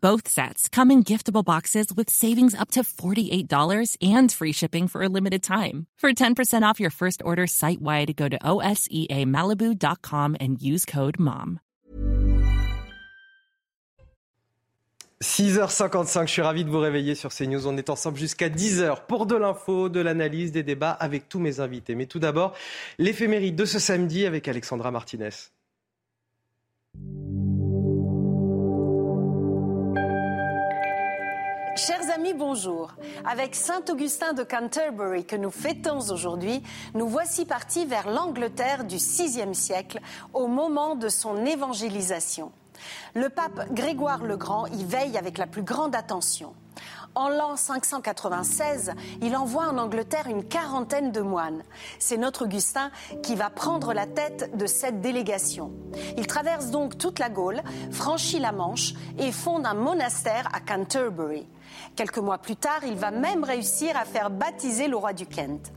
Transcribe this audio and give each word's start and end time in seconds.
Both 0.00 0.28
sets 0.28 0.68
come 0.68 0.92
in 0.92 1.02
giftable 1.02 1.44
boxes 1.44 1.92
with 1.92 2.08
savings 2.08 2.54
up 2.54 2.70
to 2.72 2.82
$48 2.84 3.96
and 4.00 4.30
free 4.30 4.52
shipping 4.52 4.86
for 4.86 5.02
a 5.02 5.08
limited 5.08 5.42
time. 5.42 5.86
For 5.98 6.12
10% 6.12 6.62
off 6.62 6.78
your 6.78 6.90
first 6.90 7.20
order 7.24 7.48
site 7.48 7.82
wide, 7.82 8.14
go 8.14 8.28
to 8.28 8.38
OSEAMalibu.com 8.38 10.36
and 10.38 10.62
use 10.62 10.84
code 10.84 11.18
MOM. 11.18 11.58
6h55, 15.20 16.28
je 16.28 16.32
suis 16.32 16.42
ravi 16.42 16.64
de 16.64 16.70
vous 16.70 16.78
réveiller 16.78 17.16
sur 17.16 17.30
CNews. 17.30 17.66
On 17.66 17.76
est 17.76 17.90
ensemble 17.90 18.18
jusqu'à 18.18 18.48
10h 18.48 19.06
pour 19.08 19.26
de 19.26 19.34
l'info, 19.34 19.88
de 19.88 19.98
l'analyse, 19.98 20.52
des 20.52 20.62
débats 20.62 20.92
avec 20.92 21.28
tous 21.28 21.40
mes 21.40 21.58
invités. 21.58 21.96
Mais 21.96 22.06
tout 22.06 22.20
d'abord, 22.20 22.54
l'éphéméride 22.98 23.56
de 23.56 23.64
ce 23.64 23.80
samedi 23.80 24.26
avec 24.26 24.46
Alexandra 24.46 24.92
Martinez. 24.92 25.30
Chers 31.78 32.10
amis, 32.12 32.34
bonjour. 32.34 32.90
Avec 33.24 33.54
Saint 33.54 33.84
Augustin 33.88 34.32
de 34.32 34.42
Canterbury 34.42 35.24
que 35.24 35.36
nous 35.36 35.52
fêtons 35.52 36.00
aujourd'hui, 36.10 36.60
nous 36.94 37.06
voici 37.06 37.44
partis 37.44 37.86
vers 37.86 38.10
l'Angleterre 38.10 38.82
du 38.82 38.96
VIe 38.96 39.54
siècle 39.54 40.00
au 40.34 40.48
moment 40.48 40.96
de 40.96 41.08
son 41.08 41.46
évangélisation. 41.46 42.50
Le 43.14 43.28
pape 43.28 43.72
Grégoire 43.72 44.24
le 44.24 44.36
Grand 44.36 44.66
y 44.66 44.84
veille 44.84 45.16
avec 45.16 45.38
la 45.38 45.46
plus 45.46 45.62
grande 45.62 45.94
attention. 45.94 46.52
En 47.14 47.28
l'an 47.28 47.56
596, 47.56 48.92
il 49.22 49.36
envoie 49.36 49.68
en 49.68 49.78
Angleterre 49.78 50.26
une 50.26 50.44
quarantaine 50.44 51.12
de 51.12 51.20
moines. 51.20 51.62
C'est 52.00 52.16
notre 52.16 52.44
Augustin 52.44 52.90
qui 53.22 53.36
va 53.36 53.50
prendre 53.50 53.92
la 53.92 54.06
tête 54.06 54.56
de 54.56 54.66
cette 54.66 55.00
délégation. 55.00 55.72
Il 56.16 56.26
traverse 56.26 56.70
donc 56.70 56.98
toute 56.98 57.20
la 57.20 57.30
Gaule, 57.30 57.62
franchit 57.92 58.40
la 58.40 58.52
Manche 58.52 58.94
et 59.18 59.30
fonde 59.32 59.64
un 59.64 59.74
monastère 59.74 60.48
à 60.52 60.60
Canterbury. 60.60 61.46
Quelques 61.98 62.18
mois 62.18 62.38
plus 62.38 62.54
tard, 62.54 62.84
il 62.86 62.94
va 62.94 63.10
même 63.10 63.42
réussir 63.42 63.96
à 63.96 64.04
faire 64.04 64.30
baptiser 64.30 64.86
le 64.86 64.96
roi 64.96 65.12
du 65.12 65.26
Kent. 65.26 65.72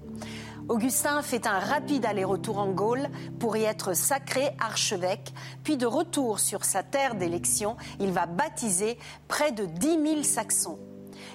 Augustin 0.70 1.24
fait 1.24 1.48
un 1.48 1.58
rapide 1.58 2.06
aller-retour 2.06 2.60
en 2.60 2.68
Gaule 2.68 3.10
pour 3.40 3.58
y 3.58 3.64
être 3.64 3.96
sacré 3.96 4.52
archevêque, 4.60 5.34
puis 5.64 5.78
de 5.78 5.88
retour 5.88 6.40
sur 6.40 6.64
sa 6.64 6.84
terre 6.84 7.16
d'élection, 7.16 7.76
il 8.00 8.12
va 8.12 8.28
baptiser 8.28 9.00
près 9.28 9.52
de 9.52 9.66
10 9.66 9.88
000 9.88 10.22
Saxons. 10.22 10.78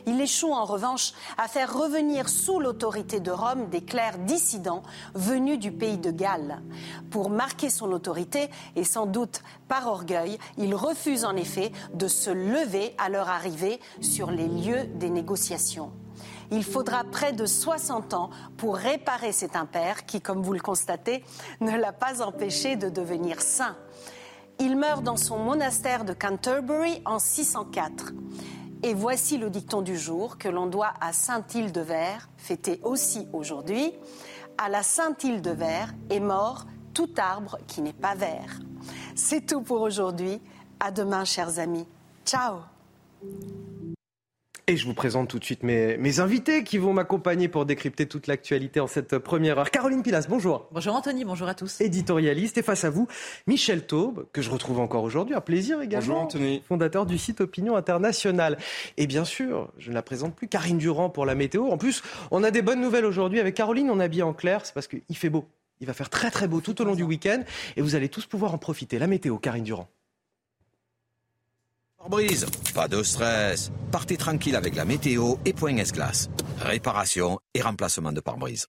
Il 0.09 0.21
échoue 0.21 0.53
en 0.53 0.65
revanche 0.65 1.15
à 1.37 1.49
faire 1.49 1.77
revenir 1.77 2.29
sous 2.29 2.61
l'autorité 2.61 3.19
de 3.19 3.33
Rome 3.33 3.69
des 3.71 3.81
clercs 3.81 4.19
dissidents 4.19 4.85
venus 5.15 5.59
du 5.59 5.73
pays 5.73 5.99
de 5.99 6.13
Galles. 6.13 6.63
Pour 7.11 7.29
marquer 7.29 7.71
son 7.71 7.91
autorité, 7.91 8.49
et 8.77 8.85
sans 8.85 9.07
doute 9.07 9.43
par 9.67 9.89
orgueil, 9.89 10.39
il 10.59 10.77
refuse 10.77 11.25
en 11.25 11.35
effet 11.35 11.73
de 11.93 12.07
se 12.07 12.31
lever 12.31 12.95
à 12.99 13.09
leur 13.09 13.29
arrivée 13.29 13.81
sur 14.01 14.31
les 14.31 14.47
lieux 14.47 14.85
des 14.95 15.11
négociations. 15.11 15.91
Il 16.53 16.63
faudra 16.63 17.03
près 17.03 17.33
de 17.33 17.45
60 17.45 18.15
ans 18.15 18.31
pour 18.57 18.77
réparer 18.77 19.33
cet 19.33 19.57
impair 19.57 20.07
qui, 20.07 20.21
comme 20.21 20.41
vous 20.41 20.53
le 20.53 20.61
constatez, 20.61 21.25
ne 21.61 21.77
l'a 21.77 21.93
pas 21.93 22.23
empêché 22.23 22.77
de 22.77 22.89
devenir 22.89 23.41
saint. 23.41 23.77
Il 24.61 24.77
meurt 24.77 25.03
dans 25.03 25.17
son 25.17 25.39
monastère 25.39 26.05
de 26.05 26.13
Canterbury 26.13 27.03
en 27.05 27.19
604. 27.19 28.13
Et 28.87 28.95
voici 28.95 29.37
le 29.37 29.51
dicton 29.51 29.83
du 29.83 29.99
jour 29.99 30.39
que 30.39 30.49
l'on 30.49 30.67
doit 30.69 30.95
à 31.01 31.13
Saint-Île-de-Vert, 31.13 32.29
fêté 32.37 32.79
aussi 32.85 33.27
aujourd'hui. 33.33 33.93
À 34.59 34.69
la 34.69 34.85
Saint-Île-de-Vert 34.85 35.93
est 36.09 36.21
mort 36.21 36.67
tout 36.95 37.11
arbre 37.17 37.59
qui 37.67 37.83
n'est 37.83 37.93
pas 37.93 38.15
vert. 38.15 38.61
C'est 39.17 39.45
tout 39.45 39.63
pour 39.63 39.81
aujourd'hui. 39.81 40.41
À 40.79 40.93
demain, 40.93 41.25
chers 41.25 41.59
amis. 41.59 41.89
Ciao 42.25 42.61
et 44.69 44.77
je 44.77 44.85
vous 44.85 44.95
présente 44.95 45.29
tout 45.29 45.39
de 45.39 45.45
suite 45.45 45.63
mes, 45.63 45.97
mes 45.97 46.19
invités 46.19 46.65
qui 46.65 46.79
vont 46.79 46.93
m'accompagner 46.93 47.47
pour 47.47 47.67
décrypter 47.67 48.07
toute 48.07 48.27
l'actualité 48.27 48.81
en 48.81 48.89
cette 48.89 49.19
première 49.19 49.59
heure. 49.61 49.71
Caroline 49.71 50.03
Pilas, 50.03 50.27
bonjour. 50.29 50.69
Bonjour 50.73 50.97
Anthony, 50.97 51.25
bonjour 51.25 51.47
à 51.47 51.55
tous. 51.55 51.81
Éditorialiste 51.81 52.59
et 52.59 52.63
face 52.63 52.83
à 52.83 52.91
vous, 52.91 53.07
Michel 53.47 53.87
Taube, 53.87 54.27
que 54.33 54.43
je 54.43 54.51
retrouve 54.51 54.81
encore 54.81 55.05
aujourd'hui. 55.05 55.37
Un 55.37 55.41
plaisir 55.41 55.81
également. 55.81 56.07
Bonjour 56.07 56.19
Anthony. 56.19 56.63
Fondateur 56.67 57.07
du 57.07 57.17
site 57.17 57.41
Opinion 57.41 57.77
Internationale. 57.77 58.59
Et 58.97 59.07
bien 59.07 59.25
sûr, 59.25 59.73
je 59.79 59.91
ne 59.91 59.95
la 59.95 60.03
présente 60.03 60.35
plus, 60.35 60.49
Karine 60.49 60.79
Durand 60.79 61.11
pour 61.11 61.27
la 61.27 61.37
météo. 61.37 61.69
En 61.71 61.79
plus, 61.79 62.03
on 62.33 62.43
a 62.43 62.51
des 62.51 62.63
bonnes 62.63 62.81
nouvelles 62.81 63.07
aujourd'hui 63.07 63.39
avec 63.39 63.55
Caroline. 63.55 63.89
On 63.89 64.01
habille 64.01 64.25
en 64.25 64.33
clair, 64.33 64.63
c'est 64.67 64.75
parce 64.75 64.89
qu'il 64.89 65.17
fait 65.17 65.31
beau. 65.31 65.45
Il 65.81 65.87
va 65.87 65.93
faire 65.93 66.11
très 66.11 66.33
très 66.33 66.49
beau 66.49 66.61
tout 66.61 66.81
au 66.83 66.85
long 66.85 66.97
du 66.97 67.05
week-end 67.05 67.45
et 67.77 67.83
vous 67.83 67.95
allez 67.95 68.09
tous 68.09 68.27
pouvoir 68.27 68.53
en 68.53 68.59
profiter. 68.59 68.99
La 68.99 69.07
météo, 69.07 69.39
Karine 69.39 69.63
Durand. 69.63 69.89
Brise, 72.09 72.47
pas 72.75 72.89
de 72.89 73.03
stress. 73.03 73.73
Partez 73.91 74.17
tranquille 74.17 74.57
avec 74.57 74.75
la 74.77 74.85
météo 74.85 75.35
et 75.45 75.53
point 75.53 75.77
S-Glace. 75.77 76.29
Réparation 76.61 77.39
et 77.55 77.63
remplacement 77.63 78.13
de 78.13 78.21
pare-brise. 78.21 78.67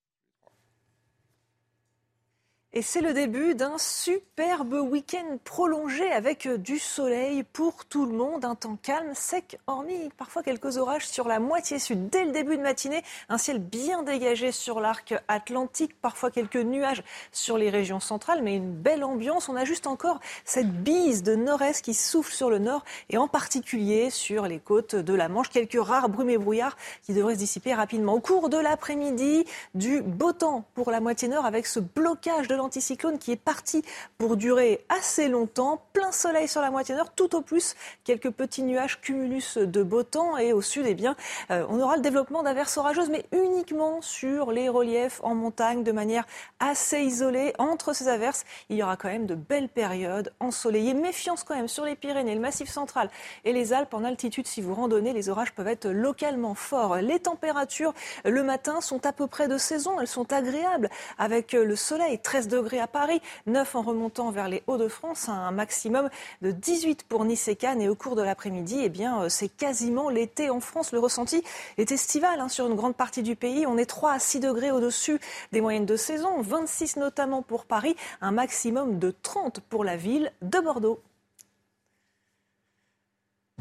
Et 2.77 2.83
c'est 2.83 3.01
le 3.01 3.11
début 3.11 3.55
d'un 3.55 3.79
superbe 3.79 4.73
week-end 4.73 5.39
prolongé 5.43 6.11
avec 6.11 6.47
du 6.47 6.77
soleil 6.77 7.41
pour 7.41 7.85
tout 7.85 8.05
le 8.05 8.15
monde, 8.15 8.45
un 8.45 8.53
temps 8.53 8.77
calme, 8.79 9.15
sec, 9.15 9.57
hormis 9.65 10.11
parfois 10.15 10.43
quelques 10.43 10.77
orages 10.77 11.07
sur 11.07 11.27
la 11.27 11.39
moitié 11.39 11.79
sud 11.79 12.09
dès 12.09 12.23
le 12.23 12.31
début 12.31 12.55
de 12.55 12.61
matinée, 12.61 13.01
un 13.29 13.39
ciel 13.39 13.57
bien 13.57 14.03
dégagé 14.03 14.51
sur 14.51 14.79
l'arc 14.79 15.15
atlantique, 15.27 15.99
parfois 15.99 16.29
quelques 16.29 16.57
nuages 16.57 17.01
sur 17.31 17.57
les 17.57 17.71
régions 17.71 17.99
centrales, 17.99 18.43
mais 18.43 18.57
une 18.57 18.71
belle 18.71 19.03
ambiance. 19.03 19.49
On 19.49 19.55
a 19.55 19.65
juste 19.65 19.87
encore 19.87 20.19
cette 20.45 20.71
bise 20.71 21.23
de 21.23 21.33
nord-est 21.33 21.83
qui 21.83 21.95
souffle 21.95 22.31
sur 22.31 22.51
le 22.51 22.59
nord 22.59 22.85
et 23.09 23.17
en 23.17 23.27
particulier 23.27 24.11
sur 24.11 24.45
les 24.45 24.59
côtes 24.59 24.93
de 24.93 25.13
la 25.15 25.29
Manche, 25.29 25.49
quelques 25.49 25.81
rares 25.81 26.09
brumes 26.09 26.29
et 26.29 26.37
brouillards 26.37 26.77
qui 27.01 27.15
devraient 27.15 27.33
se 27.33 27.39
dissiper 27.39 27.73
rapidement. 27.73 28.13
Au 28.13 28.19
cours 28.19 28.49
de 28.49 28.57
l'après-midi, 28.57 29.45
du 29.73 30.03
beau 30.03 30.31
temps 30.31 30.65
pour 30.75 30.91
la 30.91 30.99
moitié 30.99 31.27
nord 31.27 31.47
avec 31.47 31.65
ce 31.65 31.79
blocage 31.79 32.47
de 32.47 32.53
anticyclone 32.67 33.17
qui 33.17 33.31
est 33.31 33.41
parti 33.41 33.83
pour 34.17 34.35
durer 34.35 34.85
assez 34.89 35.29
longtemps. 35.29 35.81
Plein 35.93 36.11
soleil 36.11 36.47
sur 36.47 36.61
la 36.61 36.69
moitié 36.69 36.95
nord, 36.95 37.11
tout 37.13 37.35
au 37.35 37.41
plus 37.41 37.75
quelques 38.03 38.29
petits 38.29 38.61
nuages 38.61 38.99
cumulus 38.99 39.57
de 39.57 39.83
beau 39.83 40.03
temps. 40.03 40.37
Et 40.37 40.53
au 40.53 40.61
sud, 40.61 40.85
eh 40.85 40.93
bien, 40.93 41.15
euh, 41.49 41.65
on 41.69 41.79
aura 41.79 41.95
le 41.95 42.01
développement 42.01 42.43
d'averses 42.43 42.77
orageuses, 42.77 43.09
mais 43.09 43.25
uniquement 43.31 44.01
sur 44.01 44.51
les 44.51 44.69
reliefs 44.69 45.21
en 45.23 45.33
montagne, 45.33 45.83
de 45.83 45.91
manière 45.91 46.25
assez 46.59 46.99
isolée. 46.99 47.53
Entre 47.57 47.93
ces 47.93 48.09
averses, 48.09 48.43
il 48.69 48.77
y 48.77 48.83
aura 48.83 48.97
quand 48.97 49.07
même 49.07 49.25
de 49.25 49.35
belles 49.35 49.69
périodes 49.69 50.33
ensoleillées. 50.39 50.93
Méfiance 50.93 51.43
quand 51.43 51.55
même 51.55 51.67
sur 51.69 51.85
les 51.85 51.95
Pyrénées, 51.95 52.35
le 52.35 52.41
Massif 52.41 52.69
central 52.69 53.09
et 53.45 53.53
les 53.53 53.71
Alpes 53.71 53.93
en 53.93 54.03
altitude. 54.03 54.45
Si 54.45 54.61
vous 54.61 54.75
randonnez, 54.75 55.13
les 55.13 55.29
orages 55.29 55.53
peuvent 55.53 55.67
être 55.67 55.87
localement 55.87 56.53
forts. 56.53 56.97
Les 56.97 57.19
températures 57.19 57.93
le 58.25 58.43
matin 58.43 58.81
sont 58.81 59.05
à 59.05 59.13
peu 59.13 59.27
près 59.27 59.47
de 59.47 59.57
saison. 59.57 59.99
Elles 60.01 60.07
sont 60.07 60.33
agréables 60.33 60.89
avec 61.17 61.53
le 61.53 61.75
soleil, 61.75 62.19
13 62.19 62.47
degrés 62.47 62.56
à 62.57 62.87
Paris, 62.87 63.21
9 63.45 63.75
en 63.75 63.81
remontant 63.83 64.31
vers 64.31 64.49
les 64.49 64.63
Hauts-de-France, 64.67 65.29
un 65.29 65.51
maximum 65.51 66.09
de 66.41 66.51
18 66.51 67.03
pour 67.03 67.23
Nice 67.23 67.47
et 67.47 67.55
Cannes. 67.55 67.81
Et 67.81 67.87
au 67.87 67.95
cours 67.95 68.15
de 68.15 68.23
l'après-midi, 68.23 68.79
eh 68.81 68.89
bien, 68.89 69.21
euh, 69.21 69.29
c'est 69.29 69.47
quasiment 69.47 70.09
l'été 70.09 70.49
en 70.49 70.59
France. 70.59 70.91
Le 70.91 70.99
ressenti 70.99 71.43
est 71.77 71.91
estival 71.91 72.39
hein, 72.39 72.49
sur 72.49 72.67
une 72.67 72.75
grande 72.75 72.95
partie 72.95 73.21
du 73.21 73.35
pays. 73.35 73.65
On 73.67 73.77
est 73.77 73.85
3 73.85 74.13
à 74.13 74.19
6 74.19 74.39
degrés 74.39 74.71
au-dessus 74.71 75.19
des 75.51 75.61
moyennes 75.61 75.85
de 75.85 75.95
saison, 75.95 76.41
26 76.41 76.97
notamment 76.97 77.43
pour 77.43 77.65
Paris, 77.65 77.95
un 78.21 78.31
maximum 78.31 78.97
de 78.97 79.13
30 79.21 79.59
pour 79.61 79.83
la 79.83 79.95
ville 79.95 80.31
de 80.41 80.59
Bordeaux. 80.59 80.99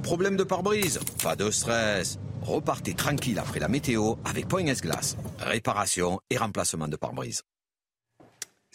Problème 0.03 0.37
de 0.37 0.45
pare-brise 0.45 1.01
Pas 1.23 1.37
de 1.37 1.51
stress. 1.51 2.19
Repartez 2.43 2.95
tranquille 2.95 3.39
après 3.39 3.61
la 3.61 3.69
météo 3.69 4.15
avec 4.25 4.49
Point 4.49 4.67
S-Glace. 4.67 5.17
Réparation 5.39 6.21
et 6.31 6.37
remplacement 6.37 6.89
de 6.89 6.97
pare-brise. 6.97 7.43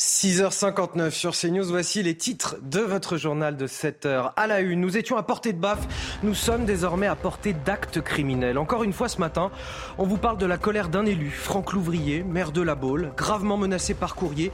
6h59 0.02 1.12
sur 1.12 1.38
CNews, 1.38 1.64
voici 1.66 2.02
les 2.02 2.18
titres 2.18 2.56
de 2.64 2.80
votre 2.80 3.18
journal 3.18 3.56
de 3.56 3.68
7 3.68 4.08
h 4.08 4.32
à 4.36 4.48
la 4.48 4.60
une. 4.62 4.82
Nous 4.82 4.98
étions 4.98 5.16
à 5.16 5.22
portée 5.22 5.54
de 5.54 5.60
baffe, 5.60 5.88
nous 6.24 6.34
sommes 6.34 6.66
désormais 6.66 7.06
à 7.06 7.16
portée 7.16 7.54
d'actes 7.54 8.02
criminels. 8.02 8.58
Encore 8.58 8.84
une 8.84 8.94
fois 8.94 9.10
ce 9.10 9.20
matin, 9.20 9.52
on 10.00 10.08
vous 10.08 10.18
parle 10.18 10.40
de 10.40 10.48
la 10.48 10.58
colère 10.58 10.90
d'un 10.90 11.06
élu, 11.06 11.30
Franck 11.30 11.74
Louvrier, 11.74 12.24
maire 12.24 12.52
de 12.52 12.64
La 12.64 12.74
Baule, 12.74 13.12
gravement 13.16 13.58
menacé 13.58 13.94
par 13.94 14.16
courrier. 14.16 14.52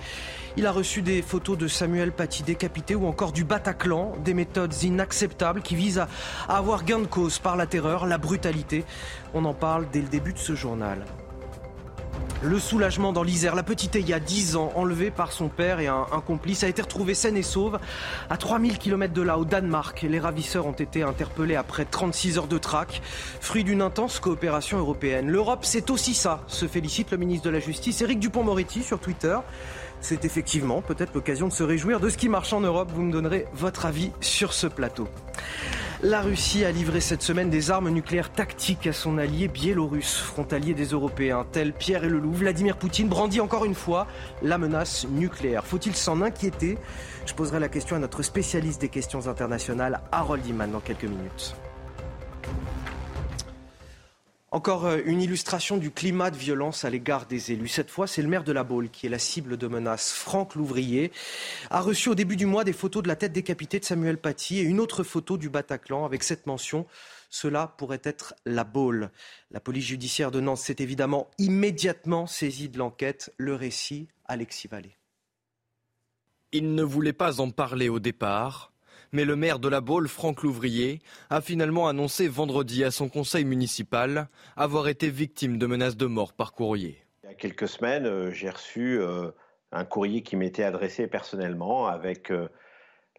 Il 0.57 0.65
a 0.65 0.71
reçu 0.73 1.01
des 1.01 1.21
photos 1.21 1.57
de 1.57 1.69
Samuel 1.69 2.11
Paty 2.11 2.43
décapité 2.43 2.93
ou 2.93 3.07
encore 3.07 3.31
du 3.31 3.45
Bataclan, 3.45 4.17
des 4.25 4.33
méthodes 4.33 4.83
inacceptables 4.83 5.61
qui 5.61 5.77
visent 5.77 6.05
à 6.49 6.57
avoir 6.57 6.83
gain 6.83 6.99
de 6.99 7.07
cause 7.07 7.39
par 7.39 7.55
la 7.55 7.67
terreur, 7.67 8.05
la 8.05 8.17
brutalité. 8.17 8.83
On 9.33 9.45
en 9.45 9.53
parle 9.53 9.87
dès 9.93 10.01
le 10.01 10.09
début 10.09 10.33
de 10.33 10.39
ce 10.39 10.55
journal. 10.55 11.05
Le 12.43 12.59
soulagement 12.59 13.13
dans 13.13 13.23
l'Isère. 13.23 13.55
La 13.55 13.63
petite 13.63 13.95
il 13.95 14.07
y 14.07 14.13
a 14.13 14.19
10 14.19 14.55
ans, 14.57 14.71
enlevée 14.75 15.09
par 15.09 15.31
son 15.31 15.49
père 15.49 15.79
et 15.79 15.87
un, 15.87 16.05
complice, 16.25 16.63
a 16.63 16.67
été 16.67 16.81
retrouvée 16.81 17.15
saine 17.15 17.35
et 17.35 17.41
sauve 17.41 17.79
à 18.29 18.37
3000 18.37 18.77
km 18.77 19.13
de 19.13 19.21
là, 19.21 19.39
au 19.39 19.45
Danemark. 19.45 20.03
Les 20.03 20.19
ravisseurs 20.19 20.67
ont 20.67 20.71
été 20.71 21.01
interpellés 21.01 21.55
après 21.55 21.85
36 21.85 22.37
heures 22.37 22.47
de 22.47 22.57
traque, 22.57 23.01
fruit 23.41 23.63
d'une 23.63 23.81
intense 23.81 24.19
coopération 24.19 24.77
européenne. 24.77 25.29
L'Europe, 25.29 25.65
c'est 25.65 25.89
aussi 25.89 26.13
ça, 26.13 26.41
se 26.47 26.67
félicite 26.67 27.11
le 27.11 27.17
ministre 27.17 27.45
de 27.45 27.51
la 27.51 27.59
Justice, 27.59 28.01
Éric 28.01 28.19
Dupont-Moretti, 28.19 28.83
sur 28.83 28.99
Twitter. 28.99 29.37
C'est 29.99 30.23
effectivement 30.23 30.81
peut-être 30.81 31.15
l'occasion 31.15 31.47
de 31.47 31.53
se 31.53 31.63
réjouir 31.63 31.99
de 31.99 32.09
ce 32.09 32.17
qui 32.17 32.29
marche 32.29 32.53
en 32.53 32.61
Europe. 32.61 32.91
Vous 32.93 33.01
me 33.01 33.11
donnerez 33.11 33.45
votre 33.53 33.87
avis 33.87 34.11
sur 34.21 34.53
ce 34.53 34.67
plateau. 34.67 35.07
La 36.03 36.21
Russie 36.21 36.63
a 36.63 36.71
livré 36.71 37.01
cette 37.01 37.23
semaine 37.23 37.49
des 37.49 37.71
armes 37.71 37.89
nucléaires 37.89 38.31
tactiques 38.31 38.85
à 38.85 38.93
son 38.93 39.17
allié 39.17 39.47
biélorusse, 39.47 40.17
frontalier 40.17 40.75
des 40.75 40.85
Européens, 40.89 41.43
tel 41.51 41.73
Pierre 41.73 42.03
et 42.03 42.09
le 42.09 42.19
Loup. 42.19 42.33
Vladimir 42.33 42.77
Poutine 42.77 43.09
brandit 43.09 43.41
encore 43.41 43.65
une 43.65 43.73
fois 43.73 44.05
la 44.43 44.59
menace 44.59 45.07
nucléaire. 45.09 45.65
Faut-il 45.65 45.95
s'en 45.95 46.21
inquiéter? 46.21 46.77
Je 47.25 47.33
poserai 47.33 47.59
la 47.59 47.67
question 47.67 47.95
à 47.95 47.99
notre 47.99 48.21
spécialiste 48.21 48.79
des 48.79 48.89
questions 48.89 49.27
internationales, 49.27 49.99
Harold 50.11 50.45
Iman, 50.45 50.69
dans 50.69 50.81
quelques 50.81 51.05
minutes. 51.05 51.55
Encore 54.49 54.85
euh, 54.85 55.01
une 55.05 55.21
illustration 55.21 55.75
du 55.75 55.91
climat 55.91 56.31
de 56.31 56.37
violence 56.37 56.85
à 56.85 56.89
l'égard 56.89 57.25
des 57.25 57.51
élus. 57.51 57.67
Cette 57.67 57.91
fois, 57.91 58.07
c'est 58.07 58.21
le 58.21 58.29
maire 58.29 58.45
de 58.45 58.53
la 58.53 58.63
Baule 58.63 58.89
qui 58.89 59.05
est 59.05 59.09
la 59.09 59.19
cible 59.19 59.57
de 59.57 59.67
menaces. 59.67 60.13
Franck 60.13 60.55
Louvrier 60.55 61.11
a 61.69 61.81
reçu 61.81 62.07
au 62.07 62.15
début 62.15 62.37
du 62.37 62.45
mois 62.45 62.63
des 62.63 62.71
photos 62.71 63.03
de 63.03 63.09
la 63.09 63.17
tête 63.17 63.33
décapitée 63.33 63.79
de 63.81 63.85
Samuel 63.85 64.17
Paty 64.17 64.59
et 64.59 64.61
une 64.61 64.79
autre 64.79 65.03
photo 65.03 65.37
du 65.37 65.49
Bataclan 65.49 66.05
avec 66.05 66.23
cette 66.23 66.47
mention. 66.47 66.85
Cela 67.29 67.75
pourrait 67.77 68.01
être 68.05 68.35
la 68.45 68.63
Baule. 68.63 69.11
La 69.51 69.59
police 69.59 69.85
judiciaire 69.85 70.31
de 70.31 70.39
Nantes 70.39 70.59
s'est 70.59 70.77
évidemment 70.79 71.29
immédiatement 71.37 72.25
saisie 72.25 72.69
de 72.69 72.77
l'enquête. 72.77 73.33
Le 73.37 73.53
récit, 73.53 74.07
Alexis 74.25 74.69
Vallée. 74.69 74.95
Il 76.53 76.73
ne 76.73 76.83
voulait 76.83 77.11
pas 77.11 77.41
en 77.41 77.51
parler 77.51 77.89
au 77.89 77.99
départ 77.99 78.71
mais 79.11 79.25
le 79.25 79.35
maire 79.35 79.59
de 79.59 79.67
la 79.67 79.81
Baule, 79.81 80.07
Franck 80.07 80.43
Louvrier, 80.43 80.99
a 81.29 81.41
finalement 81.41 81.87
annoncé 81.87 82.27
vendredi 82.27 82.83
à 82.83 82.91
son 82.91 83.09
conseil 83.09 83.45
municipal 83.45 84.27
avoir 84.55 84.87
été 84.87 85.09
victime 85.09 85.57
de 85.57 85.65
menaces 85.65 85.97
de 85.97 86.05
mort 86.05 86.33
par 86.33 86.53
courrier. 86.53 87.03
Il 87.23 87.29
y 87.29 87.33
a 87.33 87.35
quelques 87.35 87.67
semaines, 87.67 88.05
euh, 88.05 88.31
j'ai 88.31 88.49
reçu 88.49 88.99
euh, 88.99 89.31
un 89.71 89.85
courrier 89.85 90.23
qui 90.23 90.35
m'était 90.35 90.63
adressé 90.63 91.07
personnellement 91.07 91.87
avec 91.87 92.31
euh, 92.31 92.47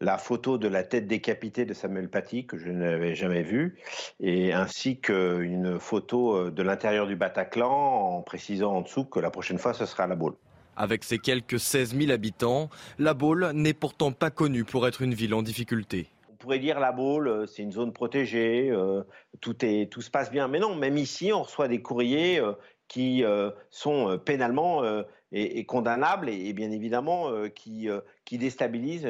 la 0.00 0.16
photo 0.16 0.58
de 0.58 0.68
la 0.68 0.82
tête 0.82 1.06
décapitée 1.06 1.64
de 1.64 1.74
Samuel 1.74 2.08
Paty 2.08 2.46
que 2.46 2.56
je 2.56 2.70
n'avais 2.70 3.14
jamais 3.14 3.42
vue, 3.42 3.78
et 4.20 4.52
ainsi 4.52 5.00
qu'une 5.00 5.78
photo 5.80 6.50
de 6.50 6.62
l'intérieur 6.62 7.06
du 7.06 7.16
Bataclan 7.16 7.68
en 7.70 8.22
précisant 8.22 8.74
en 8.74 8.80
dessous 8.82 9.04
que 9.04 9.18
la 9.18 9.30
prochaine 9.30 9.58
fois 9.58 9.74
ce 9.74 9.86
sera 9.86 10.04
à 10.04 10.06
la 10.06 10.14
Baule. 10.14 10.36
Avec 10.80 11.02
ses 11.02 11.18
quelques 11.18 11.58
16 11.58 11.98
000 11.98 12.12
habitants, 12.12 12.70
La 13.00 13.12
Baule 13.12 13.50
n'est 13.52 13.74
pourtant 13.74 14.12
pas 14.12 14.30
connue 14.30 14.62
pour 14.62 14.86
être 14.86 15.02
une 15.02 15.12
ville 15.12 15.34
en 15.34 15.42
difficulté. 15.42 16.06
On 16.30 16.36
pourrait 16.36 16.60
dire 16.60 16.78
La 16.78 16.92
Baule, 16.92 17.26
euh, 17.26 17.46
c'est 17.46 17.64
une 17.64 17.72
zone 17.72 17.92
protégée, 17.92 18.70
euh, 18.70 19.02
tout, 19.40 19.64
est, 19.64 19.90
tout 19.90 20.02
se 20.02 20.10
passe 20.10 20.30
bien. 20.30 20.46
Mais 20.46 20.60
non, 20.60 20.76
même 20.76 20.96
ici, 20.96 21.32
on 21.32 21.42
reçoit 21.42 21.66
des 21.66 21.82
courriers 21.82 22.38
euh, 22.38 22.52
qui 22.86 23.24
sont 23.70 24.18
pénalement 24.24 24.82
et, 25.30 25.66
condamnables 25.66 26.30
et, 26.30 26.54
bien 26.54 26.70
évidemment 26.70 27.30
qui, 27.54 27.86
qui 28.24 28.38
déstabilisent 28.38 29.06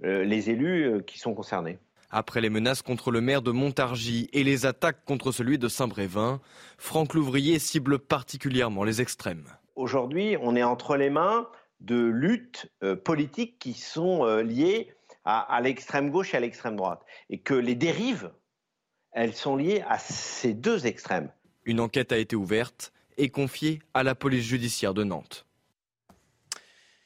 les 0.00 0.50
élus 0.50 1.02
qui 1.06 1.18
sont 1.18 1.34
concernés. 1.34 1.78
Après 2.10 2.40
les 2.40 2.48
menaces 2.48 2.80
contre 2.80 3.10
le 3.10 3.20
maire 3.20 3.42
de 3.42 3.50
Montargis 3.50 4.30
et 4.32 4.44
les 4.44 4.64
attaques 4.64 5.04
contre 5.04 5.30
celui 5.30 5.58
de 5.58 5.68
Saint-Brévin, 5.68 6.40
Franck 6.78 7.12
Louvrier 7.12 7.58
cible 7.58 7.98
particulièrement 7.98 8.82
les 8.82 9.02
extrêmes 9.02 9.44
aujourd'hui, 9.76 10.36
on 10.40 10.56
est 10.56 10.62
entre 10.62 10.96
les 10.96 11.10
mains 11.10 11.48
de 11.80 11.96
luttes 11.96 12.70
euh, 12.82 12.96
politiques 12.96 13.58
qui 13.58 13.74
sont 13.74 14.24
euh, 14.24 14.42
liées 14.42 14.92
à, 15.24 15.60
l'extrême 15.62 16.10
gauche 16.10 16.34
et 16.34 16.36
à 16.36 16.40
l'extrême 16.40 16.76
droite. 16.76 17.02
Et 17.30 17.38
que 17.38 17.54
les 17.54 17.74
dérives, 17.74 18.32
elles 19.12 19.34
sont 19.34 19.56
liées 19.56 19.84
à 19.88 19.98
ces 19.98 20.52
deux 20.52 20.86
extrêmes. 20.86 21.30
Une 21.64 21.80
enquête 21.80 22.10
a 22.10 22.18
été 22.18 22.34
ouverte 22.34 22.92
et 23.18 23.28
confiée 23.28 23.80
à 23.94 24.02
la 24.02 24.14
police 24.14 24.44
judiciaire 24.44 24.94
de 24.94 25.04
Nantes. 25.04 25.46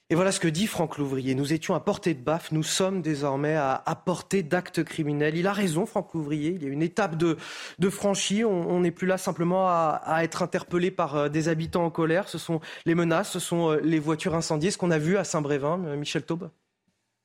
Et 0.08 0.14
voilà 0.14 0.30
ce 0.30 0.38
que 0.38 0.46
dit 0.46 0.68
Franck 0.68 0.98
Louvrier. 0.98 1.34
Nous 1.34 1.52
étions 1.52 1.74
à 1.74 1.80
portée 1.80 2.14
de 2.14 2.22
baffe, 2.22 2.52
nous 2.52 2.62
sommes 2.62 3.02
désormais 3.02 3.56
à, 3.56 4.02
portée 4.04 4.44
d'actes 4.44 4.84
criminels. 4.84 5.36
Il 5.36 5.48
a 5.48 5.52
raison, 5.52 5.84
Franck 5.84 6.14
Louvrier. 6.14 6.52
Il 6.52 6.62
y 6.62 6.66
a 6.66 6.68
une 6.68 6.82
étape 6.82 7.16
de, 7.16 7.36
de 7.80 7.90
franchie. 7.90 8.44
On 8.44 8.78
n'est 8.78 8.92
plus 8.92 9.08
là 9.08 9.18
simplement 9.18 9.66
à, 9.66 10.20
être 10.22 10.42
interpellé 10.42 10.92
par 10.92 11.16
euh, 11.16 11.28
des 11.28 11.48
habitants 11.48 11.84
en 11.84 11.90
colère. 11.90 12.28
Ce 12.28 12.38
sont 12.38 12.60
les 12.84 12.94
menaces, 12.94 13.32
ce 13.32 13.40
sont 13.40 13.72
euh, 13.72 13.80
les 13.82 13.98
voitures 13.98 14.36
incendiées, 14.36 14.70
ce 14.70 14.78
qu'on 14.78 14.92
a 14.92 14.98
vu 14.98 15.16
à 15.16 15.24
Saint-Brévin, 15.24 15.82
euh, 15.86 15.96
Michel 15.96 16.22
Taube. 16.22 16.50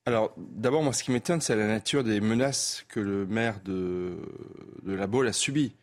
Alors, 0.07 0.33
d'abord, 0.37 0.81
moi, 0.81 0.91
ce 0.91 1.03
qui 1.03 1.11
m'étonne, 1.11 1.39
c'est 1.39 1.55
la 1.55 1.67
nature 1.67 2.03
des 2.03 2.19
menaces 2.19 2.83
que 2.89 2.99
le 2.99 3.27
maire 3.27 3.59
de, 3.63 4.17
de 4.81 4.93
La 4.93 5.05
Baule 5.05 5.27
a 5.27 5.33
subies. 5.33 5.73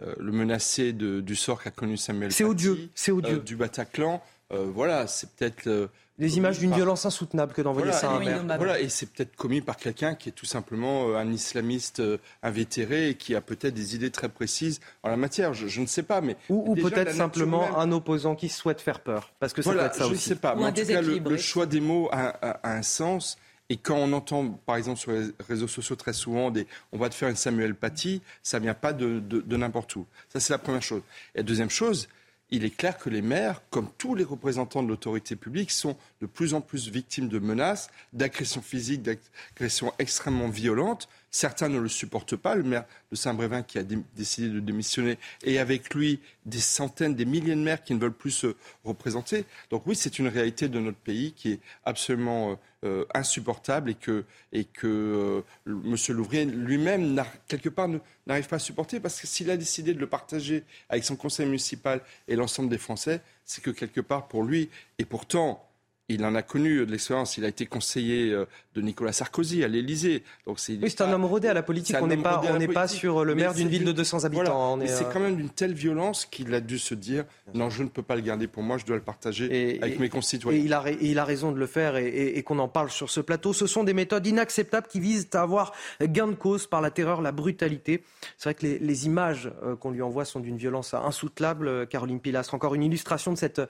le 0.00 0.32
menacé 0.32 0.92
du 0.92 1.36
sort 1.36 1.62
qu'a 1.62 1.70
connu 1.70 1.96
Samuel 1.96 2.32
C'est 2.32 2.42
odieux, 2.42 2.90
c'est 2.96 3.12
odieux. 3.12 3.38
du 3.38 3.54
Bataclan. 3.54 4.20
voilà, 4.50 5.06
c'est 5.06 5.30
peut-être 5.36 5.88
des 6.20 6.36
images 6.36 6.58
d'une 6.58 6.74
violence 6.74 7.06
insoutenable 7.06 7.54
que 7.54 7.62
d'envoyer 7.62 7.92
ça 7.92 8.10
à 8.10 8.14
un 8.14 8.18
maire. 8.18 8.44
Voilà, 8.58 8.78
et 8.78 8.90
c'est 8.90 9.06
peut-être 9.06 9.34
commis 9.34 9.62
par 9.62 9.78
quelqu'un 9.78 10.14
qui 10.14 10.28
est 10.28 10.32
tout 10.32 10.46
simplement 10.46 11.08
euh, 11.08 11.16
un 11.16 11.32
islamiste 11.32 12.00
euh, 12.00 12.18
invétéré 12.42 13.08
et 13.08 13.14
qui 13.14 13.34
a 13.34 13.40
peut-être 13.40 13.72
des 13.72 13.96
idées 13.96 14.10
très 14.10 14.28
précises 14.28 14.80
en 15.02 15.08
la 15.08 15.16
matière. 15.16 15.54
Je, 15.54 15.80
ne 15.80 15.86
sais 15.86 16.02
pas, 16.02 16.20
mais 16.20 16.36
ou, 16.50 16.74
peut-être 16.74 17.14
simplement 17.14 17.78
un 17.78 17.90
opposant 17.90 18.36
qui 18.36 18.50
souhaite 18.50 18.82
faire 18.82 19.00
peur, 19.00 19.32
parce 19.40 19.54
que 19.54 19.62
ça 19.62 19.72
peut 19.72 19.78
être 19.80 19.94
ça 19.94 20.04
je 20.04 20.12
aussi. 20.12 20.24
Je 20.24 20.30
ne 20.30 20.34
sais 20.34 20.40
pas, 20.40 20.54
mais 20.54 20.66
en 20.66 20.72
tout 20.72 20.86
cas, 20.86 21.00
le, 21.00 21.36
choix 21.38 21.64
des 21.64 21.80
mots 21.80 22.10
a, 22.12 22.60
un 22.68 22.82
sens. 22.82 23.38
Et 23.70 23.76
quand 23.76 23.96
on 23.96 24.12
entend, 24.12 24.60
par 24.66 24.76
exemple, 24.76 24.98
sur 24.98 25.12
les 25.12 25.28
réseaux 25.48 25.68
sociaux 25.68 25.96
très 25.96 26.12
souvent, 26.12 26.50
des, 26.50 26.66
on 26.92 26.98
va 26.98 27.08
te 27.08 27.14
faire 27.14 27.28
une 27.28 27.36
Samuel 27.36 27.74
Paty, 27.74 28.20
ça 28.42 28.58
vient 28.58 28.74
pas 28.74 28.92
de, 28.92 29.20
de 29.20 29.56
n'importe 29.56 29.94
où. 29.96 30.06
Ça, 30.28 30.40
c'est 30.40 30.52
la 30.52 30.58
première 30.58 30.82
chose. 30.82 31.02
Et 31.34 31.38
la 31.38 31.44
deuxième 31.44 31.70
chose, 31.70 32.08
il 32.50 32.64
est 32.64 32.76
clair 32.76 32.98
que 32.98 33.10
les 33.10 33.22
maires, 33.22 33.62
comme 33.70 33.88
tous 33.96 34.14
les 34.14 34.24
représentants 34.24 34.82
de 34.82 34.88
l'autorité 34.88 35.36
publique, 35.36 35.70
sont 35.70 35.96
de 36.20 36.26
plus 36.26 36.54
en 36.54 36.60
plus 36.60 36.88
victimes 36.88 37.28
de 37.28 37.38
menaces, 37.38 37.90
d'agressions 38.12 38.62
physiques, 38.62 39.02
d'agressions 39.02 39.92
extrêmement 39.98 40.48
violentes. 40.48 41.08
Certains 41.30 41.68
ne 41.68 41.78
le 41.78 41.88
supportent 41.88 42.36
pas. 42.36 42.54
Le 42.54 42.64
maire 42.64 42.84
de 43.12 43.16
Saint-Brévin 43.16 43.62
qui 43.62 43.78
a 43.78 43.84
décidé 44.16 44.48
de 44.48 44.60
démissionner 44.60 45.18
et 45.44 45.58
avec 45.58 45.94
lui 45.94 46.20
des 46.44 46.58
centaines, 46.58 47.14
des 47.14 47.24
milliers 47.24 47.54
de 47.54 47.60
maires 47.60 47.84
qui 47.84 47.94
ne 47.94 48.00
veulent 48.00 48.12
plus 48.12 48.32
se 48.32 48.56
représenter. 48.84 49.44
Donc 49.70 49.86
oui, 49.86 49.94
c'est 49.94 50.18
une 50.18 50.28
réalité 50.28 50.68
de 50.68 50.80
notre 50.80 50.98
pays 50.98 51.32
qui 51.32 51.52
est 51.52 51.60
absolument 51.84 52.58
euh, 52.84 53.04
insupportable 53.12 53.90
et 53.90 53.94
que, 53.94 54.24
et 54.52 54.64
que 54.64 54.86
euh, 54.86 55.42
M. 55.66 55.96
Louvrier 56.16 56.46
lui-même, 56.46 57.22
quelque 57.46 57.68
part, 57.68 57.88
n'arrive 58.26 58.48
pas 58.48 58.56
à 58.56 58.60
supporter 58.60 59.00
parce 59.00 59.20
que 59.20 59.26
s'il 59.26 59.50
a 59.50 59.56
décidé 59.58 59.92
de 59.92 60.00
le 60.00 60.06
partager 60.06 60.64
avec 60.88 61.04
son 61.04 61.14
conseil 61.14 61.44
municipal 61.46 62.00
et 62.26 62.36
l'ensemble 62.36 62.70
des 62.70 62.78
Français, 62.78 63.20
c'est 63.44 63.62
que 63.62 63.70
quelque 63.70 64.00
part, 64.00 64.28
pour 64.28 64.44
lui, 64.44 64.70
et 64.98 65.04
pourtant, 65.04 65.69
il 66.14 66.24
en 66.24 66.34
a 66.34 66.42
connu 66.42 66.84
de 66.84 66.90
l'expérience. 66.90 67.36
Il 67.36 67.44
a 67.44 67.48
été 67.48 67.66
conseiller 67.66 68.32
euh, 68.32 68.46
de 68.74 68.80
Nicolas 68.80 69.12
Sarkozy 69.12 69.64
à 69.64 69.68
l'Élysée. 69.68 70.22
Donc 70.46 70.58
c'est 70.58 70.78
oui, 70.82 70.90
c'est 70.90 71.02
un 71.02 71.12
homme 71.12 71.24
rodé 71.24 71.48
à 71.48 71.54
la 71.54 71.62
politique. 71.62 71.96
On 72.00 72.06
n'est 72.06 72.16
pas, 72.16 72.42
on 72.48 72.58
n'est 72.58 72.68
pas 72.68 72.88
sur 72.88 73.24
le 73.24 73.34
maire 73.34 73.54
d'une 73.54 73.68
ville 73.68 73.84
de 73.84 73.92
200 73.92 74.24
habitants. 74.24 74.76
Mais 74.76 74.88
c'est 74.88 75.04
euh, 75.04 75.10
quand 75.12 75.20
même 75.20 75.36
d'une 75.36 75.50
telle 75.50 75.72
violence 75.72 76.26
qu'il 76.26 76.52
a 76.54 76.60
dû 76.60 76.78
se 76.78 76.94
dire 76.94 77.24
non, 77.54 77.70
je 77.70 77.82
ne 77.82 77.88
peux 77.88 78.02
pas 78.02 78.16
le 78.16 78.22
garder 78.22 78.46
pour 78.46 78.62
moi, 78.62 78.76
je 78.76 78.86
dois 78.86 78.96
le 78.96 79.02
partager 79.02 79.78
avec 79.80 79.98
mes 79.98 80.08
concitoyens. 80.08 80.60
Et 80.60 80.64
il, 80.64 80.72
a, 80.72 80.84
il 81.00 81.18
a 81.18 81.24
raison 81.24 81.52
de 81.52 81.58
le 81.58 81.66
faire 81.66 81.96
et, 81.96 82.42
qu'on 82.42 82.58
en 82.58 82.68
parle 82.68 82.90
sur 82.90 83.10
ce 83.10 83.20
plateau. 83.20 83.52
Ce 83.52 83.66
sont 83.66 83.84
des 83.84 83.94
méthodes 83.94 84.26
inacceptables 84.26 84.86
qui 84.88 85.00
visent 85.00 85.28
à 85.34 85.42
avoir 85.42 85.72
gain 86.02 86.28
de 86.28 86.34
cause 86.34 86.66
par 86.66 86.80
la 86.80 86.90
terreur, 86.90 87.22
la 87.22 87.32
brutalité. 87.32 88.02
C'est 88.36 88.50
vrai 88.50 88.54
que 88.54 88.66
les, 88.66 89.00
images 89.06 89.50
euh, 89.62 89.76
qu'on 89.76 89.90
lui 89.90 90.02
envoie 90.02 90.24
sont 90.24 90.40
d'une 90.40 90.56
violence 90.56 90.92
insoutenable. 90.94 91.86
Caroline 91.86 92.20
Pilastre, 92.20 92.54
encore 92.54 92.74
une 92.74 92.82
illustration 92.82 93.32
de 93.32 93.38
cette, 93.38 93.62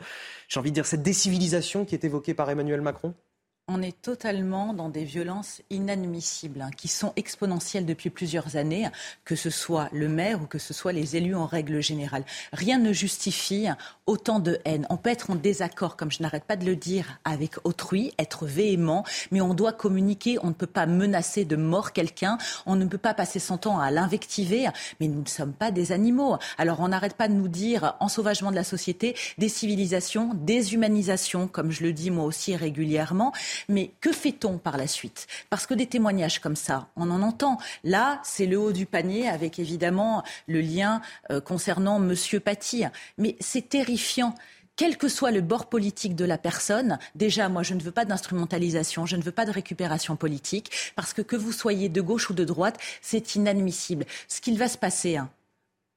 j'ai 0.49 0.59
envie 0.59 0.71
de 0.71 0.75
dire, 0.75 0.87
cette 0.87 1.03
décivilisation 1.03 1.85
qui 1.85 1.95
est 1.95 2.05
évoquée 2.05 2.30
par 2.35 2.51
Emmanuel 2.51 2.81
Macron? 2.81 3.15
On 3.71 3.83
est 3.83 4.03
totalement 4.03 4.75
dans 4.75 4.89
des 4.89 5.05
violences 5.05 5.63
inadmissibles 5.71 6.61
hein, 6.61 6.71
qui 6.77 6.89
sont 6.89 7.13
exponentielles 7.15 7.87
depuis 7.87 8.11
plusieurs 8.11 8.57
années, 8.57 8.89
que 9.25 9.37
ce 9.37 9.49
soit 9.49 9.89
le 9.93 10.09
maire 10.09 10.43
ou 10.43 10.47
que 10.47 10.59
ce 10.59 10.75
soit 10.75 10.93
les 10.93 11.17
élus 11.17 11.37
en 11.37 11.47
règle 11.47 11.81
générale. 11.81 12.25
Rien 12.53 12.79
ne 12.79 12.93
justifie 12.93 13.69
autant 14.07 14.41
de 14.41 14.59
haine. 14.65 14.89
On 14.91 14.97
peut 14.97 15.11
être 15.11 15.31
en 15.31 15.37
désaccord, 15.37 15.97
comme 15.97 16.11
je 16.11 16.21
n'arrête 16.21 16.45
pas 16.45 16.57
de 16.57 16.67
le 16.67 16.75
dire, 16.75 17.21
avec 17.25 17.65
autrui, 17.65 18.13
être 18.19 18.45
véhément, 18.45 19.05
mais 19.31 19.41
on 19.41 19.55
doit 19.55 19.73
communiquer. 19.73 20.37
On 20.43 20.49
ne 20.49 20.53
peut 20.53 20.67
pas 20.67 20.87
menacer 20.87 21.45
de 21.45 21.55
mort 21.55 21.93
quelqu'un. 21.93 22.39
On 22.67 22.75
ne 22.75 22.87
peut 22.87 22.99
pas 22.99 23.15
passer 23.15 23.39
son 23.39 23.57
temps 23.57 23.79
à 23.79 23.93
l'invectiver. 23.93 24.67
Mais 24.99 25.07
nous 25.07 25.23
ne 25.23 25.29
sommes 25.29 25.53
pas 25.53 25.71
des 25.71 25.93
animaux. 25.93 26.39
Alors 26.59 26.81
on 26.81 26.89
n'arrête 26.89 27.15
pas 27.15 27.29
de 27.29 27.35
nous 27.35 27.49
dire, 27.49 27.95
en 28.01 28.09
sauvagement 28.09 28.51
de 28.51 28.57
la 28.57 28.65
société, 28.65 29.15
des 29.39 29.49
civilisations, 29.49 30.35
déshumanisation, 30.35 31.47
comme 31.47 31.71
je 31.71 31.85
le 31.85 31.93
dis 31.93 32.11
moi 32.11 32.25
aussi 32.25 32.57
régulièrement. 32.57 33.33
Mais 33.69 33.93
que 34.01 34.13
fait-on 34.13 34.59
par 34.59 34.77
la 34.77 34.87
suite? 34.87 35.27
Parce 35.51 35.67
que 35.67 35.75
des 35.75 35.87
témoignages 35.87 36.41
comme 36.41 36.57
ça, 36.57 36.89
on 36.97 37.11
en 37.11 37.23
entend. 37.23 37.59
Là, 37.85 38.21
c'est 38.25 38.47
le 38.47 38.59
haut 38.59 38.73
du 38.73 38.87
panier 38.87 39.29
avec 39.29 39.59
évidemment 39.59 40.23
le 40.47 40.61
lien 40.61 41.01
euh, 41.31 41.41
concernant 41.41 41.99
Monsieur 41.99 42.41
Paty. 42.41 42.85
Mais 43.19 43.37
c'est 43.41 43.69
terrifiant 43.69 44.35
quel 44.81 44.97
que 44.97 45.09
soit 45.09 45.31
le 45.31 45.43
bord 45.43 45.67
politique 45.69 46.17
de 46.17 46.25
la 46.25 46.39
personne, 46.39 46.99
déjà, 47.15 47.51
moi, 47.51 47.63
je 47.63 47.75
ne 47.75 47.83
veux 47.83 47.91
pas 47.91 48.07
d'instrumentalisation, 48.07 49.05
je 49.05 49.17
ne 49.17 49.23
veux 49.23 49.31
pas 49.31 49.45
de 49.45 49.51
récupération 49.51 50.17
politique, 50.17 50.73
parce 50.97 51.13
que 51.13 51.21
que 51.21 51.37
vous 51.37 51.53
soyez 51.53 51.91
de 51.91 52.01
gauche 52.01 52.31
ou 52.31 52.33
de 52.33 52.45
droite, 52.45 52.79
c'est 53.03 53.35
inadmissible. 53.35 54.07
Ce 54.27 54.41
qu'il 54.41 54.57
va 54.57 54.69
se 54.69 54.79
passer, 54.79 55.19
hein, 55.19 55.29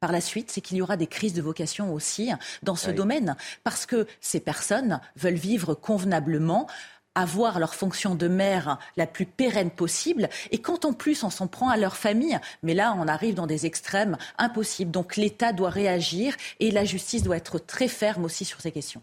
par 0.01 0.11
la 0.11 0.19
suite, 0.19 0.51
c'est 0.51 0.59
qu'il 0.59 0.75
y 0.75 0.81
aura 0.81 0.97
des 0.97 1.07
crises 1.07 1.31
de 1.33 1.41
vocation 1.41 1.93
aussi 1.93 2.31
dans 2.61 2.75
ce 2.75 2.91
domaine, 2.91 3.37
parce 3.63 3.85
que 3.85 4.05
ces 4.19 4.41
personnes 4.41 4.99
veulent 5.15 5.35
vivre 5.35 5.75
convenablement 5.75 6.67
avoir 7.15 7.59
leur 7.59 7.75
fonction 7.75 8.15
de 8.15 8.27
mère 8.27 8.79
la 8.97 9.07
plus 9.07 9.25
pérenne 9.25 9.71
possible. 9.71 10.29
Et 10.51 10.59
quand 10.59 10.85
en 10.85 10.93
plus 10.93 11.23
on 11.23 11.29
s'en 11.29 11.47
prend 11.47 11.69
à 11.69 11.77
leur 11.77 11.95
famille, 11.95 12.39
mais 12.63 12.73
là 12.73 12.95
on 12.97 13.07
arrive 13.07 13.35
dans 13.35 13.47
des 13.47 13.65
extrêmes 13.65 14.17
impossibles. 14.37 14.91
Donc 14.91 15.15
l'État 15.15 15.53
doit 15.53 15.69
réagir 15.69 16.35
et 16.59 16.71
la 16.71 16.85
justice 16.85 17.23
doit 17.23 17.37
être 17.37 17.59
très 17.59 17.87
ferme 17.87 18.25
aussi 18.25 18.45
sur 18.45 18.61
ces 18.61 18.71
questions. 18.71 19.01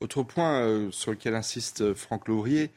Autre 0.00 0.22
point 0.22 0.60
euh, 0.60 0.90
sur 0.90 1.12
lequel 1.12 1.34
insiste 1.34 1.80
euh, 1.80 1.94
Franck 1.94 2.28
Laurier, 2.28 2.70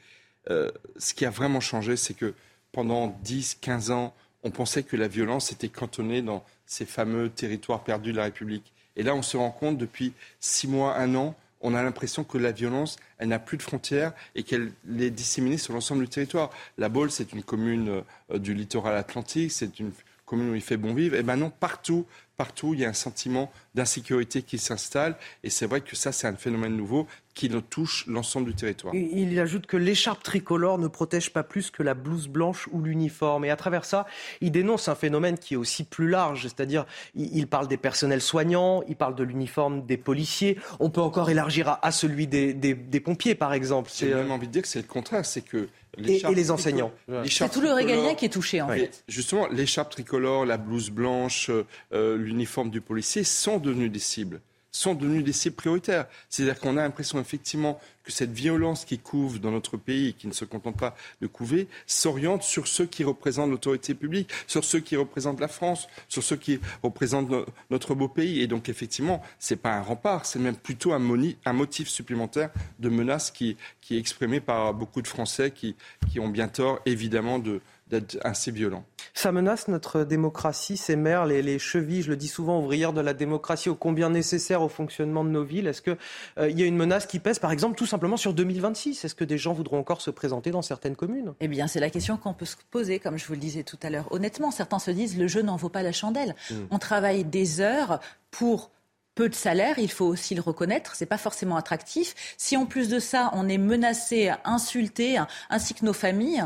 euh, 0.50 0.70
ce 0.96 1.14
qui 1.14 1.26
a 1.26 1.30
vraiment 1.30 1.60
changé, 1.60 1.96
c'est 1.96 2.14
que 2.14 2.34
pendant 2.72 3.08
10, 3.22 3.58
15 3.60 3.90
ans, 3.90 4.14
on 4.44 4.50
pensait 4.50 4.82
que 4.82 4.96
la 4.96 5.08
violence 5.08 5.52
était 5.52 5.68
cantonnée 5.68 6.22
dans 6.22 6.44
ces 6.64 6.86
fameux 6.86 7.28
territoires 7.28 7.82
perdus 7.82 8.12
de 8.12 8.16
la 8.16 8.24
République. 8.24 8.72
Et 8.96 9.02
là, 9.02 9.14
on 9.14 9.22
se 9.22 9.36
rend 9.36 9.50
compte 9.50 9.78
depuis 9.78 10.12
six 10.40 10.68
mois, 10.68 10.96
un 10.96 11.14
an, 11.14 11.34
on 11.60 11.74
a 11.74 11.82
l'impression 11.82 12.24
que 12.24 12.38
la 12.38 12.52
violence, 12.52 12.96
elle 13.18 13.28
n'a 13.28 13.38
plus 13.38 13.56
de 13.56 13.62
frontières 13.62 14.12
et 14.34 14.42
qu'elle 14.42 14.72
est 14.98 15.10
disséminée 15.10 15.58
sur 15.58 15.74
l'ensemble 15.74 16.02
du 16.02 16.08
territoire. 16.08 16.50
La 16.76 16.88
Baule, 16.88 17.10
c'est 17.10 17.32
une 17.32 17.42
commune 17.42 18.02
euh, 18.30 18.38
du 18.38 18.54
littoral 18.54 18.96
atlantique, 18.96 19.52
c'est 19.52 19.80
une 19.80 19.92
commune 20.24 20.50
où 20.50 20.54
il 20.54 20.62
fait 20.62 20.76
bon 20.76 20.94
vivre. 20.94 21.16
Et 21.16 21.22
maintenant, 21.22 21.50
partout, 21.50 22.06
partout, 22.38 22.72
il 22.72 22.80
y 22.80 22.84
a 22.84 22.88
un 22.88 22.94
sentiment 22.94 23.52
d'insécurité 23.74 24.42
qui 24.42 24.58
s'installe. 24.58 25.16
Et 25.42 25.50
c'est 25.50 25.66
vrai 25.66 25.82
que 25.82 25.96
ça, 25.96 26.12
c'est 26.12 26.28
un 26.28 26.36
phénomène 26.36 26.76
nouveau 26.76 27.06
qui 27.34 27.50
touche 27.70 28.04
l'ensemble 28.08 28.46
du 28.46 28.54
territoire. 28.54 28.94
Il 28.94 29.38
ajoute 29.38 29.66
que 29.66 29.76
l'écharpe 29.76 30.22
tricolore 30.22 30.78
ne 30.78 30.88
protège 30.88 31.32
pas 31.32 31.44
plus 31.44 31.70
que 31.70 31.84
la 31.84 31.94
blouse 31.94 32.26
blanche 32.26 32.68
ou 32.72 32.82
l'uniforme. 32.82 33.44
Et 33.44 33.50
à 33.50 33.56
travers 33.56 33.84
ça, 33.84 34.06
il 34.40 34.50
dénonce 34.50 34.88
un 34.88 34.96
phénomène 34.96 35.38
qui 35.38 35.54
est 35.54 35.56
aussi 35.56 35.84
plus 35.84 36.08
large, 36.08 36.42
c'est-à-dire 36.42 36.84
il 37.14 37.46
parle 37.46 37.68
des 37.68 37.76
personnels 37.76 38.22
soignants, 38.22 38.82
il 38.88 38.96
parle 38.96 39.14
de 39.14 39.22
l'uniforme 39.22 39.84
des 39.86 39.96
policiers. 39.96 40.58
On 40.80 40.90
peut 40.90 41.00
encore 41.00 41.30
élargir 41.30 41.78
à, 41.80 41.92
celui 41.92 42.26
des, 42.26 43.00
pompiers, 43.04 43.36
par 43.36 43.52
exemple. 43.52 43.90
J'ai 43.94 44.14
même 44.14 44.32
envie 44.32 44.48
de 44.48 44.52
dire 44.52 44.62
que 44.62 44.68
c'est 44.68 44.82
le 44.82 44.88
contraire, 44.88 45.24
c'est 45.24 45.42
que 45.42 45.68
et, 45.96 46.22
les 46.34 46.50
enseignants. 46.50 46.92
C'est 47.26 47.50
tout 47.50 47.60
le 47.60 47.72
régalien 47.72 48.14
qui 48.14 48.24
est 48.24 48.32
touché, 48.32 48.60
en 48.60 48.68
fait. 48.68 49.04
Justement, 49.08 49.46
l'écharpe 49.48 49.90
tricolore, 49.90 50.44
la 50.44 50.56
blouse 50.56 50.90
blanche, 50.90 51.50
euh, 51.92 52.16
l'uniforme 52.28 52.70
du 52.70 52.80
policier 52.80 53.24
sont 53.24 53.58
devenus 53.58 53.90
des 53.90 53.98
cibles 53.98 54.40
sont 54.70 54.94
devenus 54.94 55.24
des 55.24 55.32
cibles 55.32 55.56
prioritaires. 55.56 56.06
C'est-à-dire 56.28 56.60
qu'on 56.60 56.76
a 56.76 56.82
l'impression 56.82 57.20
effectivement 57.20 57.80
que 58.04 58.12
cette 58.12 58.32
violence 58.32 58.84
qui 58.84 58.98
couve 58.98 59.40
dans 59.40 59.50
notre 59.50 59.76
pays 59.76 60.14
qui 60.14 60.26
ne 60.26 60.32
se 60.32 60.44
contente 60.44 60.76
pas 60.76 60.96
de 61.20 61.26
couver 61.26 61.68
s'oriente 61.86 62.42
sur 62.42 62.66
ceux 62.66 62.86
qui 62.86 63.04
représentent 63.04 63.50
l'autorité 63.50 63.94
publique, 63.94 64.30
sur 64.46 64.64
ceux 64.64 64.80
qui 64.80 64.96
représentent 64.96 65.40
la 65.40 65.48
France, 65.48 65.88
sur 66.08 66.22
ceux 66.22 66.36
qui 66.36 66.60
représentent 66.82 67.30
notre 67.70 67.94
beau 67.94 68.08
pays. 68.08 68.40
Et 68.40 68.46
donc 68.46 68.68
effectivement, 68.68 69.22
ce 69.38 69.54
n'est 69.54 69.58
pas 69.58 69.74
un 69.74 69.82
rempart, 69.82 70.26
c'est 70.26 70.38
même 70.38 70.56
plutôt 70.56 70.92
un, 70.92 70.98
motif 70.98 71.88
supplémentaire 71.88 72.50
de 72.78 72.88
menace 72.88 73.30
qui, 73.30 73.56
est 73.90 73.96
exprimé 73.96 74.40
par 74.40 74.74
beaucoup 74.74 75.00
de 75.00 75.08
Français 75.08 75.50
qui 75.50 75.74
ont 76.20 76.28
bien 76.28 76.48
tort 76.48 76.80
évidemment 76.84 77.38
de 77.38 77.60
d'être 77.90 78.18
assez 78.22 78.50
violent. 78.50 78.84
Ça 79.14 79.32
menace 79.32 79.68
notre 79.68 80.04
démocratie, 80.04 80.76
ces 80.76 80.96
maires, 80.96 81.26
les, 81.26 81.58
chevilles, 81.58 82.02
je 82.02 82.10
le 82.10 82.16
dis 82.16 82.28
souvent, 82.28 82.60
ouvrières 82.60 82.92
de 82.92 83.00
la 83.00 83.14
démocratie, 83.14 83.68
au 83.68 83.74
combien 83.74 84.10
nécessaire 84.10 84.62
au 84.62 84.68
fonctionnement 84.68 85.24
de 85.24 85.30
nos 85.30 85.44
villes. 85.44 85.66
Est-ce 85.66 85.82
qu'il 85.82 85.96
euh, 86.38 86.50
y 86.50 86.62
a 86.62 86.66
une 86.66 86.76
menace 86.76 87.06
qui 87.06 87.18
pèse, 87.18 87.38
par 87.38 87.52
exemple, 87.52 87.76
tout 87.76 87.86
simplement 87.86 88.16
sur 88.16 88.34
2026 88.34 89.04
Est-ce 89.04 89.14
que 89.14 89.24
des 89.24 89.38
gens 89.38 89.52
voudront 89.52 89.78
encore 89.78 90.00
se 90.00 90.10
présenter 90.10 90.50
dans 90.50 90.62
certaines 90.62 90.96
communes? 90.96 91.34
Eh 91.40 91.48
bien, 91.48 91.66
c'est 91.66 91.80
la 91.80 91.90
question 91.90 92.16
qu'on 92.16 92.34
peut 92.34 92.46
se 92.46 92.56
poser, 92.70 92.98
comme 92.98 93.18
je 93.18 93.26
vous 93.26 93.34
le 93.34 93.40
disais 93.40 93.62
tout 93.62 93.78
à 93.82 93.90
l'heure. 93.90 94.06
Honnêtement, 94.12 94.50
certains 94.50 94.78
se 94.78 94.90
disent, 94.90 95.16
le 95.18 95.28
jeu 95.28 95.42
n'en 95.42 95.56
vaut 95.56 95.68
pas 95.68 95.82
la 95.82 95.92
chandelle. 95.92 96.34
Hmm. 96.50 96.66
On 96.70 96.78
travaille 96.78 97.24
des 97.24 97.60
heures 97.60 98.00
pour 98.30 98.70
peu 99.18 99.28
de 99.28 99.34
salaire, 99.34 99.80
il 99.80 99.90
faut 99.90 100.04
aussi 100.04 100.36
le 100.36 100.40
reconnaître, 100.40 100.94
c'est 100.94 101.04
pas 101.04 101.18
forcément 101.18 101.56
attractif. 101.56 102.14
Si 102.36 102.56
en 102.56 102.66
plus 102.66 102.88
de 102.88 103.00
ça, 103.00 103.30
on 103.32 103.48
est 103.48 103.58
menacé, 103.58 104.30
insulté, 104.44 105.18
ainsi 105.50 105.74
que 105.74 105.84
nos 105.84 105.92
familles, 105.92 106.44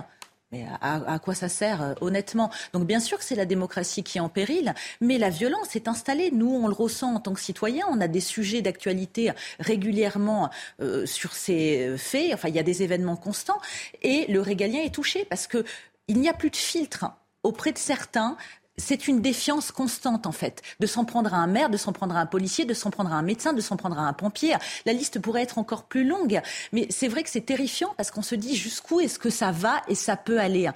mais 0.52 0.66
à, 0.80 1.18
quoi 1.18 1.35
ça 1.35 1.49
sert, 1.49 1.82
euh, 1.82 1.94
honnêtement? 2.00 2.50
Donc 2.73 2.87
bien 2.87 3.00
sûr 3.00 3.18
que 3.18 3.25
c'est 3.25 3.35
la 3.35 3.47
démocratie 3.47 4.02
qui 4.02 4.18
est 4.18 4.21
en 4.21 4.28
péril, 4.28 4.75
mais 5.00 5.18
la 5.18 5.30
violence 5.30 5.75
est 5.75 5.88
installée. 5.88 6.30
Nous, 6.30 6.50
on 6.50 6.68
le 6.68 6.75
ressent 6.75 7.14
en 7.14 7.21
tant 7.21 7.32
que 7.32 7.40
citoyens. 7.40 7.87
On 7.90 8.00
a 8.00 8.09
des 8.09 8.21
sujets 8.21 8.62
d'actualité 8.62 9.32
régulièrement 9.59 10.50
euh, 10.80 11.06
sur 11.06 11.32
ces 11.32 11.97
faits. 11.97 12.35
Enfin, 12.35 12.49
il 12.49 12.54
y 12.54 12.59
a 12.59 12.62
des 12.62 12.82
événements 12.82 13.16
constants. 13.16 13.61
Et 14.02 14.26
le 14.30 14.40
régalien 14.40 14.82
est 14.82 14.94
touché 14.94 15.25
parce 15.25 15.47
que 15.47 15.64
il 16.09 16.21
n'y 16.21 16.28
a 16.28 16.35
plus 16.35 16.50
de 16.50 16.56
filtre 16.56 17.06
auprès 17.42 17.73
de 17.73 17.78
certains 17.78 18.37
c'est 18.76 19.07
une 19.09 19.21
défiance 19.21 19.71
constante, 19.71 20.26
en 20.26 20.33
fait, 20.33 20.62
de 20.81 20.87
s'en 20.87 21.05
prendre 21.05 21.35
à 21.35 21.37
un 21.37 21.47
maire, 21.47 21.71
de 21.71 21.76
s'en 21.76 21.93
prendre 21.93 22.17
à 22.17 22.21
un 22.21 22.26
policier, 22.26 22.64
de 22.64 22.75
s'en 22.75 22.91
prendre 22.91 23.12
à 23.12 23.17
un 23.17 23.23
médecin, 23.23 23.52
de 23.52 23.61
s'en 23.61 23.76
prendre 23.76 23.99
à 23.99 24.02
un 24.02 24.12
pompier. 24.12 24.55
La 24.87 24.93
liste 24.93 25.21
pourrait 25.21 25.43
être 25.43 25.59
encore 25.59 25.85
plus 25.85 26.05
longue. 26.05 26.41
Mais 26.73 26.87
c'est 26.91 27.09
vrai 27.09 27.23
que 27.23 27.31
c'est 27.31 27.43
terrifiant 27.43 27.95
parce 27.97 28.11
qu'on 28.11 28.23
se 28.23 28.35
dit 28.35 28.57
jusqu'où 28.57 29.00
est-ce 29.00 29.19
que 29.19 29.31
ça 29.31 29.52
va 29.52 29.83
et 29.88 29.95
ça 29.95 30.17
peut 30.17 30.41
aller. 30.41 30.71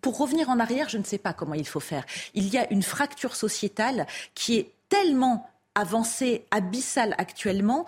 Pour 0.00 0.18
revenir 0.18 0.48
en 0.48 0.58
arrière, 0.58 0.88
je 0.88 0.98
ne 0.98 1.04
sais 1.04 1.18
pas 1.18 1.32
comment 1.32 1.54
il 1.54 1.66
faut 1.66 1.80
faire. 1.80 2.04
Il 2.34 2.48
y 2.48 2.58
a 2.58 2.70
une 2.72 2.82
fracture 2.82 3.36
sociétale 3.36 4.06
qui 4.34 4.56
est 4.56 4.72
tellement 4.88 5.48
avancée, 5.74 6.44
abyssale 6.50 7.14
actuellement, 7.18 7.86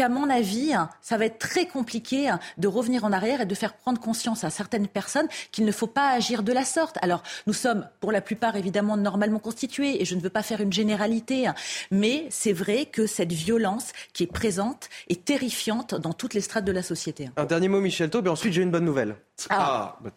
qu'à 0.00 0.08
mon 0.08 0.30
avis, 0.30 0.72
ça 1.02 1.18
va 1.18 1.26
être 1.26 1.38
très 1.38 1.66
compliqué 1.66 2.34
de 2.56 2.68
revenir 2.68 3.04
en 3.04 3.12
arrière 3.12 3.42
et 3.42 3.44
de 3.44 3.54
faire 3.54 3.74
prendre 3.74 4.00
conscience 4.00 4.44
à 4.44 4.48
certaines 4.48 4.88
personnes 4.88 5.28
qu'il 5.52 5.66
ne 5.66 5.72
faut 5.72 5.86
pas 5.86 6.08
agir 6.12 6.42
de 6.42 6.54
la 6.54 6.64
sorte. 6.64 6.96
Alors, 7.02 7.22
nous 7.46 7.52
sommes 7.52 7.86
pour 8.00 8.10
la 8.10 8.22
plupart 8.22 8.56
évidemment 8.56 8.96
normalement 8.96 9.40
constitués 9.40 10.00
et 10.00 10.06
je 10.06 10.14
ne 10.14 10.22
veux 10.22 10.30
pas 10.30 10.42
faire 10.42 10.62
une 10.62 10.72
généralité, 10.72 11.50
mais 11.90 12.26
c'est 12.30 12.54
vrai 12.54 12.86
que 12.86 13.06
cette 13.06 13.34
violence 13.34 13.92
qui 14.14 14.22
est 14.22 14.32
présente 14.32 14.88
est 15.10 15.22
terrifiante 15.22 15.94
dans 15.94 16.14
toutes 16.14 16.32
les 16.32 16.40
strates 16.40 16.64
de 16.64 16.72
la 16.72 16.82
société. 16.82 17.28
Un 17.36 17.44
dernier 17.44 17.68
mot, 17.68 17.82
Michel 17.82 18.08
Taube, 18.08 18.26
et 18.26 18.30
ensuite 18.30 18.54
j'ai 18.54 18.62
une 18.62 18.70
bonne 18.70 18.86
nouvelle. 18.86 19.16
Ah, 19.50 19.98
ah 20.00 20.02
bah, 20.02 20.10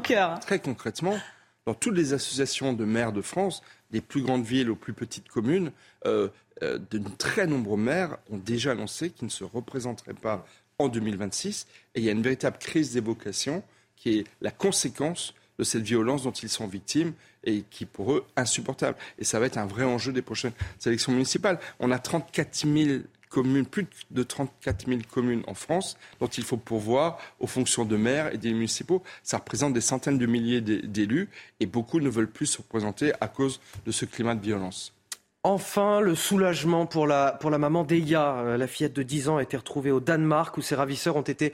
très, 0.00 0.38
très 0.40 0.58
concrètement, 0.58 1.18
dans 1.66 1.74
toutes 1.74 1.96
les 1.96 2.14
associations 2.14 2.72
de 2.72 2.86
maires 2.86 3.12
de 3.12 3.20
France, 3.20 3.62
des 3.90 4.00
plus 4.00 4.22
grandes 4.22 4.44
villes 4.44 4.70
aux 4.70 4.76
plus 4.76 4.94
petites 4.94 5.28
communes, 5.28 5.70
euh, 6.06 6.28
euh, 6.62 6.78
de 6.90 7.00
très 7.18 7.46
nombreux 7.46 7.76
maires 7.76 8.16
ont 8.30 8.38
déjà 8.38 8.72
annoncé 8.72 9.10
qu'ils 9.10 9.26
ne 9.26 9.30
se 9.30 9.44
représenteraient 9.44 10.14
pas 10.14 10.46
en 10.78 10.88
2026. 10.88 11.66
Et 11.94 12.00
il 12.00 12.04
y 12.04 12.08
a 12.08 12.12
une 12.12 12.22
véritable 12.22 12.58
crise 12.58 12.92
des 12.92 13.00
vocations 13.00 13.62
qui 13.96 14.18
est 14.18 14.24
la 14.40 14.50
conséquence 14.50 15.34
de 15.58 15.64
cette 15.64 15.82
violence 15.82 16.24
dont 16.24 16.32
ils 16.32 16.48
sont 16.48 16.66
victimes 16.66 17.12
et 17.44 17.64
qui 17.70 17.86
pour 17.86 18.12
eux 18.12 18.24
insupportable. 18.36 18.96
Et 19.18 19.24
ça 19.24 19.40
va 19.40 19.46
être 19.46 19.58
un 19.58 19.66
vrai 19.66 19.84
enjeu 19.84 20.12
des 20.12 20.22
prochaines 20.22 20.52
élections 20.84 21.12
municipales. 21.12 21.58
On 21.80 21.90
a 21.90 21.98
34 21.98 22.66
000 22.66 23.00
communes, 23.28 23.66
plus 23.66 23.86
de 24.10 24.22
34 24.22 24.86
000 24.86 25.00
communes 25.10 25.42
en 25.46 25.54
France 25.54 25.96
dont 26.20 26.26
il 26.26 26.44
faut 26.44 26.56
pourvoir 26.56 27.18
aux 27.40 27.46
fonctions 27.46 27.84
de 27.84 27.96
maire 27.96 28.32
et 28.32 28.38
des 28.38 28.52
municipaux. 28.52 29.02
Ça 29.22 29.38
représente 29.38 29.72
des 29.72 29.80
centaines 29.80 30.18
de 30.18 30.26
milliers 30.26 30.60
d'élus 30.60 31.28
et 31.60 31.66
beaucoup 31.66 32.00
ne 32.00 32.08
veulent 32.08 32.30
plus 32.30 32.46
se 32.46 32.58
représenter 32.58 33.12
à 33.20 33.28
cause 33.28 33.60
de 33.84 33.92
ce 33.92 34.04
climat 34.04 34.34
de 34.34 34.42
violence. 34.42 34.95
Enfin, 35.48 36.00
le 36.00 36.16
soulagement 36.16 36.86
pour 36.86 37.06
la, 37.06 37.30
pour 37.30 37.50
la 37.50 37.58
maman 37.58 37.84
d'Eya. 37.84 38.38
Euh, 38.38 38.56
la 38.56 38.66
fillette 38.66 38.94
de 38.94 39.04
10 39.04 39.28
ans 39.28 39.36
a 39.36 39.44
été 39.44 39.56
retrouvée 39.56 39.92
au 39.92 40.00
Danemark 40.00 40.56
où 40.56 40.60
ses 40.60 40.74
ravisseurs 40.74 41.14
ont 41.14 41.22
été 41.22 41.52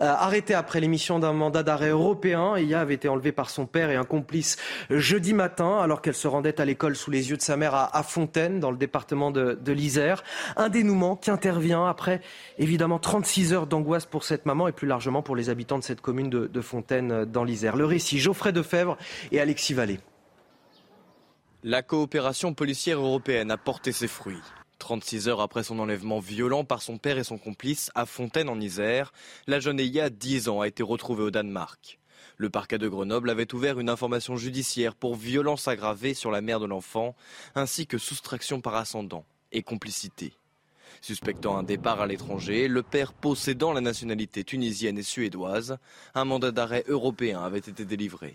euh, 0.00 0.06
arrêtés 0.06 0.54
après 0.54 0.80
l'émission 0.80 1.18
d'un 1.18 1.34
mandat 1.34 1.62
d'arrêt 1.62 1.90
européen. 1.90 2.56
Eya 2.56 2.80
avait 2.80 2.94
été 2.94 3.06
enlevée 3.06 3.32
par 3.32 3.50
son 3.50 3.66
père 3.66 3.90
et 3.90 3.96
un 3.96 4.04
complice 4.04 4.56
jeudi 4.88 5.34
matin 5.34 5.78
alors 5.78 6.00
qu'elle 6.00 6.14
se 6.14 6.26
rendait 6.26 6.58
à 6.58 6.64
l'école 6.64 6.96
sous 6.96 7.10
les 7.10 7.28
yeux 7.28 7.36
de 7.36 7.42
sa 7.42 7.58
mère 7.58 7.74
à, 7.74 8.02
Fontaine 8.02 8.60
dans 8.60 8.70
le 8.70 8.78
département 8.78 9.30
de, 9.30 9.72
l'Isère. 9.72 10.24
Un 10.56 10.70
dénouement 10.70 11.14
qui 11.14 11.30
intervient 11.30 11.86
après 11.86 12.22
évidemment 12.56 12.98
36 12.98 13.52
heures 13.52 13.66
d'angoisse 13.66 14.06
pour 14.06 14.24
cette 14.24 14.46
maman 14.46 14.68
et 14.68 14.72
plus 14.72 14.88
largement 14.88 15.20
pour 15.20 15.36
les 15.36 15.50
habitants 15.50 15.78
de 15.78 15.84
cette 15.84 16.00
commune 16.00 16.30
de, 16.30 16.60
Fontaine 16.62 17.12
euh, 17.12 17.24
dans 17.26 17.44
l'Isère. 17.44 17.76
Le 17.76 17.84
récit 17.84 18.20
Geoffrey 18.20 18.52
Defebvre 18.52 18.96
et 19.32 19.38
Alexis 19.38 19.74
Vallée. 19.74 19.98
La 21.66 21.80
coopération 21.80 22.52
policière 22.52 22.98
européenne 22.98 23.50
a 23.50 23.56
porté 23.56 23.90
ses 23.90 24.06
fruits. 24.06 24.36
36 24.80 25.28
heures 25.28 25.40
après 25.40 25.62
son 25.62 25.78
enlèvement 25.78 26.20
violent 26.20 26.62
par 26.62 26.82
son 26.82 26.98
père 26.98 27.16
et 27.16 27.24
son 27.24 27.38
complice 27.38 27.90
à 27.94 28.04
Fontaine 28.04 28.50
en 28.50 28.60
Isère, 28.60 29.14
la 29.46 29.60
jeune 29.60 29.80
Eya, 29.80 30.10
10 30.10 30.50
ans, 30.50 30.60
a 30.60 30.68
été 30.68 30.82
retrouvée 30.82 31.22
au 31.22 31.30
Danemark. 31.30 31.98
Le 32.36 32.50
parquet 32.50 32.76
de 32.76 32.86
Grenoble 32.86 33.30
avait 33.30 33.54
ouvert 33.54 33.80
une 33.80 33.88
information 33.88 34.36
judiciaire 34.36 34.94
pour 34.94 35.14
violence 35.14 35.66
aggravée 35.66 36.12
sur 36.12 36.30
la 36.30 36.42
mère 36.42 36.60
de 36.60 36.66
l'enfant, 36.66 37.16
ainsi 37.54 37.86
que 37.86 37.96
soustraction 37.96 38.60
par 38.60 38.74
ascendant 38.74 39.24
et 39.50 39.62
complicité. 39.62 40.34
Suspectant 41.00 41.56
un 41.56 41.62
départ 41.62 42.02
à 42.02 42.06
l'étranger, 42.06 42.68
le 42.68 42.82
père 42.82 43.14
possédant 43.14 43.72
la 43.72 43.80
nationalité 43.80 44.44
tunisienne 44.44 44.98
et 44.98 45.02
suédoise, 45.02 45.78
un 46.14 46.26
mandat 46.26 46.50
d'arrêt 46.50 46.84
européen 46.88 47.42
avait 47.42 47.56
été 47.56 47.86
délivré. 47.86 48.34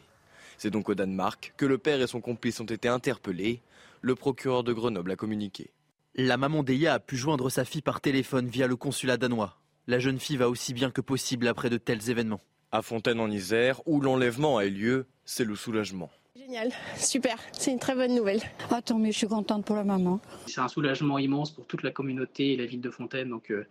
C'est 0.60 0.72
donc 0.72 0.90
au 0.90 0.94
Danemark 0.94 1.54
que 1.56 1.66
le 1.66 1.78
père 1.78 2.02
et 2.02 2.08
son 2.08 2.20
complice 2.20 2.60
ont 2.60 2.66
été 2.66 2.90
interpellés. 2.90 3.62
Le 4.02 4.14
procureur 4.14 4.66
de 4.66 4.74
Grenoble 4.74 5.12
a 5.12 5.16
communiqué. 5.16 5.72
La 6.16 6.36
maman 6.36 6.64
d'Eya 6.64 6.96
a 6.96 7.00
pu 7.00 7.16
joindre 7.16 7.50
sa 7.50 7.64
fille 7.64 7.82
par 7.82 8.02
téléphone 8.02 8.50
via 8.50 8.68
le 8.68 8.76
consulat 8.76 9.16
danois. 9.16 9.56
La 9.88 10.00
jeune 10.00 10.20
fille 10.20 10.36
va 10.36 10.50
aussi 10.50 10.74
bien 10.74 10.92
que 10.92 11.00
possible 11.00 11.48
après 11.48 11.70
de 11.70 11.78
tels 11.78 12.10
événements. 12.10 12.42
À 12.74 12.82
Fontaine 12.82 13.22
en 13.22 13.32
Isère, 13.32 13.82
où 13.88 14.02
l'enlèvement 14.02 14.58
a 14.58 14.66
eu 14.66 14.72
lieu, 14.72 15.06
c'est 15.24 15.46
le 15.46 15.56
soulagement. 15.56 16.10
Génial, 16.36 16.72
super, 16.98 17.38
c'est 17.54 17.72
une 17.72 17.80
très 17.80 17.96
bonne 17.96 18.14
nouvelle. 18.14 18.42
Attends, 18.70 19.00
mais 19.00 19.14
je 19.14 19.18
suis 19.18 19.28
contente 19.28 19.64
pour 19.64 19.78
la 19.78 19.86
maman. 19.86 20.20
C'est 20.46 20.60
un 20.60 20.68
soulagement 20.68 21.20
immense 21.20 21.52
pour 21.52 21.68
toute 21.68 21.84
la 21.84 21.92
communauté 21.92 22.52
et 22.52 22.58
la 22.58 22.66
ville 22.66 22.82
de 22.82 22.90
Fontaine. 22.90 23.30
Donc, 23.30 23.50
euh, 23.50 23.66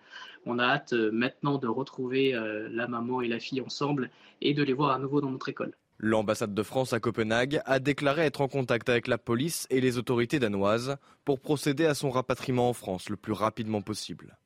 on 0.46 0.58
a 0.58 0.64
hâte 0.64 0.94
euh, 0.94 1.10
maintenant 1.12 1.58
de 1.58 1.68
retrouver 1.68 2.34
euh, 2.34 2.70
la 2.72 2.88
maman 2.88 3.20
et 3.20 3.28
la 3.28 3.40
fille 3.40 3.60
ensemble 3.60 4.08
et 4.40 4.54
de 4.54 4.62
les 4.62 4.72
voir 4.72 4.92
à 4.92 4.98
nouveau 4.98 5.20
dans 5.20 5.30
notre 5.30 5.50
école. 5.50 5.74
L'ambassade 6.00 6.54
de 6.54 6.62
France 6.62 6.92
à 6.92 7.00
Copenhague 7.00 7.60
a 7.64 7.80
déclaré 7.80 8.24
être 8.24 8.40
en 8.40 8.46
contact 8.46 8.88
avec 8.88 9.08
la 9.08 9.18
police 9.18 9.66
et 9.68 9.80
les 9.80 9.98
autorités 9.98 10.38
danoises 10.38 10.96
pour 11.24 11.40
procéder 11.40 11.86
à 11.86 11.94
son 11.94 12.10
rapatriement 12.10 12.68
en 12.68 12.72
France 12.72 13.08
le 13.08 13.16
plus 13.16 13.32
rapidement 13.32 13.82
possible. 13.82 14.38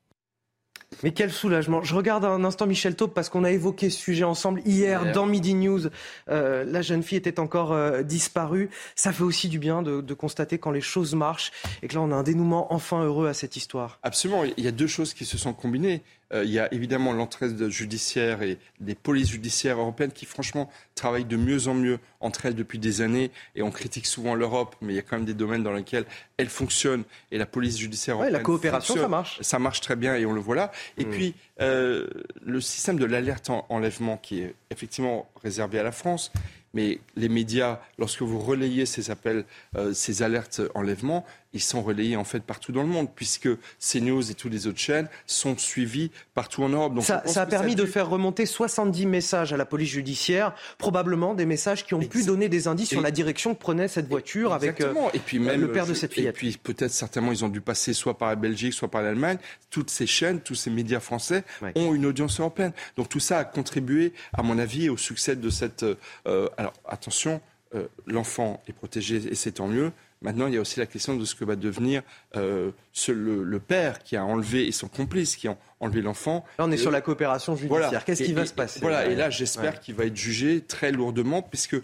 Mais 1.01 1.11
quel 1.11 1.31
soulagement. 1.31 1.81
Je 1.81 1.95
regarde 1.95 2.25
un 2.25 2.43
instant 2.43 2.67
Michel 2.67 2.95
Taupe 2.95 3.13
parce 3.13 3.29
qu'on 3.29 3.43
a 3.43 3.51
évoqué 3.51 3.89
ce 3.89 3.99
sujet 3.99 4.23
ensemble 4.23 4.61
hier 4.65 5.11
dans 5.11 5.25
Midi 5.25 5.53
News. 5.53 5.87
Euh, 6.29 6.63
la 6.65 6.81
jeune 6.81 7.01
fille 7.01 7.17
était 7.17 7.39
encore 7.39 7.71
euh, 7.71 8.03
disparue. 8.03 8.69
Ça 8.95 9.11
fait 9.11 9.23
aussi 9.23 9.49
du 9.49 9.59
bien 9.59 9.81
de, 9.81 10.01
de, 10.01 10.13
constater 10.13 10.59
quand 10.59 10.71
les 10.71 10.81
choses 10.81 11.15
marchent 11.15 11.51
et 11.81 11.87
que 11.87 11.95
là 11.95 12.01
on 12.01 12.11
a 12.11 12.15
un 12.15 12.23
dénouement 12.23 12.71
enfin 12.73 13.03
heureux 13.03 13.27
à 13.27 13.33
cette 13.33 13.55
histoire. 13.55 13.99
Absolument. 14.03 14.43
Il 14.43 14.63
y 14.63 14.67
a 14.67 14.71
deux 14.71 14.87
choses 14.87 15.13
qui 15.13 15.25
se 15.25 15.37
sont 15.37 15.53
combinées. 15.53 16.03
Euh, 16.33 16.43
il 16.43 16.51
y 16.51 16.59
a 16.59 16.73
évidemment 16.73 17.13
l'entraide 17.13 17.69
judiciaire 17.69 18.41
et 18.41 18.57
des 18.79 18.95
polices 18.95 19.29
judiciaires 19.29 19.79
européennes 19.79 20.11
qui, 20.11 20.25
franchement, 20.25 20.69
travaillent 20.95 21.25
de 21.25 21.37
mieux 21.37 21.67
en 21.67 21.73
mieux 21.73 21.99
entre 22.19 22.45
elles 22.45 22.55
depuis 22.55 22.79
des 22.79 23.01
années. 23.01 23.31
Et 23.55 23.61
on 23.61 23.71
critique 23.71 24.05
souvent 24.05 24.35
l'Europe, 24.35 24.75
mais 24.81 24.93
il 24.93 24.95
y 24.95 24.99
a 24.99 25.01
quand 25.01 25.17
même 25.17 25.25
des 25.25 25.33
domaines 25.33 25.63
dans 25.63 25.73
lesquels 25.73 26.05
elle 26.37 26.49
fonctionne. 26.49 27.03
Et 27.31 27.37
la 27.37 27.45
police 27.45 27.77
judiciaire 27.77 28.15
européenne. 28.15 28.33
Ouais, 28.33 28.39
la 28.39 28.43
coopération, 28.43 28.95
ça 28.95 29.07
marche. 29.07 29.41
Ça 29.41 29.59
marche 29.59 29.81
très 29.81 29.95
bien 29.95 30.15
et 30.15 30.25
on 30.25 30.33
le 30.33 30.41
voit 30.41 30.55
là. 30.55 30.71
Et 30.97 31.05
mm. 31.05 31.09
puis, 31.09 31.35
euh, 31.61 32.07
le 32.43 32.61
système 32.61 32.97
de 32.97 33.05
l'alerte 33.05 33.49
en 33.49 33.65
enlèvement 33.69 34.17
qui 34.17 34.41
est 34.41 34.55
effectivement 34.71 35.29
réservé 35.43 35.79
à 35.79 35.83
la 35.83 35.91
France 35.91 36.31
mais 36.73 36.99
les 37.15 37.29
médias, 37.29 37.79
lorsque 37.99 38.21
vous 38.21 38.39
relayez 38.39 38.85
ces 38.85 39.11
appels, 39.11 39.45
euh, 39.77 39.93
ces 39.93 40.23
alertes 40.23 40.61
enlèvement, 40.73 41.25
ils 41.53 41.61
sont 41.61 41.81
relayés 41.81 42.15
en 42.15 42.23
fait 42.23 42.41
partout 42.41 42.71
dans 42.71 42.81
le 42.81 42.87
monde, 42.87 43.07
puisque 43.13 43.49
CNews 43.79 44.31
et 44.31 44.33
toutes 44.33 44.51
les 44.51 44.67
autres 44.67 44.79
chaînes 44.79 45.07
sont 45.27 45.57
suivis 45.57 46.11
partout 46.33 46.63
en 46.63 46.69
Europe. 46.69 46.95
Donc 46.95 47.03
ça, 47.03 47.23
a 47.35 47.45
permis 47.45 47.75
de 47.75 47.85
faire 47.85 48.09
remonter 48.09 48.45
70 48.45 49.05
messages 49.05 49.53
à 49.53 49.57
la 49.57 49.65
police 49.65 49.89
judiciaire, 49.89 50.55
probablement 50.77 51.33
des 51.33 51.45
messages 51.45 51.85
qui 51.85 51.93
ont 51.93 51.99
pu 51.99 52.23
donner 52.23 52.49
des 52.49 52.67
indices 52.67 52.89
sur 52.89 53.01
la 53.01 53.11
direction 53.11 53.53
que 53.53 53.59
prenait 53.59 53.87
cette 53.87 54.07
voiture 54.07 54.53
avec 54.53 54.81
euh, 54.81 54.93
et 55.13 55.19
puis 55.19 55.39
même, 55.39 55.61
le 55.61 55.71
père 55.71 55.85
de 55.85 55.93
cette 55.93 56.13
fille. 56.13 56.25
Et 56.25 56.31
puis 56.31 56.57
peut-être 56.61 56.91
certainement 56.91 57.31
ils 57.31 57.45
ont 57.45 57.49
dû 57.49 57.61
passer 57.61 57.93
soit 57.93 58.17
par 58.17 58.29
la 58.29 58.35
Belgique, 58.35 58.73
soit 58.73 58.89
par 58.89 59.01
l'Allemagne. 59.01 59.37
Toutes 59.69 59.89
ces 59.89 60.07
chaînes, 60.07 60.41
tous 60.41 60.55
ces 60.55 60.69
médias 60.69 60.99
français 60.99 61.43
ont 61.75 61.93
une 61.93 62.05
audience 62.05 62.39
européenne. 62.39 62.73
Donc 62.97 63.09
tout 63.09 63.19
ça 63.19 63.39
a 63.39 63.43
contribué, 63.43 64.13
à 64.33 64.43
mon 64.43 64.57
avis, 64.57 64.89
au 64.89 64.97
succès 64.97 65.35
de 65.35 65.49
cette. 65.49 65.85
Euh, 66.27 66.49
alors 66.57 66.73
attention, 66.85 67.41
euh, 67.75 67.87
l'enfant 68.05 68.61
est 68.67 68.73
protégé 68.73 69.15
et 69.15 69.35
c'est 69.35 69.53
tant 69.53 69.67
mieux. 69.67 69.91
Maintenant, 70.23 70.47
il 70.47 70.53
y 70.53 70.57
a 70.57 70.61
aussi 70.61 70.79
la 70.79 70.85
question 70.85 71.15
de 71.15 71.25
ce 71.25 71.35
que 71.35 71.43
va 71.43 71.55
devenir 71.55 72.01
euh, 72.35 72.71
le, 73.09 73.59
père 73.59 74.03
qui 74.03 74.15
a 74.15 74.25
enlevé 74.25 74.67
et 74.67 74.71
son 74.71 74.87
complice 74.87 75.35
qui 75.35 75.49
ont 75.49 75.57
enlevé 75.81 76.01
l'enfant. 76.01 76.45
Là, 76.57 76.65
on 76.65 76.71
est 76.71 76.77
sur 76.77 76.91
la 76.91 77.01
coopération 77.01 77.55
judiciaire. 77.55 78.05
Qu'est-ce 78.05 78.23
qui 78.23 78.33
va 78.33 78.45
se 78.45 78.53
passer? 78.53 78.79
Voilà, 78.79 79.05
et 79.07 79.15
là, 79.15 79.29
j'espère 79.29 79.81
qu'il 79.81 79.95
va 79.95 80.05
être 80.05 80.15
jugé 80.15 80.61
très 80.61 80.91
lourdement, 80.91 81.41
puisque 81.41 81.75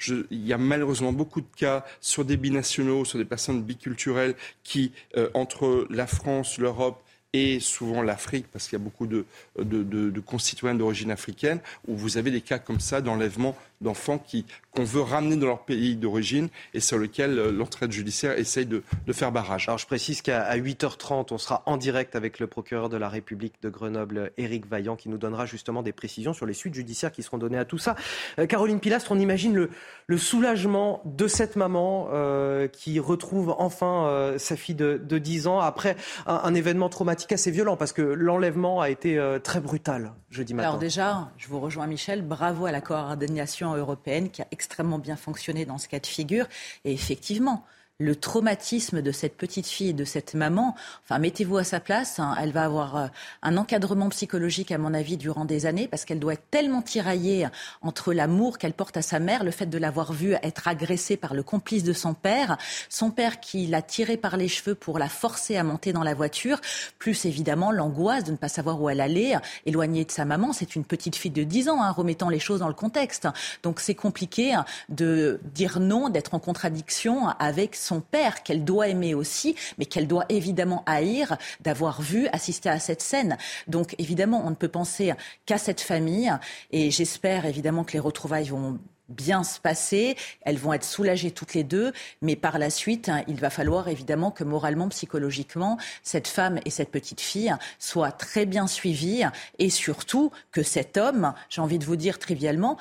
il 0.00 0.46
y 0.46 0.52
a 0.52 0.58
malheureusement 0.58 1.12
beaucoup 1.12 1.40
de 1.40 1.46
cas 1.56 1.84
sur 2.00 2.24
des 2.24 2.36
binationaux, 2.36 3.04
sur 3.04 3.18
des 3.18 3.24
personnes 3.24 3.62
biculturelles 3.62 4.34
qui, 4.64 4.92
euh, 5.16 5.30
entre 5.34 5.86
la 5.90 6.06
France, 6.06 6.58
l'Europe 6.58 7.02
et 7.32 7.60
souvent 7.60 8.02
l'Afrique, 8.02 8.46
parce 8.52 8.66
qu'il 8.66 8.78
y 8.78 8.82
a 8.82 8.84
beaucoup 8.84 9.06
de, 9.06 9.24
de, 9.58 9.84
de 9.84 10.20
concitoyens 10.20 10.76
d'origine 10.76 11.12
africaine, 11.12 11.60
où 11.86 11.96
vous 11.96 12.18
avez 12.18 12.32
des 12.32 12.40
cas 12.40 12.58
comme 12.58 12.80
ça 12.80 13.00
d'enlèvement 13.00 13.56
d'enfants 13.80 14.18
qui, 14.18 14.46
qu'on 14.74 14.84
veut 14.84 15.00
ramener 15.00 15.36
dans 15.36 15.46
leur 15.46 15.64
pays 15.64 15.96
d'origine 15.96 16.48
et 16.74 16.80
sur 16.80 16.98
lequel 16.98 17.38
euh, 17.38 17.52
l'entraide 17.52 17.92
judiciaire 17.92 18.38
essaye 18.38 18.66
de, 18.66 18.82
de, 19.06 19.12
faire 19.12 19.32
barrage. 19.32 19.68
Alors 19.68 19.78
je 19.78 19.86
précise 19.86 20.22
qu'à 20.22 20.56
8h30, 20.56 21.28
on 21.30 21.38
sera 21.38 21.62
en 21.66 21.76
direct 21.76 22.16
avec 22.16 22.38
le 22.38 22.46
procureur 22.46 22.88
de 22.88 22.96
la 22.96 23.08
République 23.08 23.54
de 23.62 23.68
Grenoble, 23.68 24.32
Éric 24.36 24.66
Vaillant, 24.66 24.96
qui 24.96 25.08
nous 25.08 25.18
donnera 25.18 25.46
justement 25.46 25.82
des 25.82 25.92
précisions 25.92 26.32
sur 26.32 26.46
les 26.46 26.54
suites 26.54 26.74
judiciaires 26.74 27.12
qui 27.12 27.22
seront 27.22 27.38
données 27.38 27.58
à 27.58 27.64
tout 27.64 27.78
ça. 27.78 27.96
Euh, 28.38 28.46
Caroline 28.46 28.80
Pilastre, 28.80 29.12
on 29.12 29.18
imagine 29.18 29.54
le, 29.54 29.70
le 30.06 30.18
soulagement 30.18 31.02
de 31.04 31.28
cette 31.28 31.56
maman 31.56 32.08
euh, 32.12 32.68
qui 32.68 32.98
retrouve 32.98 33.54
enfin 33.58 34.06
euh, 34.06 34.38
sa 34.38 34.56
fille 34.56 34.74
de, 34.74 35.00
de, 35.02 35.18
10 35.18 35.46
ans 35.46 35.60
après 35.60 35.96
un, 36.26 36.40
un, 36.44 36.54
événement 36.54 36.88
traumatique 36.88 37.32
assez 37.32 37.50
violent, 37.50 37.76
parce 37.76 37.92
que 37.92 38.02
l'enlèvement 38.02 38.80
a 38.80 38.90
été 38.90 39.18
euh, 39.18 39.38
très 39.38 39.60
brutal 39.60 40.12
jeudi 40.30 40.54
matin. 40.54 40.68
Alors 40.68 40.80
déjà, 40.80 41.30
je 41.36 41.48
vous 41.48 41.60
rejoins 41.60 41.86
Michel, 41.86 42.22
bravo 42.22 42.66
à 42.66 42.72
la 42.72 42.80
coordination 42.80 43.69
européenne 43.76 44.30
qui 44.30 44.42
a 44.42 44.46
extrêmement 44.50 44.98
bien 44.98 45.16
fonctionné 45.16 45.64
dans 45.64 45.78
ce 45.78 45.88
cas 45.88 46.00
de 46.00 46.06
figure. 46.06 46.46
Et 46.84 46.92
effectivement, 46.92 47.64
le 48.00 48.16
traumatisme 48.16 49.02
de 49.02 49.12
cette 49.12 49.36
petite 49.36 49.66
fille 49.66 49.90
et 49.90 49.92
de 49.92 50.04
cette 50.04 50.34
maman, 50.34 50.74
enfin, 51.04 51.18
mettez-vous 51.18 51.58
à 51.58 51.64
sa 51.64 51.80
place, 51.80 52.18
hein, 52.18 52.34
elle 52.40 52.50
va 52.50 52.64
avoir 52.64 52.96
euh, 52.96 53.06
un 53.42 53.58
encadrement 53.58 54.08
psychologique, 54.08 54.72
à 54.72 54.78
mon 54.78 54.94
avis, 54.94 55.18
durant 55.18 55.44
des 55.44 55.66
années, 55.66 55.86
parce 55.86 56.06
qu'elle 56.06 56.18
doit 56.18 56.32
être 56.32 56.48
tellement 56.50 56.80
tiraillée 56.80 57.46
entre 57.82 58.14
l'amour 58.14 58.56
qu'elle 58.56 58.72
porte 58.72 58.96
à 58.96 59.02
sa 59.02 59.18
mère, 59.20 59.44
le 59.44 59.50
fait 59.50 59.66
de 59.66 59.76
l'avoir 59.76 60.14
vue 60.14 60.34
être 60.42 60.66
agressée 60.66 61.18
par 61.18 61.34
le 61.34 61.42
complice 61.42 61.84
de 61.84 61.92
son 61.92 62.14
père, 62.14 62.56
son 62.88 63.10
père 63.10 63.38
qui 63.38 63.66
l'a 63.66 63.82
tirée 63.82 64.16
par 64.16 64.38
les 64.38 64.48
cheveux 64.48 64.74
pour 64.74 64.98
la 64.98 65.08
forcer 65.08 65.58
à 65.58 65.62
monter 65.62 65.92
dans 65.92 66.02
la 66.02 66.14
voiture, 66.14 66.58
plus 66.98 67.26
évidemment 67.26 67.70
l'angoisse 67.70 68.24
de 68.24 68.32
ne 68.32 68.36
pas 68.38 68.48
savoir 68.48 68.80
où 68.80 68.88
elle 68.88 69.02
allait, 69.02 69.34
éloignée 69.66 70.06
de 70.06 70.10
sa 70.10 70.24
maman. 70.24 70.54
C'est 70.54 70.74
une 70.74 70.84
petite 70.84 71.16
fille 71.16 71.30
de 71.30 71.44
10 71.44 71.68
ans, 71.68 71.82
hein, 71.82 71.90
remettant 71.90 72.30
les 72.30 72.40
choses 72.40 72.60
dans 72.60 72.68
le 72.68 72.74
contexte. 72.74 73.28
Donc 73.62 73.78
c'est 73.78 73.94
compliqué 73.94 74.56
de 74.88 75.38
dire 75.54 75.80
non, 75.80 76.08
d'être 76.08 76.32
en 76.32 76.38
contradiction 76.38 77.28
avec 77.38 77.74
père, 77.98 78.44
qu'elle 78.44 78.64
doit 78.64 78.86
aimer 78.86 79.14
aussi, 79.14 79.56
mais 79.78 79.86
qu'elle 79.86 80.06
doit 80.06 80.26
évidemment 80.28 80.84
haïr 80.86 81.36
d'avoir 81.60 82.00
vu, 82.00 82.28
assister 82.28 82.68
à 82.68 82.78
cette 82.78 83.02
scène. 83.02 83.36
Donc 83.66 83.96
évidemment, 83.98 84.42
on 84.46 84.50
ne 84.50 84.54
peut 84.54 84.68
penser 84.68 85.12
qu'à 85.46 85.58
cette 85.58 85.80
famille, 85.80 86.32
et 86.70 86.92
j'espère 86.92 87.46
évidemment 87.46 87.82
que 87.82 87.94
les 87.94 87.98
retrouvailles 87.98 88.48
vont 88.48 88.78
bien 89.10 89.42
se 89.42 89.60
passer, 89.60 90.16
elles 90.42 90.56
vont 90.56 90.72
être 90.72 90.84
soulagées 90.84 91.32
toutes 91.32 91.54
les 91.54 91.64
deux, 91.64 91.92
mais 92.22 92.36
par 92.36 92.58
la 92.58 92.70
suite, 92.70 93.08
hein, 93.08 93.22
il 93.26 93.36
va 93.36 93.50
falloir 93.50 93.88
évidemment 93.88 94.30
que 94.30 94.44
moralement, 94.44 94.88
psychologiquement, 94.88 95.78
cette 96.02 96.28
femme 96.28 96.60
et 96.64 96.70
cette 96.70 96.90
petite 96.90 97.20
fille 97.20 97.54
soient 97.78 98.12
très 98.12 98.46
bien 98.46 98.66
suivies 98.66 99.24
et 99.58 99.68
surtout 99.68 100.30
que 100.52 100.62
cet 100.62 100.96
homme, 100.96 101.34
j'ai 101.48 101.60
envie 101.60 101.78
de 101.78 101.84
vous 101.84 101.96
dire 101.96 102.18
trivialement, 102.18 102.78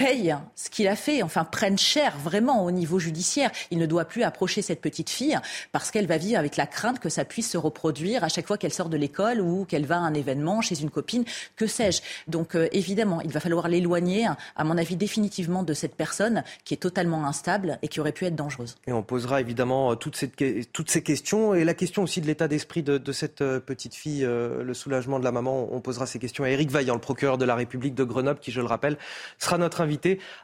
paye 0.00 0.34
ce 0.56 0.70
qu'il 0.70 0.88
a 0.88 0.96
fait, 0.96 1.22
enfin 1.22 1.44
prenne 1.44 1.76
cher 1.76 2.16
vraiment 2.16 2.64
au 2.64 2.70
niveau 2.70 2.98
judiciaire. 2.98 3.50
Il 3.70 3.76
ne 3.76 3.84
doit 3.84 4.06
plus 4.06 4.22
approcher 4.22 4.62
cette 4.62 4.80
petite 4.80 5.10
fille 5.10 5.38
parce 5.72 5.90
qu'elle 5.90 6.06
va 6.06 6.16
vivre 6.16 6.38
avec 6.38 6.56
la 6.56 6.66
crainte 6.66 7.00
que 7.00 7.10
ça 7.10 7.26
puisse 7.26 7.50
se 7.50 7.58
reproduire 7.58 8.24
à 8.24 8.30
chaque 8.30 8.46
fois 8.46 8.56
qu'elle 8.56 8.72
sort 8.72 8.88
de 8.88 8.96
l'école 8.96 9.42
ou 9.42 9.66
qu'elle 9.66 9.84
va 9.84 9.96
à 9.96 9.98
un 9.98 10.14
événement 10.14 10.62
chez 10.62 10.80
une 10.80 10.88
copine, 10.88 11.24
que 11.54 11.66
sais-je. 11.66 12.00
Donc 12.28 12.54
euh, 12.54 12.66
évidemment, 12.72 13.20
il 13.20 13.30
va 13.30 13.40
falloir 13.40 13.68
l'éloigner, 13.68 14.26
à 14.56 14.64
mon 14.64 14.78
avis, 14.78 14.96
définitivement 14.96 15.64
de 15.64 15.74
cette 15.74 15.94
personne 15.94 16.44
qui 16.64 16.72
est 16.72 16.78
totalement 16.78 17.26
instable 17.26 17.78
et 17.82 17.88
qui 17.88 18.00
aurait 18.00 18.12
pu 18.12 18.24
être 18.24 18.34
dangereuse. 18.34 18.76
Et 18.86 18.94
on 18.94 19.02
posera 19.02 19.42
évidemment 19.42 19.92
euh, 19.92 19.94
toutes, 19.96 20.16
ces, 20.16 21.02
questions 21.02 21.52
et 21.52 21.64
la 21.64 21.74
question 21.74 22.04
aussi 22.04 22.22
de 22.22 22.26
l'état 22.26 22.48
d'esprit 22.48 22.82
de, 22.82 22.96
de, 22.96 23.12
cette 23.12 23.42
euh, 23.42 23.60
petite 23.60 23.94
fille, 23.94 24.22
le 24.22 24.72
soulagement 24.72 25.18
de 25.18 25.24
la 25.24 25.32
maman. 25.32 25.68
On 25.70 25.82
posera 25.82 26.06
ces 26.06 26.18
questions 26.18 26.44
à 26.44 26.48
Éric 26.48 26.70
Vaillant, 26.70 26.94
le 26.94 27.00
procureur 27.00 27.36
de 27.36 27.44
la 27.44 27.54
République 27.54 27.94
de 27.94 28.04
Grenoble, 28.04 28.40
qui, 28.40 28.50
je 28.50 28.62
le 28.62 28.66
rappelle, 28.66 28.96
sera 29.38 29.58
notre 29.58 29.82
invité 29.82 29.89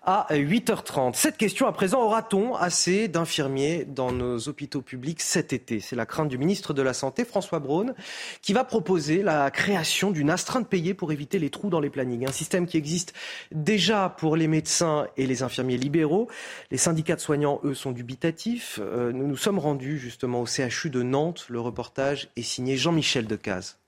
à 0.03 0.27
8h30. 0.31 1.15
Cette 1.15 1.37
question 1.37 1.67
à 1.67 1.73
présent, 1.73 2.03
aura-t-on 2.03 2.55
assez 2.55 3.09
d'infirmiers 3.09 3.85
dans 3.85 4.13
nos 4.13 4.39
hôpitaux 4.49 4.83
publics 4.83 5.21
cet 5.21 5.53
été? 5.53 5.81
C'est 5.81 5.97
la 5.97 6.07
crainte 6.07 6.29
du 6.29 6.39
ministre 6.39 6.75
de 6.75 6.83
la 6.83 6.93
Santé, 6.93 7.25
François 7.25 7.59
Braun, 7.59 7.95
qui 8.43 8.53
va 8.53 8.65
proposer 8.65 9.23
la 9.23 9.51
création 9.51 10.11
d'une 10.11 10.31
astreinte 10.31 10.69
payée 10.69 10.95
pour 10.95 11.13
éviter 11.13 11.39
les 11.39 11.51
trous 11.51 11.71
dans 11.71 11.81
les 11.81 11.91
plannings. 11.91 12.27
Un 12.27 12.33
système 12.33 12.67
qui 12.67 12.77
existe 12.77 13.15
déjà 13.53 14.15
pour 14.19 14.37
les 14.37 14.49
médecins 14.49 15.07
et 15.17 15.27
les 15.27 15.43
infirmiers 15.43 15.79
libéraux. 15.79 16.29
Les 16.71 16.79
syndicats 16.79 17.17
de 17.17 17.21
soignants, 17.21 17.61
eux, 17.65 17.75
sont 17.75 17.93
dubitatifs. 17.93 18.79
Euh, 18.83 19.13
nous 19.13 19.27
nous 19.27 19.37
sommes 19.37 19.59
rendus 19.59 19.99
justement 19.99 20.41
au 20.41 20.47
CHU 20.47 20.91
de 20.91 21.03
Nantes. 21.03 21.47
Le 21.49 21.61
reportage 21.61 22.29
est 22.37 22.43
signé 22.43 22.77
Jean-Michel 22.77 23.27
Decaze 23.27 23.79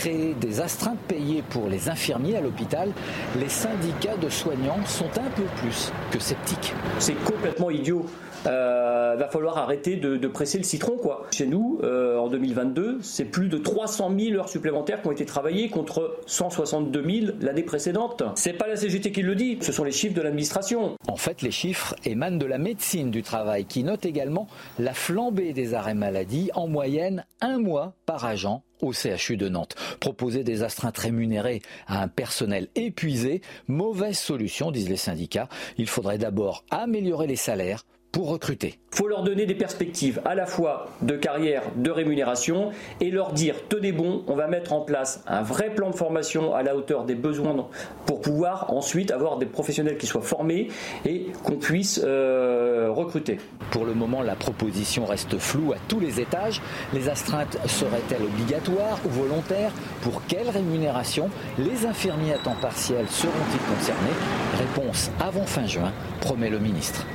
créer 0.00 0.32
des 0.32 0.62
astreintes 0.62 0.98
payées 1.08 1.42
pour 1.50 1.68
les 1.68 1.90
infirmiers 1.90 2.36
à 2.36 2.40
l'hôpital, 2.40 2.90
les 3.38 3.50
syndicats 3.50 4.16
de 4.16 4.30
soignants 4.30 4.82
sont 4.86 5.10
un 5.18 5.28
peu 5.36 5.42
plus 5.56 5.92
que 6.10 6.18
sceptiques. 6.18 6.72
C'est 6.98 7.22
complètement 7.24 7.70
idiot 7.70 8.06
euh, 8.46 9.16
va 9.18 9.28
falloir 9.28 9.58
arrêter 9.58 9.96
de, 9.96 10.28
presser 10.28 10.58
le 10.58 10.64
citron. 10.64 10.96
Quoi. 10.96 11.26
Chez 11.32 11.46
nous, 11.46 11.80
euh, 11.82 12.16
en 12.16 12.28
2022, 12.28 12.98
c'est 13.02 13.24
plus 13.24 13.48
de 13.48 13.58
300 13.58 14.12
000 14.18 14.36
heures 14.36 14.48
supplémentaires 14.48 15.02
qui 15.02 15.08
ont 15.08 15.12
été 15.12 15.24
travaillées 15.24 15.68
contre 15.68 16.18
162 16.26 17.02
000 17.02 17.32
l'année 17.40 17.62
précédente. 17.62 18.22
C'est 18.36 18.52
pas 18.52 18.68
la 18.68 18.76
CGT 18.76 19.12
qui 19.12 19.22
le 19.22 19.34
dit, 19.34 19.58
ce 19.60 19.72
sont 19.72 19.84
les 19.84 19.92
chiffres 19.92 20.14
de 20.14 20.22
l'administration. 20.22 20.96
En 21.08 21.16
fait, 21.16 21.42
les 21.42 21.50
chiffres 21.50 21.94
émanent 22.04 22.38
de 22.38 22.46
la 22.46 22.58
médecine 22.58 23.10
du 23.10 23.22
travail 23.22 23.64
qui 23.64 23.82
note 23.82 24.06
également 24.06 24.46
la 24.78 24.94
flambée 24.94 25.52
des 25.52 25.74
arrêts 25.74 25.94
maladie, 25.94 26.50
en 26.54 26.68
moyenne 26.68 27.24
un 27.40 27.58
mois 27.58 27.94
par 28.06 28.24
agent 28.24 28.62
au 28.80 28.92
CHU 28.92 29.36
de 29.36 29.48
Nantes. 29.48 29.74
Proposer 30.00 30.44
des 30.44 30.62
astreintes 30.62 30.98
rémunérées 30.98 31.62
à 31.86 32.02
un 32.02 32.08
personnel 32.08 32.68
épuisé, 32.74 33.42
mauvaise 33.68 34.18
solution, 34.18 34.70
disent 34.70 34.88
les 34.88 34.96
syndicats. 34.96 35.48
Il 35.76 35.88
faudrait 35.88 36.18
d'abord 36.18 36.64
améliorer 36.70 37.26
les 37.26 37.36
salaires 37.36 37.84
pour 38.12 38.28
recruter. 38.28 38.78
Il 38.92 38.96
faut 38.96 39.08
leur 39.08 39.22
donner 39.22 39.46
des 39.46 39.54
perspectives 39.54 40.20
à 40.24 40.34
la 40.34 40.46
fois 40.46 40.88
de 41.00 41.16
carrière, 41.16 41.62
de 41.76 41.90
rémunération 41.90 42.70
et 43.00 43.10
leur 43.10 43.32
dire 43.32 43.54
tenez 43.68 43.92
bon, 43.92 44.24
on 44.26 44.34
va 44.34 44.48
mettre 44.48 44.72
en 44.72 44.80
place 44.80 45.22
un 45.26 45.42
vrai 45.42 45.70
plan 45.70 45.90
de 45.90 45.94
formation 45.94 46.54
à 46.54 46.62
la 46.62 46.76
hauteur 46.76 47.04
des 47.04 47.14
besoins 47.14 47.68
pour 48.06 48.20
pouvoir 48.20 48.72
ensuite 48.72 49.10
avoir 49.12 49.38
des 49.38 49.46
professionnels 49.46 49.96
qui 49.96 50.06
soient 50.06 50.22
formés 50.22 50.68
et 51.06 51.26
qu'on 51.44 51.56
puisse 51.56 52.00
euh, 52.04 52.88
recruter. 52.90 53.38
Pour 53.70 53.84
le 53.84 53.94
moment, 53.94 54.22
la 54.22 54.34
proposition 54.34 55.04
reste 55.04 55.38
floue 55.38 55.72
à 55.72 55.76
tous 55.86 56.00
les 56.00 56.20
étages. 56.20 56.60
Les 56.92 57.08
astreintes 57.08 57.58
seraient-elles 57.66 58.24
obligatoires 58.24 58.98
ou 59.06 59.08
volontaires? 59.08 59.72
Pour 60.02 60.26
quelle 60.26 60.48
rémunération? 60.48 61.30
Les 61.58 61.86
infirmiers 61.86 62.34
à 62.34 62.38
temps 62.38 62.56
partiel 62.60 63.06
seront-ils 63.08 63.74
concernés? 63.76 64.10
Réponse 64.58 65.10
avant 65.20 65.46
fin 65.46 65.66
juin, 65.66 65.92
promet 66.20 66.50
le 66.50 66.58
ministre. 66.58 67.06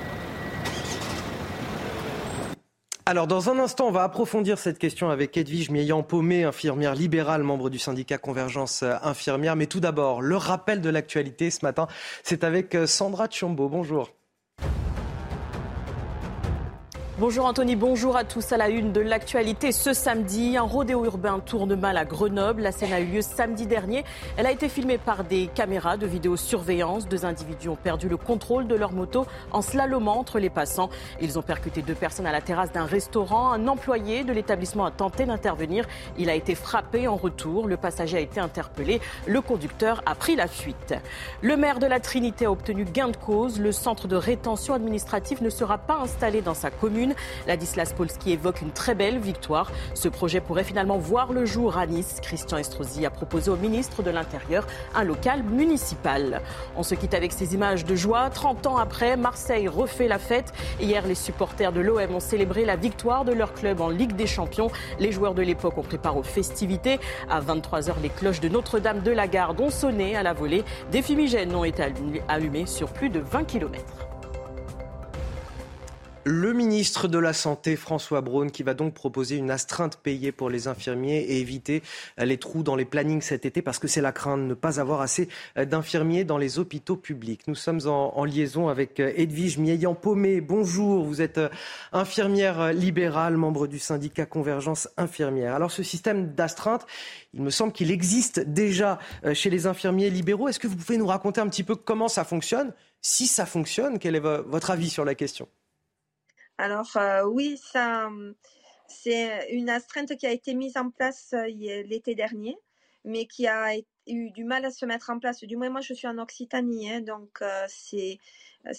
Alors, 3.08 3.28
dans 3.28 3.52
un 3.52 3.60
instant, 3.60 3.88
on 3.88 3.91
va 3.91 4.02
approfondir 4.02 4.58
cette 4.58 4.80
question 4.80 5.12
avec 5.12 5.38
Edwige 5.38 5.70
Mieyant-Paumé, 5.70 6.44
infirmière 6.44 6.96
libérale, 6.96 7.44
membre 7.44 7.70
du 7.70 7.78
syndicat 7.78 8.18
Convergence 8.18 8.82
Infirmière. 8.82 9.56
Mais 9.56 9.68
tout 9.68 9.80
d'abord, 9.80 10.24
le 10.24 10.36
rappel 10.38 10.82
de 10.82 10.89
l'actualité 10.89 11.52
ce 11.52 11.63
matin, 11.63 11.88
c'est 12.24 12.44
avec 12.44 12.74
euh, 12.74 12.88
Sandra 12.88 13.28
Tchombo. 13.28 13.70
Bonjour. 13.70 14.10
Bonjour 17.17 17.45
Anthony, 17.45 17.78
bonjour 17.78 18.17
à 18.17 18.25
tous 18.25 18.51
à 18.51 18.58
la 18.58 18.67
une 18.67 18.91
de 18.91 18.99
l'actualité. 18.99 19.71
Ce 19.71 19.93
samedi, 19.93 20.58
un 20.58 20.63
rodéo 20.63 21.06
urbain 21.06 21.39
tourne 21.39 21.73
mal 21.73 21.95
à 21.95 22.04
Grenoble. 22.04 22.62
La 22.62 22.73
scène 22.73 22.91
a 22.91 22.99
eu 22.99 23.06
lieu 23.06 23.21
samedi 23.21 23.67
dernier. 23.67 24.04
Elle 24.36 24.45
a 24.45 24.51
été 24.51 24.67
filmée 24.67 24.97
par 24.97 25.23
des 25.23 25.47
caméras 25.47 25.95
de 25.95 26.06
vidéosurveillance. 26.06 27.08
Deux 27.08 27.23
individus 27.23 27.69
ont 27.69 27.78
perdu 27.78 28.10
le 28.10 28.17
contrôle 28.17 28.67
de 28.67 28.75
leur 28.75 28.91
moto 28.91 29.25
en 29.54 29.62
slalomant 29.62 30.19
entre 30.19 30.39
les 30.39 30.49
passants. 30.49 30.89
Ils 31.21 31.39
ont 31.39 31.41
percuté 31.41 31.82
deux 31.82 31.95
personnes 31.95 32.28
à 32.28 32.34
la 32.34 32.41
terrasse 32.41 32.73
d'un 32.73 32.84
restaurant. 32.84 33.54
Un 33.54 33.69
employé 33.69 34.25
de 34.25 34.34
l'établissement 34.34 34.84
a 34.84 34.91
tenté 34.91 35.23
d'intervenir. 35.25 35.86
Il 36.17 36.30
a 36.30 36.36
été 36.36 36.54
frappé 36.54 37.08
en 37.08 37.15
retour. 37.15 37.69
Le 37.69 37.78
passager 37.78 38.17
a 38.17 38.19
été 38.19 38.41
interpellé. 38.41 38.99
Le 39.25 39.39
conducteur 39.39 40.04
a 40.06 40.15
pris 40.15 40.36
la 40.36 40.49
fuite. 40.49 40.93
Le 41.41 41.56
maire 41.56 41.80
de 41.80 41.88
la 41.88 42.01
Trinité 42.01 42.43
a 42.43 42.51
obtenu 42.51 42.84
gain 42.84 43.08
de 43.08 43.15
cause. 43.15 43.58
Le 43.58 43.71
centre 43.71 44.10
de 44.10 44.17
rétention 44.17 44.73
administrative 44.73 45.41
ne 45.41 45.49
sera 45.49 45.78
pas 45.78 45.99
installé 45.99 46.41
dans 46.41 46.54
sa 46.54 46.71
commune. 46.71 47.05
Ladislas 47.48 47.94
Polski 47.96 48.32
évoque 48.32 48.62
une 48.62 48.72
très 48.72 48.96
belle 48.96 49.20
victoire. 49.20 49.72
Ce 49.94 50.08
projet 50.08 50.41
pourrait 50.41 50.63
finalement 50.63 50.98
voir 50.98 51.34
le 51.34 51.46
jour 51.46 51.78
à 51.78 51.86
Nice. 51.86 52.20
Christian 52.22 52.58
Estrosi 52.58 53.06
a 53.06 53.10
proposé 53.10 53.52
au 53.52 53.56
ministre 53.56 54.04
de 54.04 54.10
l'Intérieur 54.10 54.65
un 54.96 55.04
local 55.04 55.44
municipal. 55.44 56.41
On 56.76 56.84
se 56.84 56.96
quitte 56.96 57.13
avec 57.13 57.32
ces 57.32 57.54
images 57.54 57.86
de 57.86 57.96
joie. 57.96 58.30
30 58.30 58.68
ans 58.68 58.78
après, 58.78 59.18
Marseille 59.18 59.68
refait 59.68 60.08
la 60.08 60.20
fête. 60.20 60.54
Hier, 60.80 61.06
les 61.06 61.15
supporters 61.15 61.72
de 61.72 61.82
l'OM 61.82 62.15
ont 62.15 62.20
célébré 62.20 62.65
la 62.65 62.76
victoire 62.76 63.26
de 63.26 63.34
leur 63.34 63.54
club 63.54 63.82
en 63.82 63.89
Ligue 63.89 64.15
des 64.15 64.28
Champions. 64.28 64.72
Les 65.00 65.12
joueurs 65.12 65.34
de 65.34 65.41
l'époque 65.41 65.78
ont 65.78 65.84
préparé 65.84 66.18
aux 66.18 66.24
festivités. 66.24 67.00
À 67.30 67.41
23h, 67.41 67.94
les 68.02 68.10
cloches 68.10 68.39
de 68.39 68.50
Notre-Dame 68.50 69.02
de 69.02 69.12
la 69.12 69.28
Garde 69.28 69.60
ont 69.60 69.70
sonné 69.70 70.15
à 70.15 70.24
la 70.24 70.34
volée. 70.34 70.63
Des 70.91 71.02
fumigènes 71.02 71.56
ont 71.56 71.63
été 71.63 71.84
allumés 72.28 72.65
sur 72.65 72.89
plus 72.89 73.10
de 73.10 73.20
20 73.20 73.46
km. 73.46 74.05
Le 76.28 76.54
ministre 76.54 77.08
de 77.08 77.20
la 77.20 77.34
Santé, 77.34 77.76
François 77.76 78.22
Braun, 78.22 78.50
qui 78.50 78.64
va 78.64 78.74
donc 78.74 78.96
proposer 78.96 79.36
une 79.36 79.52
astreinte 79.52 79.98
payée 79.98 80.32
pour 80.32 80.50
les 80.50 80.68
infirmiers 80.68 81.20
et 81.20 81.40
éviter 81.40 81.84
les 82.18 82.40
trous 82.40 82.64
dans 82.64 82.76
les 82.76 82.84
plannings 82.84 83.22
cet 83.22 83.46
été, 83.46 83.62
parce 83.62 83.78
que 83.78 83.88
c'est 83.88 84.02
la 84.02 84.12
crainte 84.12 84.40
de 84.42 84.48
ne 84.48 84.54
pas 84.56 84.80
avoir 84.80 85.02
assez 85.02 85.30
d'infirmiers 85.56 86.24
dans 86.24 86.40
les 86.40 86.58
hôpitaux 86.58 86.96
publics. 86.96 87.48
Nous 87.48 87.54
sommes 87.54 87.82
en, 87.86 88.26
liaison 88.26 88.70
avec 88.70 89.00
Edwige 89.00 89.60
Mieyant-Paumé. 89.60 90.42
Bonjour, 90.42 91.06
vous 91.06 91.22
êtes 91.22 91.40
infirmière 91.94 92.74
libérale, 92.74 93.38
membre 93.38 93.68
du 93.68 93.78
syndicat 93.78 94.26
Convergence 94.26 94.90
Infirmière. 94.98 95.54
Alors 95.54 95.70
ce 95.70 95.84
système 95.84 96.34
d'astreinte, 96.34 96.88
il 97.36 97.44
me 97.44 97.52
semble 97.52 97.72
qu'il 97.72 97.92
existe 97.92 98.40
déjà 98.40 98.98
chez 99.34 99.52
les 99.52 99.68
infirmiers 99.68 100.10
libéraux. 100.10 100.48
Est-ce 100.48 100.60
que 100.60 100.68
vous 100.68 100.76
pouvez 100.76 100.98
nous 100.98 101.06
raconter 101.06 101.40
un 101.40 101.50
petit 101.50 101.64
peu 101.64 101.76
comment 101.76 102.08
ça 102.08 102.24
fonctionne? 102.24 102.74
Si 103.04 103.28
ça 103.28 103.46
fonctionne, 103.46 104.00
quel 104.00 104.16
est 104.16 104.20
votre 104.20 104.72
avis 104.72 104.90
sur 104.90 105.06
la 105.06 105.14
question? 105.14 105.48
Alors 106.58 106.96
euh, 106.98 107.24
oui, 107.26 107.58
ça, 107.58 108.10
c'est 108.88 109.50
une 109.52 109.70
astreinte 109.70 110.15
qui 110.15 110.26
a 110.26 110.32
été 110.32 110.54
mise 110.54 110.78
en 110.78 110.89
place 110.89 111.34
euh, 111.34 111.48
l'été 111.48 112.15
dernier, 112.15 112.58
mais 113.04 113.26
qui 113.26 113.48
a 113.48 113.76
eu 114.08 114.32
du 114.32 114.46
mal 114.46 114.63
à 114.65 114.72
se 114.72 114.86
mettre 114.86 115.10
en 115.10 115.20
place. 115.20 115.44
Du 115.44 115.58
moins, 115.58 115.70
moi, 115.70 115.82
je 115.82 115.94
suis 115.94 116.08
en 116.08 116.18
Occitanie, 116.18 116.91
hein, 116.91 117.02
donc 117.02 117.41
euh, 117.41 117.65
c'est 117.68 118.20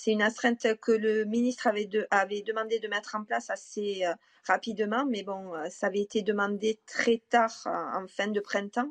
une 0.06 0.22
astreinte 0.22 0.66
que 0.80 0.92
le 0.92 1.24
ministre 1.24 1.68
avait 1.68 2.42
demandé 2.42 2.78
de 2.78 2.88
mettre 2.88 3.14
en 3.14 3.24
place 3.24 3.50
assez 3.50 4.04
rapidement, 4.44 5.04
mais 5.06 5.22
bon, 5.22 5.52
ça 5.70 5.88
avait 5.88 6.00
été 6.00 6.22
demandé 6.22 6.80
très 6.86 7.22
tard, 7.28 7.66
en 7.66 8.06
fin 8.08 8.28
de 8.28 8.40
printemps. 8.40 8.90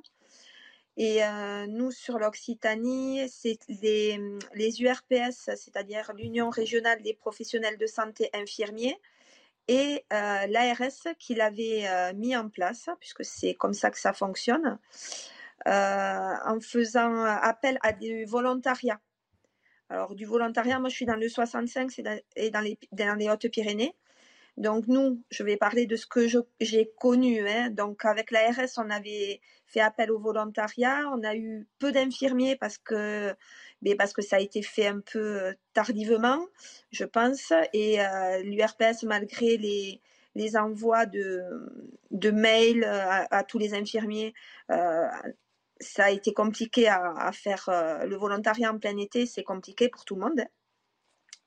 Et 0.98 1.20
nous, 1.68 1.92
sur 1.92 2.20
l'Occitanie, 2.20 3.28
c'est 3.30 3.60
les, 3.68 4.82
URPS, 4.82 5.50
c'est-à-dire 5.56 6.12
l'Union 6.16 6.50
régionale 6.50 7.02
des 7.02 7.14
professionnels 7.14 7.78
de 7.78 7.86
santé 7.86 8.30
infirmiers, 8.34 8.98
et 9.68 10.06
l'ARS 10.10 11.16
qui 11.20 11.36
l'avait 11.36 12.14
mis 12.14 12.36
en 12.36 12.50
place, 12.50 12.90
puisque 13.00 13.26
c'est 13.26 13.56
comme 13.56 13.74
ça 13.74 13.92
que 13.92 14.00
ça 14.00 14.14
fonctionne, 14.14 14.80
en 15.66 16.60
faisant 16.62 17.24
appel 17.24 17.78
à 17.82 17.92
du 17.92 18.26
volontariat. 18.26 19.02
Alors, 19.90 20.16
du 20.16 20.26
volontariat, 20.26 20.80
moi 20.80 20.90
je 20.90 20.96
suis 20.96 21.06
dans 21.06 21.16
le 21.16 21.28
65 21.28 21.92
et 22.38 22.50
dans 22.52 22.62
les 22.62 23.30
Hautes-Pyrénées. 23.30 23.96
Donc 24.58 24.88
nous, 24.88 25.22
je 25.32 25.44
vais 25.44 25.58
parler 25.58 25.86
de 25.86 25.96
ce 25.98 26.06
que 26.06 26.28
j'ai 26.62 26.92
connu. 26.98 27.48
Hein. 27.48 27.70
Donc 27.72 28.06
avec 28.06 28.32
l'ARS, 28.32 28.70
on 28.78 28.90
avait 28.90 29.42
fait 29.68 29.82
appel 29.82 30.12
au 30.12 30.20
volontariat. 30.20 31.10
On 31.14 31.24
a 31.24 31.36
eu 31.36 31.68
peu 31.78 31.92
d'infirmiers 31.92 32.56
parce 32.56 32.78
que, 32.78 33.36
mais 33.82 33.96
parce 33.96 34.14
que 34.14 34.22
ça 34.22 34.38
a 34.38 34.40
été 34.40 34.62
fait 34.62 34.88
un 34.88 35.02
peu 35.02 35.42
euh, 35.42 35.54
tardivement, 35.74 36.40
je 36.92 37.04
pense. 37.04 37.52
Et 37.74 38.02
euh, 38.02 38.42
l'URPS, 38.44 39.04
malgré 39.04 39.58
les, 39.58 40.02
les 40.36 40.56
envois 40.56 41.06
de, 41.06 41.44
de 42.12 42.32
mails 42.32 42.86
euh, 42.86 43.26
à, 43.30 43.44
tous 43.44 43.58
les 43.58 43.74
infirmiers, 43.74 44.34
ça 45.82 46.06
a 46.06 46.12
été 46.12 46.34
compliqué 46.34 46.88
à, 46.88 47.14
à 47.18 47.34
faire 47.34 47.70
le 48.06 48.16
volontariat 48.16 48.72
en 48.72 48.80
plein 48.80 48.96
été. 48.98 49.26
C'est 49.26 49.44
compliqué 49.44 49.90
pour 49.90 50.06
tout 50.06 50.16
le 50.16 50.22
monde. 50.22 50.46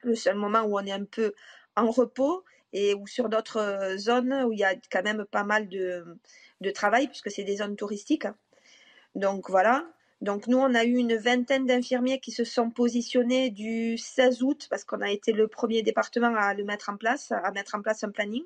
Le 0.03 0.15
seul 0.15 0.37
moment 0.37 0.63
où 0.65 0.79
on 0.79 0.85
est 0.85 0.93
un 0.93 1.07
peu 1.07 1.33
en 1.75 1.91
repos, 1.91 2.45
et 2.73 2.95
ou 2.95 3.07
sur 3.07 3.29
d'autres 3.29 3.59
euh, 3.59 3.97
zones 3.97 4.33
où 4.47 4.53
il 4.53 4.59
y 4.59 4.65
a 4.65 4.75
quand 4.91 5.03
même 5.03 5.25
pas 5.25 5.45
mal 5.45 5.69
de, 5.69 6.05
de 6.61 6.71
travail 6.71 7.09
puisque 7.09 7.31
c'est 7.31 7.45
des 7.45 7.57
zones 7.57 7.77
touristiques. 7.77 8.27
Donc 9.15 9.51
voilà. 9.51 9.87
Donc 10.21 10.49
nous, 10.49 10.59
on 10.59 10.75
a 10.75 10.85
eu 10.85 10.97
une 10.97 11.17
vingtaine 11.17 11.67
d'infirmiers 11.67 12.19
qui 12.19 12.33
se 12.33 12.45
sont 12.45 12.71
positionnés 12.71 13.51
du 13.51 13.97
16 13.97 14.43
août 14.43 14.67
parce 14.69 14.85
qu'on 14.85 15.01
a 15.01 15.11
été 15.11 15.33
le 15.33 15.47
premier 15.47 15.83
département 15.83 16.35
à 16.35 16.55
le 16.55 16.65
mettre 16.65 16.91
en 16.91 16.97
place, 16.97 17.31
à 17.31 17.51
mettre 17.53 17.77
en 17.77 17.83
place 17.83 18.03
un 18.03 18.11
planning, 18.11 18.45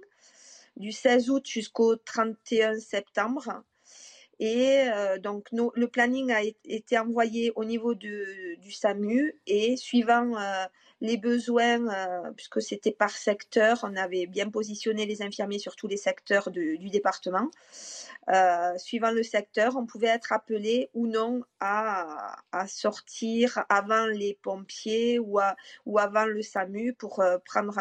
du 0.76 0.92
16 0.92 1.30
août 1.30 1.46
jusqu'au 1.46 1.96
31 1.96 2.78
septembre. 2.78 3.62
Et 4.44 4.88
euh, 4.88 5.18
donc 5.18 5.46
le 5.52 5.86
planning 5.86 6.32
a 6.32 6.40
été 6.64 6.98
envoyé 6.98 7.52
au 7.54 7.64
niveau 7.64 7.94
de, 7.94 8.56
du 8.56 8.72
SAMU 8.72 9.36
et 9.46 9.76
suivant 9.76 10.36
euh, 10.36 10.64
les 11.00 11.16
besoins, 11.16 11.86
euh, 11.86 12.32
puisque 12.36 12.60
c'était 12.60 12.90
par 12.90 13.10
secteur, 13.10 13.78
on 13.84 13.94
avait 13.94 14.26
bien 14.26 14.50
positionné 14.50 15.06
les 15.06 15.22
infirmiers 15.22 15.60
sur 15.60 15.76
tous 15.76 15.86
les 15.86 15.96
secteurs 15.96 16.50
du 16.50 16.90
département. 16.90 17.52
Suivant 18.78 19.12
le 19.12 19.22
secteur, 19.22 19.76
on 19.76 19.86
pouvait 19.86 20.08
être 20.08 20.32
appelé 20.32 20.90
ou 20.92 21.06
non 21.06 21.42
à, 21.60 22.34
sortir 22.66 23.64
avant 23.68 24.06
les 24.06 24.36
pompiers 24.42 25.20
ou, 25.20 25.38
ou 25.86 25.98
avant 26.00 26.24
le 26.24 26.42
SAMU 26.42 26.94
pour 26.94 27.22
prendre 27.44 27.78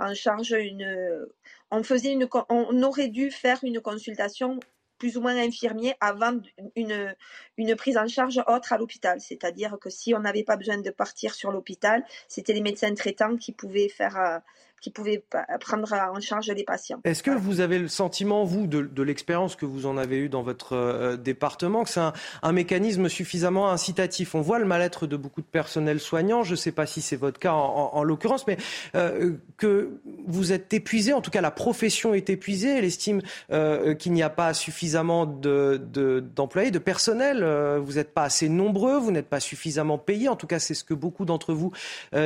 en, 0.00 0.14
charge 0.14 0.50
une. 0.50 1.28
On 1.70 1.84
faisait 1.84 2.12
une, 2.12 2.28
on 2.48 2.82
aurait 2.82 3.08
dû 3.08 3.30
faire 3.30 3.60
une 3.62 3.80
consultation 3.80 4.58
plus 5.02 5.16
ou 5.16 5.20
moins 5.20 5.36
infirmiers 5.36 5.96
avant 5.98 6.38
une, 6.76 7.12
une 7.56 7.74
prise 7.74 7.98
en 7.98 8.06
charge 8.06 8.40
autre 8.46 8.72
à 8.72 8.78
l'hôpital. 8.78 9.20
C'est-à-dire 9.20 9.76
que 9.80 9.90
si 9.90 10.14
on 10.14 10.20
n'avait 10.20 10.44
pas 10.44 10.56
besoin 10.56 10.78
de 10.78 10.90
partir 10.90 11.34
sur 11.34 11.50
l'hôpital, 11.50 12.04
c'était 12.28 12.52
les 12.52 12.60
médecins 12.60 12.94
traitants 12.94 13.36
qui 13.36 13.50
pouvaient 13.50 13.88
faire, 13.88 14.16
euh, 14.16 14.38
qui 14.82 14.90
pouvaient 14.90 15.22
prendre 15.60 15.90
en 15.92 16.20
charge 16.20 16.48
les 16.48 16.64
patients. 16.64 17.00
Est-ce 17.04 17.22
que 17.22 17.30
vous 17.30 17.60
avez 17.60 17.78
le 17.78 17.86
sentiment, 17.86 18.42
vous, 18.42 18.66
de, 18.66 19.02
l'expérience 19.02 19.54
que 19.54 19.64
vous 19.64 19.86
en 19.86 19.96
avez 19.96 20.18
eue 20.18 20.28
dans 20.28 20.42
votre 20.42 20.72
euh, 20.74 21.16
département, 21.16 21.84
que 21.84 21.90
c'est 21.90 22.00
un, 22.00 22.52
mécanisme 22.52 23.08
suffisamment 23.08 23.70
incitatif? 23.70 24.34
On 24.34 24.40
voit 24.40 24.58
le 24.58 24.64
mal-être 24.64 25.06
de 25.06 25.16
beaucoup 25.16 25.40
de 25.40 25.46
personnel 25.46 26.00
soignant, 26.00 26.42
je 26.42 26.50
ne 26.50 26.56
sais 26.56 26.72
pas 26.72 26.86
si 26.86 27.00
c'est 27.00 27.16
votre 27.16 27.38
cas 27.38 27.52
en, 27.52 28.02
l'occurrence, 28.02 28.44
mais 28.48 28.56
euh, 28.96 29.34
que 29.56 29.92
vous 30.26 30.52
êtes 30.52 30.74
épuisé, 30.74 31.12
en 31.12 31.20
tout 31.20 31.30
cas 31.30 31.40
la 31.40 31.52
profession 31.52 32.12
est 32.12 32.28
épuisée, 32.28 32.78
elle 32.78 32.84
estime 32.84 33.22
euh, 33.52 33.94
qu'il 33.94 34.12
n'y 34.12 34.22
a 34.24 34.30
pas 34.30 34.52
suffisamment 34.52 35.26
d'employés, 35.26 36.72
de, 36.72 36.78
de, 36.78 36.82
personnel, 36.82 37.44
vous 37.78 37.92
n'êtes 37.92 38.12
pas 38.12 38.24
assez 38.24 38.48
nombreux, 38.48 38.98
vous 38.98 39.12
n'êtes 39.12 39.28
pas 39.28 39.38
suffisamment 39.38 39.98
payés, 39.98 40.28
en 40.28 40.36
tout 40.36 40.48
cas 40.48 40.58
c'est 40.58 40.74
ce 40.74 40.82
que 40.82 40.94
beaucoup 40.94 41.24
d'entre 41.24 41.54
vous 41.54 41.70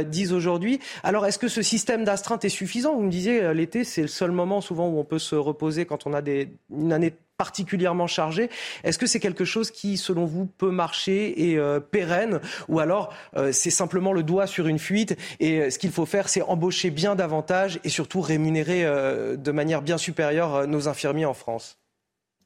disent 0.07 0.33
aujourd'hui. 0.33 0.81
Alors 1.03 1.27
est-ce 1.27 1.38
que 1.38 1.49
ce 1.49 1.61
système 1.61 2.05
d'astreinte 2.05 2.46
suffisant 2.49 2.95
Vous 2.95 3.03
me 3.03 3.11
disiez, 3.11 3.55
l'été, 3.55 3.85
c'est 3.85 4.03
le 4.03 4.09
seul 4.09 4.31
moment 4.31 4.61
souvent 4.61 4.89
où 4.89 4.99
on 4.99 5.05
peut 5.05 5.19
se 5.19 5.35
reposer 5.35 5.87
quand 5.87 6.07
on 6.07 6.13
a 6.13 6.23
des, 6.23 6.49
une 6.71 6.93
année 6.93 7.15
particulièrement 7.37 8.07
chargée. 8.07 8.51
Est-ce 8.85 8.99
que 8.99 9.07
c'est 9.07 9.21
quelque 9.21 9.45
chose 9.45 9.71
qui, 9.71 9.97
selon 9.97 10.25
vous, 10.25 10.47
peut 10.47 10.71
marcher 10.71 11.51
et 11.51 11.59
euh, 11.59 11.81
pérenne 11.81 12.41
Ou 12.69 12.81
alors, 12.81 13.13
euh, 13.37 13.53
c'est 13.53 13.71
simplement 13.71 14.13
le 14.13 14.23
doigt 14.23 14.47
sur 14.47 14.67
une 14.67 14.79
fuite 14.79 15.17
et 15.41 15.61
euh, 15.61 15.71
ce 15.71 15.79
qu'il 15.79 15.91
faut 15.91 16.07
faire, 16.07 16.29
c'est 16.29 16.43
embaucher 16.43 16.91
bien 16.91 17.15
davantage 17.15 17.79
et 17.85 17.89
surtout 17.89 18.21
rémunérer 18.21 18.85
de 18.87 19.51
manière 19.51 19.83
bien 19.83 19.99
supérieure 19.99 20.67
nos 20.67 20.89
infirmiers 20.89 21.25
en 21.25 21.35
France? 21.35 21.79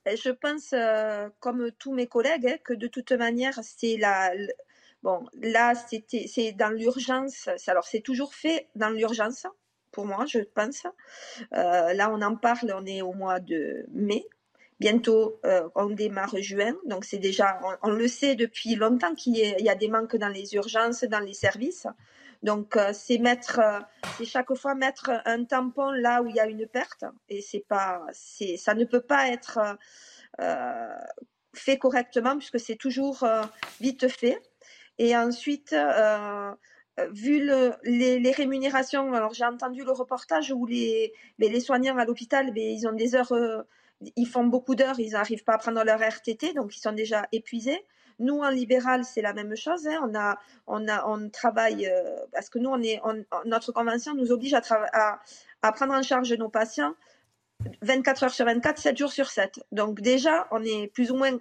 Je 0.07 0.31
pense, 0.31 0.75
comme 1.41 1.71
tous 1.79 1.93
mes 1.93 2.07
collègues, 2.07 2.47
hein, 2.47 2.57
que 2.65 2.73
de 2.73 2.87
toute 2.87 3.13
manière, 3.13 3.59
c'est 3.63 3.97
la... 3.97 4.33
Bon, 5.03 5.25
là, 5.41 5.75
c'est 5.75 6.53
dans 6.53 6.71
l'urgence. 6.71 7.49
Alors, 7.67 7.85
c'est 7.85 8.01
toujours 8.01 8.35
fait 8.35 8.69
dans 8.75 8.91
l'urgence 8.91 9.47
pour 9.93 10.07
moi, 10.07 10.25
je 10.27 10.41
pense. 10.41 10.85
Euh, 11.53 11.93
là, 11.93 12.11
on 12.11 12.23
en 12.23 12.37
parle, 12.37 12.75
on 12.77 12.87
est 12.87 13.03
au 13.03 13.13
mois 13.13 13.41
de 13.41 13.85
mai. 13.93 14.25
Bientôt, 14.79 15.39
euh, 15.45 15.69
on 15.75 15.91
démarre 15.91 16.37
juin. 16.39 16.75
Donc, 16.87 17.05
c'est 17.05 17.19
déjà, 17.19 17.61
on, 17.83 17.91
le 17.91 18.09
sait 18.09 18.35
depuis 18.35 18.77
longtemps 18.77 19.15
qu'il 19.15 19.37
y, 19.37 19.69
a 19.69 19.75
des 19.75 19.89
manques 19.89 20.17
dans 20.17 20.29
les 20.29 20.55
urgences, 20.55 21.05
dans 21.05 21.21
les 21.21 21.35
services. 21.35 21.87
Donc, 22.43 22.77
euh, 22.77 22.93
c'est 22.95 23.19
mettre, 23.19 23.61
c'est 24.17 24.25
chaque 24.25 24.55
fois 24.55 24.75
mettre 24.75 25.11
un 25.27 25.45
tampon 25.45 25.91
là 25.91 26.23
où 26.23 26.29
il 26.29 26.37
y 26.37 26.41
a 26.41 26.47
une 26.47 26.67
perte. 26.67 27.05
Et 27.29 27.43
c'est 27.43 27.65
pas, 27.69 28.07
c'est, 28.13 28.57
ça 28.57 28.73
ne 28.75 28.85
peut 28.85 29.03
pas 29.03 29.29
être 29.29 29.59
fait 31.53 31.77
correctement 31.77 32.39
puisque 32.39 32.59
c'est 32.59 32.77
toujours 32.77 33.27
vite 33.81 34.09
fait. 34.09 34.41
Et 35.01 35.17
ensuite, 35.17 35.73
euh, 35.73 36.53
vu 37.13 37.49
les, 37.85 38.33
rémunérations, 38.33 39.13
alors 39.13 39.35
j'ai 39.35 39.45
entendu 39.45 39.85
le 39.85 39.93
reportage 39.93 40.53
où 40.53 40.67
les, 40.67 41.13
ben, 41.39 41.51
les 41.51 41.61
soignants 41.61 41.97
à 41.99 42.05
l'hôpital, 42.05 42.53
ils 42.57 42.87
ont 42.87 42.93
des 42.93 43.15
heures, 43.15 43.33
euh, 43.33 43.63
ils 44.17 44.27
font 44.27 44.45
beaucoup 44.45 44.75
d'heures, 44.75 44.99
ils 44.99 45.13
n'arrivent 45.13 45.45
pas 45.45 45.55
à 45.55 45.59
prendre 45.59 45.83
leur 45.85 46.01
RTT, 46.01 46.55
donc 46.55 46.77
ils 46.77 46.81
sont 46.81 46.93
déjà 46.93 47.27
épuisés. 47.33 47.85
Nous, 48.19 48.39
en 48.39 48.51
libéral, 48.51 49.05
c'est 49.05 49.23
la 49.23 49.33
même 49.33 49.57
chose. 49.57 49.87
Hein. 49.87 49.99
On, 50.03 50.15
a, 50.15 50.39
on, 50.67 50.89
a, 50.89 51.07
on 51.07 51.31
travaille, 51.31 51.87
euh, 51.87 52.17
parce 52.33 52.51
que 52.51 52.59
nous, 52.59 52.69
on 52.69 52.83
est, 52.83 53.01
notre 53.47 53.73
convention 53.73 54.15
nous 54.15 54.31
oblige 54.31 54.53
à, 54.53 54.61
à, 54.93 55.21
à, 55.63 55.73
prendre 55.73 55.95
en 55.95 56.03
charge 56.03 56.33
nos 56.35 56.51
patients 56.51 56.95
24 57.83 58.25
heures 58.25 58.35
sur 58.35 58.45
24, 58.45 58.79
7 58.79 58.97
jours 58.97 59.13
sur 59.13 59.31
7. 59.31 59.61
Donc 59.73 60.01
déjà, 60.01 60.49
on 60.51 60.63
est 60.63 60.89
plus 60.89 61.11
ou 61.11 61.17
moins 61.17 61.39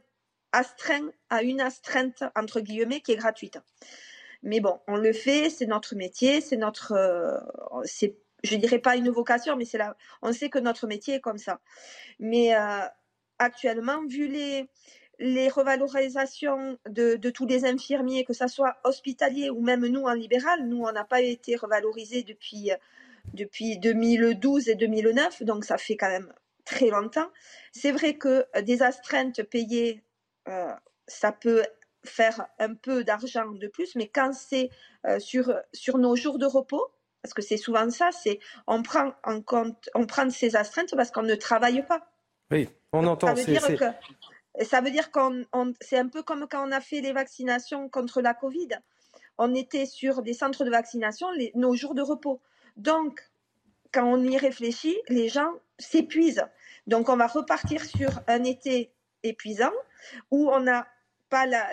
astreint 0.51 1.09
à 1.29 1.43
une 1.43 1.61
astreinte, 1.61 2.23
entre 2.35 2.61
guillemets, 2.61 3.01
qui 3.01 3.11
est 3.11 3.17
gratuite. 3.17 3.59
Mais 4.43 4.59
bon, 4.59 4.79
on 4.87 4.95
le 4.95 5.13
fait, 5.13 5.49
c'est 5.49 5.65
notre 5.65 5.95
métier, 5.95 6.41
c'est 6.41 6.57
notre, 6.57 6.93
euh, 6.93 7.37
c'est, 7.83 8.15
je 8.43 8.55
dirais 8.55 8.79
pas 8.79 8.95
une 8.95 9.09
vocation, 9.09 9.55
mais 9.57 9.65
c'est 9.65 9.79
on 10.21 10.31
sait 10.33 10.49
que 10.49 10.59
notre 10.59 10.87
métier 10.87 11.15
est 11.15 11.19
comme 11.19 11.37
ça. 11.37 11.59
Mais 12.19 12.55
euh, 12.55 12.85
actuellement, 13.39 14.05
vu 14.07 14.27
les 14.27 14.69
les 15.21 15.49
revalorisations 15.49 16.77
de, 16.87 17.15
de, 17.15 17.29
tous 17.29 17.45
les 17.45 17.65
infirmiers, 17.65 18.23
que 18.23 18.31
ce 18.31 18.47
soit 18.47 18.77
hospitaliers 18.85 19.49
ou 19.49 19.59
même 19.61 19.85
nous 19.85 20.03
en 20.03 20.13
libéral, 20.13 20.65
nous 20.65 20.83
on 20.83 20.91
n'a 20.93 21.03
pas 21.03 21.19
été 21.19 21.57
revalorisés 21.57 22.23
depuis 22.23 22.71
depuis 23.33 23.77
2012 23.77 24.69
et 24.69 24.75
2009, 24.75 25.43
donc 25.43 25.65
ça 25.65 25.77
fait 25.77 25.97
quand 25.97 26.09
même 26.09 26.33
très 26.65 26.89
longtemps. 26.89 27.29
C'est 27.71 27.91
vrai 27.91 28.15
que 28.15 28.45
des 28.61 28.81
astreintes 28.81 29.43
payées, 29.43 30.03
euh, 30.47 30.71
ça 31.07 31.31
peut 31.31 31.63
faire 32.05 32.47
un 32.59 32.73
peu 32.73 33.03
d'argent 33.03 33.51
de 33.51 33.67
plus, 33.67 33.95
mais 33.95 34.07
quand 34.07 34.33
c'est 34.33 34.69
euh, 35.05 35.19
sur, 35.19 35.53
sur 35.73 35.97
nos 35.97 36.15
jours 36.15 36.39
de 36.39 36.45
repos, 36.45 36.91
parce 37.21 37.33
que 37.33 37.41
c'est 37.41 37.57
souvent 37.57 37.89
ça, 37.89 38.11
c'est 38.11 38.39
on 38.67 38.81
prend 38.81 39.13
en 39.23 39.41
compte, 39.41 39.89
on 39.95 40.05
prend 40.05 40.29
ces 40.29 40.55
astreintes 40.55 40.95
parce 40.95 41.11
qu'on 41.11 41.23
ne 41.23 41.35
travaille 41.35 41.85
pas. 41.85 42.07
Oui, 42.51 42.69
on 42.93 43.05
entend. 43.05 43.27
Ça 43.27 43.33
veut 43.33 43.45
dire 43.45 43.67
que 43.67 44.65
ça 44.65 44.81
veut 44.81 44.91
dire 44.91 45.11
qu'on, 45.11 45.45
c'est 45.79 45.97
un 45.97 46.07
peu 46.07 46.23
comme 46.23 46.47
quand 46.49 46.67
on 46.67 46.71
a 46.71 46.81
fait 46.81 47.01
les 47.01 47.13
vaccinations 47.13 47.89
contre 47.89 48.21
la 48.21 48.33
Covid. 48.33 48.69
On 49.37 49.53
était 49.55 49.85
sur 49.85 50.21
des 50.21 50.33
centres 50.33 50.65
de 50.65 50.69
vaccination 50.69 51.31
les, 51.31 51.51
nos 51.55 51.75
jours 51.75 51.95
de 51.95 52.01
repos. 52.01 52.41
Donc, 52.75 53.21
quand 53.93 54.05
on 54.05 54.21
y 54.23 54.37
réfléchit, 54.37 54.97
les 55.07 55.29
gens 55.29 55.51
s'épuisent. 55.77 56.43
Donc, 56.87 57.09
on 57.09 57.15
va 57.15 57.27
repartir 57.27 57.83
sur 57.83 58.09
un 58.27 58.43
été 58.43 58.91
épuisant 59.23 59.71
où 60.31 60.49
on 60.49 60.67
a 60.67 60.87
pas 61.29 61.45
la, 61.45 61.69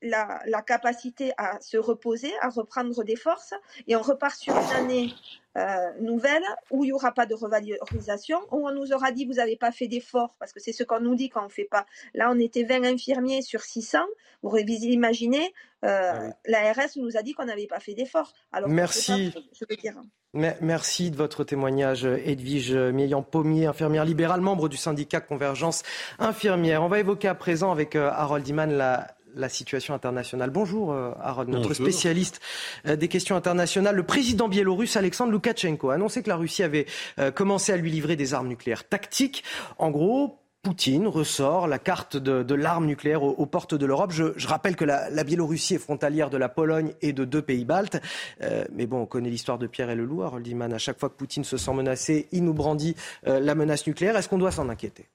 la, 0.00 0.62
capacité 0.62 1.32
à 1.36 1.60
se 1.60 1.76
reposer, 1.76 2.32
à 2.40 2.48
reprendre 2.48 3.04
des 3.04 3.16
forces, 3.16 3.54
et 3.86 3.96
on 3.96 4.02
repart 4.02 4.36
sur 4.36 4.54
une 4.54 4.76
année 4.76 5.14
euh, 5.58 5.92
nouvelle 6.00 6.44
où 6.70 6.84
il 6.84 6.88
n'y 6.88 6.92
aura 6.92 7.12
pas 7.12 7.26
de 7.26 7.34
revalorisation, 7.34 8.40
où 8.50 8.68
on 8.68 8.72
nous 8.72 8.92
aura 8.92 9.12
dit 9.12 9.24
vous 9.24 9.34
n'avez 9.34 9.56
pas 9.56 9.72
fait 9.72 9.88
d'efforts, 9.88 10.34
parce 10.38 10.52
que 10.52 10.60
c'est 10.60 10.72
ce 10.72 10.84
qu'on 10.84 11.00
nous 11.00 11.14
dit 11.14 11.28
quand 11.28 11.42
on 11.42 11.46
ne 11.46 11.50
fait 11.50 11.64
pas. 11.64 11.86
Là, 12.14 12.30
on 12.30 12.38
était 12.38 12.64
20 12.64 12.84
infirmiers 12.84 13.42
sur 13.42 13.62
600. 13.62 13.98
Vous 14.42 14.56
imaginez, 14.56 15.52
euh, 15.84 16.30
ah 16.30 16.36
l'ARS 16.46 16.96
nous 16.96 17.16
a 17.16 17.22
dit 17.22 17.34
qu'on 17.34 17.44
n'avait 17.44 17.66
pas 17.66 17.80
fait 17.80 17.94
d'efforts. 17.94 18.32
Alors, 18.52 18.68
Merci. 18.68 19.34
je 19.52 19.64
veux 19.68 19.76
dire. 19.76 20.00
Merci 20.34 21.10
de 21.10 21.16
votre 21.16 21.44
témoignage, 21.44 22.06
Edwige 22.06 22.72
Meillan-Pommier, 22.72 23.66
infirmière 23.66 24.06
libérale, 24.06 24.40
membre 24.40 24.70
du 24.70 24.78
syndicat 24.78 25.20
Convergence 25.20 25.82
Infirmière. 26.18 26.82
On 26.82 26.88
va 26.88 27.00
évoquer 27.00 27.28
à 27.28 27.34
présent 27.34 27.70
avec 27.70 27.96
euh, 27.96 28.08
Harold 28.10 28.48
Iman 28.48 28.72
la, 28.72 29.48
situation 29.50 29.92
internationale. 29.92 30.48
Bonjour 30.48 30.92
euh, 30.92 31.10
Harold, 31.20 31.50
notre 31.50 31.74
spécialiste 31.74 32.40
euh, 32.86 32.96
des 32.96 33.08
questions 33.08 33.36
internationales. 33.36 33.94
Le 33.94 34.04
président 34.04 34.48
biélorusse 34.48 34.96
Alexandre 34.96 35.32
Loukachenko 35.32 35.90
a 35.90 35.94
annoncé 35.96 36.22
que 36.22 36.30
la 36.30 36.36
Russie 36.36 36.62
avait 36.62 36.86
commencé 37.34 37.70
à 37.70 37.76
lui 37.76 37.90
livrer 37.90 38.16
des 38.16 38.32
armes 38.32 38.48
nucléaires 38.48 38.88
tactiques. 38.88 39.44
En 39.76 39.90
gros, 39.90 40.41
Poutine 40.62 41.08
ressort 41.08 41.66
la 41.66 41.80
carte 41.80 42.16
de, 42.16 42.54
l'arme 42.54 42.86
nucléaire 42.86 43.24
aux, 43.24 43.46
portes 43.46 43.74
de 43.74 43.84
l'Europe. 43.84 44.12
Je, 44.12 44.46
rappelle 44.46 44.76
que 44.76 44.84
la, 44.84 45.24
Biélorussie 45.24 45.74
est 45.74 45.78
frontalière 45.78 46.30
de 46.30 46.36
la 46.36 46.48
Pologne 46.48 46.94
et 47.02 47.12
de 47.12 47.24
deux 47.24 47.42
pays 47.42 47.64
baltes. 47.64 48.00
Euh, 48.42 48.64
mais 48.72 48.86
bon, 48.86 49.00
on 49.00 49.06
connaît 49.06 49.28
l'histoire 49.28 49.58
de 49.58 49.66
Pierre 49.66 49.90
et 49.90 49.96
le 49.96 50.04
loup, 50.04 50.22
Harold. 50.22 50.46
À 50.72 50.78
chaque 50.78 51.00
fois 51.00 51.08
que 51.08 51.16
Poutine 51.16 51.42
se 51.42 51.56
sent 51.56 51.74
menacé, 51.74 52.28
il 52.30 52.44
nous 52.44 52.54
brandit 52.54 52.94
euh, 53.26 53.40
la 53.40 53.56
menace 53.56 53.88
nucléaire. 53.88 54.16
Est-ce 54.16 54.28
qu'on 54.28 54.38
doit 54.38 54.52
s'en 54.52 54.68
inquiéter? 54.68 55.08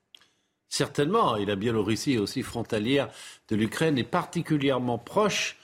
Certainement. 0.68 1.38
Et 1.38 1.46
la 1.46 1.56
Biélorussie 1.56 2.16
est 2.16 2.20
aussi 2.20 2.44
frontalière 2.44 3.08
de 3.48 3.56
l'Ukraine 3.56 3.98
et 3.98 4.04
particulièrement 4.04 4.98
proche 4.98 5.56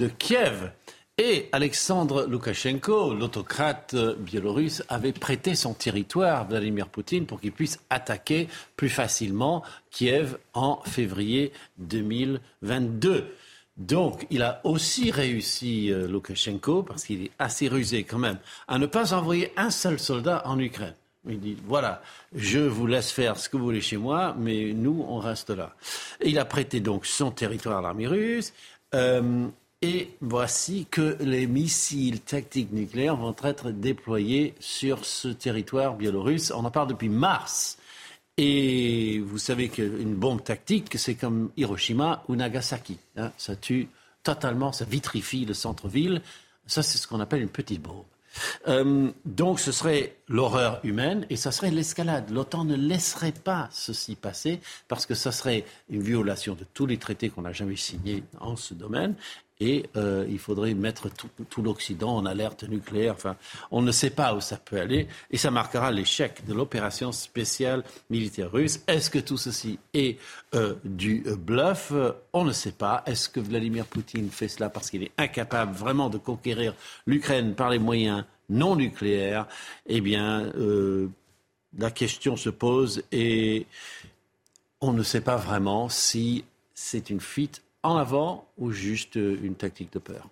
de 0.00 0.08
Kiev. 0.08 0.72
Et 1.20 1.48
Alexandre 1.50 2.26
Loukachenko, 2.26 3.12
l'autocrate 3.12 3.96
biélorusse, 4.18 4.84
avait 4.88 5.12
prêté 5.12 5.56
son 5.56 5.74
territoire 5.74 6.42
à 6.42 6.44
Vladimir 6.44 6.86
Poutine 6.86 7.26
pour 7.26 7.40
qu'il 7.40 7.50
puisse 7.50 7.80
attaquer 7.90 8.46
plus 8.76 8.88
facilement 8.88 9.64
Kiev 9.90 10.38
en 10.54 10.80
février 10.84 11.52
2022. 11.78 13.34
Donc, 13.76 14.28
il 14.30 14.42
a 14.42 14.60
aussi 14.62 15.10
réussi, 15.10 15.90
euh, 15.90 16.06
Loukachenko, 16.06 16.84
parce 16.84 17.02
qu'il 17.02 17.24
est 17.24 17.30
assez 17.40 17.66
rusé 17.66 18.04
quand 18.04 18.18
même, 18.18 18.38
à 18.68 18.78
ne 18.78 18.86
pas 18.86 19.12
envoyer 19.12 19.52
un 19.56 19.70
seul 19.70 19.98
soldat 19.98 20.42
en 20.46 20.56
Ukraine. 20.60 20.94
Il 21.28 21.40
dit, 21.40 21.56
voilà, 21.66 22.00
je 22.32 22.60
vous 22.60 22.86
laisse 22.86 23.10
faire 23.10 23.38
ce 23.38 23.48
que 23.48 23.56
vous 23.56 23.64
voulez 23.64 23.80
chez 23.80 23.96
moi, 23.96 24.36
mais 24.38 24.72
nous, 24.72 25.04
on 25.08 25.18
reste 25.18 25.50
là. 25.50 25.74
il 26.24 26.38
a 26.38 26.44
prêté 26.44 26.78
donc 26.78 27.06
son 27.06 27.32
territoire 27.32 27.78
à 27.78 27.82
l'armée 27.82 28.06
russe. 28.06 28.52
Euh, 28.94 29.48
et 29.80 30.10
voici 30.20 30.86
que 30.90 31.16
les 31.20 31.46
missiles 31.46 32.20
tactiques 32.20 32.72
nucléaires 32.72 33.16
vont 33.16 33.34
être 33.44 33.70
déployés 33.70 34.54
sur 34.58 35.04
ce 35.04 35.28
territoire 35.28 35.94
biélorusse. 35.94 36.50
On 36.50 36.64
en 36.64 36.70
parle 36.70 36.88
depuis 36.88 37.08
mars. 37.08 37.78
Et 38.36 39.20
vous 39.20 39.38
savez 39.38 39.68
qu'une 39.68 40.14
bombe 40.14 40.42
tactique, 40.42 40.96
c'est 40.98 41.14
comme 41.14 41.50
Hiroshima 41.56 42.24
ou 42.28 42.36
Nagasaki. 42.36 42.98
Hein. 43.16 43.32
ça 43.36 43.56
tue 43.56 43.88
totalement, 44.22 44.72
ça 44.72 44.84
vitrifie 44.84 45.44
le 45.44 45.54
centre-ville. 45.54 46.22
Ça, 46.66 46.82
c'est 46.82 46.98
ce 46.98 47.08
qu'on 47.08 47.20
appelle 47.20 47.42
une 47.42 47.48
petite 47.48 47.82
bombe. 47.82 48.04
Euh, 48.68 49.10
donc 49.24 49.58
ce 49.58 49.72
serait 49.72 50.16
l'horreur 50.28 50.80
humaine 50.84 51.26
et 51.30 51.36
ça 51.36 51.50
serait 51.50 51.70
l'escalade. 51.70 52.30
L'OTAN 52.30 52.64
ne 52.64 52.76
laisserait 52.76 53.32
pas 53.32 53.68
ceci 53.72 54.14
passer 54.14 54.60
parce 54.86 55.06
que 55.06 55.14
ça 55.14 55.32
serait 55.32 55.64
une 55.88 56.02
violation 56.02 56.54
de 56.54 56.64
tous 56.74 56.86
les 56.86 56.98
traités 56.98 57.30
qu'on 57.30 57.42
n'a 57.42 57.52
jamais 57.52 57.76
signés 57.76 58.22
en 58.38 58.54
ce 58.56 58.74
domaine 58.74 59.14
et 59.60 59.86
euh, 59.96 60.24
il 60.28 60.38
faudrait 60.38 60.74
mettre 60.74 61.08
tout, 61.08 61.62
l'Occident 61.62 62.16
en 62.16 62.26
alerte 62.26 62.64
nucléaire. 62.64 63.14
Enfin, 63.14 63.36
on 63.70 63.82
ne 63.82 63.90
sait 63.90 64.10
pas 64.10 64.34
où 64.34 64.40
ça 64.40 64.56
peut 64.56 64.78
aller 64.78 65.08
et 65.30 65.36
ça 65.36 65.50
marquera 65.50 65.90
l'échec 65.90 66.44
de 66.46 66.54
l'opération 66.54 67.12
spéciale 67.12 67.82
militaire 68.10 68.52
russe. 68.52 68.80
Est-ce 68.86 69.10
que 69.10 69.18
tout 69.18 69.36
ceci 69.36 69.78
est 69.94 70.18
euh, 70.54 70.74
du 70.84 71.24
bluff? 71.38 71.92
On 72.32 72.44
ne 72.44 72.52
sait 72.52 72.72
pas. 72.72 73.02
Est-ce 73.06 73.28
que 73.28 73.40
Vladimir 73.40 73.86
Poutine 73.86 74.30
fait 74.30 74.48
cela 74.48 74.70
parce 74.70 74.90
qu'il 74.90 75.02
est 75.02 75.12
incapable 75.18 75.72
vraiment 75.72 76.08
de 76.08 76.18
conquérir 76.18 76.74
l'Ukraine 77.06 77.54
par 77.54 77.70
les 77.70 77.78
moyens 77.80 78.24
non 78.48 78.76
nucléaires? 78.76 79.46
Eh 79.86 80.00
bien, 80.00 80.42
euh, 80.56 81.08
la 81.76 81.90
question 81.90 82.36
se 82.36 82.50
pose 82.50 83.02
et 83.10 83.66
on 84.80 84.92
ne 84.92 85.02
sait 85.02 85.20
pas 85.20 85.36
vraiment 85.36 85.88
si 85.88 86.44
c'est 86.74 87.10
une 87.10 87.20
fuite 87.20 87.62
en 87.82 87.96
avant 87.96 88.48
ou 88.58 88.70
juste 88.70 89.14
une 89.16 89.54
tactique 89.54 89.92
de 89.92 89.98
peur 89.98 90.28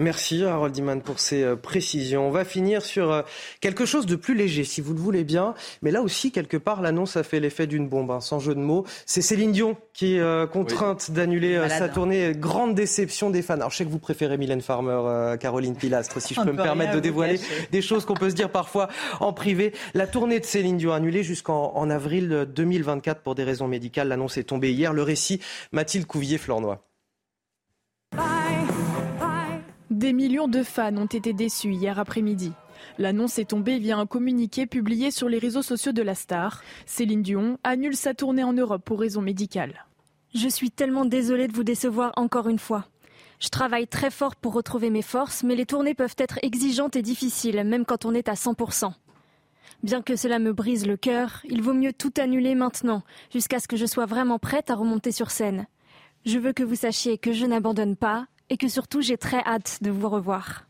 Merci 0.00 0.44
Harold 0.44 0.74
Iman 0.78 1.02
pour 1.02 1.20
ces 1.20 1.42
euh, 1.42 1.56
précisions. 1.56 2.26
On 2.26 2.30
va 2.30 2.46
finir 2.46 2.80
sur 2.80 3.12
euh, 3.12 3.22
quelque 3.60 3.84
chose 3.84 4.06
de 4.06 4.16
plus 4.16 4.34
léger, 4.34 4.64
si 4.64 4.80
vous 4.80 4.94
le 4.94 4.98
voulez 4.98 5.24
bien. 5.24 5.54
Mais 5.82 5.90
là 5.90 6.00
aussi, 6.00 6.32
quelque 6.32 6.56
part, 6.56 6.80
l'annonce 6.80 7.18
a 7.18 7.22
fait 7.22 7.38
l'effet 7.38 7.66
d'une 7.66 7.86
bombe, 7.86 8.10
hein, 8.10 8.20
sans 8.20 8.38
jeu 8.38 8.54
de 8.54 8.60
mots. 8.60 8.86
C'est 9.04 9.20
Céline 9.20 9.52
Dion 9.52 9.76
qui 9.92 10.16
est 10.16 10.20
euh, 10.20 10.46
contrainte 10.46 11.10
d'annuler 11.10 11.60
sa 11.68 11.90
tournée. 11.90 12.32
Grande 12.34 12.74
déception 12.74 13.28
des 13.28 13.42
fans. 13.42 13.54
Alors, 13.54 13.70
je 13.70 13.76
sais 13.76 13.84
que 13.84 13.90
vous 13.90 13.98
préférez 13.98 14.38
Mylène 14.38 14.62
Farmer, 14.62 15.36
Caroline 15.38 15.76
Pilastre, 15.76 16.18
si 16.22 16.32
je 16.32 16.40
peux 16.40 16.52
me 16.52 16.62
permettre 16.62 16.94
de 16.94 17.00
dévoiler 17.00 17.38
des 17.70 17.82
choses 17.82 18.06
qu'on 18.06 18.14
peut 18.14 18.30
se 18.30 18.34
dire 18.34 18.48
parfois 18.48 18.88
en 19.20 19.34
privé. 19.34 19.74
La 19.92 20.06
tournée 20.06 20.40
de 20.40 20.46
Céline 20.46 20.78
Dion 20.78 20.94
annulée 20.94 21.22
jusqu'en 21.22 21.90
avril 21.90 22.46
2024 22.54 23.20
pour 23.20 23.34
des 23.34 23.44
raisons 23.44 23.68
médicales. 23.68 24.08
L'annonce 24.08 24.38
est 24.38 24.44
tombée 24.44 24.72
hier. 24.72 24.94
Le 24.94 25.02
récit, 25.02 25.42
Mathilde 25.72 26.06
Couvillier-Flornois. 26.06 26.80
Des 30.00 30.14
millions 30.14 30.48
de 30.48 30.62
fans 30.62 30.96
ont 30.96 31.04
été 31.04 31.32
déçus 31.32 31.72
hier 31.72 31.98
après-midi. 31.98 32.52
L'annonce 32.96 33.38
est 33.38 33.50
tombée 33.50 33.78
via 33.78 33.98
un 33.98 34.06
communiqué 34.06 34.64
publié 34.64 35.10
sur 35.10 35.28
les 35.28 35.38
réseaux 35.38 35.62
sociaux 35.62 35.92
de 35.92 36.00
la 36.00 36.14
star. 36.14 36.62
Céline 36.86 37.22
Dion 37.22 37.58
annule 37.64 37.96
sa 37.96 38.14
tournée 38.14 38.42
en 38.42 38.54
Europe 38.54 38.82
pour 38.84 39.00
raisons 39.00 39.20
médicales. 39.20 39.84
Je 40.34 40.48
suis 40.48 40.70
tellement 40.70 41.04
désolée 41.04 41.48
de 41.48 41.52
vous 41.52 41.64
décevoir 41.64 42.12
encore 42.16 42.48
une 42.48 42.58
fois. 42.58 42.86
Je 43.40 43.48
travaille 43.48 43.86
très 43.88 44.10
fort 44.10 44.36
pour 44.36 44.54
retrouver 44.54 44.88
mes 44.88 45.02
forces, 45.02 45.42
mais 45.42 45.54
les 45.54 45.66
tournées 45.66 45.94
peuvent 45.94 46.16
être 46.18 46.38
exigeantes 46.42 46.96
et 46.96 47.02
difficiles, 47.02 47.62
même 47.64 47.84
quand 47.84 48.04
on 48.06 48.14
est 48.14 48.28
à 48.28 48.34
100%. 48.34 48.92
Bien 49.82 50.02
que 50.02 50.16
cela 50.16 50.38
me 50.38 50.52
brise 50.52 50.86
le 50.86 50.96
cœur, 50.96 51.40
il 51.44 51.62
vaut 51.62 51.74
mieux 51.74 51.92
tout 51.92 52.12
annuler 52.18 52.54
maintenant, 52.54 53.02
jusqu'à 53.32 53.60
ce 53.60 53.68
que 53.68 53.76
je 53.76 53.86
sois 53.86 54.06
vraiment 54.06 54.38
prête 54.38 54.70
à 54.70 54.76
remonter 54.76 55.12
sur 55.12 55.30
scène. 55.30 55.66
Je 56.26 56.38
veux 56.38 56.52
que 56.52 56.62
vous 56.62 56.74
sachiez 56.74 57.16
que 57.16 57.32
je 57.32 57.46
n'abandonne 57.46 57.96
pas 57.96 58.26
et 58.50 58.58
que 58.58 58.68
surtout 58.68 59.00
j'ai 59.00 59.16
très 59.16 59.42
hâte 59.46 59.78
de 59.80 59.90
vous 59.90 60.08
revoir. 60.08 60.66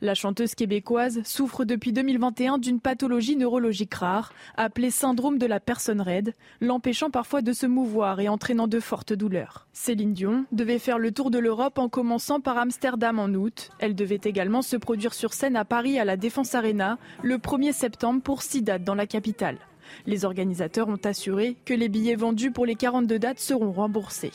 La 0.00 0.14
chanteuse 0.14 0.54
québécoise 0.54 1.20
souffre 1.24 1.64
depuis 1.66 1.92
2021 1.92 2.56
d'une 2.56 2.80
pathologie 2.80 3.36
neurologique 3.36 3.92
rare, 3.92 4.32
appelée 4.56 4.90
syndrome 4.90 5.36
de 5.36 5.44
la 5.44 5.60
personne 5.60 6.00
raide, 6.00 6.32
l'empêchant 6.62 7.10
parfois 7.10 7.42
de 7.42 7.52
se 7.52 7.66
mouvoir 7.66 8.20
et 8.20 8.30
entraînant 8.30 8.66
de 8.66 8.80
fortes 8.80 9.12
douleurs. 9.12 9.66
Céline 9.74 10.14
Dion 10.14 10.46
devait 10.52 10.78
faire 10.78 10.98
le 10.98 11.12
tour 11.12 11.30
de 11.30 11.38
l'Europe 11.38 11.78
en 11.78 11.90
commençant 11.90 12.40
par 12.40 12.56
Amsterdam 12.56 13.18
en 13.18 13.28
août. 13.28 13.70
Elle 13.80 13.94
devait 13.94 14.20
également 14.24 14.62
se 14.62 14.76
produire 14.76 15.12
sur 15.12 15.34
scène 15.34 15.56
à 15.56 15.66
Paris 15.66 15.98
à 15.98 16.06
la 16.06 16.16
Défense 16.16 16.54
Arena 16.54 16.96
le 17.22 17.36
1er 17.36 17.72
septembre 17.72 18.22
pour 18.22 18.42
six 18.42 18.62
dates 18.62 18.84
dans 18.84 18.94
la 18.94 19.06
capitale. 19.06 19.58
Les 20.06 20.24
organisateurs 20.24 20.88
ont 20.88 21.00
assuré 21.04 21.56
que 21.64 21.74
les 21.74 21.88
billets 21.88 22.16
vendus 22.16 22.50
pour 22.50 22.66
les 22.66 22.74
42 22.74 23.18
dates 23.18 23.40
seront 23.40 23.72
remboursés. 23.72 24.32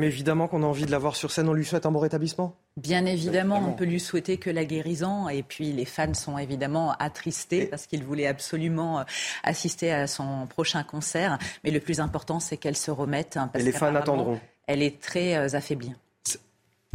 Mais 0.00 0.06
évidemment 0.06 0.48
qu'on 0.48 0.62
a 0.62 0.66
envie 0.66 0.86
de 0.86 0.90
la 0.90 0.98
voir 0.98 1.14
sur 1.14 1.30
scène, 1.30 1.46
on 1.46 1.52
lui 1.52 1.66
souhaite 1.66 1.84
un 1.84 1.90
bon 1.90 1.98
rétablissement 1.98 2.56
Bien 2.78 3.04
évidemment, 3.04 3.62
on 3.68 3.72
peut 3.72 3.84
lui 3.84 4.00
souhaiter 4.00 4.38
que 4.38 4.48
la 4.48 4.64
guérison. 4.64 5.28
Et 5.28 5.42
puis 5.42 5.72
les 5.72 5.84
fans 5.84 6.14
sont 6.14 6.38
évidemment 6.38 6.92
attristés 6.98 7.66
parce 7.66 7.86
qu'ils 7.86 8.02
voulaient 8.02 8.26
absolument 8.26 9.00
euh, 9.00 9.04
assister 9.44 9.92
à 9.92 10.06
son 10.06 10.46
prochain 10.46 10.84
concert. 10.84 11.38
Mais 11.64 11.70
le 11.70 11.80
plus 11.80 12.00
important, 12.00 12.40
c'est 12.40 12.56
qu'elle 12.56 12.78
se 12.78 12.90
remette. 12.90 13.36
Hein, 13.36 13.50
et 13.54 13.62
les 13.62 13.72
fans 13.72 13.94
attendront. 13.94 14.40
Elle 14.66 14.82
est 14.82 15.02
très 15.02 15.36
euh, 15.36 15.54
affaiblie. 15.54 15.92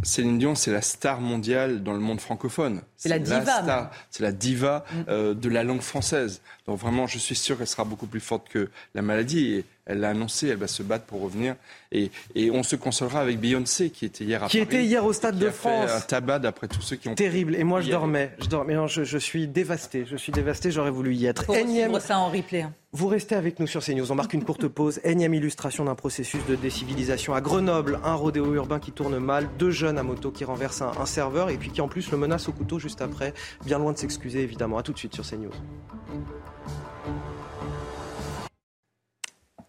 Céline 0.03 0.37
Dion, 0.37 0.55
c'est 0.55 0.71
la 0.71 0.81
star 0.81 1.21
mondiale 1.21 1.83
dans 1.83 1.93
le 1.93 1.99
monde 1.99 2.21
francophone. 2.21 2.81
C'est 3.05 3.09
la 3.09 3.19
diva. 3.19 3.91
C'est 4.09 4.23
la 4.23 4.31
diva 4.31 4.85
euh, 5.07 5.33
de 5.35 5.49
la 5.49 5.63
langue 5.63 5.81
française. 5.81 6.41
Donc 6.67 6.79
vraiment, 6.79 7.05
je 7.05 7.19
suis 7.19 7.35
sûr 7.35 7.57
qu'elle 7.57 7.67
sera 7.67 7.83
beaucoup 7.83 8.07
plus 8.07 8.19
forte 8.19 8.49
que 8.49 8.69
la 8.95 9.01
maladie. 9.03 9.53
Et 9.53 9.65
elle 9.85 9.99
l'a 9.99 10.09
annoncé, 10.09 10.47
elle 10.47 10.57
va 10.57 10.67
se 10.67 10.81
battre 10.81 11.05
pour 11.05 11.21
revenir. 11.21 11.55
Et, 11.91 12.09
on 12.51 12.63
se 12.63 12.75
consolera 12.75 13.21
avec 13.21 13.39
Beyoncé, 13.39 13.91
qui 13.91 14.05
était 14.05 14.23
hier 14.23 14.43
à 14.43 14.47
Qui 14.47 14.57
était 14.57 14.83
hier 14.83 15.05
au 15.05 15.13
Stade 15.13 15.37
de 15.37 15.49
France. 15.49 15.89
Fait 15.89 15.97
un 15.97 16.01
tabac 16.01 16.39
d'après 16.39 16.67
tous 16.67 16.81
ceux 16.81 16.95
qui 16.95 17.07
ont. 17.07 17.15
Terrible. 17.15 17.55
Et 17.55 17.63
moi, 17.63 17.81
je 17.81 17.91
dormais. 17.91 18.31
Je 18.41 18.47
dormais. 18.47 18.73
Non, 18.73 18.87
je, 18.87 19.17
suis 19.17 19.47
dévasté. 19.47 20.05
Je 20.09 20.17
suis 20.17 20.31
dévasté. 20.31 20.71
J'aurais 20.71 20.91
voulu 20.91 21.13
y 21.13 21.27
être. 21.27 21.49
Énième... 21.51 21.99
ça 21.99 22.17
en 22.17 22.29
replay. 22.29 22.63
Hein. 22.63 22.73
Vous 22.91 23.07
restez 23.07 23.35
avec 23.35 23.59
nous 23.59 23.67
sur 23.67 23.83
CNews. 23.83 24.11
On 24.11 24.15
marque 24.15 24.33
une 24.33 24.43
courte 24.43 24.67
pause. 24.67 24.99
Énième 25.03 25.33
illustration 25.33 25.85
d'un 25.85 25.95
processus 25.95 26.43
de 26.47 26.55
décivilisation 26.55 27.35
à 27.35 27.41
Grenoble. 27.41 27.99
Un 28.03 28.15
rodéo 28.15 28.53
urbain 28.55 28.79
qui 28.79 28.91
tourne 28.91 29.19
mal. 29.19 29.47
Deux 29.59 29.71
jeunes 29.71 29.97
à 29.97 30.03
moto 30.03 30.31
qui 30.31 30.45
renversent 30.45 30.81
un, 30.81 30.93
un 30.99 31.05
serveur. 31.05 31.49
Et 31.51 31.57
puis 31.57 31.69
qui 31.69 31.81
en 31.81 31.87
plus 31.87 32.09
le 32.09 32.17
menace 32.17 32.49
au 32.49 32.53
couteau 32.53 32.79
juste 32.79 32.94
après. 33.01 33.33
Bien 33.65 33.79
loin 33.79 33.93
de 33.93 33.97
s'excuser, 33.97 34.41
évidemment. 34.41 34.77
À 34.77 34.83
tout 34.83 34.93
de 34.93 34.97
suite 34.97 35.13
sur 35.13 35.25
CNews. 35.25 35.51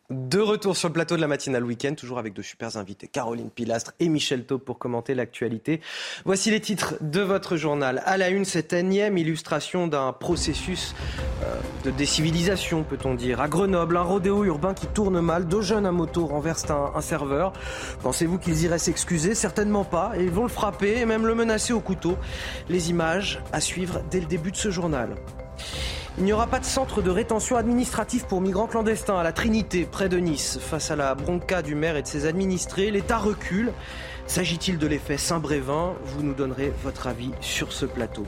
De 0.09 0.39
retour 0.39 0.77
sur 0.77 0.89
le 0.89 0.93
plateau 0.93 1.17
de 1.17 1.21
la 1.21 1.27
matinale 1.27 1.65
week-end, 1.65 1.95
toujours 1.95 2.21
avec 2.21 2.33
de 2.33 2.41
super 2.41 2.77
invités, 2.77 3.09
Caroline 3.09 3.51
Pilastre 3.51 3.93
et 3.99 4.09
Michel 4.09 4.45
Taub 4.45 4.61
pour 4.61 4.79
commenter 4.79 5.17
l'actualité. 5.17 5.81
Voici 6.25 6.53
les 6.53 6.61
titres 6.61 6.95
de 7.01 7.21
votre 7.23 7.57
journal. 7.57 8.01
À 8.05 8.17
la 8.17 8.29
une, 8.29 8.45
cette 8.45 8.73
énième 8.73 9.19
illustration 9.19 9.89
d'un 9.89 10.13
processus 10.13 10.95
euh, 11.43 11.59
de 11.85 11.91
décivilisation, 11.91 12.85
peut-on 12.85 13.15
dire. 13.15 13.41
À 13.41 13.49
Grenoble, 13.49 13.97
un 13.97 14.03
rodéo 14.03 14.45
urbain 14.45 14.75
qui 14.75 14.87
tourne 14.87 15.21
mal, 15.21 15.49
deux 15.49 15.63
jeunes 15.63 15.87
à 15.87 15.93
moto 15.93 16.25
renversent 16.27 16.71
un, 16.71 16.93
un 16.95 17.01
serveur. 17.01 17.53
Pensez-vous 18.05 18.39
qu'ils 18.39 18.63
iraient 18.63 18.79
s'excuser? 18.79 19.35
Certainement 19.35 19.85
pas. 19.85 20.13
Ils 20.21 20.31
vont 20.31 20.45
le 20.45 20.49
frapper 20.49 20.99
et 20.99 21.05
même 21.05 21.27
le 21.27 21.35
menacer 21.35 21.73
au 21.73 21.81
couteau. 21.81 22.17
Les 22.69 22.91
images 22.91 23.41
à 23.53 23.61
suivre 23.61 24.03
dès 24.09 24.21
le 24.21 24.27
début 24.27 24.53
de 24.53 24.57
ce 24.57 24.71
journal. 24.71 25.17
Il 26.19 26.25
n'y 26.25 26.33
aura 26.33 26.47
pas 26.47 26.61
de 26.61 26.65
centre 26.65 27.03
de 27.03 27.11
rétention 27.11 27.57
administratif 27.57 28.25
pour 28.25 28.41
migrants 28.41 28.67
clandestins 28.67 29.19
à 29.19 29.23
la 29.23 29.33
Trinité, 29.33 29.87
près 29.91 30.09
de 30.09 30.17
Nice. 30.17 30.59
Face 30.59 30.91
à 30.91 30.97
la 30.97 31.15
bronca 31.15 31.61
du 31.61 31.75
maire 31.75 31.99
et 31.99 32.03
de 32.03 32.07
ses 32.07 32.25
administrés, 32.25 32.91
l'État 32.91 33.19
recule. 33.19 33.71
S'agit-il 34.27 34.79
de 34.79 34.87
l'effet 34.87 35.17
Saint-Brévin? 35.17 35.95
Vous 36.05 36.23
nous 36.23 36.35
donnerez 36.35 36.73
votre 36.83 37.07
avis 37.07 37.31
sur 37.41 37.73
ce 37.73 37.87
plateau. 37.87 38.25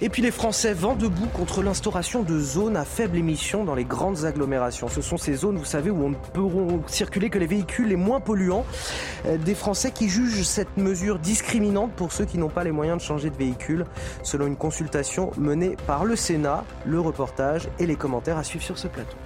Et 0.00 0.08
puis 0.08 0.20
les 0.20 0.32
Français 0.32 0.74
vont 0.74 0.96
debout 0.96 1.28
contre 1.28 1.62
l'instauration 1.62 2.22
de 2.22 2.38
zones 2.40 2.76
à 2.76 2.84
faible 2.84 3.16
émission 3.16 3.64
dans 3.64 3.76
les 3.76 3.84
grandes 3.84 4.24
agglomérations. 4.24 4.88
Ce 4.88 5.00
sont 5.00 5.16
ces 5.16 5.34
zones, 5.34 5.56
vous 5.56 5.64
savez, 5.64 5.90
où 5.90 6.04
on 6.04 6.10
ne 6.10 6.16
pourront 6.16 6.82
circuler 6.88 7.30
que 7.30 7.38
les 7.38 7.46
véhicules 7.46 7.88
les 7.88 7.96
moins 7.96 8.20
polluants. 8.20 8.66
Euh, 9.26 9.38
des 9.38 9.54
Français 9.54 9.92
qui 9.92 10.08
jugent 10.08 10.42
cette 10.42 10.76
mesure 10.76 11.18
discriminante 11.20 11.92
pour 11.92 12.12
ceux 12.12 12.24
qui 12.24 12.36
n'ont 12.36 12.48
pas 12.48 12.64
les 12.64 12.72
moyens 12.72 12.98
de 12.98 13.02
changer 13.02 13.30
de 13.30 13.36
véhicule, 13.36 13.86
selon 14.24 14.46
une 14.46 14.56
consultation 14.56 15.30
menée 15.38 15.76
par 15.86 16.04
le 16.04 16.16
Sénat. 16.16 16.64
Le 16.84 16.98
reportage 17.00 17.68
et 17.78 17.86
les 17.86 17.96
commentaires 17.96 18.38
à 18.38 18.44
suivre 18.44 18.64
sur 18.64 18.78
ce 18.78 18.88
plateau. 18.88 19.16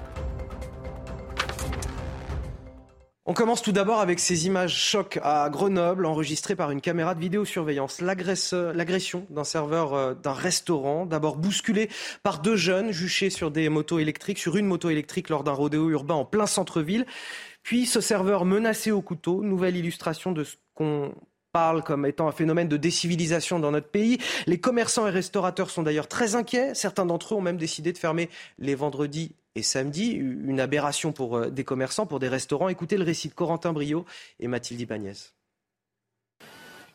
On 3.29 3.35
commence 3.35 3.61
tout 3.61 3.73
d'abord 3.73 3.99
avec 3.99 4.21
ces 4.21 4.47
images 4.47 4.77
choc 4.77 5.19
à 5.21 5.51
Grenoble, 5.51 6.07
enregistrées 6.07 6.55
par 6.55 6.71
une 6.71 6.81
caméra 6.81 7.17
de 7.17 7.19
vidéosurveillance. 7.19 8.01
L'agression 8.01 9.27
d'un 9.31 9.43
serveur 9.43 9.95
euh, 9.95 10.15
d'un 10.15 10.33
restaurant, 10.33 11.07
d'abord 11.07 11.37
bousculé 11.37 11.91
par 12.23 12.39
deux 12.39 12.55
jeunes 12.55 12.93
juchés 12.93 13.31
sur 13.31 13.51
des 13.51 13.69
motos 13.69 13.99
électriques, 13.99 14.39
sur 14.39 14.57
une 14.57 14.67
moto 14.67 14.91
électrique 14.91 15.29
lors 15.29 15.43
d'un 15.43 15.51
rodéo 15.51 15.91
urbain 15.91 16.15
en 16.15 16.25
plein 16.25 16.47
centre-ville. 16.47 17.05
Puis 17.65 17.87
ce 17.87 18.01
serveur 18.01 18.45
menacé 18.45 18.93
au 18.93 19.03
couteau, 19.03 19.43
nouvelle 19.43 19.75
illustration 19.75 20.31
de 20.31 20.45
ce 20.45 20.55
qu'on 20.75 21.12
parle 21.51 21.83
comme 21.83 22.07
étant 22.07 22.29
un 22.29 22.33
phénomène 22.33 22.69
de 22.69 22.77
décivilisation 22.77 23.59
dans 23.59 23.73
notre 23.73 23.89
pays. 23.89 24.19
Les 24.47 24.61
commerçants 24.61 25.09
et 25.09 25.11
restaurateurs 25.11 25.71
sont 25.71 25.83
d'ailleurs 25.83 26.07
très 26.07 26.37
inquiets. 26.37 26.75
Certains 26.75 27.07
d'entre 27.07 27.35
eux 27.35 27.39
ont 27.39 27.43
même 27.43 27.57
décidé 27.57 27.93
de 27.93 27.99
fermer 27.99 28.31
les 28.61 28.77
vendredis 28.77 29.35
et 29.57 29.62
samedi, 29.62 30.12
une 30.12 30.61
aberration 30.61 31.12
pour 31.12 31.37
euh, 31.37 31.51
des 31.51 31.64
commerçants, 31.64 32.07
pour 32.07 32.21
des 32.21 32.29
restaurants. 32.29 32.69
Écoutez 32.69 32.99
le 32.99 33.05
récit 33.05 33.29
de 33.29 33.35
Corentin 33.35 33.73
Brio 33.73 34.05
et 34.38 34.49
Mathilde 34.49 34.83
Ibanez. 34.83 35.14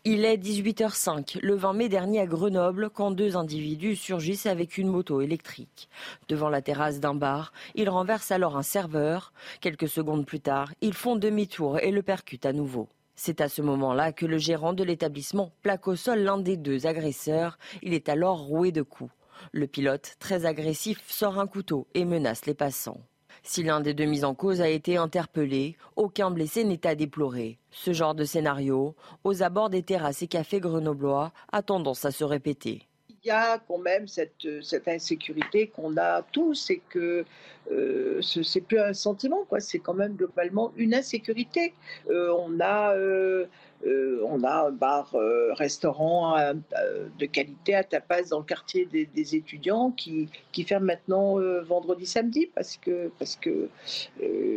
Il 0.03 0.25
est 0.25 0.37
18h05, 0.37 1.39
le 1.41 1.55
20 1.55 1.73
mai 1.73 1.89
dernier 1.89 2.21
à 2.21 2.25
Grenoble, 2.25 2.89
quand 2.91 3.11
deux 3.11 3.35
individus 3.35 3.95
surgissent 3.95 4.45
avec 4.45 4.77
une 4.77 4.87
moto 4.87 5.21
électrique. 5.21 5.89
Devant 6.27 6.49
la 6.49 6.61
terrasse 6.61 6.99
d'un 6.99 7.13
bar, 7.13 7.51
ils 7.75 7.89
renversent 7.89 8.31
alors 8.31 8.57
un 8.57 8.63
serveur. 8.63 9.33
Quelques 9.59 9.87
secondes 9.87 10.25
plus 10.25 10.39
tard, 10.39 10.71
ils 10.81 10.93
font 10.93 11.15
demi-tour 11.15 11.79
et 11.79 11.91
le 11.91 12.01
percutent 12.01 12.47
à 12.47 12.53
nouveau. 12.53 12.89
C'est 13.15 13.41
à 13.41 13.49
ce 13.49 13.61
moment-là 13.61 14.11
que 14.11 14.25
le 14.25 14.39
gérant 14.39 14.73
de 14.73 14.83
l'établissement 14.83 15.51
plaque 15.61 15.87
au 15.87 15.95
sol 15.95 16.19
l'un 16.19 16.39
des 16.39 16.57
deux 16.57 16.87
agresseurs. 16.87 17.59
Il 17.83 17.93
est 17.93 18.09
alors 18.09 18.39
roué 18.39 18.71
de 18.71 18.81
coups. 18.81 19.11
Le 19.51 19.67
pilote, 19.67 20.15
très 20.19 20.45
agressif, 20.45 21.01
sort 21.07 21.39
un 21.39 21.47
couteau 21.47 21.87
et 21.93 22.05
menace 22.05 22.45
les 22.45 22.53
passants. 22.53 23.01
Si 23.43 23.63
l'un 23.63 23.81
des 23.81 23.93
deux 23.93 24.05
mis 24.05 24.23
en 24.23 24.35
cause 24.35 24.61
a 24.61 24.69
été 24.69 24.97
interpellé, 24.97 25.75
aucun 25.95 26.29
blessé 26.29 26.63
n'est 26.63 26.85
à 26.85 26.95
déplorer. 26.95 27.57
Ce 27.71 27.93
genre 27.93 28.13
de 28.13 28.23
scénario, 28.23 28.95
aux 29.23 29.41
abords 29.41 29.69
des 29.69 29.83
terrasses 29.83 30.21
et 30.21 30.27
cafés 30.27 30.59
grenoblois, 30.59 31.31
a 31.51 31.61
tendance 31.61 32.05
à 32.05 32.11
se 32.11 32.23
répéter 32.23 32.87
il 33.23 33.27
y 33.27 33.31
a 33.31 33.59
quand 33.59 33.77
même 33.77 34.07
cette, 34.07 34.33
insécurité 34.87 35.67
qu'on 35.67 35.95
a 35.97 36.23
tous 36.31 36.69
et 36.71 36.81
que 36.89 37.23
euh, 37.71 38.17
ce 38.21 38.41
c'est 38.41 38.61
plus 38.61 38.79
un 38.79 38.93
sentiment, 38.93 39.45
quoi. 39.47 39.59
C'est 39.59 39.79
quand 39.79 39.93
même 39.93 40.15
globalement 40.15 40.71
une 40.75 40.95
insécurité. 40.95 41.73
Euh, 42.09 42.33
on 42.39 42.59
a 42.59 42.95
euh, 42.95 43.45
euh, 43.85 44.23
on 44.27 44.43
a 44.43 44.67
un 44.67 44.71
bar 44.71 45.15
restaurant 45.53 46.35
de 47.19 47.25
qualité 47.25 47.75
à 47.75 47.83
tapas 47.83 48.23
dans 48.29 48.39
le 48.39 48.45
quartier 48.45 48.85
des, 48.85 49.35
étudiants 49.35 49.91
qui, 49.91 50.29
qui 50.51 50.63
ferme 50.63 50.85
maintenant 50.85 51.37
vendredi 51.63 52.05
samedi 52.05 52.49
parce 52.53 52.77
que 52.77 53.11
parce 53.19 53.35
que 53.35 53.69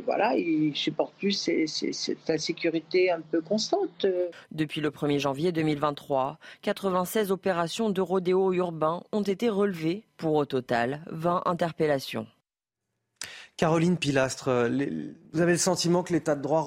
voilà 0.05 0.35
ils 0.37 0.75
supportent 0.75 1.15
plus 1.15 1.33
cette 1.33 2.31
insécurité 2.31 3.11
un 3.11 3.21
peu 3.21 3.41
constante. 3.41 4.07
Depuis 4.51 4.81
le 4.81 4.91
1er 4.91 5.19
janvier 5.19 5.53
2023, 5.53 6.39
96 6.63 7.31
opérations 7.31 7.91
de 7.91 8.01
rodéo 8.01 8.53
urbain 8.53 9.03
ont 9.13 9.23
été 9.23 9.49
relevées 9.49 10.05
pour 10.17 10.35
au 10.35 10.45
total 10.45 11.03
20 11.11 11.43
interpellations. 11.47 12.27
Caroline 13.57 13.97
Pilastre, 13.97 14.51
vous 15.33 15.41
avez 15.41 15.53
le 15.53 15.59
sentiment 15.59 16.03
que 16.03 16.13
l'état 16.13 16.35
de 16.35 16.43
droit 16.43 16.67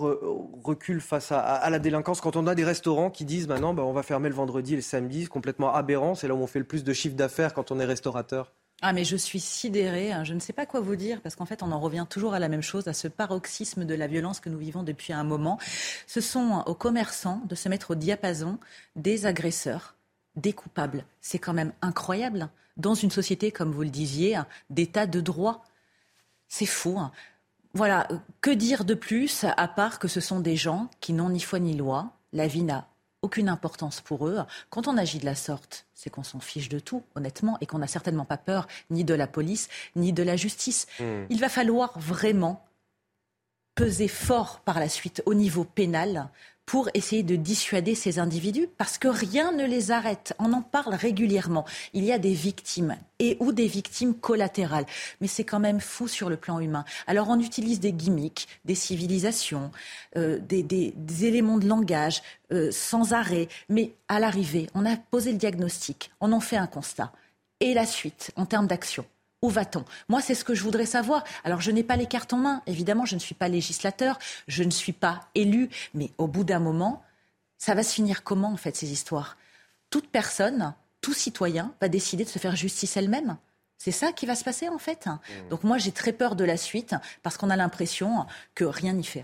recule 0.64 1.02
face 1.02 1.34
à, 1.34 1.70
la 1.70 1.80
délinquance 1.80 2.22
quand 2.22 2.38
on 2.38 2.48
a 2.48 2.56
des 2.56 2.64
restaurants 2.64 3.10
qui 3.10 3.26
disent 3.26 3.48
maintenant 3.48 3.74
bah, 3.74 3.84
on 3.84 3.92
va 3.92 4.04
fermer 4.04 4.30
le 4.30 4.36
vendredi 4.36 4.74
et 4.74 4.78
le 4.78 4.82
samedi, 4.82 5.24
c'est 5.24 5.30
complètement 5.30 5.74
aberrant, 5.74 6.16
c'est 6.16 6.30
là 6.30 6.36
où 6.36 6.40
on 6.40 6.48
fait 6.48 6.60
le 6.60 6.66
plus 6.66 6.86
de 6.86 6.94
chiffre 6.94 7.16
d'affaires 7.16 7.54
quand 7.54 7.72
on 7.72 7.80
est 7.80 7.86
restaurateur 7.86 8.54
ah 8.84 8.94
mais 8.94 9.06
je 9.06 9.16
suis 9.16 9.40
sidérée, 9.40 10.12
hein. 10.12 10.24
je 10.24 10.36
ne 10.36 10.40
sais 10.40 10.54
pas 10.54 10.68
quoi 10.68 10.82
vous 10.82 10.96
dire 10.96 11.20
parce 11.22 11.36
qu'en 11.36 11.48
fait 11.48 11.64
on 11.64 11.72
en 11.72 11.80
revient 11.80 12.06
toujours 12.08 12.36
à 12.36 12.40
la 12.40 12.48
même 12.48 12.62
chose, 12.62 12.88
à 12.88 12.94
ce 12.94 13.08
paroxysme 13.08 13.86
de 13.86 13.96
la 13.96 14.06
violence 14.06 14.40
que 14.40 14.50
nous 14.50 14.60
vivons 14.60 14.84
depuis 14.84 15.14
un 15.14 15.24
moment. 15.24 15.58
Ce 16.06 16.22
sont 16.22 16.64
aux 16.68 16.76
commerçants 16.76 17.42
de 17.50 17.56
se 17.56 17.70
mettre 17.70 17.92
au 17.92 17.96
diapason 17.96 18.60
des 18.96 19.26
agresseurs, 19.26 19.96
des 20.36 20.54
coupables. 20.54 21.06
C'est 21.22 21.40
quand 21.40 21.54
même 21.54 21.74
incroyable 21.82 22.50
dans 22.78 22.94
une 22.94 23.10
société, 23.10 23.52
comme 23.52 23.72
vous 23.72 23.82
le 23.82 23.90
disiez, 23.90 24.40
d'état 24.70 25.08
de 25.08 25.22
droit. 25.22 25.64
C'est 26.48 26.66
fou. 26.66 26.98
Hein. 27.00 27.12
Voilà, 27.74 28.08
que 28.42 28.52
dire 28.52 28.86
de 28.86 28.94
plus 28.94 29.46
à 29.56 29.68
part 29.68 30.00
que 30.00 30.08
ce 30.08 30.20
sont 30.20 30.40
des 30.40 30.56
gens 30.56 30.90
qui 31.00 31.14
n'ont 31.14 31.30
ni 31.30 31.40
foi 31.40 31.60
ni 31.60 31.76
loi. 31.76 32.12
La 32.34 32.48
vie 32.48 32.64
n'a 32.64 32.88
aucune 33.22 33.50
importance 33.50 34.02
pour 34.02 34.28
eux. 34.28 34.40
Quand 34.70 34.88
on 34.88 34.98
agit 34.98 35.20
de 35.20 35.26
la 35.26 35.36
sorte, 35.36 35.86
c'est 35.94 36.10
qu'on 36.10 36.24
s'en 36.24 36.40
fiche 36.40 36.70
de 36.70 36.80
tout, 36.80 37.04
honnêtement, 37.16 37.58
et 37.62 37.66
qu'on 37.66 37.80
n'a 37.80 37.88
certainement 37.88 38.26
pas 38.26 38.38
peur 38.38 38.68
ni 38.90 39.04
de 39.04 39.14
la 39.14 39.28
police, 39.28 39.70
ni 39.96 40.14
de 40.14 40.24
la 40.24 40.36
justice. 40.36 40.88
Hmm. 41.00 41.26
Il 41.30 41.40
va 41.40 41.50
falloir 41.50 41.98
vraiment 42.00 42.66
peser 43.76 44.08
fort 44.08 44.60
par 44.62 44.80
la 44.80 44.90
suite 44.90 45.22
au 45.26 45.34
niveau 45.34 45.64
pénal 45.64 46.30
pour 46.68 46.90
essayer 46.94 47.24
de 47.24 47.38
dissuader 47.38 47.96
ces 47.96 48.20
individus 48.20 48.68
parce 48.78 48.98
que 48.98 49.08
rien 49.08 49.54
ne 49.54 49.66
les 49.66 49.90
arrête. 49.90 50.36
On 50.38 50.52
en 50.52 50.62
parle 50.62 50.94
régulièrement. 50.94 51.66
Il 51.94 52.04
y 52.04 52.12
a 52.12 52.20
des 52.20 52.34
victimes 52.34 52.98
et 53.20 53.38
ou 53.40 53.54
des 53.54 53.68
victimes 53.68 54.14
collatérales. 54.14 54.86
Mais 55.22 55.28
c'est 55.28 55.46
quand 55.46 55.62
même 55.62 55.80
fou 55.80 56.10
sur 56.10 56.30
le 56.30 56.36
plan 56.36 56.60
humain. 56.60 56.84
Alors 57.08 57.30
on 57.30 57.40
utilise 57.40 57.80
des 57.80 57.94
gimmicks, 57.94 58.48
des 58.66 58.76
civilisations, 58.76 59.72
euh, 60.18 60.40
des, 60.40 60.94
éléments 61.22 61.58
de 61.58 61.68
langage 61.68 62.22
euh, 62.52 62.70
sans 62.70 63.14
arrêt. 63.14 63.48
Mais 63.70 63.94
à 64.10 64.20
l'arrivée, 64.20 64.68
on 64.76 64.86
a 64.86 64.98
posé 64.98 65.32
le 65.32 65.38
diagnostic, 65.38 66.12
on 66.20 66.34
en 66.34 66.42
fait 66.42 66.58
un 66.58 66.68
constat. 66.68 67.14
Et 67.62 67.74
la 67.74 67.86
suite 67.86 68.32
en 68.36 68.46
termes 68.46 68.68
d'action 68.68 69.06
où 69.42 69.50
va-t-on? 69.50 69.86
Moi, 70.10 70.22
c'est 70.22 70.36
ce 70.36 70.44
que 70.44 70.56
je 70.56 70.64
voudrais 70.64 70.86
savoir. 70.86 71.24
Alors, 71.44 71.62
je 71.62 71.72
n'ai 71.72 71.84
pas 71.84 71.96
les 71.96 72.08
cartes 72.08 72.34
en 72.34 72.38
main. 72.38 72.62
Évidemment, 72.66 73.06
je 73.06 73.16
ne 73.16 73.20
suis 73.20 73.36
pas 73.36 73.48
législateur, 73.48 74.18
je 74.48 74.64
ne 74.64 74.72
suis 74.72 74.94
pas 74.94 75.30
élu. 75.36 75.70
Mais 75.94 76.12
au 76.18 76.28
bout 76.28 76.44
d'un 76.44 76.60
moment, 76.60 77.04
ça 77.58 77.76
va 77.76 77.84
se 77.84 77.94
finir 77.94 78.24
comment, 78.24 78.52
en 78.52 78.58
fait, 78.58 78.76
ces 78.76 78.92
histoires? 78.92 79.38
Toute 79.90 80.10
personne, 80.10 80.74
tout 81.02 81.14
citoyen 81.14 81.74
va 81.82 81.88
décider 81.90 82.24
de 82.24 82.30
se 82.30 82.40
faire 82.40 82.56
justice 82.56 82.98
elle-même. 82.98 83.38
C'est 83.78 83.92
ça 83.92 84.12
qui 84.12 84.26
va 84.26 84.36
se 84.36 84.44
passer 84.44 84.70
en 84.70 84.78
fait. 84.78 85.06
Mmh. 85.06 85.50
Donc 85.50 85.64
moi 85.64 85.78
j'ai 85.78 85.92
très 85.92 86.12
peur 86.12 86.36
de 86.36 86.44
la 86.44 86.58
suite 86.58 86.96
parce 87.24 87.38
qu'on 87.38 87.50
a 87.50 87.56
l'impression 87.56 88.26
que 88.56 88.66
rien 88.66 88.94
n'y 88.94 89.04
fait. 89.04 89.24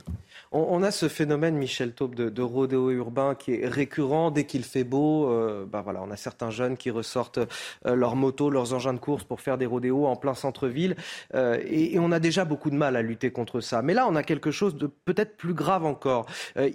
On, 0.52 0.84
a 0.84 0.92
ce 0.92 1.08
phénomène, 1.08 1.56
Michel 1.56 1.94
Taube, 1.94 2.14
de, 2.14 2.42
rodéo 2.42 2.92
urbain 2.92 3.34
qui 3.34 3.54
est 3.54 3.68
récurrent 3.68 4.30
dès 4.30 4.44
qu'il 4.44 4.64
fait 4.64 4.84
beau. 4.84 5.28
Euh, 5.28 5.66
bah 5.66 5.82
voilà, 5.84 6.02
on 6.04 6.12
a 6.12 6.16
certains 6.16 6.52
jeunes 6.52 6.78
qui 6.78 6.92
ressortent 6.92 7.40
euh, 7.88 7.96
leurs 7.96 8.16
motos, 8.16 8.52
leurs 8.52 8.74
engins 8.74 8.94
de 8.94 9.00
course 9.00 9.24
pour 9.24 9.42
faire 9.42 9.58
des 9.58 9.66
rodéos 9.66 10.06
en 10.06 10.16
plein 10.16 10.36
centre-ville. 10.36 10.96
Euh, 11.34 11.60
et, 11.68 11.98
on 11.98 12.12
a 12.12 12.20
déjà 12.20 12.46
beaucoup 12.46 12.70
de 12.70 12.76
mal 12.76 12.96
à 12.96 13.02
lutter 13.02 13.32
contre 13.32 13.62
ça. 13.62 13.82
Mais 13.82 13.94
là, 13.94 14.06
on 14.08 14.16
a 14.16 14.24
quelque 14.24 14.52
chose 14.52 14.76
de 14.76 14.88
peut-être 14.88 15.38
plus 15.38 15.54
grave 15.54 15.86
encore. 15.86 16.26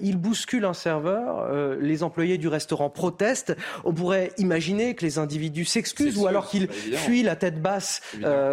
il 0.01 0.17
bouscule 0.17 0.65
un 0.65 0.73
serveur, 0.73 1.53
les 1.79 2.03
employés 2.03 2.39
du 2.39 2.49
restaurant 2.49 2.89
protestent. 2.89 3.55
On 3.85 3.93
pourrait 3.93 4.33
imaginer 4.39 4.95
que 4.95 5.05
les 5.05 5.19
individus 5.19 5.67
s'excusent 5.67 6.17
ou 6.17 6.27
alors 6.27 6.49
qu'ils 6.49 6.69
fuient 6.69 7.23
la 7.23 7.37
tête 7.37 7.61
basse 7.61 7.68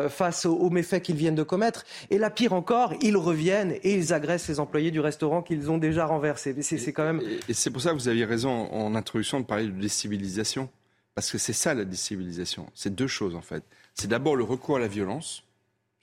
face 0.10 0.46
aux, 0.46 0.56
aux 0.56 0.70
méfaits 0.70 1.02
qu'ils 1.02 1.16
viennent 1.16 1.36
de 1.36 1.44
commettre. 1.44 1.86
Et 2.10 2.18
là, 2.18 2.30
pire 2.30 2.54
encore, 2.54 2.94
ils 3.02 3.18
reviennent 3.18 3.74
et 3.84 3.96
ils 3.96 4.14
agressent 4.14 4.48
les 4.48 4.60
employés 4.60 4.92
du 4.92 5.00
restaurant 5.00 5.42
qu'ils 5.42 5.72
ont 5.72 5.78
déjà 5.78 6.06
renversés. 6.06 6.56
C'est 6.62 6.94
quand 6.94 7.04
même. 7.04 7.22
Et, 7.48 7.54
c'est 7.54 7.72
pour 7.72 7.82
ça 7.82 7.92
que 7.92 7.96
vous 7.96 8.08
aviez 8.08 8.26
raison 8.26 8.72
en 8.72 8.96
introduction 8.96 9.40
de 9.40 9.46
parler 9.46 9.66
de 9.66 9.72
décivilisation. 9.72 10.70
Parce 11.16 11.32
que 11.32 11.38
c'est 11.38 11.54
ça 11.54 11.74
la 11.74 11.86
décivilisation. 11.86 12.70
C'est 12.76 12.94
deux 12.94 13.08
choses 13.08 13.36
en 13.36 13.42
fait. 13.42 13.64
C'est 13.94 14.10
d'abord 14.10 14.36
le 14.36 14.44
recours 14.44 14.76
à 14.76 14.80
la 14.80 14.90
violence. 14.90 15.44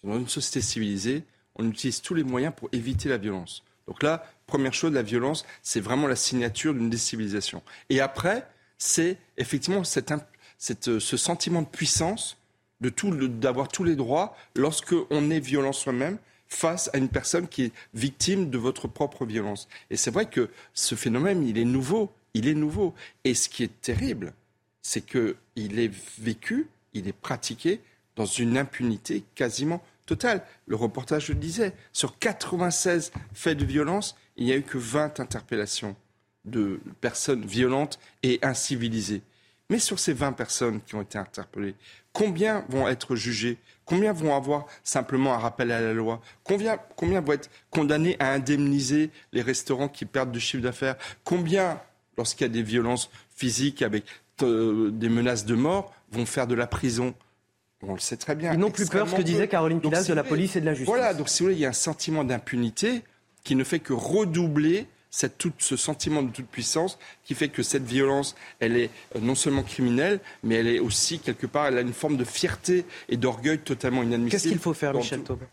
Dans 0.03 0.19
une 0.19 0.27
société 0.27 0.63
civilisée, 0.63 1.23
on 1.55 1.69
utilise 1.69 2.01
tous 2.01 2.15
les 2.15 2.25
moyens 2.25 2.55
pour 2.57 2.71
éviter 2.73 3.09
la 3.09 3.19
violence. 3.19 3.63
Donc 3.87 4.03
là, 4.03 4.25
première 4.47 4.73
chose, 4.73 4.93
la 4.93 5.03
violence, 5.03 5.45
c'est 5.63 5.81
vraiment 5.81 6.07
la 6.07 6.17
signature 6.17 6.73
d'une 6.73 6.89
décivilisation. 6.89 7.63
Et 7.91 8.01
après, 8.01 8.49
c'est 8.79 9.19
effectivement 9.37 9.85
cette, 9.85 10.13
cette, 10.57 10.99
ce 10.99 11.17
sentiment 11.17 11.63
de 11.63 11.69
puissance, 11.69 12.39
d'avoir 12.83 13.69
tous 13.69 13.85
les 13.85 13.97
droits 13.97 14.37
lorsque 14.55 14.95
on 15.11 15.31
est 15.31 15.41
violent 15.41 15.73
soi-même 15.73 16.19
face 16.49 16.91
à 16.93 16.99
une 16.99 17.09
personne 17.09 17.49
qui 17.49 17.65
est 17.65 17.73
victime 17.95 18.51
de 18.51 18.59
votre 18.59 18.87
propre 18.89 19.25
violence. 19.25 19.69
Et 19.91 19.97
c'est 19.97 20.11
vrai 20.11 20.27
que 20.27 20.51
ce 20.75 20.95
phénomène, 20.95 21.47
il 21.47 21.59
est 21.59 21.65
nouveau. 21.65 22.13
Il 22.35 22.49
est 22.49 22.55
nouveau. 22.55 22.95
Et 23.25 23.35
ce 23.35 23.49
qui 23.49 23.63
est 23.63 23.81
terrible, 23.81 24.35
c'est 24.83 25.05
qu'il 25.05 25.79
est 25.79 25.93
vécu, 26.19 26.69
il 26.93 27.09
est 27.09 27.13
pratiqué 27.13 27.81
dans 28.17 28.27
une 28.27 28.59
impunité 28.59 29.25
quasiment 29.35 29.83
totale. 30.07 30.45
Le 30.67 30.77
reportage 30.77 31.29
le 31.29 31.35
disait. 31.35 31.73
Sur 31.93 32.19
96 32.19 33.13
faits 33.33 33.57
de 33.57 33.65
violence, 33.65 34.17
il 34.37 34.47
n'y 34.47 34.53
a 34.53 34.57
eu 34.57 34.63
que 34.63 34.79
20 34.79 35.21
interpellations 35.21 35.97
de 36.45 36.81
personnes 37.01 37.47
violentes 37.47 37.99
et 38.23 38.39
incivilisées. 38.43 39.23
Mais 39.71 39.79
sur 39.79 39.99
ces 39.99 40.13
20 40.13 40.33
personnes 40.33 40.81
qui 40.83 40.95
ont 40.97 41.03
été 41.03 41.17
interpellées, 41.17 41.77
combien 42.13 42.65
vont 42.69 42.89
être 42.89 43.17
jugées 43.17 43.59
Combien 43.85 44.13
vont 44.13 44.35
avoir 44.35 44.67
simplement 44.85 45.35
un 45.35 45.39
rappel 45.39 45.73
à 45.73 45.81
la 45.81 45.93
loi? 45.93 46.21
Combien, 46.45 46.79
combien 46.97 47.21
vont 47.21 47.33
être 47.33 47.51
condamnés 47.71 48.17
à 48.21 48.33
indemniser 48.33 49.11
les 49.33 49.43
restaurants 49.43 49.89
qui 49.89 50.05
perdent 50.05 50.31
du 50.31 50.41
chiffre 50.41 50.63
d'affaires? 50.63 50.97
Combien, 51.25 51.81
lorsqu'il 52.17 52.47
y 52.47 52.51
a 52.51 52.53
des 52.53 52.63
violences 52.63 53.11
physiques 53.35 53.83
avec 53.83 54.05
euh, 54.43 54.91
des 54.93 55.09
menaces 55.09 55.45
de 55.45 55.55
mort, 55.55 55.93
vont 56.13 56.27
faire 56.27 56.47
de 56.47 56.55
la 56.55 56.67
prison? 56.67 57.15
On 57.83 57.95
le 57.95 58.01
sait 58.01 58.17
très 58.17 58.37
bien. 58.37 58.53
Ils 58.53 58.61
n'ont 58.61 58.71
plus 58.71 58.89
peur, 58.89 59.09
ce 59.09 59.17
que 59.17 59.23
disait 59.23 59.49
Caroline 59.49 59.81
Pilas, 59.81 60.05
de 60.05 60.15
la 60.15 60.23
police 60.23 60.55
et 60.55 60.61
de 60.61 60.67
la 60.67 60.75
justice. 60.75 60.89
Voilà, 60.89 61.15
donc 61.15 61.29
si 61.29 61.43
vous 61.43 61.47
voulez, 61.47 61.57
il 61.57 61.63
y 61.63 61.67
a 61.67 61.71
un 61.71 61.75
sentiment 61.75 62.23
d'impunité 62.23 63.03
qui 63.43 63.57
ne 63.57 63.65
fait 63.65 63.81
que 63.81 63.93
redoubler 63.93 64.87
tout 65.39 65.53
ce 65.59 65.77
sentiment 65.77 66.23
de 66.23 66.31
toute 66.31 66.47
puissance 66.47 66.99
qui 67.25 67.35
fait 67.35 67.49
que 67.49 67.63
cette 67.63 67.85
violence, 67.85 68.35
elle 68.61 68.77
est 68.77 68.91
euh, 69.15 69.21
non 69.21 69.35
seulement 69.35 69.63
criminelle, 69.63 70.21
mais 70.43 70.57
elle 70.57 70.69
est 70.69 70.79
aussi, 70.79 71.19
quelque 71.19 71.47
part, 71.47 71.67
elle 71.67 71.79
a 71.79 71.83
une 71.83 71.93
forme 71.93 72.17
de 72.17 72.25
fierté 72.25 72.85
et 73.09 73.17
d'orgueil 73.17 73.59
totalement 73.59 74.03
inadmissible. 74.03 74.31
Qu'est-ce 74.31 74.49
qu'il 74.49 74.59
faut 74.59 74.75
faire, 74.75 74.95
Michel 74.95 75.23
Taube 75.23 75.45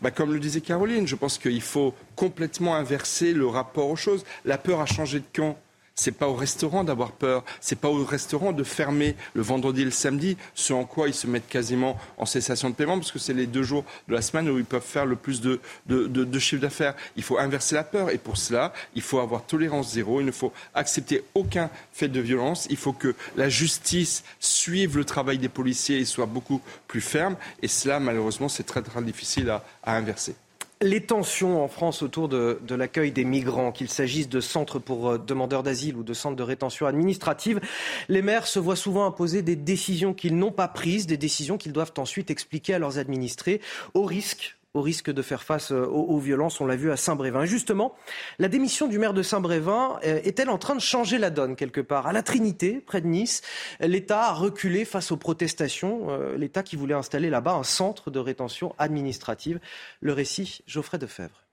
bah, 0.00 0.10
comme 0.10 0.32
le 0.32 0.40
disait 0.40 0.62
Caroline, 0.62 1.06
je 1.06 1.14
pense 1.14 1.36
qu'il 1.36 1.60
faut 1.60 1.94
complètement 2.16 2.74
inverser 2.74 3.32
le 3.34 3.46
rapport 3.46 3.90
aux 3.90 3.96
choses. 3.96 4.24
La 4.46 4.56
peur 4.56 4.80
a 4.80 4.86
changé 4.86 5.20
de 5.20 5.26
camp. 5.34 5.58
C'est 5.96 6.12
pas 6.12 6.26
au 6.26 6.34
restaurant 6.34 6.82
d'avoir 6.82 7.12
peur, 7.12 7.44
c'est 7.60 7.78
pas 7.78 7.88
au 7.88 8.04
restaurant 8.04 8.50
de 8.52 8.64
fermer 8.64 9.14
le 9.34 9.42
vendredi 9.42 9.82
et 9.82 9.84
le 9.84 9.92
samedi, 9.92 10.36
ce 10.54 10.72
en 10.72 10.84
quoi 10.84 11.06
ils 11.06 11.14
se 11.14 11.28
mettent 11.28 11.48
quasiment 11.48 11.96
en 12.18 12.26
cessation 12.26 12.68
de 12.68 12.74
paiement, 12.74 12.98
parce 12.98 13.12
que 13.12 13.20
c'est 13.20 13.32
les 13.32 13.46
deux 13.46 13.62
jours 13.62 13.84
de 14.08 14.14
la 14.14 14.20
semaine 14.20 14.48
où 14.48 14.58
ils 14.58 14.64
peuvent 14.64 14.82
faire 14.82 15.06
le 15.06 15.14
plus 15.14 15.40
de, 15.40 15.60
de, 15.86 16.38
chiffre 16.40 16.60
d'affaires. 16.60 16.96
Il 17.16 17.22
faut 17.22 17.38
inverser 17.38 17.76
la 17.76 17.84
peur, 17.84 18.10
et 18.10 18.18
pour 18.18 18.36
cela, 18.36 18.72
il 18.96 19.02
faut 19.02 19.20
avoir 19.20 19.46
tolérance 19.46 19.92
zéro, 19.92 20.20
il 20.20 20.26
ne 20.26 20.32
faut 20.32 20.52
accepter 20.74 21.22
aucun 21.34 21.70
fait 21.92 22.08
de 22.08 22.20
violence, 22.20 22.66
il 22.70 22.76
faut 22.76 22.92
que 22.92 23.14
la 23.36 23.48
justice 23.48 24.24
suive 24.40 24.96
le 24.96 25.04
travail 25.04 25.38
des 25.38 25.48
policiers 25.48 25.98
et 25.98 26.04
soit 26.04 26.26
beaucoup 26.26 26.60
plus 26.88 27.02
ferme, 27.02 27.36
et 27.62 27.68
cela, 27.68 28.00
malheureusement, 28.00 28.48
c'est 28.48 28.64
très 28.64 28.82
très 28.82 29.00
difficile 29.02 29.48
à 29.48 29.96
inverser 29.96 30.34
les 30.80 31.00
tensions 31.00 31.62
en 31.62 31.68
France 31.68 32.02
autour 32.02 32.28
de, 32.28 32.58
l'accueil 32.70 33.12
des 33.12 33.24
migrants, 33.24 33.72
qu'il 33.72 33.88
s'agisse 33.88 34.28
de 34.28 34.40
centres 34.40 34.78
pour 34.78 35.10
euh, 35.10 35.18
demandeurs 35.18 35.62
d'asile 35.62 35.96
ou 35.96 36.02
de 36.02 36.14
centres 36.14 36.36
de 36.36 36.42
rétention 36.42 36.86
administrative, 36.86 37.60
les 38.08 38.22
maires 38.22 38.46
se 38.46 38.58
voient 38.58 38.76
souvent 38.76 39.06
imposer 39.06 39.42
des 39.42 39.56
décisions 39.56 40.14
qu'ils 40.14 40.36
n'ont 40.36 40.52
pas 40.52 40.68
prises, 40.68 41.06
des 41.06 41.16
décisions 41.16 41.58
qu'ils 41.58 41.72
doivent 41.72 41.94
ensuite 41.98 42.30
expliquer 42.30 42.74
à 42.74 42.78
leurs 42.78 42.98
administrés, 42.98 43.60
au 43.94 44.04
risque 44.04 44.56
au 44.74 44.82
risque 44.82 45.10
de 45.10 45.22
faire 45.22 45.42
face 45.42 45.70
aux, 45.70 45.84
aux 45.84 46.18
violences. 46.18 46.60
On 46.60 46.66
l'a 46.66 46.76
vu 46.76 46.90
à 46.90 46.96
Saint-Brévin. 46.96 47.44
Justement, 47.44 47.94
la 48.38 48.48
démission 48.48 48.86
du 48.86 48.98
maire 48.98 49.14
de 49.14 49.22
Saint-Brévin 49.22 49.98
est-elle 50.02 50.50
en 50.50 50.58
train 50.58 50.74
de 50.74 50.80
changer 50.80 51.18
la 51.18 51.30
donne 51.30 51.56
quelque 51.56 51.80
part? 51.80 52.06
À 52.06 52.12
la 52.12 52.22
Trinité, 52.22 52.82
près 52.84 53.00
de 53.00 53.06
Nice, 53.06 53.42
l'État 53.80 54.24
a 54.24 54.32
reculé 54.32 54.84
face 54.84 55.12
aux 55.12 55.16
protestations. 55.16 56.34
L'État 56.36 56.62
qui 56.62 56.76
voulait 56.76 56.94
installer 56.94 57.30
là-bas 57.30 57.54
un 57.54 57.62
centre 57.62 58.10
de 58.10 58.18
rétention 58.18 58.74
administrative. 58.78 59.60
Le 60.00 60.12
récit, 60.12 60.62
Geoffrey 60.66 60.98
Defebvre. 60.98 61.43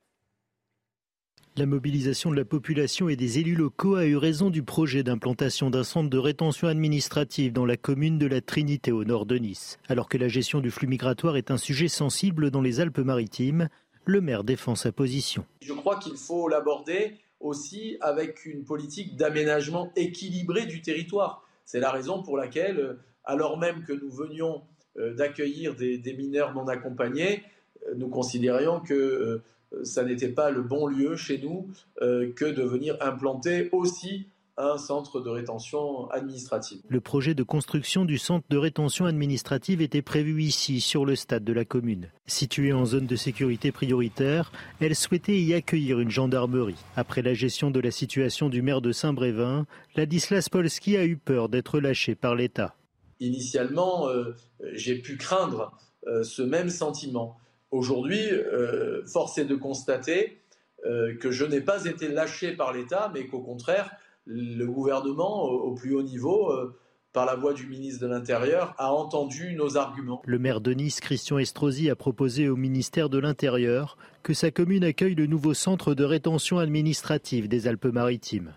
La 1.57 1.65
mobilisation 1.65 2.31
de 2.31 2.37
la 2.37 2.45
population 2.45 3.09
et 3.09 3.17
des 3.17 3.39
élus 3.39 3.57
locaux 3.57 3.95
a 3.95 4.05
eu 4.05 4.15
raison 4.15 4.49
du 4.49 4.63
projet 4.63 5.03
d'implantation 5.03 5.69
d'un 5.69 5.83
centre 5.83 6.09
de 6.09 6.17
rétention 6.17 6.69
administrative 6.69 7.51
dans 7.51 7.65
la 7.65 7.75
commune 7.75 8.17
de 8.17 8.25
la 8.25 8.39
Trinité 8.39 8.93
au 8.93 9.03
nord 9.03 9.25
de 9.25 9.35
Nice. 9.35 9.77
Alors 9.89 10.07
que 10.07 10.17
la 10.17 10.29
gestion 10.29 10.61
du 10.61 10.71
flux 10.71 10.87
migratoire 10.87 11.35
est 11.35 11.51
un 11.51 11.57
sujet 11.57 11.89
sensible 11.89 12.51
dans 12.51 12.61
les 12.61 12.79
Alpes-Maritimes, 12.79 13.67
le 14.05 14.21
maire 14.21 14.45
défend 14.45 14.75
sa 14.75 14.93
position. 14.93 15.43
Je 15.61 15.73
crois 15.73 15.99
qu'il 15.99 16.15
faut 16.15 16.47
l'aborder 16.47 17.17
aussi 17.41 17.97
avec 17.99 18.45
une 18.45 18.63
politique 18.63 19.17
d'aménagement 19.17 19.91
équilibré 19.97 20.65
du 20.67 20.81
territoire. 20.81 21.45
C'est 21.65 21.81
la 21.81 21.91
raison 21.91 22.23
pour 22.23 22.37
laquelle, 22.37 22.97
alors 23.25 23.57
même 23.57 23.83
que 23.83 23.91
nous 23.91 24.09
venions 24.09 24.61
euh, 24.97 25.13
d'accueillir 25.15 25.75
des, 25.75 26.15
mineurs 26.17 26.53
non 26.53 26.69
accompagnés, 26.69 27.43
euh, 27.87 27.95
nous 27.97 28.07
considérions 28.07 28.79
que 28.79 28.93
euh, 28.93 29.43
ça 29.83 30.03
n'était 30.03 30.29
pas 30.29 30.51
le 30.51 30.61
bon 30.61 30.87
lieu 30.87 31.15
chez 31.15 31.39
nous 31.39 31.69
euh, 32.01 32.31
que 32.33 32.45
de 32.45 32.63
venir 32.63 32.97
implanter 33.01 33.69
aussi 33.71 34.27
un 34.57 34.77
centre 34.77 35.21
de 35.21 35.29
rétention 35.29 36.09
administrative. 36.11 36.81
Le 36.87 36.99
projet 36.99 37.33
de 37.33 37.41
construction 37.41 38.05
du 38.05 38.17
centre 38.17 38.45
de 38.49 38.57
rétention 38.57 39.05
administrative 39.05 39.81
était 39.81 40.01
prévu 40.01 40.43
ici, 40.43 40.81
sur 40.81 41.05
le 41.05 41.15
stade 41.15 41.43
de 41.43 41.53
la 41.53 41.65
commune. 41.65 42.09
Située 42.27 42.73
en 42.73 42.85
zone 42.85 43.07
de 43.07 43.15
sécurité 43.15 43.71
prioritaire, 43.71 44.51
elle 44.79 44.95
souhaitait 44.95 45.39
y 45.39 45.53
accueillir 45.53 45.99
une 45.99 46.11
gendarmerie. 46.11 46.75
Après 46.95 47.21
la 47.21 47.33
gestion 47.33 47.71
de 47.71 47.79
la 47.79 47.91
situation 47.91 48.49
du 48.49 48.61
maire 48.61 48.81
de 48.81 48.91
Saint-Brévin, 48.91 49.65
Ladislas 49.95 50.49
Polski 50.49 50.97
a 50.97 51.05
eu 51.05 51.17
peur 51.17 51.49
d'être 51.49 51.79
lâché 51.79 52.15
par 52.15 52.35
l'État. 52.35 52.75
Initialement, 53.19 54.09
euh, 54.09 54.35
j'ai 54.73 54.95
pu 54.95 55.17
craindre 55.17 55.71
euh, 56.07 56.23
ce 56.23 56.41
même 56.41 56.69
sentiment. 56.69 57.37
Aujourd'hui, 57.71 58.29
euh, 58.29 59.05
force 59.07 59.37
est 59.37 59.45
de 59.45 59.55
constater 59.55 60.41
euh, 60.85 61.15
que 61.15 61.31
je 61.31 61.45
n'ai 61.45 61.61
pas 61.61 61.85
été 61.85 62.09
lâché 62.09 62.51
par 62.51 62.73
l'État, 62.73 63.09
mais 63.13 63.27
qu'au 63.27 63.39
contraire, 63.39 63.91
le 64.25 64.65
gouvernement, 64.65 65.45
au, 65.45 65.73
plus 65.73 65.95
haut 65.95 66.03
niveau, 66.03 66.51
euh, 66.51 66.77
par 67.13 67.25
la 67.25 67.35
voix 67.35 67.53
du 67.53 67.67
ministre 67.67 68.01
de 68.01 68.07
l'Intérieur, 68.07 68.75
a 68.77 68.91
entendu 68.91 69.53
nos 69.55 69.77
arguments. 69.77 70.21
Le 70.25 70.37
maire 70.37 70.59
de 70.59 70.73
Nice, 70.73 70.99
Christian 70.99 71.37
Estrosi, 71.37 71.89
a 71.89 71.95
proposé 71.95 72.49
au 72.49 72.57
ministère 72.57 73.09
de 73.09 73.19
l'Intérieur 73.19 73.97
que 74.21 74.33
sa 74.33 74.51
commune 74.51 74.83
accueille 74.83 75.15
le 75.15 75.27
nouveau 75.27 75.53
centre 75.53 75.93
de 75.93 76.03
rétention 76.03 76.59
administrative 76.59 77.47
des 77.47 77.67
Alpes-Maritimes. 77.67 78.53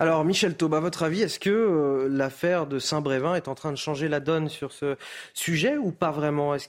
Alors, 0.00 0.24
Michel 0.24 0.56
Taube, 0.56 0.74
à 0.74 0.80
votre 0.80 1.02
avis, 1.02 1.22
est-ce 1.22 1.40
que 1.40 2.06
l'affaire 2.08 2.68
de 2.68 2.78
Saint-Brévin 2.78 3.34
est 3.34 3.48
en 3.48 3.56
train 3.56 3.72
de 3.72 3.76
changer 3.76 4.06
la 4.06 4.20
donne 4.20 4.48
sur 4.48 4.70
ce 4.72 4.96
sujet 5.34 5.76
ou 5.76 5.90
pas 5.90 6.12
vraiment? 6.12 6.54
Est-ce 6.54 6.68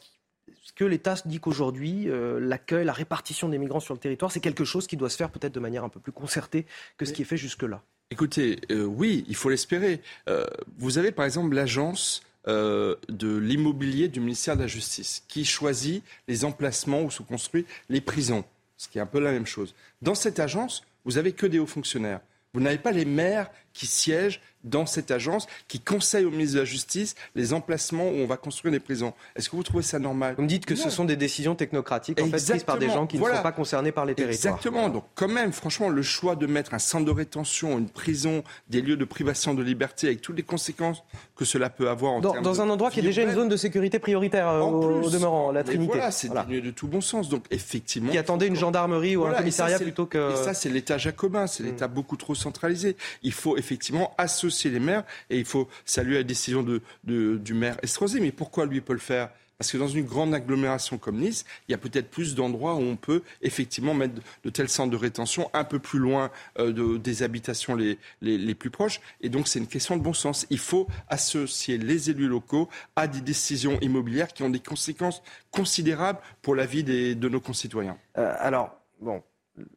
que 0.75 0.85
l'État 0.85 1.15
dit 1.25 1.39
qu'aujourd'hui, 1.39 2.09
euh, 2.09 2.39
l'accueil, 2.39 2.85
la 2.85 2.93
répartition 2.93 3.49
des 3.49 3.57
migrants 3.57 3.79
sur 3.79 3.93
le 3.93 3.99
territoire, 3.99 4.31
c'est 4.31 4.39
quelque 4.39 4.63
chose 4.63 4.87
qui 4.87 4.97
doit 4.97 5.09
se 5.09 5.17
faire 5.17 5.29
peut-être 5.29 5.53
de 5.53 5.59
manière 5.59 5.83
un 5.83 5.89
peu 5.89 5.99
plus 5.99 6.11
concertée 6.11 6.65
que 6.97 7.05
ce 7.05 7.13
qui 7.13 7.23
est 7.23 7.25
fait 7.25 7.37
jusque-là 7.37 7.81
Écoutez, 8.11 8.59
euh, 8.71 8.85
oui, 8.85 9.25
il 9.27 9.35
faut 9.35 9.49
l'espérer. 9.49 10.01
Euh, 10.27 10.45
vous 10.77 10.97
avez 10.97 11.11
par 11.11 11.25
exemple 11.25 11.55
l'agence 11.55 12.23
de 12.47 13.37
l'immobilier 13.37 14.07
du 14.07 14.19
ministère 14.19 14.55
de 14.55 14.61
la 14.61 14.67
Justice 14.67 15.23
qui 15.27 15.45
choisit 15.45 16.03
les 16.27 16.45
emplacements 16.45 17.03
où 17.03 17.11
sont 17.11 17.25
construits 17.25 17.67
les 17.89 18.01
prisons, 18.01 18.43
ce 18.75 18.87
qui 18.87 18.97
est 18.97 19.01
un 19.01 19.05
peu 19.05 19.19
la 19.19 19.31
même 19.31 19.45
chose. 19.45 19.75
Dans 20.01 20.15
cette 20.15 20.39
agence, 20.39 20.83
vous 21.05 21.11
n'avez 21.11 21.33
que 21.33 21.45
des 21.45 21.59
hauts 21.59 21.67
fonctionnaires. 21.67 22.21
Vous 22.53 22.61
n'avez 22.61 22.79
pas 22.79 22.91
les 22.91 23.05
maires 23.05 23.51
qui 23.79 23.87
siègent 23.87 24.41
dans 24.63 24.85
cette 24.85 25.09
agence, 25.11 25.47
qui 25.67 25.79
conseille 25.79 26.25
au 26.25 26.31
ministre 26.31 26.55
de 26.55 26.59
la 26.59 26.65
Justice 26.65 27.15
les 27.35 27.53
emplacements 27.53 28.09
où 28.09 28.15
on 28.15 28.25
va 28.25 28.35
construire 28.35 28.73
des 28.73 28.79
prisons. 28.79 29.13
Est-ce 29.35 29.49
que 29.49 29.55
vous 29.55 29.63
trouvez 29.63 29.83
ça 29.83 29.99
normal? 29.99 30.35
Vous 30.35 30.43
me 30.43 30.47
dites 30.47 30.65
que 30.65 30.75
ce 30.75 30.89
sont 30.89 31.05
des 31.05 31.15
décisions 31.15 31.55
technocratiques 31.55 32.21
en 32.21 32.25
fait, 32.25 32.45
prises 32.45 32.63
par 32.63 32.77
des 32.77 32.89
gens 32.89 33.07
qui 33.07 33.17
ne 33.17 33.23
sont 33.23 33.41
pas 33.41 33.51
concernés 33.51 33.91
par 33.91 34.05
les 34.05 34.15
territoires. 34.15 34.55
Exactement. 34.55 34.89
Donc 34.89 35.05
quand 35.15 35.29
même, 35.29 35.53
franchement, 35.53 35.89
le 35.89 36.01
choix 36.01 36.35
de 36.35 36.45
mettre 36.45 36.73
un 36.73 36.79
centre 36.79 37.05
de 37.05 37.11
rétention, 37.11 37.77
une 37.77 37.89
prison, 37.89 38.43
des 38.69 38.81
lieux 38.81 38.97
de 38.97 39.05
privation 39.05 39.53
de 39.53 39.63
liberté, 39.63 40.07
avec 40.07 40.21
toutes 40.21 40.35
les 40.35 40.43
conséquences 40.43 41.03
que 41.35 41.45
cela 41.45 41.69
peut 41.69 41.89
avoir 41.89 42.13
en 42.13 42.19
dans, 42.19 42.41
dans 42.41 42.61
un 42.61 42.69
endroit 42.69 42.91
qui 42.91 42.99
est 42.99 43.03
déjà 43.03 43.23
une 43.23 43.31
zone 43.31 43.49
de 43.49 43.57
sécurité 43.57 43.99
prioritaire 43.99 44.49
euh, 44.49 44.59
au, 44.59 45.09
demeurant, 45.09 45.51
la 45.51 45.63
Trinité. 45.63 45.93
Voilà, 45.93 46.11
c'est 46.11 46.27
voilà. 46.27 46.43
de 46.43 46.71
tout 46.71 46.87
bon 46.87 47.01
sens. 47.01 47.29
Donc 47.29 47.45
effectivement, 47.49 48.11
qui 48.11 48.17
attendait 48.17 48.47
une 48.47 48.57
gendarmerie 48.57 49.15
ou 49.15 49.25
un 49.25 49.33
commissariat 49.33 49.79
plutôt 49.79 50.05
que. 50.05 50.33
Et 50.33 50.35
ça, 50.35 50.53
c'est 50.53 50.69
l'État 50.69 50.97
jacobin, 50.97 51.47
c'est 51.47 51.63
l'État 51.63 51.87
mm. 51.87 51.93
beaucoup 51.93 52.17
trop 52.17 52.35
centralisé. 52.35 52.97
Il 53.23 53.31
faut 53.31 53.55
effectivement 53.69 54.15
associer 54.17 54.71
les 54.71 54.79
maires 54.79 55.03
et 55.29 55.37
il 55.37 55.45
faut 55.45 55.67
saluer 55.85 56.15
la 56.15 56.23
décision 56.23 56.65
du 57.03 57.53
maire 57.53 57.77
Estrosi. 57.83 58.19
Mais 58.19 58.31
pourquoi 58.31 58.65
lui 58.65 58.81
peut 58.81 58.93
le 58.93 58.99
faire? 58.99 59.29
Parce 59.59 59.73
que 59.73 59.77
dans 59.77 59.89
une 59.89 60.05
grande 60.05 60.33
agglomération 60.33 60.97
comme 60.97 61.17
Nice, 61.17 61.45
il 61.67 61.73
y 61.73 61.75
a 61.75 61.77
peut-être 61.77 62.09
plus 62.09 62.33
d'endroits 62.33 62.75
où 62.75 62.79
on 62.79 62.95
peut 62.95 63.23
effectivement 63.41 63.93
mettre 63.93 64.13
de 64.45 64.49
tels 64.49 64.69
centres 64.69 64.89
de 64.89 64.95
rétention 64.95 65.49
un 65.53 65.65
peu 65.65 65.79
plus 65.79 65.99
loin 65.99 66.31
euh, 66.57 66.71
de, 66.71 66.97
des 66.97 67.23
habitations 67.23 67.75
les, 67.75 68.55
plus 68.55 68.69
proches. 68.69 69.01
Et 69.19 69.27
donc 69.27 69.49
c'est 69.49 69.59
une 69.59 69.67
question 69.67 69.97
de 69.97 70.01
bon 70.01 70.13
sens. 70.13 70.47
Il 70.49 70.59
faut 70.59 70.87
associer 71.09 71.77
les 71.77 72.09
élus 72.09 72.29
locaux 72.29 72.69
à 72.95 73.07
des 73.07 73.21
décisions 73.21 73.77
immobilières 73.81 74.29
qui 74.29 74.43
ont 74.43 74.49
des 74.49 74.61
conséquences 74.61 75.21
considérables 75.51 76.19
pour 76.41 76.55
la 76.55 76.65
vie 76.65 76.85
de 76.85 77.29
nos 77.29 77.41
concitoyens. 77.41 77.97
Euh, 78.17 78.33
alors, 78.39 78.79
bon, 79.01 79.21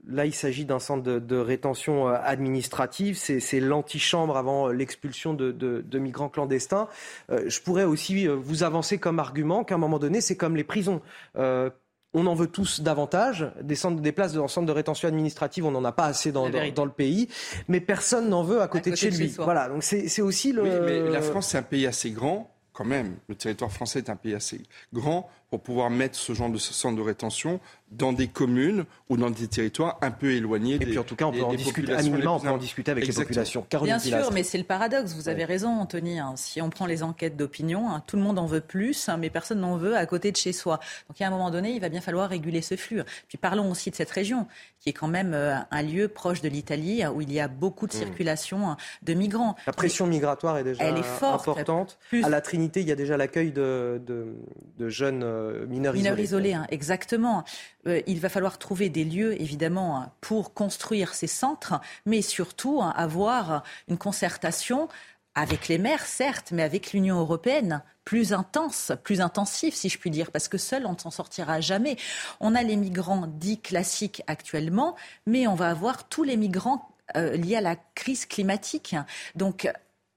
Là, 0.06 0.26
il 0.26 0.34
s'agit 0.34 0.64
d'un 0.64 0.78
centre 0.78 1.02
de, 1.02 1.36
rétention 1.36 2.08
euh, 2.08 2.16
administrative. 2.22 3.16
C'est 3.16 3.60
l'antichambre 3.60 4.36
avant 4.36 4.68
euh, 4.68 4.72
l'expulsion 4.72 5.34
de, 5.34 5.98
migrants 5.98 6.28
clandestins. 6.28 6.88
Euh, 7.30 7.44
je 7.46 7.60
pourrais 7.60 7.84
aussi 7.84 8.26
vous 8.26 8.62
avancer 8.62 8.98
comme 8.98 9.18
argument 9.18 9.64
qu'à 9.64 9.76
un 9.76 9.78
moment 9.78 9.98
donné, 9.98 10.20
c'est 10.20 10.36
comme 10.36 10.56
les 10.56 10.64
prisons. 10.64 11.00
on 11.34 12.26
en 12.26 12.34
veut 12.34 12.48
tous 12.48 12.80
davantage. 12.80 13.50
Des, 13.62 13.74
centres, 13.74 14.00
des 14.00 14.12
places 14.12 14.34
dans 14.34 14.48
centres 14.48 14.66
de 14.66 14.72
rétention 14.72 15.08
administrative, 15.08 15.64
on 15.64 15.70
n'en 15.70 15.84
a 15.84 15.92
pas 15.92 16.06
assez 16.06 16.32
dans, 16.32 16.46
le 16.46 16.90
pays. 16.90 17.28
Mais 17.68 17.80
personne 17.80 18.28
n'en 18.28 18.42
veut 18.42 18.60
à 18.60 18.68
côté, 18.68 18.90
de 18.90 18.96
chez 18.96 19.10
lui. 19.10 19.28
voilà, 19.38 19.68
donc 19.68 19.82
c'est 19.82 20.22
aussi 20.22 20.52
le. 20.52 20.62
Oui, 20.62 20.70
mais 20.84 21.10
la 21.10 21.22
France, 21.22 21.48
c'est 21.48 21.58
un 21.58 21.62
pays 21.62 21.86
assez 21.86 22.10
grand 22.10 22.52
quand 22.72 22.84
même, 22.84 23.16
le 23.28 23.34
territoire 23.34 23.70
français 23.70 23.98
est 23.98 24.10
un 24.10 24.16
pays 24.16 24.34
assez 24.34 24.62
grand 24.92 25.28
pour 25.52 25.60
pouvoir 25.60 25.90
mettre 25.90 26.16
ce 26.16 26.32
genre 26.32 26.48
de 26.48 26.56
centre 26.56 26.96
de 26.96 27.02
rétention 27.02 27.60
dans 27.90 28.12
des 28.12 28.26
communes 28.26 28.84
ou 29.08 29.18
dans 29.18 29.30
des 29.30 29.46
territoires 29.48 29.98
un 30.00 30.10
peu 30.10 30.32
éloignés. 30.32 30.76
Et 30.76 30.78
puis 30.78 30.98
en 30.98 31.04
tout 31.04 31.14
cas, 31.14 31.26
on 31.26 31.32
peut 31.32 31.42
en 31.42 31.52
discuter, 31.52 31.92
à 31.92 32.00
minima, 32.02 32.30
on 32.30 32.40
peut 32.40 32.48
en 32.48 32.56
discuter 32.56 32.90
avec 32.90 33.06
les 33.06 33.12
populations. 33.12 33.66
Bien 33.82 33.98
sûr, 33.98 34.32
mais 34.32 34.42
c'est 34.42 34.56
le 34.58 34.64
paradoxe. 34.64 35.12
Vous 35.12 35.28
avez 35.28 35.44
raison, 35.44 35.68
Anthony. 35.68 36.18
Hein. 36.18 36.32
Si 36.36 36.62
on 36.62 36.70
prend 36.70 36.86
les 36.86 37.02
enquêtes 37.02 37.36
d'opinion, 37.36 37.90
hein, 37.90 38.02
tout 38.06 38.16
le 38.16 38.22
monde 38.22 38.38
en 38.38 38.46
veut 38.46 38.62
plus, 38.62 39.10
hein, 39.10 39.18
mais 39.18 39.28
personne 39.28 39.60
n'en 39.60 39.76
veut 39.76 39.94
à 39.94 40.06
côté 40.06 40.32
de 40.32 40.36
chez 40.38 40.52
soi. 40.52 40.80
Donc 41.08 41.20
à 41.20 41.26
un 41.26 41.30
moment 41.30 41.50
donné, 41.50 41.72
il 41.72 41.80
va 41.80 41.90
bien 41.90 42.00
falloir 42.00 42.30
réguler 42.30 42.62
ce 42.62 42.76
flux. 42.76 43.02
Puis 43.28 43.36
parlons 43.36 43.70
aussi 43.70 43.90
de 43.90 43.94
cette 43.94 44.10
région, 44.10 44.46
qui 44.80 44.88
est 44.88 44.94
quand 44.94 45.08
même 45.08 45.34
euh, 45.34 45.56
un 45.70 45.82
lieu 45.82 46.08
proche 46.08 46.40
de 46.40 46.48
l'Italie, 46.48 47.06
où 47.06 47.20
il 47.20 47.30
y 47.30 47.40
a 47.40 47.48
beaucoup 47.48 47.86
de 47.86 47.94
mmh. 47.94 47.98
circulation 47.98 48.76
de 49.02 49.12
migrants. 49.12 49.54
La 49.66 49.74
pression 49.74 50.06
migratoire 50.06 50.56
est 50.56 50.64
déjà 50.64 50.88
importante. 50.88 51.98
À 52.22 52.30
la 52.30 52.40
Trinité, 52.40 52.80
il 52.80 52.88
y 52.88 52.92
a 52.92 52.96
déjà 52.96 53.18
l'accueil 53.18 53.52
de, 53.52 54.00
de, 54.06 54.88
jeunes 54.88 55.22
euh, 55.42 55.66
mineurs, 55.66 55.94
mineurs 55.94 56.18
isolés. 56.18 56.50
isolés 56.50 56.66
exactement. 56.70 57.44
Euh, 57.86 58.00
il 58.06 58.20
va 58.20 58.28
falloir 58.28 58.58
trouver 58.58 58.88
des 58.88 59.04
lieux, 59.04 59.40
évidemment, 59.40 60.12
pour 60.20 60.54
construire 60.54 61.14
ces 61.14 61.26
centres, 61.26 61.80
mais 62.06 62.22
surtout 62.22 62.80
avoir 62.82 63.62
une 63.88 63.98
concertation 63.98 64.88
avec 65.34 65.68
les 65.68 65.78
maires, 65.78 66.04
certes, 66.04 66.52
mais 66.52 66.62
avec 66.62 66.92
l'Union 66.92 67.18
européenne, 67.18 67.82
plus 68.04 68.32
intense, 68.32 68.92
plus 69.02 69.20
intensive, 69.20 69.74
si 69.74 69.88
je 69.88 69.98
puis 69.98 70.10
dire, 70.10 70.30
parce 70.30 70.48
que 70.48 70.58
seul, 70.58 70.86
on 70.86 70.92
ne 70.92 70.98
s'en 70.98 71.10
sortira 71.10 71.60
jamais. 71.60 71.96
On 72.40 72.54
a 72.54 72.62
les 72.62 72.76
migrants 72.76 73.26
dits 73.26 73.60
classiques 73.60 74.22
actuellement, 74.26 74.96
mais 75.26 75.46
on 75.46 75.54
va 75.54 75.70
avoir 75.70 76.08
tous 76.08 76.22
les 76.22 76.36
migrants 76.36 76.88
euh, 77.16 77.36
liés 77.36 77.56
à 77.56 77.60
la 77.60 77.76
crise 77.94 78.26
climatique. 78.26 78.94
Donc, 79.34 79.70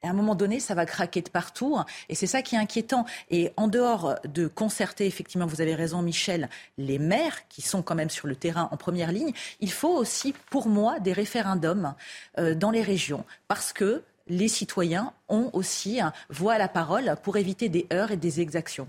à 0.05 0.09
un 0.09 0.13
moment 0.13 0.35
donné, 0.35 0.59
ça 0.59 0.75
va 0.75 0.85
craquer 0.85 1.21
de 1.21 1.29
partout. 1.29 1.77
Et 2.09 2.15
c'est 2.15 2.27
ça 2.27 2.41
qui 2.41 2.55
est 2.55 2.59
inquiétant. 2.59 3.05
Et 3.29 3.51
en 3.57 3.67
dehors 3.67 4.15
de 4.25 4.47
concerter, 4.47 5.05
effectivement, 5.05 5.45
vous 5.45 5.61
avez 5.61 5.75
raison, 5.75 6.01
Michel, 6.01 6.49
les 6.77 6.99
maires 6.99 7.47
qui 7.47 7.61
sont 7.61 7.81
quand 7.81 7.95
même 7.95 8.09
sur 8.09 8.27
le 8.27 8.35
terrain 8.35 8.69
en 8.71 8.77
première 8.77 9.11
ligne, 9.11 9.33
il 9.59 9.71
faut 9.71 9.95
aussi, 9.95 10.33
pour 10.49 10.67
moi, 10.67 10.99
des 10.99 11.13
référendums 11.13 11.93
euh, 12.37 12.55
dans 12.55 12.71
les 12.71 12.81
régions. 12.81 13.25
Parce 13.47 13.73
que 13.73 14.03
les 14.27 14.47
citoyens 14.47 15.13
ont 15.29 15.49
aussi 15.53 15.99
voix 16.29 16.53
à 16.53 16.57
la 16.57 16.67
parole 16.67 17.15
pour 17.23 17.37
éviter 17.37 17.69
des 17.69 17.85
heurts 17.93 18.11
et 18.11 18.17
des 18.17 18.41
exactions. 18.41 18.87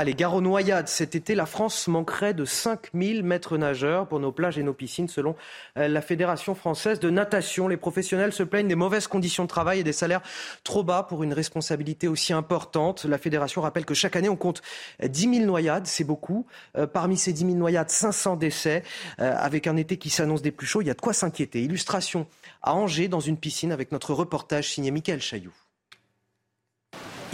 Allez, 0.00 0.14
gare 0.14 0.40
noyades. 0.40 0.86
Cet 0.86 1.16
été, 1.16 1.34
la 1.34 1.44
France 1.44 1.88
manquerait 1.88 2.32
de 2.32 2.44
5000 2.44 3.24
maîtres 3.24 3.58
nageurs 3.58 4.06
pour 4.06 4.20
nos 4.20 4.30
plages 4.30 4.56
et 4.56 4.62
nos 4.62 4.72
piscines, 4.72 5.08
selon 5.08 5.34
euh, 5.76 5.88
la 5.88 6.00
Fédération 6.00 6.54
française 6.54 7.00
de 7.00 7.10
natation. 7.10 7.66
Les 7.66 7.76
professionnels 7.76 8.32
se 8.32 8.44
plaignent 8.44 8.68
des 8.68 8.76
mauvaises 8.76 9.08
conditions 9.08 9.42
de 9.42 9.48
travail 9.48 9.80
et 9.80 9.82
des 9.82 9.92
salaires 9.92 10.20
trop 10.62 10.84
bas 10.84 11.02
pour 11.02 11.24
une 11.24 11.32
responsabilité 11.32 12.06
aussi 12.06 12.32
importante. 12.32 13.06
La 13.06 13.18
Fédération 13.18 13.60
rappelle 13.60 13.84
que 13.84 13.94
chaque 13.94 14.14
année, 14.14 14.28
on 14.28 14.36
compte 14.36 14.62
10 15.02 15.34
000 15.34 15.46
noyades. 15.46 15.88
C'est 15.88 16.04
beaucoup. 16.04 16.46
Euh, 16.76 16.86
parmi 16.86 17.16
ces 17.16 17.32
10 17.32 17.46
000 17.46 17.54
noyades, 17.54 17.90
500 17.90 18.36
décès. 18.36 18.84
Euh, 19.18 19.34
avec 19.36 19.66
un 19.66 19.76
été 19.76 19.96
qui 19.96 20.10
s'annonce 20.10 20.42
des 20.42 20.52
plus 20.52 20.68
chauds, 20.68 20.80
il 20.80 20.86
y 20.86 20.90
a 20.90 20.94
de 20.94 21.00
quoi 21.00 21.12
s'inquiéter. 21.12 21.60
Illustration 21.60 22.28
à 22.62 22.72
Angers, 22.76 23.08
dans 23.08 23.18
une 23.18 23.36
piscine, 23.36 23.72
avec 23.72 23.90
notre 23.90 24.14
reportage 24.14 24.70
signé 24.70 24.92
Michael 24.92 25.20
Chailloux. 25.20 25.67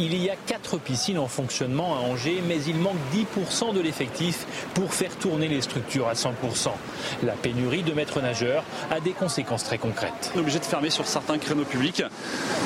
Il 0.01 0.21
y 0.21 0.29
a 0.29 0.35
quatre 0.35 0.79
piscines 0.79 1.19
en 1.19 1.29
fonctionnement 1.29 1.95
à 1.95 1.99
Angers, 2.01 2.43
mais 2.49 2.61
il 2.65 2.75
manque 2.75 2.97
10% 3.15 3.73
de 3.75 3.81
l'effectif 3.81 4.45
pour 4.75 4.93
faire 4.93 5.15
tourner 5.17 5.47
les 5.47 5.61
structures 5.61 6.09
à 6.09 6.15
100%. 6.15 6.33
La 7.23 7.35
pénurie 7.35 7.85
de 7.85 7.93
maîtres 7.93 8.21
nageurs 8.21 8.65
a 8.91 8.99
des 8.99 9.13
conséquences 9.13 9.63
très 9.63 9.79
concrètes. 9.79 10.33
On 10.35 10.39
est 10.39 10.41
obligé 10.41 10.59
de 10.59 10.65
fermer 10.65 10.91
sur 10.91 11.07
certains 11.07 11.39
créneaux 11.39 11.65
publics, 11.65 12.03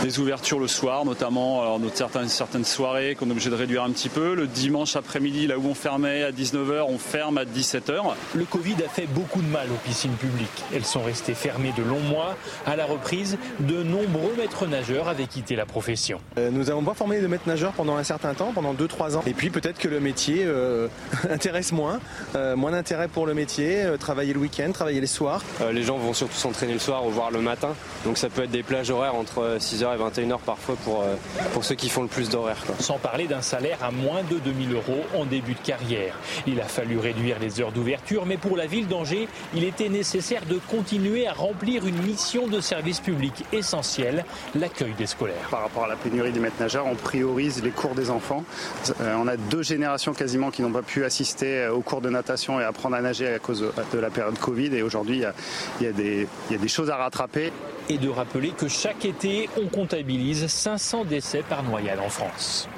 des 0.03 0.19
ouvertures 0.21 0.59
le 0.59 0.69
soir 0.69 1.05
notamment, 1.05 1.61
alors 1.61 1.79
certaines, 1.93 2.29
certaines 2.29 2.65
soirées 2.65 3.15
qu'on 3.15 3.29
est 3.29 3.33
obligé 3.33 3.51
de 3.51 3.57
réduire 3.57 3.83
un 3.83 3.91
petit 3.91 4.09
peu. 4.09 4.35
Le 4.35 4.47
dimanche 4.47 4.97
après-midi, 4.97 5.47
là 5.47 5.59
où 5.59 5.67
on 5.67 5.75
fermait 5.75 6.23
à 6.23 6.33
19h, 6.33 6.85
on 6.89 6.97
ferme 6.97 7.37
à 7.37 7.45
17h. 7.45 8.15
Le 8.35 8.45
Covid 8.47 8.77
a 8.87 8.89
fait 8.89 9.07
beaucoup 9.07 9.43
de 9.43 9.49
mal 9.49 9.67
aux 9.71 9.87
piscines 9.87 10.13
publiques. 10.13 10.65
Elles 10.75 10.87
sont 10.87 11.03
restées 11.03 11.35
fermées 11.35 11.75
de 11.77 11.83
longs 11.83 12.01
mois. 12.01 12.37
À 12.67 12.75
la 12.75 12.87
reprise, 12.87 13.37
de 13.61 13.83
nombreux 13.83 14.35
maîtres 14.39 14.67
nageurs 14.67 15.09
avaient 15.09 15.27
quitté 15.27 15.57
la 15.57 15.67
profession. 15.67 16.21
Euh, 16.39 16.51
nous 16.51 16.65
n'avons 16.65 16.85
pas 16.85 16.95
formé 16.95 17.18
de 17.21 17.27
maître 17.27 17.49
nageur 17.49 17.73
pendant 17.73 17.97
un 17.97 18.05
certain 18.05 18.35
temps, 18.35 18.53
pendant 18.53 18.75
2-3 18.75 19.17
ans. 19.17 19.23
Et 19.27 19.35
puis 19.35 19.51
peut-être 19.51 19.79
que 19.79 19.89
le 19.89 20.01
métier 20.01 20.45
euh, 20.47 20.89
intéresse 21.31 21.73
moins, 21.73 22.01
euh, 22.35 22.57
moins 22.57 22.73
d'intérêt 22.73 23.09
pour 23.09 23.27
le 23.27 23.35
métier, 23.35 23.83
euh, 23.83 23.97
travailler 23.97 24.33
le 24.33 24.41
week-end, 24.41 24.71
travailler 24.73 25.01
les 25.01 25.07
soirs. 25.07 25.43
les 25.73 25.83
gens 25.83 25.99
vont 25.99 26.13
surtout 26.13 26.37
s'entraîner 26.37 26.73
le 26.73 26.79
soir 26.79 27.07
ou 27.07 27.11
voir 27.11 27.31
le 27.31 27.41
matin. 27.41 27.75
Donc 28.05 28.19
ça 28.19 28.29
peut 28.29 28.45
être 28.45 28.51
des 28.51 28.63
plages 28.63 28.91
horaires 28.91 29.15
entre 29.15 29.57
6h 29.59 29.95
et 29.95 30.21
21h 30.21 30.39
parfois 30.45 30.77
pour, 30.85 31.05
pour 31.53 31.65
ceux 31.65 31.75
qui 31.75 31.89
font 31.89 32.03
le 32.03 32.09
plus 32.09 32.29
d'horaires. 32.29 32.63
Sans 32.81 32.99
parler 32.99 33.27
d'un 33.27 33.43
salaire 33.43 33.79
à 33.83 33.91
moins 33.91 34.23
de 34.31 34.39
2000 34.39 34.75
euros 34.75 35.05
en 35.17 35.25
début 35.25 35.55
de 35.55 35.61
carrière. 35.61 36.15
Il 36.47 36.61
a 36.61 36.65
fallu 36.65 36.99
réduire 36.99 37.39
les 37.41 37.61
heures 37.61 37.73
d'ouverture, 37.73 38.27
mais 38.27 38.37
pour 38.37 38.57
la 38.57 38.67
ville 38.67 38.87
d'Angers, 38.87 39.29
il 39.55 39.65
était 39.65 39.89
nécessaire 39.89 40.43
de 40.47 40.59
continuer 40.71 41.27
à 41.27 41.33
remplir 41.33 41.87
une 41.87 42.01
mission 42.03 42.47
de 42.47 42.61
service 42.61 43.01
public 43.01 43.45
essentielle, 43.53 44.25
l'accueil 44.55 44.95
des 44.97 45.07
scolaires. 45.07 45.49
Par 45.51 45.63
rapport 45.63 45.85
à 45.85 45.89
la 45.89 45.97
pénurie 45.97 46.33
des 46.33 46.41
maîtres 46.41 46.61
nageurs, 46.61 46.87
on 46.87 46.95
priorise 47.09 47.63
les 47.63 47.71
cours 47.71 47.95
des 47.95 48.11
enfants. 48.11 48.45
Euh, 49.01 49.17
on 49.17 49.27
a 49.29 49.39
deux 49.39 49.63
générations 49.63 50.13
quasiment 50.13 50.51
qui 50.51 50.61
n'ont 50.61 50.71
pas 50.71 50.83
pu 50.83 51.07
assister 51.07 51.61
euh, 51.61 51.73
aux 51.73 51.81
cours 51.81 52.03
de 52.03 52.11
natation 52.11 52.61
et 52.61 52.65
apprendre 52.65 52.97
à 52.97 53.01
nager 53.01 53.29
à 53.29 53.39
cause 53.39 53.65
de 53.95 53.99
la 53.99 54.11
période 54.11 54.39
Covid. 54.39 54.77
Et 54.77 54.83
aujourd'hui, 54.83 55.23
il 55.81 55.87
y, 55.87 55.89
a, 55.89 55.93
des, 55.93 56.69
choses 56.69 56.91
à 56.91 56.97
rattraper. 56.97 57.51
Et 57.89 57.97
de 57.97 58.11
rappeler 58.11 58.51
que 58.51 58.69
chaque 58.69 59.07
été, 59.07 59.49
on 59.57 59.69
comptabilise 59.69 60.49
500 60.49 61.07
décès 61.07 61.43
par 61.49 61.63
noyade 61.63 61.99
en 61.99 62.11
France. 62.11 62.69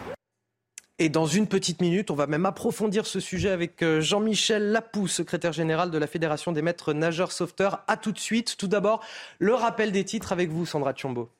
Et 1.01 1.09
dans 1.09 1.26
une 1.26 1.49
petite 1.49 1.81
minute, 1.81 2.12
on 2.12 2.14
va 2.14 2.28
même 2.28 2.47
approfondir 2.47 3.07
ce 3.07 3.18
sujet 3.18 3.51
avec 3.51 3.83
euh, 3.83 4.01
Jean-Michel 4.01 4.70
Lapou, 4.70 5.09
secrétaire 5.09 5.53
général 5.53 5.91
de 5.91 5.99
la 5.99 6.07
Fédération 6.07 6.53
des 6.53 6.62
maîtres 6.62 6.93
nageurs 6.93 7.33
sauveteurs. 7.33 7.83
A 7.89 7.97
tout 7.97 8.12
de 8.12 8.18
suite. 8.20 8.57
Tout 8.57 8.68
d'abord, 8.68 9.03
le 9.41 9.55
rappel 9.55 9.91
des 9.91 10.05
titres 10.05 10.31
avec 10.31 10.51
vous, 10.51 10.66
Sandra 10.66 10.93
Tchombo. 10.93 11.31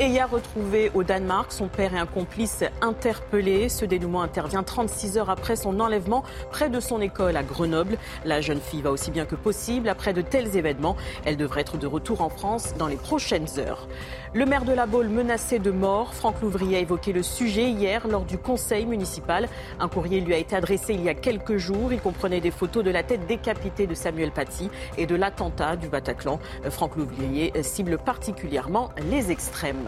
Et 0.00 0.20
a 0.20 0.26
retrouvé 0.26 0.90
au 0.92 1.04
Danemark, 1.04 1.52
son 1.52 1.68
père 1.68 1.94
et 1.94 1.98
un 1.98 2.06
complice 2.06 2.64
interpellés. 2.80 3.68
Ce 3.68 3.84
dénouement 3.84 4.22
intervient 4.22 4.64
36 4.64 5.18
heures 5.18 5.30
après 5.30 5.54
son 5.54 5.78
enlèvement 5.78 6.24
près 6.50 6.68
de 6.68 6.80
son 6.80 7.00
école 7.00 7.36
à 7.36 7.44
Grenoble. 7.44 7.96
La 8.24 8.40
jeune 8.40 8.60
fille 8.60 8.82
va 8.82 8.90
aussi 8.90 9.12
bien 9.12 9.24
que 9.24 9.36
possible. 9.36 9.88
Après 9.88 10.12
de 10.12 10.20
tels 10.20 10.56
événements, 10.56 10.96
elle 11.24 11.36
devrait 11.36 11.60
être 11.60 11.78
de 11.78 11.86
retour 11.86 12.22
en 12.22 12.28
France 12.28 12.74
dans 12.76 12.88
les 12.88 12.96
prochaines 12.96 13.46
heures. 13.58 13.86
Le 14.32 14.46
maire 14.46 14.64
de 14.64 14.72
la 14.72 14.86
Baule 14.86 15.06
menacé 15.06 15.60
de 15.60 15.70
mort, 15.70 16.12
Franck 16.12 16.42
Louvrier 16.42 16.78
a 16.78 16.80
évoqué 16.80 17.12
le 17.12 17.22
sujet 17.22 17.70
hier 17.70 18.08
lors 18.08 18.24
du 18.24 18.36
conseil 18.36 18.86
municipal. 18.86 19.48
Un 19.78 19.86
courrier 19.86 20.20
lui 20.20 20.34
a 20.34 20.38
été 20.38 20.56
adressé 20.56 20.94
il 20.94 21.04
y 21.04 21.08
a 21.08 21.14
quelques 21.14 21.56
jours. 21.56 21.92
Il 21.92 22.00
comprenait 22.00 22.40
des 22.40 22.50
photos 22.50 22.82
de 22.82 22.90
la 22.90 23.04
tête 23.04 23.28
décapitée 23.28 23.86
de 23.86 23.94
Samuel 23.94 24.32
Paty 24.32 24.70
et 24.98 25.06
de 25.06 25.14
l'attentat 25.14 25.76
du 25.76 25.86
Bataclan. 25.86 26.40
Franck 26.68 26.96
Louvrier 26.96 27.52
cible 27.62 27.96
particulièrement 27.96 28.90
les 29.08 29.30
extrêmes. 29.30 29.83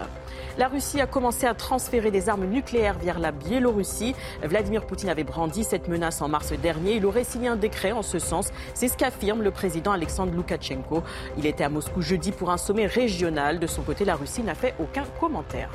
La 0.58 0.68
Russie 0.68 1.00
a 1.00 1.06
commencé 1.06 1.46
à 1.46 1.54
transférer 1.54 2.10
des 2.10 2.28
armes 2.28 2.46
nucléaires 2.46 2.98
vers 2.98 3.18
la 3.18 3.30
Biélorussie. 3.30 4.14
Vladimir 4.42 4.86
Poutine 4.86 5.10
avait 5.10 5.24
brandi 5.24 5.64
cette 5.64 5.88
menace 5.88 6.22
en 6.22 6.28
mars 6.28 6.52
dernier. 6.52 6.96
Il 6.96 7.04
aurait 7.04 7.24
signé 7.24 7.48
un 7.48 7.56
décret 7.56 7.92
en 7.92 8.02
ce 8.02 8.18
sens. 8.18 8.50
C'est 8.74 8.88
ce 8.88 8.96
qu'affirme 8.96 9.42
le 9.42 9.50
président 9.50 9.92
Alexandre 9.92 10.32
Loukachenko. 10.34 11.02
Il 11.36 11.46
était 11.46 11.64
à 11.64 11.68
Moscou 11.68 12.00
jeudi 12.00 12.32
pour 12.32 12.50
un 12.50 12.56
sommet 12.56 12.86
régional. 12.86 13.58
De 13.58 13.66
son 13.66 13.82
côté, 13.82 14.04
la 14.04 14.16
Russie 14.16 14.42
n'a 14.42 14.54
fait 14.54 14.74
aucun 14.78 15.04
commentaire. 15.20 15.70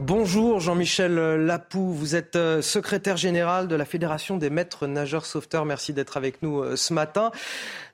Bonjour 0.00 0.60
Jean-Michel 0.60 1.14
Lapou, 1.44 1.92
vous 1.92 2.14
êtes 2.14 2.36
euh, 2.36 2.62
secrétaire 2.62 3.16
général 3.16 3.66
de 3.66 3.74
la 3.74 3.84
Fédération 3.84 4.36
des 4.36 4.48
maîtres 4.48 4.86
nageurs 4.86 5.26
sauveteurs. 5.26 5.64
Merci 5.64 5.92
d'être 5.92 6.16
avec 6.16 6.40
nous 6.40 6.60
euh, 6.60 6.76
ce 6.76 6.94
matin. 6.94 7.32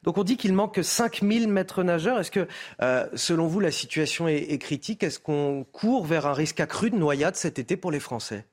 Donc 0.02 0.18
on 0.18 0.22
dit 0.22 0.36
qu'il 0.36 0.52
manque 0.52 0.80
5000 0.82 1.48
maîtres 1.48 1.82
nageurs. 1.82 2.20
Est-ce 2.20 2.30
que, 2.30 2.46
euh, 2.82 3.07
selon 3.14 3.46
vous, 3.46 3.59
la 3.59 3.70
situation 3.70 4.28
est, 4.28 4.59
critique? 4.59 5.02
Est-ce 5.02 5.18
qu'on 5.18 5.64
court 5.72 6.05
vers 6.05 6.26
un 6.26 6.34
risque 6.34 6.61
accru 6.61 6.90
de 6.90 6.96
noyade 6.96 7.36
cet 7.36 7.59
été 7.59 7.78
pour 7.78 7.90
les 7.90 8.00
Français? 8.00 8.44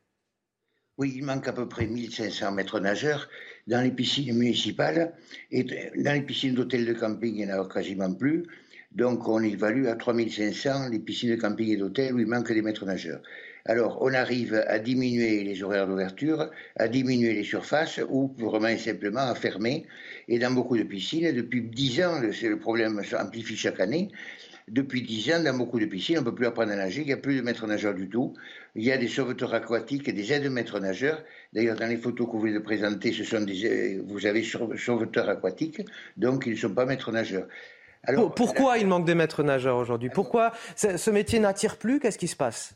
Oui, 0.97 1.13
il 1.17 1.25
manque 1.25 1.47
à 1.49 1.53
peu 1.53 1.67
près 1.67 1.87
1500 1.87 2.53
maîtres 2.53 2.79
nageurs 2.79 3.27
dans 3.67 3.81
les 3.81 3.91
piscines 3.91 4.33
municipales. 4.33 5.13
Et 5.51 5.63
dans 5.63 6.13
les 6.13 6.21
piscines 6.21 6.55
d'hôtels 6.55 6.85
de 6.85 6.93
camping, 6.93 7.35
il 7.35 7.47
n'y 7.47 7.53
en 7.53 7.63
a 7.63 7.67
quasiment 7.67 8.13
plus. 8.13 8.45
Donc 8.91 9.27
on 9.27 9.41
évalue 9.41 9.85
à 9.87 9.95
3500 9.95 10.89
les 10.89 10.99
piscines 10.99 11.29
de 11.29 11.35
camping 11.35 11.69
et 11.69 11.77
d'hôtel 11.77 12.13
où 12.13 12.19
il 12.19 12.27
manque 12.27 12.51
des 12.51 12.61
maîtres 12.61 12.85
nageurs. 12.85 13.21
Alors 13.63 13.99
on 14.01 14.13
arrive 14.13 14.55
à 14.67 14.79
diminuer 14.79 15.43
les 15.43 15.63
horaires 15.63 15.87
d'ouverture, 15.87 16.49
à 16.75 16.87
diminuer 16.89 17.33
les 17.33 17.43
surfaces 17.43 18.01
ou 18.09 18.35
vraiment 18.37 18.75
simplement 18.77 19.21
à 19.21 19.35
fermer. 19.35 19.85
Et 20.27 20.39
dans 20.39 20.51
beaucoup 20.51 20.77
de 20.77 20.83
piscines, 20.83 21.31
depuis 21.31 21.61
10 21.61 22.01
ans, 22.03 22.19
le 22.19 22.55
problème 22.57 23.01
s'amplifie 23.03 23.55
chaque 23.55 23.79
année. 23.79 24.09
Depuis 24.67 25.01
10 25.01 25.33
ans, 25.33 25.43
dans 25.43 25.57
beaucoup 25.57 25.79
de 25.79 25.85
piscines, 25.85 26.17
on 26.17 26.21
ne 26.21 26.25
peut 26.25 26.35
plus 26.35 26.45
apprendre 26.45 26.71
à 26.71 26.75
nager, 26.75 27.01
il 27.01 27.07
n'y 27.07 27.13
a 27.13 27.17
plus 27.17 27.35
de 27.35 27.41
maîtres 27.41 27.67
nageurs 27.67 27.93
du 27.93 28.09
tout. 28.09 28.33
Il 28.75 28.83
y 28.83 28.91
a 28.91 28.97
des 28.97 29.07
sauveteurs 29.07 29.53
aquatiques 29.53 30.07
et 30.07 30.13
des 30.13 30.31
aides-maîtres 30.33 30.79
nageurs. 30.79 31.23
D'ailleurs, 31.53 31.77
dans 31.77 31.87
les 31.87 31.97
photos 31.97 32.27
que 32.27 32.33
vous 32.33 32.39
voulez 32.39 32.59
présenter, 32.59 33.11
ce 33.11 33.23
sont 33.23 33.41
des, 33.41 34.01
vous 34.05 34.25
avez 34.25 34.43
sauveteurs 34.43 35.29
aquatiques, 35.29 35.81
donc 36.17 36.43
ils 36.45 36.53
ne 36.53 36.57
sont 36.57 36.73
pas 36.73 36.85
maîtres 36.85 37.11
nageurs 37.11 37.47
pourquoi 38.35 38.77
il 38.77 38.87
manque 38.87 39.05
des 39.05 39.15
maîtres 39.15 39.43
nageurs 39.43 39.77
aujourd'hui? 39.77 40.09
Pourquoi 40.09 40.51
ce 40.75 41.09
métier 41.09 41.39
n'attire 41.39 41.77
plus? 41.77 41.99
Qu'est-ce 41.99 42.17
qui 42.17 42.27
se 42.27 42.35
passe? 42.35 42.73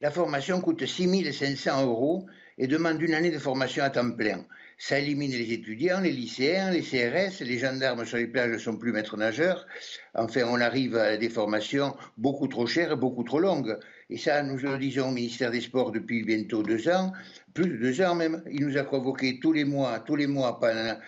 La 0.00 0.10
formation 0.10 0.60
coûte 0.60 0.84
6 0.84 1.32
500 1.32 1.86
euros 1.86 2.26
et 2.58 2.66
demande 2.66 3.00
une 3.00 3.14
année 3.14 3.30
de 3.30 3.38
formation 3.38 3.82
à 3.82 3.90
temps 3.90 4.10
plein. 4.10 4.44
Ça 4.76 4.98
élimine 4.98 5.30
les 5.30 5.52
étudiants, 5.52 6.00
les 6.00 6.10
lycéens, 6.10 6.72
les 6.72 6.82
CRS, 6.82 7.40
les 7.40 7.58
gendarmes 7.58 8.04
sur 8.04 8.16
les 8.16 8.26
plages 8.26 8.50
ne 8.50 8.58
sont 8.58 8.76
plus 8.76 8.92
maîtres 8.92 9.16
nageurs. 9.16 9.66
Enfin, 10.14 10.42
on 10.48 10.60
arrive 10.60 10.96
à 10.96 11.16
des 11.16 11.30
formations 11.30 11.94
beaucoup 12.18 12.48
trop 12.48 12.66
chères 12.66 12.92
et 12.92 12.96
beaucoup 12.96 13.22
trop 13.22 13.38
longues. 13.38 13.78
Et 14.10 14.18
ça, 14.18 14.42
nous 14.42 14.58
le 14.58 14.76
disons 14.78 15.08
au 15.08 15.12
ministère 15.12 15.52
des 15.52 15.60
Sports 15.60 15.92
depuis 15.92 16.24
bientôt 16.24 16.62
deux 16.62 16.88
ans, 16.88 17.12
plus 17.54 17.68
de 17.68 17.76
deux 17.76 18.02
ans 18.02 18.14
même. 18.14 18.42
Il 18.50 18.66
nous 18.66 18.76
a 18.76 18.82
convoqués 18.82 19.38
tous 19.40 19.52
les 19.52 19.64
mois, 19.64 20.00
tous 20.00 20.16
les 20.16 20.26
mois 20.26 20.58
pendant 20.58 20.98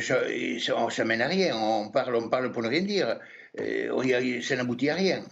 ça, 0.00 1.04
mène 1.04 1.22
à 1.22 1.28
rien. 1.28 1.56
On 1.56 1.90
parle, 1.90 2.16
on 2.16 2.28
parle 2.28 2.52
pour 2.52 2.62
ne 2.62 2.68
rien 2.68 2.82
dire. 2.82 3.18
Euh, 3.60 4.42
ça 4.42 4.56
n'aboutit 4.56 4.90
à 4.90 4.94
rien. 4.94 5.24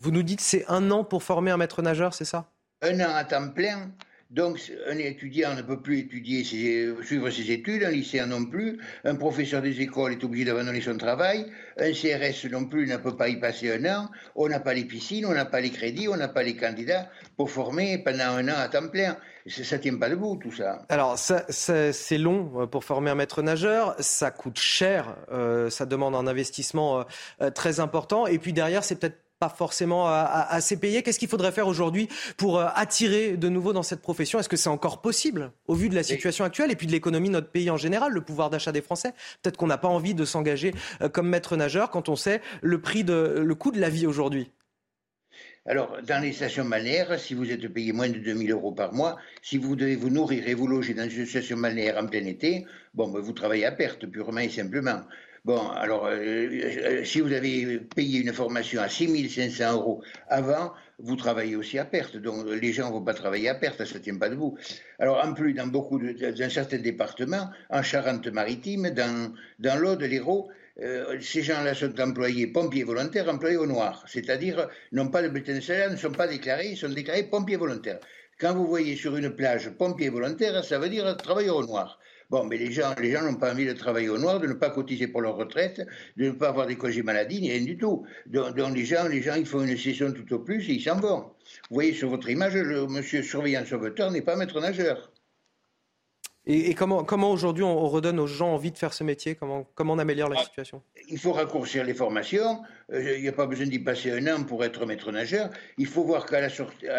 Vous 0.00 0.10
nous 0.10 0.22
dites 0.22 0.40
c'est 0.40 0.64
un 0.68 0.90
an 0.90 1.04
pour 1.04 1.22
former 1.22 1.50
un 1.50 1.56
maître 1.56 1.82
nageur, 1.82 2.14
c'est 2.14 2.24
ça? 2.24 2.50
Un 2.82 3.00
an 3.00 3.14
à 3.14 3.24
temps 3.24 3.50
plein. 3.50 3.90
Donc, 4.30 4.60
un 4.86 4.98
étudiant 4.98 5.54
ne 5.54 5.62
peut 5.62 5.80
plus 5.80 6.00
étudier, 6.00 6.44
suivre 6.44 7.30
ses 7.30 7.50
études, 7.50 7.82
un 7.82 7.90
lycéen 7.90 8.26
non 8.26 8.44
plus, 8.44 8.78
un 9.04 9.14
professeur 9.14 9.62
des 9.62 9.80
écoles 9.80 10.12
est 10.12 10.22
obligé 10.22 10.44
d'abandonner 10.44 10.82
son 10.82 10.98
travail, 10.98 11.50
un 11.78 11.92
CRS 11.92 12.46
non 12.50 12.66
plus 12.66 12.86
ne 12.86 12.98
peut 12.98 13.16
pas 13.16 13.30
y 13.30 13.36
passer 13.36 13.72
un 13.72 13.84
an, 13.86 14.10
on 14.34 14.48
n'a 14.48 14.60
pas 14.60 14.74
les 14.74 14.84
piscines, 14.84 15.24
on 15.24 15.32
n'a 15.32 15.46
pas 15.46 15.62
les 15.62 15.70
crédits, 15.70 16.08
on 16.08 16.16
n'a 16.16 16.28
pas 16.28 16.42
les 16.42 16.56
candidats 16.56 17.08
pour 17.38 17.50
former 17.50 17.96
pendant 18.04 18.24
un 18.24 18.46
an 18.48 18.58
à 18.58 18.68
temps 18.68 18.88
plein. 18.88 19.16
Ça 19.46 19.76
ne 19.76 19.80
tient 19.80 19.96
pas 19.96 20.10
debout, 20.10 20.36
tout 20.36 20.52
ça. 20.52 20.82
Alors, 20.90 21.18
c'est 21.18 22.18
long 22.18 22.52
euh, 22.60 22.66
pour 22.66 22.84
former 22.84 23.10
un 23.10 23.14
maître 23.14 23.40
nageur, 23.40 23.94
ça 23.98 24.30
coûte 24.30 24.58
cher, 24.58 25.16
euh, 25.32 25.70
ça 25.70 25.86
demande 25.86 26.14
un 26.14 26.26
investissement 26.26 27.06
euh, 27.40 27.48
très 27.48 27.80
important, 27.80 28.26
et 28.26 28.38
puis 28.38 28.52
derrière, 28.52 28.84
c'est 28.84 28.96
peut-être 28.96 29.16
pas 29.38 29.48
forcément 29.48 30.08
assez 30.08 30.76
payé. 30.78 31.02
Qu'est-ce 31.02 31.18
qu'il 31.18 31.28
faudrait 31.28 31.52
faire 31.52 31.68
aujourd'hui 31.68 32.08
pour 32.36 32.58
euh, 32.58 32.66
attirer 32.74 33.36
de 33.36 33.48
nouveau 33.48 33.72
dans 33.72 33.84
cette 33.84 34.00
profession? 34.00 34.40
Est-ce 34.40 34.48
que 34.48 34.56
c'est 34.56 34.68
encore 34.68 35.00
possible 35.00 35.52
au 35.68 35.74
vu 35.74 35.88
de 35.88 35.94
la 35.94 36.02
situation 36.02 36.44
actuelle 36.44 36.72
et 36.72 36.76
puis 36.76 36.86
de 36.86 36.92
l'économie 36.92 37.28
de 37.28 37.34
notre 37.34 37.50
pays 37.50 37.70
en 37.70 37.76
général, 37.76 38.12
le 38.12 38.20
pouvoir 38.20 38.50
d'achat 38.50 38.72
des 38.72 38.82
Français? 38.82 39.12
Peut-être 39.42 39.56
qu'on 39.56 39.68
n'a 39.68 39.78
pas 39.78 39.88
envie 39.88 40.14
de 40.14 40.24
s'engager 40.24 40.74
euh, 41.02 41.08
comme 41.08 41.28
maître 41.28 41.56
nageur 41.56 41.90
quand 41.90 42.08
on 42.08 42.16
sait 42.16 42.40
le 42.62 42.80
prix 42.80 43.04
de 43.04 43.42
le 43.44 43.54
coût 43.54 43.70
de 43.70 43.80
la 43.80 43.90
vie 43.90 44.06
aujourd'hui. 44.06 44.50
Alors, 45.66 45.98
dans 46.02 46.22
les 46.22 46.32
stations 46.32 46.64
balnéaires, 46.64 47.20
si 47.20 47.34
vous 47.34 47.52
êtes 47.52 47.68
payé 47.68 47.92
moins 47.92 48.08
de 48.08 48.18
2000 48.18 48.50
euros 48.52 48.72
par 48.72 48.92
mois, 48.94 49.18
si 49.42 49.58
vous 49.58 49.76
devez 49.76 49.96
vous 49.96 50.08
nourrir 50.08 50.48
et 50.48 50.54
vous 50.54 50.66
loger 50.66 50.94
dans 50.94 51.08
une 51.08 51.26
station 51.26 51.58
balnéaire 51.58 51.98
en 51.98 52.06
plein 52.06 52.24
été, 52.24 52.64
bon, 52.94 53.08
ben, 53.08 53.20
vous 53.20 53.34
travaillez 53.34 53.66
à 53.66 53.72
perte, 53.72 54.06
purement 54.06 54.40
et 54.40 54.48
simplement. 54.48 55.02
Bon, 55.48 55.66
alors, 55.70 56.04
euh, 56.04 56.18
euh, 56.18 57.04
si 57.04 57.22
vous 57.22 57.32
avez 57.32 57.78
payé 57.78 58.20
une 58.20 58.34
formation 58.34 58.82
à 58.82 58.90
6500 58.90 59.72
euros 59.72 60.02
avant, 60.28 60.74
vous 60.98 61.16
travaillez 61.16 61.56
aussi 61.56 61.78
à 61.78 61.86
perte. 61.86 62.18
Donc, 62.18 62.46
les 62.46 62.70
gens 62.74 62.88
ne 62.88 62.92
vont 62.92 63.02
pas 63.02 63.14
travailler 63.14 63.48
à 63.48 63.54
perte, 63.54 63.82
ça 63.82 63.94
ne 63.94 64.04
tient 64.04 64.18
pas 64.18 64.28
debout. 64.28 64.58
Alors, 64.98 65.24
en 65.24 65.32
plus, 65.32 65.54
dans 65.54 65.66
beaucoup 65.66 65.98
de, 65.98 66.12
dans 66.12 66.50
certains 66.50 66.76
départements, 66.76 67.48
en 67.70 67.82
Charente-Maritime, 67.82 68.90
dans, 68.90 69.32
dans 69.58 69.80
l'Aude, 69.80 70.02
l'Hérault, 70.02 70.50
euh, 70.82 71.18
ces 71.22 71.40
gens-là 71.40 71.72
sont 71.72 71.98
employés 71.98 72.48
pompiers 72.48 72.84
volontaires, 72.84 73.30
employés 73.30 73.56
au 73.56 73.66
noir. 73.66 74.04
C'est-à-dire, 74.06 74.68
n'ont 74.92 75.08
pas 75.08 75.22
de 75.22 75.28
bulletin 75.28 75.54
de 75.54 75.60
salaire, 75.60 75.90
ne 75.90 75.96
sont 75.96 76.12
pas 76.12 76.28
déclarés, 76.28 76.72
ils 76.72 76.76
sont 76.76 76.90
déclarés 76.90 77.22
pompiers 77.22 77.56
volontaires. 77.56 78.00
Quand 78.38 78.52
vous 78.52 78.66
voyez 78.66 78.96
sur 78.96 79.16
une 79.16 79.30
plage 79.30 79.70
pompiers 79.70 80.10
volontaires, 80.10 80.62
ça 80.62 80.78
veut 80.78 80.90
dire 80.90 81.16
travailleurs 81.16 81.56
au 81.56 81.66
noir. 81.66 81.98
Bon, 82.30 82.44
mais 82.44 82.58
les 82.58 82.70
gens, 82.72 82.94
les 82.98 83.12
gens 83.12 83.22
n'ont 83.22 83.36
pas 83.36 83.52
envie 83.52 83.64
de 83.66 83.72
travailler 83.72 84.08
au 84.10 84.18
noir, 84.18 84.38
de 84.38 84.46
ne 84.46 84.52
pas 84.52 84.68
cotiser 84.70 85.08
pour 85.08 85.22
leur 85.22 85.36
retraite, 85.36 85.80
de 86.16 86.26
ne 86.26 86.30
pas 86.32 86.48
avoir 86.48 86.66
des 86.66 86.76
congés 86.76 87.02
maladie, 87.02 87.40
ni 87.40 87.50
rien 87.50 87.64
du 87.64 87.78
tout. 87.78 88.06
Donc, 88.26 88.54
les 88.56 88.84
gens, 88.84 89.08
les 89.08 89.22
gens, 89.22 89.34
ils 89.34 89.46
font 89.46 89.62
une 89.64 89.76
session 89.78 90.12
tout 90.12 90.30
au 90.34 90.38
plus 90.40 90.68
et 90.68 90.74
ils 90.74 90.82
s'en 90.82 91.00
vont. 91.00 91.20
Vous 91.70 91.74
voyez 91.74 91.94
sur 91.94 92.10
votre 92.10 92.28
image, 92.28 92.54
le 92.54 92.86
monsieur 92.86 93.22
surveillant 93.22 93.64
sauveteur 93.64 94.10
n'est 94.10 94.22
pas 94.22 94.36
maître 94.36 94.60
nageur. 94.60 95.10
Et, 96.50 96.72
comment, 96.72 97.04
comment 97.04 97.30
aujourd'hui 97.30 97.62
on, 97.62 97.86
redonne 97.88 98.18
aux 98.18 98.26
gens 98.26 98.54
envie 98.54 98.72
de 98.72 98.78
faire 98.78 98.94
ce 98.94 99.04
métier? 99.04 99.34
Comment, 99.34 99.66
comment 99.74 99.92
on 99.92 99.98
améliore 99.98 100.30
la 100.30 100.36
ah, 100.40 100.44
situation? 100.44 100.80
Il 101.10 101.18
faut 101.18 101.32
raccourcir 101.32 101.84
les 101.84 101.92
formations. 101.92 102.62
Euh, 102.90 103.16
il 103.16 103.20
n'y 103.22 103.28
a 103.28 103.32
pas 103.32 103.46
besoin 103.46 103.66
d'y 103.66 103.78
passer 103.78 104.10
un 104.10 104.26
an 104.34 104.42
pour 104.44 104.64
être 104.64 104.86
maître 104.86 105.12
nageur. 105.12 105.50
Il 105.76 105.86
faut 105.86 106.04
voir 106.04 106.24
qu'à 106.24 106.40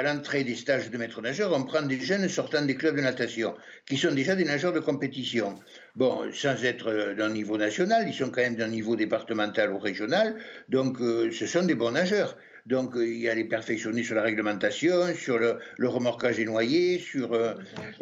l'entrée 0.04 0.44
des 0.44 0.54
stages 0.54 0.92
de 0.92 0.98
maître 1.00 1.20
nageur, 1.24 1.52
on 1.52 1.64
prend 1.64 1.82
des 1.82 2.00
jeunes 2.00 2.30
sortant 2.30 2.64
des 2.64 2.76
clubs 2.76 2.96
de 2.96 3.02
natation, 3.02 3.56
qui 3.88 3.98
sont 3.98 4.12
déjà 4.12 4.36
des 4.36 4.46
nageurs 4.46 4.72
de 4.72 4.80
compétition. 4.80 5.56
Bon, 5.96 6.32
sans 6.32 6.64
être 6.64 7.16
d'un 7.18 7.30
niveau 7.30 7.58
national, 7.58 8.08
ils 8.08 8.14
sont 8.14 8.30
quand 8.30 8.42
même 8.42 8.56
d'un 8.56 8.68
niveau 8.68 8.96
départemental 8.96 9.74
ou 9.74 9.80
régional. 9.80 10.36
Donc, 10.70 11.02
euh, 11.02 11.32
ce 11.32 11.48
sont 11.48 11.64
des 11.64 11.74
bons 11.74 11.92
nageurs. 11.92 12.38
Donc 12.66 12.96
euh, 12.96 13.06
il 13.06 13.20
y 13.20 13.30
a 13.30 13.36
les 13.36 13.46
perfectionner 13.46 14.04
sur 14.04 14.16
la 14.16 14.22
réglementation, 14.22 15.14
sur 15.16 15.38
le, 15.40 15.60
remorquage 15.80 16.38
des 16.38 16.46
noyés, 16.46 17.00
sur 17.00 17.34
euh, 17.34 17.54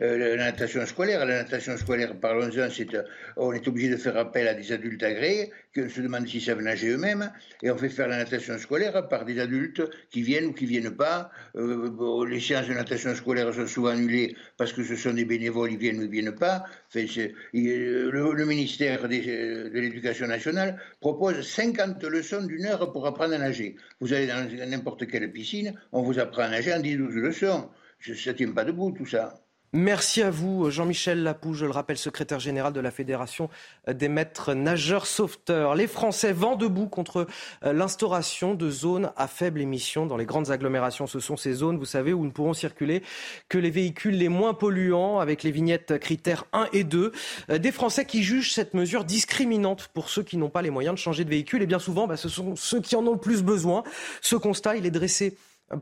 euh, 0.01 0.35
la 0.35 0.45
natation 0.45 0.85
scolaire. 0.85 1.25
La 1.25 1.43
natation 1.43 1.77
scolaire, 1.77 2.19
parlons-en, 2.19 2.69
c'est, 2.69 2.87
on 3.35 3.53
est 3.53 3.67
obligé 3.67 3.89
de 3.89 3.97
faire 3.97 4.17
appel 4.17 4.47
à 4.47 4.53
des 4.53 4.71
adultes 4.71 5.03
agréés, 5.03 5.51
qu'on 5.75 5.89
se 5.89 6.01
demande 6.01 6.27
s'ils 6.27 6.41
savent 6.41 6.61
nager 6.61 6.89
eux-mêmes, 6.89 7.31
et 7.63 7.71
on 7.71 7.77
fait 7.77 7.89
faire 7.89 8.07
la 8.07 8.17
natation 8.17 8.57
scolaire 8.57 9.07
par 9.07 9.25
des 9.25 9.39
adultes 9.39 9.81
qui 10.09 10.21
viennent 10.21 10.45
ou 10.45 10.53
qui 10.53 10.65
viennent 10.65 10.95
pas. 10.95 11.31
les 11.55 12.39
séances 12.39 12.67
de 12.67 12.73
natation 12.73 13.15
scolaire 13.15 13.53
sont 13.53 13.67
souvent 13.67 13.89
annulées 13.89 14.35
parce 14.57 14.73
que 14.73 14.83
ce 14.83 14.95
sont 14.95 15.13
des 15.13 15.25
bénévoles, 15.25 15.71
ils 15.71 15.77
viennent 15.77 15.99
ou 15.99 16.03
ils 16.03 16.09
viennent 16.09 16.35
pas. 16.35 16.63
Le, 16.93 18.45
ministère 18.45 19.07
de 19.07 19.79
l'Éducation 19.79 20.27
nationale 20.27 20.81
propose 20.99 21.41
50 21.41 22.03
leçons 22.03 22.45
d'une 22.45 22.65
heure 22.65 22.91
pour 22.91 23.05
apprendre 23.05 23.33
à 23.33 23.38
nager. 23.38 23.75
Vous 23.99 24.13
allez 24.13 24.27
dans 24.27 24.69
n'importe 24.69 25.07
quelle 25.07 25.31
piscine, 25.31 25.79
on 25.91 26.01
vous 26.01 26.19
apprend 26.19 26.43
à 26.43 26.49
nager 26.49 26.73
en 26.73 26.79
10-12 26.79 27.09
leçons. 27.15 27.69
Ça 27.99 28.31
ne 28.31 28.38
tient 28.38 28.51
pas 28.51 28.63
debout 28.63 28.91
tout 28.91 29.05
ça. 29.05 29.46
Merci 29.74 30.22
à 30.22 30.30
vous, 30.30 30.72
Jean-Michel 30.72 31.24
Lapou, 31.24 31.53
je 31.53 31.65
le 31.65 31.72
rappelle, 31.72 31.97
secrétaire 31.97 32.39
général 32.39 32.72
de 32.72 32.80
la 32.80 32.89
Fédération 32.89 33.49
des 33.86 34.07
maîtres 34.07 34.53
nageurs 34.53 35.05
sauveteurs. 35.05 35.76
Les 35.76 35.88
Français 35.88 36.32
vont 36.32 36.55
debout 36.55 36.88
contre 36.88 37.28
euh, 37.65 37.74
l'instauration 37.74 38.53
de 38.53 38.70
zones 38.70 39.11
à 39.18 39.28
faible 39.28 39.59
émission 39.59 40.05
dans 40.05 40.15
les 40.15 40.26
grandes 40.26 40.51
agglomérations. 40.51 41.05
Ce 41.05 41.20
sont 41.20 41.36
ces 41.36 41.51
zones, 41.51 41.78
vous 41.78 41.84
savez, 41.84 42.13
où 42.13 42.24
ne 42.24 42.30
pourront 42.30 42.53
circuler 42.53 43.03
que 43.49 43.57
les 43.57 43.70
véhicules 43.70 44.18
les 44.18 44.30
moins 44.30 44.53
polluants 44.53 45.20
avec 45.20 45.43
les 45.43 45.51
vignettes 45.51 45.99
critères 45.99 46.45
1 46.53 46.70
et 46.72 46.86
2. 46.86 47.11
Euh, 47.49 47.57
des 47.57 47.74
Français 47.74 48.05
qui 48.05 48.24
jugent 48.24 48.53
cette 48.53 48.74
mesure 48.74 49.03
discriminante 49.03 49.89
pour 49.93 50.09
ceux 50.09 50.24
qui 50.24 50.38
n'ont 50.38 50.49
pas 50.49 50.61
les 50.61 50.70
moyens 50.70 50.95
de 50.95 50.99
changer 50.99 51.26
de 51.26 51.30
véhicule. 51.30 51.61
Et 51.61 51.68
bien 51.68 51.80
souvent, 51.80 52.07
bah, 52.07 52.15
ce 52.15 52.30
sont 52.30 52.55
ceux 52.55 52.80
qui 52.80 52.95
en 52.95 53.05
ont 53.05 53.13
le 53.13 53.20
plus 53.20 53.43
besoin. 53.43 53.84
Ce 54.22 54.38
constat, 54.38 54.78
il 54.78 54.86
est 54.86 54.91
dressé 54.91 55.36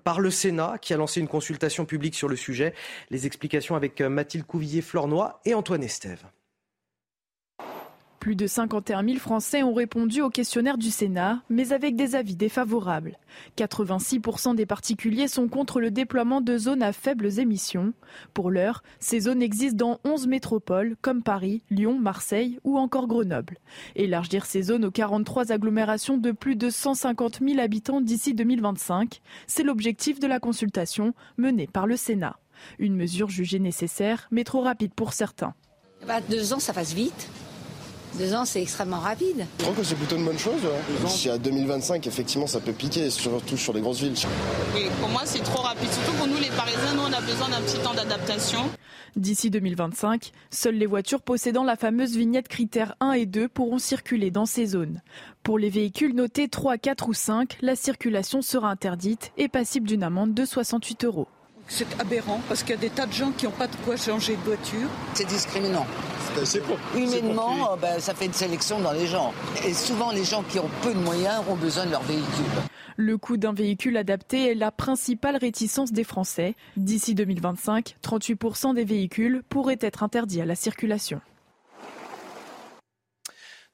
par 0.03 0.19
le 0.19 0.31
Sénat 0.31 0.77
qui 0.81 0.93
a 0.93 0.97
lancé 0.97 1.19
une 1.19 1.27
consultation 1.27 1.85
publique 1.85 2.15
sur 2.15 2.27
le 2.27 2.35
sujet. 2.35 2.73
Les 3.09 3.25
explications 3.25 3.75
avec 3.75 4.01
euh, 4.01 4.09
Mathilde 4.09 4.45
Couvillier-Flornois 4.45 5.41
et 5.45 5.53
Antoine 5.53 5.83
Estève. 5.83 6.25
Plus 8.25 8.35
de 8.35 8.47
51 8.47 9.05
000 9.05 9.19
Français 9.19 9.61
ont 9.61 9.75
répondu 9.75 10.23
au 10.23 10.31
questionnaire 10.31 10.79
du 10.79 10.89
Sénat, 10.89 11.43
mais 11.47 11.73
avec 11.73 11.95
des 11.95 12.15
avis 12.15 12.35
défavorables. 12.35 13.19
86% 13.55 14.55
des 14.55 14.65
particuliers 14.65 15.27
sont 15.27 15.47
contre 15.47 15.79
le 15.79 15.91
déploiement 15.91 16.41
de 16.41 16.57
zones 16.57 16.81
à 16.81 16.91
faibles 16.91 17.39
émissions. 17.39 17.93
Pour 18.33 18.49
l'heure, 18.49 18.81
ces 18.99 19.19
zones 19.19 19.43
existent 19.43 19.77
dans 19.77 19.99
11 20.11 20.25
métropoles 20.25 20.95
comme 21.03 21.21
Paris, 21.21 21.61
Lyon, 21.69 21.99
Marseille 21.99 22.57
ou 22.63 22.79
encore 22.79 23.05
Grenoble. 23.05 23.59
Élargir 23.95 24.47
ces 24.47 24.63
zones 24.63 24.85
aux 24.85 24.91
43 24.91 25.51
agglomérations 25.51 26.17
de 26.17 26.31
plus 26.31 26.55
de 26.55 26.71
150 26.71 27.41
000 27.47 27.59
habitants 27.59 28.01
d'ici 28.01 28.33
2025, 28.33 29.21
c'est 29.45 29.61
l'objectif 29.61 30.19
de 30.19 30.25
la 30.25 30.39
consultation 30.39 31.13
menée 31.37 31.67
par 31.67 31.85
le 31.85 31.95
Sénat. 31.95 32.39
Une 32.79 32.95
mesure 32.95 33.29
jugée 33.29 33.59
nécessaire, 33.59 34.27
mais 34.31 34.43
trop 34.43 34.61
rapide 34.61 34.95
pour 34.95 35.13
certains. 35.13 35.53
Bah, 36.07 36.21
deux 36.27 36.53
ans, 36.53 36.59
ça 36.59 36.73
passe 36.73 36.93
vite. 36.93 37.29
Deux 38.17 38.33
ans, 38.33 38.45
c'est 38.45 38.61
extrêmement 38.61 38.99
rapide. 38.99 39.45
Je 39.59 39.63
trouve 39.63 39.75
que 39.75 39.83
c'est 39.83 39.95
plutôt 39.95 40.15
une 40.15 40.25
bonne 40.25 40.39
chose. 40.39 40.61
Si 41.07 41.29
à 41.29 41.37
2025, 41.37 42.07
effectivement, 42.07 42.47
ça 42.47 42.61
peut 42.61 42.71
piquer, 42.71 43.09
surtout 43.09 43.57
sur 43.57 43.73
les 43.73 43.81
grosses 43.81 43.99
villes. 43.99 44.15
Oui, 44.73 44.83
pour 45.01 45.09
moi, 45.09 45.21
c'est 45.25 45.43
trop 45.43 45.61
rapide. 45.61 45.91
Surtout 45.91 46.13
pour 46.13 46.27
nous, 46.27 46.37
les 46.37 46.49
Parisiens, 46.49 46.93
nous, 46.95 47.03
on 47.03 47.13
a 47.13 47.21
besoin 47.21 47.49
d'un 47.49 47.61
petit 47.61 47.77
temps 47.79 47.93
d'adaptation. 47.93 48.59
D'ici 49.17 49.49
2025, 49.49 50.31
seules 50.49 50.75
les 50.75 50.85
voitures 50.85 51.21
possédant 51.21 51.63
la 51.63 51.75
fameuse 51.75 52.15
vignette 52.15 52.47
critère 52.47 52.95
1 52.99 53.13
et 53.13 53.25
2 53.25 53.47
pourront 53.47 53.79
circuler 53.79 54.31
dans 54.31 54.45
ces 54.45 54.65
zones. 54.65 55.01
Pour 55.43 55.59
les 55.59 55.69
véhicules 55.69 56.15
notés 56.15 56.47
3, 56.47 56.77
4 56.77 57.09
ou 57.09 57.13
5, 57.13 57.57
la 57.61 57.75
circulation 57.75 58.41
sera 58.41 58.69
interdite 58.69 59.31
et 59.37 59.47
passible 59.47 59.87
d'une 59.87 60.03
amende 60.03 60.33
de 60.33 60.45
68 60.45 61.05
euros. 61.05 61.27
C'est 61.67 61.99
aberrant 61.99 62.41
parce 62.47 62.61
qu'il 62.61 62.71
y 62.71 62.77
a 62.77 62.81
des 62.81 62.89
tas 62.89 63.05
de 63.05 63.13
gens 63.13 63.31
qui 63.31 63.45
n'ont 63.45 63.51
pas 63.51 63.67
de 63.67 63.75
quoi 63.77 63.97
changer 63.97 64.35
de 64.35 64.41
voiture. 64.41 64.87
C'est 65.13 65.27
discriminant. 65.27 65.85
Humainement, 66.95 67.73
euh, 67.73 67.75
ben, 67.77 67.99
ça 67.99 68.13
fait 68.13 68.25
une 68.25 68.33
sélection 68.33 68.81
dans 68.81 68.91
les 68.91 69.07
gens. 69.07 69.33
Et 69.65 69.73
souvent, 69.73 70.11
les 70.11 70.25
gens 70.25 70.43
qui 70.43 70.59
ont 70.59 70.69
peu 70.81 70.93
de 70.93 70.99
moyens 70.99 71.41
ont 71.47 71.55
besoin 71.55 71.85
de 71.85 71.91
leur 71.91 72.03
véhicule. 72.03 72.45
Le 72.97 73.17
coût 73.17 73.37
d'un 73.37 73.53
véhicule 73.53 73.95
adapté 73.95 74.51
est 74.51 74.55
la 74.55 74.71
principale 74.71 75.37
réticence 75.37 75.93
des 75.93 76.03
Français. 76.03 76.55
D'ici 76.75 77.15
2025, 77.15 77.95
38% 78.03 78.73
des 78.73 78.83
véhicules 78.83 79.43
pourraient 79.47 79.79
être 79.79 80.03
interdits 80.03 80.41
à 80.41 80.45
la 80.45 80.55
circulation. 80.55 81.21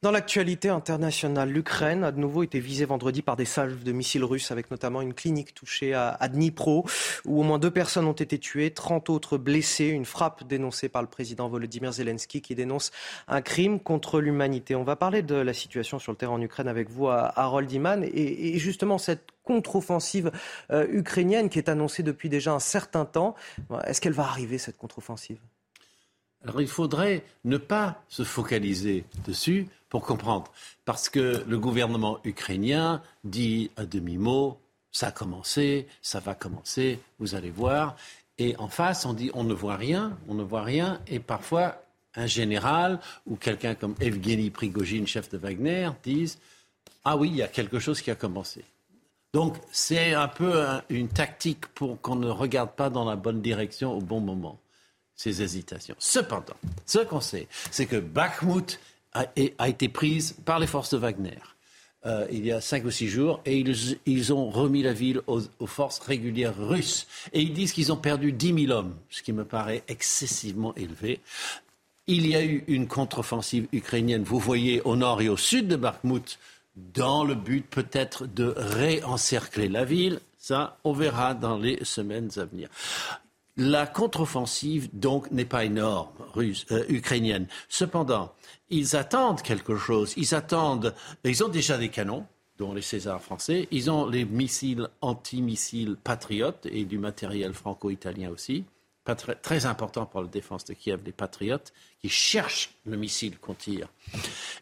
Dans 0.02 0.10
l'actualité 0.10 0.68
internationale, 0.68 1.48
l'Ukraine 1.48 2.02
a 2.02 2.10
de 2.10 2.18
nouveau 2.18 2.42
été 2.42 2.58
visée 2.58 2.84
vendredi 2.84 3.22
par 3.22 3.36
des 3.36 3.44
salves 3.44 3.84
de 3.84 3.92
missiles 3.92 4.24
russes, 4.24 4.50
avec 4.50 4.68
notamment 4.72 5.00
une 5.00 5.14
clinique 5.14 5.54
touchée 5.54 5.94
à, 5.94 6.28
Dnipro, 6.28 6.84
où 7.24 7.38
au 7.38 7.44
moins 7.44 7.60
deux 7.60 7.70
personnes 7.70 8.08
ont 8.08 8.12
été 8.12 8.40
tuées, 8.40 8.72
30 8.72 9.10
autres 9.10 9.38
blessées. 9.38 9.86
Une 9.86 10.04
frappe 10.04 10.42
dénoncée 10.42 10.88
par 10.88 11.02
le 11.02 11.08
président 11.08 11.48
Volodymyr 11.48 11.92
Zelensky, 11.92 12.42
qui 12.42 12.56
dénonce 12.56 12.90
un 13.28 13.42
crime 13.42 13.78
contre 13.78 14.20
l'humanité. 14.20 14.74
On 14.74 14.82
va 14.82 14.96
parler 14.96 15.22
de 15.22 15.36
la 15.36 15.54
situation 15.54 16.00
sur 16.00 16.10
le 16.10 16.18
terrain 16.18 16.32
en 16.32 16.42
Ukraine 16.42 16.66
avec 16.66 16.90
vous, 16.90 17.06
Harold 17.06 17.70
Iman, 17.70 18.02
et, 18.02 18.58
justement 18.58 18.98
cette 18.98 19.28
contre-offensive 19.44 20.32
euh, 20.72 20.84
ukrainienne 20.90 21.48
qui 21.48 21.58
est 21.58 21.68
annoncée 21.68 22.02
depuis 22.02 22.28
déjà 22.28 22.52
un 22.52 22.58
certain 22.58 23.04
temps. 23.04 23.36
Est-ce 23.86 24.00
qu'elle 24.00 24.14
va 24.14 24.24
arriver, 24.24 24.58
cette 24.58 24.78
contre-offensive? 24.78 25.38
Alors 26.44 26.60
il 26.60 26.66
faudrait 26.66 27.22
ne 27.44 27.56
pas 27.56 28.02
se 28.08 28.24
focaliser 28.24 29.04
dessus 29.24 29.68
pour 29.92 30.06
comprendre. 30.06 30.50
Parce 30.86 31.10
que 31.10 31.44
le 31.46 31.58
gouvernement 31.58 32.18
ukrainien 32.24 33.02
dit 33.24 33.70
à 33.76 33.84
demi-mot, 33.84 34.58
ça 34.90 35.08
a 35.08 35.12
commencé, 35.12 35.86
ça 36.00 36.18
va 36.18 36.34
commencer, 36.34 36.98
vous 37.18 37.34
allez 37.34 37.50
voir. 37.50 37.94
Et 38.38 38.56
en 38.56 38.68
face, 38.68 39.04
on 39.04 39.12
dit, 39.12 39.30
on 39.34 39.44
ne 39.44 39.52
voit 39.52 39.76
rien, 39.76 40.16
on 40.28 40.34
ne 40.34 40.42
voit 40.42 40.62
rien. 40.62 40.98
Et 41.08 41.18
parfois, 41.18 41.84
un 42.14 42.24
général 42.24 43.00
ou 43.26 43.36
quelqu'un 43.36 43.74
comme 43.74 43.94
Evgeny 44.00 44.48
Prigogine, 44.48 45.06
chef 45.06 45.28
de 45.28 45.36
Wagner, 45.36 45.90
disent, 46.02 46.38
ah 47.04 47.18
oui, 47.18 47.28
il 47.28 47.36
y 47.36 47.42
a 47.42 47.48
quelque 47.48 47.78
chose 47.78 48.00
qui 48.00 48.10
a 48.10 48.14
commencé. 48.14 48.64
Donc 49.34 49.58
c'est 49.72 50.14
un 50.14 50.28
peu 50.28 50.64
une 50.88 51.08
tactique 51.08 51.66
pour 51.66 52.00
qu'on 52.00 52.16
ne 52.16 52.30
regarde 52.30 52.70
pas 52.70 52.88
dans 52.88 53.04
la 53.04 53.16
bonne 53.16 53.42
direction 53.42 53.92
au 53.92 54.00
bon 54.00 54.20
moment 54.20 54.58
ces 55.16 55.42
hésitations. 55.42 55.94
Cependant, 55.98 56.56
ce 56.86 57.00
qu'on 57.00 57.20
sait, 57.20 57.46
c'est 57.70 57.86
que 57.86 57.96
Bakhmut 57.96 58.80
a, 59.14 59.68
été 59.68 59.88
prise 59.88 60.36
par 60.44 60.58
les 60.58 60.66
forces 60.66 60.90
de 60.90 60.98
Wagner. 60.98 61.38
Euh, 62.04 62.26
il 62.32 62.44
y 62.44 62.50
a 62.50 62.60
cinq 62.60 62.84
ou 62.84 62.90
six 62.90 63.08
jours, 63.08 63.40
et 63.46 63.64
ils, 64.06 64.32
ont 64.32 64.50
remis 64.50 64.82
la 64.82 64.92
ville 64.92 65.20
aux, 65.26 65.66
forces 65.66 66.00
régulières 66.00 66.56
russes. 66.56 67.06
Et 67.32 67.40
ils 67.42 67.52
disent 67.52 67.72
qu'ils 67.72 67.92
ont 67.92 67.96
perdu 67.96 68.32
10 68.32 68.66
000 68.66 68.76
hommes, 68.76 68.96
ce 69.08 69.22
qui 69.22 69.32
me 69.32 69.44
paraît 69.44 69.84
excessivement 69.86 70.74
élevé. 70.74 71.20
Il 72.08 72.26
y 72.26 72.34
a 72.34 72.42
eu 72.42 72.64
une 72.66 72.88
contre-offensive 72.88 73.68
ukrainienne, 73.72 74.24
vous 74.24 74.40
voyez, 74.40 74.80
au 74.82 74.96
nord 74.96 75.22
et 75.22 75.28
au 75.28 75.36
sud 75.36 75.68
de 75.68 75.76
Bakhmut, 75.76 76.38
dans 76.74 77.22
le 77.22 77.36
but 77.36 77.64
peut-être 77.68 78.26
de 78.26 78.52
réencercler 78.56 79.68
la 79.68 79.84
ville. 79.84 80.18
Ça, 80.38 80.78
on 80.82 80.92
verra 80.92 81.34
dans 81.34 81.56
les 81.56 81.84
semaines 81.84 82.30
à 82.36 82.44
venir. 82.44 82.68
La 83.56 83.86
contre-offensive, 83.86 84.88
donc, 84.92 85.30
n'est 85.30 85.44
pas 85.44 85.64
énorme, 85.64 86.08
euh, 86.36 86.84
ukrainienne. 86.88 87.46
Cependant, 87.68 88.32
ils 88.72 88.96
attendent 88.96 89.42
quelque 89.42 89.76
chose. 89.76 90.14
Ils 90.16 90.34
attendent. 90.34 90.94
Ils 91.24 91.44
ont 91.44 91.48
déjà 91.48 91.78
des 91.78 91.90
canons, 91.90 92.26
dont 92.58 92.72
les 92.72 92.82
Césars 92.82 93.22
français. 93.22 93.68
Ils 93.70 93.90
ont 93.90 94.06
les 94.06 94.24
missiles 94.24 94.88
anti-missiles 95.02 95.96
patriotes 96.02 96.66
et 96.66 96.84
du 96.84 96.98
matériel 96.98 97.52
franco-italien 97.52 98.30
aussi. 98.30 98.64
très 99.42 99.66
important 99.66 100.06
pour 100.06 100.22
la 100.22 100.28
défense 100.28 100.64
de 100.64 100.72
Kiev, 100.72 101.00
les 101.04 101.12
patriotes, 101.12 101.72
qui 102.00 102.08
cherchent 102.08 102.74
le 102.86 102.96
missile 102.96 103.38
qu'on 103.38 103.54
tire. 103.54 103.88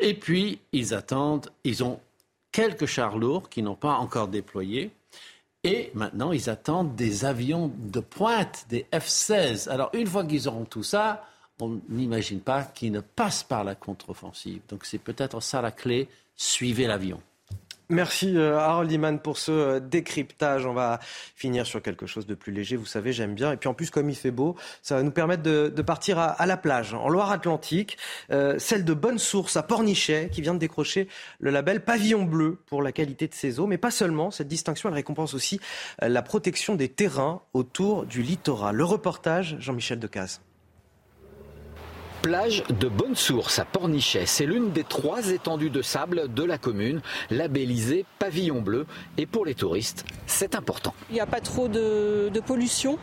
Et 0.00 0.14
puis, 0.14 0.58
ils 0.72 0.92
attendent. 0.92 1.50
Ils 1.62 1.84
ont 1.84 2.00
quelques 2.50 2.86
chars 2.86 3.16
lourds 3.16 3.48
qui 3.48 3.62
n'ont 3.62 3.76
pas 3.76 3.94
encore 3.94 4.28
déployés. 4.28 4.90
Et 5.62 5.90
maintenant, 5.94 6.32
ils 6.32 6.50
attendent 6.50 6.96
des 6.96 7.24
avions 7.24 7.70
de 7.76 8.00
pointe, 8.00 8.66
des 8.70 8.86
F-16. 8.92 9.68
Alors, 9.68 9.90
une 9.92 10.06
fois 10.06 10.24
qu'ils 10.24 10.48
auront 10.48 10.64
tout 10.64 10.82
ça, 10.82 11.22
on 11.62 11.80
n'imagine 11.88 12.40
pas 12.40 12.62
qu'ils 12.62 12.92
ne 12.92 13.00
passent 13.00 13.44
par 13.44 13.64
la 13.64 13.74
contre-offensive. 13.74 14.60
Donc, 14.68 14.84
c'est 14.84 14.98
peut-être 14.98 15.40
ça 15.40 15.60
la 15.62 15.70
clé. 15.70 16.08
Suivez 16.36 16.86
l'avion. 16.86 17.20
Merci 17.90 18.36
euh, 18.36 18.56
Harold 18.56 18.90
Iman 18.92 19.18
pour 19.18 19.36
ce 19.36 19.50
euh, 19.50 19.80
décryptage. 19.80 20.64
On 20.64 20.72
va 20.72 21.00
finir 21.34 21.66
sur 21.66 21.82
quelque 21.82 22.06
chose 22.06 22.24
de 22.24 22.36
plus 22.36 22.52
léger. 22.52 22.76
Vous 22.76 22.86
savez, 22.86 23.12
j'aime 23.12 23.34
bien. 23.34 23.50
Et 23.50 23.56
puis 23.56 23.68
en 23.68 23.74
plus, 23.74 23.90
comme 23.90 24.08
il 24.08 24.14
fait 24.14 24.30
beau, 24.30 24.54
ça 24.80 24.94
va 24.94 25.02
nous 25.02 25.10
permettre 25.10 25.42
de, 25.42 25.82
partir 25.82 26.16
à, 26.20 26.46
la 26.46 26.56
plage, 26.56 26.94
en 26.94 27.08
Loire-Atlantique. 27.08 27.98
Euh, 28.30 28.60
celle 28.60 28.84
de 28.84 28.94
Bonne 28.94 29.18
Source 29.18 29.56
à 29.56 29.64
Pornichet, 29.64 30.28
qui 30.30 30.40
vient 30.40 30.54
de 30.54 30.60
décrocher 30.60 31.08
le 31.40 31.50
label 31.50 31.84
Pavillon 31.84 32.22
Bleu 32.22 32.58
pour 32.66 32.80
la 32.80 32.92
qualité 32.92 33.26
de 33.26 33.34
ses 33.34 33.58
eaux. 33.58 33.66
Mais 33.66 33.78
pas 33.78 33.90
seulement. 33.90 34.30
Cette 34.30 34.48
distinction, 34.48 34.88
elle 34.88 34.94
récompense 34.94 35.34
aussi 35.34 35.58
la 36.00 36.22
protection 36.22 36.76
des 36.76 36.88
terrains 36.88 37.42
autour 37.54 38.06
du 38.06 38.22
littoral. 38.22 38.76
Le 38.76 38.84
reportage, 38.84 39.56
Jean-Michel 39.58 39.98
Decaze. 39.98 40.40
Plage 42.22 42.64
de 42.68 42.86
Bonne 42.86 43.16
Source 43.16 43.58
à 43.58 43.64
Pornichet, 43.64 44.26
c'est 44.26 44.44
l'une 44.44 44.72
des 44.72 44.84
trois 44.84 45.30
étendues 45.30 45.70
de 45.70 45.80
sable 45.80 46.32
de 46.34 46.44
la 46.44 46.58
commune, 46.58 47.00
labellisée 47.30 48.04
pavillon 48.18 48.60
bleu. 48.60 48.86
Et 49.16 49.24
pour 49.24 49.46
les 49.46 49.54
touristes, 49.54 50.04
c'est 50.26 50.54
important. 50.54 50.92
Il 51.08 51.14
n'y 51.14 51.20
a 51.20 51.26
pas 51.26 51.40
trop 51.40 51.66
de, 51.66 52.30
pollution 52.46 52.98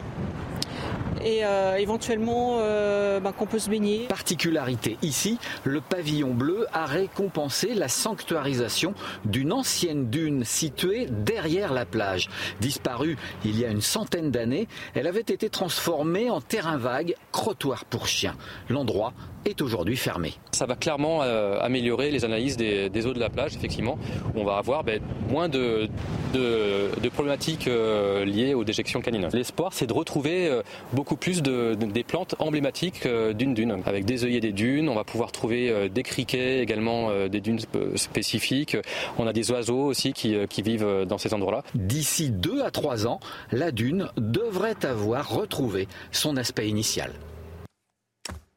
et 1.27 1.43
euh, 1.43 1.75
éventuellement 1.75 2.59
euh, 2.61 3.19
ben, 3.19 3.33
qu'on 3.33 3.45
peut 3.45 3.59
se 3.59 3.69
baigner. 3.69 4.07
Particularité 4.07 4.97
ici, 5.01 5.37
le 5.65 5.81
pavillon 5.81 6.33
bleu 6.33 6.65
a 6.71 6.85
récompensé 6.85 7.73
la 7.73 7.89
sanctuarisation 7.89 8.93
d'une 9.25 9.51
ancienne 9.51 10.09
dune 10.09 10.45
située 10.45 11.07
derrière 11.09 11.73
la 11.73 11.85
plage. 11.85 12.29
Disparue 12.61 13.17
il 13.43 13.59
y 13.59 13.65
a 13.65 13.69
une 13.69 13.81
centaine 13.81 14.31
d'années, 14.31 14.67
elle 14.95 15.07
avait 15.07 15.19
été 15.19 15.49
transformée 15.49 16.29
en 16.29 16.39
terrain 16.39 16.77
vague, 16.77 17.15
crottoir 17.33 17.83
pour 17.83 18.07
chiens. 18.07 18.35
L'endroit 18.69 19.13
est 19.47 19.61
aujourd'hui 19.61 19.97
fermé. 19.97 20.33
Ça 20.51 20.65
va 20.65 20.75
clairement 20.75 21.23
euh, 21.23 21.59
améliorer 21.61 22.11
les 22.11 22.25
analyses 22.25 22.57
des, 22.57 23.07
eaux 23.07 23.13
de 23.13 23.19
la 23.19 23.29
plage, 23.29 23.55
effectivement, 23.55 23.97
où 24.35 24.39
on 24.39 24.43
va 24.43 24.57
avoir 24.57 24.83
ben, 24.83 25.01
moins 25.29 25.49
de, 25.49 25.87
de, 26.33 27.09
problématiques 27.09 27.67
euh, 27.67 28.25
liées 28.25 28.53
aux 28.53 28.63
déjections 28.63 29.01
canines. 29.01 29.29
L'espoir, 29.33 29.71
c'est 29.73 29.87
de 29.87 29.93
retrouver 29.93 30.47
euh, 30.47 30.61
beaucoup 30.93 31.15
plus 31.15 31.41
de, 31.41 31.73
des 31.75 32.03
plantes 32.03 32.35
emblématiques 32.39 33.07
d'une 33.07 33.53
dune. 33.53 33.81
Avec 33.85 34.05
des 34.05 34.25
œillets 34.25 34.39
des 34.39 34.51
dunes, 34.51 34.89
on 34.89 34.95
va 34.95 35.03
pouvoir 35.03 35.31
trouver 35.31 35.89
des 35.89 36.03
criquets, 36.03 36.61
également 36.61 37.27
des 37.27 37.39
dunes 37.39 37.59
spécifiques. 37.95 38.77
On 39.17 39.27
a 39.27 39.33
des 39.33 39.51
oiseaux 39.51 39.85
aussi 39.85 40.13
qui, 40.13 40.35
qui 40.49 40.61
vivent 40.61 41.05
dans 41.07 41.17
ces 41.17 41.33
endroits-là. 41.33 41.63
D'ici 41.75 42.29
deux 42.29 42.61
à 42.61 42.71
trois 42.71 43.07
ans, 43.07 43.19
la 43.51 43.71
dune 43.71 44.09
devrait 44.17 44.85
avoir 44.85 45.29
retrouvé 45.29 45.87
son 46.11 46.37
aspect 46.37 46.67
initial. 46.67 47.11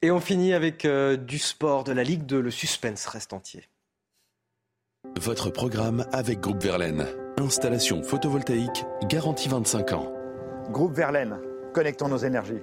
Et 0.02 0.10
on 0.10 0.20
finit 0.20 0.54
avec 0.54 0.86
euh, 0.86 1.18
du 1.18 1.38
sport, 1.38 1.84
de 1.84 1.92
la 1.92 2.02
Ligue 2.02 2.24
2. 2.24 2.40
Le 2.40 2.50
suspense 2.50 3.06
reste 3.06 3.34
entier. 3.34 3.68
Votre 5.20 5.50
programme 5.50 6.06
avec 6.10 6.40
Groupe 6.40 6.62
Verlaine. 6.62 7.06
Installation 7.38 8.02
photovoltaïque 8.02 8.84
garantie 9.08 9.50
25 9.50 9.92
ans. 9.92 10.12
Groupe 10.70 10.94
Verlaine, 10.94 11.38
connectons 11.74 12.08
nos 12.08 12.16
énergies. 12.16 12.62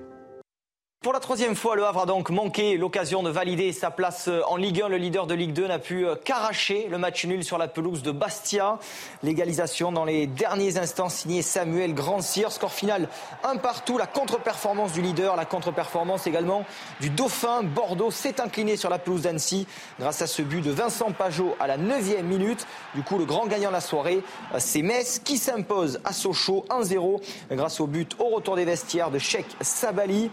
Pour 1.04 1.14
la 1.14 1.20
troisième 1.20 1.56
fois, 1.56 1.76
le 1.76 1.86
Havre 1.86 2.02
a 2.02 2.06
donc 2.08 2.32
manqué 2.32 2.76
l'occasion 2.76 3.22
de 3.22 3.30
valider 3.30 3.72
sa 3.72 3.92
place 3.92 4.28
euh, 4.30 4.42
en 4.48 4.56
Ligue 4.56 4.82
1. 4.82 4.90
Le 4.90 4.98
leader 4.98 5.28
de 5.28 5.36
Ligue 5.36 5.54
2 5.54 5.68
n'a 5.68 5.78
pu 5.78 6.08
euh, 6.08 6.16
qu'arracher 6.16 6.88
le 6.90 6.98
match 6.98 7.24
nul 7.24 7.44
sur 7.44 7.60
la 7.60 7.68
pelouse 7.68 8.02
de 8.02 8.10
Bastia. 8.10 8.80
L'égalisation 9.22 9.92
dans 9.92 10.06
les 10.06 10.26
derniers 10.26 10.80
instants 10.80 11.08
signé 11.08 11.44
Samuel 11.44 11.94
Grandcir. 11.94 12.52
Score 12.52 12.74
final 12.74 13.10
un 13.44 13.58
partout. 13.58 14.00
La 14.00 14.08
contre-performance 14.08 14.92
du 14.92 15.04
leader, 15.04 15.36
la 15.36 15.46
contre-performance 15.46 16.26
également 16.26 16.66
du 17.00 17.12
Dauphin. 17.12 17.62
Bordeaux 17.62 18.10
s'est 18.10 18.42
incliné 18.42 18.76
sur 18.76 18.90
la 18.90 18.98
pelouse 18.98 19.22
d'Annecy 19.22 19.68
grâce 20.00 20.24
à 20.24 20.28
ce 20.28 20.42
but 20.42 20.62
de 20.62 20.72
Vincent 20.72 21.12
Pajot 21.12 21.56
à 21.60 21.68
la 21.68 21.78
9 21.78 22.24
minute. 22.24 22.66
Du 22.96 23.04
coup, 23.04 23.20
le 23.20 23.26
grand 23.26 23.46
gagnant 23.46 23.70
de 23.70 23.76
la 23.76 23.82
soirée, 23.82 24.24
euh, 24.56 24.58
c'est 24.58 24.82
Metz 24.82 25.22
qui 25.24 25.38
s'impose 25.38 26.00
à 26.04 26.12
Sochaux 26.12 26.66
1-0 26.72 27.22
grâce 27.52 27.80
au 27.80 27.86
but 27.86 28.16
au 28.18 28.30
retour 28.30 28.56
des 28.56 28.66
vestiaires 28.66 29.12
de 29.12 29.20
Sheikh 29.20 29.46
Sabali 29.62 30.32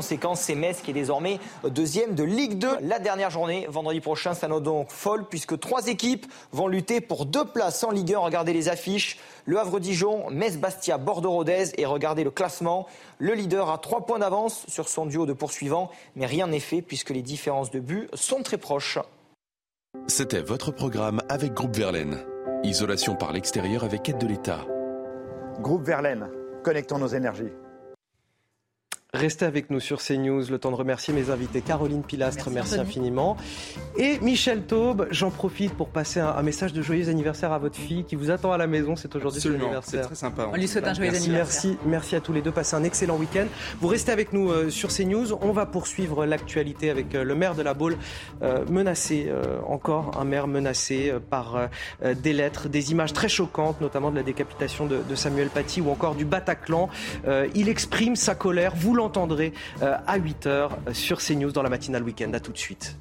conséquence, 0.00 0.40
c'est 0.40 0.54
Metz 0.54 0.80
qui 0.80 0.92
est 0.92 0.94
désormais 0.94 1.38
deuxième 1.62 2.14
de 2.14 2.24
Ligue 2.24 2.56
2. 2.56 2.78
La 2.80 2.98
dernière 2.98 3.28
journée, 3.28 3.66
vendredi 3.68 4.00
prochain, 4.00 4.32
ça 4.32 4.48
nous 4.48 4.58
donc 4.58 4.88
folle 4.88 5.26
puisque 5.28 5.60
trois 5.60 5.88
équipes 5.88 6.24
vont 6.52 6.68
lutter 6.68 7.02
pour 7.02 7.26
deux 7.26 7.44
places 7.44 7.84
en 7.84 7.90
Ligue 7.90 8.14
1. 8.14 8.18
Regardez 8.20 8.54
les 8.54 8.70
affiches. 8.70 9.18
Le 9.44 9.58
Havre-Dijon, 9.58 10.30
Metz-Bastia, 10.30 10.96
Bordeaux-Rodez 10.96 11.72
et 11.76 11.84
regardez 11.84 12.24
le 12.24 12.30
classement. 12.30 12.86
Le 13.18 13.34
leader 13.34 13.68
a 13.68 13.76
trois 13.76 14.06
points 14.06 14.20
d'avance 14.20 14.64
sur 14.68 14.88
son 14.88 15.04
duo 15.04 15.26
de 15.26 15.34
poursuivants, 15.34 15.90
mais 16.16 16.24
rien 16.24 16.46
n'est 16.46 16.60
fait 16.60 16.80
puisque 16.80 17.10
les 17.10 17.20
différences 17.20 17.70
de 17.70 17.80
but 17.80 18.08
sont 18.14 18.42
très 18.42 18.56
proches. 18.56 18.98
C'était 20.06 20.40
votre 20.40 20.70
programme 20.70 21.20
avec 21.28 21.52
Groupe 21.52 21.76
Verlaine. 21.76 22.24
Isolation 22.62 23.16
par 23.16 23.34
l'extérieur 23.34 23.84
avec 23.84 24.08
aide 24.08 24.16
de 24.16 24.26
l'État. 24.26 24.60
Groupe 25.58 25.84
Verlaine, 25.84 26.30
connectons 26.64 26.98
nos 26.98 27.08
énergies. 27.08 27.52
Restez 29.12 29.44
avec 29.44 29.70
nous 29.70 29.80
sur 29.80 30.00
CNews. 30.00 30.44
Le 30.50 30.58
temps 30.58 30.70
de 30.70 30.76
remercier 30.76 31.12
mes 31.12 31.30
invités. 31.30 31.62
Caroline 31.62 32.04
Pilastre, 32.04 32.48
merci, 32.50 32.78
infiniment. 32.78 33.36
Et 33.96 34.20
Michel 34.20 34.62
Taube, 34.62 35.08
j'en 35.10 35.30
profite 35.30 35.74
pour 35.74 35.88
passer 35.88 36.20
un, 36.20 36.40
message 36.42 36.72
de 36.72 36.80
joyeux 36.80 37.08
anniversaire 37.08 37.52
à 37.52 37.58
votre 37.58 37.76
fille 37.76 38.04
qui 38.04 38.14
vous 38.14 38.30
attend 38.30 38.52
à 38.52 38.56
la 38.56 38.68
maison. 38.68 38.94
C'est 38.94 39.14
aujourd'hui 39.16 39.40
son 39.40 39.54
anniversaire. 39.54 40.02
C'est 40.02 40.06
très 40.06 40.14
sympa. 40.14 40.48
On 40.52 40.56
lui 40.56 40.68
souhaite 40.68 40.86
un 40.86 40.94
joyeux 40.94 41.10
anniversaire. 41.10 41.72
Merci, 41.72 41.78
merci 41.84 42.14
à 42.14 42.20
tous 42.20 42.32
les 42.32 42.40
deux. 42.40 42.52
Passez 42.52 42.76
un 42.76 42.84
excellent 42.84 43.16
week-end. 43.16 43.46
Vous 43.80 43.88
restez 43.88 44.12
avec 44.12 44.32
nous 44.32 44.48
euh, 44.48 44.70
sur 44.70 44.90
CNews. 44.90 45.32
On 45.40 45.50
va 45.50 45.66
poursuivre 45.66 46.24
l'actualité 46.24 46.88
avec 46.88 47.12
euh, 47.16 47.24
le 47.24 47.34
maire 47.34 47.56
de 47.56 47.62
la 47.62 47.74
Baule 47.74 47.96
euh, 48.42 48.64
menacé, 48.70 49.28
encore 49.66 50.20
un 50.20 50.24
maire 50.24 50.46
menacé 50.46 51.12
par 51.30 51.68
des 52.02 52.32
lettres, 52.32 52.68
des 52.68 52.92
images 52.92 53.12
très 53.12 53.28
choquantes, 53.28 53.80
notamment 53.80 54.10
de 54.10 54.16
la 54.16 54.22
décapitation 54.22 54.86
de, 54.86 55.00
de 55.08 55.14
Samuel 55.14 55.48
Paty 55.48 55.80
ou 55.80 55.90
encore 55.90 56.14
du 56.14 56.24
Bataclan. 56.24 56.88
il 57.54 57.68
exprime 57.68 58.16
sa 58.16 58.34
colère. 58.34 58.72
Vous 58.76 58.94
l'entendrez 59.00 59.52
euh, 59.82 59.96
à 60.06 60.18
8h 60.18 60.92
sur 60.92 61.18
CNews 61.18 61.52
dans 61.52 61.62
la 61.62 61.70
matinale 61.70 62.02
week-end. 62.02 62.32
A 62.34 62.40
tout 62.40 62.52
de 62.52 62.58
suite. 62.58 62.96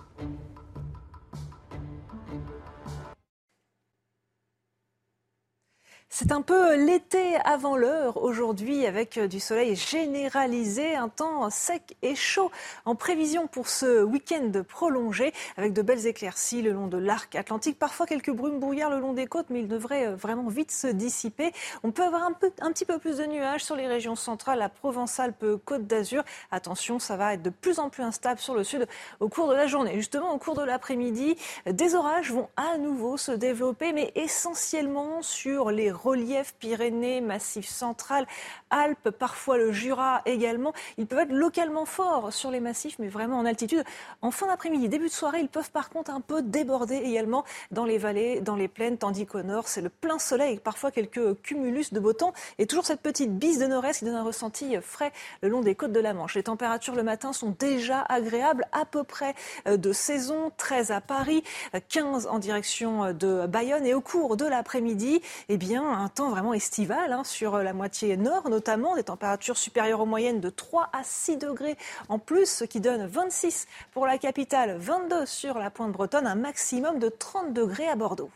C'est 6.21 6.33
un 6.33 6.41
peu 6.41 6.75
l'été 6.75 7.37
avant 7.45 7.77
l'heure 7.77 8.21
aujourd'hui 8.21 8.85
avec 8.85 9.17
du 9.17 9.39
soleil 9.39 9.77
généralisé, 9.77 10.93
un 10.93 11.07
temps 11.07 11.49
sec 11.49 11.95
et 12.01 12.13
chaud 12.13 12.51
en 12.83 12.93
prévision 12.93 13.47
pour 13.47 13.69
ce 13.69 14.03
week-end 14.03 14.51
prolongé 14.67 15.31
avec 15.55 15.71
de 15.71 15.81
belles 15.81 16.07
éclaircies 16.07 16.61
le 16.61 16.73
long 16.73 16.87
de 16.87 16.97
l'arc 16.97 17.35
atlantique, 17.35 17.79
parfois 17.79 18.05
quelques 18.05 18.31
brumes 18.31 18.59
brouillards 18.59 18.89
le 18.89 18.99
long 18.99 19.13
des 19.13 19.27
côtes 19.27 19.45
mais 19.49 19.61
il 19.61 19.69
devrait 19.69 20.07
euh, 20.07 20.15
vraiment 20.17 20.49
vite 20.49 20.71
se 20.71 20.87
dissiper. 20.87 21.53
On 21.83 21.91
peut 21.91 22.03
avoir 22.03 22.23
un, 22.23 22.35
un 22.59 22.73
petit 22.73 22.83
peu 22.83 22.99
plus 22.99 23.19
de 23.19 23.25
nuages 23.25 23.63
sur 23.63 23.77
les 23.77 23.87
régions 23.87 24.17
centrales, 24.17 24.59
la 24.59 24.67
Provence-Alpes-Côte 24.67 25.87
d'Azur. 25.87 26.25
Attention, 26.51 26.99
ça 26.99 27.15
va 27.15 27.35
être 27.35 27.43
de 27.43 27.49
plus 27.49 27.79
en 27.79 27.89
plus 27.89 28.03
instable 28.03 28.41
sur 28.41 28.55
le 28.55 28.65
sud 28.65 28.89
au 29.21 29.29
cours 29.29 29.47
de 29.47 29.53
la 29.53 29.67
journée. 29.67 29.93
Justement, 29.95 30.33
au 30.33 30.37
cours 30.37 30.55
de 30.55 30.63
l'après-midi, 30.63 31.37
des 31.65 31.95
orages 31.95 32.33
vont 32.33 32.49
à 32.57 32.77
nouveau 32.77 33.15
se 33.15 33.31
développer 33.31 33.93
mais 33.93 34.11
essentiellement 34.15 35.21
sur 35.21 35.71
les 35.71 35.91
relief 36.09 36.55
Pyrénées, 36.59 37.21
Massif 37.21 37.67
central, 37.67 38.25
Alpes, 38.69 39.09
parfois 39.11 39.57
le 39.57 39.71
Jura 39.71 40.21
également. 40.25 40.73
Ils 40.97 41.05
peuvent 41.05 41.19
être 41.19 41.31
localement 41.31 41.85
forts 41.85 42.33
sur 42.33 42.51
les 42.51 42.59
massifs, 42.59 42.97
mais 42.99 43.07
vraiment 43.07 43.37
en 43.37 43.45
altitude. 43.45 43.83
En 44.21 44.31
fin 44.31 44.47
d'après-midi, 44.47 44.89
début 44.89 45.07
de 45.07 45.11
soirée, 45.11 45.39
ils 45.41 45.49
peuvent 45.49 45.71
par 45.71 45.89
contre 45.89 46.11
un 46.11 46.21
peu 46.21 46.41
déborder 46.41 46.95
également 46.95 47.45
dans 47.71 47.85
les 47.85 47.97
vallées, 47.97 48.41
dans 48.41 48.55
les 48.55 48.67
plaines, 48.67 48.97
tandis 48.97 49.25
qu'au 49.25 49.43
nord, 49.43 49.67
c'est 49.67 49.81
le 49.81 49.89
plein 49.89 50.19
soleil, 50.19 50.59
parfois 50.59 50.91
quelques 50.91 51.39
cumulus 51.41 51.93
de 51.93 51.99
beau 51.99 52.13
temps, 52.13 52.33
et 52.57 52.65
toujours 52.65 52.85
cette 52.85 53.01
petite 53.01 53.37
bise 53.37 53.59
de 53.59 53.67
nord-est 53.67 53.99
qui 53.99 54.05
donne 54.05 54.15
un 54.15 54.23
ressenti 54.23 54.75
frais 54.81 55.11
le 55.41 55.49
long 55.49 55.61
des 55.61 55.75
côtes 55.75 55.91
de 55.91 55.99
la 55.99 56.13
Manche. 56.13 56.35
Les 56.35 56.43
températures 56.43 56.95
le 56.95 57.03
matin 57.03 57.33
sont 57.33 57.55
déjà 57.59 58.01
agréables, 58.01 58.65
à 58.71 58.85
peu 58.85 59.03
près 59.03 59.35
euh, 59.67 59.77
de 59.77 59.93
saison, 59.93 60.51
13 60.57 60.91
à 60.91 61.01
Paris, 61.01 61.43
15 61.89 62.27
en 62.27 62.39
direction 62.39 63.13
de 63.13 63.45
Bayonne, 63.47 63.85
et 63.85 63.93
au 63.93 64.01
cours 64.01 64.37
de 64.37 64.45
l'après-midi, 64.45 65.21
eh 65.49 65.57
bien, 65.57 65.88
un 65.93 66.09
temps 66.09 66.29
vraiment 66.29 66.53
estival 66.53 67.13
hein, 67.13 67.23
sur 67.23 67.57
la 67.57 67.73
moitié 67.73 68.17
nord, 68.17 68.49
notamment 68.49 68.95
des 68.95 69.03
températures 69.03 69.57
supérieures 69.57 70.01
aux 70.01 70.05
moyennes 70.05 70.39
de 70.39 70.49
3 70.49 70.89
à 70.93 71.03
6 71.03 71.37
degrés 71.37 71.77
en 72.07 72.19
plus, 72.19 72.49
ce 72.49 72.63
qui 72.63 72.79
donne 72.79 73.05
26 73.05 73.67
pour 73.91 74.05
la 74.05 74.17
capitale, 74.17 74.77
22 74.77 75.25
sur 75.25 75.57
la 75.57 75.69
pointe 75.69 75.91
bretonne, 75.91 76.27
un 76.27 76.35
maximum 76.35 76.99
de 76.99 77.09
30 77.09 77.53
degrés 77.53 77.87
à 77.87 77.95
Bordeaux. 77.95 78.31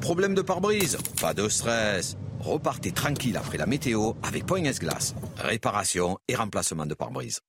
Problème 0.00 0.34
de 0.34 0.42
pare-brise 0.42 0.98
Pas 1.20 1.34
de 1.34 1.48
stress. 1.48 2.16
Repartez 2.40 2.92
tranquille 2.92 3.36
après 3.36 3.58
la 3.58 3.66
météo 3.66 4.12
avec 4.22 4.44
Point 4.44 4.62
Glace. 4.62 5.14
Réparation 5.38 6.18
et 6.26 6.34
remplacement 6.34 6.84
de 6.84 6.94
pare-brise. 6.94 7.40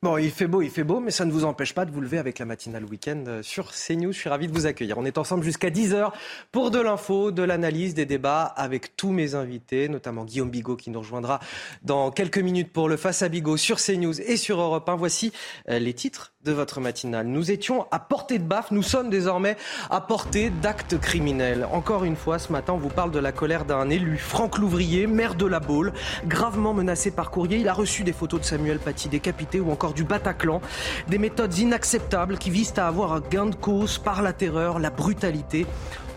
Bon, 0.00 0.16
il 0.16 0.30
fait 0.30 0.46
beau, 0.46 0.62
il 0.62 0.70
fait 0.70 0.84
beau, 0.84 1.00
mais 1.00 1.10
ça 1.10 1.24
ne 1.24 1.32
vous 1.32 1.44
empêche 1.44 1.74
pas 1.74 1.84
de 1.84 1.90
vous 1.90 2.00
lever 2.00 2.18
avec 2.18 2.38
la 2.38 2.44
matinale 2.44 2.84
week-end 2.84 3.24
euh, 3.26 3.42
sur 3.42 3.72
CNews. 3.72 4.12
Je 4.12 4.18
suis 4.18 4.28
ravi 4.28 4.46
de 4.46 4.52
vous 4.52 4.66
accueillir. 4.66 4.96
On 4.96 5.04
est 5.04 5.18
ensemble 5.18 5.42
jusqu'à 5.42 5.70
10h 5.70 6.12
pour 6.52 6.70
de 6.70 6.78
l'info, 6.78 7.32
de 7.32 7.42
l'analyse, 7.42 7.94
des 7.94 8.06
débats 8.06 8.44
avec 8.44 8.96
tous 8.96 9.10
mes 9.10 9.34
invités, 9.34 9.88
notamment 9.88 10.24
Guillaume 10.24 10.50
Bigot 10.50 10.76
qui 10.76 10.90
nous 10.90 11.00
rejoindra 11.00 11.40
dans 11.82 12.12
quelques 12.12 12.38
minutes 12.38 12.72
pour 12.72 12.88
le 12.88 12.96
Face 12.96 13.22
à 13.22 13.28
Bigot 13.28 13.56
sur 13.56 13.78
CNews 13.78 14.20
et 14.20 14.36
sur 14.36 14.60
Europe 14.60 14.88
1. 14.88 14.94
Voici 14.94 15.32
euh, 15.68 15.80
les 15.80 15.94
titres 15.94 16.32
de 16.44 16.52
votre 16.52 16.80
matinale. 16.80 17.26
Nous 17.26 17.50
étions 17.50 17.86
à 17.90 17.98
portée 17.98 18.38
de 18.38 18.44
baffe, 18.44 18.70
nous 18.70 18.82
sommes 18.82 19.10
désormais 19.10 19.56
à 19.90 20.00
portée 20.00 20.50
d'actes 20.50 20.96
criminels. 20.96 21.66
Encore 21.72 22.04
une 22.04 22.14
fois, 22.14 22.38
ce 22.38 22.52
matin, 22.52 22.74
on 22.74 22.78
vous 22.78 22.90
parle 22.90 23.10
de 23.10 23.18
la 23.18 23.32
colère 23.32 23.64
d'un 23.64 23.90
élu, 23.90 24.16
Franck 24.18 24.58
Louvrier, 24.58 25.08
maire 25.08 25.34
de 25.34 25.46
la 25.46 25.58
Baule, 25.58 25.92
gravement 26.26 26.74
menacé 26.74 27.10
par 27.10 27.32
courrier. 27.32 27.58
Il 27.58 27.68
a 27.68 27.72
reçu 27.72 28.04
des 28.04 28.12
photos 28.12 28.40
de 28.40 28.44
Samuel 28.44 28.78
Paty 28.78 29.08
décapité 29.08 29.58
ou 29.58 29.72
encore 29.72 29.94
du 29.94 30.04
Bataclan. 30.04 30.60
Des 31.08 31.18
méthodes 31.18 31.58
inacceptables 31.58 32.38
qui 32.38 32.50
visent 32.50 32.74
à 32.76 32.86
avoir 32.86 33.14
un 33.14 33.20
gain 33.20 33.46
de 33.46 33.56
cause 33.56 33.98
par 33.98 34.22
la 34.22 34.32
terreur, 34.32 34.78
la 34.78 34.90
brutalité. 34.90 35.66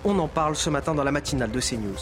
On 0.05 0.19
en 0.19 0.27
parle 0.27 0.55
ce 0.55 0.69
matin 0.69 0.93
dans 0.93 1.03
la 1.03 1.11
matinale 1.11 1.49
de 1.49 1.59
CNews. 1.59 1.97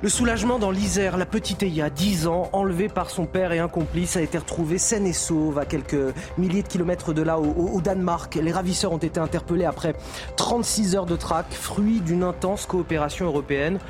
Le 0.00 0.08
soulagement 0.08 0.60
dans 0.60 0.70
l'Isère, 0.70 1.16
la 1.16 1.26
petite 1.26 1.64
Eya, 1.64 1.90
10 1.90 2.28
ans, 2.28 2.50
enlevée 2.52 2.88
par 2.88 3.10
son 3.10 3.26
père 3.26 3.50
et 3.50 3.58
un 3.58 3.66
complice, 3.66 4.16
a 4.16 4.20
été 4.20 4.38
retrouvée 4.38 4.78
saine 4.78 5.08
et 5.08 5.12
sauve 5.12 5.58
à 5.58 5.64
quelques 5.64 6.14
milliers 6.38 6.62
de 6.62 6.68
kilomètres 6.68 7.12
de 7.12 7.22
là, 7.22 7.40
au, 7.40 7.80
Danemark. 7.80 8.36
Les 8.36 8.52
ravisseurs 8.52 8.92
ont 8.92 8.98
été 8.98 9.18
interpellés 9.18 9.64
après 9.64 9.96
36 10.36 10.94
heures 10.94 11.04
de 11.04 11.16
traque, 11.16 11.52
fruit 11.52 12.00
d'une 12.00 12.22
intense 12.22 12.64
coopération 12.64 13.26
européenne. 13.26 13.80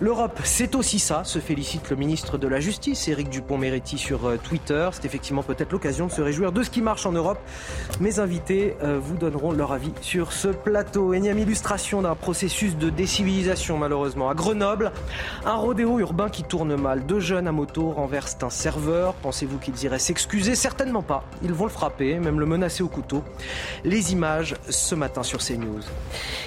L'Europe, 0.00 0.38
c'est 0.44 0.76
aussi 0.76 1.00
ça, 1.00 1.24
se 1.24 1.40
félicite 1.40 1.90
le 1.90 1.96
ministre 1.96 2.38
de 2.38 2.46
la 2.46 2.60
Justice, 2.60 3.08
Éric 3.08 3.30
Dupont-Moretti, 3.30 3.98
sur 3.98 4.26
euh, 4.26 4.36
Twitter. 4.36 4.88
C'est 4.92 5.04
effectivement 5.04 5.42
peut-être 5.42 5.72
l'occasion 5.72 6.06
de 6.06 6.12
se 6.12 6.22
réjouir 6.22 6.52
de 6.52 6.62
ce 6.62 6.70
qui 6.70 6.82
marche 6.82 7.04
en 7.04 7.10
Europe. 7.10 7.40
Mes 7.98 8.20
invités 8.20 8.76
euh, 8.84 9.00
vous 9.02 9.16
donneront 9.16 9.50
leur 9.50 9.72
avis 9.72 9.90
sur 10.00 10.32
ce 10.32 10.46
plateau. 10.46 11.14
Énième 11.14 11.40
illustration 11.40 12.00
d'un 12.00 12.14
processus 12.14 12.76
de 12.76 12.90
décivilisation, 12.90 13.76
malheureusement. 13.76 14.30
À 14.30 14.34
Grenoble, 14.34 14.92
un 15.44 15.56
rodéo 15.56 15.98
urbain 15.98 16.28
qui 16.28 16.44
tourne 16.44 16.76
mal. 16.76 17.04
Deux 17.04 17.18
jeunes 17.18 17.48
à 17.48 17.52
moto 17.52 17.90
renversent 17.90 18.38
un 18.42 18.50
serveur. 18.50 19.14
Pensez-vous 19.14 19.58
qu'ils 19.58 19.82
iraient 19.82 19.98
s'excuser? 19.98 20.54
Certainement 20.54 21.02
pas. 21.02 21.24
Ils 21.42 21.52
vont 21.52 21.64
le 21.64 21.72
frapper, 21.72 22.20
même 22.20 22.38
le 22.38 22.46
menacer 22.46 22.84
au 22.84 22.88
couteau. 22.88 23.24
Les 23.82 24.12
images 24.12 24.54
ce 24.68 24.94
matin 24.94 25.24
sur 25.24 25.40
CNews. 25.40 25.82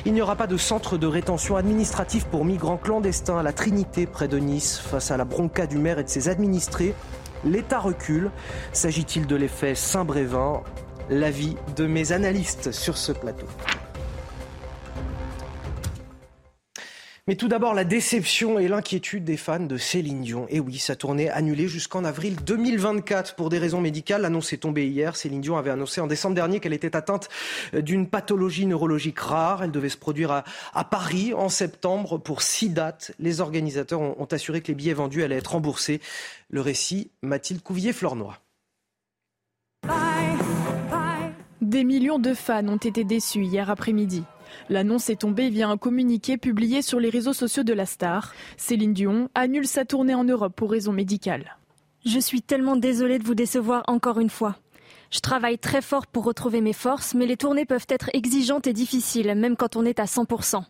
Il 0.06 0.14
n'y 0.14 0.22
aura 0.22 0.38
pas 0.38 0.48
de 0.48 0.56
centre 0.56 0.98
de 0.98 1.06
rétention 1.06 1.58
administratif 1.58 2.24
pour 2.24 2.46
migrants 2.46 2.78
clandestins 2.78 3.41
à 3.42 3.44
la 3.44 3.54
Trinité 3.54 4.06
près 4.06 4.28
de 4.28 4.38
Nice 4.38 4.78
face 4.78 5.10
à 5.10 5.18
la 5.18 5.26
bronca 5.26 5.66
du 5.66 5.80
maire 5.80 5.98
et 5.98 6.04
de 6.04 6.10
ses 6.10 6.30
administrés. 6.30 6.94
L'État 7.44 7.80
recule. 7.80 8.30
S'agit-il 8.72 9.26
de 9.26 9.36
l'effet 9.36 9.74
Saint-Brévin? 9.74 10.62
L'avis 11.10 11.58
de 11.76 11.88
mes 11.88 12.12
analystes 12.12 12.72
sur 12.72 12.98
ce 12.98 13.12
plateau. 13.12 13.48
Mais 17.28 17.36
tout 17.36 17.48
d'abord, 17.48 17.76
la 17.76 17.84
déception 17.84 18.58
et 18.58 18.68
l'inquiétude 18.68 19.24
des 19.24 19.38
fans 19.38 19.60
de 19.60 19.78
Céline 19.78 20.22
Dion. 20.22 20.48
Et 20.50 20.60
oui, 20.60 20.80
sa 20.80 20.96
tournée 20.96 21.30
annulée 21.30 21.68
jusqu'en 21.68 22.04
avril 22.04 22.36
2024 22.44 23.36
pour 23.36 23.50
des 23.50 23.60
raisons 23.60 23.80
médicales. 23.80 24.24
L'annonce 24.24 24.54
est 24.54 24.58
tombée 24.58 24.88
hier. 24.88 25.16
Céline 25.16 25.40
Dion 25.40 25.56
avait 25.56 25.70
annoncé 25.70 26.02
en 26.02 26.08
décembre 26.08 26.34
dernier 26.34 26.60
qu'elle 26.60 26.74
était 26.74 26.96
atteinte 26.96 27.30
d'une 27.74 28.08
pathologie 28.08 28.66
neurologique 28.66 29.20
rare. 29.20 29.64
Elle 29.64 29.72
devait 29.72 29.90
se 29.90 29.98
produire 29.98 30.44
à, 30.74 30.84
Paris 30.84 31.36
en 31.36 31.48
septembre 31.48 32.18
pour 32.18 32.42
six 32.42 32.70
dates. 32.70 33.12
Les 33.20 33.40
organisateurs 33.40 34.02
ont, 34.02 34.16
ont, 34.18 34.26
assuré 34.26 34.62
que 34.62 34.70
les 34.70 34.76
billets 34.76 34.94
vendus 34.94 35.22
allaient 35.22 35.38
être 35.38 35.52
remboursés. 35.52 36.02
Le 36.50 36.62
récit, 36.62 37.12
Mathilde 37.22 37.62
Couvier-Flornois. 37.62 38.40
Des 41.62 41.84
millions 41.84 42.18
de 42.18 42.34
fans 42.34 42.68
ont 42.68 42.78
été 42.78 43.04
déçus 43.04 43.44
hier 43.44 43.70
après-midi. 43.70 44.24
L'annonce 44.70 45.10
est 45.10 45.22
tombée 45.22 45.50
via 45.50 45.70
un 45.70 45.78
communiqué 45.78 46.38
publié 46.38 46.82
sur 46.82 47.00
les 47.00 47.10
réseaux 47.10 47.34
sociaux 47.34 47.64
de 47.64 47.74
la 47.74 47.86
star. 47.86 48.34
Céline 48.58 48.94
Dion 48.94 49.30
annule 49.36 49.68
sa 49.68 49.86
tournée 49.86 50.16
en 50.16 50.24
Europe 50.24 50.56
pour 50.56 50.72
raisons 50.72 50.94
médicales. 50.94 51.58
Je 52.06 52.20
suis 52.20 52.42
tellement 52.42 52.76
désolée 52.76 53.20
de 53.20 53.24
vous 53.24 53.36
décevoir 53.36 53.84
encore 53.88 54.20
une 54.20 54.30
fois. 54.30 54.58
Je 55.12 55.20
travaille 55.20 55.60
très 55.60 55.82
fort 55.82 56.08
pour 56.08 56.24
retrouver 56.24 56.62
mes 56.62 56.74
forces, 56.74 57.14
mais 57.14 57.26
les 57.26 57.38
tournées 57.38 57.66
peuvent 57.66 57.86
être 57.90 58.10
exigeantes 58.14 58.66
et 58.66 58.74
difficiles, 58.74 59.36
même 59.36 59.58
quand 59.58 59.76
on 59.76 59.86
est 59.86 60.00
à 60.00 60.06
100%. 60.06 60.64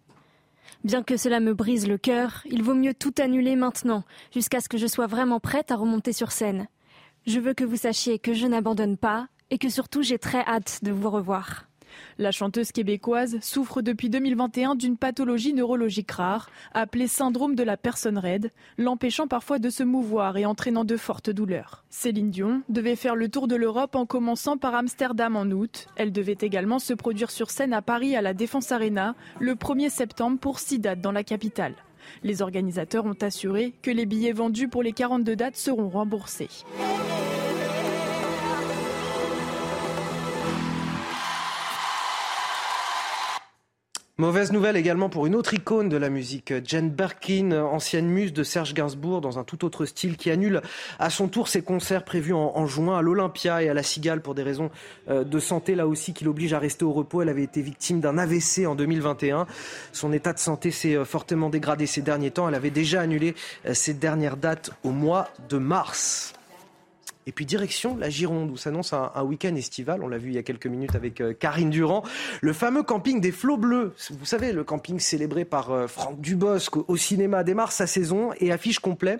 Bien 0.83 1.03
que 1.03 1.15
cela 1.15 1.39
me 1.39 1.53
brise 1.53 1.87
le 1.87 1.99
cœur, 1.99 2.41
il 2.45 2.63
vaut 2.63 2.73
mieux 2.73 2.95
tout 2.95 3.13
annuler 3.19 3.55
maintenant, 3.55 4.03
jusqu'à 4.33 4.59
ce 4.59 4.67
que 4.67 4.79
je 4.79 4.87
sois 4.87 5.05
vraiment 5.05 5.39
prête 5.39 5.71
à 5.71 5.75
remonter 5.75 6.11
sur 6.11 6.31
scène. 6.31 6.67
Je 7.27 7.39
veux 7.39 7.53
que 7.53 7.63
vous 7.63 7.75
sachiez 7.75 8.17
que 8.17 8.33
je 8.33 8.47
n'abandonne 8.47 8.97
pas 8.97 9.27
et 9.51 9.59
que 9.59 9.69
surtout 9.69 10.01
j'ai 10.01 10.17
très 10.17 10.43
hâte 10.45 10.79
de 10.81 10.91
vous 10.91 11.11
revoir. 11.11 11.67
La 12.17 12.31
chanteuse 12.31 12.71
québécoise 12.71 13.37
souffre 13.41 13.81
depuis 13.81 14.09
2021 14.09 14.75
d'une 14.75 14.97
pathologie 14.97 15.53
neurologique 15.53 16.11
rare, 16.11 16.49
appelée 16.73 17.07
syndrome 17.07 17.55
de 17.55 17.63
la 17.63 17.77
personne 17.77 18.17
raide, 18.17 18.51
l'empêchant 18.77 19.27
parfois 19.27 19.59
de 19.59 19.69
se 19.69 19.83
mouvoir 19.83 20.37
et 20.37 20.45
entraînant 20.45 20.83
de 20.83 20.97
fortes 20.97 21.29
douleurs. 21.29 21.83
Céline 21.89 22.29
Dion 22.29 22.61
devait 22.69 22.95
faire 22.95 23.15
le 23.15 23.29
tour 23.29 23.47
de 23.47 23.55
l'Europe 23.55 23.95
en 23.95 24.05
commençant 24.05 24.57
par 24.57 24.75
Amsterdam 24.75 25.35
en 25.35 25.45
août. 25.45 25.87
Elle 25.95 26.11
devait 26.11 26.37
également 26.41 26.79
se 26.79 26.93
produire 26.93 27.31
sur 27.31 27.49
scène 27.49 27.73
à 27.73 27.81
Paris 27.81 28.15
à 28.15 28.21
la 28.21 28.33
Défense 28.33 28.71
Arena 28.71 29.15
le 29.39 29.55
1er 29.55 29.89
septembre 29.89 30.39
pour 30.39 30.59
six 30.59 30.79
dates 30.79 31.01
dans 31.01 31.11
la 31.11 31.23
capitale. 31.23 31.75
Les 32.23 32.41
organisateurs 32.41 33.05
ont 33.05 33.17
assuré 33.21 33.73
que 33.81 33.91
les 33.91 34.05
billets 34.05 34.31
vendus 34.31 34.67
pour 34.67 34.83
les 34.83 34.91
42 34.91 35.35
dates 35.35 35.57
seront 35.57 35.89
remboursés. 35.89 36.49
Mauvaise 44.21 44.51
nouvelle 44.51 44.77
également 44.77 45.09
pour 45.09 45.25
une 45.25 45.33
autre 45.33 45.55
icône 45.55 45.89
de 45.89 45.97
la 45.97 46.11
musique, 46.11 46.53
Jane 46.63 46.91
Birkin, 46.91 47.53
ancienne 47.53 48.05
muse 48.05 48.33
de 48.33 48.43
Serge 48.43 48.75
Gainsbourg 48.75 49.19
dans 49.19 49.39
un 49.39 49.43
tout 49.43 49.65
autre 49.65 49.87
style, 49.87 50.15
qui 50.15 50.29
annule 50.29 50.61
à 50.99 51.09
son 51.09 51.27
tour 51.27 51.47
ses 51.47 51.63
concerts 51.63 52.03
prévus 52.03 52.35
en, 52.35 52.51
en 52.55 52.67
juin 52.67 52.99
à 52.99 53.01
l'Olympia 53.01 53.63
et 53.63 53.69
à 53.69 53.73
la 53.73 53.81
Cigale 53.81 54.21
pour 54.21 54.35
des 54.35 54.43
raisons 54.43 54.69
euh, 55.09 55.23
de 55.23 55.39
santé 55.39 55.73
là 55.73 55.87
aussi 55.87 56.13
qui 56.13 56.23
l'obligent 56.23 56.53
à 56.53 56.59
rester 56.59 56.85
au 56.85 56.91
repos. 56.91 57.23
Elle 57.23 57.29
avait 57.29 57.41
été 57.41 57.63
victime 57.63 57.99
d'un 57.99 58.19
AVC 58.19 58.67
en 58.67 58.75
2021. 58.75 59.47
Son 59.91 60.13
état 60.13 60.33
de 60.33 60.39
santé 60.39 60.69
s'est 60.69 61.03
fortement 61.03 61.49
dégradé 61.49 61.87
ces 61.87 62.03
derniers 62.03 62.29
temps. 62.29 62.47
Elle 62.47 62.53
avait 62.53 62.69
déjà 62.69 63.01
annulé 63.01 63.33
euh, 63.65 63.73
ses 63.73 63.95
dernières 63.95 64.37
dates 64.37 64.69
au 64.83 64.91
mois 64.91 65.29
de 65.49 65.57
mars. 65.57 66.35
Et 67.27 67.31
puis 67.31 67.45
direction 67.45 67.97
la 67.97 68.09
Gironde 68.09 68.49
où 68.49 68.57
s'annonce 68.57 68.93
un, 68.93 69.23
week-end 69.23 69.55
estival. 69.55 70.03
On 70.03 70.07
l'a 70.07 70.17
vu 70.17 70.29
il 70.29 70.35
y 70.35 70.37
a 70.37 70.43
quelques 70.43 70.67
minutes 70.67 70.95
avec 70.95 71.21
euh, 71.21 71.33
Karine 71.33 71.69
Durand. 71.69 72.03
Le 72.41 72.53
fameux 72.53 72.83
camping 72.83 73.21
des 73.21 73.31
Flots 73.31 73.57
Bleus. 73.57 73.93
Vous 74.09 74.25
savez, 74.25 74.51
le 74.51 74.63
camping 74.63 74.99
célébré 74.99 75.45
par 75.45 75.71
euh, 75.71 75.87
Franck 75.87 76.19
Dubosc 76.19 76.77
au 76.77 76.97
cinéma 76.97 77.43
démarre 77.43 77.71
sa 77.71 77.87
saison 77.87 78.31
et 78.39 78.51
affiche 78.51 78.79
complet. 78.79 79.19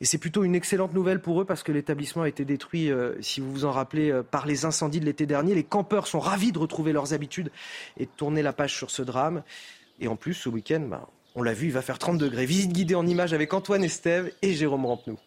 Et 0.00 0.04
c'est 0.04 0.18
plutôt 0.18 0.44
une 0.44 0.54
excellente 0.54 0.94
nouvelle 0.94 1.20
pour 1.20 1.40
eux 1.40 1.44
parce 1.44 1.62
que 1.62 1.72
l'établissement 1.72 2.22
a 2.22 2.28
été 2.28 2.44
détruit, 2.44 2.90
euh, 2.90 3.14
si 3.20 3.40
vous 3.40 3.52
vous 3.52 3.64
en 3.64 3.72
rappelez, 3.72 4.12
par 4.30 4.46
les 4.46 4.64
incendies 4.64 5.00
de 5.00 5.04
l'été 5.04 5.26
dernier. 5.26 5.54
Les 5.54 5.64
campeurs 5.64 6.06
sont 6.06 6.20
ravis 6.20 6.52
de 6.52 6.58
retrouver 6.58 6.92
leurs 6.92 7.12
habitudes 7.12 7.50
et 7.96 8.04
de 8.04 8.10
tourner 8.16 8.42
la 8.42 8.52
page 8.52 8.74
sur 8.74 8.90
ce 8.90 9.02
drame. 9.02 9.42
Et 10.00 10.08
en 10.08 10.16
plus, 10.16 10.34
ce 10.34 10.48
week-end, 10.48 10.86
bah, 10.88 11.08
on 11.34 11.42
l'a 11.42 11.54
vu, 11.54 11.66
il 11.66 11.72
va 11.72 11.82
faire 11.82 11.98
30 11.98 12.18
degrés. 12.18 12.46
Visite 12.46 12.72
guidée 12.72 12.94
en 12.94 13.06
images 13.06 13.32
avec 13.32 13.54
Antoine 13.54 13.84
Estève 13.84 14.32
et 14.42 14.52
Jérôme 14.54 14.86
Rampenou. 14.86 15.18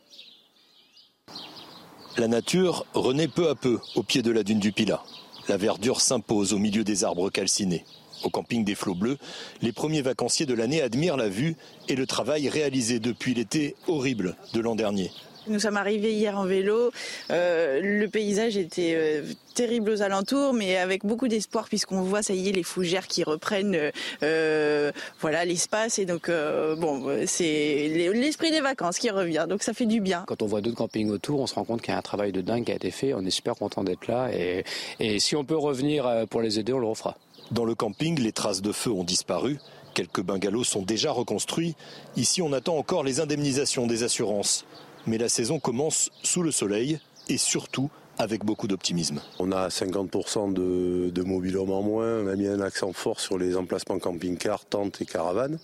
La 2.18 2.30
nature 2.30 2.86
renaît 2.94 3.28
peu 3.28 3.50
à 3.50 3.56
peu 3.56 3.78
au 3.96 4.02
pied 4.02 4.22
de 4.22 4.32
la 4.32 4.44
dune 4.44 4.60
du 4.60 4.72
Pilat. 4.72 5.04
La 5.50 5.58
verdure 5.58 6.00
s'impose 6.00 6.54
au 6.54 6.58
milieu 6.58 6.86
des 6.86 7.04
arbres 7.04 7.30
calcinés. 7.30 7.84
Au 8.24 8.30
camping 8.30 8.64
des 8.64 8.74
Flots 8.74 8.96
Bleus, 8.96 9.18
les 9.62 9.74
premiers 9.74 10.02
vacanciers 10.02 10.46
de 10.46 10.54
l'année 10.54 10.82
admirent 10.82 11.18
la 11.18 11.28
vue 11.28 11.58
et 11.90 11.96
le 11.96 12.08
travail 12.08 12.48
réalisé 12.48 13.00
depuis 13.00 13.34
l'été 13.34 13.76
horrible 13.88 14.38
de 14.54 14.62
l'an 14.62 14.76
dernier. 14.76 15.12
Nous 15.48 15.60
sommes 15.60 15.78
arrivés 15.78 16.14
hier 16.14 16.38
en 16.38 16.46
vélo. 16.46 16.92
Euh, 17.30 17.80
le 17.82 18.08
paysage 18.08 18.58
était 18.58 18.94
euh, 18.96 19.22
terrible 19.54 19.92
aux 19.92 20.02
alentours, 20.02 20.54
mais 20.54 20.78
avec 20.78 21.06
beaucoup 21.06 21.28
d'espoir 21.28 21.68
puisqu'on 21.68 22.02
voit, 22.02 22.24
ça 22.24 22.34
y 22.34 22.50
est, 22.50 22.52
les 22.52 22.64
fougères 22.64 23.08
qui 23.08 23.24
reprennent 23.24 23.92
euh, 24.24 24.92
voilà 25.20 25.46
l'espace. 25.46 26.00
Et 26.00 26.06
donc, 26.06 26.30
euh, 26.30 26.76
bon, 26.76 27.26
c'est 27.28 28.12
l'esprit 28.14 28.52
des 28.52 28.62
vacances 28.62 28.98
qui 28.98 29.10
revient. 29.10 29.46
Donc, 29.48 29.62
ça 29.62 29.74
fait 29.74 29.86
du 29.86 30.02
bien. 30.02 30.24
Quand 30.28 30.42
on 30.42 30.48
voit 30.48 30.62
d'autres 30.62 30.78
campings 30.78 31.10
autour, 31.10 31.40
on 31.42 31.48
se 31.48 31.56
rend 31.56 31.64
compte 31.64 31.82
qu'il 31.82 31.92
y 31.92 31.96
a 31.96 32.00
un 32.00 32.04
travail 32.04 32.32
de 32.32 32.42
dingue 32.42 32.66
qui 32.66 32.72
a 32.72 32.76
été 32.76 32.92
fait. 32.92 33.14
On 33.14 33.24
est 33.24 33.30
super 33.30 33.56
content 33.56 33.84
d'être 33.84 34.08
là. 34.08 34.30
Et, 34.34 34.64
et 35.00 35.20
si 35.20 35.36
on 35.36 35.44
peut 35.44 35.58
revenir 35.58 36.26
pour 36.30 36.42
les 36.42 36.60
aider, 36.60 36.74
on 36.74 36.80
le 36.80 36.88
refera. 36.88 37.18
Dans 37.52 37.66
le 37.66 37.76
camping, 37.76 38.20
les 38.20 38.32
traces 38.32 38.64
de 38.64 38.72
feu 38.72 38.90
ont 38.90 39.04
disparu 39.04 39.60
Quelques 39.96 40.22
bungalows 40.22 40.66
sont 40.66 40.82
déjà 40.82 41.14
reconstruits. 41.14 41.74
Ici, 42.18 42.42
on 42.42 42.52
attend 42.52 42.78
encore 42.78 43.06
les 43.06 43.22
indemnisations 43.22 43.88
des 43.88 44.04
assurances. 44.04 44.66
Mais 45.08 45.18
la 45.18 45.30
saison 45.30 45.60
commence 45.60 46.10
sous 46.24 46.42
le 46.42 46.52
soleil 46.52 47.00
et 47.30 47.38
surtout 47.38 47.90
avec 48.18 48.44
beaucoup 48.44 48.68
d'optimisme. 48.68 49.22
On 49.40 49.52
a 49.52 49.68
50% 49.68 50.54
de, 50.54 51.10
de 51.10 51.58
en 51.58 51.82
moins. 51.84 52.20
On 52.22 52.28
a 52.28 52.36
mis 52.36 52.48
un 52.48 52.62
accent 52.62 52.94
fort 52.94 53.20
sur 53.20 53.38
les 53.38 53.56
emplacements 53.56 54.00
camping-cars, 54.00 54.66
tentes 54.66 55.02
et 55.02 55.06
caravanes. 55.06 55.60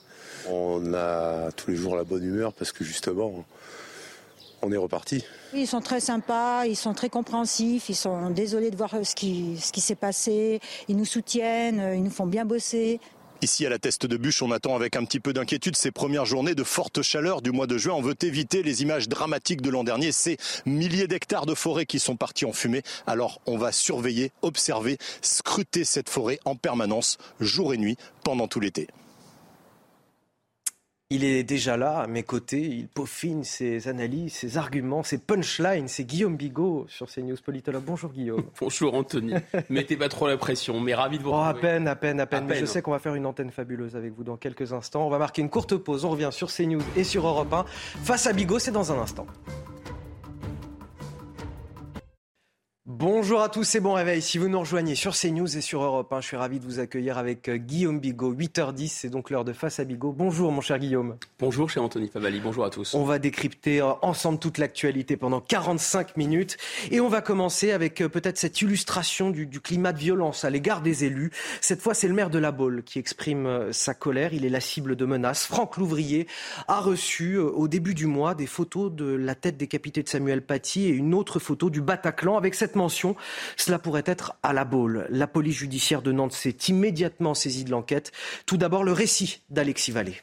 On 0.50 0.94
a 0.94 1.52
tous 1.54 1.72
les 1.72 1.78
jours 1.78 1.96
la 1.96 2.04
bonne 2.04 2.24
humeur 2.24 2.54
parce 2.54 2.72
que 2.72 2.84
justement, 2.84 3.46
on 4.62 4.72
est 4.72 4.78
reparti. 4.78 5.24
Ils 5.54 5.68
sont 5.68 5.82
très 5.82 6.00
sympas, 6.00 6.66
ils 6.66 6.76
sont 6.76 6.94
très 6.94 7.10
compréhensifs, 7.10 7.90
ils 7.90 7.96
sont 7.96 8.30
désolés 8.30 8.70
de 8.70 8.76
voir 8.76 8.92
ce 9.04 9.16
qui, 9.16 9.58
ce 9.60 9.72
qui 9.72 9.82
s'est 9.82 9.96
passé, 9.96 10.60
ils 10.88 10.98
nous 10.98 11.06
soutiennent, 11.06 11.94
ils 11.96 12.04
nous 12.04 12.12
font 12.12 12.28
bien 12.28 12.46
bosser. 12.46 13.00
Ici, 13.44 13.66
à 13.66 13.70
la 13.70 13.80
Teste 13.80 14.06
de 14.06 14.18
Bûche, 14.18 14.44
on 14.44 14.52
attend 14.52 14.76
avec 14.76 14.96
un 14.96 15.04
petit 15.04 15.20
peu 15.20 15.34
d'inquiétude 15.34 15.76
ces 15.76 15.90
premières 15.90 16.26
journées 16.26 16.54
de 16.54 16.64
forte 16.64 17.02
chaleur 17.02 17.42
du 17.42 17.52
mois 17.52 17.66
de 17.66 17.76
juin. 17.76 17.96
On 17.96 18.02
veut 18.02 18.16
éviter 18.22 18.62
les 18.62 18.84
images 18.84 19.10
dramatiques 19.10 19.64
de 19.64 19.72
l'an 19.72 19.84
dernier, 19.84 20.12
ces 20.12 20.38
milliers 20.68 21.08
d'hectares 21.08 21.48
de 21.48 21.56
forêt 21.56 21.88
qui 21.88 21.98
sont 21.98 22.16
partis 22.16 22.46
en 22.46 22.54
fumée. 22.54 22.84
Alors, 23.08 23.42
on 23.48 23.58
va 23.58 23.72
surveiller, 23.72 24.32
observer, 24.44 25.00
scruter 25.24 25.86
cette 25.86 26.08
forêt 26.08 26.38
en 26.46 26.56
permanence, 26.56 27.18
jour 27.40 27.74
et 27.74 27.78
nuit, 27.78 27.98
pendant 28.24 28.48
tout 28.48 28.60
l'été. 28.60 28.88
Il 31.14 31.26
est 31.26 31.44
déjà 31.44 31.76
là, 31.76 31.98
à 31.98 32.08
mes 32.08 32.24
côtés. 32.24 32.62
Il 32.62 32.88
peaufine 32.88 33.44
ses 33.44 33.90
analyses, 33.90 34.32
ses 34.32 34.58
arguments, 34.58 35.04
ses 35.04 35.18
punchlines. 35.18 35.90
C'est 35.90 36.06
Guillaume 36.06 36.38
Bigot 36.38 36.86
sur 36.88 37.12
CNews 37.12 37.36
Politologue. 37.44 37.84
Bonjour 37.86 38.14
Guillaume. 38.14 38.46
Bonjour 38.62 38.94
Anthony. 38.94 39.34
Mettez 39.70 39.98
pas 39.98 40.08
trop 40.08 40.30
la 40.30 40.38
pression, 40.38 40.80
mais 40.80 40.94
ravi 40.94 41.18
de 41.18 41.24
vous 41.24 41.32
oh, 41.32 41.34
retrouver. 41.34 41.50
À 41.50 41.74
peine, 41.74 41.88
à 41.90 41.96
peine, 41.98 42.20
à 42.22 42.26
peine. 42.26 42.46
mais 42.48 42.56
je 42.56 42.66
sais 42.66 42.82
qu'on 42.82 42.92
va 42.92 43.00
faire 43.00 43.16
une 43.16 43.26
antenne 43.26 43.52
fabuleuse 43.52 43.98
avec 43.98 44.14
vous 44.14 44.24
dans 44.24 44.38
quelques 44.38 44.72
instants. 44.72 45.06
On 45.06 45.10
va 45.10 45.18
marquer 45.18 45.42
une 45.42 45.50
courte 45.50 45.76
pause. 45.76 46.06
On 46.06 46.12
revient 46.12 46.30
sur 46.32 46.50
CNews 46.50 46.80
et 46.96 47.04
sur 47.04 47.28
Europe 47.28 47.52
1. 47.52 47.66
Face 48.06 48.26
à 48.26 48.32
Bigot, 48.32 48.60
c'est 48.60 48.72
dans 48.72 48.94
un 48.94 49.00
instant. 49.00 49.28
Bonjour 52.94 53.42
à 53.42 53.48
tous, 53.48 53.64
c'est 53.64 53.80
bon 53.80 53.94
réveil. 53.94 54.22
Si 54.22 54.38
vous 54.38 54.50
nous 54.50 54.60
rejoignez 54.60 54.96
sur 54.96 55.16
CNews 55.16 55.58
et 55.58 55.62
sur 55.62 55.82
Europe 55.82 56.12
1, 56.12 56.20
je 56.20 56.28
suis 56.28 56.36
ravi 56.36 56.60
de 56.60 56.66
vous 56.66 56.80
accueillir 56.80 57.18
avec 57.18 57.48
euh, 57.48 57.56
Guillaume 57.56 58.02
Bigot. 58.02 58.34
8h10, 58.34 58.90
c'est 58.90 59.10
donc 59.10 59.30
l'heure 59.30 59.46
de 59.46 59.54
Face 59.54 59.80
à 59.80 59.86
Bigot. 59.86 60.12
Bonjour 60.12 60.52
mon 60.52 60.60
cher 60.60 60.78
Guillaume. 60.78 61.16
Bonjour 61.40 61.70
cher 61.70 61.84
Anthony 61.84 62.10
Favali, 62.10 62.42
bonjour 62.42 62.66
à 62.66 62.70
tous. 62.70 62.94
On 62.94 63.06
va 63.06 63.18
décrypter 63.18 63.80
euh, 63.80 63.94
ensemble 64.02 64.40
toute 64.40 64.58
l'actualité 64.58 65.16
pendant 65.16 65.40
45 65.40 66.18
minutes 66.18 66.58
et 66.92 67.00
on 67.00 67.08
va 67.08 67.22
commencer 67.22 67.72
avec 67.72 68.02
euh, 68.02 68.10
peut-être 68.10 68.38
cette 68.38 68.62
illustration 68.62 69.30
du, 69.30 69.46
du, 69.46 69.62
climat 69.62 69.94
de 69.94 70.00
violence 70.00 70.44
à 70.44 70.50
l'égard 70.50 70.82
des 70.82 71.06
élus. 71.06 71.32
Cette 71.62 71.82
fois, 71.82 71.94
c'est 71.94 72.10
le 72.10 72.14
maire 72.14 72.30
de 72.30 72.40
La 72.40 72.52
Baule 72.52 72.84
qui 72.84 73.00
exprime 73.00 73.72
sa 73.72 73.94
colère. 73.94 74.34
Il 74.34 74.44
est 74.44 74.50
la 74.50 74.60
cible 74.60 74.98
de 74.98 75.06
menaces. 75.06 75.46
Franck 75.46 75.78
Louvrier 75.78 76.28
a 76.68 76.82
reçu 76.82 77.38
au 77.38 77.70
début 77.70 77.94
du 77.94 78.08
mois 78.08 78.36
des 78.36 78.48
photos 78.48 78.92
de 78.92 79.06
la 79.06 79.36
tête 79.36 79.56
décapitée 79.56 80.04
de 80.04 80.10
Samuel 80.10 80.42
Paty 80.42 80.88
et 80.88 80.90
une 80.90 81.14
autre 81.14 81.40
photo 81.40 81.70
du 81.70 81.80
Bataclan 81.80 82.36
avec 82.36 82.54
cette 82.54 82.76
mention. 82.82 83.16
Cela 83.58 83.80
pourrait 83.80 84.04
être 84.06 84.34
à 84.44 84.54
la 84.54 84.66
Baule. 84.66 85.08
La 85.10 85.28
police 85.28 85.58
judiciaire 85.58 86.02
de 86.02 86.12
Nantes 86.12 86.34
s'est 86.34 86.58
immédiatement 86.68 87.34
saisie 87.34 87.64
de 87.64 87.72
l'enquête. 87.72 88.12
Tout 88.46 88.58
d'abord, 88.58 88.84
le 88.84 88.94
récit 88.94 89.44
d'Alexis 89.50 89.92
Vallée. 89.92 90.18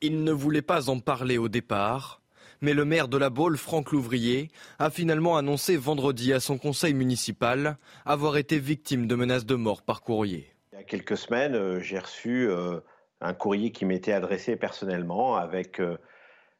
Il 0.00 0.22
ne 0.22 0.32
voulait 0.32 0.62
pas 0.62 0.90
en 0.90 1.00
parler 1.00 1.38
au 1.38 1.48
départ, 1.48 2.20
mais 2.60 2.74
le 2.74 2.84
maire 2.84 3.08
de 3.08 3.18
la 3.18 3.30
Baule, 3.30 3.56
Franck 3.56 3.92
Louvrier, 3.92 4.50
a 4.78 4.90
finalement 4.90 5.36
annoncé 5.36 5.76
vendredi 5.76 6.32
à 6.32 6.40
son 6.40 6.58
conseil 6.58 6.94
municipal 6.94 7.78
avoir 8.04 8.36
été 8.36 8.58
victime 8.58 9.06
de 9.06 9.14
menaces 9.14 9.46
de 9.46 9.54
mort 9.54 9.82
par 9.82 10.02
courrier. 10.02 10.52
Il 10.72 10.78
y 10.78 10.80
a 10.80 10.84
quelques 10.84 11.16
semaines, 11.16 11.54
euh, 11.54 11.80
j'ai 11.80 11.98
reçu 11.98 12.48
euh, 12.48 12.80
un 13.20 13.34
courrier 13.34 13.72
qui 13.72 13.84
m'était 13.84 14.12
adressé 14.12 14.56
personnellement 14.56 15.36
avec 15.36 15.80
euh, 15.80 15.96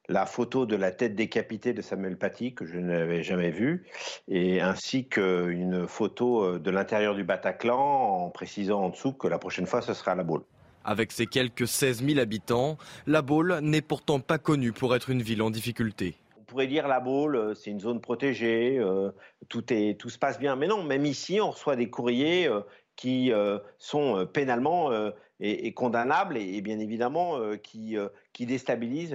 la 0.09 0.27
photo 0.27 0.67
de 0.67 0.77
la 0.77 0.91
tête 0.91 1.15
décapitée 1.15 1.73
de 1.73 1.83
Samuel 1.83 2.17
Paty, 2.17 2.55
que 2.55 2.65
je 2.65 2.79
n'avais 2.79 3.23
jamais 3.23 3.51
vue, 3.51 3.87
et 4.27 4.61
ainsi 4.61 5.07
qu'une 5.07 5.87
photo 5.87 6.59
de 6.59 6.71
l'intérieur 6.71 7.15
du 7.15 7.25
Bataclan, 7.25 7.79
en 7.79 8.31
précisant 8.31 8.83
en 8.83 8.89
dessous 8.89 9.13
que 9.13 9.29
la 9.29 9.39
prochaine 9.39 9.67
fois, 9.67 9.83
ce 9.83 9.93
sera 9.95 10.13
à 10.13 10.15
La 10.15 10.25
Baule. 10.25 10.43
Avec 10.85 11.13
ses 11.13 11.27
quelques 11.27 11.69
16 11.69 12.03
000 12.03 12.19
habitants, 12.19 12.79
La 13.07 13.21
Baule 13.21 13.59
n'est 13.61 13.83
pourtant 13.83 14.21
pas 14.21 14.39
connue 14.39 14.73
pour 14.73 14.97
être 14.97 15.11
une 15.11 15.21
ville 15.21 15.43
en 15.43 15.51
difficulté. 15.51 16.15
On 16.39 16.45
pourrait 16.45 16.67
dire 16.67 16.89
La 16.89 16.99
Baule, 16.99 17.55
c'est 17.55 17.71
une 17.71 17.81
zone 17.81 18.01
protégée, 18.01 18.79
euh, 18.79 19.11
tout, 19.51 19.71
est, 19.71 20.01
tout 20.01 20.09
se 20.09 20.19
passe 20.19 20.39
bien. 20.39 20.57
Mais 20.57 20.67
non, 20.67 20.83
même 20.83 21.05
ici, 21.05 21.41
on 21.43 21.51
reçoit 21.51 21.77
des 21.77 21.91
courriers 21.91 22.49
euh, 22.49 22.61
qui 22.97 23.33
euh, 23.33 23.59
sont 23.79 24.27
pénalement 24.33 24.91
et, 25.41 25.67
et, 25.67 25.75
condamnables 25.75 26.39
et, 26.39 26.57
et 26.57 26.63
bien 26.63 26.79
évidemment 26.79 27.39
qui, 27.63 27.97
qui 28.33 28.47
déstabilisent 28.47 29.15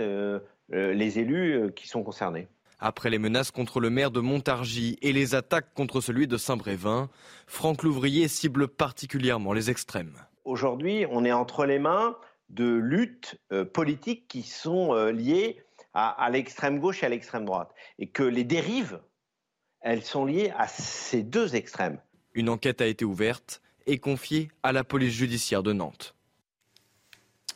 les 0.73 1.19
élus 1.19 1.71
qui 1.75 1.87
sont 1.87 2.03
concernés. 2.03 2.47
Après 2.79 3.09
les 3.09 3.19
menaces 3.19 3.51
contre 3.51 3.79
le 3.79 3.89
maire 3.89 4.11
de 4.11 4.19
Montargis 4.19 4.97
et 5.01 5.13
les 5.13 5.35
attaques 5.35 5.73
contre 5.73 6.01
celui 6.01 6.27
de 6.27 6.35
Saint-Brévin, 6.35 7.09
Franck 7.47 7.83
Louvrier 7.83 8.27
cible 8.27 8.67
particulièrement 8.67 9.53
les 9.53 9.69
extrêmes. 9.69 10.15
Aujourd'hui, 10.43 11.05
on 11.09 11.23
est 11.23 11.31
entre 11.31 11.65
les 11.65 11.79
mains 11.79 12.17
de 12.49 12.65
luttes 12.65 13.39
euh, 13.53 13.63
politiques 13.63 14.27
qui 14.27 14.43
sont 14.43 14.93
euh, 14.93 15.11
liées 15.11 15.63
à, 15.93 16.09
à 16.09 16.29
l'extrême 16.29 16.79
gauche 16.79 17.03
et 17.03 17.05
à 17.05 17.09
l'extrême 17.09 17.45
droite. 17.45 17.73
Et 17.99 18.07
que 18.07 18.23
les 18.23 18.43
dérives, 18.43 18.99
elles 19.79 20.03
sont 20.03 20.25
liées 20.25 20.51
à 20.57 20.67
ces 20.67 21.23
deux 21.23 21.55
extrêmes. 21.55 21.99
Une 22.33 22.49
enquête 22.49 22.81
a 22.81 22.87
été 22.87 23.05
ouverte 23.05 23.61
et 23.85 23.97
confiée 23.97 24.49
à 24.61 24.73
la 24.73 24.83
police 24.83 25.13
judiciaire 25.13 25.63
de 25.63 25.71
Nantes. 25.71 26.15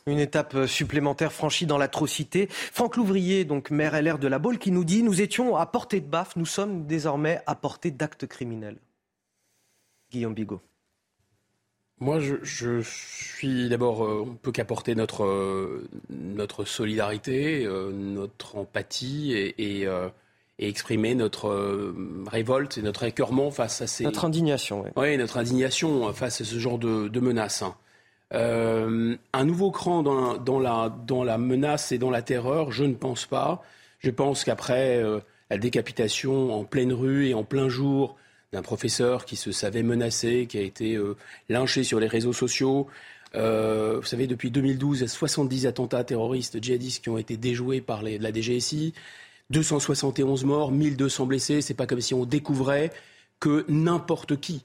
Une 0.08 0.18
étape 0.18 0.66
supplémentaire 0.66 1.32
franchie 1.32 1.66
dans 1.66 1.78
l'atrocité. 1.78 2.48
Franck 2.50 2.96
Louvrier, 2.96 3.44
donc 3.44 3.70
maire 3.70 4.00
LR 4.00 4.18
de 4.18 4.26
la 4.26 4.38
Baule, 4.38 4.58
qui 4.58 4.70
nous 4.70 4.84
dit 4.84 5.02
Nous 5.02 5.20
étions 5.20 5.56
à 5.56 5.66
portée 5.66 6.00
de 6.00 6.06
baffe, 6.06 6.34
nous 6.36 6.46
sommes 6.46 6.86
désormais 6.86 7.40
à 7.46 7.54
portée 7.54 7.90
d'actes 7.90 8.26
criminels. 8.26 8.78
Guillaume 10.10 10.34
Bigot. 10.34 10.60
Moi, 12.00 12.20
je, 12.20 12.36
je 12.42 12.80
suis 12.80 13.68
d'abord, 13.68 14.04
euh, 14.04 14.24
on 14.26 14.34
peut 14.34 14.52
qu'apporter 14.52 14.94
notre, 14.94 15.24
euh, 15.24 15.88
notre 16.10 16.64
solidarité, 16.64 17.66
euh, 17.66 17.90
notre 17.92 18.56
empathie 18.56 19.32
et, 19.32 19.82
et, 19.82 19.88
et 20.60 20.68
exprimer 20.68 21.14
notre 21.14 21.94
révolte 22.26 22.78
et 22.78 22.82
notre 22.82 23.02
écœurement 23.02 23.50
face 23.50 23.82
à 23.82 23.86
ces. 23.86 24.04
Notre 24.04 24.24
indignation, 24.24 24.82
oui. 24.82 24.90
Oui, 24.96 25.18
notre 25.18 25.38
indignation 25.38 26.12
face 26.12 26.40
à 26.40 26.44
ce 26.44 26.58
genre 26.58 26.78
de, 26.78 27.08
de 27.08 27.20
menaces. 27.20 27.62
Hein. 27.62 27.74
Euh, 28.34 29.16
un 29.32 29.44
nouveau 29.44 29.70
cran 29.70 30.02
dans 30.02 30.60
la, 30.60 31.38
menace 31.38 31.92
et 31.92 31.98
dans 31.98 32.10
la 32.10 32.22
terreur, 32.22 32.72
je 32.72 32.84
ne 32.84 32.94
pense 32.94 33.26
pas. 33.26 33.62
Je 34.00 34.10
pense 34.10 34.44
qu'après 34.44 35.02
euh, 35.02 35.20
la 35.50 35.58
décapitation 35.58 36.54
en 36.54 36.64
pleine 36.64 36.92
rue 36.92 37.28
et 37.28 37.34
en 37.34 37.44
plein 37.44 37.68
jour 37.68 38.16
d'un 38.52 38.62
professeur 38.62 39.24
qui 39.24 39.36
se 39.36 39.52
savait 39.52 39.82
menacé, 39.82 40.46
qui 40.46 40.58
a 40.58 40.62
été 40.62 40.94
euh, 40.96 41.16
lynché 41.48 41.84
sur 41.84 42.00
les 42.00 42.06
réseaux 42.06 42.32
sociaux, 42.32 42.86
vous 43.34 44.04
savez, 44.04 44.26
depuis 44.26 44.50
2012, 44.50 44.98
il 44.98 45.02
y 45.02 45.04
a 45.04 45.08
70 45.08 45.66
attentats 45.66 46.02
terroristes 46.02 46.62
djihadistes 46.62 47.02
qui 47.02 47.10
ont 47.10 47.18
été 47.18 47.36
déjoués 47.36 47.82
par 47.82 48.02
la 48.02 48.32
DGSI, 48.32 48.94
271 49.50 50.44
morts, 50.44 50.72
1200 50.72 51.26
blessés. 51.26 51.60
C'est 51.60 51.74
pas 51.74 51.86
comme 51.86 52.00
si 52.00 52.14
on 52.14 52.24
découvrait 52.24 52.90
que 53.38 53.66
n'importe 53.68 54.40
qui 54.40 54.64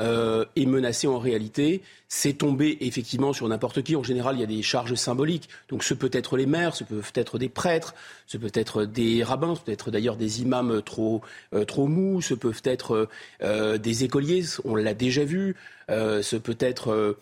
euh, 0.00 0.44
est 0.56 0.66
menacé 0.66 1.06
en 1.06 1.20
réalité, 1.20 1.80
c'est 2.08 2.32
tombé 2.32 2.78
effectivement 2.80 3.32
sur 3.32 3.46
n'importe 3.46 3.82
qui. 3.82 3.94
En 3.94 4.02
général, 4.02 4.36
il 4.36 4.40
y 4.40 4.42
a 4.42 4.46
des 4.46 4.60
charges 4.60 4.94
symboliques. 4.94 5.48
Donc 5.68 5.84
ce 5.84 5.94
peut 5.94 6.10
être 6.12 6.36
les 6.36 6.46
maires, 6.46 6.74
ce 6.74 6.82
peuvent 6.82 7.12
être 7.14 7.38
des 7.38 7.48
prêtres, 7.48 7.94
ce 8.26 8.36
peut 8.36 8.50
être 8.54 8.86
des 8.86 9.22
rabbins, 9.22 9.54
ce 9.54 9.60
peut 9.60 9.70
être 9.70 9.92
d'ailleurs 9.92 10.16
des 10.16 10.42
imams 10.42 10.82
trop, 10.82 11.22
euh, 11.52 11.64
trop 11.64 11.86
mous, 11.86 12.20
ce 12.22 12.34
peuvent 12.34 12.62
être 12.64 13.08
euh, 13.42 13.78
des 13.78 14.02
écoliers, 14.02 14.42
on 14.64 14.74
l'a 14.74 14.94
déjà 14.94 15.24
vu, 15.24 15.54
ce 15.88 16.36
peut 16.36 16.56
être 16.58 17.16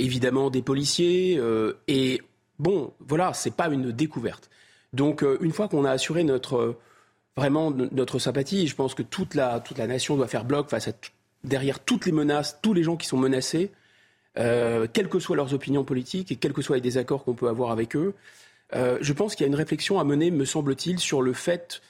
évidemment 0.00 0.50
des 0.50 0.62
policiers. 0.62 1.40
et 1.86 2.22
bon, 2.58 2.92
voilà, 2.98 3.32
c'est 3.32 3.54
pas 3.54 3.68
une 3.68 3.92
découverte. 3.92 4.50
Donc 4.92 5.24
une 5.40 5.52
fois 5.52 5.68
qu'on 5.68 5.84
a 5.84 5.90
assuré 5.90 6.24
notre 6.24 6.76
vraiment 7.36 7.70
notre 7.70 8.18
sympathie, 8.18 8.66
je 8.66 8.74
pense 8.74 8.94
que 8.94 9.02
toute 9.02 9.34
la, 9.34 9.60
toute 9.60 9.78
la 9.78 9.86
nation 9.86 10.16
doit 10.16 10.26
faire 10.26 10.44
bloc 10.44 10.68
face 10.68 10.88
à 10.88 10.92
derrière 11.44 11.80
toutes 11.80 12.06
les 12.06 12.12
menaces, 12.12 12.58
tous 12.62 12.74
les 12.74 12.82
gens 12.82 12.96
qui 12.96 13.06
sont 13.06 13.16
menacés, 13.16 13.70
euh, 14.38 14.86
quelles 14.92 15.08
que 15.08 15.18
soient 15.18 15.36
leurs 15.36 15.54
opinions 15.54 15.84
politiques 15.84 16.30
et 16.30 16.36
quels 16.36 16.52
que 16.52 16.62
soient 16.62 16.76
les 16.76 16.82
désaccords 16.82 17.24
qu'on 17.24 17.34
peut 17.34 17.48
avoir 17.48 17.70
avec 17.70 17.96
eux, 17.96 18.14
euh, 18.74 18.98
je 19.00 19.12
pense 19.12 19.34
qu'il 19.34 19.44
y 19.44 19.48
a 19.48 19.48
une 19.48 19.54
réflexion 19.54 19.98
à 19.98 20.04
mener, 20.04 20.30
me 20.30 20.44
semble-t-il, 20.44 20.98
sur 20.98 21.22
le 21.22 21.32
fait, 21.32 21.80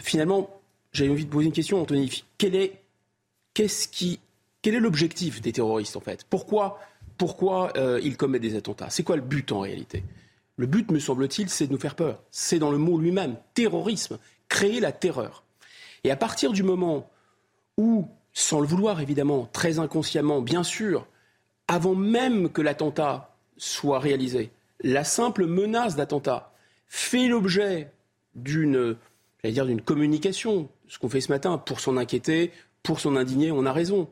finalement, 0.00 0.60
j'avais 0.92 1.10
envie 1.10 1.24
de 1.24 1.30
poser 1.30 1.46
une 1.46 1.52
question, 1.52 1.80
Anthony, 1.80 2.24
quel 2.38 2.54
est, 2.54 2.82
qu'est-ce 3.54 3.88
qui, 3.88 4.20
quel 4.62 4.74
est 4.74 4.80
l'objectif 4.80 5.40
des 5.40 5.52
terroristes 5.52 5.96
en 5.96 6.00
fait? 6.00 6.24
Pourquoi, 6.28 6.78
pourquoi 7.18 7.72
euh, 7.76 8.00
ils 8.02 8.16
commettent 8.16 8.42
des 8.42 8.56
attentats? 8.56 8.90
C'est 8.90 9.02
quoi 9.02 9.16
le 9.16 9.22
but 9.22 9.50
en 9.52 9.60
réalité? 9.60 10.02
Le 10.56 10.66
but, 10.66 10.90
me 10.90 10.98
semble-t-il, 10.98 11.50
c'est 11.50 11.66
de 11.66 11.72
nous 11.72 11.78
faire 11.78 11.94
peur. 11.94 12.22
C'est 12.30 12.58
dans 12.58 12.70
le 12.70 12.78
mot 12.78 12.98
lui-même, 12.98 13.36
terrorisme, 13.54 14.18
créer 14.48 14.80
la 14.80 14.92
terreur. 14.92 15.44
Et 16.02 16.10
à 16.10 16.16
partir 16.16 16.52
du 16.52 16.62
moment 16.62 17.10
où 17.76 18.08
sans 18.38 18.60
le 18.60 18.66
vouloir 18.66 19.00
évidemment, 19.00 19.48
très 19.54 19.78
inconsciemment, 19.78 20.42
bien 20.42 20.62
sûr, 20.62 21.06
avant 21.68 21.94
même 21.94 22.50
que 22.50 22.60
l'attentat 22.60 23.34
soit 23.56 23.98
réalisé, 23.98 24.50
la 24.82 25.04
simple 25.04 25.46
menace 25.46 25.96
d'attentat 25.96 26.52
fait 26.86 27.28
l'objet 27.28 27.90
d'une, 28.34 28.94
dire, 29.42 29.64
d'une 29.64 29.80
communication, 29.80 30.68
ce 30.86 30.98
qu'on 30.98 31.08
fait 31.08 31.22
ce 31.22 31.32
matin, 31.32 31.56
pour 31.56 31.80
s'en 31.80 31.96
inquiéter, 31.96 32.52
pour 32.82 33.00
s'en 33.00 33.16
indigner, 33.16 33.52
on 33.52 33.64
a 33.64 33.72
raison. 33.72 34.06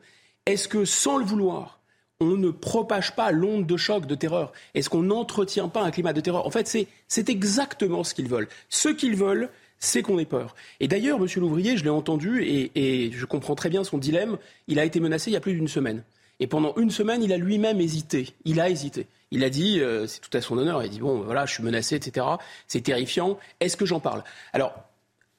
Est-ce 0.47 0.67
que 0.67 0.85
sans 0.85 1.17
le 1.17 1.23
vouloir, 1.23 1.79
on 2.19 2.35
ne 2.35 2.49
propage 2.49 3.15
pas 3.15 3.31
l'onde 3.31 3.67
de 3.67 3.77
choc, 3.77 4.07
de 4.07 4.15
terreur? 4.15 4.53
Est-ce 4.73 4.89
qu'on 4.89 5.03
n'entretient 5.03 5.69
pas 5.69 5.83
un 5.83 5.91
climat 5.91 6.13
de 6.13 6.21
terreur? 6.21 6.47
En 6.47 6.51
fait, 6.51 6.67
c'est 7.07 7.29
exactement 7.29 8.03
ce 8.03 8.15
qu'ils 8.15 8.27
veulent. 8.27 8.49
Ce 8.69 8.89
qu'ils 8.89 9.15
veulent, 9.15 9.51
c'est 9.79 10.01
qu'on 10.01 10.19
ait 10.19 10.25
peur. 10.25 10.55
Et 10.79 10.87
d'ailleurs, 10.87 11.19
M. 11.19 11.27
Louvrier, 11.37 11.77
je 11.77 11.83
l'ai 11.83 11.89
entendu 11.89 12.43
et, 12.43 13.11
je 13.11 13.25
comprends 13.25 13.55
très 13.55 13.69
bien 13.69 13.83
son 13.83 13.97
dilemme, 13.97 14.37
il 14.67 14.79
a 14.79 14.85
été 14.85 14.99
menacé 14.99 15.29
il 15.31 15.33
y 15.33 15.37
a 15.37 15.41
plus 15.41 15.53
d'une 15.53 15.67
semaine. 15.67 16.03
Et 16.39 16.47
pendant 16.47 16.75
une 16.75 16.91
semaine, 16.91 17.23
il 17.23 17.31
a 17.31 17.37
lui-même 17.37 17.79
hésité. 17.79 18.33
Il 18.43 18.59
a 18.59 18.69
hésité. 18.69 19.07
Il 19.31 19.43
a 19.43 19.49
dit, 19.49 19.79
euh, 19.79 20.05
c'est 20.05 20.19
tout 20.19 20.35
à 20.35 20.41
son 20.41 20.57
honneur, 20.57 20.81
il 20.83 20.85
a 20.85 20.89
dit, 20.89 20.99
bon, 20.99 21.21
voilà, 21.21 21.45
je 21.45 21.53
suis 21.53 21.63
menacé, 21.63 21.95
etc. 21.95 22.25
C'est 22.67 22.81
terrifiant. 22.81 23.37
Est-ce 23.59 23.77
que 23.77 23.85
j'en 23.85 23.99
parle? 23.99 24.23
Alors, 24.51 24.73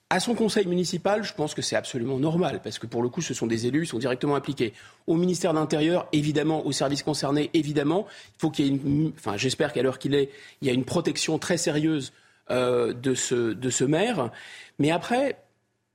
à 0.08 0.20
son 0.20 0.34
conseil 0.34 0.66
municipal, 0.66 1.24
je 1.24 1.34
pense 1.34 1.52
que 1.52 1.62
c'est 1.62 1.74
absolument 1.74 2.18
normal, 2.18 2.60
parce 2.62 2.78
que 2.78 2.86
pour 2.86 3.02
le 3.02 3.08
coup, 3.08 3.22
ce 3.22 3.34
sont 3.34 3.46
des 3.48 3.66
élus, 3.66 3.82
ils 3.82 3.86
sont 3.88 3.98
directement 3.98 4.36
impliqués. 4.36 4.72
Au 5.08 5.16
ministère 5.16 5.52
de 5.52 5.58
l'Intérieur, 5.58 6.06
évidemment, 6.12 6.64
aux 6.64 6.72
services 6.72 7.02
concernés, 7.02 7.50
évidemment, 7.54 8.06
il 8.36 8.40
faut 8.40 8.50
qu'il 8.50 8.66
y 8.66 8.68
ait 8.68 8.70
une. 8.70 9.12
Enfin, 9.18 9.36
j'espère 9.36 9.72
qu'à 9.72 9.82
l'heure 9.82 9.98
qu'il 9.98 10.14
est, 10.14 10.30
il 10.62 10.68
y 10.68 10.70
a 10.70 10.74
une 10.74 10.84
protection 10.84 11.38
très 11.38 11.56
sérieuse 11.56 12.12
euh, 12.50 12.92
de, 12.92 13.14
ce, 13.14 13.52
de 13.52 13.70
ce 13.70 13.82
maire. 13.82 14.30
Mais 14.78 14.92
après, 14.92 15.36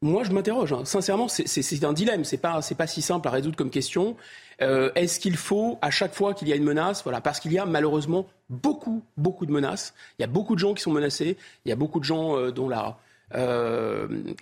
moi, 0.02 0.26
je 0.26 0.32
m'interroge. 0.32 0.74
Hein. 0.74 0.84
Sincèrement, 0.84 1.30
c'est 1.30 1.84
un 1.86 1.94
dilemme. 1.94 2.26
C'est 2.26 2.38
pas, 2.38 2.60
pas 2.78 2.88
si 2.88 3.02
simple 3.02 3.28
à 3.28 3.32
résoudre 3.32 3.56
comme 3.56 3.70
question. 3.70 4.18
Euh, 4.62 4.92
est-ce 4.96 5.20
qu'il 5.20 5.38
faut, 5.38 5.80
à 5.82 5.92
chaque 5.92 6.14
fois 6.14 6.34
qu'il 6.34 6.50
y 6.50 6.54
a 6.54 6.58
une 6.58 6.66
menace, 6.66 7.04
voilà, 7.04 7.22
parce 7.22 7.40
qu'il 7.40 7.54
y 7.54 7.58
a 7.58 7.66
malheureusement 7.66 8.28
beaucoup, 8.50 9.02
beaucoup 9.16 9.46
de 9.46 9.52
menaces. 9.54 9.94
Il 10.20 10.24
y 10.24 10.26
a 10.26 10.28
beaucoup 10.28 10.56
de 10.56 10.60
gens 10.60 10.74
qui 10.74 10.84
sont 10.84 10.92
menacés. 10.92 11.38
Il 11.66 11.70
y 11.70 11.72
a 11.72 11.78
beaucoup 11.78 12.00
de 12.00 12.06
gens 12.06 12.36
euh, 12.36 12.52
dont 12.52 12.68
la, 12.68 12.98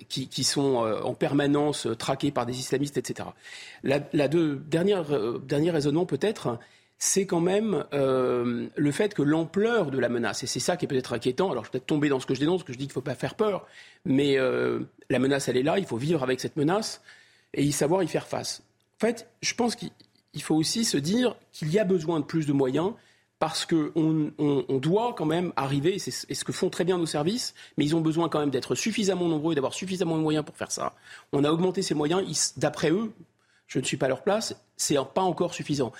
qui, 0.07 0.30
qui, 0.30 0.44
sont 0.44 0.77
en 1.03 1.14
permanence 1.14 1.88
traqués 1.99 2.31
par 2.31 2.48
des 2.48 2.57
islamistes, 2.57 2.98
etc. 2.98 3.30
La, 3.84 3.99
la 4.14 4.27
deux, 4.27 4.56
dernière, 4.56 5.06
dernier 5.41 5.69
raisonnement 5.69 6.07
peut-être, 6.07 6.57
c'est 7.01 7.26
quand 7.26 7.39
même 7.39 7.85
euh, 7.93 8.67
le 8.76 8.91
fait 8.91 9.13
que 9.13 9.21
l'ampleur 9.21 9.89
de 9.89 9.97
la 9.97 10.09
menace, 10.09 10.43
et 10.43 10.47
c'est 10.47 10.59
ça 10.59 10.76
qui 10.76 10.84
est 10.84 10.88
peut-être 10.88 11.13
inquiétant, 11.13 11.49
alors 11.49 11.63
je 11.63 11.69
vais 11.69 11.71
peut-être 11.71 11.88
tomber 11.88 12.09
dans 12.09 12.19
ce 12.19 12.26
que 12.26 12.35
je 12.35 12.41
dénonce, 12.41 12.63
que 12.63 12.73
je 12.73 12.77
dis 12.77 12.85
qu'il 12.85 12.91
ne 12.91 12.93
faut 12.93 13.01
pas 13.01 13.15
faire 13.15 13.35
peur, 13.35 13.65
mais 14.03 14.38
euh, 14.38 14.81
la 15.09 15.17
menace, 15.17 15.47
elle 15.47 15.55
est 15.55 15.63
là, 15.63 15.80
il 15.80 15.85
faut 15.85 15.95
vivre 15.95 16.23
avec 16.23 16.41
cette 16.41 16.57
menace 16.57 17.01
et 17.53 17.63
y 17.63 17.71
savoir 17.71 18.03
y 18.03 18.07
faire 18.07 18.27
face. 18.27 18.63
En 18.97 18.99
fait, 18.99 19.30
je 19.41 19.53
pense 19.53 19.77
qu'il 19.77 19.91
faut 20.41 20.55
aussi 20.55 20.84
se 20.84 20.97
dire 20.97 21.38
qu'il 21.53 21.71
y 21.71 21.80
a 21.80 21.85
besoin 21.85 22.19
de 22.19 22.26
plus 22.26 22.45
de 22.45 22.51
moyens 22.51 22.91
parce 23.39 23.65
qu'on 23.65 24.34
on, 24.38 24.77
doit 24.80 25.15
quand 25.17 25.26
même 25.26 25.53
arriver, 25.55 25.95
et 25.95 25.99
c'est 25.99 26.11
ce 26.11 26.43
que 26.43 26.51
font 26.51 26.69
très 26.69 26.84
bien 26.84 26.97
nos 26.97 27.05
services, 27.05 27.55
mais 27.77 27.85
ils 27.85 27.95
ont 27.95 28.01
besoin 28.01 28.27
quand 28.27 28.41
même 28.41 28.49
d'être 28.49 28.76
suffisamment 28.76 29.30
nombreux 29.30 29.53
et 29.53 29.55
d'avoir 29.55 29.73
suffisamment 29.73 30.17
de 30.17 30.21
moyens 30.21 30.43
pour 30.43 30.57
faire 30.57 30.73
ça. 30.73 30.93
On 31.31 31.45
a 31.45 31.51
augmenté 31.51 31.81
ces 31.81 31.95
moyens, 31.95 32.53
d'après 32.57 32.91
eux, 32.91 33.13
je 33.67 33.80
ne 33.80 33.85
suis 33.85 33.95
pas 33.95 34.07
à 34.07 34.09
leur 34.09 34.23
place, 34.23 34.61
c'est 34.76 34.97
pas 35.13 35.21
encore 35.21 35.53
suffisant. 35.53 35.93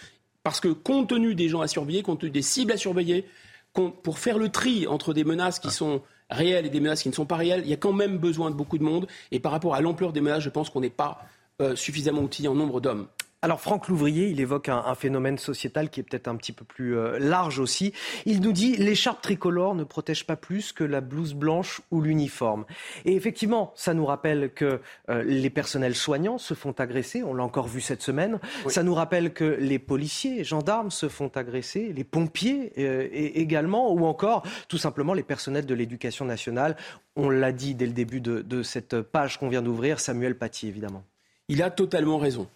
Parce 0.44 0.60
que 0.60 0.70
compte 0.70 1.10
tenu 1.10 1.36
des 1.36 1.49
gens 1.49 1.61
à 1.61 1.68
surveiller, 1.68 2.02
compte 2.02 2.22
tenu 2.22 2.32
des 2.32 2.41
cibles 2.41 2.72
à 2.72 2.78
surveiller, 2.78 3.26
pour 3.74 4.20
faire 4.20 4.38
le 4.38 4.49
tri 4.49 4.88
entre 4.88 5.14
des 5.14 5.24
menaces 5.24 5.60
qui 5.60 5.72
sont 5.72 6.02
réelles 6.30 6.66
et 6.66 6.70
des 6.70 6.80
menaces 6.80 7.03
qui 7.03 7.10
ne 7.10 7.14
sont 7.14 7.26
pas 7.26 7.38
réelles, 7.38 7.61
il 7.64 7.70
y 7.70 7.74
a 7.74 7.78
quand 7.78 7.94
même 7.94 8.18
besoin 8.18 8.52
de 8.52 8.56
beaucoup 8.56 8.78
de 8.78 8.84
monde. 8.84 9.07
Et 9.32 9.40
par 9.40 9.52
rapport 9.52 9.76
à 9.76 9.82
l'ampleur 9.82 10.14
des 10.14 10.22
menaces, 10.22 10.44
je 10.44 10.49
pense 10.49 10.70
qu'on 10.70 10.82
n'est 10.82 10.90
pas 10.90 11.24
euh, 11.61 11.76
suffisamment 11.76 12.22
outillé 12.22 12.48
en 12.48 12.56
nombre 12.56 12.82
d'hommes. 12.82 13.07
Alors 13.41 13.61
Franck 13.61 13.88
Louvrier, 13.88 14.28
il 14.28 14.41
évoque 14.41 14.68
un, 14.68 14.94
phénomène 14.95 15.38
sociétal 15.38 15.90
qui 15.90 16.02
est 16.02 16.03
peut-être 16.03 16.28
un 16.28 16.36
petit 16.36 16.52
peu 16.52 16.66
plus 16.66 16.98
euh, 16.98 17.18
large 17.20 17.60
aussi. 17.60 17.94
Il 18.26 18.41
nous 18.41 18.52
dit 18.52 18.76
l'écharpe 18.76 19.22
tricolore 19.22 19.76
ne 19.76 19.86
protège 19.86 20.26
pas 20.26 20.36
plus 20.36 20.74
que 20.74 20.84
la 20.84 20.99
blouse 20.99 21.34
blanche 21.34 21.80
ou 21.90 22.02
l'uniforme. 22.02 22.66
Et 23.06 23.16
effectivement, 23.16 23.72
ça 23.76 23.94
nous 23.94 24.06
rappelle 24.06 24.52
que 24.53 24.82
euh, 25.10 25.24
les 25.24 25.49
personnels 25.49 25.95
soignants 25.95 26.38
se 26.38 26.53
font 26.53 26.74
agresser, 26.74 27.24
on 27.24 27.34
l'a 27.34 27.45
encore 27.45 27.70
vu 27.70 27.80
cette 27.80 28.02
semaine. 28.02 28.40
Ça 28.68 28.84
nous 28.84 28.94
rappelle 28.94 29.32
que 29.32 29.45
les 29.45 29.80
policiers, 29.80 30.44
gendarmes 30.44 30.91
se 30.91 31.07
font 31.07 31.32
agresser, 31.36 31.94
les 31.94 32.03
pompiers 32.03 32.74
euh, 32.78 33.07
également, 33.14 33.94
ou 33.94 34.06
encore 34.06 34.44
tout 34.68 34.78
simplement 34.78 35.14
les 35.14 35.24
personnels 35.24 35.66
de 35.66 35.74
l'éducation 35.74 36.26
nationale. 36.26 36.76
On 37.16 37.30
l'a 37.30 37.53
dit 37.53 37.74
dès 37.74 37.86
le 37.86 37.94
début 37.94 38.20
de, 38.20 38.41
de 38.41 38.64
cette 38.64 38.99
page 38.99 39.40
qu'on 39.40 39.48
vient 39.48 39.61
d'ouvrir, 39.61 40.02
Samuel 40.02 40.38
Paty 40.38 40.68
évidemment. 40.68 41.06
Il 41.48 41.64
a 41.64 41.70
totalement 41.72 42.18
raison. 42.18 42.49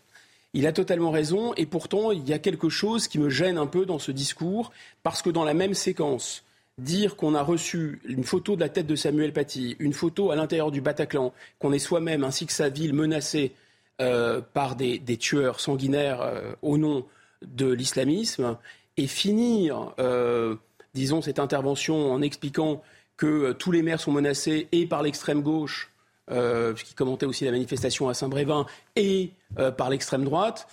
Il 0.53 0.67
a 0.67 0.71
totalement 0.71 1.09
raison, 1.09 1.53
et 1.55 1.65
pourtant, 1.65 2.11
il 2.11 2.27
y 2.29 2.33
a 2.33 2.39
quelque 2.39 2.69
chose 2.69 3.07
qui 3.07 3.17
me 3.17 3.29
gêne 3.29 3.57
un 3.57 3.65
peu 3.65 3.85
dans 3.85 3.97
ce 3.97 4.11
discours, 4.11 4.71
parce 5.01 5.21
que 5.21 5.31
dans 5.31 5.43
la 5.43 5.55
même 5.55 5.73
séquence, 5.73 6.43
dire 6.77 7.15
qu'on 7.15 7.33
a 7.33 7.41
reçu 7.41 8.01
une 8.05 8.23
photo 8.23 8.55
de 8.55 8.61
la 8.61 8.69
tête 8.69 8.87
de 8.87 8.95
Samuel 8.95 9.33
Paty, 9.33 9.75
une 9.79 9.93
photo 9.93 10.31
à 10.31 10.35
l'intérieur 10.35 10.71
du 10.71 10.81
Bataclan, 10.81 11.33
qu'on 11.59 11.73
est 11.73 11.79
soi-même 11.79 12.23
ainsi 12.23 12.45
que 12.45 12.53
sa 12.53 12.69
ville 12.69 12.93
menacée 12.93 13.53
euh, 14.01 14.41
par 14.41 14.75
des, 14.75 14.99
tueurs 15.17 15.59
sanguinaires 15.59 16.21
euh, 16.21 16.53
au 16.61 16.77
nom 16.77 17.05
de 17.43 17.71
l'islamisme, 17.71 18.57
et 18.97 19.07
finir, 19.07 19.93
euh, 19.99 20.55
disons, 20.93 21.23
cette 21.23 21.39
intervention 21.39 22.11
en 22.11 22.21
expliquant 22.21 22.83
que 23.17 23.53
tous 23.53 23.71
les 23.71 23.81
maires 23.81 23.99
sont 23.99 24.11
menacés 24.11 24.67
et 24.71 24.85
par 24.85 25.01
l'extrême 25.01 25.41
gauche 25.41 25.92
qui 26.29 26.93
commentait 26.93 27.25
aussi 27.25 27.45
la 27.45 27.51
manifestation 27.51 28.09
à 28.09 28.13
Saint-Brévin, 28.13 28.65
et 28.95 29.31
euh, 29.59 29.71
par 29.71 29.89
l'extrême 29.89 30.23
droite. 30.23 30.67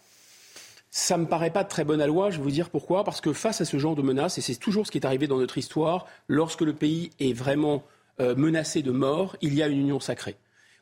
Ça 0.90 1.16
me 1.16 1.26
paraît 1.26 1.50
pas 1.50 1.62
de 1.62 1.68
très 1.68 1.84
bonne 1.84 2.04
loi, 2.04 2.30
je 2.30 2.38
vais 2.38 2.42
vous 2.42 2.50
dire 2.50 2.70
pourquoi. 2.70 3.04
Parce 3.04 3.20
que 3.20 3.32
face 3.32 3.60
à 3.60 3.64
ce 3.64 3.78
genre 3.78 3.94
de 3.94 4.02
menaces, 4.02 4.38
et 4.38 4.40
c'est 4.40 4.56
toujours 4.56 4.86
ce 4.86 4.90
qui 4.90 4.98
est 4.98 5.06
arrivé 5.06 5.26
dans 5.26 5.38
notre 5.38 5.58
histoire, 5.58 6.06
lorsque 6.28 6.62
le 6.62 6.72
pays 6.72 7.10
est 7.20 7.32
vraiment 7.32 7.84
euh, 8.20 8.34
menacé 8.34 8.82
de 8.82 8.90
mort, 8.90 9.36
il 9.40 9.54
y 9.54 9.62
a 9.62 9.68
une 9.68 9.80
union 9.80 10.00
sacrée. 10.00 10.36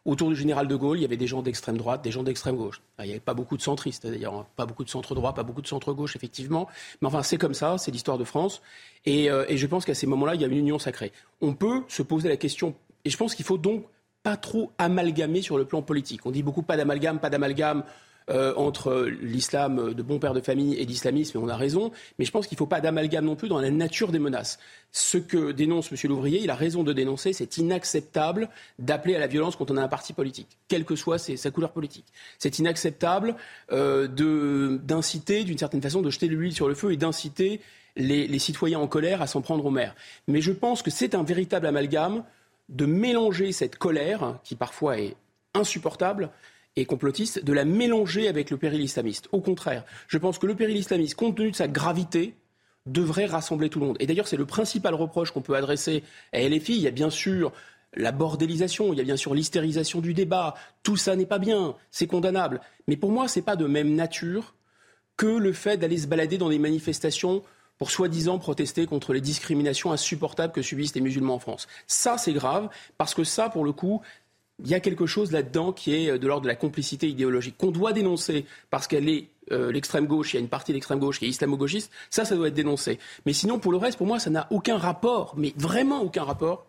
Autour 0.04 0.30
du 0.30 0.36
général 0.36 0.68
de 0.68 0.76
Gaulle, 0.76 0.98
il 0.98 1.02
y 1.02 1.04
avait 1.04 1.18
des 1.18 1.26
gens 1.26 1.42
d'extrême 1.42 1.76
droite, 1.76 2.02
des 2.02 2.10
gens 2.10 2.22
d'extrême 2.22 2.56
gauche. 2.56 2.80
il 3.00 3.04
n'y 3.04 3.10
avait 3.10 3.20
pas 3.20 3.34
beaucoup 3.34 3.58
de 3.58 3.62
centristes, 3.62 4.06
d'ailleurs, 4.06 4.34
hein. 4.34 4.46
pas 4.56 4.64
beaucoup 4.64 4.84
de 4.84 4.88
centre 4.88 5.14
droit, 5.14 5.34
pas 5.34 5.42
beaucoup 5.42 5.60
de 5.60 5.66
centre 5.66 5.92
gauche, 5.92 6.16
effectivement. 6.16 6.68
Mais 7.02 7.08
enfin, 7.08 7.22
c'est 7.22 7.36
comme 7.36 7.52
ça, 7.52 7.76
c'est 7.76 7.90
l'histoire 7.90 8.16
de 8.16 8.24
France. 8.24 8.62
Et 9.04 9.28
je 9.28 9.66
pense 9.66 9.84
qu'à 9.84 9.94
ces 9.94 10.06
moments-là, 10.06 10.34
il 10.34 10.40
y 10.40 10.44
a 10.44 10.46
une 10.46 10.56
union 10.56 10.78
sacrée. 10.78 11.12
On 11.42 11.52
peut 11.52 11.82
se 11.88 12.02
poser 12.02 12.30
la 12.30 12.38
question, 12.38 12.74
et 13.04 13.10
je 13.10 13.16
pense 13.18 13.34
qu'il 13.34 13.44
faut 13.44 13.58
donc 13.58 13.84
pas 14.22 14.36
trop 14.36 14.72
amalgamé 14.78 15.42
sur 15.42 15.58
le 15.58 15.64
plan 15.64 15.82
politique. 15.82 16.26
On 16.26 16.30
dit 16.30 16.42
beaucoup 16.42 16.62
pas 16.62 16.76
d'amalgame, 16.76 17.18
pas 17.18 17.30
d'amalgame 17.30 17.84
euh, 18.30 18.52
entre 18.56 19.08
l'islam 19.22 19.94
de 19.94 20.02
bon 20.02 20.18
père 20.18 20.34
de 20.34 20.42
famille 20.42 20.74
et 20.74 20.84
l'islamisme, 20.84 21.38
et 21.38 21.40
on 21.40 21.48
a 21.48 21.56
raison, 21.56 21.92
mais 22.18 22.26
je 22.26 22.30
pense 22.30 22.46
qu'il 22.46 22.56
ne 22.56 22.58
faut 22.58 22.66
pas 22.66 22.82
d'amalgame 22.82 23.24
non 23.24 23.36
plus 23.36 23.48
dans 23.48 23.58
la 23.58 23.70
nature 23.70 24.12
des 24.12 24.18
menaces. 24.18 24.58
Ce 24.92 25.16
que 25.16 25.50
dénonce 25.50 25.90
M. 25.90 25.98
Louvrier, 26.10 26.42
il 26.42 26.50
a 26.50 26.54
raison 26.54 26.82
de 26.82 26.92
dénoncer, 26.92 27.32
c'est 27.32 27.56
inacceptable 27.56 28.50
d'appeler 28.78 29.16
à 29.16 29.18
la 29.18 29.28
violence 29.28 29.56
quand 29.56 29.70
on 29.70 29.78
a 29.78 29.82
un 29.82 29.88
parti 29.88 30.12
politique, 30.12 30.58
quelle 30.68 30.84
que 30.84 30.94
soit 30.94 31.16
sa 31.18 31.50
couleur 31.50 31.72
politique. 31.72 32.04
C'est 32.38 32.58
inacceptable 32.58 33.34
euh, 33.72 34.78
d'inciter, 34.78 35.44
d'une 35.44 35.56
certaine 35.56 35.80
façon, 35.80 36.02
de 36.02 36.10
jeter 36.10 36.28
de 36.28 36.34
l'huile 36.34 36.52
sur 36.52 36.68
le 36.68 36.74
feu 36.74 36.92
et 36.92 36.98
d'inciter 36.98 37.62
les, 37.96 38.28
les 38.28 38.38
citoyens 38.38 38.78
en 38.78 38.88
colère 38.88 39.22
à 39.22 39.26
s'en 39.26 39.40
prendre 39.40 39.64
aux 39.64 39.70
maires. 39.70 39.94
Mais 40.26 40.42
je 40.42 40.52
pense 40.52 40.82
que 40.82 40.90
c'est 40.90 41.14
un 41.14 41.22
véritable 41.22 41.66
amalgame 41.66 42.24
de 42.68 42.86
mélanger 42.86 43.52
cette 43.52 43.76
colère, 43.76 44.38
qui 44.44 44.54
parfois 44.54 44.98
est 44.98 45.16
insupportable 45.54 46.30
et 46.76 46.84
complotiste, 46.84 47.44
de 47.44 47.52
la 47.52 47.64
mélanger 47.64 48.28
avec 48.28 48.50
le 48.50 48.56
péril 48.56 48.80
islamiste. 48.82 49.28
Au 49.32 49.40
contraire, 49.40 49.84
je 50.06 50.18
pense 50.18 50.38
que 50.38 50.46
le 50.46 50.54
péril 50.54 50.76
islamiste, 50.76 51.14
compte 51.14 51.36
tenu 51.36 51.50
de 51.50 51.56
sa 51.56 51.68
gravité, 51.68 52.34
devrait 52.86 53.26
rassembler 53.26 53.68
tout 53.68 53.80
le 53.80 53.86
monde. 53.86 53.96
Et 54.00 54.06
d'ailleurs, 54.06 54.28
c'est 54.28 54.36
le 54.36 54.46
principal 54.46 54.94
reproche 54.94 55.30
qu'on 55.30 55.42
peut 55.42 55.56
adresser 55.56 56.02
à 56.32 56.40
LFI. 56.40 56.76
Il 56.76 56.82
y 56.82 56.86
a 56.86 56.92
bien 56.92 57.10
sûr 57.10 57.52
la 57.94 58.12
bordélisation, 58.12 58.92
il 58.92 58.98
y 58.98 59.00
a 59.00 59.04
bien 59.04 59.16
sûr 59.16 59.34
l'hystérisation 59.34 60.00
du 60.00 60.14
débat. 60.14 60.54
Tout 60.82 60.96
ça 60.96 61.16
n'est 61.16 61.26
pas 61.26 61.38
bien, 61.38 61.74
c'est 61.90 62.06
condamnable. 62.06 62.60
Mais 62.86 62.96
pour 62.96 63.10
moi, 63.10 63.28
ce 63.28 63.38
n'est 63.38 63.44
pas 63.44 63.56
de 63.56 63.66
même 63.66 63.94
nature 63.94 64.54
que 65.16 65.26
le 65.26 65.52
fait 65.52 65.76
d'aller 65.76 65.98
se 65.98 66.06
balader 66.06 66.38
dans 66.38 66.48
des 66.48 66.58
manifestations 66.58 67.42
pour 67.78 67.90
soi-disant 67.90 68.38
protester 68.38 68.86
contre 68.86 69.12
les 69.12 69.20
discriminations 69.20 69.92
insupportables 69.92 70.52
que 70.52 70.62
subissent 70.62 70.94
les 70.94 71.00
musulmans 71.00 71.34
en 71.34 71.38
France. 71.38 71.68
Ça, 71.86 72.18
c'est 72.18 72.32
grave, 72.32 72.68
parce 72.98 73.14
que 73.14 73.24
ça, 73.24 73.48
pour 73.48 73.64
le 73.64 73.72
coup, 73.72 74.02
il 74.62 74.68
y 74.68 74.74
a 74.74 74.80
quelque 74.80 75.06
chose 75.06 75.30
là-dedans 75.30 75.72
qui 75.72 75.94
est 75.94 76.10
euh, 76.10 76.18
de 76.18 76.26
l'ordre 76.26 76.42
de 76.42 76.48
la 76.48 76.56
complicité 76.56 77.08
idéologique 77.08 77.56
qu'on 77.56 77.70
doit 77.70 77.92
dénoncer 77.92 78.44
parce 78.70 78.86
qu'elle 78.88 79.08
est 79.08 79.28
euh, 79.52 79.72
l'extrême 79.72 80.06
gauche, 80.06 80.34
il 80.34 80.36
y 80.36 80.38
a 80.38 80.40
une 80.40 80.48
partie 80.48 80.72
de 80.72 80.76
l'extrême 80.76 80.98
gauche 80.98 81.20
qui 81.20 81.26
est 81.26 81.28
islamo-gauchiste, 81.28 81.90
ça, 82.10 82.24
ça 82.24 82.36
doit 82.36 82.48
être 82.48 82.54
dénoncé. 82.54 82.98
Mais 83.24 83.32
sinon, 83.32 83.58
pour 83.58 83.72
le 83.72 83.78
reste, 83.78 83.96
pour 83.96 84.06
moi, 84.06 84.18
ça 84.18 84.30
n'a 84.30 84.46
aucun 84.50 84.76
rapport, 84.76 85.34
mais 85.36 85.54
vraiment 85.56 86.02
aucun 86.02 86.24
rapport 86.24 86.66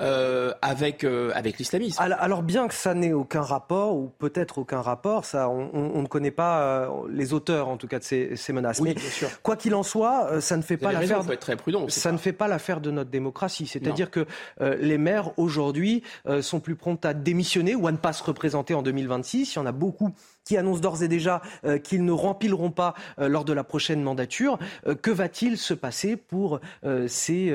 euh, 0.00 0.54
avec, 0.62 1.04
euh, 1.04 1.32
avec 1.34 1.58
l'islamisme. 1.58 2.02
Alors, 2.02 2.42
bien 2.42 2.66
que 2.66 2.72
ça 2.72 2.94
n'ait 2.94 3.12
aucun 3.12 3.42
rapport, 3.42 3.94
ou 3.94 4.08
peut-être 4.18 4.56
aucun 4.56 4.80
rapport, 4.80 5.26
ça, 5.26 5.50
on, 5.50 6.00
ne 6.00 6.06
connaît 6.06 6.30
pas 6.30 6.62
euh, 6.62 6.88
les 7.10 7.34
auteurs 7.34 7.68
en 7.68 7.76
tout 7.76 7.88
cas 7.88 7.98
de 7.98 8.04
ces, 8.04 8.52
menaces. 8.54 8.80
Mais 8.80 8.94
quoi 9.42 9.54
qu'il 9.54 9.74
en 9.74 9.82
soit, 9.82 10.40
ça 10.40 10.56
ne 10.56 10.62
fait 10.62 10.78
pas 10.78 10.92
l'affaire. 10.92 11.38
très 11.38 11.56
prudent. 11.56 11.86
Ça 11.88 12.10
ne 12.10 12.16
fait 12.16 12.32
pas 12.32 12.48
l'affaire 12.48 12.80
de 12.80 12.90
notre 12.90 13.10
démocratie. 13.10 13.66
C'est-à-dire 13.66 14.10
que 14.10 14.26
les 14.60 14.96
maires 14.96 15.38
aujourd'hui 15.38 16.02
sont 16.40 16.60
plus 16.60 16.74
prompts 16.74 17.04
à 17.04 17.12
démissionner 17.12 17.74
ou 17.74 17.86
à 17.86 17.92
ne 17.92 17.98
pas 17.98 18.14
se 18.14 18.24
représenter 18.24 18.72
en 18.72 18.82
2026. 18.82 19.54
Il 19.54 19.56
y 19.56 19.58
en 19.58 19.66
a 19.66 19.72
beaucoup 19.72 20.14
qui 20.44 20.56
annoncent 20.56 20.80
d'ores 20.80 21.02
et 21.02 21.08
déjà 21.08 21.42
qu'ils 21.84 22.04
ne 22.04 22.12
rempileront 22.12 22.70
pas 22.70 22.94
lors 23.18 23.44
de 23.44 23.52
la 23.52 23.64
prochaine 23.64 24.02
mandature. 24.02 24.58
que 25.02 25.10
va-t-il 25.10 25.56
se 25.56 25.74
passer 25.74 26.16
pour 26.16 26.60
ces 27.06 27.54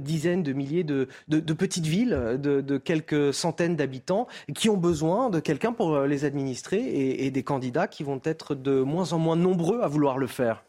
dizaines 0.00 0.42
de 0.42 0.52
milliers 0.52 0.84
de, 0.84 1.08
petites 1.28 1.86
villes 1.86 2.38
de, 2.40 2.78
quelques 2.78 3.32
centaines 3.32 3.76
d'habitants 3.76 4.26
qui 4.54 4.68
ont 4.68 4.76
besoin 4.76 5.30
de 5.30 5.40
quelqu'un 5.40 5.72
pour 5.72 6.00
les 6.00 6.24
administrer 6.24 7.24
et, 7.24 7.30
des 7.30 7.42
candidats 7.42 7.88
qui 7.88 8.02
vont 8.02 8.20
être 8.24 8.54
de 8.54 8.80
moins 8.80 9.12
en 9.12 9.18
moins 9.18 9.36
nombreux 9.36 9.80
à 9.82 9.88
vouloir 9.88 10.18
le 10.18 10.26
faire? 10.26 10.64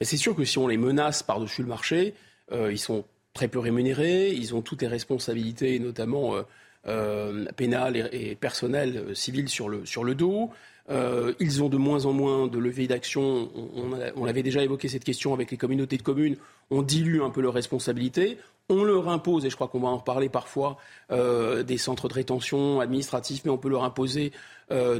C'est 0.00 0.16
sûr 0.16 0.34
que 0.34 0.44
si 0.44 0.58
on 0.58 0.68
les 0.68 0.76
menace 0.76 1.22
par-dessus 1.22 1.62
le 1.62 1.68
marché, 1.68 2.14
ils 2.52 2.78
sont 2.78 3.04
très 3.38 3.46
peu 3.46 3.60
rémunérés, 3.60 4.32
ils 4.32 4.54
ont 4.56 4.62
toutes 4.62 4.82
les 4.82 4.88
responsabilités, 4.88 5.78
notamment 5.78 6.34
euh, 6.34 6.42
euh, 6.88 7.44
pénales 7.56 8.08
et, 8.12 8.34
personnelles, 8.34 8.96
euh, 8.96 9.14
civiles 9.14 9.48
sur 9.48 9.68
le, 9.68 9.86
sur 9.86 10.02
le 10.02 10.16
dos. 10.16 10.50
Ils 10.90 11.62
ont 11.62 11.68
de 11.68 11.76
moins 11.76 12.06
en 12.06 12.12
moins 12.12 12.46
de 12.46 12.58
levées 12.58 12.86
d'action. 12.86 13.50
On, 13.54 13.92
on, 14.16 14.26
avait 14.26 14.42
déjà 14.42 14.62
évoqué 14.62 14.88
cette 14.88 15.04
question 15.04 15.34
avec 15.34 15.50
les 15.50 15.56
communautés 15.56 15.96
de 15.96 16.02
communes. 16.02 16.36
On 16.70 16.82
dilue 16.82 17.20
un 17.20 17.30
peu 17.30 17.40
leurs 17.40 17.54
responsabilités. 17.54 18.38
On 18.70 18.84
leur 18.84 19.08
impose, 19.08 19.44
et 19.44 19.50
je 19.50 19.54
crois 19.54 19.68
qu'on 19.68 19.80
va 19.80 19.88
en 19.88 19.98
reparler 19.98 20.28
parfois, 20.28 20.76
des 21.10 21.78
centres 21.78 22.08
de 22.08 22.14
rétention 22.14 22.80
administratifs, 22.80 23.42
mais 23.44 23.50
on 23.50 23.58
peut 23.58 23.68
leur 23.68 23.84
imposer 23.84 24.32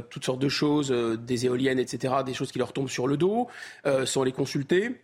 toutes 0.09 0.25
sortes 0.25 0.39
de 0.39 0.49
choses, 0.49 0.91
des 0.91 1.45
éoliennes, 1.45 1.79
etc., 1.79 2.15
des 2.25 2.33
choses 2.33 2.51
qui 2.51 2.59
leur 2.59 2.73
tombent 2.73 2.89
sur 2.89 3.07
le 3.07 3.17
dos, 3.17 3.47
sans 4.05 4.23
les 4.23 4.31
consulter. 4.31 4.95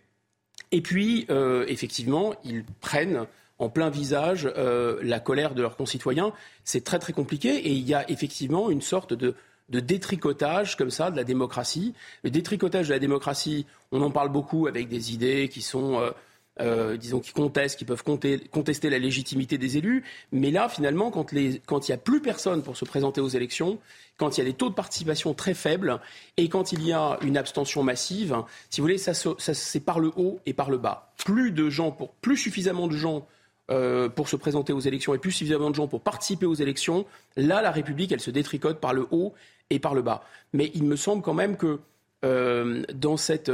Et 0.72 0.80
puis, 0.80 1.26
euh, 1.30 1.64
effectivement, 1.68 2.34
ils 2.44 2.64
prennent 2.80 3.26
en 3.58 3.68
plein 3.68 3.88
visage 3.88 4.50
euh, 4.56 4.98
la 5.02 5.20
colère 5.20 5.54
de 5.54 5.62
leurs 5.62 5.76
concitoyens. 5.76 6.32
C'est 6.64 6.84
très 6.84 6.98
très 6.98 7.12
compliqué 7.12 7.48
et 7.48 7.70
il 7.70 7.88
y 7.88 7.94
a 7.94 8.08
effectivement 8.10 8.70
une 8.70 8.82
sorte 8.82 9.14
de, 9.14 9.34
détricotage 9.68 10.76
comme 10.76 10.90
ça 10.90 11.10
de 11.10 11.16
la 11.16 11.24
démocratie. 11.24 11.94
Le 12.22 12.30
détricotage 12.30 12.88
de 12.88 12.92
la 12.92 12.98
démocratie, 12.98 13.66
on 13.92 14.02
en 14.02 14.10
parle 14.10 14.30
beaucoup 14.30 14.66
avec 14.66 14.88
des 14.88 15.12
idées 15.12 15.48
qui 15.48 15.62
sont 15.62 16.00
euh, 16.00 16.10
euh, 16.58 16.96
disons, 16.96 17.20
qui 17.20 17.32
contestent, 17.32 17.78
qui 17.78 17.84
peuvent 17.84 18.02
contester 18.02 18.88
la 18.88 18.98
légitimité 18.98 19.58
des 19.58 19.76
élus. 19.76 20.04
Mais 20.32 20.50
là, 20.50 20.70
finalement, 20.70 21.10
quand 21.10 21.30
il 21.32 21.60
n'y 21.70 21.92
a 21.92 21.98
plus 21.98 22.22
personne 22.22 22.62
pour 22.62 22.78
se 22.78 22.86
présenter 22.86 23.20
aux 23.20 23.28
élections, 23.28 23.78
quand 24.16 24.36
il 24.36 24.40
y 24.40 24.42
a 24.42 24.46
des 24.46 24.54
taux 24.54 24.70
de 24.70 24.74
participation 24.74 25.34
très 25.34 25.52
faibles 25.52 26.00
et 26.38 26.48
quand 26.48 26.72
il 26.72 26.82
y 26.82 26.94
a 26.94 27.18
une 27.20 27.36
abstention 27.36 27.82
massive, 27.82 28.42
si 28.70 28.80
vous 28.80 28.86
voulez, 28.86 28.96
ça, 28.96 29.12
c'est 29.12 29.80
par 29.80 30.00
le 30.00 30.12
haut 30.16 30.40
et 30.46 30.54
par 30.54 30.70
le 30.70 30.78
bas. 30.78 31.12
Plus 31.18 31.50
de 31.50 31.68
gens, 31.68 31.90
pour, 31.90 32.14
plus 32.14 32.38
suffisamment 32.38 32.86
de 32.88 32.96
gens 32.96 33.26
euh, 33.70 34.08
pour 34.08 34.28
se 34.28 34.36
présenter 34.36 34.72
aux 34.72 34.80
élections 34.80 35.12
et 35.12 35.18
plus 35.18 35.32
suffisamment 35.32 35.68
de 35.68 35.74
gens 35.74 35.88
pour 35.88 36.00
participer 36.00 36.46
aux 36.46 36.54
élections, 36.54 37.04
là, 37.36 37.60
la 37.60 37.70
République, 37.70 38.12
elle 38.12 38.20
se 38.20 38.30
détricote 38.30 38.80
par 38.80 38.94
le 38.94 39.06
haut 39.10 39.34
et 39.70 39.78
par 39.78 39.94
le 39.94 40.02
bas. 40.02 40.24
Mais 40.52 40.70
il 40.74 40.84
me 40.84 40.96
semble 40.96 41.22
quand 41.22 41.34
même 41.34 41.56
que 41.56 41.80
euh, 42.24 42.82
dans, 42.94 43.16
cette, 43.16 43.50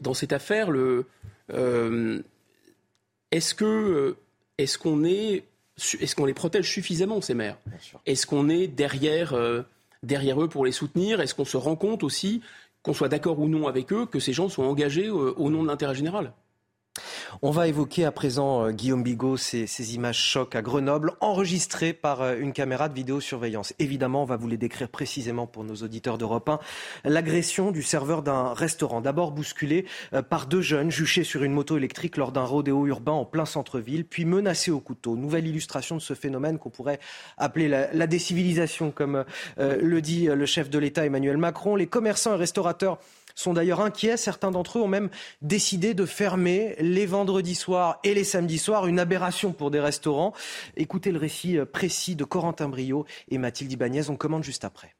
dans 0.00 0.14
cette 0.14 0.32
affaire, 0.32 0.70
le, 0.70 1.06
euh, 1.52 2.20
est-ce 3.30 3.54
que 3.54 4.16
est-ce 4.58 4.78
qu'on 4.78 5.04
est 5.04 5.44
est-ce 6.00 6.14
qu'on 6.14 6.26
les 6.26 6.34
protège 6.34 6.70
suffisamment 6.70 7.20
ces 7.20 7.34
maires? 7.34 7.56
Est-ce 8.06 8.26
qu'on 8.26 8.48
est 8.48 8.68
derrière 8.68 9.32
euh, 9.32 9.62
derrière 10.02 10.40
eux 10.42 10.48
pour 10.48 10.64
les 10.64 10.72
soutenir? 10.72 11.20
Est-ce 11.20 11.34
qu'on 11.34 11.44
se 11.44 11.56
rend 11.56 11.76
compte 11.76 12.04
aussi 12.04 12.42
qu'on 12.82 12.92
soit 12.92 13.08
d'accord 13.08 13.38
ou 13.38 13.48
non 13.48 13.66
avec 13.68 13.92
eux 13.92 14.06
que 14.06 14.20
ces 14.20 14.32
gens 14.32 14.48
sont 14.48 14.62
engagés 14.62 15.08
euh, 15.08 15.34
au 15.36 15.50
nom 15.50 15.62
de 15.62 15.68
l'intérêt 15.68 15.94
général? 15.94 16.32
On 17.40 17.50
va 17.50 17.68
évoquer 17.68 18.04
à 18.04 18.12
présent, 18.12 18.66
euh, 18.66 18.70
Guillaume 18.72 19.02
Bigot, 19.02 19.36
ces, 19.36 19.94
images 19.94 20.18
chocs 20.18 20.54
à 20.54 20.60
Grenoble, 20.60 21.12
enregistrées 21.20 21.92
par 21.92 22.20
euh, 22.20 22.36
une 22.38 22.52
caméra 22.52 22.88
de 22.88 22.94
vidéosurveillance. 22.94 23.72
Évidemment, 23.78 24.22
on 24.22 24.26
va 24.26 24.36
vous 24.36 24.48
les 24.48 24.58
décrire 24.58 24.88
précisément 24.88 25.46
pour 25.46 25.64
nos 25.64 25.76
auditeurs 25.76 26.18
d'Europe 26.18 26.48
1. 26.48 26.58
L'agression 27.04 27.70
du 27.70 27.82
serveur 27.82 28.22
d'un 28.22 28.52
restaurant, 28.52 29.00
d'abord 29.00 29.32
bousculé 29.32 29.86
euh, 30.12 30.20
par 30.22 30.46
deux 30.46 30.60
jeunes 30.60 30.90
juchés 30.90 31.24
sur 31.24 31.42
une 31.42 31.52
moto 31.52 31.76
électrique 31.78 32.16
lors 32.16 32.32
d'un 32.32 32.44
rodéo 32.44 32.86
urbain 32.86 33.12
en 33.12 33.24
plein 33.24 33.46
centre-ville, 33.46 34.04
puis 34.04 34.24
menacés 34.24 34.70
au 34.70 34.80
couteau. 34.80 35.16
Nouvelle 35.16 35.46
illustration 35.46 35.96
de 35.96 36.02
ce 36.02 36.14
phénomène 36.14 36.58
qu'on 36.58 36.70
pourrait 36.70 37.00
appeler 37.38 37.68
la 37.68 38.06
décivilisation, 38.06 38.90
comme 38.90 39.24
le 39.58 40.00
dit 40.00 40.26
le 40.26 40.46
chef 40.46 40.70
de 40.70 40.78
l'État 40.78 41.06
Emmanuel 41.06 41.36
Macron. 41.36 41.76
Les 41.76 41.86
commerçants 41.86 42.34
et 42.34 42.38
restaurateurs 42.38 42.98
sont 43.34 43.52
d'ailleurs 43.52 43.80
inquiets. 43.80 44.16
Certains 44.16 44.50
d'entre 44.50 44.78
eux 44.78 44.82
ont 44.82 44.88
même 44.88 45.10
décidé 45.40 45.94
de 45.94 46.06
fermer 46.06 46.76
les 46.78 47.06
vendredis 47.06 47.54
soirs 47.54 47.98
et 48.04 48.14
les 48.14 48.24
samedis 48.24 48.58
soirs, 48.58 48.86
une 48.86 48.98
aberration 48.98 49.52
pour 49.52 49.70
des 49.70 49.80
restaurants. 49.80 50.32
Écoutez 50.76 51.12
le 51.12 51.18
récit 51.18 51.58
euh, 51.58 51.64
précis 51.64 52.16
de 52.16 52.24
Corentin 52.24 52.68
Brio 52.68 53.06
et 53.30 53.38
Mathilde 53.38 53.72
Ibanez. 53.72 54.10
On 54.10 54.16
commande 54.16 54.44
juste 54.44 54.64
après. 54.64 54.94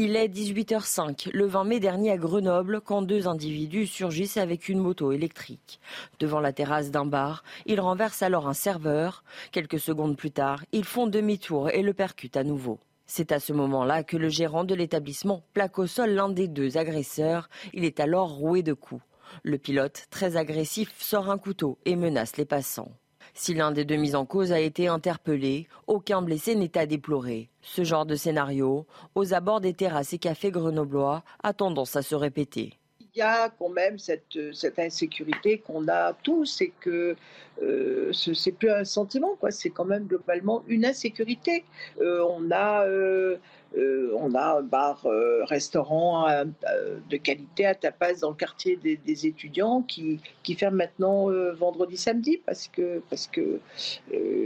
Il 0.00 0.14
est 0.14 0.28
18h05, 0.28 1.30
le 1.32 1.46
20 1.46 1.64
mai 1.64 1.80
dernier 1.80 2.12
à 2.12 2.16
Grenoble, 2.16 2.80
quand 2.80 3.02
deux 3.02 3.26
individus 3.26 3.88
surgissent 3.88 4.36
avec 4.36 4.68
une 4.68 4.78
moto 4.78 5.10
électrique. 5.10 5.80
Devant 6.20 6.38
la 6.38 6.52
terrasse 6.52 6.92
d'un 6.92 7.04
bar, 7.04 7.42
ils 7.66 7.80
renversent 7.80 8.22
alors 8.22 8.46
un 8.46 8.54
serveur. 8.54 9.24
Quelques 9.50 9.80
secondes 9.80 10.16
plus 10.16 10.30
tard, 10.30 10.64
ils 10.70 10.84
font 10.84 11.08
demi-tour 11.08 11.70
et 11.70 11.82
le 11.82 11.94
percutent 11.94 12.36
à 12.36 12.44
nouveau. 12.44 12.78
C'est 13.10 13.32
à 13.32 13.40
ce 13.40 13.54
moment-là 13.54 14.04
que 14.04 14.18
le 14.18 14.28
gérant 14.28 14.64
de 14.64 14.74
l'établissement 14.74 15.42
plaque 15.54 15.78
au 15.78 15.86
sol 15.86 16.10
l'un 16.10 16.28
des 16.28 16.46
deux 16.46 16.76
agresseurs. 16.76 17.48
Il 17.72 17.84
est 17.84 18.00
alors 18.00 18.28
roué 18.28 18.62
de 18.62 18.74
coups. 18.74 19.02
Le 19.42 19.56
pilote, 19.56 20.06
très 20.10 20.36
agressif, 20.36 20.94
sort 21.00 21.30
un 21.30 21.38
couteau 21.38 21.78
et 21.86 21.96
menace 21.96 22.36
les 22.36 22.44
passants. 22.44 22.92
Si 23.32 23.54
l'un 23.54 23.72
des 23.72 23.86
deux 23.86 23.96
mis 23.96 24.14
en 24.14 24.26
cause 24.26 24.52
a 24.52 24.60
été 24.60 24.88
interpellé, 24.88 25.68
aucun 25.86 26.20
blessé 26.20 26.54
n'est 26.54 26.76
à 26.76 26.86
déplorer. 26.86 27.48
Ce 27.62 27.82
genre 27.82 28.04
de 28.04 28.14
scénario, 28.14 28.86
aux 29.14 29.32
abords 29.32 29.62
des 29.62 29.74
terrasses 29.74 30.12
et 30.12 30.18
cafés 30.18 30.50
grenoblois, 30.50 31.24
a 31.42 31.54
tendance 31.54 31.96
à 31.96 32.02
se 32.02 32.14
répéter 32.14 32.78
y 33.18 33.22
a 33.22 33.50
quand 33.58 33.68
même 33.68 33.98
cette, 33.98 34.52
cette 34.52 34.78
insécurité 34.78 35.58
qu'on 35.58 35.88
a 35.88 36.12
tous 36.22 36.60
et 36.60 36.72
que 36.80 37.16
euh, 37.62 38.10
ce 38.12 38.34
c'est 38.34 38.52
plus 38.52 38.70
un 38.70 38.84
sentiment, 38.84 39.34
quoi. 39.36 39.50
C'est 39.50 39.70
quand 39.70 39.84
même 39.84 40.06
globalement 40.06 40.62
une 40.68 40.84
insécurité. 40.84 41.64
Euh, 42.00 42.24
on 42.28 42.50
a 42.50 42.86
euh, 43.76 44.12
on 44.16 44.34
a 44.34 44.58
un 44.58 44.62
bar, 44.62 45.04
euh, 45.04 45.44
restaurant 45.44 46.28
euh, 46.28 46.44
de 47.10 47.16
qualité 47.16 47.66
à 47.66 47.74
tapas 47.74 48.20
dans 48.20 48.30
le 48.30 48.34
quartier 48.34 48.76
des, 48.76 49.26
étudiants 49.26 49.82
qui, 49.82 50.20
qui 50.42 50.54
ferme 50.54 50.76
maintenant 50.76 51.28
vendredi, 51.54 51.96
samedi 51.96 52.40
parce 52.46 52.68
que, 52.68 53.02
parce 53.10 53.26
que 53.26 53.60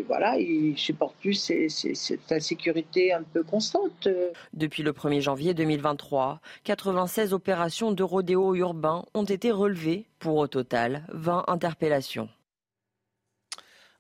voilà, 0.07 0.39
ils 0.39 0.79
supportent 0.79 1.17
plus 1.17 1.35
cette 1.35 2.33
insécurité 2.33 3.13
un 3.13 3.23
peu 3.23 3.43
constante. 3.43 4.09
Depuis 4.55 4.83
le 4.83 4.93
1er 4.93 5.21
janvier 5.21 5.53
2023, 5.53 6.41
96 6.65 7.35
opérations 7.35 7.93
de 7.93 8.03
rodéo 8.03 8.55
urbain 8.55 9.05
ont 9.15 9.25
été 9.25 9.51
relevées 9.51 10.07
pour 10.19 10.37
au 10.37 10.47
total 10.47 11.05
20 11.13 11.45
interpellations. 11.49 12.29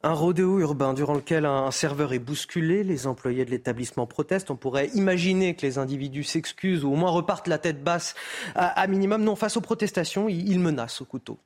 Un 0.04 0.14
rodéo 0.14 0.58
urbain 0.58 0.94
durant 0.94 1.14
lequel 1.14 1.46
un 1.46 1.70
serveur 1.70 2.12
est 2.12 2.18
bousculé, 2.18 2.82
les 2.82 3.06
employés 3.06 3.44
de 3.44 3.52
l'établissement 3.52 4.04
protestent. 4.04 4.50
On 4.50 4.56
pourrait 4.56 4.88
imaginer 4.94 5.54
que 5.54 5.64
les 5.64 5.78
individus 5.78 6.24
s'excusent 6.24 6.82
ou 6.82 6.92
au 6.92 6.96
moins 6.96 7.10
repartent 7.10 7.46
la 7.46 7.58
tête 7.58 7.84
basse 7.84 8.16
à, 8.56 8.84
minimum. 8.88 9.22
Non, 9.22 9.36
face 9.36 9.56
aux 9.56 9.60
protestations, 9.60 10.28
ils, 10.28 10.58
menacent 10.58 11.00
au 11.02 11.04
couteau. 11.04 11.38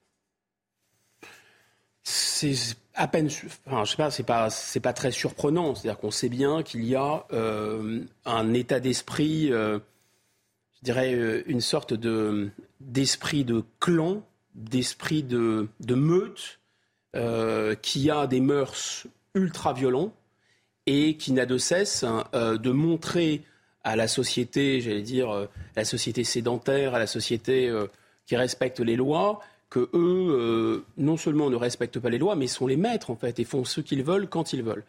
C'est 2.03 2.55
à 2.95 3.09
peine, 3.09 3.29
enfin, 3.67 3.85
je 3.85 3.91
sais 3.91 3.97
pas, 3.97 4.11
c'est 4.11 4.23
pas, 4.23 4.49
pas 4.83 4.93
très 4.95 5.11
surprenant. 5.11 5.75
C'est-à-dire 5.75 6.01
qu'on 6.01 6.11
sait 6.11 6.31
bien 6.31 6.63
qu'il 6.63 6.85
y 6.85 6.95
a 6.95 7.27
euh, 7.35 8.05
un 8.25 8.55
état 8.55 8.81
d'esprit, 8.81 9.53
euh, 9.53 9.81
je 10.79 10.85
dirais 10.85 11.15
euh, 11.15 11.43
une 11.47 11.61
sorte 11.61 11.93
de 11.93 12.49
d'esprit 12.81 13.45
de 13.45 13.65
clan, 13.81 14.23
d'esprit 14.55 15.23
de, 15.23 15.69
de 15.81 15.95
meute 15.95 16.59
euh, 17.17 17.75
qui 17.75 18.11
a 18.11 18.27
des 18.27 18.41
mœurs 18.41 19.07
ultra 19.35 19.73
violents 19.73 20.13
et 20.85 21.17
qui 21.17 21.33
n'a 21.33 21.47
de 21.47 21.57
cesse 21.57 22.05
hein, 22.05 22.25
euh, 22.35 22.59
de 22.59 22.71
montrer 22.71 23.43
à 23.85 23.97
la 23.97 24.07
société, 24.07 24.83
j'allais 24.83 25.01
dire, 25.01 25.31
euh, 25.31 25.47
la 25.77 25.87
société 25.87 26.25
sédentaire, 26.25 26.95
à 26.95 26.99
la 26.99 27.07
société 27.07 27.73
qui 28.27 28.37
respecte 28.37 28.81
les 28.81 28.97
lois, 28.97 29.41
que 29.71 29.89
eux, 29.95 30.85
non 30.99 31.17
seulement 31.17 31.49
ne 31.49 31.57
respectent 31.57 31.99
pas 31.99 32.11
les 32.11 32.19
lois, 32.19 32.37
mais 32.37 32.49
sont 32.49 32.67
les 32.67 32.77
maîtres 32.77 33.11
en 33.11 33.17
fait 33.17 33.39
et 33.39 33.45
font 33.45 33.65
ce 33.65 33.81
qu'ils 33.81 34.03
veulent 34.03 34.29
quand 34.29 34.53
ils 34.53 34.63
veulent. 34.63 34.85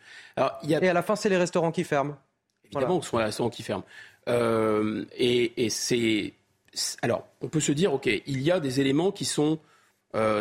Et 0.68 0.76
à 0.76 0.94
la 0.94 1.02
fin, 1.02 1.16
c'est 1.16 1.30
les 1.30 1.38
restaurants 1.38 1.72
qui 1.72 1.84
ferment. 1.84 2.18
Évidemment, 2.66 3.02
ce 3.02 3.10
sont 3.10 3.20
les 3.20 3.26
restaurants 3.26 3.50
qui 3.50 3.64
ferment. 3.64 3.86
et, 4.28 5.66
et 5.66 5.70
c'est 5.70 6.34
alors, 7.02 7.28
on 7.42 7.48
peut 7.48 7.60
se 7.60 7.72
dire, 7.72 7.94
ok, 7.94 8.08
il 8.08 8.42
y 8.42 8.52
a 8.52 8.60
des 8.60 8.82
éléments 8.82 9.12
qui 9.12 9.26
sont 9.26 9.60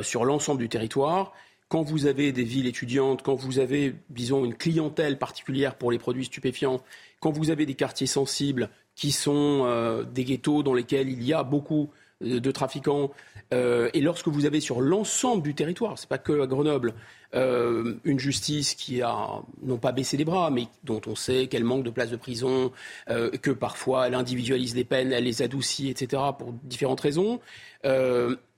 sur 0.03 0.25
l'ensemble 0.25 0.61
du 0.61 0.69
territoire 0.69 1.33
quand 1.69 1.83
vous 1.83 2.07
avez 2.07 2.33
des 2.33 2.45
villes 2.45 2.67
étudiantes, 2.67 3.23
quand 3.23 3.35
vous 3.35 3.59
avez, 3.59 3.95
disons, 4.11 4.45
une 4.45 4.55
clientèle 4.55 5.19
particulière 5.19 5.75
pour 5.75 5.91
les 5.91 5.99
produits 5.99 6.27
stupéfiants, 6.27 6.81
quand 7.21 7.31
vous 7.31 7.51
avez 7.51 7.67
des 7.67 7.75
quartiers 7.75 8.07
sensibles 8.07 8.71
qui 8.95 9.13
sont 9.13 9.65
euh, 9.65 10.05
des 10.05 10.25
ghettos 10.25 10.63
dans 10.63 10.75
lesquels 10.75 11.09
il 11.09 11.23
y 11.23 11.33
a 11.33 11.43
beaucoup 11.43 11.91
de 12.23 12.51
trafiquants, 12.51 13.11
et 13.53 14.01
lorsque 14.01 14.29
vous 14.29 14.47
avez 14.47 14.61
sur 14.61 14.81
l'ensemble 14.81 15.43
du 15.43 15.55
territoire, 15.55 15.99
c'est 15.99 16.09
pas 16.09 16.17
que 16.17 16.41
à 16.41 16.47
Grenoble, 16.47 16.95
une 17.35 18.19
justice 18.19 18.75
qui 18.75 19.03
a 19.03 19.43
non 19.63 19.77
pas 19.77 19.93
baissé 19.93 20.17
les 20.17 20.25
bras, 20.25 20.51
mais 20.51 20.67
dont 20.83 21.03
on 21.07 21.15
sait 21.15 21.47
qu'elle 21.47 21.63
manque 21.63 21.85
de 21.85 21.91
places 21.91 22.11
de 22.11 22.17
prison, 22.17 22.73
que 23.07 23.51
parfois 23.51 24.07
elle 24.07 24.15
individualise 24.15 24.75
les 24.75 24.85
peines, 24.85 25.13
elle 25.13 25.25
les 25.25 25.43
adoucit, 25.43 25.91
etc. 25.91 26.23
pour 26.39 26.55
différentes 26.65 27.03
raisons 27.03 27.39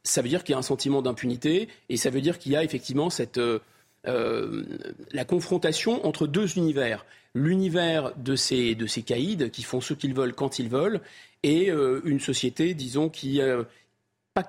ça 0.09 0.23
veut 0.23 0.29
dire 0.29 0.43
qu'il 0.43 0.53
y 0.53 0.57
a 0.57 0.59
un 0.59 0.63
sentiment 0.63 1.03
d'impunité 1.03 1.69
et 1.89 1.97
ça 1.97 2.11
veut 2.11 2.21
dire 2.21 2.39
qu'il 2.39 2.53
y 2.53 2.57
a 2.57 2.65
effectivement 2.65 3.11
cette, 3.11 3.39
euh, 3.39 3.59
euh, 4.07 4.65
la 5.13 5.25
confrontation 5.25 6.05
entre 6.07 6.27
deux 6.27 6.57
univers. 6.57 7.05
L'univers 7.35 8.13
de 8.17 8.37
ces, 8.37 8.75
de 8.75 8.87
ces 8.87 9.03
caïds 9.03 9.51
qui 9.51 9.63
font 9.63 9.81
ce 9.81 9.95
qu'ils 9.95 10.15
veulent 10.15 10.35
quand 10.35 10.59
ils 10.59 10.69
veulent 10.69 11.01
et 11.43 11.71
euh, 11.71 12.01
une 12.05 12.21
société, 12.21 12.75
disons, 12.75 13.09
qui 13.09 13.41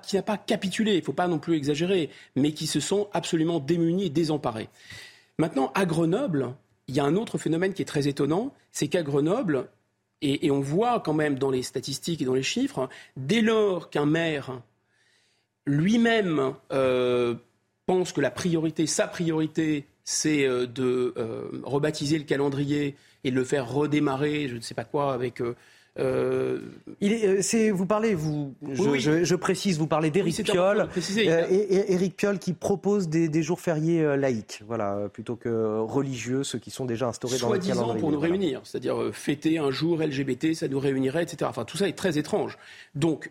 qui 0.04 0.14
n'a 0.14 0.22
pas 0.22 0.36
capitulé, 0.36 0.92
il 0.92 0.98
ne 0.98 1.04
faut 1.04 1.12
pas 1.12 1.26
non 1.26 1.40
plus 1.40 1.56
exagérer, 1.56 2.10
mais 2.36 2.52
qui 2.52 2.68
se 2.68 2.78
sent 2.78 3.08
absolument 3.12 3.58
démunis 3.58 4.04
et 4.04 4.10
désemparés. 4.10 4.68
Maintenant, 5.36 5.72
à 5.74 5.84
Grenoble, 5.84 6.54
il 6.86 6.94
y 6.94 7.00
a 7.00 7.04
un 7.04 7.16
autre 7.16 7.38
phénomène 7.38 7.74
qui 7.74 7.82
est 7.82 7.86
très 7.86 8.06
étonnant, 8.06 8.54
c'est 8.70 8.86
qu'à 8.86 9.02
Grenoble, 9.02 9.68
et, 10.22 10.50
on 10.52 10.60
voit 10.60 11.00
quand 11.00 11.14
même 11.14 11.38
dans 11.38 11.50
les 11.50 11.62
statistiques 11.62 12.22
et 12.22 12.24
dans 12.24 12.34
les 12.34 12.42
chiffres, 12.42 12.88
dès 13.16 13.40
lors 13.40 13.90
qu'un 13.90 14.06
maire 14.06 14.60
lui-même 15.66 16.54
euh, 16.72 17.34
pense 17.86 18.12
que 18.12 18.20
la 18.20 18.30
priorité, 18.30 18.86
sa 18.86 19.06
priorité, 19.06 19.86
c'est 20.04 20.44
euh, 20.46 20.66
de 20.66 21.14
euh, 21.16 21.48
rebaptiser 21.62 22.18
le 22.18 22.24
calendrier 22.24 22.96
et 23.24 23.30
de 23.30 23.36
le 23.36 23.44
faire 23.44 23.70
redémarrer, 23.70 24.48
je 24.48 24.56
ne 24.56 24.60
sais 24.60 24.74
pas 24.74 24.84
quoi, 24.84 25.12
avec 25.12 25.42
euh, 25.98 26.60
il 27.00 27.12
est, 27.12 27.42
c'est, 27.42 27.70
vous 27.70 27.86
parlez, 27.86 28.14
vous, 28.14 28.54
je, 28.62 29.24
Je, 29.24 29.34
précise, 29.34 29.78
vous 29.78 29.86
parlez 29.86 30.10
d'Éric 30.10 30.44
Piolle, 30.44 30.88
et, 31.18 31.92
Éric 31.92 32.16
Piolle 32.16 32.38
qui 32.38 32.52
propose 32.52 33.08
des, 33.08 33.42
jours 33.42 33.60
fériés 33.60 34.16
laïques, 34.16 34.62
voilà, 34.66 35.08
plutôt 35.12 35.36
que 35.36 35.78
religieux, 35.80 36.44
ceux 36.44 36.58
qui 36.58 36.70
sont 36.70 36.84
déjà 36.84 37.08
instaurés 37.08 37.38
dans 37.38 37.52
le 37.52 37.58
calendrier. 37.58 38.00
pour 38.00 38.12
nous 38.12 38.20
réunir, 38.20 38.60
c'est-à-dire 38.64 39.10
fêter 39.12 39.58
un 39.58 39.70
jour 39.70 39.98
LGBT, 40.00 40.54
ça 40.54 40.68
nous 40.68 40.78
réunirait, 40.78 41.24
etc. 41.24 41.38
Enfin, 41.44 41.64
tout 41.64 41.76
ça 41.76 41.88
est 41.88 41.96
très 41.96 42.18
étrange. 42.18 42.56
Donc, 42.94 43.30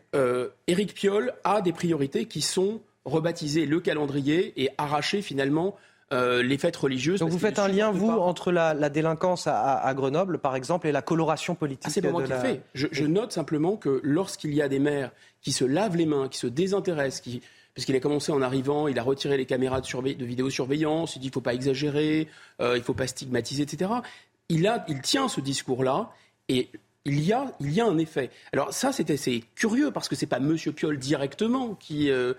Éric 0.68 0.94
Piolle 0.94 1.34
a 1.44 1.62
des 1.62 1.74
priorités 1.74 2.26
qui 2.26 2.42
sont 2.42 2.82
rebaptiser 3.06 3.66
le 3.66 3.80
calendrier 3.80 4.54
et 4.62 4.70
arracher 4.78 5.22
finalement 5.22 5.76
euh, 6.12 6.42
les 6.42 6.58
fêtes 6.58 6.76
religieuses. 6.76 7.20
Donc 7.20 7.30
vous 7.30 7.38
faites 7.38 7.60
un 7.60 7.68
lien, 7.68 7.92
vous, 7.92 8.10
entre 8.10 8.52
la, 8.52 8.90
délinquance 8.90 9.46
à, 9.46 9.94
Grenoble, 9.94 10.40
par 10.40 10.56
exemple, 10.56 10.88
et 10.88 10.92
la 10.92 11.04
coloration 11.04 11.54
politique 11.54 11.86
ah, 11.86 11.92
C'est 11.92 12.02
pas 12.02 12.10
moi 12.10 12.24
qui 12.24 12.32
fait. 12.32 12.62
Je, 12.74 13.06
note 13.06 13.32
simplement 13.32 13.78
que 13.78 14.00
lorsqu'il 14.04 14.54
y 14.54 14.62
a 14.62 14.68
des 14.68 14.80
maires 14.80 15.12
qui 15.42 15.52
se 15.52 15.66
lavent 15.66 15.96
les 15.96 16.08
mains, 16.08 16.28
qui 16.28 16.40
se 16.40 16.48
désintéressent, 16.48 17.22
qui 17.22 17.42
puisqu'il 17.76 17.96
a 17.96 18.00
commencé 18.00 18.32
en 18.32 18.42
arrivant, 18.42 18.88
il 18.88 18.98
a 19.00 19.04
retiré 19.04 19.38
les 19.38 19.46
caméras 19.46 19.80
de, 19.80 20.14
de 20.14 20.26
vidéosurveillance, 20.26 21.16
il 21.16 21.20
dit 21.20 21.26
qu'il 21.26 21.30
ne 21.30 21.34
faut 21.34 21.42
pas 21.42 21.54
exagérer, 21.54 22.28
euh, 22.60 22.76
il 22.76 22.80
ne 22.80 22.84
faut 22.84 22.96
pas 22.96 23.08
stigmatiser, 23.08 23.64
etc. 23.64 23.92
Il, 24.50 24.68
a, 24.68 24.84
il 24.90 25.02
tient 25.02 25.30
ce 25.30 25.40
discours-là 25.40 26.12
et 26.50 26.70
il 27.06 27.24
y, 27.24 27.32
a, 27.32 27.54
il 27.62 27.72
y 27.72 27.80
a 27.80 27.86
un 27.86 27.98
effet. 28.00 28.32
Alors 28.52 28.74
ça, 28.74 28.92
c'est 28.92 29.10
assez 29.12 29.44
curieux 29.56 29.92
parce 29.92 30.10
que 30.10 30.16
ce 30.16 30.26
n'est 30.26 30.30
pas 30.30 30.38
M. 30.38 30.58
Piolle 30.58 30.98
directement 30.98 31.76
qui, 31.76 32.10
euh, 32.12 32.34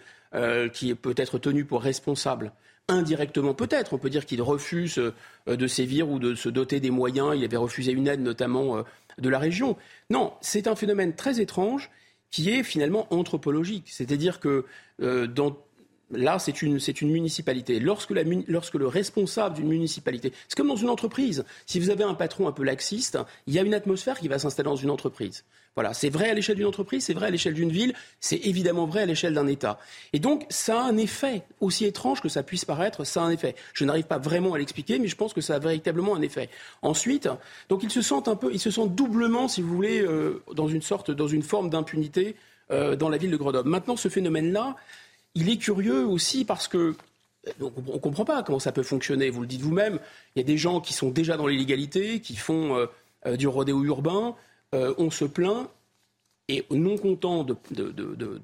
qui 0.68 0.94
peut 0.94 1.14
être 1.16 1.38
tenu 1.38 1.64
pour 1.64 1.80
responsable 1.82 2.52
indirectement 2.88 3.54
peut-être. 3.54 3.92
On 3.92 3.98
peut 3.98 4.10
dire 4.10 4.26
qu'il 4.26 4.42
refuse 4.42 4.98
euh, 4.98 5.56
de 5.56 5.66
sévir 5.66 6.08
ou 6.08 6.18
de 6.18 6.34
se 6.34 6.48
doter 6.48 6.80
des 6.80 6.90
moyens. 6.90 7.34
Il 7.36 7.44
avait 7.44 7.56
refusé 7.56 7.92
une 7.92 8.08
aide 8.08 8.20
notamment 8.20 8.78
euh, 8.78 8.82
de 9.18 9.28
la 9.28 9.38
région. 9.38 9.76
Non, 10.10 10.32
c'est 10.40 10.66
un 10.66 10.74
phénomène 10.74 11.14
très 11.14 11.40
étrange 11.40 11.90
qui 12.30 12.50
est 12.50 12.62
finalement 12.62 13.12
anthropologique. 13.12 13.88
C'est-à-dire 13.90 14.40
que 14.40 14.64
euh, 15.02 15.26
dans 15.26 15.56
là, 16.10 16.38
c'est 16.38 16.62
une, 16.62 16.78
une, 17.00 17.10
municipalité. 17.10 17.80
Lorsque, 17.80 18.10
la, 18.10 18.22
lorsque 18.46 18.74
le 18.74 18.86
responsable 18.86 19.56
d'une 19.56 19.68
municipalité, 19.68 20.32
c'est 20.48 20.56
comme 20.56 20.68
dans 20.68 20.76
une 20.76 20.88
entreprise. 20.88 21.44
Si 21.66 21.80
vous 21.80 21.90
avez 21.90 22.04
un 22.04 22.14
patron 22.14 22.48
un 22.48 22.52
peu 22.52 22.64
laxiste, 22.64 23.18
il 23.46 23.54
y 23.54 23.58
a 23.58 23.62
une 23.62 23.74
atmosphère 23.74 24.18
qui 24.18 24.28
va 24.28 24.38
s'installer 24.38 24.68
dans 24.68 24.76
une 24.76 24.90
entreprise. 24.90 25.44
Voilà, 25.76 25.94
c'est 25.94 26.10
vrai 26.10 26.28
à 26.28 26.34
l'échelle 26.34 26.56
d'une 26.56 26.66
entreprise, 26.66 27.04
c'est 27.04 27.14
vrai 27.14 27.28
à 27.28 27.30
l'échelle 27.30 27.54
d'une 27.54 27.70
ville, 27.70 27.94
c'est 28.18 28.38
évidemment 28.44 28.86
vrai 28.86 29.02
à 29.02 29.06
l'échelle 29.06 29.34
d'un 29.34 29.46
État. 29.46 29.78
Et 30.12 30.18
donc, 30.18 30.44
ça 30.50 30.82
a 30.82 30.84
un 30.84 30.96
effet, 30.96 31.42
aussi 31.60 31.84
étrange 31.84 32.20
que 32.20 32.28
ça 32.28 32.42
puisse 32.42 32.64
paraître, 32.64 33.04
ça 33.04 33.22
a 33.22 33.24
un 33.24 33.30
effet. 33.30 33.54
Je 33.72 33.84
n'arrive 33.84 34.06
pas 34.06 34.18
vraiment 34.18 34.54
à 34.54 34.58
l'expliquer, 34.58 34.98
mais 34.98 35.06
je 35.06 35.14
pense 35.14 35.32
que 35.32 35.40
ça 35.40 35.54
a 35.54 35.58
véritablement 35.60 36.16
un 36.16 36.22
effet. 36.22 36.50
Ensuite, 36.82 37.28
donc 37.68 37.84
ils 37.84 37.90
se 37.90 38.02
sentent 38.02 38.26
un 38.26 38.34
peu, 38.34 38.52
ils 38.52 38.58
se 38.58 38.72
sentent 38.72 38.96
doublement, 38.96 39.46
si 39.46 39.62
vous 39.62 39.72
voulez, 39.72 40.00
euh, 40.00 40.42
dans 40.54 40.66
une 40.66 40.82
sorte, 40.82 41.12
dans 41.12 41.28
une 41.28 41.44
forme 41.44 41.70
d'impunité 41.70 42.34
euh, 42.72 42.94
dans 42.94 43.08
la 43.08 43.16
ville 43.16 43.32
de 43.32 43.36
Grenoble. 43.36 43.68
Maintenant, 43.68 43.96
ce 43.96 44.08
phénomène-là, 44.08 44.76
il 45.34 45.48
est 45.48 45.56
curieux 45.56 46.06
aussi 46.06 46.44
parce 46.44 46.68
que 46.68 46.94
on 47.60 47.94
ne 47.94 47.98
comprend 47.98 48.24
pas 48.24 48.42
comment 48.42 48.58
ça 48.58 48.72
peut 48.72 48.82
fonctionner. 48.82 49.30
Vous 49.30 49.40
le 49.40 49.46
dites 49.46 49.62
vous-même, 49.62 49.98
il 50.34 50.40
y 50.40 50.42
a 50.42 50.46
des 50.46 50.58
gens 50.58 50.80
qui 50.80 50.92
sont 50.92 51.10
déjà 51.10 51.36
dans 51.36 51.46
l'illégalité, 51.46 52.20
qui 52.20 52.36
font 52.36 52.76
euh, 52.76 52.86
euh, 53.26 53.36
du 53.36 53.48
rodéo 53.48 53.82
urbain, 53.84 54.34
euh, 54.74 54.94
on 54.98 55.10
se 55.10 55.24
plaint, 55.24 55.68
et 56.48 56.66
non 56.72 56.98
contents 56.98 57.44
de, 57.44 57.54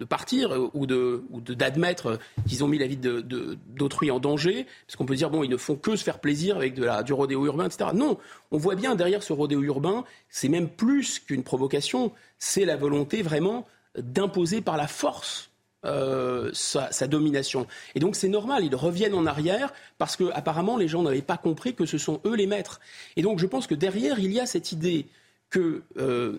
partir 0.04 0.70
ou 0.74 0.86
d'admettre 0.86 2.20
qu'ils 2.46 2.62
ont 2.62 2.68
mis 2.68 2.78
la 2.78 2.86
vie 2.86 2.96
d'autrui 2.96 4.12
en 4.12 4.20
danger, 4.20 4.64
parce 4.86 4.94
qu'on 4.94 5.06
peut 5.06 5.16
dire, 5.16 5.28
bon, 5.28 5.42
ils 5.42 5.50
ne 5.50 5.56
font 5.56 5.74
que 5.74 5.96
se 5.96 6.04
faire 6.04 6.20
plaisir 6.20 6.56
avec 6.56 6.74
du 6.74 7.12
rodéo 7.12 7.46
urbain, 7.46 7.66
etc. 7.66 7.90
Non, 7.94 8.16
on 8.52 8.58
voit 8.58 8.76
bien 8.76 8.94
derrière 8.94 9.24
ce 9.24 9.32
rodéo 9.32 9.60
urbain, 9.60 10.04
c'est 10.28 10.48
même 10.48 10.68
plus 10.68 11.18
qu'une 11.18 11.42
provocation, 11.42 12.12
c'est 12.38 12.64
la 12.64 12.76
volonté 12.76 13.22
vraiment 13.22 13.66
d'imposer 13.98 14.60
par 14.60 14.76
la 14.76 14.86
force 14.86 15.50
euh, 15.86 16.50
sa, 16.52 17.06
domination. 17.06 17.66
Et 17.94 18.00
donc 18.00 18.16
c'est 18.16 18.28
normal, 18.28 18.64
ils 18.64 18.74
reviennent 18.74 19.14
en 19.14 19.26
arrière 19.26 19.72
parce 19.98 20.16
que 20.16 20.30
apparemment 20.34 20.76
les 20.76 20.88
gens 20.88 21.02
n'avaient 21.02 21.22
pas 21.22 21.36
compris 21.36 21.74
que 21.74 21.86
ce 21.86 21.98
sont 21.98 22.20
eux 22.26 22.34
les 22.34 22.46
maîtres. 22.46 22.80
Et 23.16 23.22
donc 23.22 23.38
je 23.38 23.46
pense 23.46 23.66
que 23.66 23.74
derrière 23.74 24.18
il 24.18 24.32
y 24.32 24.40
a 24.40 24.46
cette 24.46 24.72
idée 24.72 25.06
que 25.50 25.82
euh, 25.98 26.38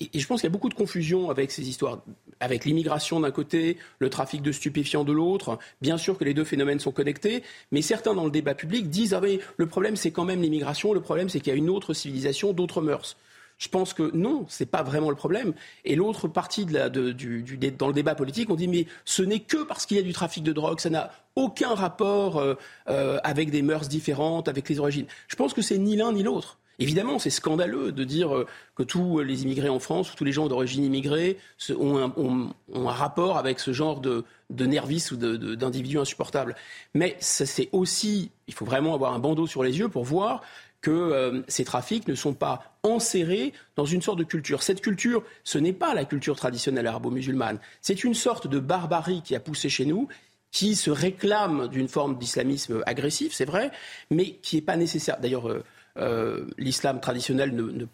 et 0.00 0.18
je 0.18 0.26
pense 0.26 0.40
qu'il 0.40 0.48
y 0.48 0.52
a 0.52 0.52
beaucoup 0.52 0.68
de 0.68 0.74
confusion 0.74 1.30
avec 1.30 1.50
ces 1.50 1.68
histoires, 1.68 2.02
avec 2.38 2.64
l'immigration 2.64 3.18
d'un 3.18 3.32
côté, 3.32 3.78
le 3.98 4.10
trafic 4.10 4.40
de 4.40 4.52
stupéfiants 4.52 5.02
de 5.04 5.12
l'autre. 5.12 5.58
Bien 5.80 5.96
sûr 5.96 6.16
que 6.16 6.24
les 6.24 6.34
deux 6.34 6.44
phénomènes 6.44 6.78
sont 6.78 6.92
connectés, 6.92 7.42
mais 7.72 7.82
certains 7.82 8.14
dans 8.14 8.24
le 8.24 8.30
débat 8.30 8.54
public 8.54 8.88
disent 8.90 9.14
ah 9.14 9.20
oui, 9.20 9.40
le 9.56 9.66
problème 9.66 9.96
c'est 9.96 10.12
quand 10.12 10.24
même 10.24 10.40
l'immigration, 10.40 10.92
le 10.92 11.00
problème 11.00 11.28
c'est 11.28 11.40
qu'il 11.40 11.52
y 11.52 11.54
a 11.54 11.58
une 11.58 11.70
autre 11.70 11.94
civilisation, 11.94 12.52
d'autres 12.52 12.80
mœurs. 12.80 13.16
Je 13.62 13.68
pense 13.68 13.94
que 13.94 14.10
non, 14.12 14.44
ce 14.48 14.64
n'est 14.64 14.68
pas 14.68 14.82
vraiment 14.82 15.08
le 15.08 15.14
problème. 15.14 15.52
Et 15.84 15.94
l'autre 15.94 16.26
partie 16.26 16.66
du, 16.66 17.58
dans 17.78 17.86
le 17.86 17.92
débat 17.92 18.16
politique, 18.16 18.50
on 18.50 18.56
dit 18.56 18.66
mais 18.66 18.86
ce 19.04 19.22
n'est 19.22 19.38
que 19.38 19.62
parce 19.62 19.86
qu'il 19.86 19.96
y 19.96 20.00
a 20.00 20.02
du 20.02 20.12
trafic 20.12 20.42
de 20.42 20.52
drogue, 20.52 20.80
ça 20.80 20.90
n'a 20.90 21.12
aucun 21.36 21.72
rapport 21.72 22.38
euh, 22.38 22.54
euh, 22.88 23.20
avec 23.22 23.52
des 23.52 23.62
mœurs 23.62 23.86
différentes, 23.88 24.48
avec 24.48 24.68
les 24.68 24.80
origines. 24.80 25.06
Je 25.28 25.36
pense 25.36 25.54
que 25.54 25.62
c'est 25.62 25.78
ni 25.78 25.94
l'un 25.94 26.12
ni 26.12 26.24
l'autre. 26.24 26.58
Évidemment, 26.80 27.20
c'est 27.20 27.30
scandaleux 27.30 27.92
de 27.92 28.02
dire 28.02 28.34
euh, 28.34 28.48
que 28.74 28.82
tous 28.82 29.20
les 29.20 29.44
immigrés 29.44 29.68
en 29.68 29.78
France, 29.78 30.12
ou 30.12 30.16
tous 30.16 30.24
les 30.24 30.32
gens 30.32 30.48
d'origine 30.48 30.82
immigrée, 30.82 31.38
ont 31.78 32.52
un, 32.74 32.90
rapport 32.90 33.38
avec 33.38 33.60
ce 33.60 33.72
genre 33.72 34.00
de, 34.00 34.24
de 34.50 34.66
nervis 34.66 35.12
ou 35.12 35.16
d'individus 35.16 36.00
insupportables. 36.00 36.56
Mais 36.94 37.16
c'est 37.20 37.68
aussi, 37.70 38.32
il 38.48 38.54
faut 38.54 38.64
vraiment 38.64 38.92
avoir 38.92 39.14
un 39.14 39.20
bandeau 39.20 39.46
sur 39.46 39.62
les 39.62 39.78
yeux 39.78 39.88
pour 39.88 40.02
voir 40.02 40.42
que 40.82 40.90
euh, 40.90 41.42
ces 41.48 41.64
trafics 41.64 42.06
ne 42.08 42.14
sont 42.14 42.34
pas 42.34 42.76
enserrés 42.82 43.52
dans 43.76 43.86
une 43.86 44.02
sorte 44.02 44.18
de 44.18 44.24
culture. 44.24 44.62
Cette 44.62 44.80
culture, 44.80 45.22
ce 45.44 45.56
n'est 45.58 45.72
pas 45.72 45.94
la 45.94 46.04
culture 46.04 46.36
traditionnelle 46.36 46.86
arabo-musulmane. 46.88 47.60
C'est 47.80 48.04
une 48.04 48.14
sorte 48.14 48.48
de 48.48 48.58
barbarie 48.58 49.22
qui 49.22 49.36
a 49.36 49.40
poussé 49.40 49.68
chez 49.68 49.86
nous, 49.86 50.08
qui 50.50 50.74
se 50.74 50.90
réclame 50.90 51.68
d'une 51.68 51.88
forme 51.88 52.18
d'islamisme 52.18 52.82
agressif, 52.84 53.32
c'est 53.32 53.44
vrai, 53.44 53.70
mais 54.10 54.32
qui 54.42 54.56
n'est 54.56 54.62
pas 54.62 54.76
nécessaire. 54.76 55.18
D'ailleurs, 55.20 55.48
euh, 55.48 55.62
euh, 55.98 56.46
l'islam 56.58 57.00
traditionnel 57.00 57.54
ne, 57.54 57.86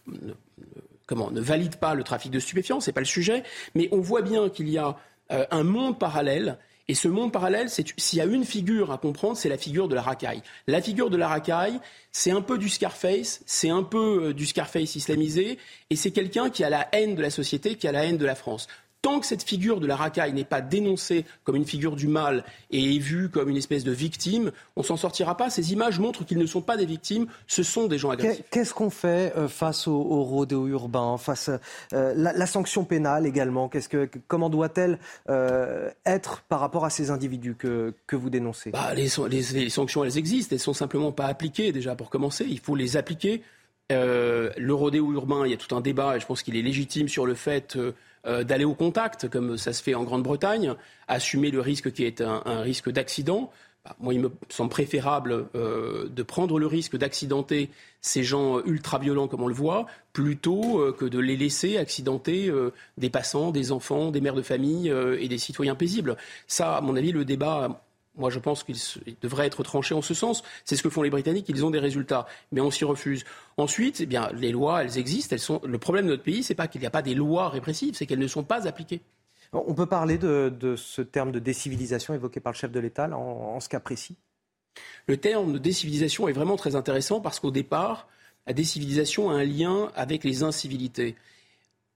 comment, 1.07 1.31
ne 1.31 1.41
valide 1.43 1.77
pas 1.77 1.95
le 1.95 2.03
trafic 2.03 2.33
de 2.33 2.41
stupéfiants, 2.41 2.81
ce 2.81 2.89
n'est 2.89 2.95
pas 2.95 3.01
le 3.01 3.07
sujet, 3.07 3.43
mais 3.75 3.89
on 3.93 4.01
voit 4.01 4.23
bien 4.23 4.49
qu'il 4.49 4.69
y 4.69 4.79
a 4.79 4.97
un 5.31 5.63
monde 5.63 5.99
parallèle 5.99 6.57
et 6.89 6.95
ce 6.95 7.07
monde 7.07 7.33
parallèle, 7.33 7.69
s'il 7.69 8.19
y 8.19 8.23
a 8.23 8.25
une 8.25 8.45
figure 8.45 8.91
à 8.91 8.99
comprendre, 8.99 9.37
c'est 9.37 9.51
la 9.51 9.59
figure 9.59 9.89
de 9.89 9.95
la 9.95 10.01
racaille. 10.01 10.43
La 10.67 10.81
figure 10.81 11.11
de 11.11 11.19
la 11.19 11.29
racaille, 11.29 11.79
c'est 12.13 12.31
un 12.31 12.41
peu 12.41 12.57
du 12.57 12.71
Scarface, 12.71 13.43
c'est 13.45 13.69
un 13.69 13.83
peu 13.83 14.29
euh, 14.29 14.35
du 14.35 14.47
Scarface 14.47 14.97
islamisé, 14.97 15.59
et 15.91 15.97
c'est 15.97 16.11
quelqu'un 16.13 16.49
qui 16.49 16.65
a 16.65 16.71
la 16.71 16.89
haine 16.93 17.15
de 17.15 17.21
la 17.21 17.31
société, 17.31 17.75
qui 17.75 17.87
a 17.87 17.93
la 17.93 18.05
haine 18.07 18.17
de 18.17 18.25
la 18.25 18.35
France. 18.35 18.69
Tant 19.01 19.21
que 19.21 19.27
cette 19.27 19.45
figure 19.45 19.79
de 19.79 19.87
la 19.87 19.95
racaille 19.95 20.33
n'est 20.33 20.43
pas 20.43 20.61
dénoncée 20.61 21.25
comme 21.45 21.55
une 21.55 21.65
figure 21.65 21.95
du 21.95 22.09
mal 22.09 22.43
et 22.73 22.97
est 22.97 22.99
vue 22.99 23.29
comme 23.29 23.49
une 23.49 23.57
espèce 23.57 23.85
de 23.85 23.93
victime, 23.93 24.51
on 24.75 24.83
s'en 24.83 24.97
sortira 24.97 25.37
pas. 25.37 25.51
Ces 25.51 25.73
images 25.73 26.01
montrent 26.01 26.25
qu'ils 26.25 26.39
ne 26.39 26.47
sont 26.47 26.63
pas 26.63 26.77
des 26.77 26.85
victimes, 26.85 27.29
ce 27.47 27.63
sont 27.63 27.87
des 27.87 27.97
gens 27.97 28.11
agressifs. 28.11 28.45
Qu'est-ce 28.51 28.75
qu'on 28.75 28.91
fait 28.91 29.33
euh, 29.37 29.47
face 29.47 29.87
au, 29.87 29.95
au 29.95 30.25
rodéo 30.25 30.67
urbain, 30.67 31.17
face 31.17 31.49
à 31.49 31.61
euh, 31.93 32.13
la, 32.17 32.47
sanction 32.47 32.85
pénale 32.85 33.25
également? 33.25 33.69
Que, 33.69 34.09
Comment 34.27 34.51
doit-elle 34.51 34.99
euh, 35.29 35.91
être 36.05 36.43
par 36.49 36.59
rapport 36.59 36.85
à 36.85 36.91
ces 36.91 37.13
individus 37.13 37.55
que, 37.55 37.95
que 38.09 38.17
vous 38.17 38.31
dénoncez? 38.31 38.73
Bah, 38.73 38.95
les, 38.95 39.09
sanctions, 39.71 40.03
elles 40.03 40.19
existent, 40.19 40.57
elles 40.57 40.61
sont 40.61 40.75
simplement 40.75 41.13
pas 41.13 41.27
appliquées 41.27 41.71
déjà 41.71 41.95
pour 41.95 42.11
commencer. 42.11 42.47
Il 42.49 42.59
faut 42.59 42.75
les 42.75 42.97
appliquer. 42.97 43.45
le 43.91 44.73
rodéo 44.73 45.13
urbain, 45.13 45.47
il 45.47 45.53
y 45.53 45.55
a 45.55 45.57
tout 45.57 45.77
un 45.77 45.81
débat 45.81 46.17
et 46.17 46.21
je 46.21 46.27
pense 46.27 46.43
qu'il 46.43 46.57
est 46.57 46.63
légitime 46.63 47.09
sur 47.09 47.27
le 47.27 47.35
fait 47.35 47.79
euh, 48.27 48.45
d'aller 48.45 48.65
au 48.65 48.75
contact, 48.75 49.29
comme 49.29 49.57
ça 49.57 49.73
se 49.73 49.83
fait 49.83 49.95
en 49.95 50.05
Grande-Bretagne, 50.05 50.75
assumer 51.07 51.51
le 51.51 51.61
risque 51.61 51.93
qui 51.93 52.05
est 52.05 52.21
un, 52.21 52.61
risque 52.61 52.91
d'accident. 52.91 53.51
Bah, 53.85 53.97
moi, 54.01 54.15
il 54.15 54.21
me 54.21 54.31
semble 54.49 54.71
préférable 54.71 55.47
euh, 55.55 56.09
de 56.09 56.23
prendre 56.23 56.59
le 56.59 56.67
risque 56.67 56.97
d'accidenter 56.97 57.71
ces 58.01 58.23
gens 58.23 58.61
ultra 58.65 58.99
violents 58.99 59.29
comme 59.29 59.43
on 59.43 59.49
le 59.49 59.55
voit, 59.55 59.87
plutôt 60.13 60.81
euh, 60.81 60.93
que 60.93 61.05
de 61.05 61.19
les 61.19 61.37
laisser 61.37 61.77
accidenter 61.77 62.53
des 62.97 63.11
passants, 63.11 63.51
des 63.51 63.73
enfants, 63.73 64.11
des 64.11 64.21
mères 64.21 64.35
de 64.35 64.43
famille 64.43 64.93
et 65.19 65.29
des 65.29 65.39
citoyens 65.39 65.75
paisibles. 65.75 66.17
Ça, 66.47 66.77
à 66.77 66.81
mon 66.81 66.97
avis, 66.97 67.13
le 67.13 67.25
débat 67.25 67.83
moi, 68.19 68.31
je 68.31 68.39
pense 68.39 68.65
qu'il 68.65 68.77
devrait 69.23 69.47
être 69.47 69.63
tranché 69.63 69.95
en 69.95 70.03
ce 70.03 70.15
sens. 70.15 70.43
C'est 70.65 70.77
ce 70.77 70.83
que 70.83 70.91
font 70.91 71.03
les 71.03 71.11
Britanniques. 71.11 71.49
Ils 71.49 71.65
ont 71.65 71.71
des 71.71 71.79
résultats, 71.79 72.27
mais 72.53 72.61
on 72.61 72.71
s'y 72.71 72.85
refuse. 72.85 73.25
Ensuite, 73.57 74.01
eh 74.01 74.07
bien, 74.07 74.31
les 74.35 74.53
lois, 74.53 74.83
elles 74.83 74.99
existent. 74.99 75.35
Elles 75.35 75.41
sont. 75.41 75.61
Le 75.65 75.79
problème 75.79 76.07
de 76.07 76.11
notre 76.11 76.23
pays, 76.23 76.43
c'est 76.43 76.55
pas 76.55 76.69
qu'il 76.69 76.81
n'y 76.81 76.87
a 76.87 76.91
pas 76.91 77.03
des 77.03 77.15
lois 77.15 77.49
répressives, 77.49 77.95
c'est 77.95 78.07
qu'elles 78.07 78.19
ne 78.19 78.27
sont 78.27 78.45
pas 78.45 78.67
appliquées. 78.67 79.01
On 79.53 79.75
peut 79.75 79.87
parler 79.87 80.19
de, 80.19 80.75
ce 80.77 81.01
terme 81.01 81.33
de 81.33 81.39
décivilisation 81.39 82.13
évoqué 82.13 82.39
par 82.41 82.53
le 82.53 82.59
chef 82.59 82.71
de 82.71 82.81
l'État 82.81 83.09
en, 83.17 83.61
ce 83.61 83.69
cas 83.69 83.81
précis? 83.81 84.17
Le 85.07 85.17
terme 85.17 85.55
de 85.55 85.59
décivilisation 85.59 86.29
est 86.29 86.33
vraiment 86.33 86.57
très 86.57 86.77
intéressant 86.77 87.21
parce 87.21 87.41
qu'au 87.41 87.51
départ, 87.51 88.09
la 88.47 88.53
décivilisation 88.53 89.31
a 89.31 89.35
un 89.35 89.45
lien 89.45 89.91
avec 89.95 90.23
les 90.23 90.43
incivilités. 90.43 91.17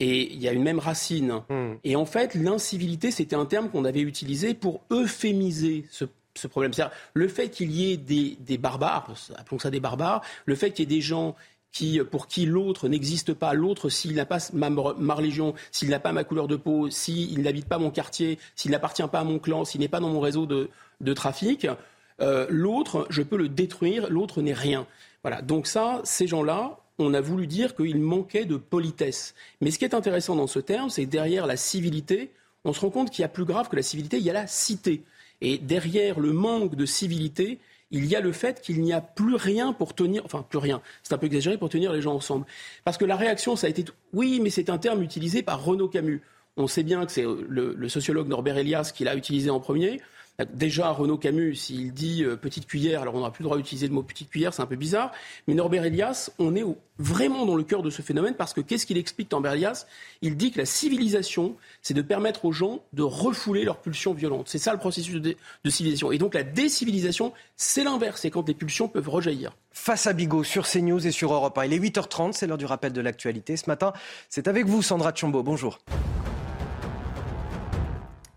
Et 0.03 0.33
il 0.33 0.43
y 0.43 0.49
a 0.49 0.53
une 0.53 0.65
même 0.65 0.81
racine. 0.81 1.43
Hmm. 1.49 1.75
Et 1.85 1.95
en 1.95 2.07
fait, 2.07 2.35
l'incivilité, 2.35 3.13
c'était 3.13 3.37
un 3.37 3.47
terme 3.47 3.71
qu'on 3.71 3.85
avait 3.85 4.01
utilisé 4.01 4.53
pour 4.53 4.81
euphémiser 4.91 5.85
ce, 5.91 6.07
problème. 6.49 6.73
C'est-à-dire 6.73 6.93
le 7.15 7.29
fait 7.29 7.51
qu'il 7.51 7.71
y 7.71 7.93
ait 7.93 7.97
des, 7.97 8.59
barbares, 8.59 9.15
appelons 9.37 9.61
ça 9.61 9.71
des 9.71 9.79
barbares, 9.79 10.23
le 10.45 10.57
fait 10.57 10.73
qu'il 10.73 10.91
y 10.91 10.93
ait 10.93 10.97
des 10.97 11.01
gens 11.01 11.37
qui, 11.71 12.01
pour 12.01 12.27
qui 12.27 12.47
l'autre 12.47 12.89
n'existe 12.89 13.33
pas, 13.33 13.55
l'autre, 13.55 13.91
s'il 13.91 14.17
n'a 14.17 14.27
pas 14.27 14.39
ma, 14.53 15.15
religion, 15.15 15.55
s'il 15.71 15.91
n'a 15.91 16.01
pas 16.01 16.11
ma 16.11 16.25
couleur 16.25 16.49
de 16.49 16.57
peau, 16.57 16.91
s'il 16.91 17.41
n'habite 17.41 17.69
pas 17.69 17.79
mon 17.79 17.93
quartier, 17.93 18.41
s'il 18.57 18.73
n'appartient 18.73 19.07
pas 19.07 19.21
à 19.21 19.25
mon 19.25 19.39
clan, 19.39 19.65
s'il 19.65 19.81
n'est 19.83 19.89
pas 19.89 20.01
dans 20.01 20.11
mon 20.11 20.21
réseau 20.21 20.47
de, 20.47 21.13
trafic, 21.15 21.69
euh, 22.21 22.47
l'autre, 22.51 23.07
je 23.09 23.23
peux 23.23 23.37
le 23.37 23.49
détruire, 23.49 24.11
l'autre 24.11 24.43
n'est 24.43 24.53
rien. 24.53 24.85
Voilà. 25.23 25.43
Donc 25.43 25.69
ça, 25.69 26.01
ces 26.03 26.27
gens-là, 26.27 26.82
on 26.99 27.15
a 27.15 27.21
voulu 27.21 27.47
dire 27.47 27.75
qu'il 27.75 27.99
manquait 27.99 28.45
de 28.45 28.57
politesse. 28.57 29.35
Mais 29.61 29.71
ce 29.71 29.79
qui 29.79 29.85
est 29.85 29.95
intéressant 29.95 30.37
dans 30.37 30.47
ce 30.47 30.59
terme, 30.59 30.91
c'est 30.91 31.07
derrière 31.07 31.47
la 31.47 31.57
civilité, 31.57 32.31
on 32.65 32.73
se 32.73 32.81
rend 32.81 32.91
compte 32.91 33.11
qu'il 33.11 33.23
y 33.23 33.25
a 33.25 33.29
plus 33.29 33.45
grave 33.45 33.69
que 33.69 33.77
la 33.77 33.83
civilité, 33.83 34.19
il 34.19 34.25
y 34.25 34.31
a 34.31 34.35
la 34.35 34.47
cité. 34.47 35.03
Et 35.41 35.59
derrière 35.59 36.21
le 36.21 36.33
manque 36.33 36.77
de 36.77 36.87
civilité, 36.87 37.59
il 37.91 38.07
y 38.07 38.17
a 38.17 38.21
le 38.21 38.33
fait 38.33 38.61
qu'il 38.61 38.81
n'y 38.81 38.93
a 38.93 39.01
plus 39.01 39.35
rien 39.35 39.73
pour 39.73 39.95
tenir, 39.95 40.25
enfin 40.25 40.45
plus 40.49 40.59
rien, 40.59 40.81
c'est 41.03 41.13
un 41.13 41.19
peu 41.19 41.27
exagéré 41.27 41.59
pour 41.59 41.69
tenir 41.69 41.93
les 41.93 42.01
gens 42.01 42.15
ensemble. 42.15 42.47
Parce 42.85 42.97
que 42.97 43.05
la 43.05 43.17
réaction, 43.17 43.55
ça 43.55 43.67
a 43.67 43.71
été, 43.71 43.85
oui, 44.13 44.41
mais 44.43 44.51
c'est 44.51 44.71
un 44.71 44.79
terme 44.79 45.03
utilisé 45.03 45.43
par 45.43 45.63
Renaud 45.63 45.89
Camus. 45.89 46.23
On 46.57 46.67
sait 46.67 46.83
bien 46.83 47.05
que 47.07 47.13
c'est 47.13 47.25
le, 47.25 47.75
le, 47.77 47.89
sociologue 47.89 48.29
Norbert 48.29 48.59
Elias 48.59 48.93
qui 48.95 49.05
l'a 49.05 49.15
utilisé 49.15 49.51
en 49.51 49.61
premier. 49.61 50.01
Déjà, 50.55 50.91
Renaud 50.91 51.19
Camus, 51.19 51.55
s'il 51.55 51.93
dit 51.93 52.25
euh, 52.25 52.37
petite 52.37 52.67
cuillère, 52.67 53.03
alors 53.03 53.15
on 53.15 53.19
n'aura 53.19 53.33
plus 53.33 53.43
le 53.43 53.49
droit 53.49 53.57
d'utiliser 53.59 53.87
le 53.87 53.93
mot 53.93 54.03
petite 54.03 54.31
cuillère, 54.31 54.55
c'est 54.55 54.63
un 54.63 54.67
peu 54.67 54.77
bizarre. 54.77 55.13
Mais 55.47 55.55
Norbert 55.55 55.85
Elias, 55.85 56.31
on 56.39 56.57
est 56.57 56.65
vraiment 56.99 57.45
dans 57.45 57.55
le 57.55 57.63
cœur 57.63 57.83
de 57.83 57.91
ce 57.91 58.01
phénomène 58.01 58.35
parce 58.35 58.55
que 58.55 58.63
qu'est-ce 58.63 58.87
qu'il 58.87 58.97
explique, 58.97 59.31
Norbert 59.31 59.53
Elias? 59.53 59.87
Il 60.23 60.37
dit 60.37 60.51
que 60.51 60.59
la 60.59 60.65
civilisation, 60.65 61.57
c'est 61.83 61.95
de 61.95 62.03
permettre 62.03 62.47
aux 62.47 62.53
gens 62.53 62.83
de 62.95 63.03
refouler 63.03 63.65
leurs 63.65 63.81
pulsions 63.81 64.15
violentes. 64.15 64.49
C'est 64.49 64.59
ça 64.59 64.73
le 64.73 64.79
processus 64.79 65.21
de, 65.21 65.37
civilisation. 65.69 66.13
Et 66.13 66.19
donc 66.19 66.33
la 66.33 66.45
décivilisation, 66.45 67.35
c'est 67.57 67.85
l'inverse, 67.85 68.23
c'est 68.23 68.31
quand 68.31 68.49
les 68.49 68.55
pulsions 68.55 68.89
peuvent 68.89 69.11
rejaillir. 69.11 69.55
Face 69.71 70.07
à 70.07 70.15
Bigot 70.15 70.45
sur 70.45 70.67
CNews 70.67 71.07
et 71.07 71.13
sur 71.13 71.33
Europe 71.33 71.57
1. 71.59 71.67
Il 71.67 71.75
est 71.75 71.79
8h30, 71.79 72.33
c'est 72.33 72.47
l'heure 72.47 72.59
du 72.59 72.67
rappel 72.67 72.93
de 72.93 73.01
l'actualité. 73.03 73.57
Ce 73.57 73.69
matin, 73.69 73.93
c'est 74.31 74.49
avec 74.49 74.67
vous, 74.67 74.81
Sandra 74.81 75.13
Tchombo. 75.13 75.43
Bonjour. 75.43 75.79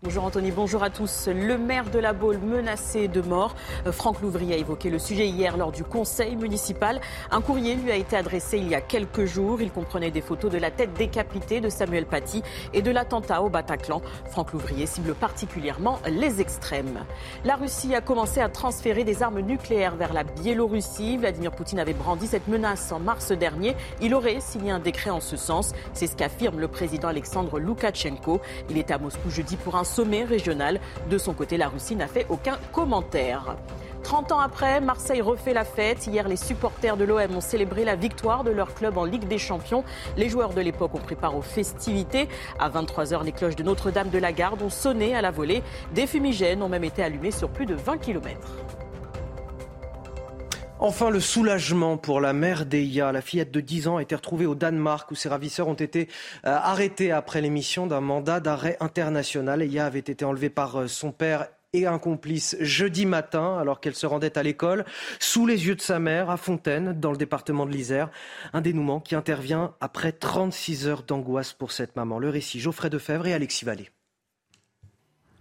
Bonjour 0.06 0.22
Anthony, 0.22 0.52
bonjour 0.52 0.84
à 0.84 0.90
tous. 0.90 1.26
Le 1.26 1.58
maire 1.58 1.90
de 1.90 1.98
la 1.98 2.12
Baule 2.12 2.38
menacé 2.38 3.08
de 3.08 3.20
mort. 3.22 3.56
Euh, 3.88 3.92
Franck 3.92 4.20
Louvry 4.20 4.52
a 4.52 4.56
évoqué 4.56 4.88
le 4.88 5.00
sujet 5.00 5.26
hier 5.26 5.56
lors 5.56 5.72
du 5.72 5.82
conseil 5.82 6.36
municipal. 6.36 7.00
Un 7.32 7.40
courrier 7.40 7.74
lui 7.74 7.90
a 7.90 7.96
été 7.96 8.14
adressé 8.14 8.58
il 8.58 8.68
y 8.68 8.76
a 8.76 8.80
quelques 8.80 9.24
jours. 9.24 9.60
Il 9.60 9.72
comprenait 9.72 10.12
des 10.12 10.20
photos 10.20 10.52
de 10.52 10.58
la 10.58 10.70
tête 10.70 10.92
décapitée 10.92 11.60
de 11.60 11.68
Samuel 11.68 12.06
Paty 12.06 12.44
et 12.72 12.82
de 12.82 12.90
l'attentat 12.92 13.42
au 13.42 13.48
Bataclan. 13.48 14.00
Franck 14.30 14.52
Louvrier 14.52 14.86
cible 14.86 15.12
particulièrement 15.12 15.98
les 16.08 16.40
extrêmes. 16.40 17.00
La 17.44 17.56
Russie 17.56 17.92
a 17.92 18.00
commencé 18.00 18.40
à 18.40 18.48
transférer 18.48 19.02
des 19.02 19.24
armes 19.24 19.40
nucléaires 19.40 19.96
vers 19.96 20.12
la 20.12 20.22
Biélorussie. 20.22 21.16
Vladimir 21.16 21.50
Poutine 21.50 21.80
avait 21.80 21.94
brandi 21.94 22.28
cette 22.28 22.46
menace 22.46 22.92
en 22.92 23.00
mars 23.00 23.32
dernier. 23.32 23.74
Il 24.00 24.14
aurait 24.14 24.38
signé 24.38 24.70
un 24.70 24.78
décret 24.78 25.10
en 25.10 25.20
ce 25.20 25.36
sens. 25.36 25.72
C'est 25.94 26.06
ce 26.06 26.14
qu'affirme 26.14 26.60
le 26.60 26.68
président 26.68 27.08
Alexandre 27.08 27.58
Loukachenko. 27.58 28.40
Il 28.70 28.78
était 28.78 28.94
à 28.94 28.98
Moscou 28.98 29.30
jeudi 29.30 29.56
pour 29.56 29.74
un 29.74 29.82
sommet 29.96 30.24
régional. 30.24 30.78
De 31.08 31.16
son 31.16 31.32
côté, 31.32 31.56
la 31.56 31.68
Russie 31.68 31.96
n'a 31.96 32.06
fait 32.06 32.26
aucun 32.28 32.58
commentaire. 32.70 33.56
30 34.02 34.32
ans 34.32 34.40
après, 34.40 34.80
Marseille 34.80 35.22
refait 35.22 35.54
la 35.54 35.64
fête. 35.64 36.06
Hier, 36.06 36.28
les 36.28 36.36
supporters 36.36 36.98
de 36.98 37.04
l'OM 37.04 37.34
ont 37.34 37.40
célébré 37.40 37.84
la 37.84 37.96
victoire 37.96 38.44
de 38.44 38.50
leur 38.50 38.74
club 38.74 38.98
en 38.98 39.04
Ligue 39.04 39.26
des 39.26 39.38
Champions. 39.38 39.84
Les 40.18 40.28
joueurs 40.28 40.52
de 40.52 40.60
l'époque 40.60 40.94
ont 40.94 41.00
pris 41.00 41.16
part 41.16 41.34
aux 41.34 41.42
festivités. 41.42 42.28
À 42.58 42.68
23h, 42.68 43.24
les 43.24 43.32
cloches 43.32 43.56
de 43.56 43.62
Notre-Dame 43.62 44.10
de 44.10 44.18
la 44.18 44.32
Garde 44.32 44.60
ont 44.60 44.70
sonné 44.70 45.16
à 45.16 45.22
la 45.22 45.30
volée. 45.30 45.62
Des 45.94 46.06
fumigènes 46.06 46.62
ont 46.62 46.68
même 46.68 46.84
été 46.84 47.02
allumés 47.02 47.30
sur 47.30 47.48
plus 47.48 47.66
de 47.66 47.74
20 47.74 47.96
km. 47.96 48.38
Enfin, 50.78 51.08
le 51.08 51.20
soulagement 51.20 51.96
pour 51.96 52.20
la 52.20 52.34
mère 52.34 52.66
d'Eya. 52.66 53.10
La 53.10 53.22
fillette 53.22 53.50
de 53.50 53.60
10 53.60 53.88
ans 53.88 53.96
a 53.96 54.02
été 54.02 54.14
retrouvée 54.14 54.44
au 54.44 54.54
Danemark 54.54 55.10
où 55.10 55.14
ses 55.14 55.30
ravisseurs 55.30 55.68
ont 55.68 55.74
été 55.74 56.08
euh, 56.44 56.54
arrêtés 56.54 57.12
après 57.12 57.40
l'émission 57.40 57.86
d'un 57.86 58.02
mandat 58.02 58.40
d'arrêt 58.40 58.76
international. 58.80 59.62
Eya 59.62 59.86
avait 59.86 60.00
été 60.00 60.22
enlevée 60.26 60.50
par 60.50 60.82
euh, 60.82 60.86
son 60.86 61.12
père 61.12 61.46
et 61.72 61.86
un 61.86 61.98
complice 61.98 62.56
jeudi 62.60 63.06
matin 63.06 63.56
alors 63.58 63.80
qu'elle 63.80 63.94
se 63.94 64.04
rendait 64.04 64.36
à 64.36 64.42
l'école 64.42 64.84
sous 65.18 65.46
les 65.46 65.66
yeux 65.66 65.76
de 65.76 65.80
sa 65.80 65.98
mère 65.98 66.28
à 66.28 66.36
Fontaine 66.36 66.92
dans 66.92 67.10
le 67.10 67.16
département 67.16 67.64
de 67.64 67.72
l'Isère. 67.72 68.10
Un 68.52 68.60
dénouement 68.60 69.00
qui 69.00 69.14
intervient 69.14 69.74
après 69.80 70.12
36 70.12 70.88
heures 70.88 71.04
d'angoisse 71.04 71.54
pour 71.54 71.72
cette 71.72 71.96
maman. 71.96 72.18
Le 72.18 72.28
récit 72.28 72.60
Geoffrey 72.60 72.90
Defebvre 72.90 73.26
et 73.26 73.32
Alexis 73.32 73.64
Vallée. 73.64 73.88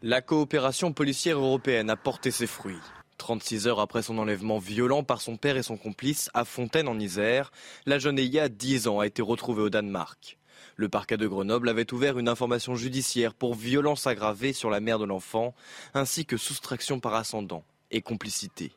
La 0.02 0.22
coopération 0.22 0.94
policière 0.94 1.40
européenne 1.40 1.90
a 1.90 1.98
porté 1.98 2.32
ses 2.32 2.48
fruits. 2.48 2.80
36 3.18 3.68
heures 3.68 3.80
après 3.80 4.02
son 4.02 4.18
enlèvement 4.18 4.60
violent 4.60 5.04
par 5.04 5.22
son 5.22 5.38
père 5.38 5.58
et 5.58 5.64
son 5.64 5.78
complice 5.78 6.30
à 6.34 6.46
Fontaine 6.46 6.88
en 6.88 7.00
Isère, 7.00 7.52
la 7.86 8.00
jeune 8.00 8.20
Eya, 8.20 8.50
10 8.50 8.88
ans, 8.88 9.00
a 9.00 9.08
été 9.08 9.22
retrouvée 9.22 9.64
au 9.64 9.70
Danemark. 9.70 10.38
Le 10.76 10.90
parquet 10.90 11.18
de 11.18 11.28
Grenoble 11.28 11.70
avait 11.70 11.94
ouvert 11.94 12.20
une 12.20 12.28
information 12.28 12.76
judiciaire 12.76 13.34
pour 13.34 13.56
violence 13.56 14.08
aggravée 14.08 14.54
sur 14.54 14.70
la 14.70 14.82
mère 14.82 15.00
de 15.00 15.06
l'enfant, 15.06 15.56
ainsi 15.94 16.26
que 16.26 16.38
soustraction 16.38 17.00
par 17.00 17.16
ascendant 17.16 17.64
et 17.92 18.02
complicité. 18.02 18.72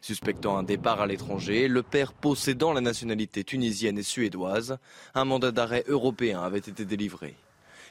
Suspectant 0.00 0.56
un 0.56 0.62
départ 0.62 1.00
à 1.00 1.06
l'étranger, 1.06 1.68
le 1.68 1.82
père 1.82 2.12
possédant 2.12 2.72
la 2.72 2.80
nationalité 2.80 3.44
tunisienne 3.44 3.98
et 3.98 4.02
suédoise, 4.02 4.78
un 5.14 5.24
mandat 5.24 5.52
d'arrêt 5.52 5.84
européen 5.88 6.42
avait 6.42 6.58
été 6.58 6.84
délivré. 6.84 7.34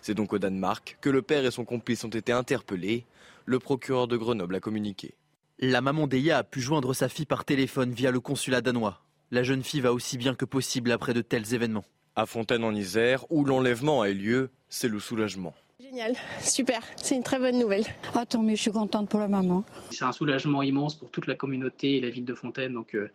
C'est 0.02 0.14
donc 0.14 0.34
au 0.34 0.40
Danemark 0.40 0.98
que 1.02 1.10
le 1.10 1.22
père 1.22 1.45
et 1.45 1.52
son 1.52 1.66
complice 1.66 2.03
ont 2.03 2.10
été 2.10 2.32
interpellés. 2.32 3.06
Le 3.45 3.60
procureur 3.60 4.07
de 4.07 4.18
Grenoble 4.18 4.56
a 4.56 4.60
communiqué. 4.60 5.16
La 5.60 5.80
maman 5.80 6.06
d'Eya 6.06 6.40
a 6.40 6.44
pu 6.44 6.60
joindre 6.60 6.94
sa 6.94 7.07
fille 7.07 7.26
par 7.26 7.45
téléphone 7.45 7.91
via 7.94 8.11
le 8.11 8.19
consulat 8.19 8.60
danois. 8.60 9.02
La 9.32 9.41
jeune 9.41 9.64
fille 9.64 9.80
va 9.80 9.94
aussi 9.94 10.18
bien 10.18 10.36
que 10.36 10.44
possible 10.44 10.91
après 10.91 11.14
de 11.14 11.22
tels 11.22 11.53
événements. 11.53 11.86
À 12.18 12.26
Fontaine 12.26 12.65
en 12.65 12.76
Isère, 12.76 13.26
où 13.30 13.45
l'enlèvement 13.45 14.02
a 14.02 14.10
eu 14.10 14.15
lieu, 14.15 14.49
c'est 14.68 14.90
le 14.90 14.99
soulagement. 14.99 15.53
Génial, 15.80 16.14
super, 16.41 16.82
c'est 16.98 17.15
une 17.15 17.23
très 17.23 17.40
bonne 17.40 17.57
nouvelle. 17.57 17.86
Ah 18.15 18.26
tant 18.26 18.44
mieux, 18.44 18.56
je 18.56 18.61
suis 18.64 18.72
contente 18.72 19.07
pour 19.07 19.22
la 19.22 19.30
maman. 19.30 19.64
C'est 19.91 20.03
un 20.03 20.11
soulagement 20.11 20.61
immense 20.61 20.95
pour 20.95 21.10
toute 21.10 21.26
la 21.26 21.36
communauté 21.36 21.95
et 21.95 22.02
la 22.02 22.10
ville 22.10 22.26
de 22.26 22.34
Fontaine. 22.34 22.73
Donc 22.73 22.94
euh, 22.94 23.10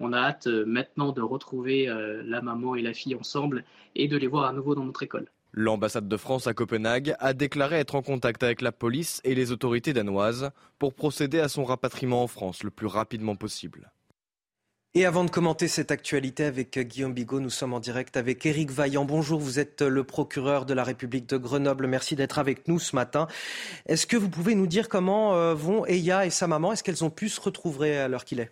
on 0.00 0.12
a 0.12 0.18
hâte 0.18 0.48
euh, 0.48 0.64
maintenant 0.66 1.12
de 1.12 1.22
retrouver 1.22 1.88
euh, 1.88 2.24
la 2.26 2.42
maman 2.42 2.74
et 2.74 2.82
la 2.82 2.92
fille 2.92 3.14
ensemble 3.14 3.62
et 3.94 4.08
de 4.08 4.16
les 4.16 4.26
voir 4.26 4.46
à 4.46 4.52
nouveau 4.52 4.74
dans 4.74 4.84
notre 4.84 5.04
école. 5.04 5.28
L'ambassade 5.56 6.08
de 6.08 6.16
France 6.16 6.48
à 6.48 6.52
Copenhague 6.52 7.14
a 7.20 7.32
déclaré 7.32 7.78
être 7.78 7.94
en 7.94 8.02
contact 8.02 8.42
avec 8.42 8.60
la 8.60 8.72
police 8.72 9.20
et 9.22 9.36
les 9.36 9.52
autorités 9.52 9.92
danoises 9.92 10.50
pour 10.80 10.94
procéder 10.94 11.38
à 11.38 11.48
son 11.48 11.62
rapatriement 11.62 12.24
en 12.24 12.26
France 12.26 12.64
le 12.64 12.72
plus 12.72 12.88
rapidement 12.88 13.36
possible. 13.36 13.92
Et 14.94 15.06
avant 15.06 15.24
de 15.24 15.30
commenter 15.30 15.68
cette 15.68 15.92
actualité 15.92 16.44
avec 16.44 16.76
Guillaume 16.76 17.14
Bigot, 17.14 17.38
nous 17.38 17.50
sommes 17.50 17.72
en 17.72 17.78
direct 17.78 18.16
avec 18.16 18.44
Éric 18.44 18.72
Vaillant. 18.72 19.04
Bonjour, 19.04 19.38
vous 19.38 19.60
êtes 19.60 19.82
le 19.82 20.02
procureur 20.02 20.66
de 20.66 20.74
la 20.74 20.82
République 20.82 21.28
de 21.28 21.36
Grenoble. 21.36 21.86
Merci 21.86 22.16
d'être 22.16 22.40
avec 22.40 22.66
nous 22.66 22.80
ce 22.80 22.96
matin. 22.96 23.28
Est-ce 23.86 24.08
que 24.08 24.16
vous 24.16 24.28
pouvez 24.28 24.56
nous 24.56 24.66
dire 24.66 24.88
comment 24.88 25.36
euh, 25.36 25.54
vont 25.54 25.86
Eya 25.86 26.26
et 26.26 26.30
sa 26.30 26.48
maman? 26.48 26.72
Est-ce 26.72 26.82
qu'elles 26.82 27.04
ont 27.04 27.10
pu 27.10 27.28
se 27.28 27.40
retrouver 27.40 27.96
à 27.96 28.08
l'heure 28.08 28.24
qu'il 28.24 28.40
est? 28.40 28.50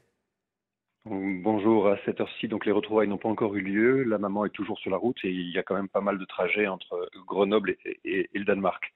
Bonjour, 1.04 1.88
à 1.88 1.96
cette 2.04 2.20
heure-ci, 2.20 2.46
donc 2.46 2.64
les 2.64 2.70
retrouvailles 2.70 3.08
n'ont 3.08 3.18
pas 3.18 3.28
encore 3.28 3.56
eu 3.56 3.60
lieu. 3.60 4.04
La 4.04 4.18
maman 4.18 4.44
est 4.44 4.50
toujours 4.50 4.78
sur 4.78 4.88
la 4.88 4.96
route 4.96 5.18
et 5.24 5.30
il 5.30 5.50
y 5.50 5.58
a 5.58 5.64
quand 5.64 5.74
même 5.74 5.88
pas 5.88 6.00
mal 6.00 6.16
de 6.16 6.24
trajets 6.24 6.68
entre 6.68 7.10
Grenoble 7.26 7.76
et, 8.04 8.30
le 8.32 8.44
Danemark. 8.44 8.92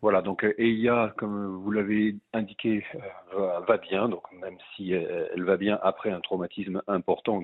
Voilà, 0.00 0.22
donc 0.22 0.46
EIA, 0.58 1.12
comme 1.18 1.56
vous 1.56 1.72
l'avez 1.72 2.14
indiqué, 2.32 2.84
va, 3.32 3.78
bien, 3.78 4.08
donc 4.08 4.22
même 4.40 4.56
si 4.76 4.92
elle, 4.92 5.42
va 5.42 5.56
bien 5.56 5.76
après 5.82 6.10
un 6.10 6.20
traumatisme 6.20 6.82
important 6.86 7.42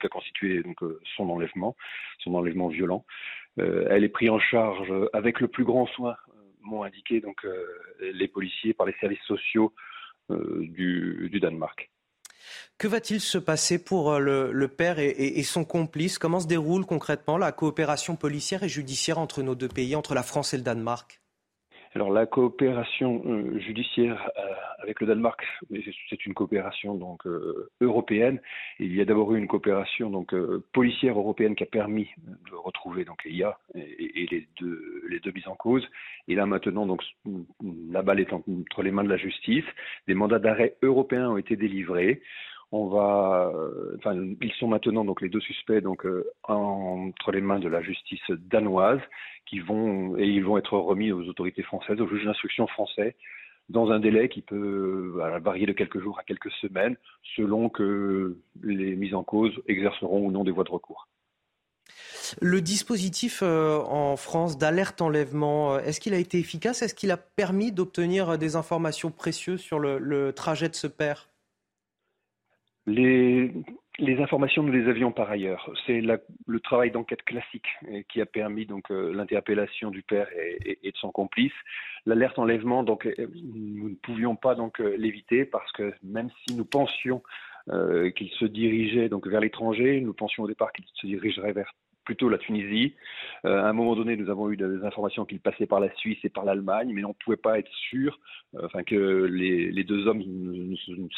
qu'a 0.00 0.08
constitué 0.08 0.64
donc 0.64 0.82
son 1.16 1.30
enlèvement, 1.30 1.76
son 2.18 2.34
enlèvement 2.34 2.66
violent. 2.66 3.04
elle 3.56 4.02
est 4.02 4.08
prise 4.08 4.30
en 4.30 4.40
charge 4.40 4.92
avec 5.12 5.38
le 5.38 5.46
plus 5.46 5.64
grand 5.64 5.86
soin, 5.86 6.16
m'ont 6.62 6.82
indiqué 6.82 7.20
donc 7.20 7.46
les 8.00 8.26
policiers 8.26 8.74
par 8.74 8.86
les 8.86 8.94
services 8.94 9.22
sociaux 9.22 9.72
du 10.28 11.38
Danemark. 11.40 11.93
Que 12.78 12.88
va-t-il 12.88 13.20
se 13.20 13.38
passer 13.38 13.78
pour 13.78 14.12
euh, 14.12 14.50
le, 14.52 14.68
père 14.68 14.98
et, 14.98 15.42
son 15.42 15.64
complice? 15.64 16.18
Comment 16.18 16.40
se 16.40 16.46
déroule 16.46 16.84
concrètement 16.86 17.38
la 17.38 17.52
coopération 17.52 18.16
policière 18.16 18.62
et 18.62 18.68
judiciaire 18.68 19.18
entre 19.18 19.42
nos 19.42 19.54
deux 19.54 19.68
pays, 19.68 19.96
entre 19.96 20.14
la 20.14 20.22
France 20.22 20.54
et 20.54 20.56
le 20.56 20.62
Danemark? 20.62 21.20
Alors 21.94 22.10
la 22.10 22.26
coopération 22.26 23.22
euh, 23.24 23.58
judiciaire 23.60 24.28
euh, 24.36 24.42
avec 24.82 25.00
le 25.00 25.06
Danemark, 25.06 25.42
c'est 26.10 26.26
une 26.26 26.34
coopération 26.34 26.94
donc 26.94 27.22
européenne. 27.80 28.40
il 28.78 28.94
y 28.94 29.00
a 29.00 29.04
d'abord 29.04 29.32
eu 29.34 29.38
une 29.38 29.46
coopération 29.46 30.10
donc 30.10 30.34
policière 30.72 31.18
européenne 31.18 31.54
qui 31.54 31.62
a 31.62 31.66
permis 31.66 32.10
de 32.18 32.54
retrouver 32.54 33.04
donc 33.04 33.24
EIA 33.24 33.58
et, 33.74 34.26
les 34.30 34.46
deux 34.60 35.04
les 35.08 35.20
deux 35.20 35.32
mises 35.32 35.48
en 35.48 35.54
cause. 35.54 35.88
Et 36.28 36.34
là 36.34 36.44
maintenant 36.44 36.84
donc 36.84 37.02
la 37.90 38.02
balle 38.02 38.20
est 38.20 38.32
entre 38.32 38.82
les 38.82 38.90
mains 38.90 39.04
de 39.04 39.08
la 39.08 39.16
justice. 39.16 39.64
Des 40.06 40.14
mandats 40.14 40.38
d'arrêt 40.38 40.76
européens 40.82 41.30
ont 41.30 41.38
été 41.38 41.56
délivrés. 41.56 42.20
On 42.76 42.88
va, 42.88 43.52
euh, 43.54 44.34
ils 44.42 44.52
sont 44.58 44.66
maintenant 44.66 45.04
donc 45.04 45.20
les 45.20 45.28
deux 45.28 45.38
suspects 45.38 45.80
euh, 45.80 46.24
entre 46.42 47.30
les 47.30 47.40
mains 47.40 47.60
de 47.60 47.68
la 47.68 47.80
justice 47.80 48.28
danoise, 48.50 48.98
qui 49.46 49.60
vont 49.60 50.18
et 50.18 50.26
ils 50.26 50.44
vont 50.44 50.58
être 50.58 50.76
remis 50.76 51.12
aux 51.12 51.22
autorités 51.28 51.62
françaises, 51.62 52.00
aux 52.00 52.08
juges 52.08 52.24
d'instruction 52.24 52.66
français, 52.66 53.14
dans 53.68 53.92
un 53.92 54.00
délai 54.00 54.28
qui 54.28 54.42
peut 54.42 55.12
varier 55.40 55.66
de 55.66 55.72
quelques 55.72 56.00
jours 56.02 56.18
à 56.18 56.24
quelques 56.24 56.50
semaines, 56.60 56.96
selon 57.36 57.68
que 57.68 58.38
les 58.64 58.96
mises 58.96 59.14
en 59.14 59.22
cause 59.22 59.52
exerceront 59.68 60.26
ou 60.26 60.32
non 60.32 60.42
des 60.42 60.50
voies 60.50 60.64
de 60.64 60.72
recours. 60.72 61.06
Le 62.40 62.60
dispositif 62.60 63.44
euh, 63.44 63.78
en 63.82 64.16
France 64.16 64.58
d'alerte 64.58 65.00
enlèvement, 65.00 65.78
est-ce 65.78 66.00
qu'il 66.00 66.12
a 66.12 66.18
été 66.18 66.40
efficace? 66.40 66.82
Est-ce 66.82 66.96
qu'il 66.96 67.12
a 67.12 67.18
permis 67.18 67.70
d'obtenir 67.70 68.36
des 68.36 68.56
informations 68.56 69.12
précieuses 69.12 69.60
sur 69.60 69.78
le 69.78 70.32
trajet 70.32 70.68
de 70.68 70.74
ce 70.74 70.88
père? 70.88 71.28
Les, 72.86 73.50
les, 73.98 74.18
informations, 74.20 74.62
nous 74.62 74.72
les 74.72 74.88
avions 74.88 75.12
par 75.12 75.30
ailleurs. 75.30 75.72
C'est 75.86 76.00
le 76.00 76.60
travail 76.60 76.90
d'enquête 76.90 77.22
classique 77.22 77.66
euh, 77.88 78.02
qui 78.08 78.20
a 78.20 78.26
permis 78.26 78.66
donc 78.66 78.90
euh, 78.90 79.12
l'interpellation 79.14 79.90
du 79.90 80.02
père 80.02 80.28
et, 80.36 80.78
et, 80.82 80.92
de 80.92 80.96
son 80.96 81.10
complice. 81.10 81.52
L'alerte 82.06 82.38
enlèvement, 82.38 82.82
donc, 82.82 83.06
euh, 83.06 83.14
nous 83.42 83.88
ne 83.88 83.94
pouvions 83.94 84.36
pas 84.36 84.54
donc 84.54 84.78
l'éviter 84.78 85.44
parce 85.44 85.70
que 85.72 85.94
même 86.02 86.30
si 86.46 86.54
nous 86.54 86.64
pensions 86.64 87.22
qu'il 88.14 88.28
se 88.28 88.44
dirigeait 88.44 89.08
donc 89.08 89.26
vers 89.26 89.40
l'étranger, 89.40 89.98
nous 90.02 90.12
pensions 90.12 90.42
au 90.42 90.46
départ 90.46 90.70
qu'il 90.70 90.84
se 90.92 91.06
dirigerait 91.06 91.54
vers 91.54 91.72
plutôt 92.04 92.28
la 92.28 92.38
Tunisie. 92.38 92.94
Euh, 93.44 93.62
à 93.62 93.68
un 93.68 93.72
moment 93.72 93.94
donné, 93.94 94.16
nous 94.16 94.30
avons 94.30 94.50
eu 94.50 94.56
des 94.56 94.84
informations 94.84 95.24
qu'il 95.24 95.40
passait 95.40 95.66
par 95.66 95.80
la 95.80 95.94
Suisse 95.96 96.18
et 96.24 96.28
par 96.28 96.44
l'Allemagne, 96.44 96.92
mais 96.92 97.04
on 97.04 97.08
ne 97.08 97.24
pouvait 97.24 97.36
pas 97.36 97.58
être 97.58 97.70
sûr 97.90 98.18
euh, 98.54 98.62
enfin, 98.64 98.82
que 98.84 99.24
les, 99.24 99.84
deux 99.84 100.06
hommes 100.06 100.22
ne 100.26 100.76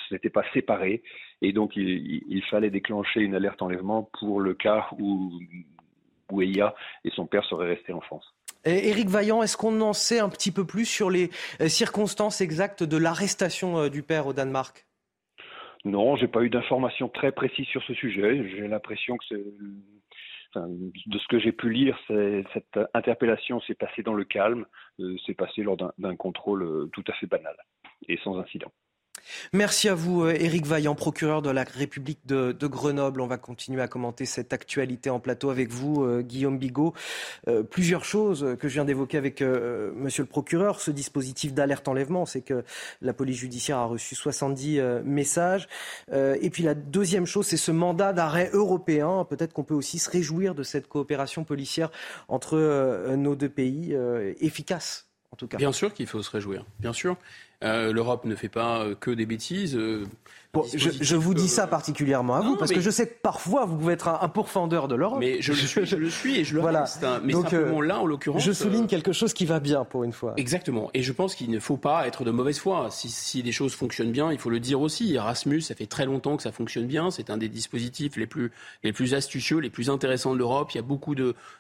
s'étaient 0.09 0.31
pas 0.31 0.45
séparés. 0.53 1.03
Et 1.43 1.53
donc, 1.53 1.77
il, 1.77 2.43
fallait 2.51 2.71
déclencher 2.71 3.21
une 3.21 3.35
alerte 3.35 3.61
enlèvement 3.63 4.09
pour 4.19 4.41
le 4.41 4.55
cas 4.55 4.89
où, 4.99 5.33
Eya 6.41 6.75
et 7.05 7.11
son 7.11 7.27
père 7.27 7.45
seraient 7.45 7.75
restés 7.75 7.93
en 7.93 8.01
France. 8.01 8.33
Éric 8.65 9.09
Vaillant, 9.09 9.43
est-ce 9.43 9.57
qu'on 9.57 9.81
en 9.81 9.93
sait 9.93 10.19
un 10.19 10.29
petit 10.29 10.51
peu 10.51 10.65
plus 10.65 10.87
sur 10.87 11.09
les 11.09 11.31
euh, 11.61 11.69
circonstances 11.69 12.41
exactes 12.41 12.83
de 12.83 12.97
l'arrestation 12.97 13.89
du 13.89 14.03
père 14.03 14.27
au 14.27 14.33
Danemark? 14.33 14.87
Non, 15.85 16.17
j'ai 16.17 16.27
pas 16.27 16.43
eu 16.43 16.51
d'informations 16.51 17.09
très 17.09 17.31
précises 17.31 17.67
sur 17.69 17.83
ce 17.85 17.95
sujet. 17.95 18.49
J'ai 18.51 18.67
l'impression 18.67 19.17
que 19.17 19.25
c'est 19.29 19.45
de 20.57 21.19
ce 21.19 21.29
que 21.29 21.39
j'ai 21.39 21.53
pu 21.53 21.71
lire, 21.71 21.99
cette 22.09 22.79
interpellation 22.95 23.61
s'est 23.61 23.75
passée 23.75 24.03
dans 24.03 24.15
le 24.15 24.25
calme, 24.25 24.67
euh, 25.01 25.17
s'est 25.27 25.35
passée 25.35 25.63
lors 25.63 25.77
d'un 25.77 26.17
contrôle 26.17 26.63
euh, 26.63 26.91
tout 26.93 27.05
à 27.09 27.13
fait 27.15 27.27
banal 27.27 27.57
et 28.09 28.19
sans 28.19 28.39
incident. 28.39 28.73
Merci 29.53 29.89
à 29.89 29.95
vous, 29.95 30.25
euh, 30.25 30.35
Éric 30.35 30.67
Vaillant, 30.67 30.95
procureur 30.95 31.43
de 31.43 31.51
la 31.51 31.65
République 31.65 32.21
de, 32.27 32.67
Grenoble. 32.67 33.21
On 33.21 33.27
va 33.27 33.39
continuer 33.39 33.83
à 33.83 33.89
commenter 33.89 34.27
cette 34.27 34.53
actualité 34.53 35.11
en 35.11 35.21
plateau 35.21 35.51
avec 35.51 35.71
vous, 35.71 36.03
euh, 36.03 36.23
Guillaume 36.23 36.59
Bigot. 36.59 36.95
Euh, 37.49 37.63
plusieurs 37.63 38.05
choses 38.05 38.57
que 38.59 38.69
je 38.69 38.75
viens 38.75 38.85
d'évoquer 38.85 39.19
avec 39.19 39.41
Monsieur 39.43 40.23
le 40.23 40.29
procureur. 40.29 40.81
Ce 40.81 40.91
dispositif 40.91 41.55
d'alerte 41.55 41.89
enlèvement, 41.89 42.27
c'est 42.27 42.41
que 42.41 42.65
la 43.01 43.13
police 43.13 43.39
judiciaire 43.39 43.79
a 43.79 43.87
reçu 43.87 44.15
70 44.15 44.81
messages. 45.05 45.69
et 46.13 46.51
puis 46.51 46.63
la 46.63 46.75
deuxième 46.75 47.27
chose, 47.27 47.47
c'est 47.47 47.57
ce 47.57 47.71
mandat 47.71 48.13
d'arrêt 48.13 48.51
européen. 48.53 49.27
Peut-être 49.29 49.53
qu'on 49.53 49.65
peut 49.65 49.75
aussi 49.75 49.99
se 49.99 50.11
réjouir 50.11 50.55
de 50.55 50.63
cette 50.63 50.89
coopération 50.89 51.45
policière 51.45 51.91
entre 52.29 53.15
nos 53.17 53.37
deux 53.37 53.49
pays, 53.49 53.97
efficace 54.41 55.07
en 55.33 55.37
tout 55.37 55.47
cas. 55.47 55.57
Bien 55.57 55.73
sûr 55.73 55.93
qu'il 55.93 56.07
faut 56.07 56.23
se 56.23 56.31
réjouir, 56.31 56.65
bien 56.81 56.93
sûr. 56.93 57.17
Euh, 57.65 57.93
L'Europe 57.93 58.25
ne 58.27 58.35
fait 58.35 58.49
pas 58.49 58.83
euh, 58.83 58.95
que 58.95 59.11
des 59.11 59.25
bêtises. 59.25 59.77
Euh, 59.77 60.05
je, 60.75 61.17
vous 61.17 61.35
dis 61.35 61.49
ça 61.49 61.67
particulièrement 61.67 62.37
à 62.37 62.41
vous, 62.41 62.57
parce 62.57 62.73
que 62.73 62.81
je 62.81 62.91
sais 62.91 63.07
que 63.07 63.15
parfois 63.23 63.67
vous 63.67 63.77
pouvez 63.77 63.95
être 63.95 64.09
un, 64.09 64.29
pourfendeur 64.29 64.89
de 64.89 64.95
l'Europe. 64.95 65.19
Mais 65.21 65.41
je, 65.41 65.53
le 65.53 66.11
suis, 66.11 66.41
et 66.41 66.45
je 66.45 66.55
le 66.55 66.61
voilà. 66.61 66.83
reste. 66.83 67.05
Hein. 67.05 67.21
Mais 67.25 67.33
simplement 67.33 67.81
là, 67.81 68.01
en 68.01 68.07
l'occurrence. 68.07 68.43
Je 68.43 68.53
souligne 68.53 68.87
quelque 68.87 69.13
chose 69.13 69.35
qui 69.35 69.45
va 69.45 69.61
bien 69.61 69.85
pour 69.85 70.05
une 70.05 70.13
fois. 70.13 70.35
Exactement. 70.37 70.91
Et 70.95 71.03
je 71.03 71.13
pense 71.13 71.35
qu'il 71.35 71.51
ne 71.51 71.61
faut 71.61 71.77
pas 71.77 72.07
être 72.07 72.25
de 72.25 72.31
mauvaise 72.31 72.59
foi. 72.59 72.89
Si, 72.91 73.09
si 73.11 73.43
des 73.43 73.53
choses 73.53 73.75
fonctionnent 73.75 74.13
bien, 74.13 74.33
il 74.33 74.39
faut 74.39 74.51
le 74.51 74.61
dire 74.61 74.81
aussi. 74.81 75.15
Erasmus, 75.15 75.61
ça 75.61 75.75
fait 75.75 75.87
très 75.87 76.07
longtemps 76.07 76.37
que 76.37 76.43
ça 76.43 76.53
fonctionne 76.53 76.87
bien. 76.87 77.11
C'est 77.11 77.31
un 77.31 77.37
des 77.37 77.49
dispositifs 77.49 78.17
les 78.17 78.27
plus, 78.27 78.51
les 78.83 78.93
plus 78.93 79.15
astucieux, 79.15 79.59
les 79.59 79.71
plus 79.71 79.91
intéressants 79.91 80.33
de 80.33 80.39
l'Europe. 80.39 80.73
Il 80.73 80.77
y 80.77 80.81
a 80.81 80.83
beaucoup 80.83 81.15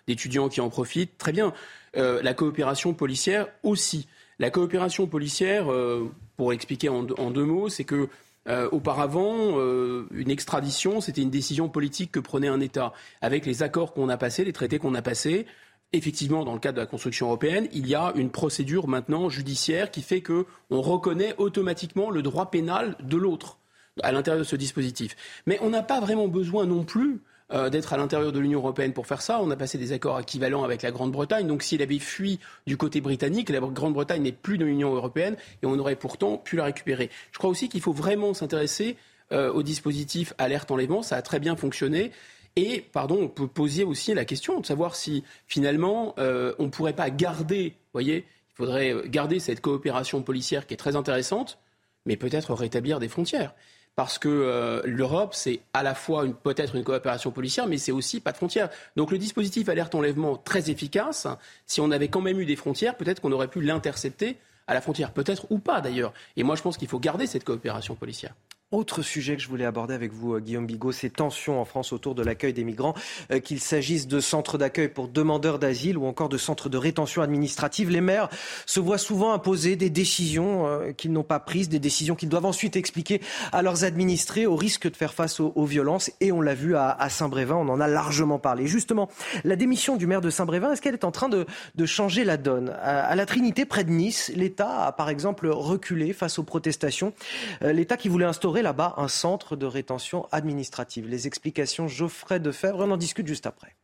d'étudiants 0.06 0.48
qui 0.48 0.60
en 0.60 0.70
profitent. 0.70 1.18
Très 1.18 1.32
bien. 1.32 1.52
La 1.97 2.35
coopération 2.35 2.94
policière 2.94 3.48
aussi. 3.62 4.06
La 4.39 4.51
coopération 4.51 5.06
policière, 5.06 5.73
euh, 5.73 6.10
pour 6.36 6.52
expliquer 6.52 6.90
en, 6.90 7.02
deux 7.02 7.44
mots, 7.44 7.68
c'est 7.68 7.85
que 7.85 8.09
euh, 8.48 8.68
auparavant, 8.70 9.59
euh, 9.59 10.06
une 10.12 10.31
extradition, 10.31 11.01
c'était 11.01 11.23
une 11.23 11.31
décision 11.31 11.68
politique 11.68 12.12
que 12.12 12.20
prenait 12.20 12.48
un 12.48 12.60
État. 12.60 12.93
Avec 13.23 13.47
les 13.47 13.62
accords 13.62 13.94
qu'on 13.94 14.09
a 14.10 14.18
passés, 14.18 14.44
les 14.44 14.52
traités 14.52 14.78
qu'on 14.78 14.94
a 14.94 15.02
passés, 15.02 15.47
effectivement, 15.94 16.44
dans 16.44 16.52
le 16.52 16.60
cadre 16.60 16.77
de 16.77 16.82
la 16.82 16.86
construction 16.86 17.27
européenne, 17.27 17.66
il 17.73 17.86
y 17.86 17.94
a 17.94 18.12
une 18.14 18.31
procédure 18.31 18.89
maintenant 18.89 19.31
judiciaire 19.31 19.90
qui 19.90 20.02
fait 20.02 20.20
que 20.20 20.44
on 20.68 20.82
reconnaît 20.82 21.35
automatiquement 21.39 22.10
le 22.10 22.23
droit 22.23 22.51
pénal 22.51 22.97
de 23.02 23.16
l'autre 23.16 23.59
à 24.02 24.12
l'intérieur 24.12 24.40
de 24.40 24.48
ce 24.48 24.56
dispositif. 24.56 25.16
Mais 25.47 25.59
on 25.62 25.70
n'a 25.70 25.82
pas 25.82 26.01
vraiment 26.01 26.28
besoin 26.28 26.66
non 26.66 26.85
plus 26.85 27.23
euh, 27.52 27.70
d'être 27.70 27.93
à 27.93 27.97
l'intérieur 27.97 28.32
de 28.32 28.40
l'Union 28.40 28.59
européenne 28.59 28.93
pour 28.93 29.06
faire 29.06 29.23
ça. 29.23 29.40
On 29.40 29.51
a 29.52 29.56
passé 29.56 29.78
des 29.78 29.93
accords 29.93 30.18
équivalents 30.18 30.64
avec 30.64 30.82
la 30.82 30.90
Grande-Bretagne. 30.90 31.47
Donc 31.47 31.62
s'il 31.62 31.81
avait 31.81 32.01
fui 32.01 32.40
du 32.66 32.77
côté 32.77 33.01
britannique, 33.01 33.51
la 33.51 33.60
Grande-Bretagne 33.60 34.23
n'est 34.23 34.32
plus 34.32 34.59
dans 34.59 34.66
l'Union 34.66 34.93
européenne 34.94 35.36
et 35.62 35.66
on 35.66 35.78
aurait 35.78 35.94
pourtant 35.94 36.39
pu 36.39 36.56
la 36.56 36.64
récupérer. 36.64 37.09
Je 37.31 37.39
crois 37.39 37.48
aussi 37.48 37.68
qu'il 37.68 37.81
faut 37.81 37.93
vraiment 37.93 38.35
s'intéresser 38.35 38.97
euh, 39.32 39.52
au 39.52 39.62
dispositif 39.62 40.35
alerte 40.39 40.73
enlèvement. 40.73 41.02
Ça 41.02 41.16
a 41.16 41.23
très 41.23 41.39
bien 41.39 41.55
fonctionné. 41.55 42.10
Et, 42.56 42.85
pardon, 42.93 43.18
on 43.20 43.28
peut 43.28 43.47
poser 43.47 43.85
aussi 43.85 44.12
la 44.12 44.24
question 44.24 44.59
de 44.59 44.66
savoir 44.66 44.97
si 44.97 45.23
finalement 45.47 46.14
euh, 46.18 46.52
on 46.59 46.64
ne 46.64 46.70
pourrait 46.70 46.94
pas 46.94 47.10
garder, 47.10 47.74
voyez, 47.93 48.24
il 48.51 48.55
faudrait 48.55 48.94
garder 49.06 49.39
cette 49.39 49.60
coopération 49.60 50.23
policière 50.23 50.66
qui 50.66 50.74
est 50.74 50.78
très 50.78 50.97
intéressante, 50.97 51.59
mais 52.06 52.16
peut-être 52.16 52.55
rétablir 52.55 52.98
des 52.98 53.09
frontières 53.09 53.55
parce 53.97 54.18
que 54.18 54.28
euh, 54.28 54.82
l'Europe, 54.85 55.35
c'est 55.35 55.60
à 55.73 55.82
la 55.82 55.94
fois 55.94 56.24
peut-être 56.43 56.77
une 56.77 56.85
coopération 56.85 57.31
policière, 57.31 57.66
mais 57.66 57.78
c'est 57.78 57.93
aussi 57.93 58.20
pas 58.20 58.31
de 58.31 58.36
frontières. 58.36 58.68
Donc 58.94 59.10
le 59.10 59.18
dispositif 59.18 59.68
alerte 59.70 59.94
enlèvement 59.94 60.36
très 60.36 60.70
efficace. 60.70 61.27
Si 61.66 61.81
on 61.81 61.90
avait 61.90 62.09
quand 62.09 62.20
même 62.20 62.39
eu 62.39 62.44
des 62.44 62.56
frontières, 62.56 62.97
peut-être 62.97 63.20
qu'on 63.20 63.32
aurait 63.32 63.48
pu 63.48 63.62
l'intercepter 63.62 64.36
à 64.66 64.74
la 64.74 64.82
frontière, 64.82 65.12
peut-être 65.12 65.47
ou 65.51 65.59
pas 65.59 65.81
d'ailleurs. 65.81 66.12
Et 66.36 66.43
moi, 66.43 66.56
je 66.56 66.62
pense 66.62 66.77
qu'il 66.77 66.89
faut 66.89 66.98
garder 66.98 67.27
cette 67.27 67.44
coopération 67.44 67.94
policière. 67.94 68.35
Autre 68.72 69.02
sujet 69.02 69.36
que 69.36 69.43
je 69.43 69.48
voulais 69.48 69.64
aborder 69.64 69.94
avec 69.94 70.12
vous, 70.12 70.34
euh, 70.34 70.40
Guillaume 70.40 70.66
Bigot, 70.66 70.90
ces 70.90 71.09
tensions 71.09 71.60
en 71.60 71.64
France 71.64 71.93
autour 71.93 72.16
de 72.16 72.24
l'accueil 72.24 72.52
des 72.52 72.64
migrants, 72.64 72.94
euh, 73.30 73.38
qu'il 73.38 73.60
s'agisse 73.60 74.09
de 74.09 74.18
centres 74.18 74.59
d'accueil 74.59 74.88
pour 74.88 75.06
demandeurs 75.06 75.60
d'asile 75.60 75.97
ou 75.97 76.05
encore 76.05 76.28
de 76.28 76.36
centres 76.36 76.68
de 76.68 76.76
rétention 76.76 77.22
administrative. 77.22 77.90
Les 77.90 78.01
maires 78.01 78.28
se 78.66 78.80
voient 78.80 78.98
souvent 78.98 79.32
imposer 79.32 79.76
des 79.76 79.88
décisions 79.88 80.66
euh, 80.66 80.90
qu'ils 80.90 81.12
n'ont 81.12 81.22
pas 81.22 81.38
prises, 81.38 81.68
des 81.68 81.78
décisions 81.78 82.16
qu'ils 82.16 82.28
doivent 82.28 82.44
ensuite 82.44 82.74
expliquer 82.74 83.20
à 83.52 83.62
leurs 83.62 83.84
administrés 83.84 84.47
au 84.47 84.56
risque 84.56 84.90
de 84.90 84.97
faire 84.97 85.14
face 85.14 85.38
aux, 85.38 85.64
violences. 85.64 86.10
Et 86.20 86.32
on 86.32 86.40
l'a 86.40 86.55
vu 86.55 86.74
à, 86.74 87.09
Saint-Brévin, 87.09 87.55
on 87.55 87.68
en 87.68 87.80
a 87.80 87.86
largement 87.86 88.40
parlé. 88.40 88.66
Justement, 88.66 89.09
la 89.44 89.55
démission 89.55 89.97
du 89.97 90.09
maire 90.09 90.20
de 90.20 90.30
Saint-Brévin, 90.30 90.72
est-ce 90.72 90.82
qu'elle 90.82 90.94
est 90.94 91.05
en 91.05 91.12
train 91.12 91.28
de, 91.28 91.47
changer 91.84 92.24
la 92.24 92.36
donne? 92.36 92.70
À, 92.82 93.14
la 93.14 93.26
Trinité, 93.26 93.64
près 93.64 93.84
de 93.84 93.90
Nice, 93.90 94.32
l'État 94.34 94.86
a 94.86 94.90
par 94.90 95.09
exemple 95.09 95.47
reculé 95.47 96.12
face 96.12 96.40
aux 96.40 96.43
protestations. 96.43 97.12
L'État 97.60 97.97
qui 97.97 98.09
voulait 98.09 98.26
instaurer 98.26 98.56
là-bas 98.62 98.95
un 98.97 99.09
centre 99.09 99.57
de 99.57 99.66
rétention 99.66 100.27
administrative. 100.33 101.09
Les 101.09 101.27
explications 101.27 101.89
Geoffrey 101.89 102.41
Defebvre, 102.41 102.81
on 102.81 102.91
en 102.91 102.97
discute 102.97 103.27
juste 103.27 103.47
après. 103.47 103.77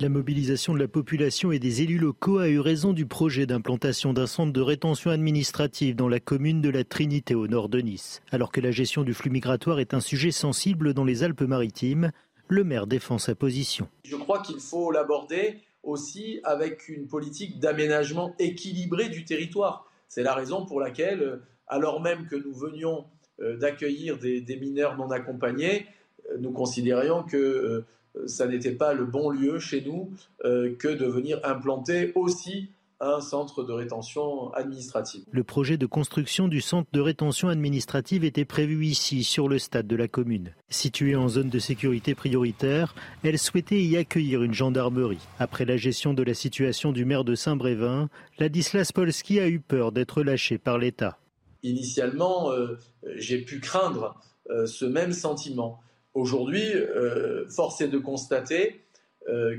La 0.00 0.08
mobilisation 0.08 0.74
de 0.74 0.78
la 0.78 0.86
population 0.86 1.50
et 1.50 1.58
des 1.58 1.82
élus 1.82 1.98
locaux 1.98 2.38
a 2.38 2.48
eu 2.48 2.60
raison 2.60 2.92
du 2.92 3.04
projet 3.04 3.46
d'implantation 3.46 4.12
d'un 4.12 4.28
centre 4.28 4.52
de 4.52 4.60
rétention 4.60 5.10
administrative 5.10 5.96
dans 5.96 6.06
la 6.06 6.20
commune 6.20 6.60
de 6.60 6.68
la 6.68 6.84
Trinité 6.84 7.34
au 7.34 7.48
nord 7.48 7.68
de 7.68 7.80
Nice. 7.80 8.22
Alors 8.30 8.52
que 8.52 8.60
la 8.60 8.70
gestion 8.70 9.02
du 9.02 9.12
flux 9.12 9.30
migratoire 9.30 9.80
est 9.80 9.94
un 9.94 10.00
sujet 10.00 10.30
sensible 10.30 10.94
dans 10.94 11.04
les 11.04 11.24
Alpes-Maritimes, 11.24 12.12
le 12.46 12.62
maire 12.62 12.86
défend 12.86 13.18
sa 13.18 13.34
position. 13.34 13.88
Je 14.04 14.14
crois 14.14 14.40
qu'il 14.40 14.60
faut 14.60 14.92
l'aborder 14.92 15.58
aussi 15.82 16.38
avec 16.44 16.88
une 16.88 17.08
politique 17.08 17.58
d'aménagement 17.58 18.36
équilibré 18.38 19.08
du 19.08 19.24
territoire. 19.24 19.90
C'est 20.06 20.22
la 20.22 20.34
raison 20.34 20.64
pour 20.64 20.80
laquelle, 20.80 21.22
euh, 21.22 21.42
alors 21.66 22.00
même 22.00 22.26
que 22.26 22.36
nous 22.36 22.54
venions 22.54 23.06
d'accueillir 23.40 24.18
des, 24.18 24.58
mineurs 24.60 24.96
non 24.96 25.10
accompagnés, 25.10 25.86
euh, 26.30 26.36
nous 26.38 26.50
considérions 26.50 27.22
que 27.22 27.84
ça 28.26 28.46
n'était 28.46 28.72
pas 28.72 28.94
le 28.94 29.04
bon 29.04 29.30
lieu 29.30 29.60
chez 29.60 29.80
nous 29.80 30.10
que 30.42 30.88
de 30.88 31.06
venir 31.06 31.38
implanter 31.44 32.10
aussi 32.16 32.70
un 33.00 33.20
centre 33.20 33.62
de 33.62 33.72
rétention 33.72 34.52
administrative. 34.54 35.22
Le 35.30 35.44
projet 35.44 35.76
de 35.76 35.86
construction 35.86 36.48
du 36.48 36.60
centre 36.60 36.88
de 36.92 37.00
rétention 37.00 37.48
administrative 37.48 38.24
était 38.24 38.44
prévu 38.44 38.86
ici, 38.86 39.22
sur 39.22 39.48
le 39.48 39.58
stade 39.58 39.86
de 39.86 39.96
la 39.96 40.08
commune. 40.08 40.52
Située 40.68 41.14
en 41.14 41.28
zone 41.28 41.48
de 41.48 41.58
sécurité 41.58 42.14
prioritaire, 42.14 42.94
elle 43.22 43.38
souhaitait 43.38 43.82
y 43.82 43.96
accueillir 43.96 44.42
une 44.42 44.54
gendarmerie. 44.54 45.26
Après 45.38 45.64
la 45.64 45.76
gestion 45.76 46.12
de 46.12 46.22
la 46.22 46.34
situation 46.34 46.92
du 46.92 47.04
maire 47.04 47.24
de 47.24 47.34
Saint-Brévin, 47.34 48.08
Ladislas 48.38 48.92
Polski 48.92 49.38
a 49.38 49.48
eu 49.48 49.60
peur 49.60 49.92
d'être 49.92 50.22
lâché 50.22 50.58
par 50.58 50.78
l'État. 50.78 51.18
Initialement, 51.62 52.52
euh, 52.52 52.78
j'ai 53.16 53.38
pu 53.38 53.60
craindre 53.60 54.20
euh, 54.50 54.66
ce 54.66 54.84
même 54.84 55.12
sentiment. 55.12 55.80
Aujourd'hui, 56.14 56.72
euh, 56.74 57.48
force 57.48 57.80
est 57.80 57.88
de 57.88 57.98
constater 57.98 58.82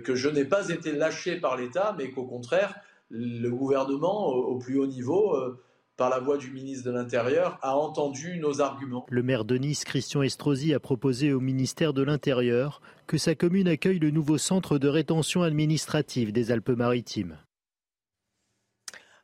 que 0.03 0.15
je 0.15 0.29
n'ai 0.29 0.45
pas 0.45 0.69
été 0.69 0.91
lâché 0.91 1.35
par 1.35 1.55
l'État, 1.55 1.93
mais 1.95 2.09
qu'au 2.09 2.23
contraire, 2.23 2.73
le 3.11 3.49
gouvernement, 3.49 4.29
au 4.29 4.57
plus 4.57 4.79
haut 4.79 4.87
niveau, 4.87 5.37
par 5.95 6.09
la 6.09 6.17
voix 6.17 6.37
du 6.37 6.49
ministre 6.49 6.85
de 6.85 6.91
l'Intérieur, 6.91 7.59
a 7.61 7.77
entendu 7.77 8.39
nos 8.39 8.61
arguments. 8.61 9.05
Le 9.11 9.21
maire 9.21 9.45
de 9.45 9.57
Nice, 9.57 9.83
Christian 9.83 10.23
Estrosi, 10.23 10.73
a 10.73 10.79
proposé 10.79 11.33
au 11.33 11.39
ministère 11.39 11.93
de 11.93 12.01
l'Intérieur 12.01 12.81
que 13.05 13.19
sa 13.19 13.35
commune 13.35 13.67
accueille 13.67 13.99
le 13.99 14.09
nouveau 14.09 14.39
centre 14.39 14.79
de 14.79 14.87
rétention 14.87 15.43
administrative 15.43 16.31
des 16.31 16.51
Alpes-Maritimes. 16.51 17.37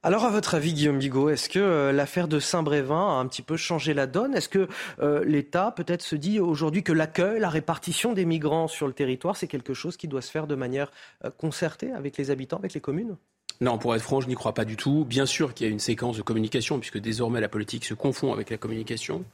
Alors, 0.05 0.23
à 0.23 0.29
votre 0.29 0.53
avis, 0.53 0.73
Guillaume 0.73 0.99
Bigot, 0.99 1.29
est-ce 1.29 1.49
que 1.49 1.57
euh, 1.57 1.91
l'affaire 1.91 2.27
de 2.27 2.39
Saint-Brévin 2.39 3.07
a 3.07 3.13
un 3.13 3.25
petit 3.25 3.41
peu 3.41 3.57
changé 3.57 3.95
la 3.95 4.05
donne? 4.05 4.35
Est-ce 4.35 4.49
que 4.49 4.67
euh, 4.99 5.25
l'État 5.25 5.73
peut-être 5.75 6.03
se 6.03 6.15
dit 6.15 6.39
aujourd'hui 6.39 6.83
que 6.83 6.93
l'accueil, 6.93 7.39
la 7.39 7.49
répartition 7.49 8.13
des 8.13 8.23
migrants 8.23 8.67
sur 8.67 8.85
le 8.85 8.93
territoire, 8.93 9.35
c'est 9.35 9.47
quelque 9.47 9.73
chose 9.73 9.97
qui 9.97 10.07
doit 10.07 10.21
se 10.21 10.29
faire 10.29 10.45
de 10.45 10.53
manière 10.53 10.91
concertée 11.39 11.91
avec 11.91 12.17
les 12.17 12.29
habitants, 12.29 12.57
avec 12.57 12.75
les 12.75 12.81
communes? 12.81 13.15
Non, 13.61 13.79
pour 13.79 13.95
être 13.95 14.03
franc, 14.03 14.21
je 14.21 14.27
n'y 14.27 14.35
crois 14.35 14.53
pas 14.53 14.63
du 14.63 14.77
tout. 14.77 15.05
Bien 15.05 15.25
sûr 15.25 15.55
qu'il 15.55 15.65
y 15.65 15.69
a 15.71 15.73
une 15.73 15.79
séquence 15.79 16.17
de 16.17 16.21
communication, 16.21 16.77
puisque 16.77 16.99
désormais 16.99 17.41
la 17.41 17.49
politique 17.49 17.83
se 17.83 17.95
confond 17.95 18.31
avec 18.31 18.51
la 18.51 18.57
communication. 18.57 19.25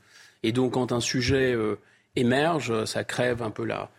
Et 0.42 0.54
donc, 0.54 0.76
quand 0.76 0.94
un 0.94 1.02
sujet 1.02 1.54
euh, 1.54 1.80
émerge, 2.16 2.86
ça 2.86 3.04
crève 3.04 3.42
un 3.42 3.52
peu 3.52 3.66
la, 3.66 3.90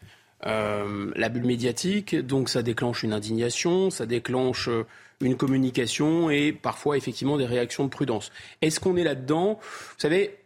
euh, 0.46 1.28
bulle 1.28 1.44
médiatique. 1.44 2.16
Donc, 2.16 2.48
ça 2.48 2.62
déclenche 2.62 3.02
une 3.02 3.12
indignation, 3.12 3.90
ça 3.90 4.06
déclenche 4.06 4.68
euh, 4.68 4.86
une 5.22 5.36
communication 5.36 6.28
et 6.28 6.52
parfois, 6.52 6.96
effectivement, 6.98 7.38
des 7.38 7.46
réactions 7.46 7.84
de 7.84 7.88
prudence. 7.88 8.30
Est-ce 8.60 8.80
qu'on 8.80 8.96
est 8.96 9.04
là-dedans? 9.04 9.58
Vous 9.60 9.98
savez, 9.98 10.38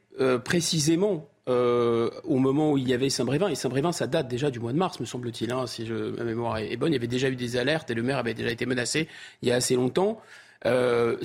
précisément, 0.45 1.29
euh, 1.49 2.11
au 2.25 2.39
moment 2.39 2.73
où 2.73 2.79
il 2.79 2.89
y 2.89 2.93
avait 2.93 3.09
Saint-Brévin. 3.09 3.49
Et 3.49 3.55
Saint-Brévin, 3.55 3.93
ça 3.93 4.09
date 4.09 4.27
déjà 4.27 4.51
du 4.51 4.59
mois 4.59 4.73
de 4.73 4.79
mars, 4.79 4.99
me 4.99 5.05
semble-t-il, 5.05 5.53
hein, 5.53 5.69
si 5.69 5.89
ma 6.19 6.25
mémoire 6.25 6.59
est 6.59 6.77
bonne. 6.77 6.91
Il 6.91 6.95
y 6.95 6.99
avait 6.99 7.07
déjà 7.07 7.29
eu 7.29 7.37
des 7.37 7.57
alertes 7.57 7.89
et 7.89 7.95
le 7.95 8.03
maire 8.03 8.19
avait 8.19 8.35
déjà 8.35 8.51
été 8.51 8.67
menacé 8.67 9.07
il 9.43 9.49
y 9.49 9.53
a 9.53 9.55
assez 9.55 9.77
longtemps. 9.77 10.21
Euh, 10.65 11.19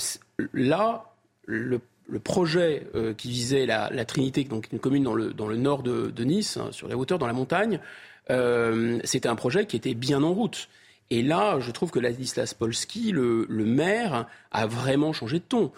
là, 0.54 1.06
le, 1.46 1.82
projet 2.24 2.86
euh, 2.94 3.16
qui 3.16 3.30
visait 3.30 3.66
la, 3.66 4.06
Trinité, 4.06 4.44
donc 4.44 4.68
une 4.72 4.78
commune 4.78 5.02
dans 5.02 5.16
le, 5.16 5.34
dans 5.34 5.48
le 5.48 5.58
nord 5.58 5.82
de, 5.82 6.24
Nice, 6.24 6.58
hein, 6.58 6.68
sur 6.70 6.88
la 6.88 6.98
hauteur, 6.98 7.18
dans 7.18 7.28
la 7.28 7.34
montagne, 7.34 7.80
c'était 9.04 9.28
un 9.28 9.36
projet 9.36 9.66
qui 9.66 9.76
était 9.76 9.96
bien 9.96 10.22
en 10.22 10.34
route. 10.34 10.70
Et 11.12 11.22
là, 11.22 11.60
je 11.60 11.70
trouve 11.70 11.92
que 11.92 12.00
Ladislas 12.00 12.56
Polski, 12.58 13.12
le, 13.12 13.46
le 13.48 13.66
maire, 13.66 14.26
a 14.52 14.66
vraiment 14.66 15.14
changé 15.14 15.38
de 15.38 15.44
ton. 15.44 15.72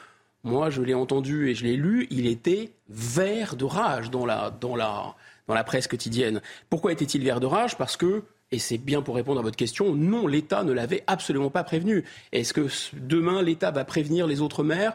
Moi, 0.45 0.69
je 0.69 0.81
l'ai 0.81 0.93
entendu 0.93 1.49
et 1.49 1.55
je 1.55 1.65
l'ai 1.65 1.75
lu, 1.75 2.07
il 2.11 2.27
était 2.27 2.71
vert 2.87 3.57
de 3.57 3.65
rage 3.65 4.11
dans 4.11 4.25
la, 4.25 4.49
dans 4.49 4.77
la, 4.77 5.15
dans 5.47 5.53
la 5.53 5.63
presse 5.65 5.87
quotidienne. 5.87 6.41
Pourquoi 6.69 6.93
était-il 6.93 7.23
vert 7.23 7.41
de 7.41 7.47
rage? 7.47 7.77
Parce 7.77 7.97
que 7.97 8.23
et 8.53 8.59
c'est 8.59 8.77
bien 8.77 9.01
pour 9.01 9.15
répondre 9.15 9.39
à 9.39 9.43
votre 9.43 9.57
question, 9.57 9.95
non, 9.95 10.27
l'État 10.27 10.63
ne 10.63 10.71
l'avait 10.71 11.03
absolument 11.07 11.49
pas 11.49 11.63
prévenu. 11.63 12.03
Est-ce 12.31 12.53
que 12.53 12.67
demain, 12.93 13.41
l'État 13.41 13.71
va 13.71 13.83
prévenir 13.83 14.27
les 14.27 14.41
autres 14.41 14.63
maires? 14.63 14.93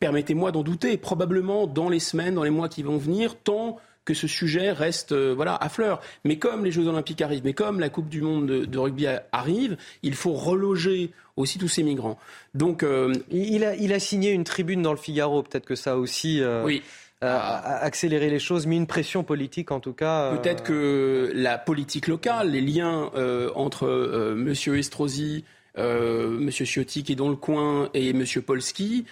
Permettez-moi 0.00 0.50
d'en 0.50 0.62
douter. 0.62 0.96
Probablement 0.96 1.66
dans 1.66 1.90
les 1.90 2.00
semaines, 2.00 2.36
dans 2.36 2.44
les 2.44 2.50
mois 2.50 2.70
qui 2.70 2.82
vont 2.82 2.96
venir, 2.96 3.36
tant 3.36 3.76
que 4.08 4.14
ce 4.14 4.26
sujet 4.26 4.72
reste 4.72 5.12
euh, 5.12 5.34
voilà 5.36 5.54
à 5.54 5.68
fleur. 5.68 6.00
Mais 6.24 6.38
comme 6.38 6.64
les 6.64 6.72
Jeux 6.72 6.86
Olympiques 6.88 7.20
arrivent, 7.20 7.44
mais 7.44 7.52
comme 7.52 7.78
la 7.78 7.90
Coupe 7.90 8.08
du 8.08 8.22
Monde 8.22 8.46
de, 8.46 8.78
rugby 8.78 9.06
arrive, 9.32 9.76
il 10.02 10.14
faut 10.14 10.32
reloger 10.32 11.10
aussi 11.36 11.58
tous 11.58 11.68
ces 11.68 11.82
migrants. 11.82 12.18
Donc 12.54 12.82
euh, 12.82 13.12
il, 13.30 13.64
a, 13.64 13.76
il 13.76 13.92
a 13.92 13.98
signé 14.00 14.30
une 14.30 14.44
tribune 14.44 14.80
dans 14.80 14.92
le 14.92 14.98
Figaro. 14.98 15.42
Peut-être 15.42 15.66
que 15.66 15.74
ça 15.74 15.98
aussi. 15.98 16.40
Euh, 16.40 16.64
oui. 16.64 16.82
A 17.20 17.78
accéléré 17.78 18.30
les 18.30 18.38
choses, 18.38 18.68
mis 18.68 18.76
une 18.76 18.86
pression 18.86 19.24
politique 19.24 19.72
en 19.72 19.80
tout 19.80 19.92
cas. 19.92 20.36
Peut-être 20.36 20.62
que 20.62 21.32
la 21.34 21.58
politique 21.58 22.06
locale, 22.06 22.52
les 22.52 22.60
liens 22.60 23.10
entre 23.56 23.88
Monsieur 24.36 24.78
Estrosi, 24.78 25.44
Monsieur 25.76 26.64
Ciotti 26.64 27.02
qui 27.02 27.14
est 27.14 27.16
dans 27.16 27.28
le 27.28 27.34
coin 27.34 27.90
et 27.92 28.12
Monsieur 28.12 28.40
Polski 28.40 29.04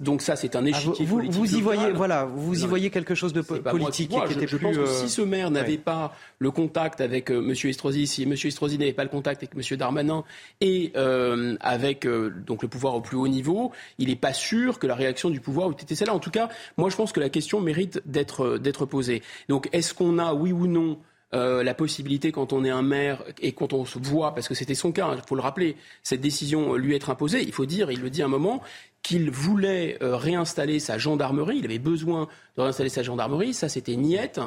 donc 0.00 0.22
ça, 0.22 0.36
c'est 0.36 0.56
un 0.56 0.64
ah, 0.66 0.68
échiquier 0.68 1.04
vous, 1.04 1.16
politique. 1.16 1.38
Vous 1.38 1.56
y 1.56 1.60
voyez, 1.60 1.92
voilà, 1.92 2.24
vous 2.24 2.62
y 2.62 2.66
voyez 2.66 2.90
quelque 2.90 3.14
chose 3.14 3.32
de 3.32 3.42
politique 3.42 4.10
qui 4.10 4.32
était 4.32 4.46
je, 4.46 4.56
pense 4.56 4.76
que 4.76 4.86
si 4.86 5.08
ce 5.08 5.22
maire 5.22 5.50
n'avait 5.50 5.78
pas 5.78 6.14
le 6.38 6.50
contact 6.50 7.00
avec 7.00 7.30
euh, 7.30 7.40
M. 7.40 7.54
Estrosi, 7.68 8.06
si 8.06 8.22
M. 8.22 8.32
Estrosi 8.32 8.78
n'avait 8.78 8.92
pas 8.92 9.04
le 9.04 9.10
contact 9.10 9.42
avec 9.42 9.54
M. 9.56 9.76
Darmanin 9.76 10.24
et 10.60 10.92
euh, 10.96 11.56
avec 11.60 12.06
euh, 12.06 12.30
donc 12.46 12.62
le 12.62 12.68
pouvoir 12.68 12.94
au 12.94 13.00
plus 13.00 13.16
haut 13.16 13.28
niveau, 13.28 13.72
il 13.98 14.08
n'est 14.08 14.16
pas 14.16 14.32
sûr 14.32 14.78
que 14.78 14.86
la 14.86 14.94
réaction 14.94 15.30
du 15.30 15.40
pouvoir 15.40 15.70
eût 15.70 15.74
été 15.74 15.94
celle-là. 15.94 16.14
En 16.14 16.20
tout 16.20 16.30
cas, 16.30 16.48
moi, 16.76 16.90
je 16.90 16.96
pense 16.96 17.12
que 17.12 17.20
la 17.20 17.28
question 17.28 17.60
mérite 17.60 18.02
d'être 18.06 18.58
d'être 18.58 18.86
posée. 18.86 19.22
Donc, 19.48 19.68
est-ce 19.72 19.94
qu'on 19.94 20.18
a, 20.18 20.34
oui 20.34 20.52
ou 20.52 20.66
non, 20.66 20.98
euh, 21.34 21.62
la 21.62 21.72
possibilité, 21.72 22.30
quand 22.30 22.52
on 22.52 22.62
est 22.62 22.70
un 22.70 22.82
maire 22.82 23.24
et 23.40 23.52
quand 23.52 23.72
on 23.72 23.86
se 23.86 23.98
voit, 23.98 24.34
parce 24.34 24.48
que 24.48 24.54
c'était 24.54 24.74
son 24.74 24.92
cas, 24.92 25.14
il 25.14 25.22
faut 25.26 25.34
le 25.34 25.40
rappeler, 25.40 25.76
cette 26.02 26.20
décision 26.20 26.74
lui 26.74 26.94
être 26.94 27.08
imposée, 27.08 27.42
il 27.42 27.52
faut 27.52 27.64
dire, 27.64 27.90
il 27.90 28.02
le 28.02 28.10
dit 28.10 28.20
à 28.20 28.26
un 28.26 28.28
moment, 28.28 28.62
qu'il 29.02 29.30
voulait 29.30 29.98
euh, 30.02 30.16
réinstaller 30.16 30.78
sa 30.78 30.98
gendarmerie, 30.98 31.58
il 31.58 31.64
avait 31.64 31.78
besoin 31.78 32.28
de 32.56 32.62
réinstaller 32.62 32.88
sa 32.88 33.02
gendarmerie, 33.02 33.54
ça 33.54 33.68
c'était 33.68 33.96
niette. 33.96 34.40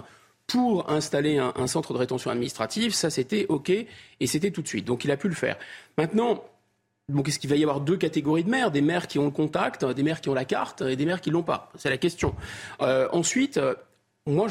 Pour 0.47 0.91
installer 0.91 1.39
un, 1.39 1.65
centre 1.65 1.91
de 1.91 1.97
rétention 1.97 2.29
administrative, 2.29 2.93
ça 2.93 3.09
c'était 3.09 3.47
OK 3.49 3.71
et 3.71 4.27
c'était 4.27 4.51
tout 4.51 4.61
de 4.61 4.67
suite. 4.67 4.85
Donc 4.85 5.03
il 5.03 5.09
a 5.09 5.17
pu 5.17 5.27
le 5.27 5.33
faire. 5.33 5.57
Maintenant, 5.97 6.43
donc, 7.09 7.27
est-ce 7.27 7.37
qu'il 7.37 7.49
va 7.49 7.55
y 7.55 7.63
avoir 7.63 7.81
deux 7.81 7.97
catégories 7.97 8.43
de 8.43 8.49
maires? 8.49 8.71
Des 8.71 8.81
maires 8.81 9.07
qui 9.07 9.19
ont 9.19 9.25
le 9.25 9.31
contact, 9.31 9.85
des 9.85 10.03
maires 10.03 10.21
qui 10.21 10.29
ont 10.29 10.33
la 10.33 10.45
carte 10.45 10.81
et 10.81 10.95
des 10.95 11.05
maires 11.05 11.21
qui 11.21 11.29
l'ont 11.29 11.43
pas 11.43 11.71
C'est 11.75 11.89
la 11.89 11.97
question. 11.97 12.35
Euh, 12.81 13.07
ensuite, 13.11 13.59
moi, 14.27 14.47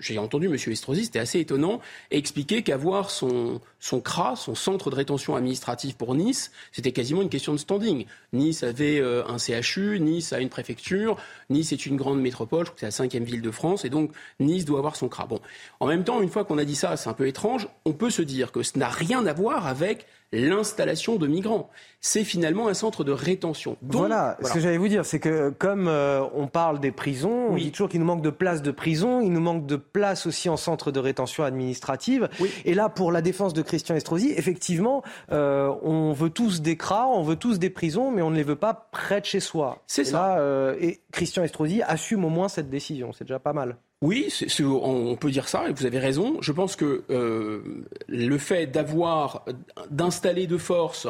j'ai 0.00 0.18
entendu 0.18 0.46
M. 0.46 0.54
Estrosi, 0.54 1.04
c'était 1.04 1.20
assez 1.20 1.38
étonnant, 1.38 1.80
expliquer 2.10 2.64
qu'avoir 2.64 3.10
son, 3.10 3.60
son 3.78 4.00
CRA, 4.00 4.34
son 4.34 4.56
centre 4.56 4.90
de 4.90 4.96
rétention 4.96 5.36
administrative 5.36 5.94
pour 5.94 6.16
Nice, 6.16 6.50
c'était 6.72 6.90
quasiment 6.90 7.22
une 7.22 7.28
question 7.28 7.52
de 7.52 7.58
standing. 7.58 8.06
Nice 8.32 8.64
avait 8.64 8.98
euh, 8.98 9.22
un 9.28 9.38
CHU, 9.38 10.00
Nice 10.00 10.32
a 10.32 10.40
une 10.40 10.48
préfecture, 10.48 11.16
Nice 11.48 11.70
est 11.70 11.86
une 11.86 11.96
grande 11.96 12.20
métropole, 12.20 12.64
je 12.66 12.70
crois 12.70 12.74
que 12.74 12.80
c'est 12.80 12.86
la 12.86 12.90
cinquième 12.90 13.22
ville 13.22 13.40
de 13.40 13.52
France, 13.52 13.84
et 13.84 13.88
donc 13.88 14.10
Nice 14.40 14.64
doit 14.64 14.80
avoir 14.80 14.96
son 14.96 15.08
CRA. 15.08 15.26
Bon, 15.26 15.40
en 15.78 15.86
même 15.86 16.02
temps, 16.02 16.20
une 16.20 16.28
fois 16.28 16.44
qu'on 16.44 16.58
a 16.58 16.64
dit 16.64 16.74
ça, 16.74 16.96
c'est 16.96 17.08
un 17.08 17.14
peu 17.14 17.28
étrange, 17.28 17.68
on 17.84 17.92
peut 17.92 18.10
se 18.10 18.22
dire 18.22 18.50
que 18.50 18.64
ce 18.64 18.76
n'a 18.80 18.88
rien 18.88 19.24
à 19.26 19.32
voir 19.32 19.68
avec 19.68 20.06
l'installation 20.32 21.16
de 21.16 21.26
migrants. 21.26 21.70
C'est 22.00 22.24
finalement 22.24 22.68
un 22.68 22.74
centre 22.74 23.02
de 23.02 23.12
rétention. 23.12 23.78
voilà, 23.82 24.36
ce 24.42 24.52
que 24.52 24.60
j'allais 24.60 24.76
vous 24.76 24.88
dire, 24.88 25.06
c'est 25.06 25.20
que 25.20 25.50
comme 25.50 25.88
euh, 25.88 26.22
on 26.34 26.48
parle 26.48 26.80
des 26.80 26.90
prisons, 26.90 27.48
on 27.50 27.56
dit 27.56 27.70
toujours 27.70 27.88
qu'il 27.88 28.00
nous 28.00 28.06
manque 28.06 28.22
de 28.22 28.30
places 28.30 28.60
de 28.60 28.70
prison, 28.70 29.22
il 29.22 29.32
nous 29.32 29.40
manque 29.40 29.64
de 29.64 29.76
places 29.76 30.26
aussi 30.26 30.48
en 30.48 30.56
centre 30.56 30.90
de 30.90 31.00
rétention 31.00 31.44
administrative. 31.44 32.28
Et 32.64 32.74
là, 32.74 32.88
pour 32.88 33.10
la 33.10 33.22
défense 33.22 33.54
de 33.54 33.62
Christian 33.62 33.94
Estrosi, 33.94 34.32
effectivement, 34.36 35.02
euh, 35.32 35.72
on 35.82 36.12
veut 36.12 36.30
tous 36.30 36.60
des 36.60 36.76
CRA, 36.76 37.06
on 37.08 37.22
veut 37.22 37.36
tous 37.36 37.58
des 37.58 37.70
prisons, 37.70 38.10
mais 38.10 38.20
on 38.20 38.30
ne 38.30 38.36
les 38.36 38.42
veut 38.42 38.56
pas 38.56 38.88
près 38.92 39.20
de 39.20 39.26
chez 39.26 39.40
soi. 39.40 39.82
C'est 39.86 40.04
ça. 40.04 40.38
Euh, 40.38 40.76
et 40.80 41.00
Christian 41.12 41.42
Estrosi 41.42 41.82
assume 41.82 42.24
au 42.24 42.30
moins 42.30 42.48
cette 42.48 42.68
décision, 42.68 43.12
c'est 43.12 43.24
déjà 43.24 43.38
pas 43.38 43.52
mal. 43.52 43.76
Oui, 44.04 44.28
on 44.60 45.16
peut 45.16 45.30
dire 45.30 45.48
ça, 45.48 45.66
et 45.66 45.72
vous 45.72 45.86
avez 45.86 45.98
raison. 45.98 46.36
Je 46.42 46.52
pense 46.52 46.76
que 46.76 47.04
euh, 47.08 47.62
le 48.06 48.36
fait 48.36 48.66
d'avoir, 48.66 49.46
d'installer 49.90 50.46
de 50.46 50.58
force 50.58 51.06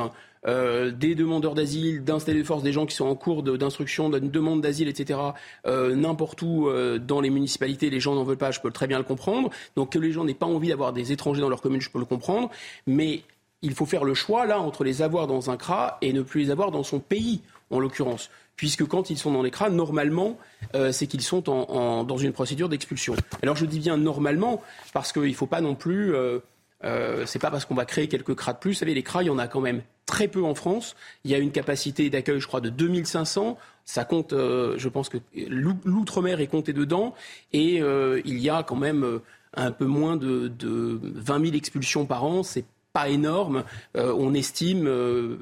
euh, 0.46 0.92
des 0.92 1.16
demandeurs 1.16 1.54
d'asile, 1.54 2.04
d'installer 2.04 2.38
de 2.38 2.46
force 2.46 2.62
des 2.62 2.70
gens 2.70 2.86
qui 2.86 2.94
sont 2.94 3.06
en 3.06 3.16
cours 3.16 3.42
d'instruction 3.42 4.10
d'une 4.10 4.30
demande 4.30 4.60
d'asile, 4.60 4.86
etc., 4.86 5.18
euh, 5.66 5.96
n'importe 5.96 6.40
où 6.42 6.70
dans 7.00 7.20
les 7.20 7.30
municipalités, 7.30 7.90
les 7.90 7.98
gens 7.98 8.14
n'en 8.14 8.22
veulent 8.22 8.36
pas, 8.36 8.52
je 8.52 8.60
peux 8.60 8.70
très 8.70 8.86
bien 8.86 8.98
le 8.98 9.04
comprendre. 9.04 9.50
Donc 9.74 9.90
que 9.90 9.98
les 9.98 10.12
gens 10.12 10.22
n'aient 10.22 10.32
pas 10.32 10.46
envie 10.46 10.68
d'avoir 10.68 10.92
des 10.92 11.10
étrangers 11.10 11.40
dans 11.40 11.48
leur 11.48 11.62
commune, 11.62 11.80
je 11.80 11.90
peux 11.90 11.98
le 11.98 12.04
comprendre. 12.04 12.48
Mais 12.86 13.24
il 13.60 13.74
faut 13.74 13.86
faire 13.86 14.04
le 14.04 14.14
choix 14.14 14.46
là 14.46 14.60
entre 14.60 14.84
les 14.84 15.02
avoir 15.02 15.26
dans 15.26 15.50
un 15.50 15.56
CRA 15.56 15.98
et 16.00 16.12
ne 16.12 16.22
plus 16.22 16.42
les 16.42 16.50
avoir 16.52 16.70
dans 16.70 16.84
son 16.84 17.00
pays, 17.00 17.40
en 17.74 17.80
l'occurrence. 17.80 18.30
Puisque 18.56 18.86
quand 18.86 19.10
ils 19.10 19.18
sont 19.18 19.32
dans 19.32 19.42
les 19.42 19.50
CRA, 19.50 19.68
normalement, 19.68 20.38
euh, 20.74 20.92
c'est 20.92 21.06
qu'ils 21.06 21.22
sont 21.22 21.40
dans 21.40 22.16
une 22.16 22.32
procédure 22.32 22.68
d'expulsion. 22.68 23.16
Alors 23.42 23.56
je 23.56 23.66
dis 23.66 23.80
bien 23.80 23.96
normalement, 23.96 24.62
parce 24.92 25.12
qu'il 25.12 25.22
ne 25.22 25.32
faut 25.32 25.46
pas 25.46 25.60
non 25.60 25.74
plus. 25.74 26.14
Euh, 26.14 26.38
euh, 26.84 27.24
c'est 27.26 27.38
pas 27.38 27.50
parce 27.50 27.64
qu'on 27.64 27.74
va 27.74 27.84
créer 27.84 28.08
quelques 28.08 28.36
CRA 28.36 28.52
de 28.52 28.58
plus. 28.58 28.72
Vous 28.72 28.78
savez, 28.78 28.94
les 28.94 29.02
CRA, 29.02 29.22
il 29.22 29.26
y 29.26 29.30
en 29.30 29.38
a 29.38 29.48
quand 29.48 29.60
même 29.60 29.82
très 30.06 30.28
peu 30.28 30.44
en 30.44 30.54
France. 30.54 30.94
Il 31.24 31.30
y 31.30 31.34
a 31.34 31.38
une 31.38 31.50
capacité 31.50 32.10
d'accueil, 32.10 32.38
je 32.38 32.46
crois, 32.46 32.60
de 32.60 32.68
2500. 32.68 33.56
Ça 33.86 34.04
compte, 34.04 34.32
je 34.32 34.88
pense 34.88 35.08
que 35.08 35.18
l'outre-mer 35.34 36.40
est 36.40 36.46
compté 36.46 36.72
dedans. 36.72 37.14
Et 37.52 37.76
il 37.78 38.38
y 38.38 38.50
a 38.50 38.62
quand 38.62 38.76
même 38.76 39.20
un 39.56 39.70
peu 39.70 39.86
moins 39.86 40.16
de, 40.16 40.48
de 40.48 41.00
20 41.02 41.44
000 41.46 41.56
expulsions 41.56 42.06
par 42.06 42.24
an. 42.24 42.42
C'est 42.42 42.64
pas 42.94 43.08
énorme. 43.08 43.64
Euh, 43.96 44.14
on 44.16 44.34
estime 44.34 44.86
euh, 44.86 45.36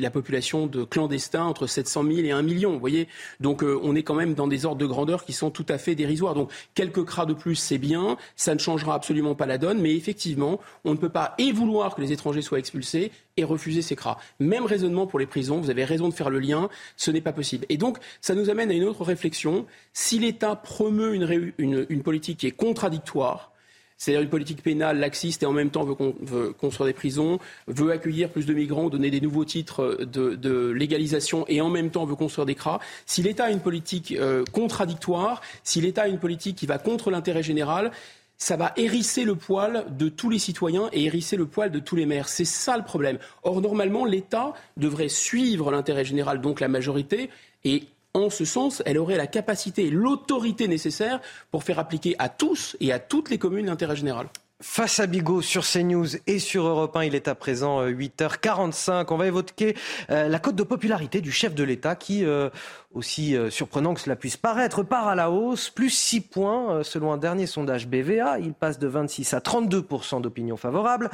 la 0.00 0.10
population 0.10 0.66
de 0.66 0.82
clandestins 0.82 1.44
entre 1.44 1.68
700 1.68 2.02
000 2.02 2.18
et 2.26 2.32
1 2.32 2.42
million. 2.42 2.72
Vous 2.72 2.80
voyez 2.80 3.06
Donc 3.38 3.62
euh, 3.62 3.78
on 3.84 3.94
est 3.94 4.02
quand 4.02 4.16
même 4.16 4.34
dans 4.34 4.48
des 4.48 4.66
ordres 4.66 4.80
de 4.80 4.86
grandeur 4.86 5.24
qui 5.24 5.32
sont 5.32 5.50
tout 5.50 5.64
à 5.68 5.78
fait 5.78 5.94
dérisoires. 5.94 6.34
Donc 6.34 6.50
quelques 6.74 7.04
cras 7.04 7.24
de 7.24 7.32
plus, 7.32 7.54
c'est 7.54 7.78
bien. 7.78 8.16
Ça 8.34 8.54
ne 8.54 8.58
changera 8.58 8.94
absolument 8.94 9.36
pas 9.36 9.46
la 9.46 9.56
donne. 9.56 9.80
Mais 9.80 9.94
effectivement, 9.94 10.60
on 10.84 10.90
ne 10.90 10.96
peut 10.96 11.08
pas 11.08 11.34
et 11.38 11.52
vouloir 11.52 11.94
que 11.94 12.00
les 12.00 12.10
étrangers 12.10 12.42
soient 12.42 12.58
expulsés 12.58 13.12
et 13.36 13.44
refuser 13.44 13.82
ces 13.82 13.94
cras. 13.94 14.18
Même 14.40 14.66
raisonnement 14.66 15.06
pour 15.06 15.20
les 15.20 15.26
prisons. 15.26 15.60
Vous 15.60 15.70
avez 15.70 15.84
raison 15.84 16.08
de 16.08 16.14
faire 16.14 16.28
le 16.28 16.40
lien. 16.40 16.68
Ce 16.96 17.12
n'est 17.12 17.20
pas 17.20 17.32
possible. 17.32 17.66
Et 17.68 17.76
donc 17.76 17.98
ça 18.20 18.34
nous 18.34 18.50
amène 18.50 18.72
à 18.72 18.74
une 18.74 18.84
autre 18.84 19.04
réflexion. 19.04 19.64
Si 19.92 20.18
l'État 20.18 20.56
promeut 20.56 21.14
une, 21.14 21.52
une, 21.58 21.86
une 21.88 22.02
politique 22.02 22.38
qui 22.38 22.48
est 22.48 22.50
contradictoire, 22.50 23.52
c'est-à-dire 23.96 24.22
une 24.22 24.28
politique 24.28 24.62
pénale 24.62 24.98
laxiste 24.98 25.42
et 25.42 25.46
en 25.46 25.52
même 25.52 25.70
temps 25.70 25.84
veut, 25.84 26.52
construire 26.52 26.86
des 26.86 26.92
prisons, 26.92 27.38
veut 27.66 27.90
accueillir 27.90 28.30
plus 28.30 28.46
de 28.46 28.54
migrants, 28.54 28.88
donner 28.88 29.10
des 29.10 29.20
nouveaux 29.20 29.44
titres 29.44 29.98
de, 30.04 30.70
légalisation 30.70 31.44
et 31.48 31.60
en 31.60 31.70
même 31.70 31.90
temps 31.90 32.04
veut 32.04 32.16
construire 32.16 32.46
des 32.46 32.54
CRA. 32.54 32.80
Si 33.06 33.22
l'État 33.22 33.44
a 33.44 33.50
une 33.50 33.60
politique 33.60 34.12
euh, 34.12 34.44
contradictoire, 34.52 35.40
si 35.64 35.80
l'État 35.80 36.02
a 36.02 36.08
une 36.08 36.18
politique 36.18 36.56
qui 36.56 36.66
va 36.66 36.78
contre 36.78 37.10
l'intérêt 37.10 37.42
général, 37.42 37.90
ça 38.38 38.56
va 38.56 38.72
hérisser 38.76 39.24
le 39.24 39.34
poil 39.34 39.86
de 39.96 40.08
tous 40.08 40.28
les 40.28 40.38
citoyens 40.38 40.88
et 40.92 41.04
hérisser 41.04 41.36
le 41.36 41.46
poil 41.46 41.70
de 41.70 41.78
tous 41.78 41.96
les 41.96 42.06
maires. 42.06 42.28
C'est 42.28 42.44
ça 42.44 42.76
le 42.76 42.84
problème. 42.84 43.18
Or, 43.42 43.62
normalement, 43.62 44.04
l'État 44.04 44.52
devrait 44.76 45.08
suivre 45.08 45.70
l'intérêt 45.70 46.04
général, 46.04 46.40
donc 46.40 46.60
la 46.60 46.68
majorité, 46.68 47.30
et 47.64 47.84
en 48.16 48.30
ce 48.30 48.44
sens, 48.44 48.82
elle 48.86 48.98
aurait 48.98 49.16
la 49.16 49.26
capacité 49.26 49.86
et 49.86 49.90
l'autorité 49.90 50.68
nécessaire 50.68 51.20
pour 51.50 51.64
faire 51.64 51.78
appliquer 51.78 52.16
à 52.18 52.28
tous 52.28 52.76
et 52.80 52.92
à 52.92 52.98
toutes 52.98 53.30
les 53.30 53.38
communes 53.38 53.66
l'intérêt 53.66 53.96
général. 53.96 54.28
Face 54.62 55.00
à 55.00 55.06
Bigot 55.06 55.42
sur 55.42 55.66
CNews 55.66 56.16
et 56.26 56.38
sur 56.38 56.66
Europe 56.66 56.96
1, 56.96 57.04
il 57.04 57.14
est 57.14 57.28
à 57.28 57.34
présent 57.34 57.84
8h45. 57.84 58.90
Euh, 58.90 59.04
On 59.10 59.18
va 59.18 59.26
évoquer 59.26 59.76
euh, 60.08 60.28
la 60.28 60.38
cote 60.38 60.54
de 60.54 60.62
popularité 60.62 61.20
du 61.20 61.30
chef 61.30 61.54
de 61.54 61.62
l'État 61.62 61.94
qui, 61.94 62.24
euh, 62.24 62.48
aussi 62.94 63.36
surprenant 63.50 63.92
que 63.92 64.00
cela 64.00 64.16
puisse 64.16 64.38
paraître, 64.38 64.82
part 64.82 65.08
à 65.08 65.14
la 65.14 65.30
hausse. 65.30 65.68
Plus 65.68 65.90
6 65.90 66.22
points 66.22 66.82
selon 66.82 67.12
un 67.12 67.18
dernier 67.18 67.44
sondage 67.44 67.86
BVA. 67.86 68.38
Il 68.38 68.54
passe 68.54 68.78
de 68.78 68.86
26 68.86 69.34
à 69.34 69.40
32% 69.40 70.22
d'opinion 70.22 70.56
favorable. 70.56 71.10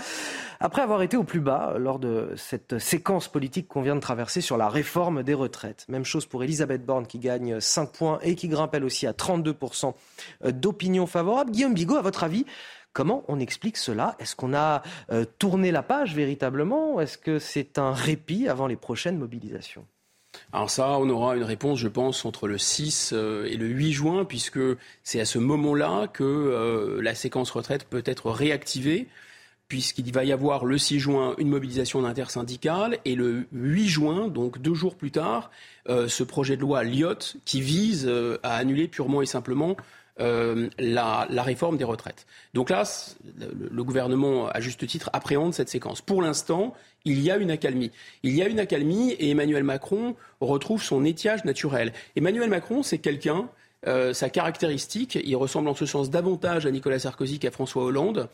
Après 0.61 0.83
avoir 0.83 1.03
été 1.03 1.17
au 1.17 1.25
plus 1.25 1.41
bas 1.41 1.75
lors 1.77 1.99
de 1.99 2.35
cette 2.37 2.79
séquence 2.79 3.27
politique 3.27 3.67
qu'on 3.67 3.83
vient 3.83 3.97
de 3.97 4.01
traverser 4.01 4.41
sur 4.41 4.57
la 4.57 4.69
réforme 4.69 5.25
des 5.25 5.35
retraites. 5.35 5.85
Même 5.89 6.05
chose 6.05 6.27
pour 6.27 6.45
Elisabeth 6.45 6.87
Borne 6.87 7.09
qui 7.09 7.19
gagne 7.19 7.59
5 7.59 7.91
points 7.91 8.19
et 8.23 8.37
qui 8.37 8.47
grimpe 8.47 8.73
elle 8.77 8.85
aussi 8.85 9.09
à 9.09 9.13
32% 9.13 9.95
d'opinion 10.45 11.09
favorable. 11.09 11.51
Guillaume 11.51 11.75
Bigot, 11.75 11.97
à 11.97 12.03
votre 12.03 12.23
avis, 12.23 12.47
Comment 12.93 13.25
on 13.29 13.41
explique 13.41 13.79
cela? 13.79 14.17
Est-ce 14.19 14.37
qu'on 14.37 14.53
a 14.55 14.83
euh, 15.11 15.25
tourné 15.39 15.71
la 15.71 15.83
page 15.83 16.15
véritablement? 16.15 17.01
Est-ce 17.01 17.17
que 17.17 17.39
c'est 17.39 17.79
un 17.79 17.93
répit 17.93 18.49
avant 18.49 18.67
les 18.67 18.77
prochaines 18.77 19.19
mobilisations? 19.19 19.87
Alors 20.53 20.71
ça, 20.71 20.99
on 20.99 21.09
aura 21.09 21.37
une 21.37 21.45
réponse, 21.45 21.79
je 21.79 21.89
pense, 21.89 22.25
entre 22.25 22.49
le 22.49 22.59
6 22.59 23.13
euh, 23.13 23.47
et 23.47 23.57
le 23.57 23.67
8 23.67 23.93
juin, 23.93 24.25
puisque 24.25 24.61
c'est 25.03 25.21
à 25.21 25.25
ce 25.25 25.39
moment-là 25.39 26.07
que 26.09 26.23
euh, 26.23 27.01
la 27.03 27.15
séquence 27.15 27.51
retraite 27.51 27.85
peut 27.85 28.03
être 28.05 28.31
réactivée, 28.31 29.09
puisqu'il 29.69 30.13
va 30.13 30.25
y 30.25 30.33
avoir 30.33 30.67
le 30.67 30.77
6 30.77 31.01
juin 31.01 31.35
une 31.39 31.49
mobilisation 31.49 32.05
intersyndicale, 32.05 32.99
et 33.07 33.15
le 33.15 33.47
8 33.53 33.89
juin, 33.89 34.29
donc 34.29 34.61
deux 34.61 34.75
jours 34.75 34.97
plus 34.97 35.11
tard, 35.11 35.51
ce 35.89 36.23
projet 36.23 36.57
de 36.57 36.61
loi 36.61 36.85
Lyotte 36.85 37.37
qui 37.47 37.63
vise 37.63 38.11
à 38.43 38.55
annuler 38.55 38.87
purement 38.87 39.23
et 39.23 39.27
simplement 39.27 39.77
euh, 40.21 40.69
la, 40.79 41.27
réforme 41.43 41.79
des 41.79 41.85
retraites. 41.85 42.27
Donc 42.53 42.69
là, 42.69 42.85
le, 43.39 43.83
gouvernement, 43.83 44.49
à 44.49 44.61
juste 44.61 44.87
titre, 44.87 45.09
appréhende 45.15 45.55
cette 45.55 45.71
séquence. 45.71 46.03
Pour 46.03 46.21
l'instant, 46.21 46.75
il 47.07 47.21
y 47.21 47.31
a 47.31 47.39
une 47.39 47.51
accalmie. 47.51 47.91
Il 48.23 48.37
y 48.37 48.43
a 48.43 48.49
une 48.49 48.61
accalmie 48.61 49.13
et 49.13 49.31
Emmanuel 49.31 49.65
Macron 49.65 50.15
retrouve 50.41 50.83
son 50.83 51.05
étiage 51.07 51.45
naturel. 51.45 51.95
Emmanuel 52.15 52.51
Macron, 52.51 52.83
c'est 52.83 52.99
quelqu'un, 52.99 53.49
euh, 53.87 54.13
sa 54.13 54.29
caractéristique, 54.29 55.19
il 55.25 55.35
ressemble 55.35 55.69
en 55.69 55.75
ce 55.75 55.87
sens 55.87 56.11
davantage 56.11 56.67
à 56.67 56.71
Nicolas 56.71 56.99
Sarkozy 56.99 57.39
qu'à 57.39 57.51
François 57.51 57.85
Hollande. 57.85 58.29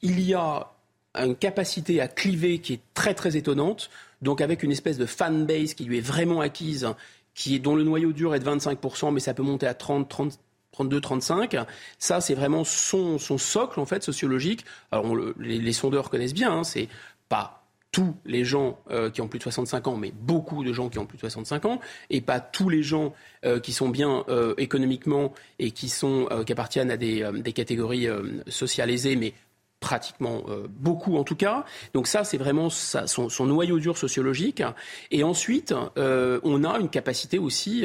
Il 0.00 0.20
y 0.20 0.32
a 0.32 0.72
une 1.14 1.36
capacité 1.36 2.00
à 2.00 2.08
cliver 2.08 2.60
qui 2.60 2.74
est 2.74 2.80
très 2.94 3.12
très 3.12 3.36
étonnante, 3.36 3.90
donc 4.22 4.40
avec 4.40 4.62
une 4.62 4.72
espèce 4.72 4.96
de 4.96 5.06
fan 5.06 5.44
base 5.44 5.74
qui 5.74 5.84
lui 5.84 5.98
est 5.98 6.02
vraiment 6.02 6.40
acquise, 6.40 6.88
qui 7.34 7.60
dont 7.60 7.76
le 7.76 7.82
noyau 7.82 8.12
dur 8.12 8.34
est 8.34 8.40
de 8.40 8.48
25%, 8.48 9.12
mais 9.12 9.20
ça 9.20 9.34
peut 9.34 9.42
monter 9.42 9.66
à 9.66 9.74
30, 9.74 10.08
30 10.08 10.38
32-35. 10.76 11.64
Ça, 11.98 12.20
c'est 12.20 12.34
vraiment 12.34 12.64
son, 12.64 13.18
socle 13.18 13.80
en 13.80 13.86
fait 13.86 14.02
sociologique. 14.02 14.64
Alors 14.92 15.06
les, 15.38 15.72
sondeurs 15.72 16.10
connaissent 16.10 16.34
bien. 16.34 16.52
Hein, 16.52 16.64
c'est 16.64 16.88
pas 17.28 17.64
tous 17.92 18.14
les 18.24 18.44
gens 18.44 18.78
euh, 18.90 19.10
qui 19.10 19.20
ont 19.20 19.26
plus 19.26 19.38
de 19.38 19.42
65 19.42 19.88
ans, 19.88 19.96
mais 19.96 20.12
beaucoup 20.12 20.62
de 20.62 20.72
gens 20.72 20.88
qui 20.88 20.98
ont 20.98 21.06
plus 21.06 21.16
de 21.16 21.22
65 21.22 21.64
ans, 21.64 21.80
et 22.08 22.20
pas 22.20 22.38
tous 22.38 22.68
les 22.68 22.84
gens 22.84 23.14
euh, 23.44 23.58
qui 23.58 23.72
sont 23.72 23.88
bien 23.88 24.24
euh, 24.28 24.54
économiquement 24.58 25.32
et 25.58 25.72
qui 25.72 25.88
sont 25.88 26.28
qui 26.46 26.52
appartiennent 26.52 26.90
à 26.90 26.96
des, 26.96 27.52
catégories 27.52 28.06
sociales 28.46 28.90
aisées, 28.90 29.16
mais 29.16 29.34
pratiquement 29.80 30.44
beaucoup 30.68 31.16
en 31.16 31.24
tout 31.24 31.36
cas. 31.36 31.64
Donc 31.94 32.06
ça, 32.06 32.22
c'est 32.22 32.36
vraiment 32.36 32.70
son, 32.70 33.28
son, 33.28 33.46
noyau 33.46 33.78
dur 33.78 33.96
sociologique. 33.96 34.62
Et 35.10 35.24
ensuite, 35.24 35.74
on 35.96 36.64
a 36.64 36.78
une 36.78 36.90
capacité 36.90 37.38
aussi 37.38 37.84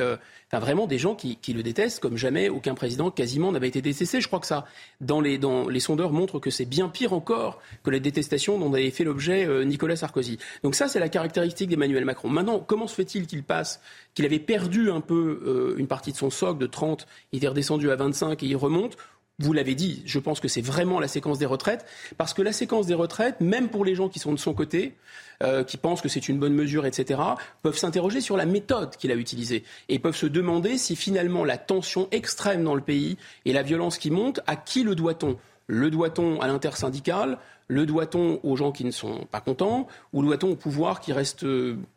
vraiment 0.60 0.88
des 0.88 0.98
gens 0.98 1.16
qui, 1.16 1.38
le 1.54 1.64
détestent 1.64 2.00
comme 2.00 2.18
jamais 2.18 2.50
aucun 2.50 2.76
président 2.76 3.12
quasiment 3.12 3.52
n'avait 3.52 3.68
été 3.68 3.82
détesté. 3.82 4.22
Je 4.22 4.28
crois 4.28 4.40
que 4.40 4.48
ça, 4.48 4.66
dans 5.02 5.22
les, 5.22 5.38
dans 5.38 5.68
les 5.68 5.80
sondeurs, 5.80 6.12
montre 6.12 6.40
que 6.40 6.50
c'est 6.50 6.66
bien 6.66 6.90
pire 6.90 7.14
encore 7.14 7.60
que 7.84 7.90
la 7.90 8.00
détestation 8.00 8.60
dont 8.60 8.74
avait 8.74 8.92
fait 8.92 9.04
l'objet 9.04 9.46
euh, 9.46 9.64
Nicolas 9.64 9.96
Sarkozy. 9.96 10.38
Donc 10.64 10.76
ça, 10.76 10.88
c'est 10.88 11.00
la 11.00 11.10
caractéristique 11.10 11.70
d'Emmanuel 11.70 12.06
Macron. 12.06 12.30
Maintenant, 12.30 12.60
comment 12.60 12.88
se 12.88 12.96
fait-il 12.96 13.28
qu'il 13.28 13.44
passe, 13.44 13.82
qu'il 14.14 14.26
avait 14.26 14.40
perdu 14.40 14.92
un 14.92 15.02
peu 15.02 15.42
euh, 15.46 15.76
une 15.78 15.88
partie 15.88 16.12
de 16.12 16.18
son 16.18 16.30
socle 16.30 16.60
de 16.60 16.68
30, 16.68 17.08
il 17.32 17.38
était 17.38 17.48
redescendu 17.48 17.92
à 17.92 17.96
25 17.96 18.44
et 18.44 18.46
il 18.46 18.56
remonte? 18.56 18.98
Vous 19.40 19.53
l'avez 19.53 19.76
dit, 19.76 20.02
je 20.06 20.20
pense 20.20 20.40
que 20.40 20.48
c'est 20.48 20.62
vraiment 20.62 20.99
la 20.99 21.07
séquence 21.07 21.40
des 21.40 21.45
retraites, 21.45 21.86
parce 22.18 22.34
que 22.34 22.41
la 22.41 22.53
séquence 22.53 22.88
des 22.88 22.94
retraites, 22.94 23.41
même 23.41 23.70
pour 23.70 23.84
les 23.84 23.95
gens 23.95 24.07
qui 24.07 24.20
sont 24.20 24.32
de 24.32 24.40
son 24.40 24.53
côté, 24.53 24.95
euh, 25.44 25.64
qui 25.64 25.78
pensent 25.78 26.02
que 26.02 26.07
c'est 26.07 26.30
une 26.30 26.40
bonne 26.40 26.53
mesure, 26.53 26.86
etc., 26.86 27.20
peuvent 27.62 27.78
s'interroger 27.78 28.22
sur 28.22 28.38
la 28.38 28.45
méthode 28.45 28.95
qu'il 28.95 29.12
a 29.12 29.16
utilisée 29.16 29.64
et 29.90 29.99
peuvent 29.99 30.16
se 30.16 30.26
demander 30.26 30.78
si 30.78 30.95
finalement 30.95 31.44
la 31.44 31.57
tension 31.57 32.07
extrême 32.12 32.64
dans 32.64 32.76
le 32.76 32.82
pays 32.82 33.18
et 33.44 33.52
la 33.52 33.64
violence 33.64 33.98
qui 33.98 34.12
monte, 34.12 34.40
à 34.48 34.56
qui 34.56 34.84
le 34.84 34.95
doit-on? 34.95 35.38
Le 35.68 35.90
doit-on 35.90 36.40
à 36.40 36.48
l'intersyndical 36.48 37.40
Le 37.68 37.86
doit-on 37.86 38.40
aux 38.44 38.56
gens 38.56 38.72
qui 38.72 38.86
ne 38.86 38.91
sont 38.91 39.26
pas 39.32 39.41
contents? 39.41 39.88
Ou 40.14 40.22
le 40.22 40.28
doit-on 40.28 40.52
au 40.52 40.56
pouvoir 40.56 41.02
qui 41.02 41.12
reste 41.12 41.45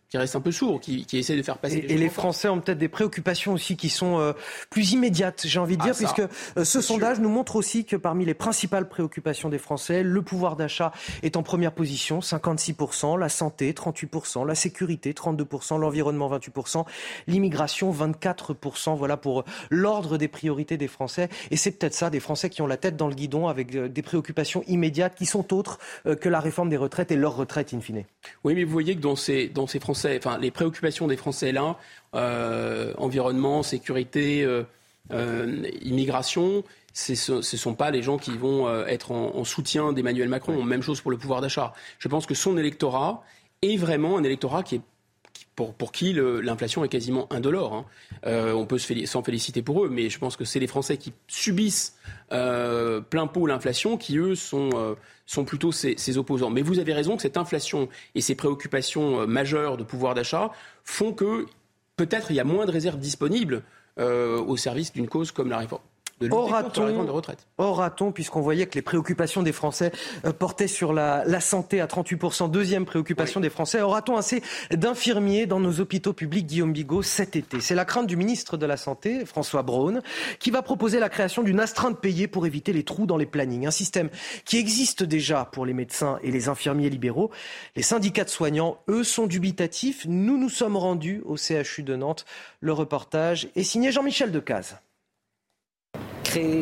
qui 0.09 0.17
reste 0.17 0.37
un 0.37 0.41
peu 0.41 0.53
sourd, 0.53 0.81
qui, 0.81 1.05
qui 1.05 1.19
essaie 1.19 1.37
de 1.37 1.43
faire 1.43 1.59
passer. 1.59 1.85
Et, 1.87 1.99
les, 1.99 2.09
Français 2.09 2.49
ont 2.49 2.61
peut-être 2.61 2.79
des 2.79 2.89
préoccupations 2.89 3.53
aussi 3.53 3.77
qui 3.77 3.91
sont 3.91 4.19
euh, 4.19 4.33
plus 4.71 4.93
immédiates, 4.93 5.43
j'ai 5.45 5.59
envie 5.59 5.77
de 5.77 5.83
dire, 5.83 5.93
ah, 5.95 5.99
puisque 5.99 6.23
euh, 6.57 6.65
ce 6.65 6.81
sondage 6.81 7.21
nous 7.21 7.29
montre 7.29 7.57
aussi 7.57 7.85
que 7.85 7.95
parmi 7.95 8.25
les 8.25 8.33
principales 8.33 8.89
préoccupations 8.89 9.51
des 9.51 9.59
Français, 9.59 10.03
le 10.03 10.23
pouvoir 10.23 10.57
d'achat 10.57 10.93
est 11.23 11.37
en 11.37 11.43
première 11.43 11.73
position, 11.73 12.21
56%, 12.21 13.19
la 13.19 13.29
santé 13.29 13.71
38%, 13.73 14.47
la 14.47 14.55
sécurité 14.55 15.13
32%, 15.13 15.79
l'environnement 15.79 16.35
28%, 16.39 16.87
l'immigration 17.27 17.93
24%. 17.93 18.97
Voilà 18.97 19.19
pour 19.19 19.45
l'ordre 19.69 20.17
des 20.17 20.29
priorités 20.29 20.79
des 20.79 20.89
Français. 20.89 21.29
Et 21.51 21.59
c'est 21.59 21.73
peut-être 21.73 21.95
ça, 21.95 22.09
des 22.09 22.21
Français 22.21 22.49
qui 22.49 22.63
ont 22.63 22.67
la 22.67 22.79
tête 22.79 22.97
dans 22.97 23.09
le 23.09 23.15
guidon 23.15 23.47
avec 23.47 23.75
euh, 23.75 23.89
des 23.89 24.03
préoccupations 24.03 24.65
immédiates 24.69 25.17
qui 25.17 25.27
sont 25.27 25.53
autres 25.53 25.79
que 26.21 26.29
la 26.29 26.41
réforme 26.41 26.71
des 26.71 26.77
retraites 26.77 27.11
et 27.11 27.17
leur 27.17 27.37
retraite 27.37 27.75
in 27.75 27.81
fine. 27.81 28.05
Oui, 28.45 28.55
mais 28.55 28.65
vous 28.65 28.73
voyez 28.73 28.97
que 28.97 29.01
dans 29.01 29.17
ces, 29.17 29.49
dans 29.49 29.67
ces 29.67 29.81
Français 29.81 29.98
enfin 30.07 30.39
les 30.39 30.51
préoccupations 30.51 31.07
des 31.07 31.17
Français 31.17 31.53
là, 31.53 31.77
euh, 32.15 32.93
environnement, 32.97 33.63
sécurité, 33.63 34.43
euh, 34.43 34.65
euh, 35.13 35.63
immigration, 35.83 36.65
ce 36.93 37.33
ne 37.33 37.43
sont 37.43 37.75
pas 37.75 37.91
les 37.91 38.03
gens 38.03 38.19
qui 38.19 38.37
vont 38.37 38.69
être 38.87 39.13
en, 39.13 39.45
soutien 39.45 39.93
d'Emmanuel 39.93 40.29
Macron. 40.29 40.63
Même 40.65 40.83
chose 40.83 41.01
pour 41.01 41.11
le 41.11 41.17
pouvoir 41.17 41.41
d'achat. 41.41 41.73
Je 41.99 42.09
pense 42.09 42.27
que 42.27 42.35
son 42.35 42.59
électorat 42.59 43.23
est 43.63 43.77
vraiment 43.77 44.19
un 44.19 44.25
électorat 44.25 44.63
qui 44.63 44.77
est 44.77 44.81
pour, 45.67 45.93
qui 45.93 46.13
l'inflation 46.15 46.85
est 46.85 46.89
quasiment 46.89 47.27
indolore. 47.33 47.75
Hein. 47.75 47.85
Euh, 48.27 48.53
on 48.53 48.67
peut 48.67 48.79
s'en 48.79 49.23
féliciter 49.23 49.63
pour 49.63 49.85
eux, 49.85 49.89
mais 49.89 50.09
je 50.11 50.19
pense 50.19 50.37
que 50.37 50.45
c'est 50.45 50.61
les 50.61 50.67
Français 50.67 50.97
qui 50.97 51.13
subissent 51.27 51.97
euh, 52.33 53.01
plein 53.01 53.27
pot 53.27 53.47
l'inflation 53.47 53.97
qui, 53.97 54.19
eux, 54.19 54.35
sont, 54.35 54.71
euh, 54.75 54.95
sont 55.27 55.45
plutôt 55.45 55.73
ses, 55.73 56.19
opposants. 56.19 56.51
Mais 56.51 56.63
vous 56.63 56.79
avez 56.79 56.93
raison 56.93 57.17
que 57.17 57.23
cette 57.23 57.37
inflation 57.37 57.89
et 58.15 58.21
ces 58.21 58.35
préoccupations 58.35 59.27
majeures 59.27 59.77
de 59.77 59.85
pouvoir 59.85 60.15
d'achat 60.15 60.53
font 60.85 61.13
que 61.13 61.47
peut-être 61.97 62.31
il 62.31 62.37
y 62.37 62.41
a 62.41 62.45
moins 62.45 62.67
de 62.67 62.71
réserves 62.71 62.99
disponibles 62.99 63.63
au 64.01 64.57
service 64.57 64.93
d'une 64.93 65.09
cause 65.09 65.33
comme 65.33 65.51
la 65.51 65.59
réforme 65.59 65.83
Aura-t-on, 67.59 68.13
puisqu'on 68.13 68.41
voyait 68.41 68.67
que 68.67 68.75
les 68.75 68.83
préoccupations 68.83 69.43
des 69.43 69.53
Français 69.53 69.93
euh, 70.25 70.33
portaient 70.33 70.69
sur 70.69 70.93
la, 70.93 71.41
santé 71.41 71.81
à 71.81 71.87
38%, 71.87 72.51
deuxième 72.51 72.85
préoccupation 72.85 73.41
des 73.41 73.51
Français, 73.51 73.81
aura-t-on 73.81 74.17
assez 74.17 74.43
d'infirmiers 74.73 75.47
dans 75.47 75.61
nos 75.61 75.81
hôpitaux 75.81 76.13
publics, 76.13 76.47
Guillaume 76.47 76.73
Bigot, 76.73 77.03
cet 77.03 77.37
été? 77.37 77.61
C'est 77.61 77.75
la 77.75 77.85
crainte 77.85 78.07
du 78.07 78.17
ministre 78.17 78.57
de 78.57 78.67
la 78.67 78.77
Santé, 78.77 79.25
François 79.25 79.63
Braun, 79.63 80.03
qui 80.41 80.51
va 80.51 80.63
proposer 80.63 80.99
la 80.99 81.09
création 81.09 81.43
d'une 81.43 81.61
astreinte 81.61 82.01
payée 82.01 82.27
pour 82.27 82.47
éviter 82.47 82.73
les 82.73 82.83
trous 82.83 83.07
dans 83.07 83.17
les 83.17 83.27
plannings. 83.27 83.67
Un 83.67 83.73
système 83.73 84.11
qui 84.45 84.59
existe 84.59 85.03
déjà 85.05 85.45
pour 85.45 85.67
les 85.67 85.75
médecins 85.75 86.19
et 86.23 86.31
les 86.31 86.49
infirmiers 86.49 86.91
libéraux. 86.91 87.31
Les 87.77 87.83
syndicats 87.83 88.25
de 88.25 88.31
soignants, 88.31 88.79
eux, 88.89 89.05
sont 89.05 89.27
dubitatifs. 89.27 90.05
Nous 90.09 90.37
nous 90.37 90.49
sommes 90.49 90.77
rendus 90.77 91.23
au 91.25 91.37
CHU 91.37 91.83
de 91.83 91.95
Nantes. 91.95 92.25
Le 92.61 92.73
reportage 92.73 93.49
est 93.55 93.63
signé 93.63 93.93
Jean-Michel 93.93 94.33
Decaze 94.33 94.77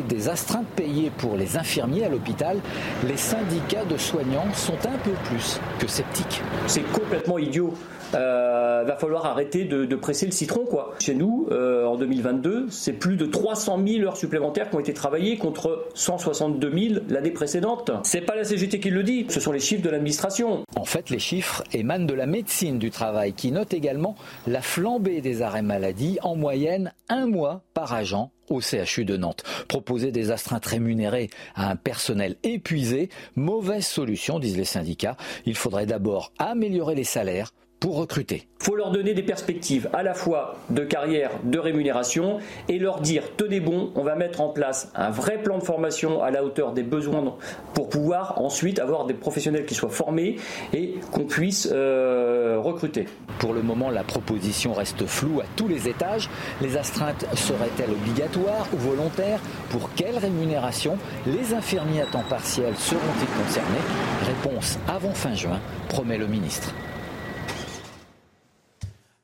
des 0.08 0.28
astreintes 0.28 0.66
payées 0.76 1.10
pour 1.18 1.36
les 1.36 1.56
infirmiers 1.56 2.04
à 2.04 2.08
l'hôpital, 2.08 2.58
les 3.06 3.16
syndicats 3.16 3.84
de 3.84 3.96
soignants 3.96 4.52
sont 4.54 4.78
un 4.86 4.98
peu 5.04 5.12
plus 5.24 5.60
que 5.78 5.86
sceptiques. 5.86 6.42
C'est 6.66 6.84
complètement 6.92 7.38
idiot. 7.38 7.72
Euh, 8.14 8.84
va 8.86 8.96
falloir 8.96 9.26
arrêter 9.26 9.64
de, 9.64 9.96
presser 9.96 10.26
le 10.26 10.32
citron. 10.32 10.64
Quoi. 10.64 10.94
Chez 11.00 11.14
nous, 11.14 11.48
euh, 11.50 11.86
en 11.86 11.96
2022, 11.96 12.66
c'est 12.70 12.92
plus 12.92 13.16
de 13.16 13.26
300 13.26 13.80
000 13.84 14.06
heures 14.06 14.16
supplémentaires 14.16 14.70
qui 14.70 14.76
ont 14.76 14.80
été 14.80 14.94
travaillées 14.94 15.36
contre 15.38 15.86
162 15.94 16.70
000 16.70 17.00
l'année 17.08 17.30
précédente. 17.30 17.90
C'est 18.04 18.20
pas 18.20 18.36
la 18.36 18.44
CGT 18.44 18.78
qui 18.78 18.90
le 18.90 19.02
dit, 19.02 19.26
ce 19.28 19.40
sont 19.40 19.52
les 19.52 19.60
chiffres 19.60 19.82
de 19.82 19.90
l'administration. 19.90 20.64
En 20.76 20.84
fait, 20.84 21.10
les 21.10 21.18
chiffres 21.18 21.64
émanent 21.72 22.06
de 22.06 22.14
la 22.14 22.26
médecine 22.26 22.78
du 22.78 22.90
travail 22.90 23.32
qui 23.32 23.50
note 23.50 23.74
également 23.74 24.14
la 24.46 24.60
flambée 24.60 25.20
des 25.20 25.42
arrêts 25.42 25.62
maladie, 25.62 26.18
en 26.22 26.36
moyenne 26.36 26.92
un 27.08 27.26
mois 27.26 27.62
par 27.74 27.92
agent 27.92 28.30
au 28.48 28.60
CHU 28.60 29.04
de 29.04 29.16
Nantes. 29.16 29.44
Proposer 29.68 30.12
des 30.12 30.30
astreintes 30.30 30.66
rémunérées 30.66 31.30
à 31.54 31.70
un 31.70 31.76
personnel 31.76 32.36
épuisé, 32.42 33.08
mauvaise 33.34 33.86
solution, 33.86 34.38
disent 34.38 34.56
les 34.56 34.64
syndicats. 34.64 35.16
Il 35.44 35.56
faudrait 35.56 35.86
d'abord 35.86 36.32
améliorer 36.38 36.94
les 36.94 37.04
salaires 37.04 37.52
pour 37.80 37.96
recruter. 37.96 38.46
Il 38.60 38.64
faut 38.64 38.76
leur 38.76 38.90
donner 38.90 39.14
des 39.14 39.22
perspectives 39.22 39.88
à 39.92 40.02
la 40.02 40.14
fois 40.14 40.56
de 40.70 40.82
carrière, 40.82 41.30
de 41.44 41.58
rémunération 41.58 42.38
et 42.68 42.78
leur 42.78 43.00
dire 43.00 43.22
tenez 43.36 43.60
bon, 43.60 43.92
on 43.94 44.02
va 44.02 44.16
mettre 44.16 44.40
en 44.40 44.48
place 44.48 44.90
un 44.94 45.10
vrai 45.10 45.42
plan 45.42 45.58
de 45.58 45.62
formation 45.62 46.22
à 46.22 46.30
la 46.30 46.42
hauteur 46.42 46.72
des 46.72 46.82
besoins 46.82 47.36
pour 47.74 47.88
pouvoir 47.88 48.40
ensuite 48.40 48.78
avoir 48.78 49.06
des 49.06 49.14
professionnels 49.14 49.66
qui 49.66 49.74
soient 49.74 49.90
formés 49.90 50.36
et 50.72 50.94
qu'on 51.12 51.24
puisse 51.24 51.68
euh, 51.70 52.58
recruter. 52.58 53.06
Pour 53.38 53.52
le 53.52 53.62
moment, 53.62 53.90
la 53.90 54.04
proposition 54.04 54.72
reste 54.72 55.06
floue 55.06 55.40
à 55.40 55.44
tous 55.54 55.68
les 55.68 55.88
étages. 55.88 56.30
Les 56.62 56.76
astreintes 56.76 57.26
seraient-elles 57.34 57.90
obligatoires 57.90 58.66
ou 58.72 58.78
volontaires? 58.78 59.40
Pour 59.70 59.90
quelle 59.94 60.16
rémunération? 60.18 60.96
Les 61.26 61.54
infirmiers 61.54 62.02
à 62.02 62.06
temps 62.06 62.24
partiel 62.28 62.74
seront-ils 62.76 63.44
concernés? 63.44 63.84
Réponse 64.24 64.78
avant 64.88 65.12
fin 65.12 65.34
juin, 65.34 65.60
promet 65.88 66.18
le 66.18 66.26
ministre. 66.26 66.72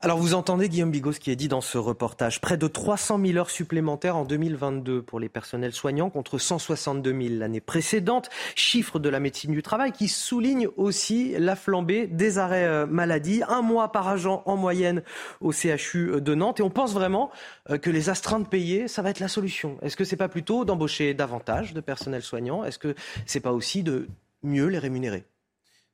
Alors 0.03 0.17
vous 0.17 0.33
entendez 0.33 0.67
Guillaume 0.67 0.91
Bigot 0.91 1.13
ce 1.13 1.19
qui 1.21 1.31
est 1.31 1.37
dit 1.37 1.47
dans 1.47 1.61
ce 1.61 1.77
reportage. 1.77 2.41
Près 2.41 2.57
de 2.57 2.67
300 2.67 3.21
000 3.25 3.37
heures 3.37 3.49
supplémentaires 3.49 4.17
en 4.17 4.25
2022 4.25 5.01
pour 5.01 5.17
les 5.17 5.29
personnels 5.29 5.71
soignants 5.71 6.09
contre 6.09 6.39
162 6.39 7.09
000 7.09 7.35
l'année 7.39 7.61
précédente. 7.61 8.29
Chiffre 8.53 8.99
de 8.99 9.07
la 9.07 9.21
médecine 9.21 9.53
du 9.53 9.61
travail 9.61 9.93
qui 9.93 10.09
souligne 10.09 10.67
aussi 10.75 11.33
la 11.39 11.55
flambée 11.55 12.05
des 12.05 12.37
arrêts 12.37 12.65
euh, 12.65 12.85
maladie. 12.85 13.43
Un 13.47 13.61
mois 13.61 13.93
par 13.93 14.09
agent 14.09 14.43
en 14.45 14.57
moyenne 14.57 15.03
au 15.39 15.53
CHU 15.53 16.19
de 16.19 16.35
Nantes. 16.35 16.59
Et 16.59 16.63
on 16.63 16.69
pense 16.69 16.93
vraiment 16.93 17.31
euh, 17.69 17.77
que 17.77 17.89
les 17.89 18.09
astreintes 18.09 18.49
payées, 18.49 18.89
ça 18.89 19.03
va 19.03 19.09
être 19.09 19.21
la 19.21 19.29
solution. 19.29 19.77
Est-ce 19.81 19.95
que 19.95 20.03
c'est 20.03 20.17
pas 20.17 20.27
plutôt 20.27 20.65
d'embaucher 20.65 21.13
davantage 21.13 21.73
de 21.73 21.79
personnel 21.79 22.23
soignant? 22.23 22.65
Est-ce 22.65 22.77
que 22.77 22.93
c'est 23.25 23.39
pas 23.39 23.53
aussi 23.53 23.83
de 23.83 24.09
mieux 24.43 24.67
les 24.67 24.79
rémunérer? 24.79 25.23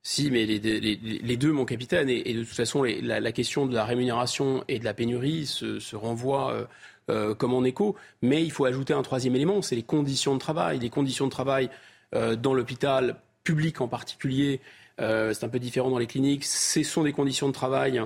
Si, 0.02 0.32
mais 0.32 0.46
les, 0.46 1.38
deux, 1.38 1.52
mon 1.52 1.66
capitaine, 1.66 2.10
et, 2.10 2.34
de 2.34 2.44
toute 2.44 2.56
façon, 2.56 2.84
la, 2.84 3.32
question 3.32 3.66
de 3.66 3.74
la 3.74 3.84
rémunération 3.86 4.64
et 4.68 4.80
de 4.80 4.86
la 4.86 4.94
pénurie 4.94 5.46
se, 5.46 5.96
renvoie 5.96 6.54
euh, 6.54 6.66
euh, 7.10 7.36
comme 7.36 7.54
en 7.54 7.64
écho. 7.64 7.96
Mais 8.22 8.44
il 8.44 8.52
faut 8.52 8.66
ajouter 8.66 8.94
un 8.94 9.02
troisième 9.02 9.36
élément, 9.36 9.62
c'est 9.62 9.76
les 9.76 9.84
conditions 9.84 10.34
de 10.36 10.40
travail. 10.40 10.80
Les 10.80 10.90
conditions 10.90 11.26
de 11.26 11.32
travail 11.32 11.70
euh, 12.16 12.36
dans 12.36 12.54
l'hôpital 12.54 13.18
public 13.44 13.82
en 13.82 13.88
particulier, 13.88 14.62
c'est 15.00 15.46
un 15.46 15.50
peu 15.50 15.60
différent 15.60 15.90
dans 15.90 15.98
les 15.98 16.08
cliniques. 16.08 16.44
Ce 16.44 16.84
sont 16.84 17.04
des 17.04 17.14
conditions 17.14 17.48
de 17.48 17.54
travail 17.54 18.02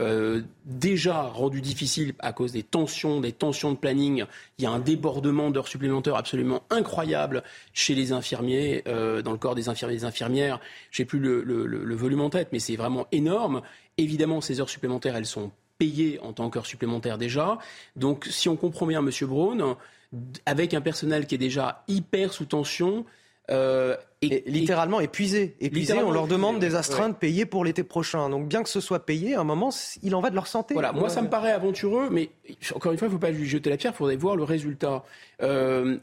euh, 0.00 0.42
déjà 0.64 1.22
rendu 1.22 1.60
difficile 1.60 2.14
à 2.20 2.32
cause 2.32 2.52
des 2.52 2.62
tensions, 2.62 3.20
des 3.20 3.32
tensions 3.32 3.72
de 3.72 3.76
planning. 3.76 4.24
Il 4.58 4.64
y 4.64 4.66
a 4.66 4.70
un 4.70 4.78
débordement 4.78 5.50
d'heures 5.50 5.68
supplémentaires 5.68 6.14
absolument 6.14 6.62
incroyable 6.70 7.42
chez 7.72 7.94
les 7.94 8.12
infirmiers, 8.12 8.84
euh, 8.86 9.22
dans 9.22 9.32
le 9.32 9.38
corps 9.38 9.54
des 9.54 9.68
infirmiers 9.68 9.94
et 9.94 9.98
des 9.98 10.04
infirmières. 10.04 10.60
Je 10.90 11.02
n'ai 11.02 11.06
plus 11.06 11.18
le, 11.18 11.94
volume 11.94 12.20
en 12.20 12.30
tête, 12.30 12.48
mais 12.52 12.60
c'est 12.60 12.76
vraiment 12.76 13.06
énorme. 13.10 13.62
Évidemment, 13.96 14.40
ces 14.40 14.60
heures 14.60 14.68
supplémentaires, 14.68 15.16
elles 15.16 15.26
sont 15.26 15.50
payées 15.78 16.20
en 16.20 16.32
tant 16.32 16.50
qu'heures 16.50 16.66
supplémentaires 16.66 17.18
déjà. 17.18 17.58
Donc, 17.96 18.26
si 18.30 18.48
on 18.48 18.56
comprend 18.56 18.86
bien 18.86 19.00
M. 19.00 19.10
Braun, 19.22 19.76
avec 20.46 20.74
un 20.74 20.80
personnel 20.80 21.26
qui 21.26 21.34
est 21.34 21.38
déjà 21.38 21.82
hyper 21.88 22.32
sous 22.32 22.44
tension, 22.44 23.04
euh, 23.50 23.96
et, 24.22 24.42
littéralement 24.46 25.00
épuisés. 25.00 25.56
Épuisés, 25.60 25.94
on 26.02 26.10
leur 26.10 26.26
demande 26.26 26.58
des 26.58 26.74
astreintes 26.74 27.18
payées 27.18 27.46
pour 27.46 27.64
l'été 27.64 27.82
prochain. 27.82 28.28
Donc 28.30 28.48
bien 28.48 28.62
que 28.62 28.68
ce 28.68 28.80
soit 28.80 29.04
payé, 29.04 29.34
à 29.34 29.40
un 29.40 29.44
moment, 29.44 29.70
il 30.02 30.14
en 30.14 30.20
va 30.20 30.30
de 30.30 30.34
leur 30.34 30.46
santé. 30.46 30.74
Voilà, 30.74 30.92
moi 30.92 31.08
ça 31.08 31.22
me 31.22 31.28
paraît 31.28 31.52
aventureux, 31.52 32.08
mais 32.10 32.30
encore 32.74 32.92
une 32.92 32.98
fois, 32.98 33.06
il 33.06 33.10
ne 33.10 33.14
faut 33.14 33.20
pas 33.20 33.30
lui 33.30 33.46
jeter 33.46 33.70
la 33.70 33.76
pierre, 33.76 33.92
il 33.94 33.96
faudrait 33.96 34.16
voir 34.16 34.36
le 34.36 34.44
résultat. 34.44 35.04
Euh, 35.42 35.98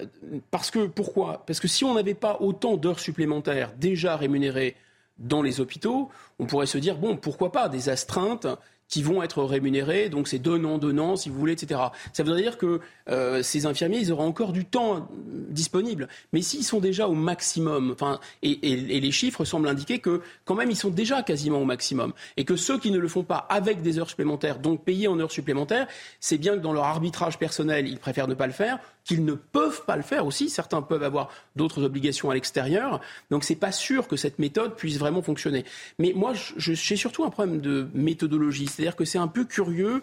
parce 0.52 0.72
que, 0.72 0.88
pourquoi? 0.88 1.44
Parce 1.46 1.60
que 1.60 1.68
si 1.68 1.84
on 1.84 1.94
n'avait 1.94 2.14
pas 2.14 2.38
autant 2.40 2.78
d'heures 2.78 3.00
supplémentaires 3.00 3.74
déjà 3.78 4.16
rémunérées 4.16 4.76
dans 5.18 5.42
les 5.42 5.62
hôpitaux, 5.62 6.10
on 6.40 6.46
pourrait 6.46 6.66
se 6.66 6.78
dire, 6.78 6.98
bon, 6.98 7.18
pourquoi 7.18 7.52
pas 7.52 7.70
des 7.70 7.90
astreintes 7.90 8.48
qui 8.88 9.02
vont 9.02 9.24
être 9.24 9.44
rémunérés, 9.44 10.10
donc 10.10 10.28
c'est 10.28 10.40
donnant, 10.40 10.78
donnant, 10.78 11.16
si 11.16 11.30
vous 11.30 11.40
voulez, 11.40 11.54
etc. 11.54 11.80
Ça 12.14 12.24
veut 12.24 12.36
dire 12.36 12.58
que 12.58 12.80
euh, 13.10 13.42
ces 13.42 13.66
infirmiers, 13.66 14.00
ils 14.00 14.12
auront 14.12 14.28
encore 14.28 14.52
du 14.52 14.66
temps 14.66 15.08
disponible. 15.50 16.08
Mais 16.34 16.42
s'ils 16.42 16.64
sont 16.64 16.80
déjà 16.80 17.08
au 17.08 17.14
maximum, 17.14 17.92
enfin, 17.92 18.20
et, 18.44 18.56
les 18.56 19.12
chiffres 19.12 19.44
semblent 19.44 19.68
indiquer 19.68 20.00
que 20.00 20.22
quand 20.46 20.56
même 20.56 20.70
ils 20.70 20.76
sont 20.76 20.90
déjà 20.90 21.24
quasiment 21.24 21.60
au 21.62 21.66
maximum, 21.66 22.14
et 22.38 22.46
que 22.46 22.56
ceux 22.56 22.80
qui 22.80 22.92
ne 22.92 23.00
le 23.00 23.08
font 23.08 23.24
pas 23.24 23.38
avec 23.50 23.82
des 23.82 24.00
heures 24.00 24.10
supplémentaires, 24.10 24.60
donc 24.60 24.84
payés 24.84 25.08
en 25.08 25.20
heures 25.20 25.32
supplémentaires, 25.32 25.88
c'est 26.20 26.38
bien 26.38 26.56
que 26.56 26.62
dans 26.62 26.74
leur 26.74 26.86
arbitrage 26.86 27.40
personnel, 27.40 27.88
ils 27.88 28.00
préfèrent 28.00 28.28
ne 28.28 28.36
pas 28.36 28.48
le 28.48 28.54
faire, 28.54 28.80
qu'ils 29.06 29.24
ne 29.24 29.34
peuvent 29.34 29.86
pas 29.86 29.96
le 29.96 30.02
faire 30.02 30.26
aussi. 30.26 30.50
Certains 30.50 30.82
peuvent 30.82 31.04
avoir 31.04 31.30
d'autres 31.56 31.84
obligations 31.84 32.30
à 32.30 32.34
l'extérieur. 32.34 33.00
Donc 33.30 33.44
c'est 33.44 33.56
pas 33.56 33.72
sûr 33.72 34.08
que 34.08 34.18
cette 34.18 34.40
méthode 34.40 34.76
puisse 34.76 34.98
vraiment 34.98 35.22
fonctionner. 35.22 35.64
Mais 36.00 36.12
moi, 36.14 36.34
j'ai 36.58 36.96
surtout 36.96 37.24
un 37.24 37.30
problème 37.30 37.62
de 37.62 37.88
méthodologie. 37.94 38.68
C'est-à-dire 38.68 38.96
que 38.96 39.06
c'est 39.06 39.20
un 39.20 39.28
peu 39.28 39.46
curieux 39.46 40.02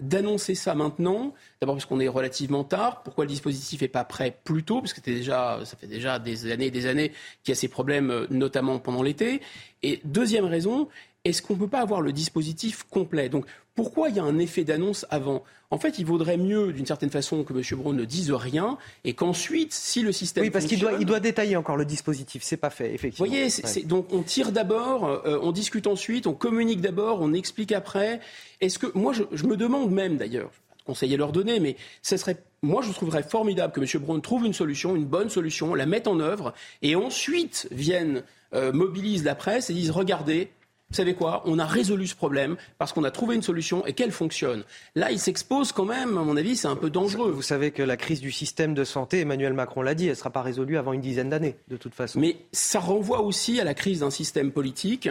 d'annoncer 0.00 0.54
ça 0.54 0.74
maintenant. 0.74 1.34
D'abord 1.60 1.76
parce 1.76 1.86
qu'on 1.86 2.00
est 2.00 2.08
relativement 2.08 2.64
tard. 2.64 3.02
Pourquoi 3.02 3.24
le 3.24 3.30
dispositif 3.30 3.82
n'est 3.82 3.88
pas 3.88 4.04
prêt 4.04 4.36
plus 4.44 4.64
tôt? 4.64 4.80
Parce 4.80 4.94
que 4.94 5.00
déjà, 5.00 5.60
ça 5.64 5.76
fait 5.76 5.86
déjà 5.86 6.18
des 6.18 6.50
années 6.50 6.66
et 6.66 6.70
des 6.70 6.86
années 6.86 7.12
qu'il 7.42 7.52
y 7.52 7.52
a 7.52 7.54
ces 7.54 7.68
problèmes, 7.68 8.10
euh, 8.10 8.26
notamment 8.30 8.78
pendant 8.78 9.02
l'été. 9.02 9.40
Et 9.82 10.00
deuxième 10.04 10.44
raison, 10.44 10.88
est-ce 11.24 11.42
qu'on 11.42 11.54
ne 11.54 11.58
peut 11.58 11.68
pas 11.68 11.80
avoir 11.80 12.00
le 12.00 12.12
dispositif 12.12 12.84
complet? 12.90 13.28
Donc 13.28 13.46
pourquoi 13.74 14.08
il 14.08 14.16
y 14.16 14.18
a 14.18 14.24
un 14.24 14.38
effet 14.38 14.64
d'annonce 14.64 15.06
avant? 15.10 15.42
En 15.70 15.78
fait, 15.78 15.98
il 15.98 16.04
vaudrait 16.04 16.36
mieux, 16.36 16.72
d'une 16.72 16.86
certaine 16.86 17.10
façon, 17.10 17.44
que 17.44 17.52
M. 17.52 17.62
Braun 17.78 17.92
ne 17.94 18.04
dise 18.04 18.32
rien 18.32 18.76
et 19.04 19.12
qu'ensuite, 19.12 19.72
si 19.72 20.02
le 20.02 20.10
système. 20.12 20.42
Oui, 20.42 20.50
parce 20.50 20.64
qu'il 20.64 20.80
doit, 20.80 20.94
il 20.98 21.06
doit 21.06 21.20
détailler 21.20 21.56
encore 21.56 21.76
le 21.76 21.84
dispositif. 21.84 22.42
C'est 22.42 22.56
pas 22.56 22.70
fait, 22.70 22.92
effectivement. 22.92 23.26
Vous 23.26 23.32
voyez, 23.32 23.84
donc 23.84 24.12
on 24.12 24.22
tire 24.22 24.50
d'abord, 24.50 25.04
euh, 25.04 25.38
on 25.42 25.52
discute 25.52 25.86
ensuite, 25.86 26.26
on 26.26 26.34
communique 26.34 26.80
d'abord, 26.80 27.20
on 27.20 27.32
explique 27.32 27.72
après. 27.72 28.20
Est-ce 28.60 28.78
que. 28.78 28.86
Moi, 28.94 29.12
je, 29.12 29.46
me 29.46 29.56
demande 29.56 29.92
même, 29.92 30.16
d'ailleurs, 30.16 30.50
conseiller 30.84 31.16
leur 31.16 31.30
donner, 31.30 31.60
mais 31.60 31.76
ce 32.02 32.16
serait, 32.16 32.38
moi, 32.62 32.82
je 32.82 32.90
trouverais 32.92 33.22
formidable 33.22 33.72
que 33.72 33.80
M. 33.80 34.02
Braun 34.02 34.20
trouve 34.20 34.46
une 34.46 34.54
solution, 34.54 34.96
une 34.96 35.06
bonne 35.06 35.30
solution, 35.30 35.74
la 35.74 35.86
mette 35.86 36.08
en 36.08 36.18
œuvre, 36.18 36.54
et 36.82 36.96
ensuite 36.96 37.68
viennent, 37.70 38.24
euh, 38.54 38.72
mobilisent 38.72 39.24
la 39.24 39.36
presse 39.36 39.70
et 39.70 39.74
disent 39.74 39.92
regardez, 39.92 40.50
vous 40.90 40.96
savez 40.96 41.14
quoi, 41.14 41.42
on 41.46 41.58
a 41.60 41.64
résolu 41.64 42.08
ce 42.08 42.16
problème 42.16 42.56
parce 42.78 42.92
qu'on 42.92 43.04
a 43.04 43.12
trouvé 43.12 43.36
une 43.36 43.42
solution 43.42 43.86
et 43.86 43.92
qu'elle 43.92 44.10
fonctionne. 44.10 44.64
Là, 44.96 45.12
il 45.12 45.20
s'expose 45.20 45.70
quand 45.70 45.84
même, 45.84 46.18
à 46.18 46.22
mon 46.22 46.36
avis, 46.36 46.56
c'est 46.56 46.66
un 46.66 46.74
peu 46.74 46.90
dangereux. 46.90 47.30
Vous 47.30 47.42
savez 47.42 47.70
que 47.70 47.82
la 47.82 47.96
crise 47.96 48.20
du 48.20 48.32
système 48.32 48.74
de 48.74 48.82
santé, 48.82 49.20
Emmanuel 49.20 49.52
Macron 49.52 49.82
l'a 49.82 49.94
dit, 49.94 50.06
elle 50.06 50.10
ne 50.10 50.14
sera 50.16 50.30
pas 50.30 50.42
résolue 50.42 50.76
avant 50.76 50.92
une 50.92 51.00
dizaine 51.00 51.30
d'années, 51.30 51.56
de 51.68 51.76
toute 51.76 51.94
façon. 51.94 52.18
Mais 52.18 52.38
ça 52.50 52.80
renvoie 52.80 53.20
aussi 53.20 53.60
à 53.60 53.64
la 53.64 53.74
crise 53.74 54.00
d'un 54.00 54.10
système 54.10 54.50
politique 54.50 55.08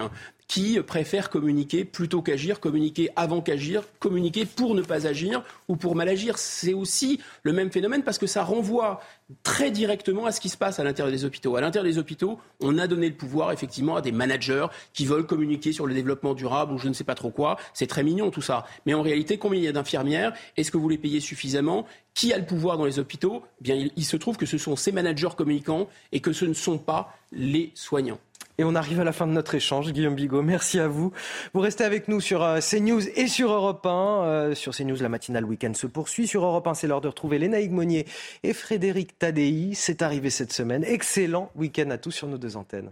qui 0.50 0.82
préfèrent 0.82 1.30
communiquer 1.30 1.86
plutôt 1.86 2.24
qu'agir, 2.24 2.60
communiquer 2.60 3.12
avant 3.16 3.40
qu'agir, 3.40 3.84
communiquer 4.00 4.46
pour 4.46 4.74
ne 4.74 4.82
pas 4.82 5.06
agir 5.06 5.44
ou 5.68 5.76
pour 5.76 5.96
mal 5.96 6.10
agir. 6.10 6.40
C'est 6.40 6.74
aussi 6.74 7.20
le 7.44 7.54
même 7.54 7.72
phénomène 7.72 8.04
parce 8.04 8.18
que 8.18 8.26
ça 8.26 8.44
renvoie 8.44 9.00
très 9.44 9.70
directement 9.70 10.26
à 10.26 10.32
ce 10.32 10.42
qui 10.42 10.50
se 10.50 10.58
passe 10.58 10.80
à 10.80 10.84
l'intérieur 10.84 11.12
des 11.12 11.24
hôpitaux. 11.24 11.56
À 11.56 11.62
l'intérieur 11.62 11.90
des 11.90 12.00
hôpitaux, 12.00 12.40
on 12.62 12.80
a 12.80 12.88
donné 12.88 13.08
le 13.08 13.16
pouvoir 13.16 13.52
effectivement 13.52 13.96
à 13.96 14.02
des 14.02 14.12
managers 14.12 14.66
qui 14.92 15.06
veulent 15.06 15.28
communiquer 15.28 15.72
sur 15.72 15.86
le 15.86 15.94
développement 15.94 16.34
durable 16.34 16.74
ou 16.74 16.80
je 16.80 16.88
ne 16.88 16.94
sais 16.94 17.04
pas 17.04 17.16
trop 17.16 17.30
quoi. 17.30 17.58
C'est 17.76 17.88
très 17.88 18.02
mignon 18.02 18.32
tout 18.32 18.42
ça. 18.42 18.66
Mais 18.88 18.96
en 18.96 19.04
réalité, 19.04 19.38
combien 19.38 19.60
il 19.60 19.66
y 19.66 19.68
a 19.68 19.72
d'infirmières? 19.72 20.34
Est-ce 20.58 20.72
que 20.72 20.78
vous 20.78 20.90
les 20.90 20.98
payez 20.98 21.20
suffisamment? 21.20 21.86
Qui 22.16 22.34
a 22.34 22.40
le 22.40 22.46
pouvoir 22.46 22.80
dans 22.80 22.86
les 22.86 22.98
hôpitaux? 22.98 23.44
Eh 23.62 23.64
Bien, 23.64 23.76
il, 23.76 23.92
il 23.96 24.04
se 24.04 24.18
trouve 24.18 24.36
que 24.36 24.48
ce 24.48 24.58
sont 24.58 24.76
ces 24.76 24.92
managers 24.92 25.30
communicants 25.38 25.88
et 26.12 26.22
que 26.22 26.34
ce 26.34 26.46
ne 26.46 26.56
sont 26.56 26.80
pas 26.80 27.14
les 27.32 27.72
soignants. 27.76 28.20
Et 28.60 28.66
on 28.66 28.76
arrive 28.76 29.00
à 29.00 29.06
la 29.06 29.14
fin 29.14 29.26
de 29.26 29.32
notre 29.32 29.56
échange. 29.56 29.94
Guillaume 29.94 30.16
Bigot, 30.16 30.42
merci 30.42 30.82
à 30.82 30.90
vous. 30.90 31.14
Vous 31.54 31.62
restez 31.62 31.86
avec 31.86 32.10
nous 32.10 32.20
sur 32.20 32.44
euh, 32.44 32.60
CNews 32.60 33.08
et 33.18 33.30
sur 33.30 33.54
Europe 33.54 33.86
1. 33.86 34.24
Euh, 34.26 34.54
sur 34.54 34.76
CNews, 34.76 34.98
la 34.98 35.08
matinale 35.08 35.46
week-end 35.46 35.74
se 35.74 35.88
poursuit. 35.88 36.28
Sur 36.28 36.44
Europe 36.44 36.68
1, 36.68 36.74
c'est 36.74 36.88
l'heure 36.88 37.00
de 37.00 37.08
retrouver 37.08 37.40
Lénaïque 37.40 37.72
Monnier 37.72 38.06
et 38.44 38.52
Frédéric 38.52 39.18
Tadei. 39.18 39.72
C'est 39.76 40.02
arrivé 40.02 40.30
cette 40.30 40.52
semaine. 40.52 40.84
Excellent 40.84 41.52
week-end 41.56 41.90
à 41.90 41.98
tous 41.98 42.12
sur 42.12 42.28
nos 42.28 42.38
deux 42.38 42.58
antennes. 42.58 42.92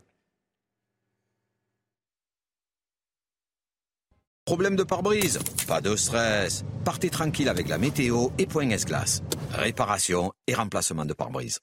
Problème 4.46 4.78
de 4.78 4.84
pare-brise? 4.84 5.38
Pas 5.68 5.82
de 5.82 5.98
stress. 5.98 6.64
Partez 6.86 7.10
tranquille 7.10 7.50
avec 7.50 7.68
la 7.68 7.78
météo 7.78 8.30
et 8.38 8.46
Point 8.46 8.70
S-Glace. 8.70 9.22
Réparation 9.52 10.32
et 10.48 10.54
remplacement 10.54 11.04
de 11.04 11.12
pare-brise. 11.12 11.60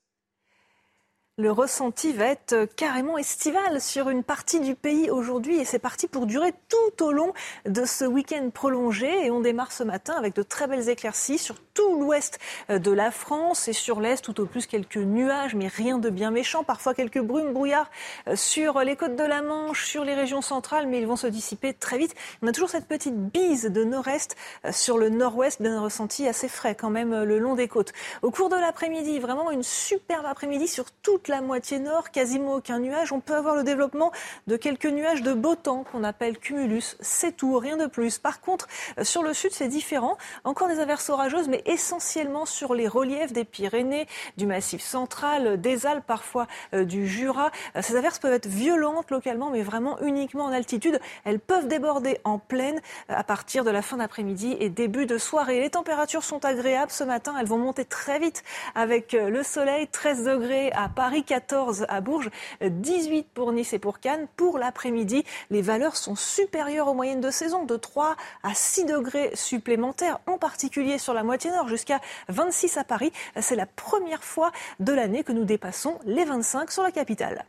Le 1.37 1.51
ressenti 1.51 2.13
va 2.13 2.27
être 2.27 2.65
carrément 2.77 3.19
estival 3.19 3.81
sur 3.81 4.09
une 4.09 4.23
partie 4.23 4.61
du 4.61 4.77
pays 4.77 5.11
aujourd'hui 5.11 5.59
et 5.59 5.65
c'est 5.65 5.81
parti 5.81 6.07
pour 6.07 6.27
durer 6.27 6.55
tout 6.69 7.05
au 7.05 7.11
long 7.11 7.33
de 7.67 7.85
ce 7.85 8.05
week-end 8.05 8.51
prolongé. 8.55 9.27
Et 9.27 9.33
on 9.33 9.41
démarre 9.41 9.73
ce 9.73 9.83
matin 9.83 10.15
avec 10.17 10.37
de 10.37 10.45
très 10.45 10.69
belles 10.69 10.89
éclaircies 10.89 11.39
sur 11.39 11.57
tout 11.75 11.99
l'ouest 11.99 12.39
de 12.69 12.91
la 12.93 13.11
France 13.11 13.67
et 13.67 13.73
sur 13.73 14.01
l'est, 14.01 14.23
tout 14.23 14.41
au 14.41 14.47
plus 14.47 14.69
quelques 14.69 14.97
nuages, 14.97 15.57
mais 15.57 15.67
rien 15.67 15.99
de 15.99 16.09
bien 16.09 16.31
méchant. 16.31 16.63
Parfois 16.63 16.95
quelques 16.95 17.21
brumes, 17.21 17.53
brouillards 17.53 17.91
sur 18.37 18.79
les 18.79 18.95
côtes 18.95 19.17
de 19.17 19.25
la 19.25 19.43
Manche, 19.43 19.87
sur 19.87 20.05
les 20.05 20.15
régions 20.15 20.41
centrales, 20.41 20.87
mais 20.87 21.01
ils 21.01 21.07
vont 21.09 21.17
se 21.17 21.27
dissiper 21.27 21.75
très 21.75 21.99
vite. 21.99 22.15
On 22.43 22.47
a 22.47 22.53
toujours 22.53 22.71
cette 22.71 22.87
petite 22.87 23.17
bise 23.17 23.65
de 23.65 23.83
nord-est 23.83 24.37
sur 24.71 24.99
le 24.99 25.09
nord-ouest, 25.09 25.61
d'un 25.61 25.81
ressenti 25.81 26.29
assez 26.29 26.47
frais 26.47 26.77
quand 26.77 26.91
même 26.91 27.25
le 27.25 27.41
long 27.41 27.57
des 27.57 27.67
côtes. 27.67 27.93
Au 28.23 28.31
cours 28.31 28.51
de 28.51 28.57
l'après-midi, 28.57 29.19
vraiment 29.19 29.51
une 29.51 29.65
superbe 29.65 30.27
après-midi 30.27 30.69
sur 30.69 30.93
toute 30.93 31.24
la 31.29 31.41
moitié 31.41 31.79
nord, 31.79 32.11
quasiment 32.11 32.55
aucun 32.55 32.79
nuage. 32.79 33.13
On 33.13 33.21
peut 33.21 33.35
avoir 33.35 33.55
le 33.55 33.63
développement 33.63 34.13
de 34.47 34.57
quelques 34.57 34.87
nuages 34.87 35.23
de 35.23 35.33
beau 35.33 35.55
temps 35.55 35.85
qu'on 35.85 36.05
appelle 36.05 36.39
cumulus. 36.39 36.97
C'est 37.01 37.37
tout, 37.37 37.59
rien 37.59 37.77
de 37.77 37.87
plus. 37.87 38.19
Par 38.19 38.41
contre, 38.41 38.69
sur 39.03 39.23
le 39.23 39.33
sud, 39.35 39.53
c'est 39.53 39.69
différent. 39.69 40.17
Encore 40.45 40.69
des 40.69 40.81
averses 40.81 41.11
orageuses, 41.11 41.49
mais 41.49 41.63
essentiellement 41.67 42.47
sur 42.47 42.75
les 42.75 42.89
reliefs 42.89 43.33
des 43.33 43.45
Pyrénées, 43.45 44.07
du 44.37 44.47
Massif 44.47 44.83
central, 44.83 45.61
des 45.61 45.87
Alpes, 45.87 46.07
parfois 46.07 46.47
euh, 46.75 46.85
du 46.85 47.07
Jura. 47.07 47.51
Ces 47.81 47.97
averses 47.97 48.19
peuvent 48.19 48.33
être 48.33 48.47
violentes 48.47 49.11
localement, 49.11 49.51
mais 49.51 49.63
vraiment 49.63 50.01
uniquement 50.01 50.45
en 50.45 50.53
altitude. 50.53 51.01
Elles 51.25 51.41
peuvent 51.41 51.69
déborder 51.69 52.19
en 52.25 52.39
plaine 52.39 52.81
à 53.09 53.25
partir 53.25 53.65
de 53.65 53.71
la 53.71 53.83
fin 53.83 53.99
d'après-midi 53.99 54.57
et 54.59 54.69
début 54.69 55.07
de 55.07 55.19
soirée. 55.19 55.61
Les 55.61 55.71
températures 55.71 56.25
sont 56.25 56.45
agréables 56.45 56.91
ce 56.91 57.05
matin. 57.05 57.35
Elles 57.39 57.47
vont 57.47 57.59
monter 57.59 57.85
très 57.85 58.19
vite 58.19 58.43
avec 58.75 59.13
le 59.13 59.43
soleil. 59.43 59.89
13 59.89 60.25
degrés 60.25 60.73
à 60.73 60.89
Paris, 60.89 61.14
14 61.23 61.87
à 61.89 62.01
Bourges, 62.01 62.31
18 62.63 63.29
pour 63.33 63.53
Nice 63.53 63.73
et 63.73 63.79
pour 63.79 64.01
Cannes. 64.01 64.27
Pour 64.37 64.59
l'après-midi, 64.59 65.25
les 65.51 65.63
valeurs 65.63 65.97
sont 65.97 66.17
supérieures 66.17 66.89
aux 66.89 66.95
moyennes 66.95 67.21
de 67.21 67.31
saison, 67.31 67.65
de 67.65 67.77
3 67.77 68.17
à 68.43 68.55
6 68.55 68.85
degrés 68.85 69.31
supplémentaires, 69.35 70.19
en 70.27 70.39
particulier 70.39 70.99
sur 70.99 71.15
la 71.15 71.23
moitié 71.23 71.51
nord, 71.51 71.69
jusqu'à 71.69 72.01
26 72.29 72.77
à 72.77 72.85
Paris. 72.85 73.13
C'est 73.41 73.57
la 73.57 73.67
première 73.67 74.25
fois 74.25 74.53
de 74.81 74.93
l'année 74.93 75.25
que 75.25 75.33
nous 75.33 75.45
dépassons 75.45 75.99
les 76.05 76.25
25 76.25 76.71
sur 76.71 76.83
la 76.83 76.91
capitale. 76.91 77.45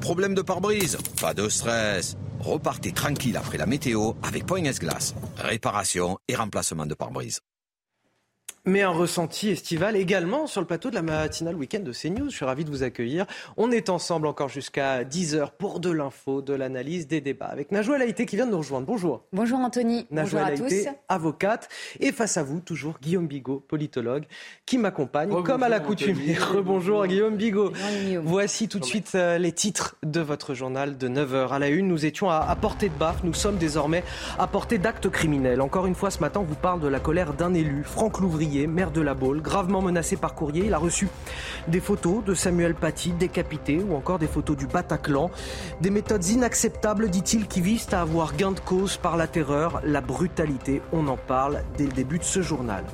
Problème 0.00 0.34
de 0.34 0.42
pare-brise 0.42 0.98
Pas 1.20 1.34
de 1.34 1.48
stress. 1.48 2.16
Repartez 2.40 2.92
tranquille 2.92 3.36
après 3.36 3.58
la 3.58 3.66
météo 3.66 4.12
avec 4.22 4.46
Point 4.46 4.64
S-Glace. 4.64 5.14
Réparation 5.36 6.18
et 6.28 6.34
remplacement 6.34 6.86
de 6.86 6.94
pare-brise 6.94 7.40
mais 8.64 8.82
un 8.82 8.90
ressenti 8.90 9.50
estival 9.50 9.96
également 9.96 10.46
sur 10.46 10.60
le 10.60 10.66
plateau 10.66 10.90
de 10.90 10.94
la 10.94 11.02
matinale 11.02 11.56
week-end 11.56 11.80
de 11.80 11.92
CNews. 11.92 12.30
Je 12.30 12.36
suis 12.36 12.44
ravi 12.44 12.64
de 12.64 12.70
vous 12.70 12.84
accueillir. 12.84 13.26
On 13.56 13.72
est 13.72 13.88
ensemble 13.88 14.28
encore 14.28 14.48
jusqu'à 14.48 15.02
10h 15.02 15.50
pour 15.58 15.80
de 15.80 15.90
l'info, 15.90 16.42
de 16.42 16.54
l'analyse, 16.54 17.08
des 17.08 17.20
débats 17.20 17.46
avec 17.46 17.72
Najwa 17.72 17.98
Laïté 17.98 18.24
qui 18.24 18.36
vient 18.36 18.46
de 18.46 18.52
nous 18.52 18.58
rejoindre. 18.58 18.86
Bonjour. 18.86 19.24
Bonjour 19.32 19.58
Anthony. 19.58 20.06
Najwa 20.12 20.44
Bonjour 20.44 20.64
à 20.64 20.68
tous. 20.68 20.88
avocate. 21.08 21.68
Et 21.98 22.12
face 22.12 22.36
à 22.36 22.44
vous, 22.44 22.60
toujours 22.60 22.98
Guillaume 23.02 23.26
Bigot, 23.26 23.58
politologue, 23.66 24.24
qui 24.64 24.78
m'accompagne 24.78 25.42
comme 25.42 25.64
à 25.64 25.68
l'accoutumée. 25.68 26.34
Rebonjour 26.40 27.06
Guillaume 27.06 27.36
Bigot. 27.36 27.72
Voici 28.22 28.68
tout 28.68 28.78
de 28.78 28.84
suite 28.84 29.10
euh, 29.16 29.38
les 29.38 29.52
titres 29.52 29.96
de 30.04 30.20
votre 30.20 30.54
journal 30.54 30.96
de 30.96 31.08
9h. 31.08 31.48
À 31.48 31.58
la 31.58 31.68
une, 31.68 31.88
nous 31.88 32.06
étions 32.06 32.30
à, 32.30 32.36
à 32.36 32.54
portée 32.54 32.88
de 32.90 32.94
baffe. 32.94 33.24
Nous 33.24 33.34
sommes 33.34 33.56
désormais 33.56 34.04
à 34.38 34.46
portée 34.46 34.78
d'actes 34.78 35.08
criminels. 35.08 35.60
Encore 35.60 35.86
une 35.86 35.96
fois, 35.96 36.12
ce 36.12 36.20
matin, 36.20 36.40
on 36.40 36.44
vous 36.44 36.54
parle 36.54 36.80
de 36.80 36.88
la 36.88 37.00
colère 37.00 37.32
d'un 37.34 37.54
élu, 37.54 37.82
Franck 37.82 38.20
Louvrier 38.20 38.51
maire 38.66 38.90
de 38.90 39.00
la 39.00 39.14
Baule, 39.14 39.40
gravement 39.40 39.82
menacé 39.82 40.16
par 40.16 40.34
courrier. 40.34 40.66
Il 40.66 40.74
a 40.74 40.78
reçu 40.78 41.08
des 41.68 41.80
photos 41.80 42.24
de 42.24 42.34
Samuel 42.34 42.74
Paty 42.74 43.12
décapité 43.12 43.78
ou 43.78 43.94
encore 43.94 44.18
des 44.18 44.26
photos 44.26 44.56
du 44.56 44.66
Bataclan. 44.66 45.30
Des 45.80 45.90
méthodes 45.90 46.26
inacceptables, 46.26 47.10
dit-il, 47.10 47.46
qui 47.46 47.60
visent 47.60 47.88
à 47.92 48.00
avoir 48.00 48.36
gain 48.36 48.52
de 48.52 48.60
cause 48.60 48.96
par 48.96 49.16
la 49.16 49.26
terreur, 49.26 49.80
la 49.84 50.00
brutalité. 50.00 50.82
On 50.92 51.08
en 51.08 51.16
parle 51.16 51.62
dès 51.76 51.84
le 51.84 51.92
début 51.92 52.18
de 52.18 52.24
ce 52.24 52.42
journal. 52.42 52.84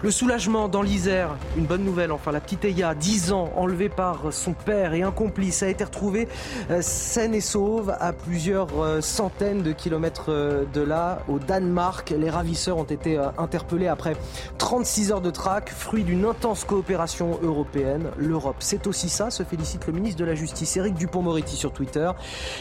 Le 0.00 0.12
soulagement 0.12 0.68
dans 0.68 0.82
l'Isère, 0.82 1.36
une 1.56 1.66
bonne 1.66 1.82
nouvelle. 1.82 2.12
Enfin, 2.12 2.30
la 2.30 2.38
petite 2.38 2.64
Eya, 2.64 2.94
10 2.94 3.32
ans, 3.32 3.50
enlevée 3.56 3.88
par 3.88 4.32
son 4.32 4.52
père 4.52 4.94
et 4.94 5.02
un 5.02 5.10
complice, 5.10 5.64
a 5.64 5.68
été 5.68 5.82
retrouvée 5.82 6.28
euh, 6.70 6.78
saine 6.82 7.34
et 7.34 7.40
sauve 7.40 7.92
à 7.98 8.12
plusieurs 8.12 8.68
euh, 8.80 9.00
centaines 9.00 9.62
de 9.62 9.72
kilomètres 9.72 10.26
euh, 10.28 10.64
de 10.72 10.82
là, 10.82 11.22
au 11.26 11.40
Danemark. 11.40 12.14
Les 12.16 12.30
ravisseurs 12.30 12.78
ont 12.78 12.84
été 12.84 13.18
interpellés 13.38 13.88
après 13.88 14.14
36 14.58 15.10
heures 15.10 15.20
de 15.20 15.32
traque, 15.32 15.70
fruit 15.70 16.04
d'une 16.04 16.26
intense 16.26 16.62
coopération 16.62 17.40
européenne. 17.42 18.10
L'Europe, 18.18 18.56
c'est 18.60 18.86
aussi 18.86 19.08
ça, 19.08 19.30
se 19.30 19.42
félicite 19.42 19.84
le 19.88 19.94
ministre 19.94 20.20
de 20.20 20.24
la 20.24 20.36
Justice, 20.36 20.76
Éric 20.76 20.94
Dupont-Moretti, 20.94 21.56
sur 21.56 21.72
Twitter. 21.72 22.08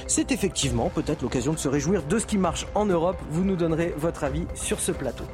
C'est 0.07 0.31
effectivement 0.31 0.89
peut-être 0.89 1.21
l'occasion 1.21 1.53
de 1.53 1.59
se 1.59 1.67
réjouir 1.67 2.01
de 2.01 2.17
ce 2.17 2.25
qui 2.25 2.39
marche 2.39 2.65
en 2.73 2.85
Europe. 2.87 3.17
Vous 3.29 3.43
nous 3.43 3.55
donnerez 3.55 3.93
votre 3.95 4.23
avis 4.23 4.47
sur 4.55 4.79
ce 4.79 4.91
plateau. 4.91 5.25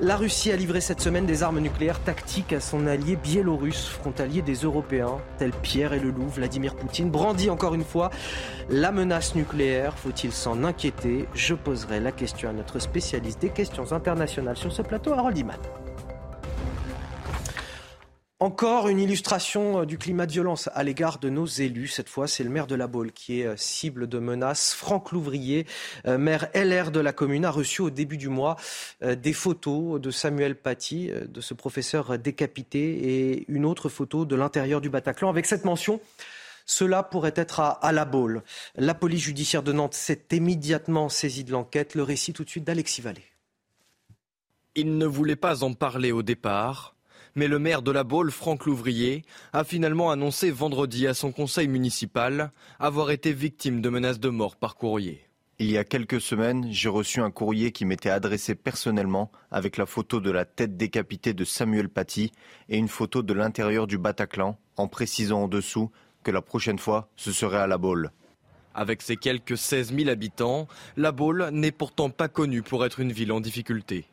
La 0.00 0.16
Russie 0.16 0.50
a 0.50 0.56
livré 0.56 0.80
cette 0.80 1.02
semaine 1.02 1.25
des 1.26 1.42
armes 1.42 1.60
nucléaires 1.60 2.00
tactiques 2.00 2.52
à 2.52 2.60
son 2.60 2.86
allié 2.86 3.16
biélorusse, 3.16 3.86
frontalier 3.88 4.42
des 4.42 4.54
Européens, 4.54 5.18
tel 5.38 5.50
Pierre 5.50 5.92
et 5.92 6.00
le 6.00 6.10
loup, 6.10 6.28
Vladimir 6.28 6.74
Poutine, 6.74 7.10
brandit 7.10 7.50
encore 7.50 7.74
une 7.74 7.84
fois 7.84 8.10
la 8.70 8.92
menace 8.92 9.34
nucléaire. 9.34 9.98
Faut-il 9.98 10.32
s'en 10.32 10.64
inquiéter? 10.64 11.26
Je 11.34 11.54
poserai 11.54 12.00
la 12.00 12.12
question 12.12 12.48
à 12.48 12.52
notre 12.52 12.78
spécialiste 12.78 13.40
des 13.40 13.50
questions 13.50 13.92
internationales 13.92 14.56
sur 14.56 14.72
ce 14.72 14.82
plateau, 14.82 15.12
Harold 15.12 15.36
Iman. 15.36 15.58
Encore 18.38 18.88
une 18.88 19.00
illustration 19.00 19.80
euh, 19.80 19.86
du 19.86 19.96
climat 19.96 20.26
de 20.26 20.32
violence 20.32 20.68
à 20.74 20.82
l'égard 20.82 21.18
de 21.18 21.30
nos 21.30 21.46
élus. 21.46 21.88
Cette 21.88 22.10
fois, 22.10 22.28
c'est 22.28 22.44
le 22.44 22.50
maire 22.50 22.66
de 22.66 22.74
la 22.74 22.86
Baule 22.86 23.12
qui 23.12 23.40
est 23.40 23.46
euh, 23.46 23.56
cible 23.56 24.08
de 24.08 24.18
menaces. 24.18 24.74
Franck 24.74 25.12
Louvrier, 25.12 25.66
euh, 26.06 26.18
maire 26.18 26.50
LR 26.54 26.90
de 26.90 27.00
la 27.00 27.14
commune, 27.14 27.46
a 27.46 27.50
reçu 27.50 27.80
au 27.80 27.88
début 27.88 28.18
du 28.18 28.28
mois 28.28 28.56
des 29.02 29.32
photos 29.32 29.98
de 30.00 30.10
Samuel 30.10 30.54
Paty, 30.54 31.10
de 31.26 31.40
ce 31.40 31.54
professeur 31.54 32.18
décapité, 32.18 32.80
et 32.80 33.44
une 33.48 33.64
autre 33.64 33.88
photo 33.88 34.26
de 34.26 34.36
l'intérieur 34.36 34.80
du 34.82 34.90
Bataclan 34.90 35.30
avec 35.30 35.46
cette 35.46 35.64
mention. 35.64 36.00
Cela 36.66 37.02
pourrait 37.02 37.34
être 37.36 37.60
à, 37.60 37.70
à 37.70 37.92
la 37.92 38.04
Baule. 38.04 38.42
La 38.74 38.94
police 38.94 39.22
judiciaire 39.22 39.62
de 39.62 39.72
Nantes 39.72 39.94
s'est 39.94 40.26
immédiatement 40.32 41.08
saisie 41.08 41.44
de 41.44 41.52
l'enquête. 41.52 41.94
Le 41.94 42.02
récit 42.02 42.32
tout 42.32 42.44
de 42.44 42.50
suite 42.50 42.64
d'Alexis 42.64 43.00
Vallée. 43.00 43.24
Il 44.74 44.98
ne 44.98 45.06
voulait 45.06 45.36
pas 45.36 45.64
en 45.64 45.72
parler 45.72 46.12
au 46.12 46.22
départ 46.22 46.95
mais 47.36 47.46
le 47.46 47.58
maire 47.58 47.82
de 47.82 47.92
la 47.92 48.02
Baule, 48.02 48.32
Franck 48.32 48.66
Louvrier, 48.66 49.22
a 49.52 49.62
finalement 49.62 50.10
annoncé 50.10 50.50
vendredi 50.50 51.06
à 51.06 51.14
son 51.14 51.30
conseil 51.30 51.68
municipal 51.68 52.50
avoir 52.80 53.10
été 53.10 53.32
victime 53.32 53.80
de 53.80 53.88
menaces 53.90 54.18
de 54.18 54.30
mort 54.30 54.56
par 54.56 54.74
courrier. 54.74 55.22
Il 55.58 55.70
y 55.70 55.78
a 55.78 55.84
quelques 55.84 56.20
semaines, 56.20 56.66
j'ai 56.70 56.88
reçu 56.88 57.20
un 57.20 57.30
courrier 57.30 57.72
qui 57.72 57.84
m'était 57.84 58.10
adressé 58.10 58.54
personnellement 58.54 59.30
avec 59.50 59.76
la 59.76 59.86
photo 59.86 60.20
de 60.20 60.30
la 60.30 60.44
tête 60.44 60.76
décapitée 60.76 61.32
de 61.32 61.44
Samuel 61.44 61.88
Paty 61.88 62.32
et 62.68 62.76
une 62.76 62.88
photo 62.88 63.22
de 63.22 63.32
l'intérieur 63.32 63.86
du 63.86 63.96
Bataclan, 63.96 64.58
en 64.76 64.88
précisant 64.88 65.44
en 65.44 65.48
dessous 65.48 65.90
que 66.24 66.30
la 66.30 66.42
prochaine 66.42 66.78
fois, 66.78 67.08
ce 67.16 67.32
serait 67.32 67.58
à 67.58 67.66
la 67.66 67.78
Baule. 67.78 68.10
Avec 68.74 69.00
ses 69.00 69.16
quelques 69.16 69.56
16 69.56 69.94
000 69.96 70.10
habitants, 70.10 70.68
la 70.98 71.12
Baule 71.12 71.48
n'est 71.52 71.72
pourtant 71.72 72.10
pas 72.10 72.28
connue 72.28 72.62
pour 72.62 72.84
être 72.84 73.00
une 73.00 73.12
ville 73.12 73.32
en 73.32 73.40
difficulté. 73.40 74.06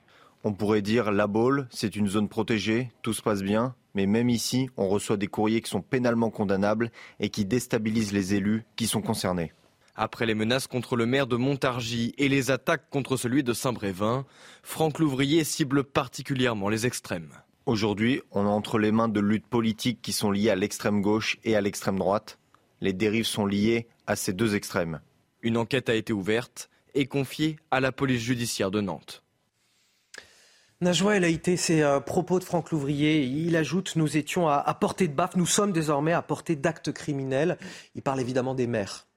On 0.45 0.51
pourrait 0.51 0.81
dire 0.81 1.13
la 1.13 1.27
Baule, 1.27 1.67
c'est 1.69 1.95
une 1.95 2.09
zone 2.09 2.27
protégée, 2.27 2.91
tout 3.01 3.13
se 3.13 3.21
passe 3.21 3.41
bien, 3.41 3.75
mais 3.93 4.05
même 4.05 4.29
ici, 4.29 4.69
on 4.75 4.89
reçoit 4.89 5.15
des 5.15 5.27
courriers 5.27 5.61
qui 5.61 5.69
sont 5.69 5.81
pénalement 5.81 6.31
condamnables 6.31 6.91
et 7.21 7.29
qui 7.29 7.45
déstabilisent 7.45 8.11
les 8.11 8.33
élus 8.33 8.65
qui 8.75 8.87
sont 8.87 9.01
concernés. 9.01 9.53
Après 9.95 10.25
les 10.25 10.35
menaces 10.35 10.67
contre 10.67 10.97
le 10.97 11.05
maire 11.05 11.27
de 11.27 11.37
Montargis 11.37 12.13
et 12.17 12.27
les 12.27 12.51
attaques 12.51 12.89
contre 12.89 13.15
celui 13.15 13.41
de 13.43 13.53
Saint-Brévin, 13.53 14.25
Franck 14.63 14.99
Louvrier 14.99 15.45
cible 15.45 15.85
particulièrement 15.85 16.67
les 16.67 16.85
extrêmes. 16.85 17.29
Aujourd'hui, 17.65 18.21
on 18.31 18.43
est 18.45 18.49
entre 18.49 18.79
les 18.79 18.91
mains 18.91 19.07
de 19.07 19.21
luttes 19.21 19.47
politiques 19.47 20.01
qui 20.01 20.11
sont 20.11 20.31
liées 20.31 20.49
à 20.49 20.55
l'extrême 20.55 21.01
gauche 21.01 21.37
et 21.45 21.55
à 21.55 21.61
l'extrême 21.61 21.99
droite. 21.99 22.37
Les 22.81 22.91
dérives 22.91 23.27
sont 23.27 23.45
liées 23.45 23.87
à 24.07 24.17
ces 24.17 24.33
deux 24.33 24.55
extrêmes. 24.55 24.99
Une 25.41 25.55
enquête 25.55 25.87
a 25.87 25.95
été 25.95 26.11
ouverte 26.11 26.69
et 26.95 27.05
confiée 27.05 27.55
à 27.71 27.79
la 27.79 27.93
police 27.93 28.21
judiciaire 28.21 28.71
de 28.71 28.81
Nantes. 28.81 29.23
Najwa 30.83 31.15
El 31.15 31.23
Haïté, 31.23 31.55
ces 31.55 31.81
euh, 31.81 32.01
propos 32.01 32.39
de 32.39 32.43
Franck 32.43 32.71
Louvrier. 32.71 33.23
Il 33.23 33.55
ajoute 33.55 33.95
Nous 33.95 34.17
étions 34.17 34.49
à, 34.49 34.55
à 34.55 34.73
portée 34.73 35.07
de 35.07 35.13
baffe, 35.13 35.37
nous 35.37 35.45
sommes 35.45 35.71
désormais 35.71 36.11
à 36.11 36.21
portée 36.21 36.57
d'actes 36.57 36.91
criminels. 36.91 37.57
Il 37.95 38.01
parle 38.01 38.19
évidemment 38.19 38.53
des 38.53 38.67
maires. 38.67 39.07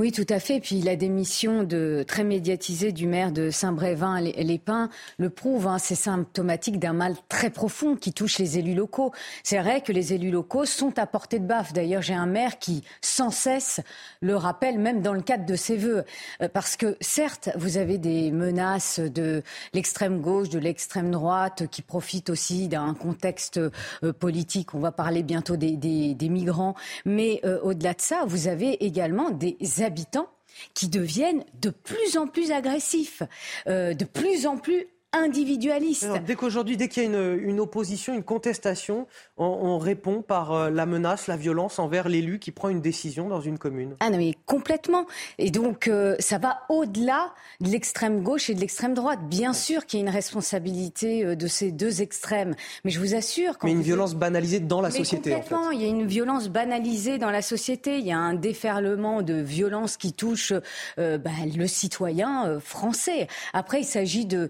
Oui, 0.00 0.10
tout 0.10 0.26
à 0.30 0.40
fait. 0.40 0.58
Puis 0.58 0.80
la 0.80 0.96
démission 0.96 1.64
de, 1.64 2.02
très 2.08 2.24
médiatisée 2.24 2.92
du 2.92 3.06
maire 3.06 3.30
de 3.30 3.50
Saint-Brévin-les-Pins 3.50 4.88
le 5.18 5.30
prouve. 5.30 5.66
Hein. 5.66 5.78
c'est 5.78 5.94
symptomatique 5.94 6.78
d'un 6.78 6.94
mal 6.94 7.14
très 7.28 7.50
profond 7.50 7.94
qui 7.94 8.12
touche 8.12 8.38
les 8.38 8.58
élus 8.58 8.74
locaux. 8.74 9.12
C'est 9.44 9.58
vrai 9.58 9.82
que 9.82 9.92
les 9.92 10.14
élus 10.14 10.30
locaux 10.30 10.64
sont 10.64 10.98
à 10.98 11.06
portée 11.06 11.38
de 11.38 11.46
baffe. 11.46 11.74
D'ailleurs, 11.74 12.00
j'ai 12.00 12.14
un 12.14 12.26
maire 12.26 12.58
qui, 12.58 12.82
sans 13.02 13.30
cesse, 13.30 13.80
le 14.22 14.34
rappelle, 14.34 14.78
même 14.78 15.02
dans 15.02 15.12
le 15.12 15.20
cadre 15.20 15.44
de 15.44 15.54
ses 15.54 15.76
voeux. 15.76 16.04
Euh, 16.40 16.48
parce 16.48 16.76
que, 16.76 16.96
certes, 17.00 17.50
vous 17.56 17.76
avez 17.76 17.98
des 17.98 18.32
menaces 18.32 18.98
de 18.98 19.42
l'extrême 19.74 20.20
gauche, 20.20 20.48
de 20.48 20.58
l'extrême 20.58 21.10
droite, 21.10 21.68
qui 21.70 21.82
profitent 21.82 22.30
aussi 22.30 22.66
d'un 22.66 22.94
contexte 22.94 23.58
euh, 23.58 24.12
politique. 24.12 24.74
On 24.74 24.80
va 24.80 24.90
parler 24.90 25.22
bientôt 25.22 25.56
des, 25.56 25.76
des, 25.76 26.28
migrants. 26.28 26.74
Mais 27.04 27.40
euh, 27.44 27.60
au-delà 27.62 27.92
de 27.92 28.00
ça, 28.00 28.24
vous 28.26 28.48
avez 28.48 28.84
également 28.84 29.30
des 29.30 29.56
habitants 29.82 30.28
qui 30.74 30.88
deviennent 30.88 31.44
de 31.60 31.70
plus 31.70 32.16
en 32.16 32.26
plus 32.26 32.50
agressifs, 32.52 33.22
euh, 33.66 33.94
de 33.94 34.04
plus 34.04 34.46
en 34.46 34.58
plus 34.58 34.86
individualiste. 35.12 36.08
dès 36.24 36.34
qu'aujourd'hui, 36.36 36.76
dès 36.76 36.88
qu'il 36.88 37.02
y 37.02 37.06
a 37.06 37.34
une, 37.34 37.60
opposition, 37.60 38.14
une 38.14 38.22
contestation, 38.22 39.06
on, 39.36 39.78
répond 39.78 40.22
par 40.22 40.52
euh, 40.52 40.70
la 40.70 40.86
menace, 40.86 41.26
la 41.26 41.36
violence 41.36 41.78
envers 41.78 42.08
l'élu 42.08 42.38
qui 42.38 42.50
prend 42.50 42.68
une 42.68 42.80
décision 42.80 43.28
dans 43.28 43.40
une 43.40 43.58
commune. 43.58 43.94
Ah 44.00 44.10
non, 44.10 44.16
mais 44.16 44.34
complètement. 44.46 45.06
Et 45.38 45.50
donc, 45.50 45.88
euh, 45.88 46.16
ça 46.18 46.38
va 46.38 46.62
au-delà 46.68 47.34
de 47.60 47.68
l'extrême 47.68 48.22
gauche 48.22 48.48
et 48.48 48.54
de 48.54 48.60
l'extrême 48.60 48.94
droite. 48.94 49.20
Bien 49.28 49.52
sûr 49.52 49.86
qu'il 49.86 50.00
y 50.00 50.02
a 50.02 50.06
une 50.06 50.12
responsabilité 50.12 51.24
euh, 51.24 51.34
de 51.34 51.46
ces 51.46 51.72
deux 51.72 52.00
extrêmes. 52.00 52.54
Mais 52.84 52.90
je 52.90 52.98
vous 52.98 53.14
assure... 53.14 53.58
Quand 53.58 53.66
mais 53.66 53.72
une 53.72 53.82
violence 53.82 54.14
banalisée 54.14 54.60
dans 54.60 54.80
la 54.80 54.90
société, 54.90 55.34
en 55.34 55.42
fait. 55.42 55.54
Il 55.72 55.82
y 55.82 55.84
a 55.84 55.88
une 55.88 56.06
violence 56.06 56.48
banalisée 56.48 57.18
dans 57.18 57.30
la 57.30 57.42
société. 57.42 57.98
Il 57.98 58.06
y 58.06 58.12
a 58.12 58.18
un 58.18 58.34
déferlement 58.34 59.22
de 59.22 59.34
violence 59.34 59.96
qui 59.96 60.12
touche 60.12 60.52
bah, 60.96 61.30
le 61.54 61.66
citoyen 61.66 62.58
français. 62.60 63.26
Après, 63.52 63.80
il 63.80 63.84
s'agit 63.84 64.26
de 64.26 64.48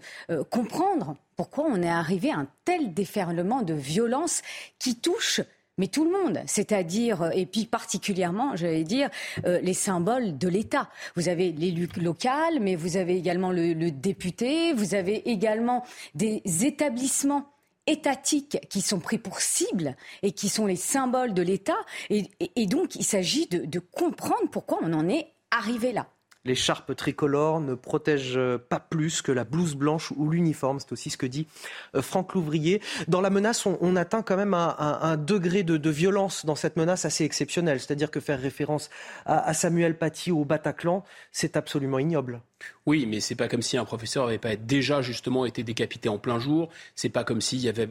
comprendre 0.52 1.16
pourquoi 1.34 1.64
on 1.64 1.82
est 1.82 1.88
arrivé 1.88 2.30
à 2.30 2.36
un 2.36 2.48
tel 2.66 2.92
déferlement 2.92 3.62
de 3.62 3.72
violence 3.72 4.42
qui 4.78 4.96
touche 4.96 5.40
mais 5.78 5.86
tout 5.86 6.04
le 6.04 6.10
monde, 6.10 6.38
c'est-à-dire, 6.46 7.22
euh, 7.22 7.30
et 7.30 7.46
puis 7.46 7.64
particulièrement, 7.64 8.54
j'allais 8.56 8.84
dire, 8.84 9.08
euh, 9.46 9.58
les 9.62 9.72
symboles 9.72 10.36
de 10.36 10.46
l'État. 10.46 10.90
Vous 11.16 11.30
avez 11.30 11.50
l'élu 11.50 11.88
local, 11.96 12.58
mais 12.60 12.76
vous 12.76 12.98
avez 12.98 13.16
également 13.16 13.50
le, 13.50 13.90
député, 13.90 14.74
vous 14.74 14.94
avez 14.94 15.30
également 15.30 15.82
des 16.14 16.42
établissements 16.60 17.50
étatiques 17.86 18.58
qui 18.68 18.82
sont 18.82 19.00
pris 19.00 19.16
pour 19.16 19.40
cible 19.40 19.96
et 20.22 20.32
qui 20.32 20.50
sont 20.50 20.66
les 20.66 20.76
symboles 20.76 21.32
de 21.32 21.42
l'État. 21.42 21.78
Et, 22.10 22.66
donc, 22.66 22.94
il 22.94 23.04
s'agit 23.04 23.46
de 23.46 23.78
comprendre 23.78 24.50
pourquoi 24.50 24.78
on 24.82 24.92
en 24.92 25.08
est 25.08 25.32
arrivé 25.50 25.92
là 25.92 26.06
l'écharpe 26.44 26.94
tricolore 26.96 27.60
ne 27.60 27.74
protège 27.74 28.38
pas 28.68 28.80
plus 28.80 29.22
que 29.22 29.32
la 29.32 29.44
blouse 29.44 29.74
blanche 29.74 30.12
ou 30.16 30.28
l'uniforme. 30.28 30.80
C'est 30.80 30.92
aussi 30.92 31.10
ce 31.10 31.16
que 31.16 31.26
dit 31.26 31.46
euh, 31.94 32.02
Franck 32.02 32.34
Louvrier. 32.34 32.82
Dans 33.08 33.20
la 33.20 33.30
menace, 33.30 33.66
on, 33.66 33.96
atteint 33.96 34.22
quand 34.22 34.36
même 34.36 34.54
un, 34.54 35.16
degré 35.16 35.62
de, 35.62 35.90
violence 35.90 36.46
dans 36.46 36.54
cette 36.54 36.76
menace 36.76 37.04
assez 37.04 37.24
exceptionnel. 37.24 37.80
C'est-à-dire 37.80 38.10
que 38.10 38.20
faire 38.20 38.40
référence 38.40 38.90
à, 39.26 39.52
Samuel 39.54 39.96
Paty 39.96 40.32
ou 40.32 40.40
au 40.40 40.44
Bataclan, 40.44 41.04
c'est 41.30 41.56
absolument 41.56 41.98
ignoble. 41.98 42.40
Oui, 42.86 43.06
mais 43.06 43.20
c'est 43.20 43.34
pas 43.34 43.48
comme 43.48 43.62
si 43.62 43.76
un 43.76 43.84
professeur 43.84 44.26
n'avait 44.26 44.38
pas 44.38 44.56
déjà 44.56 45.02
justement 45.02 45.44
été 45.44 45.62
décapité 45.62 46.08
en 46.08 46.18
plein 46.18 46.38
jour. 46.38 46.68
C'est 46.94 47.10
pas 47.10 47.24
comme 47.24 47.40
s'il 47.40 47.60
y 47.60 47.68
avait 47.68 47.90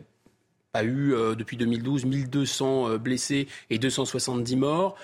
pas 0.72 0.84
eu 0.84 1.14
euh, 1.14 1.36
depuis 1.36 1.58
2012 1.58 2.06
1200 2.06 2.90
euh, 2.90 2.98
blessés 2.98 3.48
et 3.70 3.78
270 3.78 4.56
morts. 4.56 4.96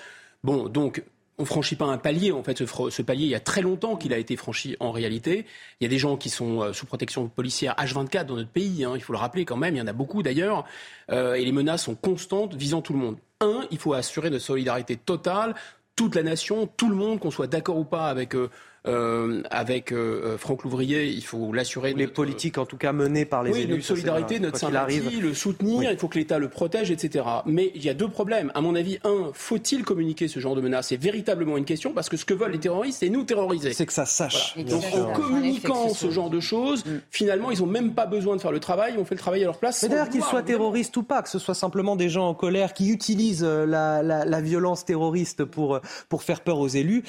Bon, 0.42 0.68
donc 0.68 1.02
on 1.38 1.44
franchit 1.44 1.76
pas 1.76 1.86
un 1.86 1.98
palier. 1.98 2.32
En 2.32 2.42
fait, 2.42 2.58
ce, 2.58 3.02
palier, 3.02 3.24
il 3.24 3.30
y 3.30 3.34
a 3.34 3.40
très 3.40 3.62
longtemps 3.62 3.96
qu'il 3.96 4.12
a 4.12 4.18
été 4.18 4.36
franchi 4.36 4.76
en 4.80 4.90
réalité. 4.90 5.46
Il 5.80 5.84
y 5.84 5.86
a 5.86 5.90
des 5.90 5.98
gens 5.98 6.16
qui 6.16 6.30
sont 6.30 6.62
euh, 6.62 6.72
sous 6.72 6.86
protection 6.86 7.28
policière 7.28 7.74
H24 7.78 8.24
dans 8.24 8.36
notre 8.36 8.50
pays. 8.50 8.84
Hein, 8.84 8.92
il 8.94 9.00
faut 9.00 9.12
le 9.12 9.18
rappeler 9.18 9.44
quand 9.44 9.56
même. 9.56 9.74
Il 9.76 9.78
y 9.78 9.82
en 9.82 9.86
a 9.86 9.92
beaucoup 9.92 10.22
d'ailleurs. 10.22 10.64
Euh, 11.10 11.34
et 11.34 11.44
les 11.44 11.52
menaces 11.52 11.84
sont 11.84 11.94
constantes 11.94 12.54
visant 12.54 12.82
tout 12.82 12.92
le 12.92 12.98
monde. 12.98 13.16
Un, 13.40 13.66
il 13.70 13.78
faut 13.78 13.92
assurer 13.92 14.30
notre 14.30 14.44
solidarité 14.44 14.96
totale 14.96 15.54
toute 15.98 16.14
la 16.14 16.22
nation, 16.22 16.68
tout 16.76 16.88
le 16.88 16.94
monde, 16.94 17.18
qu'on 17.18 17.32
soit 17.32 17.48
d'accord 17.48 17.76
ou 17.76 17.84
pas 17.84 18.08
avec 18.08 18.36
euh, 18.36 18.50
euh, 18.88 19.42
avec 19.50 19.92
euh, 19.92 20.38
Franck 20.38 20.64
Louvrier, 20.64 21.06
il 21.06 21.24
faut 21.24 21.52
l'assurer. 21.52 21.92
Les 21.94 22.06
politiques, 22.06 22.58
en 22.58 22.66
tout 22.66 22.76
cas, 22.76 22.92
menées 22.92 23.24
par 23.24 23.42
les 23.42 23.52
oui, 23.52 23.60
élus. 23.60 23.74
notre 23.74 23.84
solidarité, 23.84 24.40
notre 24.40 24.58
sympathie, 24.58 25.20
le 25.20 25.34
soutenir, 25.34 25.90
il 25.90 25.98
faut 25.98 26.08
que 26.08 26.18
l'État 26.18 26.38
le 26.38 26.48
protège, 26.48 26.90
etc. 26.90 27.24
Mais 27.46 27.70
il 27.74 27.84
y 27.84 27.88
a 27.88 27.94
deux 27.94 28.08
problèmes. 28.08 28.50
À 28.54 28.60
mon 28.60 28.74
avis, 28.74 28.98
un, 29.04 29.30
faut-il 29.34 29.84
communiquer 29.84 30.28
ce 30.28 30.40
genre 30.40 30.54
de 30.54 30.60
menaces 30.60 30.88
C'est 30.88 30.96
véritablement 30.96 31.56
une 31.56 31.64
question, 31.64 31.92
parce 31.92 32.08
que 32.08 32.16
ce 32.16 32.24
que 32.24 32.34
veulent 32.34 32.52
les 32.52 32.58
terroristes, 32.58 33.00
c'est 33.00 33.08
nous 33.08 33.24
terroriser. 33.24 33.72
C'est 33.72 33.86
que 33.86 33.92
ça 33.92 34.06
sache. 34.06 34.56
Donc, 34.56 34.84
en 34.94 35.12
communiquant 35.12 35.88
ce 35.90 36.10
genre 36.10 36.30
de 36.30 36.40
choses, 36.40 36.84
mm. 36.84 37.00
finalement, 37.10 37.50
ils 37.50 37.60
n'ont 37.60 37.66
même 37.66 37.94
pas 37.94 38.06
besoin 38.06 38.36
de 38.36 38.40
faire 38.40 38.52
le 38.52 38.60
travail, 38.60 38.94
on 38.98 39.04
fait 39.04 39.14
le 39.14 39.20
travail 39.20 39.42
à 39.42 39.46
leur 39.46 39.58
place. 39.58 39.82
Mais 39.82 39.90
d'ailleurs, 39.90 40.08
qu'ils 40.08 40.22
soient 40.22 40.42
terroristes 40.42 40.96
ou 40.96 41.02
pas, 41.02 41.22
que 41.22 41.28
ce 41.28 41.38
soit 41.38 41.54
simplement 41.54 41.96
des 41.96 42.08
gens 42.08 42.28
en 42.28 42.34
colère 42.34 42.72
qui 42.72 42.90
utilisent 42.90 43.44
euh, 43.44 43.66
la, 43.66 44.40
violence 44.40 44.84
terroriste 44.84 45.44
pour, 45.44 45.80
pour 46.08 46.22
faire 46.22 46.40
peur 46.40 46.58
aux 46.58 46.68
élus, 46.68 47.02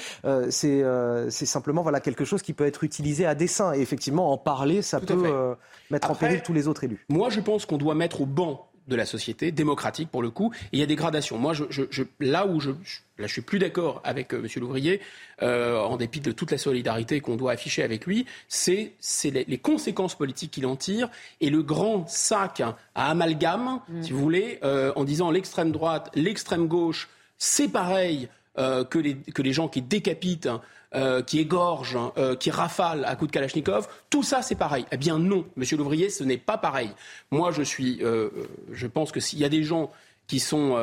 c'est 0.50 0.82
simplement 1.30 1.69
voilà 1.72 2.00
quelque 2.00 2.24
chose 2.24 2.42
qui 2.42 2.52
peut 2.52 2.66
être 2.66 2.84
utilisé 2.84 3.26
à 3.26 3.34
dessein. 3.34 3.74
Et 3.74 3.80
effectivement, 3.80 4.32
en 4.32 4.38
parler, 4.38 4.82
ça 4.82 5.00
peut 5.00 5.22
euh, 5.26 5.54
mettre 5.90 6.10
en 6.10 6.14
péril 6.14 6.42
tous 6.42 6.52
les 6.52 6.68
autres 6.68 6.84
élus. 6.84 7.04
Moi, 7.08 7.30
je 7.30 7.40
pense 7.40 7.66
qu'on 7.66 7.78
doit 7.78 7.94
mettre 7.94 8.20
au 8.20 8.26
banc 8.26 8.66
de 8.88 8.96
la 8.96 9.06
société, 9.06 9.52
démocratique 9.52 10.10
pour 10.10 10.22
le 10.22 10.30
coup. 10.30 10.52
Et 10.72 10.76
il 10.76 10.80
y 10.80 10.82
a 10.82 10.86
des 10.86 10.96
gradations. 10.96 11.38
Moi, 11.38 11.52
je, 11.52 12.02
là 12.18 12.46
où 12.46 12.58
je, 12.60 12.70
là, 13.18 13.26
je 13.26 13.32
suis 13.32 13.42
plus 13.42 13.60
d'accord 13.60 14.00
avec 14.02 14.34
euh, 14.34 14.42
M. 14.42 14.48
Louvrier, 14.56 15.00
euh, 15.42 15.78
en 15.78 15.96
dépit 15.96 16.20
de 16.20 16.32
toute 16.32 16.50
la 16.50 16.58
solidarité 16.58 17.20
qu'on 17.20 17.36
doit 17.36 17.52
afficher 17.52 17.82
avec 17.82 18.06
lui, 18.06 18.26
c'est 18.48 18.94
les, 19.24 19.44
les, 19.44 19.58
conséquences 19.58 20.16
politiques 20.16 20.50
qu'il 20.50 20.66
en 20.66 20.74
tire 20.74 21.08
et 21.40 21.50
le 21.50 21.62
grand 21.62 22.08
sac 22.08 22.60
à 22.60 22.76
amalgame, 22.94 23.80
mm. 23.88 24.02
si 24.02 24.12
vous 24.12 24.20
voulez, 24.20 24.58
en 24.62 25.04
disant 25.04 25.30
l'extrême 25.30 25.70
droite, 25.70 26.10
l'extrême 26.14 26.66
gauche, 26.66 27.08
c'est 27.38 27.68
pareil 27.68 28.28
que, 28.56 28.98
les, 28.98 29.16
que 29.16 29.42
les 29.42 29.52
gens 29.52 29.68
qui 29.68 29.82
décapitent 29.82 30.48
euh, 30.92 31.22
qui 31.22 31.38
égorge, 31.38 31.96
euh, 32.18 32.34
qui 32.34 32.50
rafale 32.50 33.04
à 33.04 33.14
coups 33.14 33.30
de 33.30 33.32
Kalachnikov, 33.32 33.86
tout 34.10 34.24
ça 34.24 34.42
c'est 34.42 34.56
pareil. 34.56 34.84
Eh 34.90 34.96
bien 34.96 35.20
non, 35.20 35.46
Monsieur 35.54 35.76
Louvrier, 35.76 36.10
ce 36.10 36.24
n'est 36.24 36.36
pas 36.36 36.58
pareil. 36.58 36.90
Moi, 37.30 37.52
je 37.52 37.62
suis, 37.62 38.00
euh, 38.02 38.28
je 38.72 38.88
pense 38.88 39.12
que 39.12 39.20
s'il 39.20 39.38
y 39.38 39.44
a 39.44 39.48
des 39.48 39.62
gens 39.62 39.92
qui 40.26 40.40
sont 40.40 40.76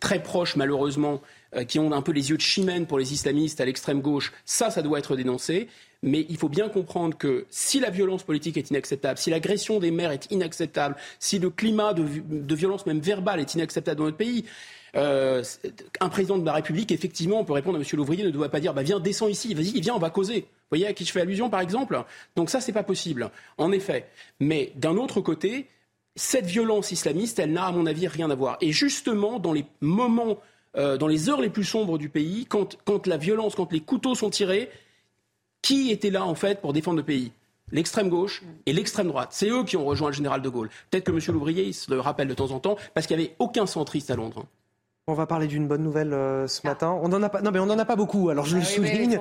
très 0.00 0.20
proches, 0.20 0.56
malheureusement, 0.56 1.20
qui 1.68 1.78
ont 1.78 1.92
un 1.92 2.02
peu 2.02 2.10
les 2.10 2.30
yeux 2.30 2.36
de 2.36 2.42
chimène 2.42 2.86
pour 2.86 2.98
les 2.98 3.12
islamistes 3.12 3.60
à 3.60 3.64
l'extrême 3.64 4.00
gauche, 4.00 4.32
ça, 4.44 4.70
ça 4.70 4.82
doit 4.82 4.98
être 4.98 5.14
dénoncé. 5.14 5.68
Mais 6.02 6.26
il 6.28 6.36
faut 6.36 6.48
bien 6.48 6.68
comprendre 6.68 7.16
que 7.16 7.46
si 7.50 7.78
la 7.78 7.90
violence 7.90 8.24
politique 8.24 8.56
est 8.56 8.70
inacceptable, 8.70 9.16
si 9.16 9.30
l'agression 9.30 9.78
des 9.78 9.92
maires 9.92 10.10
est 10.10 10.26
inacceptable, 10.32 10.96
si 11.20 11.38
le 11.38 11.50
climat 11.50 11.94
de 11.94 12.54
violence 12.56 12.84
même 12.84 12.98
verbale 12.98 13.38
est 13.38 13.54
inacceptable 13.54 13.98
dans 13.98 14.06
notre 14.06 14.16
pays, 14.16 14.44
euh, 14.96 15.42
un 16.00 16.08
président 16.08 16.38
de 16.38 16.44
la 16.44 16.52
République, 16.52 16.92
effectivement, 16.92 17.40
on 17.40 17.44
peut 17.44 17.52
répondre 17.52 17.78
à 17.78 17.80
M. 17.80 17.86
Louvrier, 17.92 18.24
ne 18.24 18.30
doit 18.30 18.48
pas 18.48 18.60
dire 18.60 18.74
bah, 18.74 18.82
viens, 18.82 19.00
descends 19.00 19.28
ici, 19.28 19.54
vas-y, 19.54 19.80
viens, 19.80 19.94
on 19.94 19.98
va 19.98 20.10
causer. 20.10 20.40
Vous 20.40 20.76
voyez 20.76 20.86
à 20.86 20.92
qui 20.92 21.04
je 21.04 21.12
fais 21.12 21.20
allusion, 21.20 21.50
par 21.50 21.60
exemple? 21.60 22.02
Donc 22.36 22.50
ça, 22.50 22.60
c'est 22.60 22.72
pas 22.72 22.82
possible, 22.82 23.30
en 23.58 23.72
effet. 23.72 24.06
Mais 24.38 24.72
d'un 24.76 24.96
autre 24.96 25.20
côté, 25.20 25.68
cette 26.16 26.46
violence 26.46 26.92
islamiste, 26.92 27.38
elle 27.38 27.52
n'a, 27.52 27.66
à 27.66 27.72
mon 27.72 27.86
avis, 27.86 28.06
rien 28.08 28.30
à 28.30 28.34
voir. 28.34 28.56
Et 28.60 28.72
justement, 28.72 29.38
dans 29.38 29.52
les 29.52 29.64
moments, 29.80 30.38
euh, 30.76 30.96
dans 30.96 31.06
les 31.06 31.28
heures 31.28 31.40
les 31.40 31.50
plus 31.50 31.64
sombres 31.64 31.98
du 31.98 32.08
pays, 32.08 32.46
quand, 32.46 32.76
quand 32.84 33.06
la 33.06 33.16
violence, 33.16 33.54
quand 33.54 33.72
les 33.72 33.80
couteaux 33.80 34.14
sont 34.14 34.30
tirés, 34.30 34.70
qui 35.62 35.90
était 35.90 36.10
là, 36.10 36.24
en 36.24 36.34
fait, 36.34 36.60
pour 36.60 36.72
défendre 36.72 36.96
le 36.98 37.02
pays? 37.04 37.32
L'extrême 37.72 38.08
gauche 38.08 38.42
et 38.66 38.72
l'extrême 38.72 39.08
droite. 39.08 39.28
C'est 39.32 39.48
eux 39.48 39.64
qui 39.64 39.76
ont 39.76 39.84
rejoint 39.84 40.08
le 40.08 40.14
général 40.14 40.42
de 40.42 40.48
Gaulle. 40.48 40.70
Peut-être 40.90 41.04
que 41.04 41.12
M. 41.12 41.20
Louvrier, 41.34 41.72
se 41.72 41.90
le 41.90 42.00
rappelle 42.00 42.26
de 42.26 42.34
temps 42.34 42.50
en 42.50 42.58
temps, 42.58 42.76
parce 42.94 43.06
qu'il 43.06 43.16
n'y 43.16 43.24
avait 43.24 43.36
aucun 43.38 43.66
centriste 43.66 44.10
à 44.10 44.16
Londres. 44.16 44.46
On 45.06 45.14
va 45.14 45.26
parler 45.26 45.46
d'une 45.46 45.66
bonne 45.66 45.82
nouvelle 45.82 46.12
euh, 46.12 46.46
ce 46.46 46.64
matin. 46.64 46.96
On 47.02 47.10
en 47.12 47.22
a 47.22 47.30
pas, 47.30 47.40
non 47.40 47.50
mais 47.50 47.58
on 47.58 47.66
n'en 47.66 47.78
a 47.78 47.86
pas 47.86 47.96
beaucoup. 47.96 48.28
Alors 48.28 48.44
je 48.44 48.56
le 48.56 48.62
ah 48.62 48.66
souligne. 48.66 49.20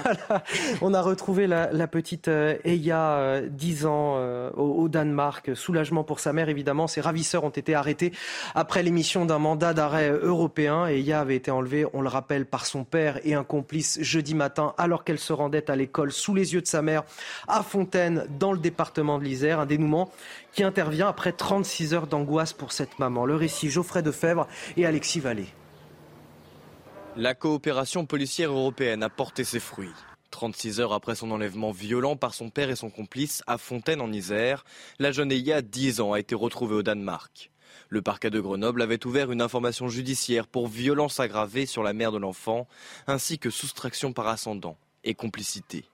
On 0.82 0.94
a 0.94 1.02
retrouvé 1.02 1.46
la, 1.48 1.68
petite 1.88 2.28
euh, 2.28 2.56
Eya, 2.64 3.42
10 3.50 3.84
euh, 3.84 3.88
ans, 3.88 4.52
au, 4.56 4.88
Danemark. 4.88 5.54
Soulagement 5.54 6.04
pour 6.04 6.20
sa 6.20 6.32
mère 6.32 6.48
évidemment. 6.48 6.86
Ses 6.86 7.00
ravisseurs 7.00 7.42
ont 7.44 7.50
été 7.50 7.74
arrêtés 7.74 8.12
après 8.54 8.82
l'émission 8.84 9.26
d'un 9.26 9.38
mandat 9.38 9.74
d'arrêt 9.74 10.10
européen. 10.10 10.86
Eya 10.86 11.20
avait 11.20 11.36
été 11.36 11.50
enlevée, 11.50 11.84
on 11.92 12.02
le 12.02 12.08
rappelle, 12.08 12.46
par 12.46 12.64
son 12.64 12.84
père 12.84 13.18
et 13.24 13.34
un 13.34 13.44
complice 13.44 13.98
jeudi 14.00 14.34
matin, 14.34 14.74
alors 14.78 15.04
qu'elle 15.04 15.18
se 15.18 15.32
rendait 15.32 15.70
à 15.70 15.76
l'école 15.76 16.12
sous 16.12 16.34
les 16.34 16.54
yeux 16.54 16.62
de 16.62 16.68
sa 16.68 16.82
mère 16.82 17.02
à 17.48 17.62
Fontaine, 17.62 18.26
dans 18.38 18.52
le 18.52 18.58
département 18.58 19.18
de 19.18 19.24
l'Isère. 19.24 19.60
Un 19.60 19.66
dénouement 19.66 20.08
qui 20.52 20.62
intervient 20.62 21.08
après 21.08 21.32
36 21.32 21.94
heures 21.94 22.06
d'angoisse 22.06 22.52
pour 22.52 22.72
cette 22.72 22.98
maman. 22.98 23.24
Le 23.24 23.36
récit 23.36 23.70
Geoffrey 23.70 24.02
Defebvre 24.02 24.46
et 24.76 24.86
Alexis 24.86 25.20
Vallée. 25.20 25.48
La 27.16 27.34
coopération 27.34 28.06
policière 28.06 28.52
européenne 28.52 29.02
a 29.02 29.08
porté 29.08 29.44
ses 29.44 29.60
fruits. 29.60 29.90
36 30.30 30.80
heures 30.80 30.92
après 30.92 31.16
son 31.16 31.30
enlèvement 31.32 31.72
violent 31.72 32.16
par 32.16 32.34
son 32.34 32.50
père 32.50 32.70
et 32.70 32.76
son 32.76 32.88
complice 32.88 33.42
à 33.46 33.58
Fontaine 33.58 34.00
en 34.00 34.12
Isère, 34.12 34.64
la 34.98 35.10
jeune 35.10 35.32
Eya, 35.32 35.60
10 35.60 36.00
ans, 36.00 36.12
a 36.12 36.20
été 36.20 36.34
retrouvée 36.34 36.76
au 36.76 36.82
Danemark. 36.82 37.50
Le 37.88 38.02
parquet 38.02 38.30
de 38.30 38.40
Grenoble 38.40 38.82
avait 38.82 39.04
ouvert 39.06 39.32
une 39.32 39.42
information 39.42 39.88
judiciaire 39.88 40.46
pour 40.46 40.68
violence 40.68 41.18
aggravée 41.18 41.66
sur 41.66 41.82
la 41.82 41.92
mère 41.92 42.12
de 42.12 42.18
l'enfant, 42.18 42.68
ainsi 43.08 43.38
que 43.38 43.50
soustraction 43.50 44.12
par 44.12 44.28
ascendant 44.28 44.76
et 45.02 45.14
complicité. 45.14 45.84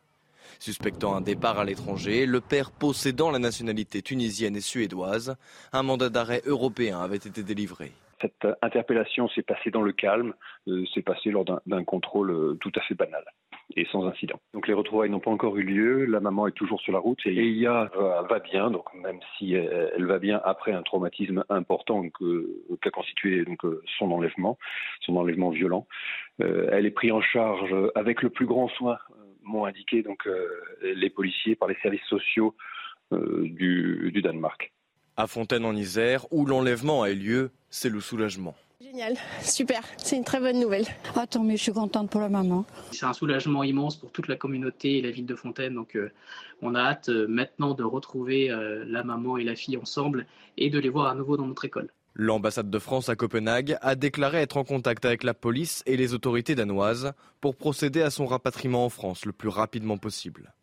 Suspectant 0.58 1.14
un 1.14 1.20
départ 1.20 1.58
à 1.58 1.64
l'étranger, 1.64 2.26
le 2.26 2.40
père 2.40 2.70
possédant 2.70 3.30
la 3.30 3.38
nationalité 3.38 4.02
tunisienne 4.02 4.56
et 4.56 4.60
suédoise, 4.60 5.36
un 5.72 5.82
mandat 5.82 6.08
d'arrêt 6.08 6.42
européen 6.46 7.00
avait 7.00 7.16
été 7.16 7.42
délivré. 7.42 7.92
Cette 8.20 8.46
interpellation 8.62 9.28
s'est 9.28 9.42
passée 9.42 9.70
dans 9.70 9.82
le 9.82 9.92
calme, 9.92 10.32
euh, 10.68 10.84
s'est 10.94 11.02
passée 11.02 11.30
lors 11.30 11.44
d'un 11.44 11.84
contrôle 11.84 12.30
euh, 12.30 12.54
tout 12.60 12.72
à 12.74 12.80
fait 12.80 12.94
banal 12.94 13.24
et 13.74 13.84
sans 13.90 14.06
incident. 14.06 14.40
Donc 14.54 14.68
les 14.68 14.74
retrouvailles 14.74 15.10
n'ont 15.10 15.20
pas 15.20 15.30
encore 15.30 15.56
eu 15.56 15.62
lieu, 15.62 16.04
la 16.04 16.20
maman 16.20 16.46
est 16.46 16.52
toujours 16.52 16.80
sur 16.80 16.92
la 16.92 17.00
route 17.00 17.18
et 17.26 17.36
Eya 17.36 17.90
va, 17.96 18.38
bien, 18.38 18.70
donc 18.70 18.86
même 18.94 19.18
si 19.36 19.54
elle, 19.54 20.06
va 20.06 20.20
bien 20.20 20.40
après 20.44 20.72
un 20.72 20.82
traumatisme 20.82 21.44
important 21.48 22.02
qu'a 22.08 22.90
constitué 22.90 23.44
donc 23.44 23.64
euh, 23.64 23.82
son 23.98 24.12
enlèvement, 24.12 24.56
son 25.00 25.16
enlèvement 25.16 25.50
violent. 25.50 25.86
elle 26.38 26.86
est 26.86 26.92
prise 26.92 27.10
en 27.10 27.20
charge 27.20 27.74
avec 27.96 28.22
le 28.22 28.30
plus 28.30 28.46
grand 28.46 28.68
soin 28.68 28.98
m'ont 29.46 29.64
indiqué 29.64 30.02
donc 30.02 30.26
euh, 30.26 30.48
les 30.82 31.10
policiers 31.10 31.56
par 31.56 31.68
les 31.68 31.76
services 31.82 32.04
sociaux 32.08 32.54
euh, 33.12 33.44
du, 33.44 34.20
Danemark. 34.22 34.72
À 35.16 35.26
Fontaine 35.26 35.64
en 35.64 35.74
Isère, 35.74 36.26
où 36.30 36.44
l'enlèvement 36.44 37.02
a 37.02 37.10
eu 37.10 37.14
lieu, 37.14 37.50
c'est 37.70 37.88
le 37.88 38.00
soulagement. 38.00 38.54
Génial, 38.80 39.14
super, 39.40 39.80
c'est 39.96 40.16
une 40.16 40.24
très 40.24 40.40
bonne 40.40 40.60
nouvelle. 40.60 40.84
Attends, 41.14 41.42
mais 41.42 41.56
je 41.56 41.62
suis 41.62 41.72
contente 41.72 42.10
pour 42.10 42.20
la 42.20 42.28
maman. 42.28 42.66
C'est 42.92 43.06
un 43.06 43.14
soulagement 43.14 43.64
immense 43.64 43.96
pour 43.96 44.12
toute 44.12 44.28
la 44.28 44.36
communauté 44.36 44.98
et 44.98 45.02
la 45.02 45.10
ville 45.10 45.24
de 45.24 45.34
Fontaine. 45.34 45.74
Donc, 45.74 45.96
euh, 45.96 46.12
on 46.60 46.74
a 46.74 46.80
hâte 46.80 47.08
maintenant 47.08 47.72
de 47.72 47.84
retrouver 47.84 48.48
la 48.48 49.04
maman 49.04 49.36
et 49.36 49.44
la 49.44 49.54
fille 49.54 49.76
ensemble 49.76 50.26
et 50.56 50.70
de 50.70 50.78
les 50.78 50.88
voir 50.88 51.08
à 51.08 51.14
nouveau 51.14 51.36
dans 51.36 51.46
notre 51.46 51.64
école. 51.64 51.90
L'ambassade 52.18 52.70
de 52.70 52.78
France 52.78 53.10
à 53.10 53.14
Copenhague 53.14 53.76
a 53.82 53.94
déclaré 53.94 54.40
être 54.40 54.56
en 54.56 54.64
contact 54.64 55.04
avec 55.04 55.22
la 55.22 55.34
police 55.34 55.82
et 55.84 55.98
les 55.98 56.14
autorités 56.14 56.54
danoises 56.54 57.12
pour 57.42 57.56
procéder 57.56 58.00
à 58.00 58.08
son 58.08 58.24
rapatriement 58.24 58.86
en 58.86 58.88
France 58.88 59.26
le 59.26 59.34
plus 59.34 59.50
rapidement 59.50 59.98
possible. 59.98 60.54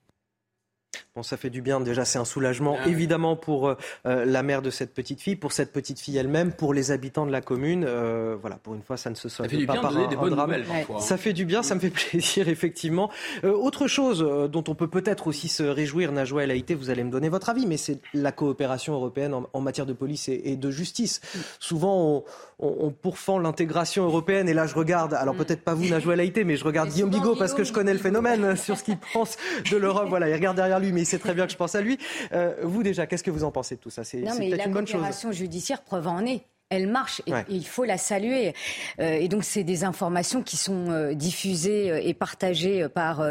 Bon, 1.15 1.22
ça 1.22 1.38
fait 1.38 1.52
du 1.52 1.61
bien. 1.61 1.80
Déjà, 1.80 2.06
c'est 2.06 2.18
un 2.18 2.26
soulagement, 2.26 2.76
ah 2.81 2.88
évidemment, 2.88 3.35
pour 3.35 3.68
euh, 3.68 3.76
euh, 4.07 4.26
la 4.26 4.41
mère 4.41 4.64
de 4.64 4.72
cette 4.72 4.95
petite 4.95 5.22
fille, 5.22 5.35
pour 5.35 5.52
cette 5.52 5.72
petite 5.72 5.99
fille 5.99 6.18
elle-même, 6.18 6.52
pour 6.52 6.73
les 6.73 6.90
habitants 6.90 7.27
de 7.27 7.31
la 7.31 7.41
commune. 7.41 7.85
Euh, 7.88 8.35
voilà, 8.41 8.56
pour 8.56 8.73
une 8.73 8.81
fois, 8.81 8.98
ça 8.98 9.11
ne 9.11 9.15
se 9.15 9.30
solde 9.30 9.52
pas 9.68 9.76
par 9.76 9.95
un, 9.95 10.30
drame. 10.31 10.53
Hein. 10.53 10.99
Ça 10.99 11.18
fait 11.18 11.34
du 11.34 11.45
bien, 11.45 11.61
ça 11.61 11.76
me 11.76 11.80
fait 11.80 11.90
plaisir, 12.10 12.49
effectivement. 12.49 13.11
autre 13.44 13.85
chose 13.85 14.27
dont 14.52 14.64
on 14.68 14.73
peut 14.73 14.88
peut-être 14.88 15.27
aussi 15.27 15.49
se 15.49 15.61
réjouir, 15.61 16.11
Najwa 16.11 16.45
El 16.45 16.52
Haïté, 16.52 16.73
vous 16.73 16.90
allez 16.90 17.03
me 17.03 17.11
donner 17.11 17.30
votre 17.30 17.49
avis, 17.49 17.68
mais 17.68 17.77
c'est 17.77 17.99
la 18.15 18.31
coopération 18.31 18.94
européenne 18.95 19.35
en, 19.53 19.61
matière 19.61 19.85
de 19.85 19.94
police 19.94 20.30
et, 20.30 20.56
de 20.56 20.72
justice. 20.72 21.22
Souvent, 21.60 22.23
on, 22.57 22.76
on, 22.88 22.90
pourfend 22.90 23.38
l'intégration 23.38 24.03
européenne, 24.06 24.49
et 24.49 24.56
là, 24.56 24.65
je 24.65 24.73
regarde, 24.73 25.14
alors 25.14 25.35
mm. 25.35 25.38
peut-être 25.38 25.61
pas 25.61 25.76
vous, 25.76 25.88
Najwa 25.88 26.14
El 26.14 26.22
Haïté, 26.22 26.44
mais 26.44 26.57
je 26.57 26.64
regarde 26.64 26.90
Guillaume 26.90 27.11
Bigot 27.11 27.35
parce 27.35 27.53
que 27.53 27.64
je 27.64 27.72
connais 27.72 27.94
le 27.94 27.99
phénomène 27.99 28.56
sur 28.56 28.77
ce 28.77 28.84
qu'il 28.84 28.98
pense 29.14 29.38
de 29.69 29.77
l'Europe. 29.77 30.07
Voilà, 30.10 30.27
il 30.27 30.34
regarde 30.34 30.56
derrière 30.56 30.80
lui, 30.80 30.91
mais 30.91 31.02
il 31.03 31.05
sait 31.05 31.19
très 31.19 31.34
bien 31.34 31.45
que 31.45 31.51
je 31.51 31.57
pense 31.57 31.75
à 31.75 31.81
lui. 31.81 31.97
Euh, 32.34 32.55
vous 32.63 32.84
déjà, 32.84 33.05
qu'est-ce 33.05 33.23
que 33.23 33.31
vous 33.31 33.43
en 33.43 33.51
pensez 33.51 33.75
de 33.75 33.81
tout 33.81 33.89
ça? 33.89 34.03
C'est 34.03 34.21
peut-être 34.21 34.65
une 34.65 34.73
bonne 34.73 34.88
chose. 34.88 34.95
La 34.95 34.99
coopération 34.99 35.31
judiciaire, 35.31 35.81
preuve 35.81 36.07
en 36.07 36.25
est 36.25 36.41
elle 36.69 36.88
marche 36.88 37.21
et, 37.27 37.34
il 37.49 37.67
faut 37.67 37.84
la 37.84 37.99
saluer. 37.99 38.55
Euh, 38.99 39.11
et 39.11 39.27
donc, 39.27 39.43
c'est 39.43 39.63
des 39.63 39.84
informations 39.84 40.41
qui 40.41 40.57
sont 40.57 40.89
euh, 40.89 41.13
diffusées 41.13 42.09
et 42.09 42.15
partagées 42.15 42.88
par 42.89 43.23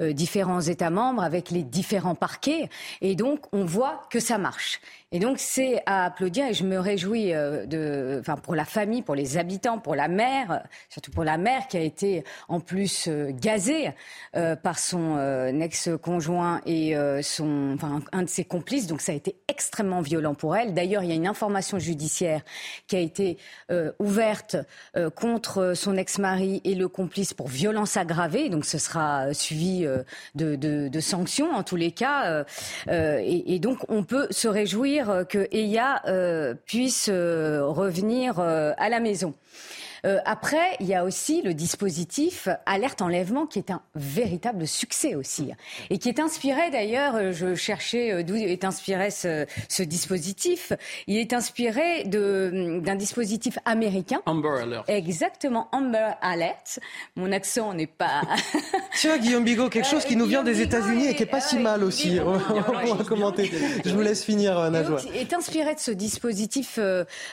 différents 0.00 0.62
États 0.62 0.88
membres 0.88 1.22
avec 1.22 1.50
les 1.50 1.62
différents 1.62 2.14
parquets. 2.14 2.70
Et 3.02 3.14
donc, 3.14 3.40
on 3.52 3.66
voit 3.66 4.04
que 4.08 4.18
ça 4.18 4.38
marche. 4.38 4.80
Et 5.12 5.20
donc 5.20 5.38
c'est 5.38 5.82
à 5.86 6.04
applaudir 6.06 6.48
et 6.48 6.54
je 6.54 6.64
me 6.64 6.80
réjouis 6.80 7.32
euh, 7.32 7.64
de, 7.64 8.18
enfin 8.18 8.34
pour 8.34 8.56
la 8.56 8.64
famille, 8.64 9.02
pour 9.02 9.14
les 9.14 9.38
habitants, 9.38 9.78
pour 9.78 9.94
la 9.94 10.08
mère, 10.08 10.64
surtout 10.88 11.12
pour 11.12 11.22
la 11.22 11.38
mère 11.38 11.68
qui 11.68 11.76
a 11.76 11.80
été 11.80 12.24
en 12.48 12.58
plus 12.58 13.06
euh, 13.06 13.30
gazée 13.30 13.92
euh, 14.34 14.56
par 14.56 14.80
son 14.80 15.16
ex-conjoint 15.60 16.60
et 16.66 16.96
son, 17.22 17.72
enfin 17.74 18.02
un 18.10 18.22
de 18.22 18.28
ses 18.28 18.44
complices. 18.44 18.88
Donc 18.88 19.00
ça 19.00 19.12
a 19.12 19.14
été 19.14 19.36
extrêmement 19.46 20.00
violent 20.00 20.34
pour 20.34 20.56
elle. 20.56 20.74
D'ailleurs, 20.74 21.04
il 21.04 21.10
y 21.10 21.12
a 21.12 21.14
une 21.14 21.28
information 21.28 21.78
judiciaire 21.78 22.42
qui 22.88 22.96
a 22.96 23.00
été 23.00 23.38
ouverte 23.98 24.56
contre 25.14 25.74
son 25.74 25.96
ex-mari 25.96 26.60
et 26.64 26.74
le 26.74 26.88
complice 26.88 27.34
pour 27.34 27.48
violence 27.48 27.96
aggravée. 27.96 28.48
Donc 28.48 28.64
ce 28.64 28.78
sera 28.78 29.32
suivi 29.32 29.86
de, 30.34 31.00
sanctions 31.00 31.52
en 31.52 31.62
tous 31.62 31.76
les 31.76 31.92
cas. 31.92 32.44
Et 32.88 33.58
donc 33.58 33.78
on 33.88 34.02
peut 34.04 34.26
se 34.30 34.48
réjouir 34.48 34.95
euh, 35.04 35.24
que 35.24 35.48
Eya 35.52 36.02
euh, 36.06 36.54
puisse 36.66 37.08
euh, 37.12 37.64
revenir 37.66 38.38
à 38.40 38.88
la 38.88 39.00
maison. 39.00 39.34
Euh, 40.04 40.18
après, 40.24 40.76
il 40.80 40.86
y 40.86 40.94
a 40.94 41.04
aussi 41.04 41.42
le 41.42 41.54
dispositif 41.54 42.48
alerte 42.66 43.02
enlèvement 43.02 43.46
qui 43.46 43.58
est 43.58 43.70
un 43.70 43.82
véritable 43.94 44.66
succès 44.66 45.14
aussi 45.14 45.52
et 45.90 45.98
qui 45.98 46.08
est 46.08 46.20
inspiré 46.20 46.70
d'ailleurs, 46.70 47.14
euh, 47.16 47.32
je 47.32 47.54
cherchais 47.54 48.12
euh, 48.12 48.22
d'où 48.22 48.36
est 48.36 48.64
inspiré 48.64 49.10
ce, 49.10 49.46
ce, 49.68 49.82
dispositif. 49.82 50.72
Il 51.06 51.16
est 51.16 51.32
inspiré 51.32 52.04
d'un 52.04 52.94
dispositif 52.94 53.58
américain. 53.64 54.20
Amber 54.26 54.60
Alert. 54.62 54.84
Exactement, 54.88 55.68
Amber 55.72 56.10
Alert. 56.20 56.80
Mon 57.14 57.32
accent 57.32 57.72
n'est 57.74 57.86
pas. 57.86 58.22
Tiens, 58.94 59.18
Guillaume 59.18 59.44
Bigot, 59.44 59.68
quelque 59.68 59.88
chose 59.88 60.04
qui 60.04 60.16
nous 60.16 60.26
vient 60.26 60.42
des 60.42 60.60
États-Unis 60.60 61.06
et 61.06 61.14
qui 61.14 61.22
est 61.22 61.26
pas 61.26 61.40
si 61.40 61.58
mal 61.58 61.84
aussi. 61.84 62.18
On 62.24 62.94
va 62.94 63.04
commenter. 63.04 63.50
Je 63.84 63.94
vous 63.94 64.00
laisse 64.02 64.24
finir, 64.24 64.70
Najwa. 64.70 65.00
Est 65.14 65.32
inspiré 65.32 65.74
de 65.74 65.80
ce 65.80 65.90
dispositif 65.90 66.78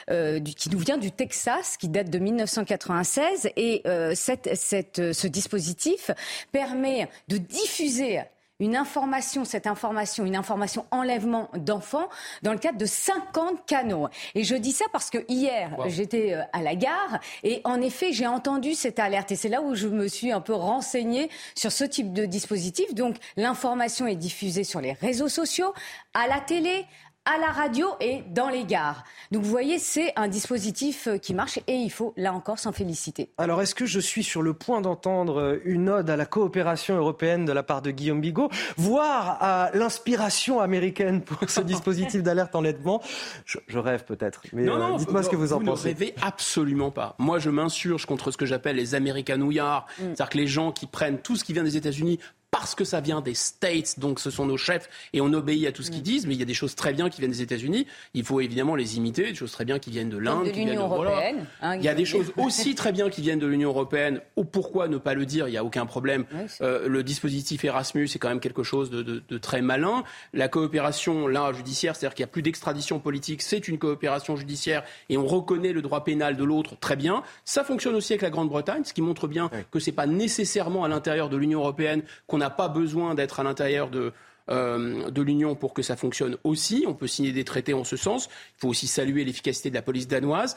qui 0.06 0.70
nous 0.70 0.78
vient 0.78 0.98
du 0.98 1.10
Texas, 1.10 1.76
qui 1.76 1.88
date 1.88 2.10
de 2.10 2.18
1900 2.18 2.63
1996 2.64 3.50
et 3.56 3.82
euh, 3.86 4.12
cette, 4.14 4.56
cette, 4.56 5.12
ce 5.12 5.26
dispositif 5.26 6.10
permet 6.52 7.08
de 7.28 7.36
diffuser 7.36 8.20
une 8.60 8.76
information, 8.76 9.44
cette 9.44 9.66
information, 9.66 10.24
une 10.24 10.36
information 10.36 10.86
enlèvement 10.92 11.50
d'enfants 11.54 12.08
dans 12.42 12.52
le 12.52 12.58
cadre 12.58 12.78
de 12.78 12.86
50 12.86 13.66
canaux. 13.66 14.08
Et 14.34 14.44
je 14.44 14.54
dis 14.54 14.70
ça 14.70 14.84
parce 14.92 15.10
que 15.10 15.18
hier, 15.28 15.76
j'étais 15.86 16.34
euh, 16.34 16.42
à 16.52 16.62
la 16.62 16.76
gare 16.76 17.20
et 17.42 17.60
en 17.64 17.80
effet, 17.80 18.12
j'ai 18.12 18.28
entendu 18.28 18.74
cette 18.74 18.98
alerte 18.98 19.32
et 19.32 19.36
c'est 19.36 19.48
là 19.48 19.60
où 19.60 19.74
je 19.74 19.88
me 19.88 20.06
suis 20.06 20.30
un 20.30 20.40
peu 20.40 20.54
renseignée 20.54 21.30
sur 21.56 21.72
ce 21.72 21.84
type 21.84 22.12
de 22.12 22.26
dispositif. 22.26 22.94
Donc, 22.94 23.16
l'information 23.36 24.06
est 24.06 24.16
diffusée 24.16 24.64
sur 24.64 24.80
les 24.80 24.92
réseaux 24.92 25.28
sociaux, 25.28 25.74
à 26.14 26.28
la 26.28 26.38
télé, 26.38 26.86
à 27.26 27.38
la 27.38 27.48
radio 27.48 27.86
et 28.00 28.22
dans 28.34 28.50
les 28.50 28.64
gares. 28.64 29.04
Donc 29.30 29.44
vous 29.44 29.50
voyez, 29.50 29.78
c'est 29.78 30.12
un 30.16 30.28
dispositif 30.28 31.06
euh, 31.06 31.16
qui 31.16 31.32
marche 31.32 31.58
et 31.66 31.72
il 31.74 31.90
faut 31.90 32.12
là 32.16 32.34
encore 32.34 32.58
s'en 32.58 32.72
féliciter. 32.72 33.30
Alors 33.38 33.62
est-ce 33.62 33.74
que 33.74 33.86
je 33.86 33.98
suis 33.98 34.22
sur 34.22 34.42
le 34.42 34.52
point 34.52 34.82
d'entendre 34.82 35.40
euh, 35.40 35.58
une 35.64 35.88
ode 35.88 36.10
à 36.10 36.16
la 36.16 36.26
coopération 36.26 36.96
européenne 36.96 37.46
de 37.46 37.52
la 37.52 37.62
part 37.62 37.80
de 37.80 37.90
Guillaume 37.90 38.20
Bigot, 38.20 38.50
voire 38.76 39.38
à 39.40 39.70
l'inspiration 39.72 40.60
américaine 40.60 41.22
pour 41.22 41.48
ce 41.48 41.60
dispositif 41.62 42.22
d'alerte 42.22 42.54
enlèvement? 42.54 43.00
Je, 43.46 43.58
je, 43.68 43.78
rêve 43.78 44.04
peut-être, 44.04 44.42
mais 44.52 44.68
euh, 44.68 44.96
dites-moi 44.98 45.22
ce 45.22 45.30
que 45.30 45.36
vous 45.36 45.54
en 45.54 45.60
pensez. 45.60 45.88
Ne 45.88 45.94
rêvez 45.94 46.14
absolument 46.20 46.90
pas. 46.90 47.14
Moi, 47.18 47.38
je 47.38 47.48
m'insurge 47.48 48.04
contre 48.04 48.30
ce 48.30 48.36
que 48.36 48.46
j'appelle 48.46 48.76
les 48.76 48.94
américanouillards, 48.94 49.86
mm. 49.98 50.02
c'est-à-dire 50.02 50.28
que 50.28 50.38
les 50.38 50.46
gens 50.46 50.72
qui 50.72 50.86
prennent 50.86 51.18
tout 51.18 51.36
ce 51.36 51.44
qui 51.44 51.54
vient 51.54 51.64
des 51.64 51.78
États-Unis 51.78 52.18
parce 52.54 52.76
que 52.76 52.84
ça 52.84 53.00
vient 53.00 53.20
des 53.20 53.34
States, 53.34 53.98
donc 53.98 54.20
ce 54.20 54.30
sont 54.30 54.46
nos 54.46 54.56
chefs 54.56 54.88
et 55.12 55.20
on 55.20 55.32
obéit 55.32 55.66
à 55.66 55.72
tout 55.72 55.82
ce 55.82 55.90
qu'ils 55.90 56.02
disent, 56.02 56.24
mais 56.24 56.34
il 56.34 56.38
y 56.38 56.42
a 56.42 56.46
des 56.46 56.54
choses 56.54 56.76
très 56.76 56.92
bien 56.92 57.10
qui 57.10 57.20
viennent 57.20 57.32
des 57.32 57.42
États-Unis. 57.42 57.84
Il 58.14 58.22
faut 58.22 58.40
évidemment 58.40 58.76
les 58.76 58.96
imiter, 58.96 59.24
des 59.24 59.34
choses 59.34 59.50
très 59.50 59.64
bien 59.64 59.80
qui 59.80 59.90
viennent 59.90 60.08
de 60.08 60.18
l'Inde, 60.18 60.46
de 60.46 60.52
l'Union 60.52 60.84
européenne. 60.84 61.46
Hein, 61.60 61.74
il 61.74 61.82
y 61.82 61.88
a 61.88 61.94
des 61.94 62.04
choses 62.04 62.32
aussi 62.36 62.76
très 62.76 62.92
bien 62.92 63.10
qui 63.10 63.22
viennent 63.22 63.40
de 63.40 63.48
l'Union 63.48 63.70
européenne. 63.70 64.20
Ou 64.36 64.44
pourquoi 64.44 64.86
ne 64.86 64.98
pas 64.98 65.14
le 65.14 65.26
dire 65.26 65.48
Il 65.48 65.50
n'y 65.50 65.56
a 65.56 65.64
aucun 65.64 65.84
problème. 65.84 66.26
euh, 66.60 66.86
le 66.86 67.02
dispositif 67.02 67.64
Erasmus 67.64 68.06
c'est 68.06 68.20
quand 68.20 68.28
même 68.28 68.38
quelque 68.38 68.62
chose 68.62 68.88
de, 68.88 69.02
de, 69.02 69.20
de, 69.28 69.38
très 69.38 69.60
malin. 69.60 70.04
La 70.32 70.46
coopération 70.46 71.26
là 71.26 71.52
judiciaire, 71.52 71.96
c'est-à-dire 71.96 72.14
qu'il 72.14 72.22
n'y 72.22 72.30
a 72.30 72.32
plus 72.32 72.42
d'extradition 72.42 73.00
politique, 73.00 73.42
c'est 73.42 73.66
une 73.66 73.78
coopération 73.78 74.36
judiciaire 74.36 74.84
et 75.08 75.18
on 75.18 75.26
reconnaît 75.26 75.72
le 75.72 75.82
droit 75.82 76.04
pénal 76.04 76.36
de 76.36 76.44
l'autre, 76.44 76.76
très 76.78 76.94
bien. 76.94 77.24
Ça 77.44 77.64
fonctionne 77.64 77.96
aussi 77.96 78.12
avec 78.12 78.22
la 78.22 78.30
Grande-Bretagne, 78.30 78.84
ce 78.84 78.92
qui 78.92 79.02
montre 79.02 79.26
bien 79.26 79.50
que 79.72 79.80
c'est 79.80 79.90
pas 79.90 80.06
nécessairement 80.06 80.84
à 80.84 80.88
l'intérieur 80.88 81.28
de 81.28 81.36
l'Union 81.36 81.58
européenne 81.58 82.02
qu'on 82.28 82.43
n'a 82.44 82.50
pas 82.50 82.68
besoin 82.68 83.14
d'être 83.14 83.40
à 83.40 83.42
l'intérieur 83.42 83.90
de, 83.90 84.12
euh, 84.50 85.10
de 85.10 85.22
l'Union 85.22 85.54
pour 85.54 85.72
que 85.74 85.82
ça 85.82 85.96
fonctionne 85.96 86.36
aussi. 86.44 86.84
On 86.86 86.94
peut 86.94 87.06
signer 87.06 87.32
des 87.32 87.44
traités 87.44 87.74
en 87.74 87.84
ce 87.84 87.96
sens. 87.96 88.28
Il 88.56 88.60
faut 88.60 88.68
aussi 88.68 88.86
saluer 88.86 89.24
l'efficacité 89.24 89.70
de 89.70 89.74
la 89.74 89.82
police 89.82 90.06
danoise. 90.06 90.56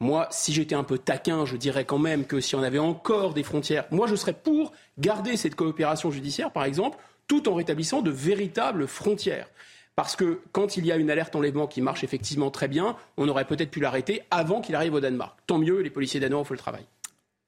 Moi, 0.00 0.26
si 0.30 0.52
j'étais 0.52 0.74
un 0.74 0.82
peu 0.82 0.98
taquin, 0.98 1.44
je 1.44 1.56
dirais 1.56 1.84
quand 1.84 1.98
même 1.98 2.24
que 2.24 2.40
si 2.40 2.54
on 2.56 2.62
avait 2.62 2.78
encore 2.78 3.34
des 3.34 3.42
frontières, 3.42 3.84
moi 3.90 4.06
je 4.06 4.16
serais 4.16 4.32
pour 4.32 4.72
garder 4.98 5.36
cette 5.36 5.54
coopération 5.54 6.10
judiciaire, 6.10 6.50
par 6.50 6.64
exemple, 6.64 6.98
tout 7.28 7.48
en 7.48 7.54
rétablissant 7.54 8.00
de 8.00 8.10
véritables 8.10 8.88
frontières. 8.88 9.48
Parce 9.96 10.16
que 10.16 10.40
quand 10.52 10.78
il 10.78 10.86
y 10.86 10.92
a 10.92 10.96
une 10.96 11.10
alerte 11.10 11.36
enlèvement 11.36 11.66
qui 11.66 11.82
marche 11.82 12.02
effectivement 12.02 12.50
très 12.50 12.66
bien, 12.66 12.96
on 13.18 13.28
aurait 13.28 13.44
peut-être 13.44 13.70
pu 13.70 13.80
l'arrêter 13.80 14.22
avant 14.30 14.62
qu'il 14.62 14.74
arrive 14.74 14.94
au 14.94 15.00
Danemark. 15.00 15.38
Tant 15.46 15.58
mieux, 15.58 15.80
les 15.80 15.90
policiers 15.90 16.18
danois 16.18 16.40
ont 16.40 16.44
fait 16.44 16.54
le 16.54 16.58
travail. 16.58 16.86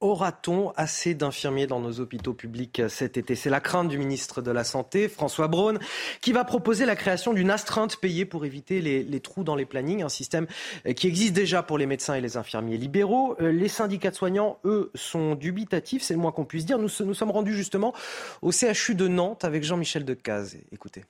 Aura-t-on 0.03 0.73
assez 0.77 1.15
d'infirmiers 1.15 1.69
dans 1.69 1.79
nos 1.79 2.01
hôpitaux 2.01 2.35
publics 2.35 2.83
cet 2.89 3.17
été? 3.17 3.37
C'est 3.37 3.51
la 3.51 3.61
crainte 3.61 3.89
du 3.89 3.99
ministre 3.99 4.43
de 4.43 4.51
la 4.51 4.65
Santé, 4.65 5.09
François 5.09 5.47
Braun, 5.47 5.79
qui 6.21 6.33
va 6.33 6.43
proposer 6.43 6.87
la 6.87 6.97
création 6.97 7.33
d'une 7.33 7.51
astreinte 7.51 7.97
payée 7.99 8.25
pour 8.25 8.45
éviter 8.45 8.81
les, 8.81 9.21
trous 9.21 9.45
dans 9.45 9.55
les 9.55 9.65
plannings, 9.65 10.03
un 10.03 10.09
système 10.09 10.49
qui 10.97 11.07
existe 11.07 11.35
déjà 11.35 11.63
pour 11.63 11.79
les 11.79 11.87
médecins 11.87 12.15
et 12.15 12.21
les 12.21 12.37
infirmiers 12.37 12.79
libéraux. 12.79 13.37
Les 13.39 13.69
syndicats 13.69 14.11
de 14.11 14.17
soignants, 14.17 14.59
eux, 14.65 14.91
sont 14.97 15.37
dubitatifs, 15.37 16.03
c'est 16.03 16.15
le 16.15 16.21
moins 16.21 16.33
qu'on 16.33 16.45
puisse 16.45 16.67
dire. 16.67 16.79
Nous 16.79 16.91
nous 17.05 17.15
sommes 17.15 17.31
rendus 17.31 17.55
justement 17.55 17.95
au 18.43 18.51
CHU 18.51 18.97
de 18.97 19.07
Nantes 19.07 19.45
avec 19.45 19.63
Jean-Michel 19.63 20.05
Decaze. 20.05 20.57
Écoutez 20.73 21.05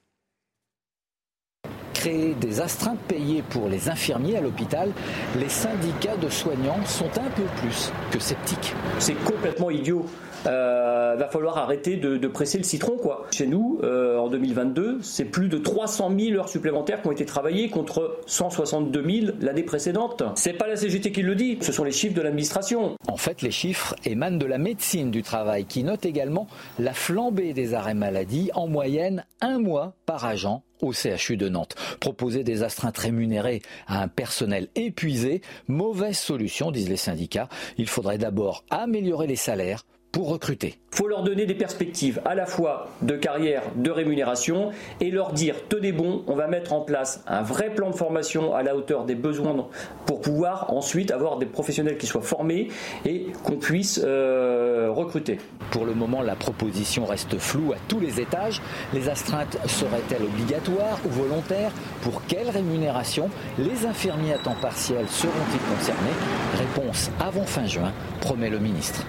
créer 2.03 2.35
des 2.35 2.61
astreintes 2.61 2.99
payées 3.07 3.45
pour 3.49 3.69
les 3.69 3.89
infirmiers 3.89 4.37
à 4.37 4.41
l'hôpital, 4.41 4.91
les 5.39 5.49
syndicats 5.49 6.17
de 6.17 6.29
soignants 6.29 6.85
sont 6.85 7.11
un 7.17 7.31
peu 7.31 7.45
plus 7.61 7.93
que 8.11 8.19
sceptiques. 8.19 8.75
C'est 8.99 9.15
complètement 9.25 9.71
idiot. 9.71 10.05
Euh, 10.47 11.17
va 11.17 11.29
falloir 11.29 11.59
arrêter 11.59 11.97
de, 11.97 12.27
presser 12.29 12.59
le 12.59 12.65
citron. 12.65 12.97
Quoi. 12.97 13.27
Chez 13.31 13.47
nous, 13.47 13.79
euh, 13.83 14.19
en 14.19 14.29
2022, 14.29 14.99
c'est 15.03 15.25
plus 15.25 15.49
de 15.49 15.59
300 15.59 16.13
000 16.19 16.39
heures 16.39 16.49
supplémentaires 16.49 17.03
qui 17.03 17.09
ont 17.09 17.13
été 17.13 17.27
travaillées 17.27 17.69
contre 17.69 18.21
162 18.27 19.05
000 19.05 19.33
l'année 19.41 19.63
précédente. 19.63 20.23
C'est 20.35 20.55
pas 20.55 20.67
la 20.67 20.77
CGT 20.77 21.13
qui 21.13 21.23
le 21.23 21.35
dit, 21.35 21.59
ce 21.61 21.73
sont 21.73 21.85
les 21.85 21.93
chiffres 21.93 22.15
de 22.15 22.23
l'administration. 22.23 22.97
En 23.07 23.17
fait, 23.17 23.43
les 23.43 23.51
chiffres 23.51 23.95
émanent 24.05 24.39
de 24.39 24.47
la 24.47 24.59
médecine 24.59 25.11
du 25.11 25.23
travail 25.23 25.65
qui 25.65 25.85
note 25.85 26.07
également 26.07 26.47
la 26.79 26.95
flambée 26.95 27.53
des 27.53 27.75
arrêts 27.75 27.95
maladie, 27.95 28.51
en 28.55 28.67
moyenne 28.67 29.25
un 29.41 29.59
mois 29.59 29.95
par 30.07 30.25
agent 30.25 30.63
au 30.81 30.93
CHU 30.93 31.37
de 31.37 31.49
Nantes. 31.49 31.77
Proposer 32.01 32.43
des 32.43 32.63
astreintes 32.63 32.99
rémunérées 32.99 33.63
à 33.87 34.03
un 34.03 34.09
personnel 34.09 34.69
épuisé, 34.75 35.43
mauvaise 35.69 36.19
solution, 36.19 36.71
disent 36.71 36.89
les 36.89 36.97
syndicats. 36.97 37.49
Il 37.79 37.89
faudrait 37.89 38.19
d'abord 38.19 38.65
améliorer 38.71 39.27
les 39.27 39.37
salaires 39.37 39.85
pour 40.13 40.29
recruter. 40.29 40.79
Il 40.93 40.97
faut 40.97 41.09
leur 41.09 41.23
donner 41.23 41.47
des 41.47 41.55
perspectives 41.55 42.21
à 42.27 42.35
la 42.35 42.45
fois 42.45 42.91
de 43.01 43.17
carrière, 43.17 43.63
de 43.77 43.91
rémunération 43.91 44.71
et 45.01 45.11
leur 45.11 45.33
dire 45.33 45.57
tenez 45.71 45.91
bon, 45.91 46.23
on 46.27 46.37
va 46.37 46.49
mettre 46.49 46.75
en 46.75 46.83
place 46.83 47.25
un 47.27 47.41
vrai 47.41 47.71
plan 47.75 47.89
de 47.89 47.97
formation 47.97 48.55
à 48.55 48.63
la 48.63 48.77
hauteur 48.77 49.07
des 49.07 49.15
besoins 49.15 49.69
pour 50.05 50.21
pouvoir 50.21 50.71
ensuite 50.71 51.11
avoir 51.11 51.39
des 51.39 51.47
professionnels 51.47 51.97
qui 51.97 52.07
soient 52.07 52.21
formés 52.21 52.69
et 53.07 53.29
qu'on 53.43 53.57
puisse 53.57 54.03
euh, 54.05 54.91
recruter. 54.91 55.39
Pour 55.71 55.87
le 55.87 55.95
moment, 55.95 56.21
la 56.21 56.37
proposition 56.37 57.07
reste 57.07 57.39
floue 57.39 57.73
à 57.73 57.77
tous 57.89 57.99
les 57.99 58.21
étages. 58.21 58.61
Les 58.93 59.09
astreintes 59.09 59.57
seraient-elles 59.67 60.25
obligatoires 60.25 60.99
ou 61.07 61.09
volontaires? 61.09 61.73
Pour 62.03 62.23
quelle 62.27 62.51
rémunération? 62.51 63.31
Les 63.59 63.87
infirmiers 63.87 64.35
à 64.35 64.39
temps 64.39 64.57
partiel 64.61 65.09
seront-ils 65.09 65.75
concernés? 65.75 66.13
Réponse 66.59 67.11
avant 67.19 67.45
fin 67.45 67.67
juin, 67.67 67.93
promet 68.21 68.51
le 68.51 68.59
ministre. 68.59 69.07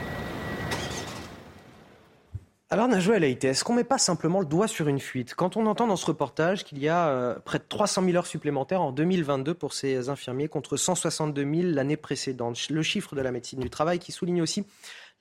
Alors 2.69 2.87
Najwa 2.87 3.17
Haïté, 3.17 3.49
est-ce 3.49 3.63
qu'on 3.63 3.73
ne 3.73 3.79
met 3.79 3.83
pas 3.83 3.99
simplement 3.99 4.39
le 4.39 4.47
doigt 4.47 4.67
sur 4.67 4.87
une 4.87 4.99
fuite? 4.99 5.35
Quand 5.35 5.57
on 5.57 5.67
entend 5.67 5.85
dans 5.85 5.95
ce 5.95 6.07
reportage 6.07 6.63
qu'il 6.63 6.79
y 6.79 6.89
a 6.89 7.07
euh, 7.09 7.35
près 7.37 7.59
de 7.59 7.65
300 7.69 8.03
000 8.03 8.17
heures 8.17 8.25
supplémentaires 8.25 8.81
en 8.81 8.91
2022 8.91 9.53
pour 9.53 9.73
ces 9.73 10.09
infirmiers 10.09 10.47
contre 10.47 10.75
162 10.75 11.41
000 11.43 11.67
l'année 11.75 11.97
précédente, 11.97 12.69
le 12.69 12.81
chiffre 12.81 13.15
de 13.15 13.21
la 13.21 13.31
médecine 13.31 13.59
du 13.59 13.69
travail 13.69 13.99
qui 13.99 14.11
souligne 14.11 14.41
aussi 14.41 14.65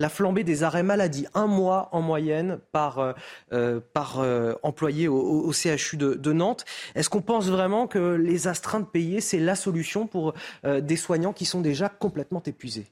la 0.00 0.08
flambée 0.08 0.44
des 0.44 0.62
arrêts 0.62 0.82
maladie, 0.82 1.26
un 1.34 1.46
mois 1.46 1.90
en 1.92 2.00
moyenne 2.00 2.58
par, 2.72 3.00
euh, 3.00 3.12
euh, 3.52 4.54
employé 4.62 5.08
au, 5.08 5.52
CHU 5.52 5.98
de, 5.98 6.14
de 6.14 6.32
Nantes. 6.32 6.64
Est-ce 6.94 7.10
qu'on 7.10 7.20
pense 7.20 7.48
vraiment 7.48 7.86
que 7.86 8.14
les 8.14 8.48
astreintes 8.48 8.90
payées, 8.90 9.20
c'est 9.20 9.38
la 9.38 9.56
solution 9.56 10.06
pour 10.06 10.32
des 10.64 10.96
soignants 10.96 11.34
qui 11.34 11.44
sont 11.44 11.60
déjà 11.60 11.90
complètement 11.90 12.42
épuisés? 12.46 12.86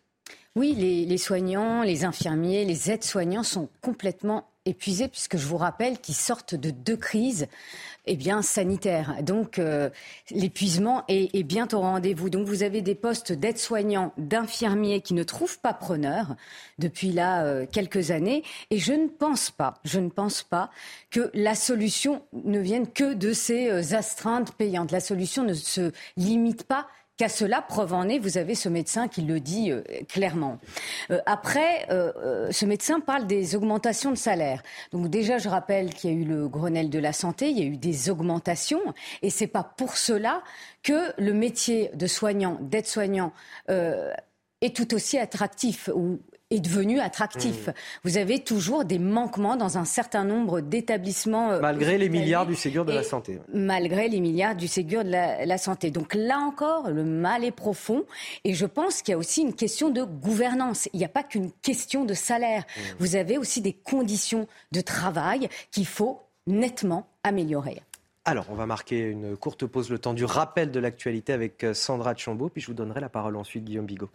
Oui, 0.57 0.75
les, 0.75 1.19
soignants, 1.19 1.83
les 1.83 2.05
infirmiers, 2.05 2.65
les 2.65 2.91
aides-soignants 2.91 3.45
sont 3.45 3.69
complètement 3.83 4.49
épuisés 4.67 5.07
puisque 5.07 5.37
je 5.37 5.47
vous 5.47 5.57
rappelle 5.57 5.99
qu'ils 6.01 6.17
sortent 6.17 6.57
de 6.57 6.71
deux 6.71 6.97
crises 6.97 7.47
eh 8.07 8.17
bien, 8.17 8.43
sanitaires. 8.43 9.23
Donc 9.23 9.61
euh, 9.61 9.91
l'épuisement 10.33 11.05
est, 11.07 11.35
est, 11.37 11.45
bien 11.45 11.69
au 11.73 11.81
rendez-vous. 11.81 12.31
Donc 12.31 12.49
vous 12.49 12.65
avez 12.65 12.83
des 12.83 12.97
postes 12.97 13.31
d'aides-soignants, 13.31 14.13
d'infirmiers 14.19 15.03
qui 15.03 15.15
ne 15.15 15.23
trouvent 15.23 15.61
pas 15.61 15.73
preneur 15.73 16.35
depuis 16.79 17.13
là 17.13 17.45
euh, 17.45 17.65
quelques 17.71 18.11
années. 18.11 18.43
Et 18.71 18.79
je 18.79 18.93
ne 18.93 19.07
pense 19.07 19.51
pas, 19.51 19.75
je 19.85 20.01
ne 20.01 20.09
pense 20.09 20.43
pas 20.43 20.71
que 21.11 21.31
la 21.33 21.55
solution 21.55 22.23
ne 22.33 22.59
vienne 22.59 22.89
que 22.91 23.15
de 23.15 23.33
ces 23.33 23.71
euh, 23.71 23.97
astreintes 23.97 24.53
payantes. 24.55 24.91
La 24.91 25.01
solution 25.01 25.45
ne 25.45 25.55
se 25.55 25.93
limite 26.17 26.65
pas 26.65 26.89
qu'à 27.21 27.29
cela, 27.29 27.61
preuve 27.61 27.93
en 27.93 28.09
est, 28.09 28.19
vous 28.19 28.39
avez 28.39 28.55
ce 28.55 28.71
médecin 28.71 29.07
qui 29.07 29.21
le 29.21 29.41
dit 29.41 29.71
euh, 29.71 29.83
clairement. 30.09 30.59
Euh, 31.11 31.21
après, 31.27 31.87
euh, 31.91 32.51
ce 32.51 32.65
médecin 32.65 32.99
parle 32.99 33.27
des 33.27 33.55
augmentations 33.55 34.11
de 34.11 34.17
salaire. 34.17 34.63
Donc 34.91 35.09
déjà, 35.09 35.37
je 35.37 35.51
rappelle 35.51 35.93
qu'il 35.93 36.11
y 36.11 36.13
a 36.15 36.17
eu 36.17 36.25
le 36.25 36.49
Grenelle 36.49 36.89
de 36.89 36.99
la 36.99 37.13
santé, 37.13 37.51
il 37.51 37.59
y 37.59 37.61
a 37.61 37.67
eu 37.67 37.77
des 37.77 38.09
augmentations, 38.09 38.81
et 39.21 39.29
c'est 39.29 39.49
pas 39.49 39.63
pour 39.63 39.99
cela 39.99 40.43
que 40.83 41.13
le 41.19 41.35
métier 41.35 41.91
de 41.93 42.07
soignant, 42.07 42.57
d'aide-soignant, 42.63 43.35
est 43.69 44.75
tout 44.75 44.95
aussi 44.95 45.19
attractif 45.19 45.91
est 46.51 46.61
devenu 46.61 47.01
attractif. 47.01 47.69
Mmh. 47.69 47.73
Vous 48.05 48.17
avez 48.19 48.41
toujours 48.41 48.85
des 48.85 48.99
manquements 48.99 49.57
dans 49.57 49.79
un 49.79 49.85
certain 49.85 50.25
nombre 50.25 50.61
d'établissements. 50.61 51.61
Malgré 51.61 51.97
les 51.97 52.09
milliards 52.09 52.47
du 52.47 52.57
Ségur 52.57 52.85
de 52.85 52.93
la 52.93 53.03
Santé. 53.03 53.39
Malgré 53.55 54.09
les 54.09 54.21
milliards 54.21 54.57
du 54.57 54.67
Ségur 54.67 55.05
de 55.05 55.11
la, 55.11 55.47
la, 55.47 55.59
Santé. 55.59 55.91
Donc 55.91 56.15
là 56.15 56.39
encore, 56.39 56.91
le 56.91 57.05
mal 57.05 57.45
est 57.45 57.53
profond. 57.53 58.05
Et 58.45 58.55
je 58.55 58.67
pense 58.67 59.03
qu'il 59.03 59.13
y 59.13 59.15
a 59.15 59.19
aussi 59.19 59.43
une 59.43 59.55
question 59.55 59.91
de 59.91 60.03
gouvernance. 60.03 60.89
Il 60.93 60.99
n'y 60.99 61.05
a 61.05 61.09
pas 61.09 61.23
qu'une 61.23 61.53
question 61.63 62.05
de 62.05 62.15
salaire. 62.15 62.63
Mmh. 62.63 62.81
Vous 62.99 63.17
avez 63.17 63.39
aussi 63.39 63.61
des 63.61 63.73
conditions 63.73 64.49
de 64.73 64.81
travail 64.81 65.49
qu'il 65.71 65.87
faut 65.87 66.21
nettement 66.47 67.07
améliorer. 67.23 67.83
Alors, 68.25 68.47
on 68.51 68.55
va 68.55 68.67
marquer 68.67 69.01
une 69.01 69.37
courte 69.37 69.67
pause, 69.67 69.89
le 69.89 69.99
temps 69.99 70.15
du 70.15 70.25
rappel 70.25 70.71
de 70.71 70.81
l'actualité 70.81 71.33
avec 71.33 71.65
Sandra 71.73 72.15
Chambaud, 72.15 72.49
puis 72.49 72.61
je 72.61 72.67
vous 72.67 72.75
donnerai 72.75 73.01
la 73.01 73.09
parole 73.09 73.37
ensuite, 73.37 73.65
Guillaume 73.65 73.87
Bigot. 73.87 74.11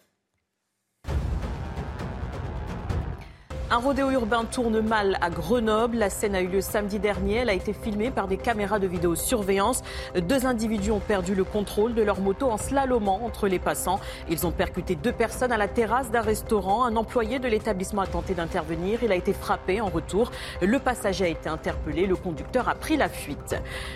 Un 3.72 3.78
rodéo 3.78 4.12
urbain 4.12 4.46
tourne 4.46 4.80
mal 4.80 5.18
à 5.22 5.32
Grenoble. 5.32 5.98
La 5.98 6.12
scène 6.12 6.36
a 6.36 6.42
eu 6.42 6.48
lieu 6.48 6.62
samedi 6.62 7.00
dernier. 7.00 7.38
Elle 7.38 7.50
a 7.50 7.54
été 7.54 7.74
filmée 7.74 8.12
par 8.12 8.28
des 8.28 8.38
caméras 8.38 8.78
de 8.78 8.86
vidéosurveillance. 8.86 9.82
Deux 10.16 10.46
individus 10.46 10.92
ont 10.92 11.00
perdu 11.00 11.34
le 11.34 11.44
contrôle 11.44 11.96
de 11.96 12.04
leur 12.04 12.22
moto 12.22 12.48
en 12.52 12.58
slalomant 12.58 13.26
entre 13.26 13.48
les 13.48 13.58
passants. 13.58 14.00
Ils 14.30 14.46
ont 14.46 14.52
percuté 14.52 14.94
deux 14.94 15.12
personnes 15.12 15.52
à 15.52 15.58
la 15.58 15.68
terrasse 15.68 16.12
d'un 16.12 16.22
restaurant. 16.22 16.86
Un 16.86 16.96
employé 16.96 17.40
de 17.40 17.48
l'établissement 17.48 18.04
a 18.04 18.08
tenté 18.08 18.36
d'intervenir. 18.36 19.00
Il 19.02 19.12
a 19.12 19.16
été 19.16 19.34
frappé 19.34 19.82
en 19.82 19.88
retour. 19.88 20.32
Le 20.62 20.78
passager 20.78 21.26
a 21.26 21.30
été 21.30 21.50
interpellé. 21.50 22.06
Le 22.06 22.16
conducteur 22.16 22.70
a 22.70 22.76
pris 22.76 22.98
la 22.98 23.10
fuite. 23.10 23.56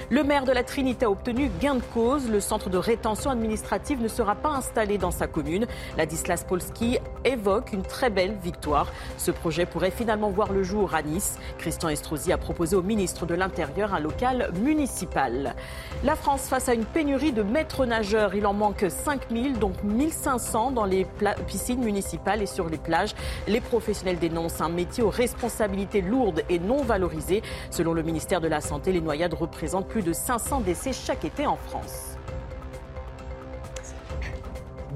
Le 0.10 0.24
maire 0.24 0.46
de 0.46 0.52
la 0.52 0.64
Trinité 0.64 1.06
a 1.06 1.12
obtenu 1.12 1.52
gain 1.62 1.76
de 1.76 1.84
cause. 1.94 2.28
Le 2.28 2.40
centre 2.40 2.72
de 2.72 2.78
rétention 2.80 3.30
administrative 3.30 4.02
ne 4.02 4.08
sera 4.08 4.34
pas 4.34 4.50
installé 4.50 4.98
dans 4.98 5.12
sa 5.12 5.28
commune. 5.28 5.68
Ladislas 5.96 6.44
Polski 6.44 6.98
évoque 7.24 7.72
une 7.72 7.84
très 7.84 8.10
belle 8.10 8.36
victoire. 8.42 8.88
Ce 9.18 9.30
projet 9.30 9.59
projet 9.66 9.80
pourrait 9.80 9.92
finalement 9.92 10.30
voir 10.30 10.52
le 10.52 10.64
jour 10.64 10.94
à 10.94 11.02
Nice. 11.02 11.38
Christian 11.58 11.90
Estrosi 11.90 12.32
a 12.32 12.38
proposé 12.38 12.76
au 12.76 12.82
ministre 12.82 13.26
de 13.26 13.34
l'Intérieur 13.34 13.94
un 13.94 14.00
local 14.00 14.50
municipal. 14.62 15.56
La 16.04 16.16
France 16.16 16.48
face 16.48 16.70
à 16.70 16.74
une 16.74 16.86
pénurie 16.86 17.32
de 17.32 17.44
maîtres 17.44 17.86
nageurs. 17.86 18.36
Il 18.36 18.46
en 18.46 18.54
manque 18.54 18.86
5000, 18.90 19.60
donc 19.60 19.82
1500 19.84 20.72
dans 20.72 20.86
les 20.86 21.08
piscines 21.48 21.84
municipales 21.84 22.42
et 22.42 22.46
sur 22.46 22.70
les 22.70 22.78
plages. 22.78 23.16
Les 23.48 23.62
professionnels 23.62 24.20
dénoncent 24.20 24.62
un 24.62 24.70
métier 24.70 25.04
aux 25.04 25.10
responsabilités 25.10 26.02
lourdes 26.02 26.44
et 26.50 26.60
non 26.60 26.84
valorisées. 26.84 27.42
Selon 27.72 27.94
le 27.94 28.04
ministère 28.04 28.42
de 28.42 28.48
la 28.48 28.62
Santé, 28.62 28.92
les 28.92 29.02
noyades 29.02 29.34
représentent 29.34 29.88
plus 29.88 30.04
de 30.04 30.14
500 30.14 30.62
décès 30.62 30.94
chaque 30.94 31.26
été 31.26 31.48
en 31.48 31.58
France. 31.58 32.09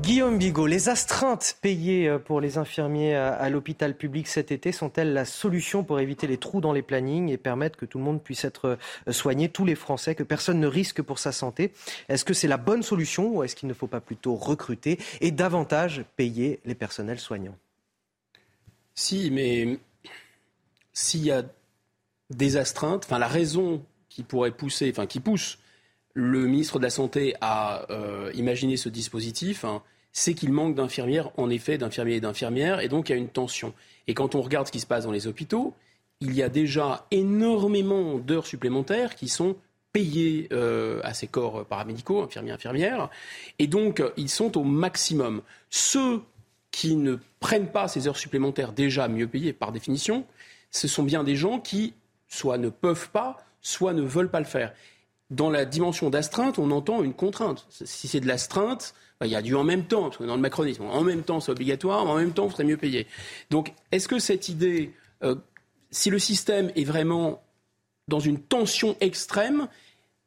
Guillaume 0.02 0.38
Bigot, 0.38 0.66
les 0.66 0.90
astreintes 0.90 1.58
payées 1.62 2.10
euh, 2.10 2.20
pour 2.20 2.42
les 2.42 2.58
infirmiers 2.58 3.16
à, 3.16 3.50
l'hôpital 3.50 3.96
public 3.96 4.28
cet 4.28 4.52
été 4.52 4.72
sont-elles 4.72 5.14
la 5.14 5.26
solution 5.26 5.84
pour 5.84 6.00
éviter 6.00 6.28
les 6.28 6.38
trous 6.38 6.62
dans 6.62 6.74
les 6.74 6.82
plannings 6.82 7.30
et 7.30 7.38
permettre 7.38 7.78
que 7.78 7.86
tout 7.86 8.00
le 8.00 8.04
monde 8.04 8.22
puisse 8.22 8.44
être 8.44 8.78
euh, 9.08 9.12
soigné, 9.12 9.50
tous 9.50 9.66
les 9.66 9.76
Français, 9.76 10.16
que 10.16 10.24
personne 10.24 10.60
ne 10.60 10.68
risque 10.68 11.02
pour 11.02 11.20
sa 11.20 11.32
santé? 11.32 11.74
Est-ce 12.10 12.26
que 12.26 12.34
c'est 12.34 12.48
la 12.48 12.58
bonne 12.58 12.84
solution 12.84 13.38
ou 13.38 13.44
est-ce 13.44 13.56
qu'il 13.56 13.70
ne 13.70 13.74
faut 13.74 13.88
pas 13.88 14.02
plutôt 14.02 14.36
recruter 14.36 15.00
et 15.22 15.32
davantage 15.32 16.04
payer 16.16 16.60
les 16.66 16.76
personnels 16.76 17.20
soignants? 17.20 17.58
Si, 18.96 19.32
mais 19.32 19.80
s'il 20.92 21.24
y 21.24 21.32
a 21.32 21.44
des 22.30 22.58
astreintes, 22.58 23.06
enfin 23.06 23.20
la 23.20 23.28
raison 23.28 23.84
qui 24.10 24.24
pourrait 24.24 24.52
pousser, 24.52 24.92
enfin 24.92 25.06
qui 25.06 25.20
pousse 25.20 25.58
le 26.14 26.46
ministre 26.46 26.80
de 26.80 26.84
la 26.84 26.90
Santé 26.90 27.36
à 27.42 27.92
euh, 27.92 28.32
imaginer 28.36 28.78
ce 28.78 28.90
dispositif, 28.90 29.66
hein, 29.66 29.82
c'est 30.12 30.34
qu'il 30.34 30.52
manque 30.52 30.76
d'infirmières, 30.76 31.32
en 31.38 31.50
effet, 31.50 31.78
d'infirmiers 31.78 32.16
et 32.16 32.22
d'infirmières, 32.22 32.80
et 32.82 32.88
donc 32.88 33.10
il 33.10 33.14
y 33.14 33.16
a 33.16 33.18
une 33.18 33.30
tension. 33.30 33.74
Et 34.08 34.14
quand 34.14 34.36
on 34.36 34.42
regarde 34.42 34.68
ce 34.68 34.72
qui 34.72 34.80
se 34.80 34.86
passe 34.86 35.06
dans 35.06 35.12
les 35.12 35.28
hôpitaux, 35.28 35.74
il 36.20 36.34
y 36.34 36.44
a 36.44 36.50
déjà 36.50 37.08
énormément 37.12 38.18
d'heures 38.20 38.46
supplémentaires 38.46 39.16
qui 39.16 39.28
sont 39.28 39.56
payées 39.92 40.48
euh, 40.52 41.02
à 41.04 41.14
ces 41.14 41.28
corps 41.28 41.66
paramédicaux, 41.66 42.22
infirmiers, 42.22 42.52
infirmières, 42.52 43.10
et 43.60 43.68
donc 43.68 44.04
ils 44.18 44.30
sont 44.30 44.58
au 44.58 44.64
maximum. 44.64 45.42
Ceux 45.70 46.22
qui 46.72 46.96
ne 46.96 47.18
prennent 47.40 47.72
pas 47.72 47.88
ces 47.88 48.08
heures 48.08 48.18
supplémentaires 48.18 48.72
déjà 48.72 49.08
mieux 49.08 49.28
payées 49.28 49.54
par 49.54 49.72
définition, 49.72 50.26
ce 50.72 50.88
sont 50.88 51.04
bien 51.04 51.24
des 51.24 51.36
gens 51.36 51.60
qui 51.60 51.94
soit 52.28 52.58
ne 52.58 52.70
peuvent 52.70 53.10
pas, 53.10 53.38
soit 53.62 53.94
ne 53.94 54.02
veulent 54.02 54.32
pas 54.32 54.40
le 54.40 54.46
faire. 54.46 54.74
Dans 55.30 55.50
la 55.50 55.66
dimension 55.66 56.10
d'astreinte, 56.10 56.60
on 56.60 56.70
entend 56.72 57.04
une 57.04 57.14
contrainte. 57.14 57.66
Si 57.70 58.08
c'est 58.08 58.20
de 58.20 58.28
l'astreinte, 58.28 58.94
il 59.22 59.32
y 59.32 59.36
a 59.36 59.42
du 59.42 59.56
en 59.56 59.64
même 59.64 59.86
temps, 59.86 60.04
parce 60.04 60.18
que 60.18 60.24
dans 60.26 60.36
le 60.36 60.42
macronisme, 60.42 60.84
en 60.84 61.02
même 61.02 61.24
temps 61.24 61.40
c'est 61.40 61.52
obligatoire, 61.52 62.06
mais 62.06 62.12
en 62.12 62.18
même 62.18 62.34
temps 62.34 62.46
on 62.46 62.50
serait 62.50 62.66
mieux 62.66 62.78
payé. 62.78 63.08
Donc 63.50 63.74
est-ce 63.92 64.08
que 64.08 64.20
cette 64.20 64.50
idée, 64.50 64.94
euh, 65.24 65.36
si 65.92 66.10
le 66.10 66.20
système 66.20 66.72
est 66.76 66.84
vraiment 66.84 67.42
dans 68.08 68.20
une 68.20 68.40
tension 68.40 68.98
extrême, 69.00 69.68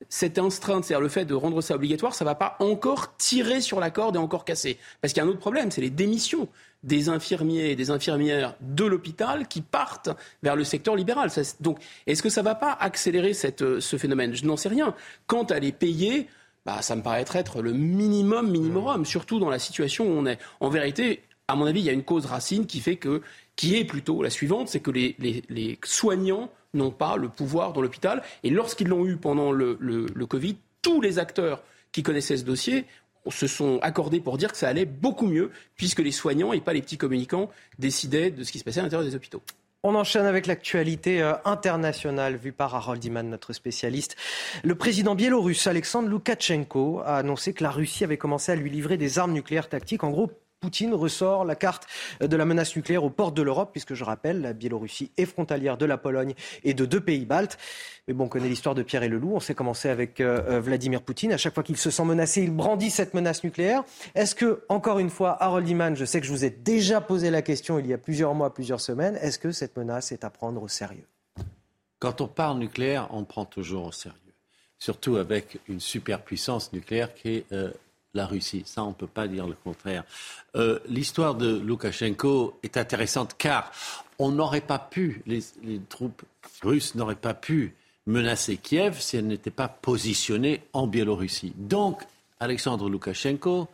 cette 0.09 0.39
astreinte, 0.39 0.85
c'est-à-dire 0.85 1.03
le 1.03 1.09
fait 1.09 1.25
de 1.25 1.35
rendre 1.35 1.61
ça 1.61 1.75
obligatoire, 1.75 2.15
ça 2.15 2.25
ne 2.25 2.31
va 2.31 2.35
pas 2.35 2.57
encore 2.61 3.17
tirer 3.17 3.61
sur 3.61 3.81
la 3.81 3.91
corde 3.91 4.17
et 4.17 4.19
encore 4.19 4.45
casser. 4.45 4.79
Parce 5.01 5.13
qu'il 5.13 5.23
y 5.23 5.25
a 5.25 5.27
un 5.27 5.31
autre 5.31 5.39
problème, 5.39 5.71
c'est 5.71 5.81
les 5.81 5.91
démissions 5.91 6.49
des 6.83 7.09
infirmiers 7.09 7.71
et 7.71 7.77
des 7.77 7.91
infirmières 7.91 8.55
de 8.61 8.85
l'hôpital 8.85 9.49
qui 9.49 9.61
partent 9.61 10.11
vers 10.43 10.55
le 10.55 10.65
secteur 10.65 10.95
libéral. 10.95 11.31
donc, 11.61 11.79
est-ce 12.07 12.23
que 12.23 12.29
ça 12.29 12.43
ne 12.43 12.45
va 12.45 12.55
pas 12.55 12.73
accélérer 12.73 13.33
cette, 13.33 13.81
ce 13.81 13.97
phénomène? 13.97 14.35
Je 14.35 14.45
n'en 14.45 14.57
sais 14.57 14.69
rien. 14.69 14.95
Quant 15.27 15.45
à 15.45 15.59
les 15.59 15.73
payer, 15.73 16.29
bah, 16.65 16.83
ça 16.83 16.95
me 16.95 17.03
paraîtrait 17.03 17.41
être 17.41 17.63
le 17.63 17.73
minimum 17.73 18.51
minimum, 18.51 19.01
mmh. 19.01 19.05
surtout 19.05 19.39
dans 19.39 19.51
la 19.51 19.59
situation 19.59 20.05
où 20.07 20.11
on 20.11 20.27
est. 20.27 20.39
En 20.61 20.69
vérité, 20.69 21.23
à 21.49 21.55
mon 21.55 21.67
avis, 21.67 21.81
il 21.81 21.87
y 21.87 21.91
a 21.91 21.93
une 21.93 22.05
cause 22.05 22.27
racine 22.27 22.67
qui 22.67 22.81
fait 22.81 22.97
que, 22.97 23.23
qui 23.55 23.77
est 23.77 23.85
plutôt 23.85 24.23
la 24.23 24.31
suivante, 24.31 24.69
c'est 24.69 24.81
que 24.81 24.91
les, 24.91 25.17
les, 25.49 25.79
soignants 25.85 26.51
n'ont 26.77 26.91
pas 26.91 27.17
le 27.17 27.29
pouvoir 27.29 27.73
dans 27.73 27.81
l'hôpital. 27.81 28.23
Et 28.43 28.51
lorsqu'ils 28.51 28.89
l'ont 28.89 29.07
eu 29.07 29.17
pendant 29.17 29.53
le, 29.53 29.77
Covid, 30.27 30.57
tous 30.83 31.01
les 31.01 31.19
acteurs 31.19 31.63
qui 31.93 32.03
connaissaient 32.03 32.37
ce 32.37 32.45
dossier 32.45 32.85
se 33.29 33.47
sont 33.47 33.81
accordés 33.83 34.21
pour 34.21 34.39
dire 34.39 34.53
que 34.53 34.59
ça 34.59 34.69
allait 34.69 34.85
beaucoup 34.85 35.27
mieux, 35.27 35.51
puisque 35.77 35.99
les 35.99 36.13
soignants 36.13 36.53
et 36.53 36.61
pas 36.61 36.73
les 36.73 36.83
petits 36.83 36.99
communicants 36.99 37.51
décidaient 37.79 38.31
de 38.31 38.45
ce 38.45 38.53
qui 38.53 38.59
se 38.59 38.65
passait 38.65 38.81
à 38.81 38.83
l'intérieur 38.85 39.09
des 39.09 39.17
hôpitaux. 39.17 39.43
On 39.83 39.95
enchaîne 39.95 40.27
avec 40.27 40.47
l'actualité 40.47 41.23
euh, 41.23 41.35
internationale 41.45 42.37
vue 42.37 42.53
par 42.53 42.75
Harold 42.75 43.05
Iman, 43.05 43.29
notre 43.29 43.53
spécialiste. 43.53 44.17
Le 44.65 44.75
président 44.75 45.15
biélorusse 45.15 45.67
Alexandre 45.69 46.09
Loukachenko 46.09 47.03
a 47.05 47.19
annoncé 47.19 47.53
que 47.53 47.63
la 47.63 47.71
Russie 47.71 48.03
avait 48.03 48.17
commencé 48.17 48.51
à 48.51 48.57
lui 48.57 48.69
livrer 48.69 48.97
des 48.97 49.21
armes 49.21 49.33
nucléaires 49.33 49.69
tactiques. 49.69 50.03
En 50.03 50.11
gros, 50.11 50.31
Poutine 50.61 50.95
ressort 50.95 51.45
la 51.45 51.55
carte 51.55 51.87
de 52.21 52.37
la 52.37 52.45
menace 52.45 52.75
nucléaire 52.75 53.05
aux 53.05 53.11
portes 53.11 53.37
de 53.37 53.43
l'Europe, 53.43 53.71
puisque 53.73 53.95
je 53.95 54.05
rappelle, 54.05 54.41
la 54.41 54.53
Biélorussie 54.53 55.13
est 55.17 55.27
frontalière 55.27 55.77
de 55.77 55.85
la 55.85 55.99
Pologne 55.99 56.35
et 56.65 56.73
de 56.73 56.85
deux 56.87 57.01
pays 57.01 57.27
baltes. 57.27 57.59
Mais 58.09 58.15
bon, 58.15 58.25
on 58.25 58.29
connaît 58.29 58.49
l'histoire 58.49 58.75
de 58.75 58.83
Pierre 58.83 59.03
et 59.03 59.09
le 59.09 59.19
loup. 59.19 59.33
On 59.35 59.41
sait 59.41 59.55
commencer 59.55 59.89
avec 59.89 60.21
euh, 60.21 60.41
euh, 60.49 60.61
Vladimir 60.61 61.03
Poutine. 61.03 61.33
À 61.33 61.37
chaque 61.37 61.55
fois 61.55 61.63
qu'il 61.63 61.77
se 61.77 61.91
sent 61.91 62.05
menacé, 62.05 62.43
il 62.43 62.53
brandit 62.53 62.91
cette 62.91 63.15
menace 63.15 63.45
nucléaire. 63.45 63.85
Est-ce 64.15 64.35
que, 64.35 64.65
encore 64.69 64.99
une 64.99 65.11
fois, 65.11 65.37
Harold 65.43 65.69
Iman, 65.69 65.95
je 65.95 66.05
sais 66.05 66.21
que 66.21 66.27
je 66.27 66.33
vous 66.33 66.45
ai 66.45 66.51
déjà 66.51 67.01
posé 67.01 67.31
la 67.31 67.43
question 67.43 67.79
il 67.79 67.87
y 67.87 67.93
a 67.93 67.99
plusieurs 67.99 68.35
mois, 68.35 68.55
plusieurs 68.55 68.81
semaines, 68.81 69.17
est-ce 69.21 69.39
que 69.39 69.53
cette 69.53 69.77
menace 69.77 70.13
est 70.13 70.25
à 70.25 70.31
prendre 70.31 70.63
au 70.63 70.69
sérieux? 70.69 71.07
Quand 71.99 72.21
on 72.21 72.29
parle 72.29 72.59
nucléaire, 72.59 73.09
on 73.11 73.25
prend 73.25 73.45
toujours 73.45 73.87
au 73.87 73.93
sérieux. 73.93 74.17
Surtout 74.79 75.17
avec 75.17 75.59
une 75.69 75.81
superpuissance 75.81 76.73
nucléaire 76.73 77.15
qui 77.15 77.29
est 77.37 77.53
euh, 77.53 77.71
la 78.17 78.27
Russie. 78.27 78.63
Ça, 78.67 78.83
on 78.83 78.89
ne 78.89 78.95
peut 78.95 79.07
pas 79.07 79.29
dire 79.29 79.47
le 79.47 79.55
contraire. 79.55 80.05
Euh, 80.57 80.81
l'histoire 80.89 81.35
de 81.35 81.59
Loukachenko 81.59 82.59
est 82.63 82.77
intéressante 82.77 83.37
car 83.39 83.71
on 84.19 84.31
n'aurait 84.33 84.61
pas 84.61 84.79
pu, 84.79 85.23
les, 85.27 85.43
troupes 85.89 86.23
russes 86.63 86.95
n'auraient 86.95 87.15
pas 87.15 87.35
pu 87.35 87.75
menacer 88.07 88.57
Kiev 88.57 88.99
si 89.01 89.17
elles 89.17 89.27
n'étaient 89.27 89.51
pas 89.51 89.69
positionnées 89.69 90.63
en 90.73 90.87
Biélorussie. 90.87 91.53
Donc, 91.57 92.03
Alexandre 92.41 92.89
Loukachenko, 92.89 93.69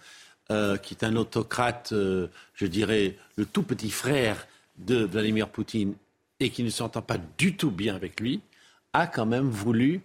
euh, 0.51 0.77
qui 0.77 0.95
est 0.95 1.05
un 1.05 1.17
autocrate, 1.17 1.93
euh, 1.93 2.29
je 2.55 2.67
dirais, 2.67 3.17
le 3.37 3.47
tout 3.47 3.63
petit 3.63 3.91
frère 3.91 4.47
de 4.79 5.05
Vladimir 5.05 5.49
Poutine 5.49 5.95
et 6.41 6.51
qui 6.51 6.65
ne 6.65 6.71
s'entend 6.71 7.03
pas 7.03 7.19
du 7.39 7.57
tout 7.57 7.71
bien 7.71 7.95
avec 7.95 8.21
lui, 8.21 8.41
a 8.93 9.07
quand 9.07 9.27
même 9.27 9.49
voulu 9.49 10.03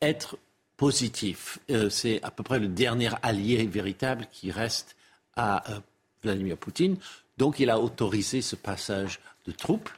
être 0.00 0.38
positif. 0.78 1.58
Euh, 1.70 1.90
c'est 1.90 2.22
à 2.22 2.30
peu 2.30 2.42
près 2.42 2.58
le 2.58 2.68
dernier 2.68 3.10
allié 3.22 3.66
véritable 3.66 4.26
qui 4.32 4.50
reste 4.50 4.96
à 5.36 5.70
euh, 5.70 5.80
Vladimir 6.22 6.56
Poutine. 6.56 6.96
Donc 7.36 7.60
il 7.60 7.68
a 7.68 7.78
autorisé 7.78 8.40
ce 8.40 8.56
passage 8.56 9.20
de 9.44 9.52
troupes, 9.52 9.90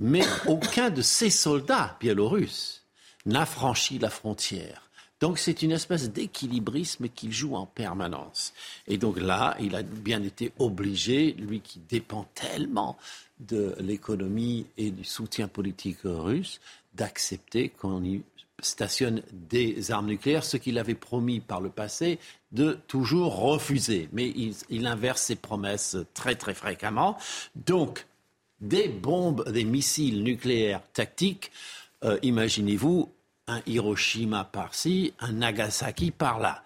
mais 0.00 0.22
aucun 0.46 0.88
de 0.88 1.02
ses 1.02 1.28
soldats 1.28 1.98
biélorusses 2.00 2.84
n'a 3.26 3.44
franchi 3.44 3.98
la 3.98 4.08
frontière. 4.08 4.88
Donc 5.20 5.40
c'est 5.40 5.62
une 5.62 5.72
espèce 5.72 6.10
d'équilibrisme 6.10 7.08
qu'il 7.08 7.32
joue 7.32 7.56
en 7.56 7.66
permanence. 7.66 8.54
Et 8.86 8.96
donc 8.96 9.18
là, 9.18 9.56
il 9.60 9.74
a 9.74 9.82
bien 9.82 10.22
été 10.22 10.52
obligé, 10.60 11.32
lui 11.32 11.60
qui 11.60 11.80
dépend 11.80 12.28
tellement 12.34 12.96
de 13.40 13.74
l'économie 13.80 14.66
et 14.76 14.92
du 14.92 15.04
soutien 15.04 15.48
politique 15.48 15.98
russe, 16.04 16.60
d'accepter 16.94 17.70
qu'on 17.70 18.04
y 18.04 18.22
stationne 18.60 19.22
des 19.32 19.90
armes 19.90 20.06
nucléaires, 20.06 20.44
ce 20.44 20.56
qu'il 20.56 20.78
avait 20.78 20.94
promis 20.94 21.40
par 21.40 21.60
le 21.60 21.70
passé 21.70 22.18
de 22.52 22.78
toujours 22.88 23.36
refuser. 23.36 24.08
Mais 24.12 24.32
il, 24.68 24.86
inverse 24.86 25.22
ses 25.22 25.36
promesses 25.36 25.96
très 26.14 26.34
très 26.34 26.54
fréquemment. 26.54 27.16
Donc, 27.54 28.06
des 28.60 28.88
bombes, 28.88 29.48
des 29.50 29.64
missiles 29.64 30.22
nucléaires 30.22 30.82
tactiques, 30.92 31.50
euh, 32.04 32.18
imaginez-vous 32.22 33.12
un 33.46 33.60
Hiroshima 33.66 34.44
par-ci, 34.44 35.14
un 35.20 35.32
Nagasaki 35.32 36.10
par-là. 36.10 36.62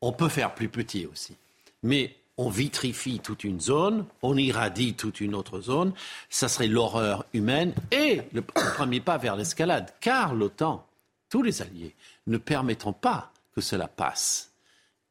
On 0.00 0.12
peut 0.12 0.28
faire 0.28 0.54
plus 0.54 0.68
petit 0.68 1.06
aussi. 1.06 1.36
Mais 1.82 2.16
on 2.36 2.48
vitrifie 2.48 3.20
toute 3.20 3.44
une 3.44 3.60
zone, 3.60 4.06
on 4.22 4.36
irradie 4.36 4.94
toute 4.94 5.20
une 5.20 5.34
autre 5.34 5.60
zone, 5.60 5.92
ça 6.30 6.48
serait 6.48 6.68
l'horreur 6.68 7.26
humaine 7.34 7.74
et 7.90 8.22
le 8.32 8.40
premier 8.40 9.00
pas 9.00 9.18
vers 9.18 9.36
l'escalade. 9.36 9.92
Car 10.00 10.34
l'OTAN 10.34 10.86
tous 11.30 11.42
les 11.42 11.62
alliés 11.62 11.94
ne 12.26 12.36
permettront 12.36 12.92
pas 12.92 13.32
que 13.54 13.60
cela 13.60 13.88
passe 13.88 14.50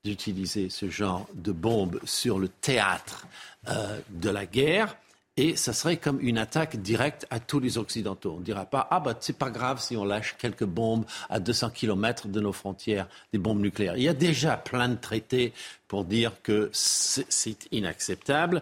d'utiliser 0.04 0.70
ce 0.70 0.90
genre 0.90 1.28
de 1.34 1.52
bombes 1.52 2.00
sur 2.04 2.40
le 2.40 2.48
théâtre 2.48 3.28
euh, 3.68 4.00
de 4.10 4.30
la 4.30 4.46
guerre. 4.46 4.96
Et 5.38 5.56
ça 5.56 5.72
serait 5.72 5.98
comme 5.98 6.20
une 6.22 6.38
attaque 6.38 6.76
directe 6.78 7.26
à 7.30 7.40
tous 7.40 7.60
les 7.60 7.78
Occidentaux. 7.78 8.34
On 8.36 8.40
ne 8.40 8.44
dira 8.44 8.66
pas, 8.66 8.88
ah 8.92 9.00
bah 9.00 9.16
c'est 9.20 9.38
pas 9.38 9.50
grave 9.50 9.82
si 9.82 9.96
on 9.96 10.04
lâche 10.04 10.36
quelques 10.38 10.66
bombes 10.66 11.06
à 11.30 11.40
200 11.40 11.70
km 11.70 12.28
de 12.28 12.42
nos 12.42 12.52
frontières, 12.52 13.08
des 13.32 13.40
bombes 13.40 13.62
nucléaires. 13.62 13.96
Il 13.96 14.04
y 14.04 14.10
a 14.10 14.14
déjà 14.14 14.58
plein 14.58 14.90
de 14.90 14.98
traités 14.98 15.54
pour 15.88 16.04
dire 16.04 16.34
que 16.44 16.70
c'est 16.74 17.68
inacceptable. 17.72 18.62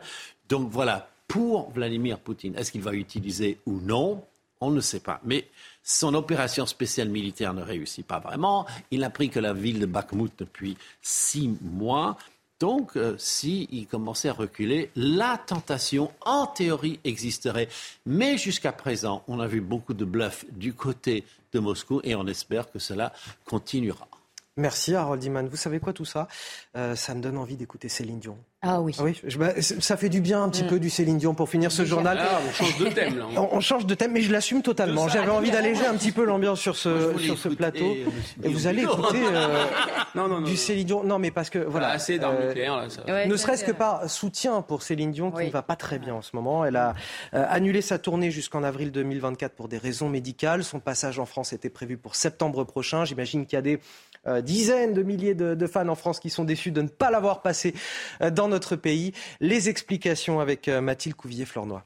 Donc 0.50 0.70
voilà, 0.70 1.10
pour 1.28 1.72
Vladimir 1.72 2.20
Poutine, 2.20 2.56
est-ce 2.56 2.72
qu'il 2.72 2.82
va 2.82 2.94
utiliser 2.94 3.60
ou 3.66 3.80
non? 3.80 4.24
On 4.62 4.70
ne 4.70 4.82
sait 4.82 5.00
pas. 5.00 5.20
Mais 5.24 5.48
son 5.88 6.14
opération 6.16 6.66
spéciale 6.66 7.08
militaire 7.08 7.54
ne 7.54 7.64
réussit 7.64 8.06
pas 8.06 8.20
vraiment. 8.20 8.66
Il 8.92 9.00
n'a 9.00 9.10
pris 9.10 9.30
que 9.30 9.40
la 9.40 9.54
ville 9.54 9.80
de 9.80 9.86
Bakhmut 9.86 10.34
depuis 10.38 10.78
six 11.02 11.50
mois. 11.62 12.18
Donc, 12.60 12.98
euh, 12.98 13.16
s'il 13.18 13.88
commençait 13.88 14.28
à 14.28 14.34
reculer, 14.34 14.90
la 14.98 15.38
tentation, 15.38 16.12
en 16.26 16.46
théorie, 16.46 17.00
existerait. 17.06 17.70
Mais 18.06 18.38
jusqu'à 18.38 18.74
présent, 18.74 19.24
on 19.30 19.40
a 19.40 19.48
vu 19.48 19.62
beaucoup 19.62 19.94
de 19.94 20.04
bluffs 20.04 20.46
du 20.52 20.74
côté 20.74 21.24
de 21.54 21.60
Moscou 21.60 22.02
et 22.04 22.16
on 22.16 22.28
espère 22.28 22.70
que 22.70 22.80
cela 22.80 23.14
continuera. 23.46 24.10
Merci 24.58 24.96
Harold 24.96 25.24
Iman. 25.24 25.48
Vous 25.48 25.56
savez 25.58 25.80
quoi 25.80 25.94
tout 25.94 26.06
ça? 26.06 26.28
Euh, 26.76 26.96
Ça 26.96 27.14
me 27.16 27.22
donne 27.22 27.38
envie 27.38 27.56
d'écouter 27.56 27.90
Céline 27.90 28.20
Dion. 28.20 28.38
Ah 28.64 28.82
oui. 28.82 28.96
oui 29.00 29.16
bah, 29.38 29.52
ça 29.62 29.98
fait 29.98 30.10
du 30.10 30.20
bien 30.20 30.42
un 30.44 30.50
petit 30.50 30.64
Mm. 30.64 30.68
peu 30.68 30.80
du 30.80 30.90
Céline 30.90 31.20
Dion 31.20 31.36
pour 31.36 31.48
finir 31.48 31.72
ce 31.72 31.86
journal. 31.86 32.18
Ah, 32.20 32.40
on 32.48 32.52
change 32.52 32.78
de 32.80 32.86
thème, 32.88 33.20
là. 33.20 33.26
On, 33.38 33.50
on 33.52 33.60
change 33.62 33.86
de 33.86 33.94
thème, 33.94 34.12
mais 34.14 34.22
je 34.22 34.32
l'assume 34.32 34.64
totalement. 34.64 35.08
J'avais 35.08 35.30
envie 35.30 35.52
d'alléger 35.52 35.86
un 35.86 35.94
petit 35.96 36.12
peu 36.12 36.26
l'ambiance 36.26 36.60
sur 36.60 36.76
ce, 36.76 37.16
sur 37.20 37.38
ce 37.38 37.50
plateau. 37.50 37.86
euh, 37.86 38.06
Et 38.44 38.50
vous 38.50 38.66
allez 38.66 38.82
écouter 38.82 39.20
euh, 39.32 39.64
Non, 40.16 40.28
non, 40.28 40.40
non, 40.40 40.48
du. 40.48 40.58
Céline 40.58 40.88
Dion. 40.88 41.04
Non, 41.04 41.20
mais 41.20 41.30
parce 41.30 41.52
que 41.52 41.60
voilà. 41.60 41.70
Voilà, 41.70 41.90
assez 41.90 42.18
d'armes 42.18 42.38
euh, 42.40 42.48
nucléaires, 42.48 42.78
là. 42.78 42.90
Ça... 42.90 43.26
ne 43.28 43.36
serait-ce 43.38 43.64
que 43.64 43.72
par 43.72 44.10
soutien 44.10 44.64
pour 44.64 44.82
Céline 44.82 45.12
Dion 45.12 45.30
qui 45.32 45.46
ne 45.46 45.52
va 45.52 45.62
pas 45.62 45.76
très 45.76 46.00
bien 46.00 46.16
en 46.16 46.24
ce 46.24 46.36
moment. 46.36 46.66
Elle 46.66 46.78
a 46.78 46.96
euh, 47.36 47.46
annulé 47.48 47.82
sa 47.84 48.00
tournée 48.00 48.32
jusqu'en 48.32 48.64
avril 48.64 48.92
2024 48.92 49.54
pour 49.54 49.68
des 49.68 49.78
raisons 49.78 50.10
médicales. 50.10 50.64
Son 50.64 50.80
passage 50.80 51.20
en 51.20 51.28
France 51.28 51.54
était 51.54 51.70
prévu 51.70 51.98
pour 51.98 52.16
septembre 52.16 52.64
prochain. 52.64 53.06
J'imagine 53.06 53.46
qu'il 53.46 53.56
y 53.56 53.60
a 53.60 53.62
des 53.62 53.80
euh, 54.28 54.42
dizaines 54.42 54.94
de 54.94 55.04
milliers 55.04 55.36
de, 55.36 55.56
de 55.56 55.68
fans 55.68 55.88
en 55.88 55.96
France 55.96 56.20
qui 56.20 56.30
sont 56.30 56.44
déçus 56.44 56.72
de 56.72 56.82
ne 56.82 56.88
pas 56.88 57.12
l'avoir 57.12 57.42
passé 57.42 57.74
euh, 58.22 58.30
dans 58.30 58.48
notre 58.48 58.76
pays. 58.76 59.14
Les 59.40 59.70
explications 59.70 60.40
avec 60.40 60.68
euh, 60.68 60.82
Mathilde 60.82 61.16
Couvier-Flornois. 61.16 61.86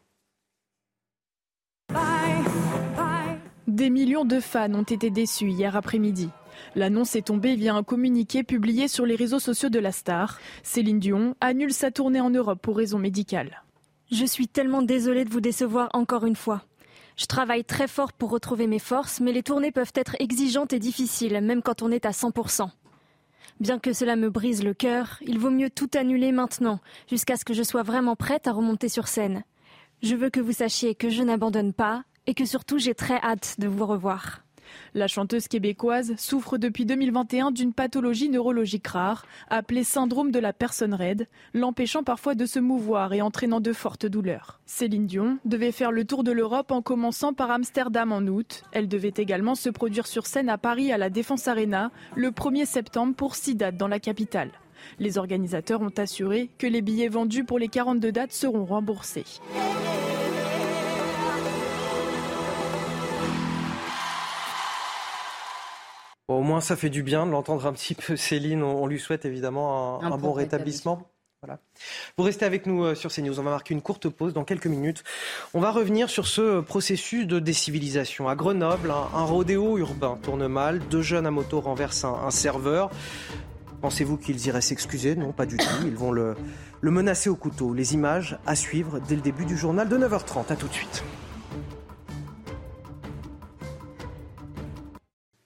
Des 3.67 3.89
millions 3.89 4.25
de 4.25 4.39
fans 4.39 4.73
ont 4.73 4.83
été 4.83 5.09
déçus 5.09 5.49
hier 5.49 5.75
après-midi. 5.75 6.29
L'annonce 6.75 7.15
est 7.15 7.23
tombée 7.23 7.55
via 7.55 7.73
un 7.73 7.83
communiqué 7.83 8.43
publié 8.43 8.87
sur 8.87 9.05
les 9.05 9.15
réseaux 9.15 9.39
sociaux 9.39 9.69
de 9.69 9.79
la 9.79 9.91
star. 9.91 10.39
Céline 10.63 10.99
Dion 10.99 11.35
annule 11.41 11.73
sa 11.73 11.91
tournée 11.91 12.21
en 12.21 12.29
Europe 12.29 12.61
pour 12.61 12.77
raisons 12.77 12.99
médicales. 12.99 13.63
Je 14.11 14.25
suis 14.25 14.47
tellement 14.47 14.81
désolée 14.81 15.25
de 15.25 15.29
vous 15.29 15.41
décevoir 15.41 15.89
encore 15.93 16.25
une 16.25 16.35
fois. 16.35 16.63
Je 17.21 17.27
travaille 17.27 17.63
très 17.63 17.87
fort 17.87 18.13
pour 18.13 18.31
retrouver 18.31 18.65
mes 18.65 18.79
forces, 18.79 19.19
mais 19.19 19.31
les 19.31 19.43
tournées 19.43 19.71
peuvent 19.71 19.93
être 19.93 20.15
exigeantes 20.17 20.73
et 20.73 20.79
difficiles, 20.79 21.39
même 21.39 21.61
quand 21.61 21.83
on 21.83 21.91
est 21.91 22.07
à 22.07 22.09
100%. 22.09 22.67
Bien 23.59 23.77
que 23.77 23.93
cela 23.93 24.15
me 24.15 24.31
brise 24.31 24.63
le 24.63 24.73
cœur, 24.73 25.19
il 25.21 25.37
vaut 25.37 25.51
mieux 25.51 25.69
tout 25.69 25.89
annuler 25.93 26.31
maintenant, 26.31 26.79
jusqu'à 27.07 27.37
ce 27.37 27.45
que 27.45 27.53
je 27.53 27.61
sois 27.61 27.83
vraiment 27.83 28.15
prête 28.15 28.47
à 28.47 28.51
remonter 28.51 28.89
sur 28.89 29.07
scène. 29.07 29.43
Je 30.01 30.15
veux 30.15 30.31
que 30.31 30.39
vous 30.39 30.51
sachiez 30.51 30.95
que 30.95 31.11
je 31.11 31.21
n'abandonne 31.21 31.73
pas 31.73 32.05
et 32.25 32.33
que 32.33 32.45
surtout 32.45 32.79
j'ai 32.79 32.95
très 32.95 33.21
hâte 33.21 33.53
de 33.59 33.67
vous 33.67 33.85
revoir. 33.85 34.41
La 34.93 35.07
chanteuse 35.07 35.47
québécoise 35.47 36.13
souffre 36.17 36.57
depuis 36.57 36.85
2021 36.85 37.51
d'une 37.51 37.73
pathologie 37.73 38.29
neurologique 38.29 38.87
rare, 38.87 39.25
appelée 39.49 39.83
syndrome 39.83 40.31
de 40.31 40.39
la 40.39 40.53
personne 40.53 40.93
raide, 40.93 41.27
l'empêchant 41.53 42.03
parfois 42.03 42.35
de 42.35 42.45
se 42.45 42.59
mouvoir 42.59 43.13
et 43.13 43.21
entraînant 43.21 43.61
de 43.61 43.73
fortes 43.73 44.05
douleurs. 44.05 44.59
Céline 44.65 45.07
Dion 45.07 45.37
devait 45.45 45.71
faire 45.71 45.91
le 45.91 46.05
tour 46.05 46.23
de 46.23 46.31
l'Europe 46.31 46.71
en 46.71 46.81
commençant 46.81 47.33
par 47.33 47.51
Amsterdam 47.51 48.11
en 48.11 48.21
août. 48.21 48.63
Elle 48.71 48.87
devait 48.87 49.13
également 49.17 49.55
se 49.55 49.69
produire 49.69 50.07
sur 50.07 50.27
scène 50.27 50.49
à 50.49 50.57
Paris 50.57 50.91
à 50.91 50.97
la 50.97 51.09
Défense 51.09 51.47
Arena 51.47 51.91
le 52.15 52.31
1er 52.31 52.65
septembre 52.65 53.15
pour 53.15 53.35
six 53.35 53.55
dates 53.55 53.77
dans 53.77 53.87
la 53.87 53.99
capitale. 53.99 54.51
Les 54.99 55.17
organisateurs 55.17 55.81
ont 55.81 55.93
assuré 55.97 56.49
que 56.57 56.67
les 56.67 56.81
billets 56.81 57.07
vendus 57.07 57.43
pour 57.43 57.59
les 57.59 57.67
42 57.67 58.11
dates 58.11 58.33
seront 58.33 58.65
remboursés. 58.65 59.25
Bon, 66.31 66.39
au 66.39 66.43
moins, 66.43 66.61
ça 66.61 66.77
fait 66.77 66.89
du 66.89 67.03
bien 67.03 67.25
de 67.25 67.31
l'entendre 67.31 67.65
un 67.65 67.73
petit 67.73 67.93
peu, 67.93 68.15
Céline. 68.15 68.63
On, 68.63 68.83
on 68.83 68.87
lui 68.87 69.01
souhaite 69.01 69.25
évidemment 69.25 70.01
un, 70.01 70.07
Un 70.07 70.11
un 70.13 70.17
bon 70.17 70.31
rétablissement. 70.31 71.11
Voilà. 71.41 71.59
Vous 72.17 72.23
restez 72.23 72.45
avec 72.45 72.67
nous 72.67 72.85
euh, 72.85 72.95
sur 72.95 73.11
CNews. 73.11 73.37
On 73.37 73.43
va 73.43 73.51
marquer 73.51 73.73
une 73.73 73.81
courte 73.81 74.07
pause 74.07 74.31
dans 74.33 74.45
quelques 74.45 74.67
minutes. 74.67 75.03
On 75.53 75.59
va 75.59 75.71
revenir 75.71 76.09
sur 76.09 76.27
ce 76.27 76.61
processus 76.61 77.27
de 77.27 77.39
décivilisation. 77.39 78.29
À 78.29 78.35
Grenoble, 78.37 78.91
un, 78.91 79.09
un 79.13 79.23
rodéo 79.25 79.77
urbain 79.77 80.17
tourne 80.23 80.47
mal. 80.47 80.79
Deux 80.89 81.01
jeunes 81.01 81.25
à 81.25 81.31
moto 81.31 81.59
renversent 81.59 82.05
un, 82.05 82.13
un 82.13 82.31
serveur. 82.31 82.91
Pensez-vous 83.81 84.15
qu'ils 84.15 84.47
iraient 84.47 84.61
s'excuser? 84.61 85.17
Non, 85.17 85.33
pas 85.33 85.45
du 85.45 85.57
tout. 85.57 85.65
Ils 85.85 85.97
vont 85.97 86.13
le, 86.13 86.37
le 86.79 86.91
menacer 86.91 87.29
au 87.29 87.35
couteau. 87.35 87.73
Les 87.73 87.93
images 87.93 88.37
à 88.45 88.55
suivre 88.55 89.01
dès 89.05 89.15
le 89.15 89.21
début 89.21 89.43
du 89.43 89.57
journal 89.57 89.89
de 89.89 89.97
9h30. 89.97 90.49
À 90.49 90.55
tout 90.55 90.69
de 90.69 90.73
suite. 90.73 91.03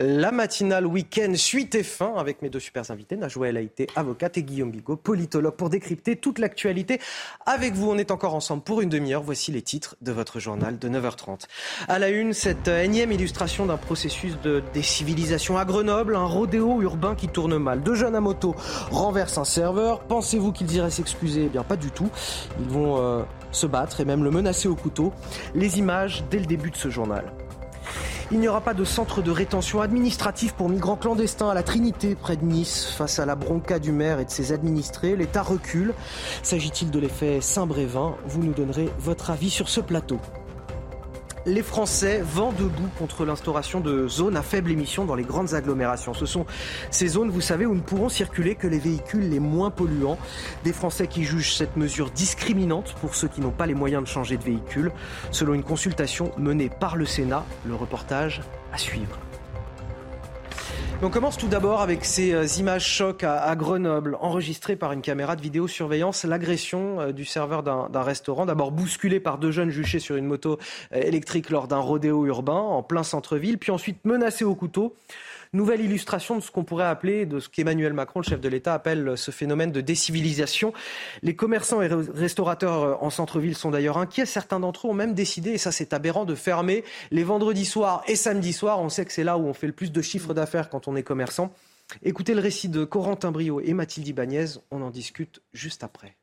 La 0.07 0.32
matinale 0.32 0.86
week-end 0.86 1.34
suite 1.34 1.73
et 1.73 1.82
fin 1.82 2.14
avec 2.15 2.44
mes 2.44 2.49
deux 2.49 2.60
super 2.60 2.91
invités, 2.91 3.15
Najwa 3.15 3.49
El 3.49 3.57
Haïté, 3.57 3.88
avocate, 3.95 4.38
et 4.38 4.44
Guillaume 4.44 4.69
Bigot, 4.69 4.98
politologue, 4.98 5.56
pour 5.56 5.72
décrypter 5.72 6.15
toute 6.15 6.38
l'actualité. 6.38 7.02
Avec 7.48 7.73
vous, 7.73 7.90
on 7.90 7.98
est 7.98 8.11
encore 8.11 8.36
ensemble 8.36 8.61
pour 8.61 8.82
une 8.82 8.90
demi-heure. 8.90 9.23
Voici 9.23 9.52
les 9.52 9.64
titres 9.64 9.95
de 10.02 10.11
votre 10.11 10.40
journal 10.40 10.77
de 10.77 10.90
9h30. 10.90 11.45
À 11.88 11.98
la 11.98 12.10
une, 12.10 12.34
cette 12.34 12.68
énième 12.68 13.11
illustration 13.11 13.65
d'un 13.65 13.77
processus 13.77 14.40
de 14.44 14.61
décivilisation 14.76 15.57
à 15.57 15.65
Grenoble, 15.65 16.15
un 16.15 16.26
rodéo 16.26 16.84
urbain 16.84 17.15
qui 17.15 17.27
tourne 17.27 17.57
mal. 17.57 17.82
Deux 17.82 17.95
jeunes 17.95 18.15
à 18.15 18.22
moto 18.22 18.53
renversent 18.91 19.40
un 19.40 19.44
serveur. 19.44 20.02
Pensez-vous 20.02 20.52
qu'ils 20.52 20.72
iraient 20.76 20.91
s'excuser? 20.91 21.45
Eh 21.45 21.49
bien, 21.49 21.64
pas 21.64 21.77
du 21.77 21.90
tout. 21.90 22.11
Ils 22.60 22.69
vont 22.69 23.02
euh, 23.02 23.23
se 23.52 23.65
battre 23.65 24.02
et 24.02 24.06
même 24.06 24.23
le 24.23 24.30
menacer 24.30 24.68
au 24.68 24.76
couteau. 24.76 25.14
Les 25.56 25.80
images 25.80 26.23
dès 26.30 26.38
le 26.38 26.45
début 26.45 26.69
de 26.69 26.77
ce 26.77 26.90
journal. 26.91 27.26
Il 28.31 28.39
n'y 28.39 28.47
aura 28.47 28.61
pas 28.61 28.73
de 28.73 28.84
centre 28.84 29.22
de 29.22 29.30
rétention 29.30 29.81
administratif 29.81 30.53
pour 30.53 30.68
migrants 30.68 30.95
clandestins 30.95 31.49
à 31.49 31.53
la 31.53 31.61
Trinité, 31.61 32.15
près 32.15 32.38
de 32.38 32.43
Nice. 32.43 32.85
Face 32.85 33.19
à 33.19 33.26
la 33.26 33.35
bronca 33.35 33.77
du 33.77 33.91
maire 33.91 34.19
et 34.19 34.26
de 34.26 34.31
ses 34.31 34.52
administrés, 34.52 35.15
l'État 35.15 35.43
recule. 35.43 35.93
S'agit-il 36.41 36.89
de 36.89 36.99
l'effet 36.99 37.39
Saint-Brévin? 37.39 38.15
Vous 38.26 38.41
nous 38.41 38.53
donnerez 38.53 38.89
votre 38.99 39.30
avis 39.30 39.52
sur 39.52 39.69
ce 39.69 39.80
plateau. 39.80 40.19
Les 41.47 41.61
Français 41.61 42.22
vent 42.23 42.51
debout 42.51 42.89
contre 42.97 43.23
l'instauration 43.23 43.80
de 43.80 44.07
zones 44.07 44.35
à 44.35 44.41
faible 44.41 44.72
émission 44.72 45.05
dans 45.05 45.13
les 45.13 45.23
grandes 45.23 45.53
agglomérations. 45.53 46.15
Ce 46.15 46.26
sont 46.26 46.47
ces 46.89 47.07
zones, 47.07 47.30
vous 47.30 47.41
savez, 47.41 47.67
où 47.67 47.76
ne 47.76 47.81
pourront 47.81 48.09
circuler 48.09 48.55
que 48.55 48.65
les 48.65 48.80
véhicules 48.80 49.30
les 49.30 49.39
moins 49.39 49.69
polluants. 49.69 50.17
Des 50.63 50.73
Français 50.73 51.05
qui 51.05 51.23
jugent 51.23 51.53
cette 51.53 51.77
mesure 51.77 52.09
discriminante 52.09 52.95
pour 52.99 53.13
ceux 53.13 53.27
qui 53.27 53.41
n'ont 53.41 53.51
pas 53.51 53.67
les 53.67 53.76
moyens 53.76 54.01
de 54.01 54.07
changer 54.07 54.38
de 54.38 54.43
véhicule. 54.43 54.91
Selon 55.30 55.53
une 55.53 55.63
consultation 55.63 56.31
menée 56.39 56.69
par 56.69 56.95
le 56.95 57.05
Sénat, 57.05 57.45
le 57.67 57.76
reportage 57.76 58.41
à 58.73 58.80
suivre. 58.80 59.19
On 61.06 61.11
commence 61.11 61.38
tout 61.38 61.48
d'abord 61.48 61.82
avec 61.82 62.03
ces 62.03 62.34
euh, 62.34 62.48
images 62.57 62.88
chocs 62.88 63.23
à, 63.23 63.56
Grenoble, 63.56 64.18
enregistrées 64.22 64.76
par 64.76 64.91
une 64.91 65.03
caméra 65.03 65.36
de 65.36 65.41
vidéosurveillance. 65.44 66.23
L'agression 66.23 66.99
euh, 66.99 67.11
du 67.11 67.26
serveur 67.26 67.61
d'un 67.61 67.90
d'un 67.90 68.02
restaurant, 68.02 68.48
d'abord 68.48 68.72
bousculé 68.72 69.19
par 69.19 69.38
deux 69.38 69.52
jeunes 69.52 69.69
juchés 69.69 69.99
sur 69.99 70.15
une 70.15 70.26
moto 70.26 70.57
euh, 70.94 71.02
électrique 71.02 71.52
lors 71.52 71.68
d'un 71.68 71.77
rodéo 71.77 72.26
urbain 72.26 72.57
en 72.57 72.82
plein 72.82 73.03
centre-ville, 73.03 73.60
puis 73.60 73.72
ensuite 73.72 74.03
menacé 74.03 74.45
au 74.45 74.56
couteau. 74.56 74.95
Nouvelle 75.53 75.81
illustration 75.81 76.35
de 76.35 76.41
ce 76.41 76.51
qu'on 76.51 76.63
pourrait 76.63 76.85
appeler, 76.85 77.26
de 77.26 77.39
ce 77.39 77.49
qu'Emmanuel 77.49 77.93
Macron, 77.93 78.19
le 78.19 78.26
chef 78.26 78.41
de 78.41 78.49
l'État, 78.49 78.73
appelle 78.73 79.17
ce 79.17 79.31
phénomène 79.31 79.72
de 79.72 79.81
décivilisation. 79.81 80.73
Les 81.22 81.35
commerçants 81.35 81.81
et 81.81 81.88
restaurateurs 81.88 82.84
euh, 82.84 82.95
en 82.99 83.09
centre-ville 83.09 83.55
sont 83.55 83.72
d'ailleurs 83.72 83.97
inquiets. 83.97 84.26
Certains 84.26 84.59
d'entre 84.59 84.88
eux 84.88 84.89
ont 84.91 84.95
même 84.95 85.13
décidé, 85.13 85.51
et 85.51 85.57
ça 85.57 85.72
c'est 85.72 85.93
aberrant, 85.93 86.26
de 86.26 86.35
fermer 86.35 86.84
les 87.11 87.23
vendredis 87.23 87.65
soirs 87.65 88.03
et 88.07 88.15
samedis 88.15 88.53
soirs. 88.53 88.80
On 88.80 88.89
sait 88.89 89.05
que 89.05 89.11
c'est 89.11 89.23
là 89.23 89.38
où 89.38 89.45
on 89.45 89.53
fait 89.53 89.67
le 89.67 89.73
plus 89.73 89.91
de 89.91 90.01
chiffre 90.01 90.34
d'affaires 90.34 90.69
quand 90.69 90.88
on 90.88 90.95
est 90.95 91.03
commerçant. 91.03 91.53
Écoutez 92.03 92.34
le 92.34 92.41
récit 92.41 92.69
de 92.69 92.84
Corentin 92.84 93.31
Brio 93.31 93.61
et 93.61 93.73
Mathilde 93.73 94.07
Ibanez. 94.07 94.45
On 94.72 94.81
en 94.81 94.89
discute 94.89 95.41
juste 95.53 95.84
après. 95.84 96.15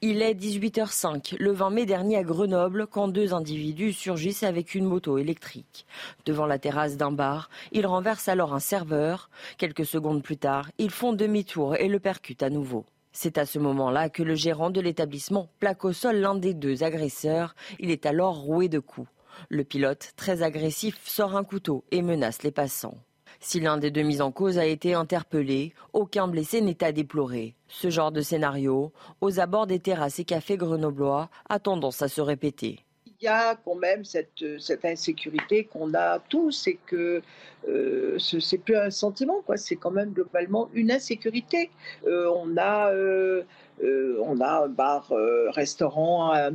Il 0.00 0.22
est 0.22 0.34
18h05, 0.34 1.34
le 1.40 1.50
20 1.50 1.70
mai 1.70 1.84
dernier 1.84 2.18
à 2.18 2.22
Grenoble, 2.22 2.86
quand 2.86 3.08
deux 3.08 3.34
individus 3.34 3.92
surgissent 3.92 4.44
avec 4.44 4.76
une 4.76 4.84
moto 4.84 5.18
électrique. 5.18 5.86
Devant 6.24 6.46
la 6.46 6.60
terrasse 6.60 6.96
d'un 6.96 7.10
bar, 7.10 7.50
ils 7.72 7.84
renversent 7.84 8.28
alors 8.28 8.54
un 8.54 8.60
serveur. 8.60 9.28
Quelques 9.56 9.84
secondes 9.84 10.22
plus 10.22 10.36
tard, 10.36 10.70
ils 10.78 10.92
font 10.92 11.12
demi-tour 11.12 11.74
et 11.74 11.88
le 11.88 11.98
percutent 11.98 12.44
à 12.44 12.48
nouveau. 12.48 12.86
C'est 13.10 13.38
à 13.38 13.44
ce 13.44 13.58
moment-là 13.58 14.08
que 14.08 14.22
le 14.22 14.36
gérant 14.36 14.70
de 14.70 14.80
l'établissement 14.80 15.48
plaque 15.58 15.84
au 15.84 15.92
sol 15.92 16.14
l'un 16.18 16.36
des 16.36 16.54
deux 16.54 16.84
agresseurs. 16.84 17.56
Il 17.80 17.90
est 17.90 18.06
alors 18.06 18.36
roué 18.36 18.68
de 18.68 18.78
coups. 18.78 19.08
Le 19.48 19.64
pilote, 19.64 20.12
très 20.14 20.42
agressif, 20.42 21.00
sort 21.08 21.36
un 21.36 21.42
couteau 21.42 21.82
et 21.90 22.02
menace 22.02 22.44
les 22.44 22.52
passants. 22.52 22.98
Si 23.40 23.60
l'un 23.60 23.78
des 23.78 23.90
deux 23.90 24.02
mis 24.02 24.20
en 24.20 24.32
cause 24.32 24.58
a 24.58 24.66
été 24.66 24.94
interpellé, 24.94 25.72
aucun 25.92 26.26
blessé 26.26 26.60
n'est 26.60 26.82
à 26.82 26.92
déplorer. 26.92 27.54
Ce 27.68 27.88
genre 27.88 28.10
de 28.10 28.20
scénario, 28.20 28.92
aux 29.20 29.38
abords 29.38 29.66
des 29.66 29.78
terrasses 29.78 30.18
et 30.18 30.24
cafés 30.24 30.56
grenoblois, 30.56 31.30
a 31.48 31.58
tendance 31.58 32.02
à 32.02 32.08
se 32.08 32.20
répéter. 32.20 32.80
Il 33.06 33.24
y 33.24 33.28
a 33.28 33.56
quand 33.56 33.76
même 33.76 34.04
cette, 34.04 34.58
cette 34.58 34.84
insécurité 34.84 35.64
qu'on 35.64 35.94
a 35.94 36.18
tous 36.18 36.66
et 36.66 36.78
que 36.86 37.22
euh, 37.68 38.14
ce 38.18 38.40
c'est 38.40 38.58
plus 38.58 38.76
un 38.76 38.90
sentiment, 38.90 39.42
quoi. 39.44 39.56
C'est 39.56 39.76
quand 39.76 39.90
même 39.90 40.10
globalement 40.12 40.68
une 40.74 40.90
insécurité. 40.90 41.70
Euh, 42.06 42.30
on 42.34 42.56
a 42.56 42.92
euh, 42.92 43.42
Euh, 43.82 44.18
on 44.24 44.40
a 44.40 44.64
un 44.64 44.68
bar-restaurant 44.68 46.34
euh, 46.34 46.50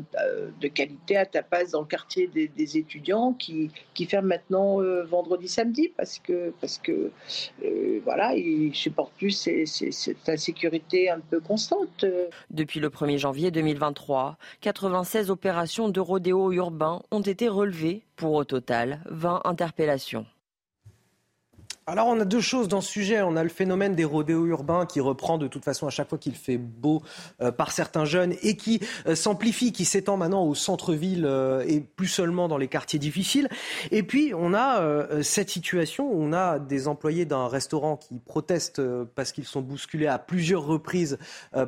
de 0.60 0.68
qualité 0.68 1.16
à 1.16 1.26
tapas 1.26 1.66
dans 1.72 1.82
le 1.82 1.88
quartier 1.88 2.28
des, 2.28 2.78
étudiants 2.78 3.34
qui, 3.34 3.72
qui 3.94 4.06
ferme 4.06 4.28
maintenant 4.28 4.80
vendredi, 5.06 5.48
samedi 5.48 5.92
parce 5.96 6.20
que, 6.20 6.54
parce 6.60 6.78
que 6.78 7.12
voilà, 8.04 8.34
ils 8.36 8.74
supportent 8.74 9.14
plus 9.14 9.32
cette 9.32 10.30
insécurité 10.30 11.10
un 11.10 11.20
peu 11.20 11.40
constante. 11.40 12.06
Depuis 12.50 12.80
le 12.80 12.90
1er 12.90 13.18
janvier 13.18 13.52
2023, 13.52 14.38
96 14.62 15.30
opérations 15.30 15.90
de 15.90 16.00
rodéo 16.00 16.52
urbain 16.52 17.02
ont 17.12 17.22
été 17.22 17.48
relevées 17.48 18.04
pour 18.16 18.34
au 18.34 18.44
total 18.44 19.02
20 19.10 19.42
interpellations. 19.46 20.26
Alors 21.86 22.08
on 22.08 22.18
a 22.22 22.24
deux 22.24 22.40
choses 22.40 22.70
dans 22.70 22.80
ce 22.80 22.90
sujet. 22.90 23.22
On 23.24 23.36
a 23.36 23.44
le 23.44 23.50
phénomène 23.50 23.94
des 23.94 24.06
rodéos 24.06 24.46
urbains 24.46 24.86
qui 24.86 25.02
reprend 25.02 25.38
de 25.38 25.48
toute 25.48 25.66
façon 25.66 25.86
à 25.86 25.90
chaque 25.90 26.08
fois 26.08 26.18
qu'il 26.18 26.36
fait 26.36 26.58
beau 26.58 27.02
euh, 27.42 27.52
par 27.52 27.74
certains 27.74 28.06
jeunes 28.06 28.34
et 28.42 28.56
qui 28.56 28.80
euh, 29.06 29.16
s'amplifie, 29.16 29.74
qui 29.74 29.84
s'étend 29.84 30.16
maintenant 30.16 30.46
au 30.46 30.56
centre-ville 30.56 31.26
euh, 31.26 31.66
et 31.68 31.82
plus 31.82 32.08
seulement 32.08 32.48
dans 32.48 32.58
les 32.58 32.70
quartiers 32.70 33.00
difficiles. 33.00 33.50
Et 33.92 34.02
puis 34.02 34.34
on 34.34 34.54
a 34.54 34.82
cette 35.24 35.50
situation 35.50 36.10
où 36.10 36.24
on 36.24 36.32
a 36.32 36.58
des 36.60 36.88
employés 36.88 37.26
d'un 37.26 37.48
restaurant 37.48 37.98
qui 37.98 38.20
protestent 38.20 38.82
parce 39.16 39.32
qu'ils 39.32 39.46
sont 39.46 39.62
bousculés 39.62 40.08
à 40.08 40.20
plusieurs 40.20 40.66
reprises 40.66 41.18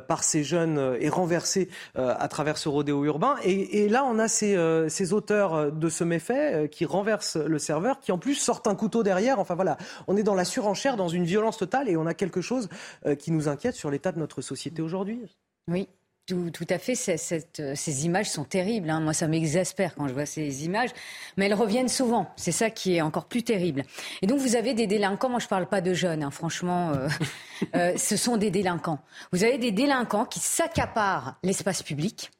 par 0.08 0.24
ces 0.24 0.44
jeunes 0.44 0.96
et 1.00 1.08
renversés 1.08 1.68
à 1.94 2.28
travers 2.28 2.56
ce 2.56 2.68
rodéo 2.68 3.04
urbain. 3.04 3.36
Et, 3.44 3.88
là 3.88 4.04
on 4.04 4.18
a 4.18 4.28
ces, 4.28 4.56
ces, 4.88 5.12
auteurs 5.12 5.72
de 5.72 5.88
ce 5.88 6.04
méfait 6.04 6.68
qui 6.70 6.84
renversent 6.84 7.36
le 7.36 7.58
serveur, 7.58 8.00
qui 8.00 8.12
en 8.12 8.18
plus 8.18 8.34
sortent 8.34 8.66
un 8.66 8.74
couteau 8.74 9.02
derrière. 9.02 9.38
Enfin 9.38 9.54
voilà 9.54 9.76
on 10.06 10.16
est 10.16 10.22
dans 10.22 10.34
la 10.34 10.44
surenchère, 10.44 10.96
dans 10.96 11.08
une 11.08 11.24
violence 11.24 11.58
totale, 11.58 11.88
et 11.88 11.96
on 11.96 12.06
a 12.06 12.14
quelque 12.14 12.40
chose 12.40 12.68
euh, 13.06 13.14
qui 13.14 13.30
nous 13.32 13.48
inquiète 13.48 13.74
sur 13.74 13.90
l'état 13.90 14.12
de 14.12 14.18
notre 14.18 14.42
société 14.42 14.82
aujourd'hui. 14.82 15.20
Oui. 15.68 15.88
Tout, 16.26 16.66
à 16.70 16.78
fait, 16.78 16.96
ces 16.96 18.04
images 18.04 18.28
sont 18.28 18.42
terribles. 18.42 18.90
Hein. 18.90 18.98
Moi, 18.98 19.12
ça 19.12 19.28
m'exaspère 19.28 19.94
quand 19.94 20.08
je 20.08 20.12
vois 20.12 20.26
ces 20.26 20.64
images, 20.64 20.90
mais 21.36 21.46
elles 21.46 21.54
reviennent 21.54 21.88
souvent. 21.88 22.32
C'est 22.34 22.50
ça 22.50 22.68
qui 22.68 22.96
est 22.96 23.00
encore 23.00 23.26
plus 23.26 23.44
terrible. 23.44 23.84
Et 24.22 24.26
donc, 24.26 24.40
vous 24.40 24.56
avez 24.56 24.74
des 24.74 24.88
délinquants. 24.88 25.28
Moi, 25.28 25.38
je 25.38 25.44
ne 25.44 25.50
parle 25.50 25.68
pas 25.68 25.80
de 25.80 25.94
jeunes, 25.94 26.24
hein. 26.24 26.32
franchement. 26.32 26.90
Euh, 26.90 27.08
euh, 27.76 27.96
ce 27.96 28.16
sont 28.16 28.38
des 28.38 28.50
délinquants. 28.50 28.98
Vous 29.30 29.44
avez 29.44 29.56
des 29.56 29.70
délinquants 29.70 30.24
qui 30.24 30.40
s'accaparent 30.40 31.38
l'espace 31.44 31.84
public 31.84 32.32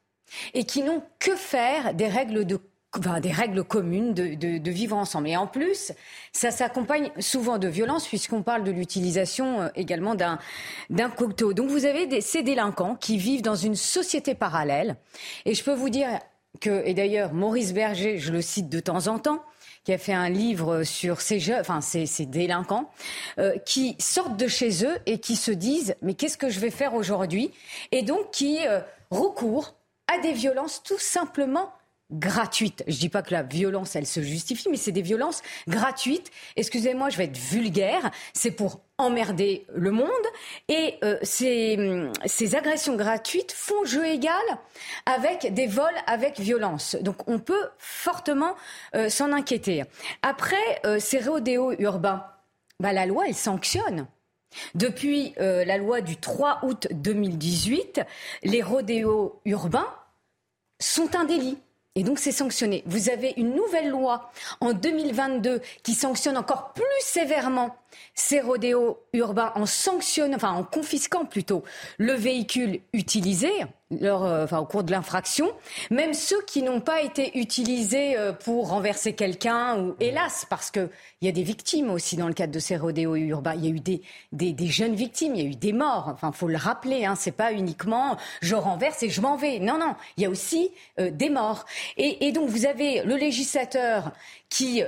et 0.52 0.64
qui 0.64 0.82
n'ont 0.82 1.04
que 1.20 1.36
faire 1.36 1.94
des 1.94 2.08
règles 2.08 2.44
de 2.44 2.58
des 2.98 3.32
règles 3.32 3.64
communes 3.64 4.14
de, 4.14 4.70
vivre 4.70 4.96
ensemble. 4.96 5.28
Et 5.28 5.36
en 5.36 5.46
plus, 5.46 5.92
ça 6.32 6.50
s'accompagne 6.50 7.10
souvent 7.18 7.58
de 7.58 7.68
violence, 7.68 8.06
puisqu'on 8.06 8.42
parle 8.42 8.64
de 8.64 8.70
l'utilisation 8.70 9.62
euh, 9.62 9.68
également 9.74 10.14
d'un, 10.14 10.38
couteau. 11.16 11.52
Donc 11.52 11.70
vous 11.70 11.84
avez 11.84 12.20
ces 12.20 12.42
délinquants 12.42 12.96
qui 12.96 13.16
vivent 13.16 13.42
dans 13.42 13.54
une 13.54 13.76
société 13.76 14.34
parallèle. 14.34 14.96
Et 15.44 15.54
je 15.54 15.64
peux 15.64 15.74
vous 15.74 15.90
dire 15.90 16.08
que, 16.60 16.82
et 16.84 16.94
d'ailleurs, 16.94 17.32
Maurice 17.32 17.72
Berger, 17.72 18.18
je 18.18 18.32
le 18.32 18.42
cite 18.42 18.68
de 18.68 18.80
temps 18.80 19.06
en 19.06 19.18
temps, 19.18 19.42
qui 19.84 19.92
a 19.92 19.98
fait 19.98 20.12
un 20.12 20.28
livre 20.28 20.82
sur 20.82 21.20
ces 21.20 21.38
jeunes, 21.38 21.60
enfin 21.60 21.80
ces 21.80 22.26
délinquants, 22.26 22.90
euh, 23.38 23.56
qui 23.58 23.94
sortent 24.00 24.36
de 24.36 24.48
chez 24.48 24.84
eux 24.84 24.96
et 25.06 25.20
qui 25.20 25.36
se 25.36 25.52
disent 25.52 25.94
mais 26.02 26.14
qu'est-ce 26.14 26.36
que 26.36 26.50
je 26.50 26.58
vais 26.58 26.70
faire 26.70 26.94
aujourd'hui? 26.94 27.52
Et 27.92 28.02
donc 28.02 28.32
qui 28.32 28.66
euh, 28.66 28.80
recourent 29.12 29.76
à 30.12 30.18
des 30.18 30.32
violences 30.32 30.82
tout 30.82 30.98
simplement 30.98 31.72
gratuites. 32.10 32.84
Je 32.86 32.98
dis 32.98 33.08
pas 33.08 33.22
que 33.22 33.32
la 33.32 33.42
violence, 33.42 33.96
elle 33.96 34.06
se 34.06 34.20
justifie, 34.20 34.68
mais 34.68 34.76
c'est 34.76 34.92
des 34.92 35.02
violences 35.02 35.42
gratuites. 35.66 36.30
Excusez-moi, 36.56 37.10
je 37.10 37.18
vais 37.18 37.24
être 37.24 37.36
vulgaire. 37.36 38.10
C'est 38.32 38.52
pour 38.52 38.80
emmerder 38.98 39.66
le 39.74 39.90
monde. 39.90 40.08
Et 40.68 40.94
euh, 41.04 41.18
ces, 41.22 42.10
ces, 42.24 42.54
agressions 42.54 42.96
gratuites 42.96 43.52
font 43.52 43.84
jeu 43.84 44.06
égal 44.06 44.42
avec 45.04 45.52
des 45.52 45.66
vols 45.66 45.94
avec 46.06 46.38
violence. 46.38 46.96
Donc 47.00 47.28
on 47.28 47.38
peut 47.38 47.68
fortement 47.78 48.54
euh, 48.94 49.08
s'en 49.08 49.32
inquiéter. 49.32 49.84
Après 50.22 50.80
euh, 50.86 50.98
ces 50.98 51.18
rodéos 51.18 51.72
urbains, 51.78 52.24
bah, 52.80 52.92
la 52.92 53.06
loi, 53.06 53.24
elle 53.26 53.34
sanctionne. 53.34 54.06
Depuis 54.74 55.34
la 55.36 55.76
loi 55.76 56.00
du 56.00 56.16
3 56.16 56.60
août 56.62 56.86
2018, 56.90 58.00
les 58.44 58.62
rodéos 58.62 59.38
urbains 59.44 59.92
sont 60.80 61.14
un 61.14 61.24
délit. 61.24 61.58
Et 61.96 62.02
donc 62.02 62.18
c'est 62.18 62.30
sanctionné. 62.30 62.84
Vous 62.86 63.08
avez 63.08 63.32
une 63.38 63.54
nouvelle 63.54 63.88
loi 63.88 64.30
en 64.60 64.74
2022 64.74 65.62
qui 65.82 65.94
sanctionne 65.94 66.36
encore 66.36 66.74
plus 66.74 66.84
sévèrement 67.00 67.74
ces 68.14 68.40
rodéos 68.40 68.98
urbains 69.14 69.52
en 69.54 69.64
sanctionnant, 69.64 70.36
enfin 70.36 70.52
en 70.52 70.62
confisquant 70.62 71.24
plutôt 71.24 71.64
le 71.96 72.12
véhicule 72.12 72.80
utilisé 72.92 73.50
leur, 73.90 74.24
euh, 74.24 74.44
enfin, 74.44 74.58
au 74.58 74.64
cours 74.64 74.82
de 74.82 74.90
l'infraction, 74.90 75.50
même 75.90 76.12
ceux 76.12 76.40
qui 76.42 76.62
n'ont 76.62 76.80
pas 76.80 77.02
été 77.02 77.38
utilisés 77.38 78.16
euh, 78.16 78.32
pour 78.32 78.68
renverser 78.68 79.14
quelqu'un, 79.14 79.78
ou 79.78 79.96
hélas, 80.00 80.46
parce 80.50 80.70
qu'il 80.70 80.88
y 81.22 81.28
a 81.28 81.32
des 81.32 81.42
victimes 81.42 81.90
aussi 81.90 82.16
dans 82.16 82.26
le 82.26 82.34
cadre 82.34 82.52
de 82.52 82.58
ces 82.58 82.76
rodéos 82.76 83.14
urbains. 83.14 83.54
Il 83.54 83.64
y 83.64 83.68
a 83.68 83.70
eu 83.70 83.80
des, 83.80 84.02
des, 84.32 84.52
des 84.52 84.66
jeunes 84.66 84.94
victimes, 84.94 85.34
il 85.36 85.42
y 85.42 85.46
a 85.46 85.48
eu 85.48 85.54
des 85.54 85.72
morts. 85.72 86.08
Enfin, 86.12 86.32
faut 86.32 86.48
le 86.48 86.56
rappeler, 86.56 87.04
hein, 87.04 87.14
c'est 87.16 87.30
pas 87.32 87.52
uniquement 87.52 88.16
je 88.42 88.54
renverse 88.54 89.02
et 89.02 89.08
je 89.08 89.20
m'en 89.20 89.36
vais. 89.36 89.60
Non, 89.60 89.78
non, 89.78 89.94
il 90.16 90.24
y 90.24 90.26
a 90.26 90.30
aussi 90.30 90.70
euh, 90.98 91.10
des 91.10 91.30
morts. 91.30 91.64
Et, 91.96 92.26
et, 92.26 92.32
donc 92.32 92.48
vous 92.48 92.66
avez 92.66 93.02
le 93.02 93.16
législateur 93.16 94.12
qui 94.48 94.82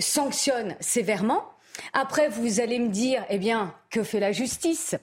sanctionne 0.00 0.74
sévèrement 0.80 1.44
après, 1.92 2.28
vous 2.28 2.60
allez 2.60 2.78
me 2.78 2.88
dire, 2.88 3.24
eh 3.28 3.38
bien, 3.38 3.74
que 3.90 4.02
fait 4.02 4.20
la 4.20 4.32
justice? 4.32 4.96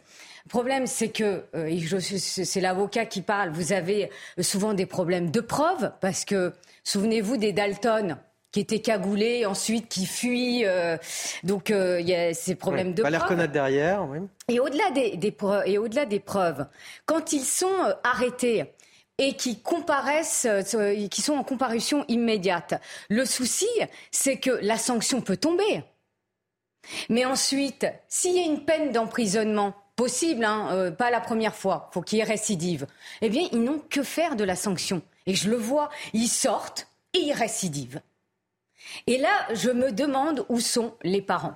Le 0.46 0.50
problème, 0.50 0.88
c'est 0.88 1.10
que, 1.10 1.44
euh, 1.56 2.00
c'est 2.18 2.62
l'avocat 2.62 3.06
qui 3.06 3.22
parle, 3.22 3.52
vous 3.52 3.72
avez 3.72 4.10
souvent 4.42 4.74
des 4.74 4.86
problèmes 4.86 5.32
de 5.32 5.40
preuves, 5.40 5.92
parce 6.02 6.26
que, 6.26 6.54
souvenez-vous 6.84 7.38
des 7.38 7.54
Dalton 7.54 8.18
qui 8.52 8.60
étaient 8.60 8.82
cagoulés, 8.82 9.46
ensuite 9.46 9.88
qui 9.88 10.06
fuient. 10.06 10.66
Euh, 10.66 10.98
donc 11.44 11.72
euh, 11.72 12.00
il 12.00 12.08
y 12.08 12.14
a 12.14 12.36
ces 12.36 12.54
problèmes 12.54 12.94
de 12.94 13.02
pas 13.02 13.10
les 13.10 13.18
reconnaître 13.18 13.54
derrière. 13.54 14.06
Oui. 14.08 14.20
Et 14.48 14.60
au-delà 14.60 14.92
des, 14.92 15.18
des, 15.18 15.32
preuves, 15.32 15.64
et 15.66 15.80
au-delà 15.80 16.06
des 16.06 16.20
preuves, 16.20 16.68
quand 17.06 17.34
ils 17.34 17.46
sont 17.46 17.96
arrêtés 18.04 18.66
et 19.18 19.34
qui 19.34 19.60
comparaissent, 19.60 20.48
qui 21.10 21.22
sont 21.22 21.34
en 21.34 21.44
comparution 21.44 22.06
immédiate, 22.10 22.80
le 23.10 23.26
souci, 23.26 23.70
c'est 24.12 24.38
que 24.38 24.52
la 24.62 24.78
sanction 24.78 25.22
peut 25.22 25.38
tomber. 25.38 25.84
Mais 27.10 27.26
ensuite, 27.26 27.88
s'il 28.08 28.36
y 28.36 28.40
a 28.40 28.46
une 28.46 28.66
peine 28.66 28.92
d'emprisonnement 28.92 29.74
possible, 29.96 30.44
hein, 30.44 30.70
euh, 30.72 30.92
pas 30.92 31.12
la 31.12 31.22
première 31.22 31.56
fois, 31.56 31.90
faut 31.94 32.02
qu'il 32.02 32.18
y 32.18 32.22
ait 32.22 32.26
récidive, 32.26 32.88
eh 33.22 33.30
bien, 33.30 33.48
ils 33.52 33.62
n'ont 33.64 33.82
que 33.90 34.04
faire 34.04 34.36
de 34.36 34.44
la 34.44 34.56
sanction. 34.56 35.02
Et 35.26 35.36
je 35.36 35.50
le 35.50 35.56
vois, 35.56 35.90
ils 36.14 36.28
sortent 36.28 36.88
et 37.14 37.20
ils 37.20 37.34
récidivent. 37.34 38.02
Et 39.08 39.18
là, 39.18 39.48
je 39.54 39.70
me 39.70 39.92
demande 39.92 40.46
où 40.50 40.60
sont 40.60 40.96
les 41.04 41.22
parents. 41.22 41.56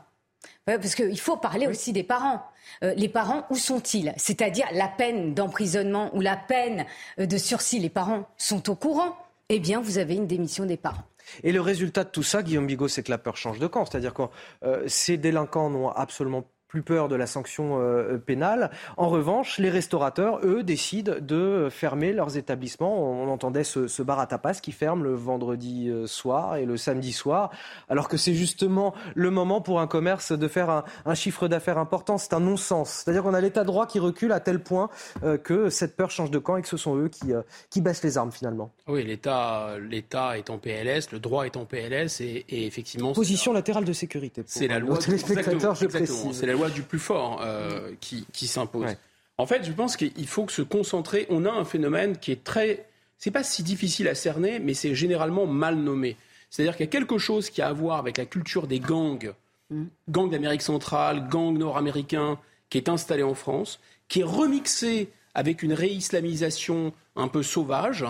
Parce 0.65 0.95
qu'il 0.95 1.19
faut 1.19 1.37
parler 1.37 1.67
aussi 1.67 1.93
des 1.93 2.03
parents. 2.03 2.43
Euh, 2.83 2.93
les 2.95 3.07
parents, 3.07 3.45
où 3.49 3.55
sont-ils? 3.55 4.13
C'est-à-dire 4.17 4.67
la 4.73 4.89
peine 4.89 5.33
d'emprisonnement 5.33 6.13
ou 6.15 6.21
la 6.21 6.35
peine 6.35 6.85
euh, 7.19 7.25
de 7.25 7.37
sursis, 7.37 7.79
les 7.79 7.89
parents 7.89 8.27
sont 8.37 8.69
au 8.69 8.75
courant. 8.75 9.17
Eh 9.49 9.59
bien, 9.59 9.81
vous 9.81 9.97
avez 9.97 10.15
une 10.15 10.27
démission 10.27 10.65
des 10.65 10.75
parents. 10.75 11.03
Et 11.43 11.53
le 11.53 11.61
résultat 11.61 12.03
de 12.03 12.09
tout 12.09 12.23
ça, 12.23 12.43
Guillaume 12.43 12.67
Bigot, 12.67 12.89
c'est 12.89 13.03
que 13.03 13.11
la 13.11 13.17
peur 13.17 13.37
change 13.37 13.59
de 13.59 13.67
camp. 13.67 13.85
C'est-à-dire 13.85 14.13
que 14.13 14.23
euh, 14.63 14.83
ces 14.87 15.17
délinquants 15.17 15.69
n'ont 15.69 15.89
absolument 15.89 16.43
plus 16.67 16.81
peur 16.81 17.07
de 17.07 17.15
la 17.15 17.27
sanction 17.27 17.79
euh, 17.79 18.17
pénale. 18.17 18.71
En 18.97 19.09
revanche, 19.09 19.57
les 19.57 19.69
restaurateurs, 19.69 20.39
eux, 20.43 20.63
décident 20.63 21.13
de 21.19 21.69
fermer 21.71 22.13
leurs 22.13 22.37
établissements. 22.37 23.21
On, 23.21 23.27
entendait 23.29 23.63
ce, 23.63 24.01
bar 24.01 24.19
à 24.19 24.27
tapas 24.27 24.55
qui 24.55 24.71
ferme 24.71 25.03
le 25.03 25.13
vendredi 25.13 25.89
euh, 25.89 26.07
soir 26.07 26.57
et 26.57 26.65
le 26.65 26.77
samedi 26.77 27.11
soir, 27.11 27.51
alors 27.89 28.07
que 28.07 28.17
c'est 28.17 28.33
justement 28.33 28.93
le 29.15 29.29
moment 29.31 29.61
pour 29.61 29.79
un 29.79 29.87
commerce 29.87 30.31
de 30.31 30.47
faire 30.47 30.83
un, 31.05 31.15
chiffre 31.15 31.47
d'affaires 31.47 31.77
important. 31.77 32.17
C'est 32.17 32.33
un 32.33 32.39
non-sens. 32.39 32.89
C'est-à-dire 32.89 33.23
qu'on 33.23 33.33
a 33.33 33.41
l'état 33.41 33.61
de 33.61 33.67
droit 33.67 33.87
qui 33.87 33.99
recule 33.99 34.31
à 34.31 34.39
tel 34.39 34.59
point 34.59 34.89
euh, 35.23 35.37
que 35.37 35.69
cette 35.69 35.95
peur 35.95 36.11
change 36.11 36.31
de 36.31 36.39
camp 36.39 36.57
et 36.57 36.61
que 36.61 36.67
ce 36.67 36.77
sont 36.77 36.97
eux 36.97 37.07
qui, 37.09 37.31
qui 37.69 37.81
baissent 37.81 38.03
les 38.03 38.17
armes 38.17 38.31
finalement. 38.31 38.71
Oui, 38.87 39.03
l'État, 39.03 39.77
l'État 39.79 40.37
est 40.37 40.49
en 40.49 40.57
PLS, 40.57 41.11
le 41.11 41.19
droit 41.19 41.45
est 41.45 41.57
en 41.57 41.65
PLS 41.65 42.21
et, 42.21 42.45
effectivement... 42.49 43.13
Position 43.13 43.53
latérale 43.53 43.85
de 43.85 43.93
sécurité. 43.93 44.43
C'est 44.45 44.67
la 44.67 44.79
loi. 44.79 44.97
Téléspectateurs, 44.97 45.75
je 45.75 45.87
précise 45.87 46.43
loi 46.57 46.69
du 46.69 46.81
plus 46.81 46.99
fort 46.99 47.41
euh, 47.43 47.91
qui, 47.99 48.47
s'impose. 48.47 48.95
En 49.37 49.45
fait, 49.45 49.63
je 49.63 49.71
pense 49.71 49.95
qu'il 49.95 50.27
faut 50.27 50.47
se 50.49 50.61
concentrer. 50.61 51.27
On 51.29 51.45
a 51.45 51.51
un 51.51 51.65
phénomène 51.65 52.17
qui 52.17 52.31
est 52.31 52.43
très. 52.43 52.87
C'est 53.17 53.31
pas 53.31 53.43
si 53.43 53.63
difficile 53.63 54.07
à 54.07 54.15
cerner, 54.15 54.59
mais 54.59 54.73
c'est 54.73 54.93
généralement 54.93 55.47
mal 55.47 55.75
nommé. 55.75 56.17
C'est-à-dire 56.49 56.75
qu'il 56.75 56.85
y 56.85 56.89
a 56.89 56.91
quelque 56.91 57.17
chose 57.17 57.49
qui 57.49 57.61
a 57.61 57.67
à 57.67 57.73
voir 57.73 57.99
avec 57.99 58.17
la 58.17 58.25
culture 58.25 58.67
des 58.67 58.79
gangs, 58.79 59.33
mm. 59.69 59.83
gangs 60.09 60.29
d'Amérique 60.29 60.61
centrale, 60.61 61.27
gangs 61.29 61.57
nord-américains, 61.57 62.39
qui 62.69 62.77
est 62.77 62.89
installé 62.89 63.23
en 63.23 63.33
France, 63.33 63.79
qui 64.07 64.21
est 64.21 64.23
remixé 64.23 65.09
avec 65.33 65.63
une 65.63 65.73
réislamisation 65.73 66.93
un 67.15 67.27
peu 67.27 67.43
sauvage, 67.43 68.05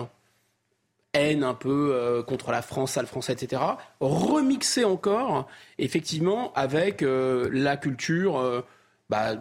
haine 1.14 1.42
un 1.42 1.54
peu 1.54 1.92
euh, 1.92 2.22
contre 2.22 2.50
la 2.50 2.62
France, 2.62 2.92
sale 2.92 3.06
français, 3.06 3.32
etc., 3.32 3.62
remixé 4.00 4.84
encore, 4.84 5.48
effectivement, 5.78 6.52
avec 6.54 7.02
euh, 7.02 7.48
la 7.52 7.76
culture, 7.76 8.38
euh, 8.38 8.60
bah, 9.08 9.36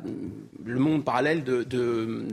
le 0.63 0.79
monde 0.79 1.03
parallèle 1.03 1.43
de, 1.43 1.63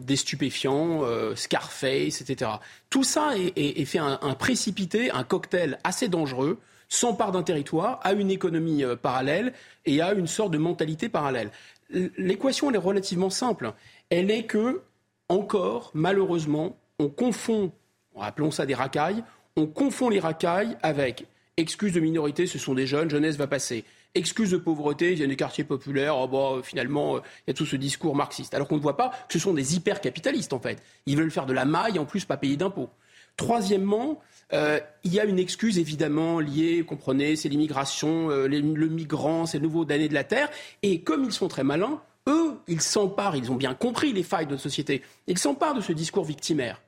des 0.00 0.16
stupéfiants, 0.16 1.02
Scarface, 1.34 2.20
etc. 2.20 2.52
Tout 2.90 3.02
ça 3.02 3.32
est, 3.36 3.84
fait 3.86 3.98
un, 3.98 4.16
précipité, 4.38 5.10
un 5.10 5.24
cocktail 5.24 5.80
assez 5.82 6.06
dangereux, 6.06 6.60
s'empare 6.88 7.32
d'un 7.32 7.42
territoire, 7.42 7.98
à 8.04 8.12
une 8.12 8.30
économie 8.30 8.84
parallèle 9.02 9.52
et 9.84 10.00
à 10.00 10.12
une 10.12 10.28
sorte 10.28 10.52
de 10.52 10.58
mentalité 10.58 11.08
parallèle. 11.08 11.50
L'équation, 11.90 12.70
elle 12.70 12.76
est 12.76 12.78
relativement 12.78 13.30
simple. 13.30 13.72
Elle 14.10 14.30
est 14.30 14.44
que, 14.44 14.82
encore, 15.28 15.90
malheureusement, 15.92 16.78
on 17.00 17.08
confond, 17.08 17.72
appelons 18.20 18.50
ça 18.50 18.66
des 18.66 18.74
racailles, 18.74 19.22
on 19.56 19.66
confond 19.66 20.08
les 20.08 20.20
racailles 20.20 20.76
avec 20.82 21.26
excuses 21.56 21.92
de 21.92 22.00
minorité, 22.00 22.46
ce 22.46 22.58
sont 22.58 22.74
des 22.74 22.86
jeunes, 22.86 23.10
jeunesse 23.10 23.36
va 23.36 23.46
passer 23.46 23.84
excuse 24.14 24.50
de 24.50 24.56
pauvreté, 24.56 25.12
il 25.12 25.18
y 25.18 25.24
a 25.24 25.26
des 25.26 25.36
quartiers 25.36 25.64
populaires, 25.64 26.16
oh 26.16 26.28
bah, 26.28 26.62
finalement, 26.62 27.16
euh, 27.16 27.20
il 27.46 27.48
y 27.48 27.50
a 27.50 27.54
tout 27.54 27.66
ce 27.66 27.76
discours 27.76 28.14
marxiste. 28.14 28.54
Alors 28.54 28.68
qu'on 28.68 28.76
ne 28.76 28.80
voit 28.80 28.96
pas 28.96 29.10
que 29.28 29.32
ce 29.32 29.38
sont 29.38 29.52
des 29.52 29.74
hyper-capitalistes, 29.74 30.52
en 30.52 30.60
fait. 30.60 30.82
Ils 31.06 31.16
veulent 31.16 31.30
faire 31.30 31.46
de 31.46 31.52
la 31.52 31.64
maille, 31.64 31.98
en 31.98 32.04
plus, 32.04 32.24
pas 32.24 32.36
payer 32.36 32.56
d'impôts. 32.56 32.90
Troisièmement, 33.36 34.20
euh, 34.52 34.78
il 35.02 35.12
y 35.12 35.18
a 35.18 35.24
une 35.24 35.40
excuse 35.40 35.78
évidemment 35.78 36.38
liée, 36.38 36.84
comprenez, 36.86 37.34
c'est 37.34 37.48
l'immigration, 37.48 38.30
euh, 38.30 38.46
le 38.46 38.88
migrant, 38.88 39.46
c'est 39.46 39.58
le 39.58 39.64
nouveau 39.64 39.84
damné 39.84 40.08
de 40.08 40.14
la 40.14 40.24
terre. 40.24 40.48
Et 40.82 41.00
comme 41.00 41.24
ils 41.24 41.32
sont 41.32 41.48
très 41.48 41.64
malins, 41.64 42.00
eux, 42.28 42.54
ils 42.68 42.80
s'emparent, 42.80 43.34
ils 43.34 43.50
ont 43.50 43.56
bien 43.56 43.74
compris 43.74 44.12
les 44.12 44.22
failles 44.22 44.46
de 44.46 44.52
notre 44.52 44.62
société, 44.62 45.02
ils 45.26 45.38
s'emparent 45.38 45.74
de 45.74 45.80
ce 45.80 45.92
discours 45.92 46.24
victimaire. 46.24 46.80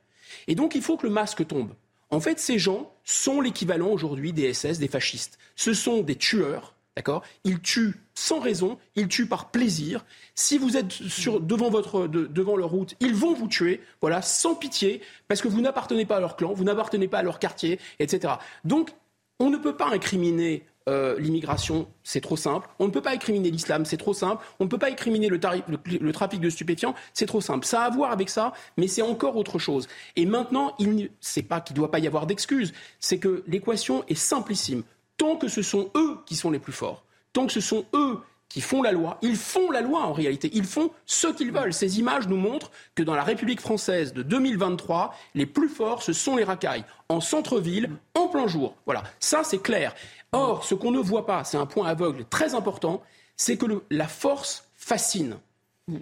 Et 0.47 0.55
donc 0.55 0.75
il 0.75 0.81
faut 0.81 0.97
que 0.97 1.05
le 1.05 1.13
masque 1.13 1.45
tombe. 1.45 1.73
En 2.09 2.19
fait, 2.19 2.39
ces 2.39 2.57
gens 2.57 2.93
sont 3.03 3.41
l'équivalent 3.41 3.89
aujourd'hui 3.89 4.31
des 4.31 4.53
SS, 4.53 4.79
des 4.79 4.87
fascistes. 4.87 5.37
Ce 5.55 5.73
sont 5.73 6.01
des 6.01 6.15
tueurs 6.15 6.73
D'accord? 6.97 7.21
Ils 7.43 7.59
tuent 7.59 7.93
sans 8.15 8.39
raison, 8.39 8.79
ils 8.95 9.07
tuent 9.07 9.27
par 9.27 9.51
plaisir. 9.51 10.03
Si 10.33 10.57
vous 10.57 10.77
êtes 10.77 10.99
devant, 11.45 11.69
votre, 11.69 12.07
devant 12.07 12.57
leur 12.57 12.71
route, 12.71 12.95
ils 12.99 13.13
vont 13.13 13.35
vous 13.35 13.47
tuer, 13.47 13.81
voilà, 14.01 14.23
sans 14.23 14.55
pitié, 14.55 15.01
parce 15.27 15.39
que 15.39 15.47
vous 15.47 15.61
n'appartenez 15.61 16.07
pas 16.07 16.17
à 16.17 16.19
leur 16.19 16.35
clan, 16.35 16.53
vous 16.53 16.63
n'appartenez 16.63 17.07
pas 17.07 17.19
à 17.19 17.21
leur 17.21 17.37
quartier, 17.37 17.79
etc. 17.99 18.33
Donc, 18.65 18.89
on 19.37 19.51
ne 19.51 19.57
peut 19.57 19.75
pas 19.75 19.89
incriminer 19.89 20.65
euh, 20.87 21.19
l'immigration, 21.19 21.87
c'est 22.03 22.21
trop 22.21 22.37
simple. 22.37 22.67
On 22.79 22.85
ne 22.85 22.91
peut 22.91 23.01
pas 23.01 23.11
incriminer 23.11 23.51
l'islam, 23.51 23.85
c'est 23.85 23.97
trop 23.97 24.13
simple. 24.13 24.43
On 24.59 24.65
ne 24.65 24.69
peut 24.69 24.77
pas 24.77 24.89
incriminer 24.89 25.27
le, 25.27 26.11
trafic 26.11 26.39
de 26.39 26.49
stupéfiants, 26.49 26.95
c'est 27.13 27.25
trop 27.25 27.41
simple. 27.41 27.65
Ça 27.65 27.81
a 27.81 27.85
à 27.85 27.89
voir 27.89 28.11
avec 28.11 28.29
ça, 28.29 28.53
mais 28.77 28.87
c'est 28.87 29.01
encore 29.01 29.35
autre 29.35 29.59
chose. 29.59 29.87
Et 30.15 30.25
maintenant, 30.25 30.73
il 30.79 30.95
n'est 30.95 31.43
pas 31.43 31.61
qu'il 31.61 31.73
ne 31.73 31.77
doit 31.77 31.91
pas 31.91 31.99
y 31.99 32.07
avoir 32.07 32.25
d'excuses, 32.25 32.73
c'est 32.99 33.17
que 33.17 33.43
l'équation 33.47 34.03
est 34.07 34.15
simplissime 34.15 34.83
tant 35.17 35.35
que 35.35 35.47
ce 35.47 35.61
sont 35.61 35.89
eux 35.95 36.17
qui 36.25 36.35
sont 36.35 36.51
les 36.51 36.59
plus 36.59 36.73
forts, 36.73 37.03
tant 37.33 37.47
que 37.47 37.53
ce 37.53 37.61
sont 37.61 37.85
eux 37.93 38.19
qui 38.49 38.61
font 38.61 38.81
la 38.81 38.91
loi, 38.91 39.17
ils 39.21 39.35
font 39.35 39.71
la 39.71 39.81
loi 39.81 40.01
en 40.01 40.13
réalité, 40.13 40.49
ils 40.53 40.65
font 40.65 40.91
ce 41.05 41.27
qu'ils 41.27 41.51
veulent. 41.51 41.73
Ces 41.73 41.99
images 41.99 42.27
nous 42.27 42.37
montrent 42.37 42.71
que 42.95 43.03
dans 43.03 43.15
la 43.15 43.23
République 43.23 43.61
française 43.61 44.13
de 44.13 44.23
2023, 44.23 45.13
les 45.35 45.45
plus 45.45 45.69
forts, 45.69 46.01
ce 46.01 46.13
sont 46.13 46.35
les 46.35 46.43
racailles, 46.43 46.85
en 47.09 47.19
centre-ville, 47.19 47.89
en 48.15 48.27
plein 48.27 48.47
jour. 48.47 48.75
Voilà, 48.85 49.03
ça 49.19 49.43
c'est 49.43 49.61
clair. 49.61 49.93
Or, 50.31 50.63
ce 50.63 50.75
qu'on 50.75 50.91
ne 50.91 50.99
voit 50.99 51.25
pas, 51.25 51.43
c'est 51.43 51.57
un 51.57 51.65
point 51.65 51.87
aveugle 51.87 52.25
très 52.25 52.55
important, 52.55 53.01
c'est 53.35 53.57
que 53.57 53.65
la 53.89 54.07
force 54.07 54.69
fascine. 54.75 55.37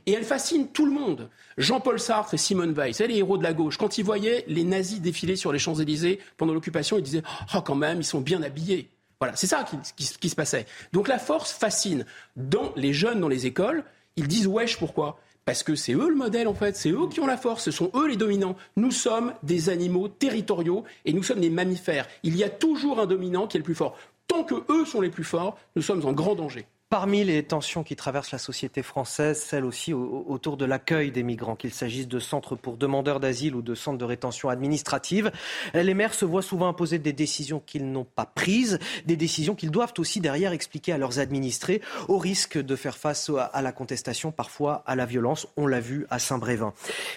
Et 0.08 0.14
elle 0.14 0.24
fascine 0.24 0.70
tout 0.70 0.86
le 0.86 0.92
monde. 0.92 1.30
Jean-Paul 1.58 2.00
Sartre 2.00 2.34
et 2.34 2.38
Simone 2.38 2.74
Veil, 2.74 2.94
c'est 2.94 3.08
les 3.08 3.18
héros 3.18 3.38
de 3.38 3.44
la 3.44 3.54
gauche. 3.54 3.78
Quand 3.78 4.00
ils 4.00 4.04
voyaient 4.04 4.44
les 4.48 4.64
nazis 4.64 5.00
défiler 5.00 5.36
sur 5.36 5.52
les 5.54 5.60
Champs-Élysées 5.60 6.20
pendant 6.38 6.54
l'occupation, 6.54 6.98
ils 6.98 7.04
disaient 7.04 7.22
Oh, 7.54 7.62
quand 7.62 7.76
même, 7.76 8.00
ils 8.00 8.06
sont 8.06 8.22
bien 8.22 8.42
habillés. 8.42 8.90
Voilà, 9.20 9.36
c'est 9.36 9.48
ça 9.48 9.66
qui, 9.96 10.30
se 10.30 10.36
passait. 10.36 10.66
Donc 10.94 11.08
la 11.08 11.20
force 11.20 11.52
fascine. 11.52 12.06
Dans 12.36 12.74
les 12.76 12.94
jeunes 12.94 13.22
dans 13.22 13.28
les 13.28 13.46
écoles, 13.46 13.84
ils 14.16 14.28
disent 14.28 14.48
wesh, 14.48 14.78
pourquoi? 14.78 15.20
Parce 15.46 15.62
que 15.62 15.76
c'est 15.76 15.94
eux 15.94 16.10
le 16.10 16.16
modèle 16.16 16.48
en 16.48 16.56
fait, 16.56 16.76
c'est 16.76 16.90
eux 16.90 17.08
qui 17.08 17.20
ont 17.20 17.28
la 17.28 17.38
force, 17.38 17.64
ce 17.64 17.72
sont 17.72 17.92
eux 17.94 18.08
les 18.08 18.18
dominants. 18.18 18.56
Nous 18.76 18.92
sommes 18.92 19.34
des 19.44 19.70
animaux 19.70 20.08
territoriaux 20.08 20.84
et 21.06 21.14
nous 21.14 21.24
sommes 21.24 21.40
des 21.40 21.52
mammifères. 21.52 22.08
Il 22.24 22.36
y 22.36 22.44
a 22.44 22.50
toujours 22.50 23.00
un 23.00 23.06
dominant 23.06 23.46
qui 23.48 23.58
est 23.58 23.60
le 23.60 23.64
plus 23.64 23.76
fort. 23.76 23.98
Tant 24.28 24.44
que 24.44 24.56
eux 24.70 24.86
sont 24.86 25.02
les 25.02 25.12
plus 25.12 25.24
forts, 25.24 25.58
nous 25.76 25.84
sommes 25.84 26.06
en 26.06 26.14
grand 26.14 26.36
danger. 26.36 26.66
Parmi 26.88 27.24
les 27.24 27.42
tensions 27.42 27.84
qui 27.84 27.96
traversent 27.96 28.32
la 28.32 28.38
société 28.38 28.84
française, 28.84 29.42
celle 29.42 29.66
aussi 29.66 29.92
autour 29.92 30.56
de 30.56 30.66
l'accueil 30.66 31.10
des 31.12 31.24
migrants, 31.24 31.56
qu'il 31.56 31.74
s'agisse 31.74 32.08
de 32.08 32.20
centres 32.20 32.56
pour 32.56 32.78
demandeurs 32.78 33.20
d'asile 33.20 33.56
ou 33.56 33.64
de 33.64 33.74
centres 33.74 33.98
de 33.98 34.06
rétention 34.06 34.50
administrative, 34.50 35.32
les 35.74 35.94
maires 35.96 36.14
se 36.14 36.26
voient 36.26 36.44
souvent 36.44 36.68
imposer 36.68 37.00
des 37.00 37.12
décisions 37.12 37.60
qu'ils 37.60 37.92
n'ont 37.92 38.06
pas 38.06 38.28
prises, 38.28 38.78
des 39.08 39.18
décisions 39.18 39.56
qu'ils 39.56 39.72
doivent 39.72 39.96
aussi 39.98 40.20
derrière 40.20 40.54
expliquer 40.54 40.92
à 40.92 41.00
leurs 41.00 41.18
administrés, 41.18 41.82
au 42.08 42.20
risque 42.20 42.62
de 42.62 42.76
faire 42.76 42.98
face 42.98 43.32
à 43.52 43.62
la 43.64 43.72
contestation, 43.72 44.32
parfois 44.32 44.84
à 44.86 44.96
la 44.96 45.08
violence. 45.08 45.48
On 45.58 45.66
l'a 45.66 45.80
vu 45.80 46.06
à 46.12 46.20
Saint-Brévin. 46.20 46.72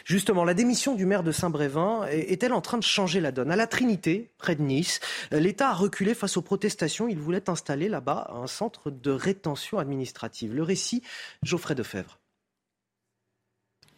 Justement, 0.07 0.45
la 0.45 0.55
démission 0.55 0.95
du 0.95 1.05
maire 1.05 1.23
de 1.23 1.31
Saint-Brévin 1.31 2.07
est-elle 2.07 2.55
en 2.55 2.63
train 2.63 2.79
de 2.79 2.83
changer 2.85 3.21
la 3.21 3.33
donne? 3.33 3.51
À 3.51 3.57
la 3.57 3.67
Trinité, 3.67 4.31
près 4.39 4.57
de 4.57 4.63
Nice, 4.63 5.01
l'État 5.31 5.69
a 5.69 5.75
reculé 5.75 6.15
face 6.15 6.39
aux 6.39 6.43
protestations. 6.43 7.07
Il 7.07 7.19
voulait 7.19 7.51
installer 7.51 7.91
là-bas 7.91 8.31
un 8.35 8.47
centre 8.47 8.91
de 8.91 9.11
rétention 9.11 9.58
administrative. 9.79 10.55
Le 10.55 10.63
récit, 10.63 11.03
Geoffrey 11.43 11.75
Defebvre. 11.75 12.19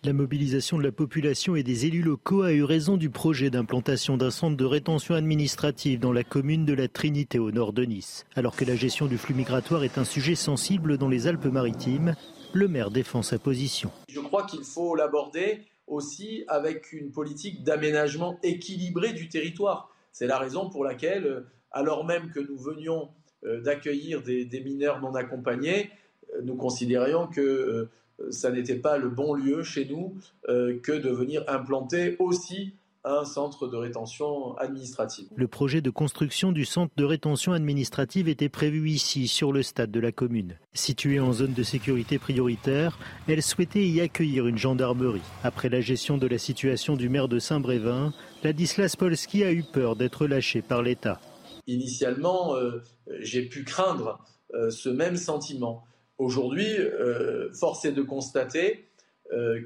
La 0.02 0.14
mobilisation 0.14 0.78
de 0.78 0.82
la 0.82 0.92
population 0.92 1.56
et 1.56 1.62
des 1.62 1.84
élus 1.84 2.00
locaux 2.00 2.40
a 2.40 2.52
eu 2.52 2.64
raison 2.64 2.96
du 2.96 3.10
projet 3.10 3.50
d'implantation 3.50 4.16
d'un 4.16 4.30
centre 4.30 4.56
de 4.56 4.64
rétention 4.64 5.14
administrative 5.14 6.00
dans 6.00 6.10
la 6.10 6.24
commune 6.24 6.64
de 6.64 6.72
la 6.72 6.88
Trinité 6.88 7.38
au 7.38 7.50
nord 7.50 7.74
de 7.74 7.84
Nice. 7.84 8.24
Alors 8.34 8.56
que 8.56 8.64
la 8.64 8.76
gestion 8.76 9.04
du 9.04 9.18
flux 9.18 9.34
migratoire 9.34 9.84
est 9.84 9.98
un 9.98 10.04
sujet 10.04 10.36
sensible 10.36 10.96
dans 10.96 11.10
les 11.10 11.26
Alpes-Maritimes, 11.26 12.14
le 12.54 12.66
maire 12.66 12.90
défend 12.90 13.20
sa 13.20 13.38
position. 13.38 13.90
Je 14.08 14.20
crois 14.20 14.46
qu'il 14.46 14.64
faut 14.64 14.94
l'aborder 14.94 15.66
aussi 15.86 16.44
avec 16.48 16.94
une 16.94 17.10
politique 17.10 17.62
d'aménagement 17.62 18.38
équilibré 18.42 19.12
du 19.12 19.28
territoire. 19.28 19.90
C'est 20.12 20.26
la 20.26 20.38
raison 20.38 20.70
pour 20.70 20.82
laquelle, 20.82 21.44
alors 21.72 22.06
même 22.06 22.30
que 22.30 22.40
nous 22.40 22.56
venions 22.56 23.02
euh, 23.02 23.19
d'accueillir 23.42 24.22
des, 24.22 24.62
mineurs 24.64 25.00
non 25.00 25.14
accompagnés, 25.14 25.90
euh, 26.34 26.40
nous 26.42 26.56
considérions 26.56 27.26
que 27.26 27.40
euh, 27.40 28.30
ça 28.30 28.50
n'était 28.50 28.76
pas 28.76 28.98
le 28.98 29.08
bon 29.08 29.32
lieu 29.32 29.62
chez 29.62 29.86
nous 29.86 30.14
que 30.46 30.92
de 30.92 31.08
venir 31.08 31.42
implanter 31.48 32.16
aussi 32.18 32.74
un 33.04 33.24
centre 33.24 33.66
de 33.66 33.76
rétention 33.76 34.56
administrative. 34.58 35.28
Le 35.34 35.48
projet 35.48 35.80
de 35.80 35.90
construction 35.90 36.52
du 36.52 36.64
centre 36.64 36.92
de 36.96 37.04
rétention 37.04 37.52
administrative 37.52 38.28
était 38.28 38.48
prévu 38.48 38.90
ici, 38.90 39.26
sur 39.26 39.52
le 39.52 39.62
stade 39.62 39.90
de 39.90 40.00
la 40.00 40.12
commune. 40.12 40.56
Située 40.74 41.20
en 41.20 41.32
zone 41.32 41.54
de 41.54 41.62
sécurité 41.62 42.18
prioritaire, 42.18 42.98
elle 43.26 43.42
souhaitait 43.42 43.86
y 43.86 44.00
accueillir 44.00 44.46
une 44.46 44.58
gendarmerie. 44.58 45.22
Après 45.42 45.68
la 45.68 45.80
gestion 45.80 46.18
de 46.18 46.26
la 46.26 46.38
situation 46.38 46.96
du 46.96 47.08
maire 47.08 47.28
de 47.28 47.38
Saint-Brévin, 47.38 48.12
Ladislas 48.44 48.96
Polski 48.96 49.44
a 49.44 49.52
eu 49.52 49.62
peur 49.62 49.96
d'être 49.96 50.26
lâché 50.26 50.60
par 50.60 50.82
l'État 50.82 51.20
initialement, 51.66 52.56
euh, 52.56 52.82
j'ai 53.20 53.42
pu 53.42 53.64
craindre 53.64 54.18
euh, 54.54 54.70
ce 54.70 54.88
même 54.88 55.16
sentiment. 55.16 55.84
Aujourd'hui, 56.18 56.76
euh, 56.78 57.52
force 57.52 57.84
est 57.84 57.92
de 57.92 58.02
constater 58.02 58.86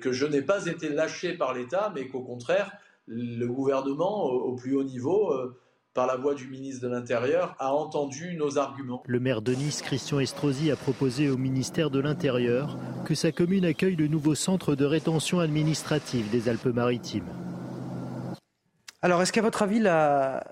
que 0.02 0.12
je 0.12 0.26
n'ai 0.26 0.42
pas 0.42 0.66
été 0.66 0.90
lâché 0.90 1.32
par 1.32 1.54
l'État, 1.54 1.90
mais 1.94 2.06
qu'au 2.06 2.20
contraire, 2.20 2.70
le 3.06 3.46
gouvernement, 3.46 4.26
au 4.26 4.54
plus 4.54 4.76
haut 4.76 4.84
niveau, 4.84 5.32
par 5.94 6.06
la 6.06 6.16
voix 6.16 6.34
du 6.34 6.48
ministre 6.48 6.82
de 6.82 6.88
l'Intérieur, 6.88 7.56
a 7.58 7.72
entendu 7.72 8.36
nos 8.36 8.58
arguments. 8.58 9.02
Le 9.06 9.20
maire 9.20 9.40
de 9.40 9.54
Nice, 9.54 9.80
Christian 9.80 10.20
Estrosi, 10.20 10.70
a 10.70 10.76
proposé 10.76 11.30
au 11.30 11.38
ministère 11.38 11.88
de 11.88 11.98
l'Intérieur 11.98 12.76
que 13.06 13.14
sa 13.14 13.32
commune 13.32 13.64
accueille 13.64 13.96
le 13.96 14.06
nouveau 14.06 14.34
centre 14.34 14.74
de 14.74 14.84
rétention 14.84 15.40
administrative 15.40 16.28
des 16.28 16.50
Alpes-Maritimes. 16.50 17.24
Alors, 19.00 19.22
est-ce 19.22 19.32
qu'à 19.32 19.40
votre 19.40 19.62
avis, 19.62 19.80
la, 19.80 20.44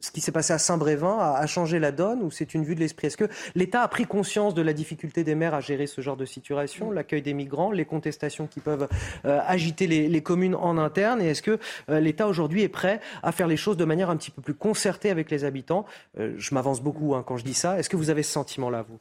ce 0.00 0.10
qui 0.10 0.20
s'est 0.20 0.32
passé 0.32 0.52
à 0.52 0.58
Saint-Brévin 0.58 1.18
a, 1.18 1.46
changé 1.46 1.78
la 1.78 1.92
donne 1.92 2.22
ou 2.22 2.30
c'est 2.30 2.54
une 2.54 2.64
vue 2.64 2.74
de 2.74 2.80
l'esprit? 2.80 3.08
Est-ce 3.08 3.16
que 3.16 3.28
l'État 3.54 3.82
a 3.82 3.88
pris 3.88 4.06
conscience 4.06 4.54
de 4.54 4.62
la 4.62 4.72
difficulté 4.72 5.24
des 5.24 5.34
maires 5.34 5.54
à 5.54 5.60
gérer 5.60 5.86
ce 5.86 6.00
genre 6.00 6.16
de 6.16 6.24
situation, 6.24 6.90
l'accueil 6.90 7.22
des 7.22 7.34
migrants, 7.34 7.70
les 7.70 7.84
contestations 7.84 8.46
qui 8.46 8.60
peuvent 8.60 8.88
euh, 9.24 9.40
agiter 9.46 9.86
les, 9.86 10.22
communes 10.22 10.54
en 10.54 10.78
interne? 10.78 11.20
Et 11.20 11.28
est-ce 11.28 11.42
que 11.42 11.58
euh, 11.88 12.00
l'État 12.00 12.28
aujourd'hui 12.28 12.62
est 12.62 12.68
prêt 12.68 13.00
à 13.22 13.32
faire 13.32 13.46
les 13.46 13.56
choses 13.56 13.76
de 13.76 13.84
manière 13.84 14.10
un 14.10 14.16
petit 14.16 14.30
peu 14.30 14.42
plus 14.42 14.54
concertée 14.54 15.10
avec 15.10 15.30
les 15.30 15.44
habitants? 15.44 15.84
Euh, 16.18 16.34
Je 16.38 16.54
m'avance 16.54 16.80
beaucoup 16.80 17.14
hein, 17.14 17.24
quand 17.26 17.36
je 17.36 17.44
dis 17.44 17.54
ça. 17.54 17.78
Est-ce 17.78 17.90
que 17.90 17.96
vous 17.96 18.10
avez 18.10 18.22
ce 18.22 18.32
sentiment-là, 18.32 18.82
vous? 18.88 18.98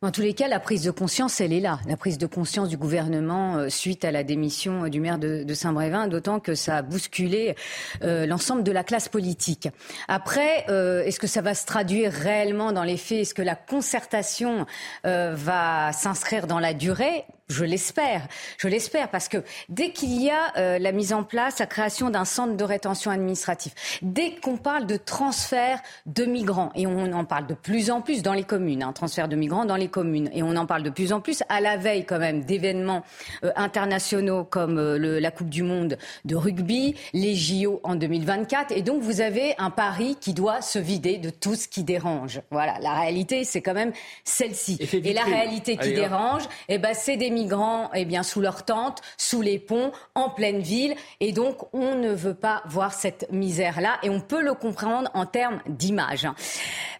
En 0.00 0.12
tous 0.12 0.20
les 0.20 0.32
cas, 0.32 0.46
la 0.46 0.60
prise 0.60 0.84
de 0.84 0.92
conscience, 0.92 1.40
elle 1.40 1.52
est 1.52 1.58
là. 1.58 1.80
La 1.88 1.96
prise 1.96 2.18
de 2.18 2.26
conscience 2.26 2.68
du 2.68 2.76
gouvernement 2.76 3.56
euh, 3.56 3.68
suite 3.68 4.04
à 4.04 4.12
la 4.12 4.22
démission 4.22 4.84
euh, 4.84 4.88
du 4.90 5.00
maire 5.00 5.18
de, 5.18 5.52
Saint-Brévin, 5.52 6.06
d'autant 6.06 6.38
que 6.38 6.54
ça 6.54 6.76
a 6.76 6.82
bousculé 6.82 7.56
euh, 8.04 8.24
l'ensemble 8.24 8.62
de 8.62 8.70
la 8.70 8.84
classe 8.84 9.08
politique. 9.08 9.68
Après, 10.06 10.66
est-ce 10.68 11.18
que 11.18 11.26
ça 11.26 11.40
va 11.40 11.54
se 11.54 11.66
traduire 11.66 12.12
réellement 12.12 12.70
dans 12.70 12.84
les 12.84 12.96
faits? 12.96 13.22
Est-ce 13.22 13.34
que 13.34 13.42
la 13.42 13.56
concertation 13.56 14.66
va 15.02 15.92
s'inscrire 15.92 16.46
dans 16.46 16.60
la 16.60 16.74
durée? 16.74 17.24
Je 17.50 17.64
l'espère, 17.64 18.28
je 18.58 18.68
l'espère, 18.68 19.08
parce 19.08 19.28
que 19.28 19.38
dès 19.70 19.92
qu'il 19.92 20.22
y 20.22 20.28
a 20.28 20.52
euh, 20.58 20.78
la 20.78 20.92
mise 20.92 21.14
en 21.14 21.24
place, 21.24 21.58
la 21.60 21.66
création 21.66 22.10
d'un 22.10 22.26
centre 22.26 22.58
de 22.58 22.64
rétention 22.64 23.10
administratif, 23.10 24.00
dès 24.02 24.34
qu'on 24.34 24.58
parle 24.58 24.86
de 24.86 24.98
transfert 24.98 25.80
de 26.04 26.26
migrants, 26.26 26.70
et 26.74 26.86
on 26.86 27.10
en 27.14 27.24
parle 27.24 27.46
de 27.46 27.54
plus 27.54 27.90
en 27.90 28.02
plus 28.02 28.20
dans 28.20 28.34
les 28.34 28.44
communes, 28.44 28.82
un 28.82 28.88
hein, 28.88 28.92
transfert 28.92 29.28
de 29.28 29.36
migrants 29.36 29.64
dans 29.64 29.76
les 29.76 29.88
communes, 29.88 30.28
et 30.34 30.42
on 30.42 30.56
en 30.56 30.66
parle 30.66 30.82
de 30.82 30.90
plus 30.90 31.10
en 31.10 31.22
plus 31.22 31.42
à 31.48 31.62
la 31.62 31.78
veille 31.78 32.04
quand 32.04 32.18
même 32.18 32.44
d'événements 32.44 33.02
euh, 33.44 33.50
internationaux 33.56 34.44
comme 34.44 34.76
euh, 34.76 34.98
le, 34.98 35.18
la 35.18 35.30
Coupe 35.30 35.48
du 35.48 35.62
Monde 35.62 35.96
de 36.26 36.36
rugby, 36.36 36.96
les 37.14 37.34
JO 37.34 37.80
en 37.82 37.94
2024, 37.94 38.72
et 38.76 38.82
donc 38.82 39.00
vous 39.00 39.22
avez 39.22 39.54
un 39.56 39.70
Paris 39.70 40.18
qui 40.20 40.34
doit 40.34 40.60
se 40.60 40.78
vider 40.78 41.16
de 41.16 41.30
tout 41.30 41.54
ce 41.54 41.66
qui 41.66 41.82
dérange. 41.82 42.42
Voilà, 42.50 42.78
la 42.82 42.92
réalité 42.92 43.44
c'est 43.44 43.62
quand 43.62 43.72
même 43.72 43.92
celle-ci. 44.24 44.78
Et, 44.92 45.14
la 45.14 45.24
réalité 45.24 45.78
qui 45.78 45.94
dérange, 45.94 46.42
eh 46.68 46.76
ben, 46.76 46.92
c'est 46.92 47.16
des 47.16 47.30
migrants 47.38 47.90
eh 47.94 48.04
bien, 48.04 48.22
sous 48.22 48.40
leur 48.40 48.64
tente, 48.64 49.00
sous 49.16 49.42
les 49.42 49.58
ponts, 49.58 49.92
en 50.14 50.30
pleine 50.30 50.60
ville. 50.60 50.94
Et 51.20 51.32
donc, 51.32 51.56
on 51.72 51.94
ne 51.94 52.10
veut 52.10 52.34
pas 52.34 52.62
voir 52.66 52.92
cette 52.92 53.30
misère-là. 53.30 53.98
Et 54.02 54.10
on 54.10 54.20
peut 54.20 54.42
le 54.42 54.54
comprendre 54.54 55.10
en 55.14 55.26
termes 55.26 55.60
d'image, 55.66 56.24
hein. 56.24 56.34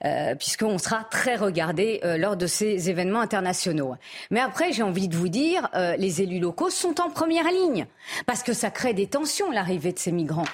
euh, 0.04 0.34
puisqu'on 0.34 0.78
sera 0.78 1.04
très 1.10 1.36
regardé 1.36 2.00
euh, 2.04 2.16
lors 2.16 2.36
de 2.36 2.46
ces 2.46 2.90
événements 2.90 3.20
internationaux. 3.20 3.94
Mais 4.30 4.40
après, 4.40 4.72
j'ai 4.72 4.82
envie 4.82 5.08
de 5.08 5.16
vous 5.16 5.28
dire, 5.28 5.68
euh, 5.74 5.96
les 5.96 6.22
élus 6.22 6.40
locaux 6.40 6.70
sont 6.70 7.00
en 7.00 7.10
première 7.10 7.50
ligne, 7.50 7.86
parce 8.26 8.42
que 8.42 8.52
ça 8.52 8.70
crée 8.70 8.94
des 8.94 9.06
tensions, 9.06 9.50
l'arrivée 9.50 9.92
de 9.92 9.98
ces 9.98 10.12
migrants 10.12 10.44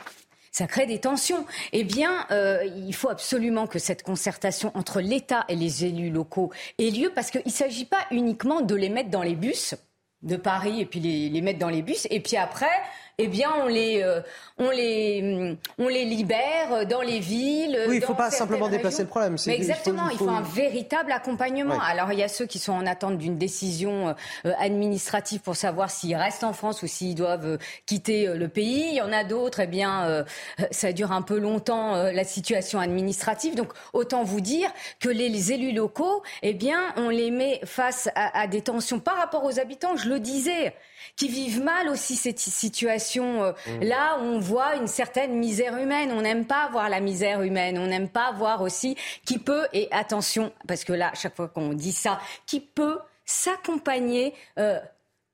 ça 0.55 0.68
crée 0.68 0.86
des 0.86 1.00
tensions. 1.00 1.44
Eh 1.73 1.83
bien, 1.83 2.26
euh, 2.31 2.65
il 2.65 2.94
faut 2.94 3.08
absolument 3.08 3.66
que 3.66 3.81
cette 3.81 4.05
concertation 4.05 4.70
entre 4.74 5.00
l'État 5.00 5.44
et 5.49 5.57
les 5.57 5.84
élus 5.84 6.10
locaux 6.10 6.52
ait 6.78 6.91
lieu 6.91 7.10
parce 7.12 7.33
qu'il 7.33 7.42
ne 7.44 7.50
s'agit 7.50 7.86
pas 7.86 8.07
uniquement 8.12 8.60
de 8.60 8.76
les 8.76 8.89
mettre 8.89 9.10
dans 9.10 9.24
les 9.24 9.34
bus 9.34 9.74
de 10.23 10.36
Paris 10.36 10.81
et 10.81 10.86
puis 10.86 11.00
les, 11.00 11.28
les 11.28 11.41
mettre 11.41 11.58
dans 11.58 11.68
les 11.68 11.83
bus 11.83 12.07
et 12.08 12.20
puis 12.20 12.36
après 12.36 12.70
eh 13.18 13.28
bien, 13.28 13.51
on 13.62 13.68
les, 13.68 14.02
euh, 14.02 14.20
on 14.59 14.70
les, 14.70 15.23
mm, 15.23 15.57
on 15.78 15.89
les 15.89 16.05
libère 16.05 16.86
dans 16.86 17.01
les 17.01 17.20
villes. 17.20 17.78
Oui, 17.89 17.97
il 17.97 18.01
ne 18.01 18.07
faut 18.07 18.15
pas 18.15 18.31
simplement 18.31 18.68
déplacer 18.68 19.02
le 19.02 19.09
problème. 19.09 19.36
Mais 19.47 19.55
exactement, 19.55 20.09
il 20.09 20.18
faut, 20.18 20.28
un 20.28 20.43
véritable 20.43 21.12
accompagnement. 21.12 21.78
Alors, 21.81 22.12
il 22.12 22.18
y 22.18 22.23
a 22.25 22.28
ceux 22.28 22.47
qui 22.47 22.59
sont 22.59 22.73
en 22.73 22.86
attente 22.86 23.18
d'une 23.18 23.39
décision 23.39 24.17
euh, 24.44 24.52
administrative 24.59 25.41
pour 25.41 25.55
savoir 25.55 25.91
s'ils 25.91 26.17
restent 26.17 26.44
en 26.44 26.52
France 26.52 26.83
ou 26.83 26.89
s'ils 26.89 27.15
doivent 27.15 27.47
euh, 27.47 27.59
quitter 27.86 28.26
le 28.26 28.49
pays. 28.49 28.89
Il 28.91 28.97
y 28.97 29.02
en 29.02 29.12
a 29.12 29.23
d'autres, 29.23 29.60
eh 29.60 29.67
bien, 29.67 30.25
ça 30.70 30.93
dure 30.93 31.12
un 31.12 31.23
peu 31.23 31.39
longtemps 31.39 31.94
la 31.94 32.25
situation 32.25 32.78
administrative. 32.81 33.55
Donc, 33.55 33.73
autant 33.93 34.25
vous 34.25 34.41
dire 34.41 34.70
que 35.01 35.09
les, 35.09 35.52
élus 35.52 35.73
locaux, 35.73 36.23
eh 36.43 36.55
bien, 36.55 36.81
on 36.97 37.09
les 37.09 37.31
met 37.31 37.60
face 37.65 38.09
à, 38.15 38.39
à 38.39 38.47
des 38.47 38.62
tensions 38.62 38.99
par 38.99 39.17
rapport 39.17 39.44
aux 39.44 39.59
habitants. 39.59 39.97
Je 39.97 40.09
le 40.09 40.20
disais 40.20 40.75
qui 41.16 41.28
vivent 41.28 41.62
mal 41.62 41.89
aussi 41.89 42.16
cette 42.16 42.39
situation. 42.39 43.44
Euh, 43.44 43.52
mmh. 43.52 43.84
Là, 43.84 44.18
on 44.20 44.39
voit 44.39 44.76
une 44.76 44.86
certaine 44.86 45.34
misère 45.34 45.76
humaine. 45.76 46.12
On 46.12 46.23
n'aime 46.23 46.44
pas 46.44 46.68
voir 46.70 46.89
la 46.89 47.00
misère 47.00 47.42
humaine. 47.42 47.78
On 47.78 47.86
n'aime 47.86 48.08
pas 48.08 48.33
voir 48.33 48.62
aussi 48.62 48.97
qui 49.24 49.39
peut, 49.39 49.66
et 49.73 49.89
attention, 49.91 50.52
parce 50.66 50.84
que 50.84 50.92
là, 50.92 51.12
chaque 51.15 51.36
fois 51.36 51.49
qu'on 51.49 51.73
dit 51.73 51.92
ça, 51.92 52.20
qui 52.47 52.60
peut 52.60 52.99
s'accompagner 53.24 54.34
euh, 54.58 54.78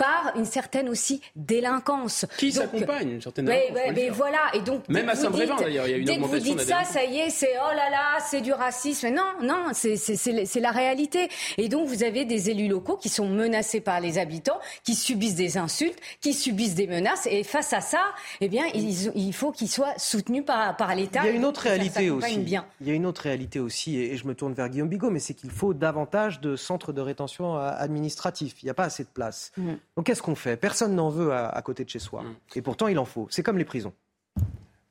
par 0.00 0.32
une 0.34 0.46
certaine 0.46 0.88
aussi 0.88 1.20
délinquance. 1.36 2.24
Qui 2.38 2.52
s'accompagne 2.52 3.10
une 3.10 3.20
certaine 3.20 3.44
délinquance 3.44 3.76
mais, 3.86 3.92
mais 3.92 4.08
voilà, 4.08 4.38
et 4.54 4.60
donc 4.62 4.88
même 4.88 5.10
à 5.10 5.14
Saint-Brévin 5.14 5.56
d'ailleurs, 5.56 5.86
il 5.86 5.90
y 5.90 5.94
a 5.94 5.96
une 5.98 6.04
dès 6.06 6.16
que 6.16 6.22
vous 6.22 6.38
dites 6.38 6.60
ça, 6.62 6.84
ça 6.84 7.04
y 7.04 7.18
est, 7.18 7.28
c'est 7.28 7.52
oh 7.62 7.74
là 7.76 7.90
là, 7.90 8.18
c'est 8.26 8.40
du 8.40 8.54
racisme. 8.54 9.08
Non, 9.08 9.32
non, 9.42 9.72
c'est 9.74 10.60
la 10.60 10.70
réalité. 10.70 11.28
Et 11.58 11.68
donc 11.68 11.86
vous 11.86 12.02
avez 12.02 12.24
des 12.24 12.48
élus 12.48 12.68
locaux 12.68 12.96
qui 12.96 13.10
sont 13.10 13.28
menacés 13.28 13.82
par 13.82 14.00
les 14.00 14.16
habitants, 14.16 14.58
qui 14.84 14.94
subissent 14.94 15.34
des 15.34 15.58
insultes, 15.58 15.98
qui 16.22 16.32
subissent 16.32 16.74
des 16.74 16.86
menaces, 16.86 17.26
et 17.30 17.44
face 17.44 17.74
à 17.74 17.82
ça, 17.82 18.02
eh 18.40 18.48
bien, 18.48 18.64
il, 18.74 19.12
il 19.14 19.34
faut 19.34 19.52
qu'ils 19.52 19.70
soient 19.70 19.92
soutenus 19.98 20.44
par, 20.46 20.76
par 20.76 20.94
l'État. 20.94 21.20
Il 21.24 21.26
y 21.26 21.28
a 21.30 21.32
une 21.32 21.44
autre 21.44 21.62
réalité 21.62 22.08
aussi. 22.08 22.38
Bien. 22.38 22.64
Il 22.80 22.88
y 22.88 22.90
a 22.90 22.94
une 22.94 23.04
autre 23.04 23.22
réalité 23.22 23.60
aussi, 23.60 23.98
et 23.98 24.16
je 24.16 24.26
me 24.26 24.34
tourne 24.34 24.54
vers 24.54 24.70
Guillaume 24.70 24.88
Bigot, 24.88 25.10
mais 25.10 25.18
c'est 25.18 25.34
qu'il 25.34 25.50
faut 25.50 25.74
davantage 25.74 26.40
de 26.40 26.56
centres 26.56 26.94
de 26.94 27.02
rétention 27.02 27.56
euh, 27.56 27.70
administratifs. 27.76 28.62
Il 28.62 28.66
n'y 28.66 28.70
a 28.70 28.74
pas 28.74 28.84
assez 28.84 29.04
de 29.04 29.08
place. 29.08 29.52
Mm. 29.56 29.72
Donc 30.00 30.06
qu'est-ce 30.06 30.22
qu'on 30.22 30.34
fait? 30.34 30.56
Personne 30.56 30.94
n'en 30.94 31.10
veut 31.10 31.30
à, 31.34 31.60
côté 31.60 31.84
de 31.84 31.90
chez 31.90 31.98
soi. 31.98 32.22
Mm. 32.22 32.34
Et 32.54 32.62
pourtant, 32.62 32.88
il 32.88 32.98
en 32.98 33.04
faut. 33.04 33.26
C'est 33.28 33.42
comme 33.42 33.58
les 33.58 33.66
prisons. 33.66 33.92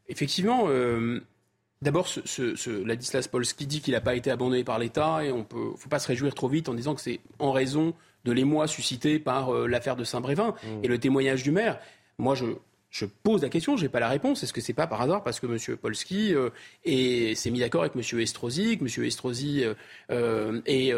Effectivement, 0.07 0.65
euh, 0.67 1.25
d'abord, 1.81 2.07
ce, 2.07 2.21
ce, 2.25 2.69
Ladislas 2.85 3.27
Polski 3.27 3.65
dit 3.65 3.81
qu'il 3.81 3.95
n'a 3.95 4.01
pas 4.01 4.13
été 4.13 4.29
abandonné 4.29 4.63
par 4.63 4.77
l'État 4.77 5.25
et 5.25 5.31
on 5.31 5.39
ne 5.39 5.75
faut 5.75 5.89
pas 5.89 5.97
se 5.97 6.07
réjouir 6.07 6.35
trop 6.35 6.47
vite 6.47 6.69
en 6.69 6.75
disant 6.75 6.93
que 6.93 7.01
c'est 7.01 7.21
en 7.39 7.51
raison 7.51 7.95
de 8.23 8.31
l'émoi 8.31 8.67
suscité 8.67 9.17
par 9.17 9.51
euh, 9.51 9.65
l'affaire 9.65 9.95
de 9.95 10.03
Saint-Brévin 10.03 10.53
mm. 10.61 10.83
et 10.83 10.88
le 10.88 10.99
témoignage 10.99 11.41
du 11.41 11.49
maire. 11.49 11.79
Moi, 12.19 12.35
je, 12.35 12.45
je 12.90 13.06
pose 13.06 13.43
la 13.43 13.50
question, 13.50 13.77
je 13.77 13.84
n'ai 13.84 13.90
pas 13.90 14.00
la 14.00 14.09
réponse. 14.09 14.42
Est-ce 14.43 14.53
que 14.53 14.61
c'est 14.61 14.74
pas 14.74 14.88
par 14.88 15.01
hasard 15.01 15.24
parce 15.24 15.40
que 15.40 15.45
M. 15.45 15.77
Polski 15.77 16.34
euh, 16.34 16.50
s'est 17.35 17.51
mis 17.51 17.59
d'accord 17.59 17.82
avec 17.82 17.95
M. 17.95 18.19
Estrosi, 18.19 18.77
que 18.77 18.84
M. 18.84 19.06
Estrosi 19.06 19.64
euh, 19.64 19.74
euh, 20.11 20.61
est 20.66 20.93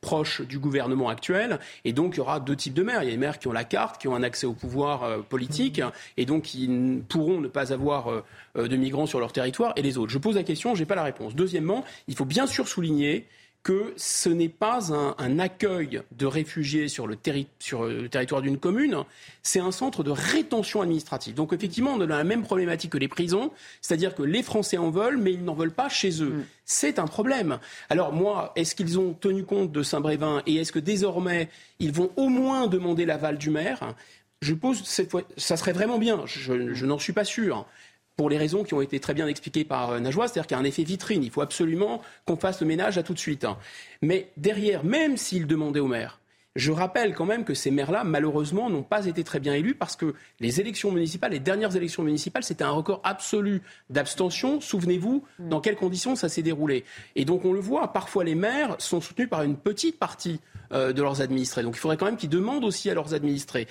proche 0.00 0.42
du 0.42 0.58
gouvernement 0.58 1.08
actuel, 1.08 1.58
et 1.84 1.92
donc 1.92 2.14
il 2.14 2.18
y 2.18 2.20
aura 2.20 2.38
deux 2.40 2.56
types 2.56 2.74
de 2.74 2.82
maires. 2.82 3.02
Il 3.02 3.06
y 3.06 3.08
a 3.08 3.12
les 3.12 3.16
maires 3.16 3.38
qui 3.38 3.48
ont 3.48 3.52
la 3.52 3.64
carte, 3.64 4.00
qui 4.00 4.08
ont 4.08 4.14
un 4.14 4.22
accès 4.22 4.46
au 4.46 4.52
pouvoir 4.52 5.22
politique, 5.24 5.80
et 6.16 6.26
donc 6.26 6.42
qui 6.42 6.68
pourront 7.08 7.40
ne 7.40 7.48
pas 7.48 7.72
avoir 7.72 8.22
de 8.56 8.76
migrants 8.76 9.06
sur 9.06 9.20
leur 9.20 9.32
territoire, 9.32 9.72
et 9.76 9.82
les 9.82 9.96
autres. 9.96 10.12
Je 10.12 10.18
pose 10.18 10.36
la 10.36 10.42
question, 10.42 10.74
je 10.74 10.80
n'ai 10.80 10.86
pas 10.86 10.94
la 10.94 11.04
réponse. 11.04 11.34
Deuxièmement, 11.34 11.84
il 12.08 12.14
faut 12.14 12.24
bien 12.24 12.46
sûr 12.46 12.68
souligner 12.68 13.26
que 13.62 13.92
ce 13.96 14.30
n'est 14.30 14.48
pas 14.48 14.92
un, 14.92 15.38
accueil 15.38 16.02
de 16.12 16.26
réfugiés 16.26 16.88
sur 16.88 17.06
le, 17.06 17.18
sur 17.58 17.84
le 17.84 18.08
territoire 18.08 18.40
d'une 18.40 18.58
commune, 18.58 19.04
c'est 19.42 19.60
un 19.60 19.70
centre 19.70 20.02
de 20.02 20.10
rétention 20.10 20.80
administrative. 20.80 21.34
Donc 21.34 21.52
effectivement, 21.52 21.92
on 21.92 22.00
a 22.00 22.06
la 22.06 22.24
même 22.24 22.42
problématique 22.42 22.92
que 22.92 22.98
les 22.98 23.08
prisons, 23.08 23.50
c'est-à-dire 23.82 24.14
que 24.14 24.22
les 24.22 24.42
Français 24.42 24.78
en 24.78 24.90
veulent, 24.90 25.18
mais 25.18 25.32
ils 25.32 25.44
n'en 25.44 25.54
veulent 25.54 25.74
pas 25.74 25.90
chez 25.90 26.22
eux. 26.22 26.30
Mm. 26.30 26.44
C'est 26.64 26.98
un 26.98 27.06
problème. 27.06 27.58
Alors 27.90 28.12
moi, 28.12 28.52
est-ce 28.56 28.74
qu'ils 28.74 28.98
ont 28.98 29.12
tenu 29.12 29.44
compte 29.44 29.72
de 29.72 29.82
Saint-Brévin 29.82 30.42
et 30.46 30.56
est-ce 30.56 30.72
que 30.72 30.78
désormais, 30.78 31.50
ils 31.80 31.92
vont 31.92 32.10
au 32.16 32.28
moins 32.28 32.66
demander 32.66 33.04
l'aval 33.04 33.36
du 33.36 33.50
maire? 33.50 33.94
Je 34.40 34.54
pose 34.54 34.82
cette 34.84 35.10
fois, 35.10 35.22
ça 35.36 35.58
serait 35.58 35.72
vraiment 35.72 35.98
bien, 35.98 36.22
je, 36.24 36.72
je 36.72 36.86
n'en 36.86 36.98
suis 36.98 37.12
pas 37.12 37.24
sûr 37.24 37.66
pour 38.16 38.30
les 38.30 38.38
raisons 38.38 38.64
qui 38.64 38.74
ont 38.74 38.82
été 38.82 39.00
très 39.00 39.14
bien 39.14 39.26
expliquées 39.26 39.64
par 39.64 39.90
euh, 39.90 40.00
Najwa, 40.00 40.28
c'est-à-dire 40.28 40.46
qu'il 40.46 40.56
y 40.56 40.58
a 40.58 40.62
un 40.62 40.66
effet 40.66 40.82
vitrine. 40.82 41.22
Il 41.22 41.30
faut 41.30 41.40
absolument 41.40 42.02
qu'on 42.26 42.36
fasse 42.36 42.60
le 42.60 42.66
ménage 42.66 42.98
à 42.98 43.02
tout 43.02 43.14
de 43.14 43.18
suite. 43.18 43.46
Mais 44.02 44.30
derrière, 44.36 44.84
même 44.84 45.16
s'il 45.16 45.46
demandait 45.46 45.80
au 45.80 45.88
maire, 45.88 46.19
je 46.56 46.72
rappelle 46.72 47.14
quand 47.14 47.26
même 47.26 47.44
que 47.44 47.54
ces 47.54 47.70
maires-là, 47.70 48.02
malheureusement, 48.02 48.70
n'ont 48.70 48.82
pas 48.82 49.06
été 49.06 49.22
très 49.22 49.38
bien 49.38 49.54
élus 49.54 49.74
parce 49.74 49.94
que 49.94 50.14
les 50.40 50.60
élections 50.60 50.90
municipales, 50.90 51.30
les 51.30 51.38
dernières 51.38 51.76
élections 51.76 52.02
municipales, 52.02 52.42
c'était 52.42 52.64
un 52.64 52.70
record 52.70 53.00
absolu 53.04 53.62
d'abstention. 53.88 54.60
Souvenez-vous 54.60 55.24
mm. 55.38 55.48
dans 55.48 55.60
quelles 55.60 55.76
conditions 55.76 56.16
ça 56.16 56.28
s'est 56.28 56.42
déroulé. 56.42 56.84
Et 57.14 57.24
donc 57.24 57.44
on 57.44 57.52
le 57.52 57.60
voit, 57.60 57.92
parfois 57.92 58.24
les 58.24 58.34
maires 58.34 58.74
sont 58.78 59.00
soutenus 59.00 59.28
par 59.28 59.42
une 59.42 59.56
petite 59.56 59.98
partie 59.98 60.40
euh, 60.72 60.92
de 60.92 61.02
leurs 61.02 61.20
administrés. 61.20 61.62
Donc 61.62 61.76
il 61.76 61.80
faudrait 61.80 61.96
quand 61.96 62.06
même 62.06 62.16
qu'ils 62.16 62.30
demandent 62.30 62.64
aussi 62.64 62.90
à 62.90 62.94
leurs 62.94 63.14
administrés. 63.14 63.66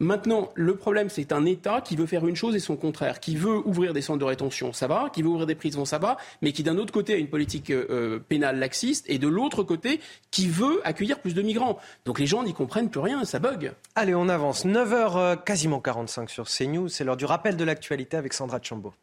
Maintenant, 0.00 0.50
le 0.54 0.76
problème, 0.76 1.08
c'est 1.08 1.32
un 1.32 1.46
État 1.46 1.80
qui 1.80 1.96
veut 1.96 2.06
faire 2.06 2.26
une 2.26 2.34
chose 2.34 2.54
et 2.56 2.58
son 2.58 2.76
contraire, 2.76 3.20
qui 3.20 3.36
veut 3.36 3.66
ouvrir 3.66 3.92
des 3.92 4.02
centres 4.02 4.18
de 4.18 4.24
rétention, 4.24 4.72
ça 4.72 4.86
va, 4.86 5.08
qui 5.10 5.22
veut 5.22 5.28
ouvrir 5.28 5.46
des 5.46 5.54
prisons, 5.54 5.84
ça 5.84 5.98
va, 5.98 6.16
mais 6.42 6.52
qui 6.52 6.62
d'un 6.62 6.76
autre 6.76 6.92
côté 6.92 7.14
a 7.14 7.16
une 7.16 7.28
politique 7.28 7.70
euh, 7.70 7.86
euh, 7.90 8.18
pénale 8.18 8.58
laxiste 8.58 9.06
et 9.08 9.18
de 9.18 9.28
l'autre 9.28 9.62
côté 9.62 10.00
qui 10.30 10.48
veut 10.48 10.80
accueillir 10.84 11.20
plus 11.20 11.34
de 11.34 11.42
migrants. 11.42 11.78
Donc 12.04 12.13
les 12.18 12.26
gens 12.26 12.42
n'y 12.42 12.54
comprennent 12.54 12.90
plus 12.90 13.00
rien, 13.00 13.24
ça 13.24 13.38
bug. 13.38 13.72
Allez, 13.94 14.14
on 14.14 14.28
avance. 14.28 14.64
9h 14.66 15.16
euh, 15.16 15.36
quasiment 15.36 15.80
45 15.80 16.30
sur 16.30 16.46
CNews, 16.46 16.88
c'est 16.88 17.04
l'heure 17.04 17.16
du 17.16 17.24
rappel 17.24 17.56
de 17.56 17.64
l'actualité 17.64 18.16
avec 18.16 18.32
Sandra 18.32 18.58
Chambaud. 18.62 18.94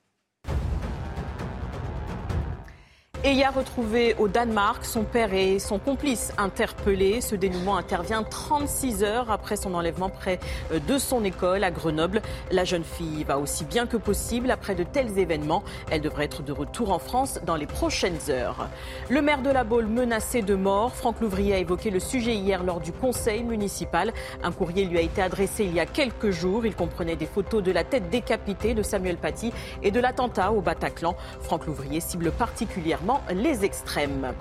Et 3.24 3.44
a 3.44 3.52
retrouvé 3.52 4.16
au 4.18 4.28
Danemark, 4.28 4.84
son 4.84 5.04
père 5.04 5.32
et 5.32 5.60
son 5.60 5.78
complice 5.78 6.34
interpellés. 6.40 7.22
Ce 7.22 7.36
dénouement 7.36 7.78
intervient 7.78 8.24
36 8.24 9.04
heures 9.04 9.30
après 9.30 9.58
son 9.58 9.76
enlèvement 9.76 10.10
près 10.10 10.40
euh, 10.72 10.80
de 10.80 10.98
son 10.98 11.24
école 11.24 11.64
à 11.64 11.70
Grenoble. 11.70 12.24
La 12.50 12.66
jeune 12.66 12.84
fille 12.84 13.24
va 13.24 13.38
aussi 13.38 13.64
bien 13.64 13.86
que 13.86 13.96
possible 13.96 14.50
après 14.50 14.74
de 14.74 14.82
tels 14.82 15.20
événements. 15.20 15.64
Elle 15.92 16.02
devrait 16.02 16.26
être 16.26 16.42
de 16.42 16.52
retour 16.52 16.92
en 16.92 16.98
France 16.98 17.40
dans 17.46 17.56
les 17.56 17.68
prochaines 17.68 18.18
heures. 18.30 18.68
Le 19.08 19.22
maire 19.22 19.44
de 19.44 19.52
la 19.52 19.64
Baule 19.64 19.86
menacé 19.86 20.42
de 20.42 20.56
mort. 20.56 20.96
Franck 20.96 21.22
Louvrier 21.22 21.54
a 21.54 21.60
évoqué 21.60 21.92
le 21.92 22.00
sujet 22.00 22.34
hier 22.34 22.64
lors 22.64 22.80
du 22.80 22.92
conseil 22.92 23.44
municipal. 23.44 24.14
Un 24.42 24.52
courrier 24.52 24.86
lui 24.86 24.98
a 24.98 25.02
été 25.02 25.22
adressé 25.22 25.66
il 25.66 25.76
y 25.76 25.80
a 25.80 25.86
quelques 25.86 26.32
jours. 26.32 26.66
Il 26.66 26.74
comprenait 26.74 27.18
des 27.18 27.28
photos 27.28 27.62
de 27.62 27.72
la 27.72 27.84
tête 27.84 28.10
décapitée 28.10 28.74
de 28.74 28.82
Samuel 28.82 29.18
Paty 29.18 29.54
et 29.84 29.92
de 29.92 30.00
l'attentat 30.00 30.52
au 30.54 30.62
Bataclan. 30.62 31.16
Franck 31.42 31.68
Louvrier 31.68 32.00
cible 32.00 32.32
particulièrement 32.32 33.11
les 33.34 33.66
extrêmes. 33.66 34.34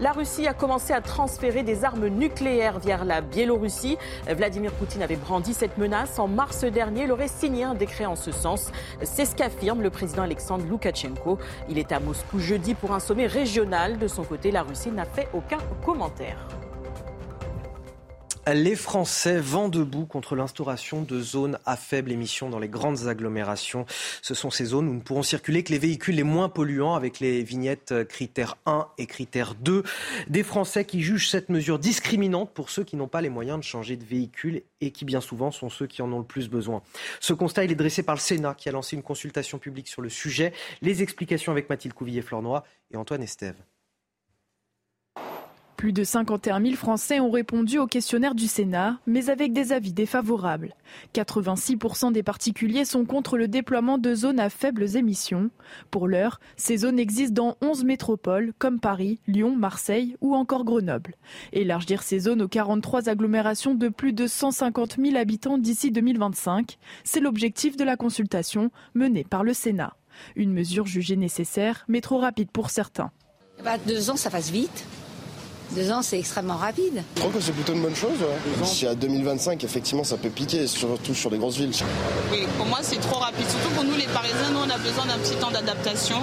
La 0.00 0.12
Russie 0.12 0.46
a 0.46 0.54
commencé 0.54 0.92
à 0.92 1.00
transférer 1.00 1.62
des 1.62 1.84
armes 1.84 2.08
nucléaires 2.08 2.78
vers 2.78 3.04
la 3.04 3.20
Biélorussie. 3.20 3.98
Vladimir 4.28 4.72
Poutine 4.72 5.02
avait 5.02 5.16
brandi 5.16 5.54
cette 5.54 5.78
menace 5.78 6.18
en 6.18 6.28
mars 6.28 6.64
dernier. 6.64 7.04
Il 7.04 7.12
aurait 7.12 7.28
signé 7.28 7.64
un 7.64 7.74
décret 7.74 8.06
en 8.06 8.16
ce 8.16 8.32
sens. 8.32 8.70
C'est 9.02 9.24
ce 9.24 9.34
qu'affirme 9.34 9.82
le 9.82 9.90
président 9.90 10.22
Alexandre 10.22 10.64
Loukachenko. 10.68 11.38
Il 11.68 11.78
est 11.78 11.92
à 11.92 12.00
Moscou 12.00 12.38
jeudi 12.38 12.74
pour 12.74 12.92
un 12.92 13.00
sommet 13.00 13.26
régional. 13.26 13.98
De 13.98 14.08
son 14.08 14.24
côté, 14.24 14.50
la 14.50 14.62
Russie 14.62 14.90
n'a 14.90 15.04
fait 15.04 15.28
aucun 15.32 15.58
commentaire. 15.84 16.38
Les 18.54 18.76
Français 18.76 19.38
vont 19.38 19.68
debout 19.68 20.06
contre 20.06 20.34
l'instauration 20.34 21.02
de 21.02 21.20
zones 21.20 21.58
à 21.66 21.76
faible 21.76 22.10
émission 22.10 22.48
dans 22.48 22.58
les 22.58 22.68
grandes 22.68 23.06
agglomérations. 23.06 23.84
Ce 24.22 24.32
sont 24.32 24.50
ces 24.50 24.64
zones 24.64 24.88
où 24.88 24.94
ne 24.94 25.00
pourront 25.00 25.22
circuler 25.22 25.62
que 25.62 25.72
les 25.72 25.78
véhicules 25.78 26.14
les 26.14 26.22
moins 26.22 26.48
polluants 26.48 26.94
avec 26.94 27.20
les 27.20 27.42
vignettes 27.42 27.92
critères 28.08 28.56
1 28.64 28.88
et 28.96 29.06
critères 29.06 29.54
2. 29.54 29.82
Des 30.28 30.42
Français 30.42 30.86
qui 30.86 31.02
jugent 31.02 31.28
cette 31.28 31.50
mesure 31.50 31.78
discriminante 31.78 32.54
pour 32.54 32.70
ceux 32.70 32.84
qui 32.84 32.96
n'ont 32.96 33.08
pas 33.08 33.20
les 33.20 33.28
moyens 33.28 33.58
de 33.58 33.64
changer 33.64 33.96
de 33.96 34.04
véhicule 34.04 34.62
et 34.80 34.92
qui 34.92 35.04
bien 35.04 35.20
souvent 35.20 35.50
sont 35.50 35.68
ceux 35.68 35.86
qui 35.86 36.00
en 36.00 36.10
ont 36.10 36.20
le 36.20 36.24
plus 36.24 36.48
besoin. 36.48 36.82
Ce 37.20 37.34
constat 37.34 37.64
il 37.64 37.72
est 37.72 37.74
dressé 37.74 38.02
par 38.02 38.14
le 38.14 38.20
Sénat 38.20 38.54
qui 38.54 38.70
a 38.70 38.72
lancé 38.72 38.96
une 38.96 39.02
consultation 39.02 39.58
publique 39.58 39.88
sur 39.88 40.00
le 40.00 40.08
sujet. 40.08 40.54
Les 40.80 41.02
explications 41.02 41.52
avec 41.52 41.68
Mathilde 41.68 41.94
Couvillier-Flornois 41.94 42.64
et 42.92 42.96
Antoine 42.96 43.22
Estève. 43.22 43.56
Plus 45.78 45.92
de 45.92 46.02
51 46.02 46.60
000 46.60 46.74
Français 46.74 47.20
ont 47.20 47.30
répondu 47.30 47.78
au 47.78 47.86
questionnaire 47.86 48.34
du 48.34 48.48
Sénat, 48.48 48.98
mais 49.06 49.30
avec 49.30 49.52
des 49.52 49.72
avis 49.72 49.92
défavorables. 49.92 50.74
86% 51.14 52.10
des 52.10 52.24
particuliers 52.24 52.84
sont 52.84 53.04
contre 53.04 53.38
le 53.38 53.46
déploiement 53.46 53.96
de 53.96 54.12
zones 54.12 54.40
à 54.40 54.50
faibles 54.50 54.96
émissions. 54.96 55.50
Pour 55.92 56.08
l'heure, 56.08 56.40
ces 56.56 56.78
zones 56.78 56.98
existent 56.98 57.44
dans 57.44 57.56
11 57.64 57.84
métropoles 57.84 58.54
comme 58.58 58.80
Paris, 58.80 59.20
Lyon, 59.28 59.54
Marseille 59.54 60.16
ou 60.20 60.34
encore 60.34 60.64
Grenoble. 60.64 61.14
Élargir 61.52 62.02
ces 62.02 62.18
zones 62.18 62.42
aux 62.42 62.48
43 62.48 63.08
agglomérations 63.08 63.76
de 63.76 63.88
plus 63.88 64.12
de 64.12 64.26
150 64.26 64.96
000 65.00 65.16
habitants 65.16 65.58
d'ici 65.58 65.92
2025, 65.92 66.76
c'est 67.04 67.20
l'objectif 67.20 67.76
de 67.76 67.84
la 67.84 67.96
consultation 67.96 68.72
menée 68.94 69.22
par 69.22 69.44
le 69.44 69.54
Sénat. 69.54 69.94
Une 70.34 70.52
mesure 70.52 70.86
jugée 70.86 71.14
nécessaire, 71.14 71.84
mais 71.86 72.00
trop 72.00 72.18
rapide 72.18 72.50
pour 72.50 72.70
certains. 72.70 73.12
Bah, 73.62 73.78
deux 73.86 74.10
ans, 74.10 74.16
ça 74.16 74.28
passe 74.28 74.50
vite. 74.50 74.84
Deux 75.72 75.90
ans, 75.90 76.02
c'est 76.02 76.18
extrêmement 76.18 76.56
rapide. 76.56 77.02
Je 77.16 77.20
crois 77.20 77.32
que 77.32 77.40
c'est 77.40 77.52
plutôt 77.52 77.74
une 77.74 77.82
bonne 77.82 77.94
chose. 77.94 78.18
Si 78.64 78.86
à 78.86 78.94
2025, 78.94 79.62
effectivement, 79.64 80.04
ça 80.04 80.16
peut 80.16 80.30
piquer, 80.30 80.66
surtout 80.66 81.14
sur 81.14 81.30
les 81.30 81.38
grosses 81.38 81.58
villes. 81.58 81.72
Oui, 82.30 82.46
pour 82.56 82.66
moi, 82.66 82.78
c'est 82.82 83.00
trop 83.00 83.18
rapide. 83.18 83.46
Surtout 83.46 83.74
pour 83.74 83.84
nous, 83.84 83.94
les 83.94 84.06
Parisiens, 84.06 84.50
nous, 84.52 84.60
on 84.60 84.70
a 84.70 84.78
besoin 84.78 85.06
d'un 85.06 85.18
petit 85.18 85.36
temps 85.36 85.50
d'adaptation. 85.50 86.16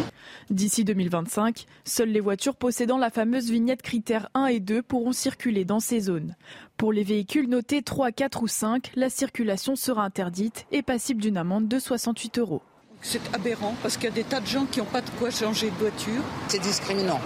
D'ici 0.49 0.83
2025, 0.83 1.65
seules 1.85 2.09
les 2.09 2.19
voitures 2.19 2.55
possédant 2.55 2.97
la 2.97 3.09
fameuse 3.09 3.49
vignette 3.49 3.81
critère 3.81 4.29
1 4.33 4.47
et 4.47 4.59
2 4.59 4.81
pourront 4.81 5.11
circuler 5.11 5.65
dans 5.65 5.79
ces 5.79 6.01
zones. 6.01 6.35
Pour 6.77 6.91
les 6.91 7.03
véhicules 7.03 7.49
notés 7.49 7.81
3, 7.81 8.11
4 8.11 8.43
ou 8.43 8.47
5, 8.47 8.91
la 8.95 9.09
circulation 9.09 9.75
sera 9.75 10.03
interdite 10.03 10.65
et 10.71 10.81
passible 10.81 11.21
d'une 11.21 11.37
amende 11.37 11.67
de 11.67 11.79
68 11.79 12.39
euros. 12.39 12.61
C'est 13.07 13.35
aberrant 13.35 13.75
parce 13.83 13.97
qu'il 13.97 14.05
y 14.05 14.07
a 14.07 14.15
des 14.15 14.23
tas 14.23 14.39
de 14.39 14.47
gens 14.47 14.65
qui 14.65 14.79
n'ont 14.79 14.85
pas 14.85 15.01
de 15.01 15.09
quoi 15.11 15.29
changer 15.29 15.69
de 15.69 15.75
voiture. 15.75 16.23
C'est 16.47 16.59
discriminant. 16.59 17.19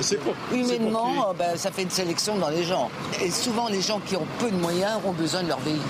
C'est 0.00 0.16
pour, 0.16 0.34
Humainement, 0.50 1.34
ben, 1.34 1.54
ça 1.54 1.70
fait 1.70 1.82
une 1.82 1.90
sélection 1.90 2.38
dans 2.38 2.48
les 2.48 2.64
gens. 2.64 2.90
Et 3.22 3.30
souvent, 3.30 3.68
les 3.68 3.82
gens 3.82 4.00
qui 4.00 4.16
ont 4.16 4.26
peu 4.38 4.50
de 4.50 4.56
moyens 4.56 4.98
ont 5.04 5.12
besoin 5.12 5.42
de 5.42 5.48
leur 5.48 5.60
véhicule. 5.60 5.82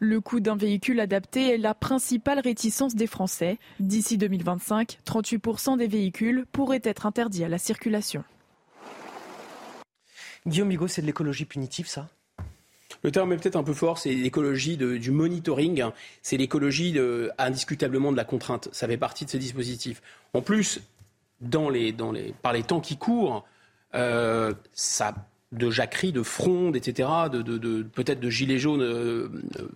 Le 0.00 0.20
coût 0.20 0.40
d'un 0.40 0.56
véhicule 0.56 0.98
adapté 0.98 1.54
est 1.54 1.58
la 1.58 1.72
principale 1.72 2.40
réticence 2.40 2.96
des 2.96 3.06
Français. 3.06 3.58
D'ici 3.78 4.18
2025, 4.18 4.98
38% 5.06 5.78
des 5.78 5.86
véhicules 5.86 6.44
pourraient 6.50 6.82
être 6.82 7.06
interdits 7.06 7.44
à 7.44 7.48
la 7.48 7.58
circulation. 7.58 8.24
Guillaume 10.48 10.70
Bigot, 10.70 10.88
c'est 10.88 11.00
de 11.00 11.06
l'écologie 11.06 11.44
punitive, 11.44 11.86
ça? 11.86 12.08
Le 13.04 13.12
terme 13.12 13.32
est 13.32 13.36
peut-être 13.36 13.56
un 13.56 13.62
peu 13.62 13.74
fort, 13.74 13.98
c'est 13.98 14.12
l'écologie 14.12 14.76
du 14.76 15.10
monitoring, 15.10 15.84
c'est 16.22 16.36
l'écologie 16.36 16.98
indiscutablement 17.38 18.10
de 18.10 18.16
la 18.16 18.24
contrainte. 18.24 18.68
Ça 18.72 18.88
fait 18.88 18.96
partie 18.96 19.24
de 19.24 19.30
ce 19.30 19.36
dispositif. 19.36 20.02
En 20.32 20.40
plus, 20.40 20.80
par 22.42 22.52
les 22.52 22.62
temps 22.62 22.80
qui 22.80 22.96
courent, 22.96 23.44
euh, 23.94 24.52
de 25.52 25.70
jacquerie, 25.70 26.10
de 26.10 26.22
fronde, 26.22 26.74
etc., 26.74 27.08
de, 27.30 27.42
de, 27.42 27.82
peut-être 27.82 28.18
de 28.18 28.28
gilets 28.30 28.58
jaunes 28.58 28.82
euh, 28.82 29.28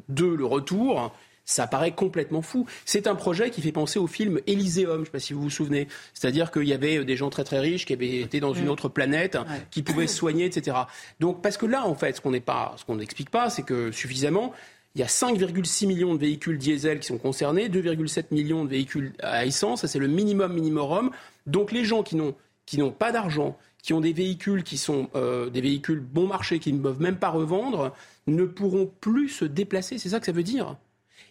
de 0.09 0.27
le 0.27 0.45
retour, 0.45 1.15
ça 1.49 1.67
paraît 1.67 1.93
complètement 1.93 2.43
fou. 2.43 2.67
C'est 2.85 3.07
un 3.07 3.15
projet 3.15 3.51
qui 3.51 3.63
fait 3.63 3.73
penser 3.73 3.99
au 3.99 4.07
film 4.07 4.39
Elyséum, 4.47 4.97
je 4.97 5.01
ne 5.01 5.05
sais 5.07 5.11
pas 5.11 5.19
si 5.19 5.33
vous 5.33 5.43
vous 5.43 5.51
souvenez. 5.51 5.89
C'est-à-dire 6.13 6.51
qu'il 6.51 6.69
y 6.69 6.75
avait 6.75 7.05
des 7.05 7.17
gens 7.17 7.31
très 7.31 7.43
très 7.43 7.59
riches 7.59 7.87
qui 7.87 7.95
avaient 7.95 8.21
été 8.21 8.39
dans 8.39 8.53
une 8.53 8.69
autre 8.69 8.89
planète, 8.91 9.39
qui 9.71 9.83
pouvaient 9.83 10.07
se 10.07 10.17
soigner, 10.17 10.45
etc. 10.45 10.77
Donc 11.21 11.43
parce 11.43 11.57
que 11.57 11.65
là, 11.65 11.87
en 11.87 11.95
fait, 11.95 12.17
ce 12.17 12.21
qu'on 12.21 12.97
n'explique 12.97 13.31
pas, 13.31 13.49
c'est 13.49 13.63
que 13.63 13.91
suffisamment, 13.93 14.53
il 14.95 15.01
y 15.01 15.05
a 15.05 15.07
5,6 15.07 15.87
millions 15.87 16.15
de 16.15 16.21
véhicules 16.21 16.59
diesel 16.59 17.01
qui 17.01 17.07
sont 17.07 17.19
concernés, 17.19 17.69
2,7 17.71 18.27
millions 18.31 18.65
de 18.65 18.71
véhicules 18.71 19.15
à 19.23 19.47
essence, 19.47 19.81
ça 19.81 19.89
c'est 19.89 19.99
le 19.99 20.09
minimum 20.09 20.53
minimum. 20.53 21.11
Donc 21.47 21.73
les 21.73 21.85
gens 21.85 22.03
qui 22.03 22.17
n'ont 22.17 22.35
qui 22.67 22.77
n'ont 22.77 22.93
pas 22.93 23.11
d'argent, 23.11 23.57
qui 23.83 23.95
ont 23.95 24.01
des 24.03 24.13
véhicules 24.13 24.63
qui 24.63 24.77
sont 24.77 25.09
euh, 25.15 25.49
des 25.49 25.63
véhicules 25.63 26.01
bon 26.01 26.27
marché, 26.27 26.59
qui 26.59 26.75
ne 26.75 26.83
peuvent 26.83 27.01
même 27.01 27.17
pas 27.17 27.31
revendre, 27.31 27.95
ne 28.27 28.45
pourront 28.45 28.91
plus 29.01 29.31
se 29.31 29.47
déplacer. 29.47 29.97
C'est 29.97 30.11
ça 30.11 30.21
que 30.21 30.27
ça 30.27 30.33
veut 30.33 30.43
dire. 30.43 30.77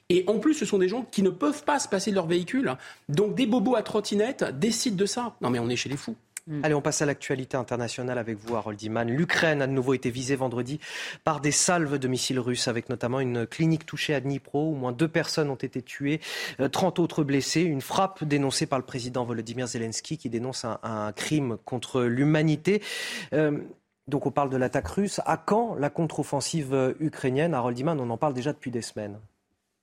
Et 0.10 0.24
en 0.28 0.40
plus, 0.40 0.54
ce 0.54 0.66
sont 0.66 0.78
des 0.78 0.88
gens 0.88 1.06
qui 1.12 1.22
ne 1.22 1.30
peuvent 1.30 1.64
pas 1.64 1.80
se 1.80 1.88
passer 1.88 2.12
de 2.12 2.16
leur 2.16 2.28
véhicule. 2.28 2.76
Donc 3.10 3.36
des 3.36 3.46
bobos 3.46 3.76
à 3.76 3.84
trottinette 3.84 4.46
décident 4.58 4.96
de 4.96 5.06
ça. 5.06 5.36
Non 5.42 5.50
mais 5.50 5.60
on 5.60 5.70
est 5.70 5.76
chez 5.76 5.90
les 5.90 5.98
fous. 5.98 6.16
Mm. 6.48 6.62
Allez, 6.64 6.74
on 6.76 6.82
passe 6.82 7.02
à 7.02 7.06
l'actualité 7.06 7.58
internationale 7.58 8.18
avec 8.18 8.38
vous, 8.38 8.56
Harold 8.56 8.82
Iman. 8.82 9.10
L'Ukraine 9.10 9.62
a 9.62 9.68
de 9.68 9.74
nouveau 9.74 9.94
été 9.94 10.10
visée 10.10 10.36
vendredi 10.36 10.80
par 11.26 11.42
des 11.42 11.52
salves 11.52 12.00
de 12.00 12.08
missiles 12.08 12.40
russes, 12.40 12.70
avec 12.70 12.88
notamment 12.90 13.20
une 13.20 13.46
clinique 13.46 13.86
touchée 13.86 14.14
à 14.14 14.22
Dnipro, 14.22 14.72
où 14.72 14.76
moins 14.76 14.94
deux 14.94 15.10
personnes 15.10 15.50
ont 15.50 15.56
été 15.56 15.82
tuées, 15.82 16.22
30 16.72 17.00
euh, 17.00 17.04
autres 17.04 17.24
blessées. 17.24 17.62
Une 17.62 17.82
frappe 17.82 18.24
dénoncée 18.24 18.66
par 18.66 18.80
le 18.80 18.86
président 18.86 19.26
Volodymyr 19.26 19.68
Zelensky, 19.68 20.18
qui 20.18 20.30
dénonce 20.30 20.66
un, 20.66 21.12
crime 21.16 21.58
contre 21.66 22.04
l'humanité. 22.04 22.82
Euh, 23.34 23.60
donc 24.08 24.26
on 24.26 24.32
parle 24.32 24.50
de 24.50 24.58
l'attaque 24.58 24.88
russe. 24.88 25.20
À 25.26 25.36
quand 25.36 25.76
la 25.76 25.90
contre-offensive 25.90 26.96
ukrainienne? 27.02 27.54
Harold 27.54 27.78
Iman, 27.78 28.00
on 28.00 28.10
en 28.10 28.18
parle 28.18 28.34
déjà 28.34 28.54
depuis 28.54 28.72
des 28.72 28.82
semaines. 28.82 29.20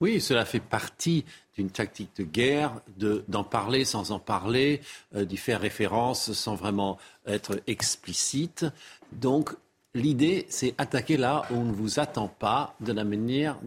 Oui, 0.05 0.21
cela 0.21 0.45
fait 0.45 0.61
partie 0.61 1.25
d'une 1.57 1.71
tactique 1.71 2.11
de 2.19 2.25
guerre, 2.25 2.83
d'en 3.27 3.43
parler 3.43 3.87
sans 3.87 4.11
en 4.11 4.19
parler, 4.19 4.83
euh, 5.15 5.25
d'y 5.25 5.39
faire 5.39 5.63
référence 5.63 6.31
sans 6.33 6.55
vraiment 6.55 6.99
être 7.27 7.63
explicite. 7.67 8.67
Donc, 9.13 9.49
l'idée, 9.95 10.45
c'est 10.51 10.75
attaquer 10.77 11.17
là 11.17 11.47
où 11.51 11.55
on 11.55 11.65
ne 11.65 11.73
vous 11.73 12.01
attend 12.01 12.29
pas, 12.29 12.77
de 12.81 12.93
la 12.93 13.05
manière 13.05 13.59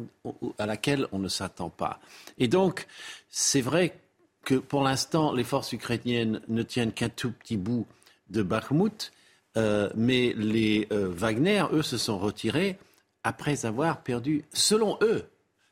à 0.59 0.67
laquelle 0.67 1.07
on 1.11 1.17
ne 1.17 1.27
s'attend 1.27 1.71
pas. 1.71 1.99
Et 2.37 2.47
donc, 2.47 2.85
c'est 3.31 3.61
vrai 3.61 3.97
que 4.43 4.53
pour 4.53 4.83
l'instant, 4.83 5.33
les 5.33 5.43
forces 5.43 5.73
ukrainiennes 5.73 6.39
ne 6.49 6.61
tiennent 6.61 6.91
qu'un 6.91 7.09
tout 7.09 7.31
petit 7.31 7.57
bout 7.57 7.87
de 8.29 8.43
Bakhmut, 8.43 9.11
euh, 9.57 9.89
mais 9.95 10.35
les 10.37 10.87
euh, 10.91 11.09
Wagner, 11.09 11.63
eux, 11.71 11.81
se 11.81 11.97
sont 11.97 12.19
retirés 12.19 12.77
après 13.23 13.65
avoir 13.65 14.03
perdu, 14.03 14.45
selon 14.53 14.99
eux, 15.01 15.25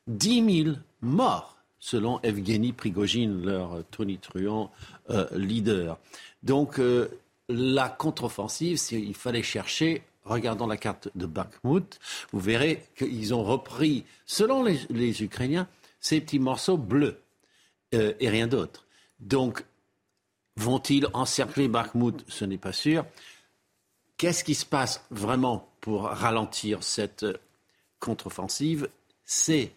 10 0.08 0.64
000 0.64 0.76
morts, 1.02 1.58
selon 1.80 2.20
Evgeny 2.22 2.74
Prigogine, 2.74 3.44
leur 3.44 3.84
tonitruant 3.92 4.72
euh, 5.10 5.28
leader. 5.34 5.98
Donc, 6.44 6.80
euh, 6.80 7.10
la 7.50 7.90
contre-offensive, 7.90 8.80
il 8.92 9.16
fallait 9.16 9.44
chercher, 9.44 10.04
regardons 10.24 10.68
la 10.68 10.78
carte 10.78 11.10
de 11.16 11.26
Bakhmut, 11.26 12.00
vous 12.32 12.40
verrez 12.40 12.84
qu'ils 12.98 13.34
ont 13.34 13.44
repris, 13.44 14.04
selon 14.26 14.64
les, 14.64 15.24
Ukrainiens, 15.24 15.68
ces 16.00 16.22
petits 16.22 16.40
morceaux 16.40 16.78
bleus 16.78 17.20
euh, 17.94 18.14
et 18.20 18.30
rien 18.30 18.48
d'autre. 18.48 18.86
Donc, 19.20 19.64
vont-ils 20.56 21.08
encercler 21.14 21.68
Bakhmut? 21.68 22.24
Ce 22.28 22.46
n'est 22.46 22.58
pas 22.58 22.74
sûr. 22.74 23.06
Qu'est-ce 24.18 24.44
qui 24.44 24.56
se 24.56 24.66
passe 24.66 25.04
vraiment 25.12 25.68
pour 25.82 26.04
ralentir 26.04 26.84
cette 26.84 27.26
contre-offensive? 28.00 28.88
C'est 29.26 29.72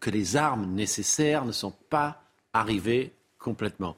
que 0.00 0.10
les 0.10 0.36
armes 0.36 0.66
nécessaires 0.72 1.44
ne 1.44 1.52
sont 1.52 1.74
pas 1.90 2.22
arrivées 2.52 3.12
complètement. 3.38 3.96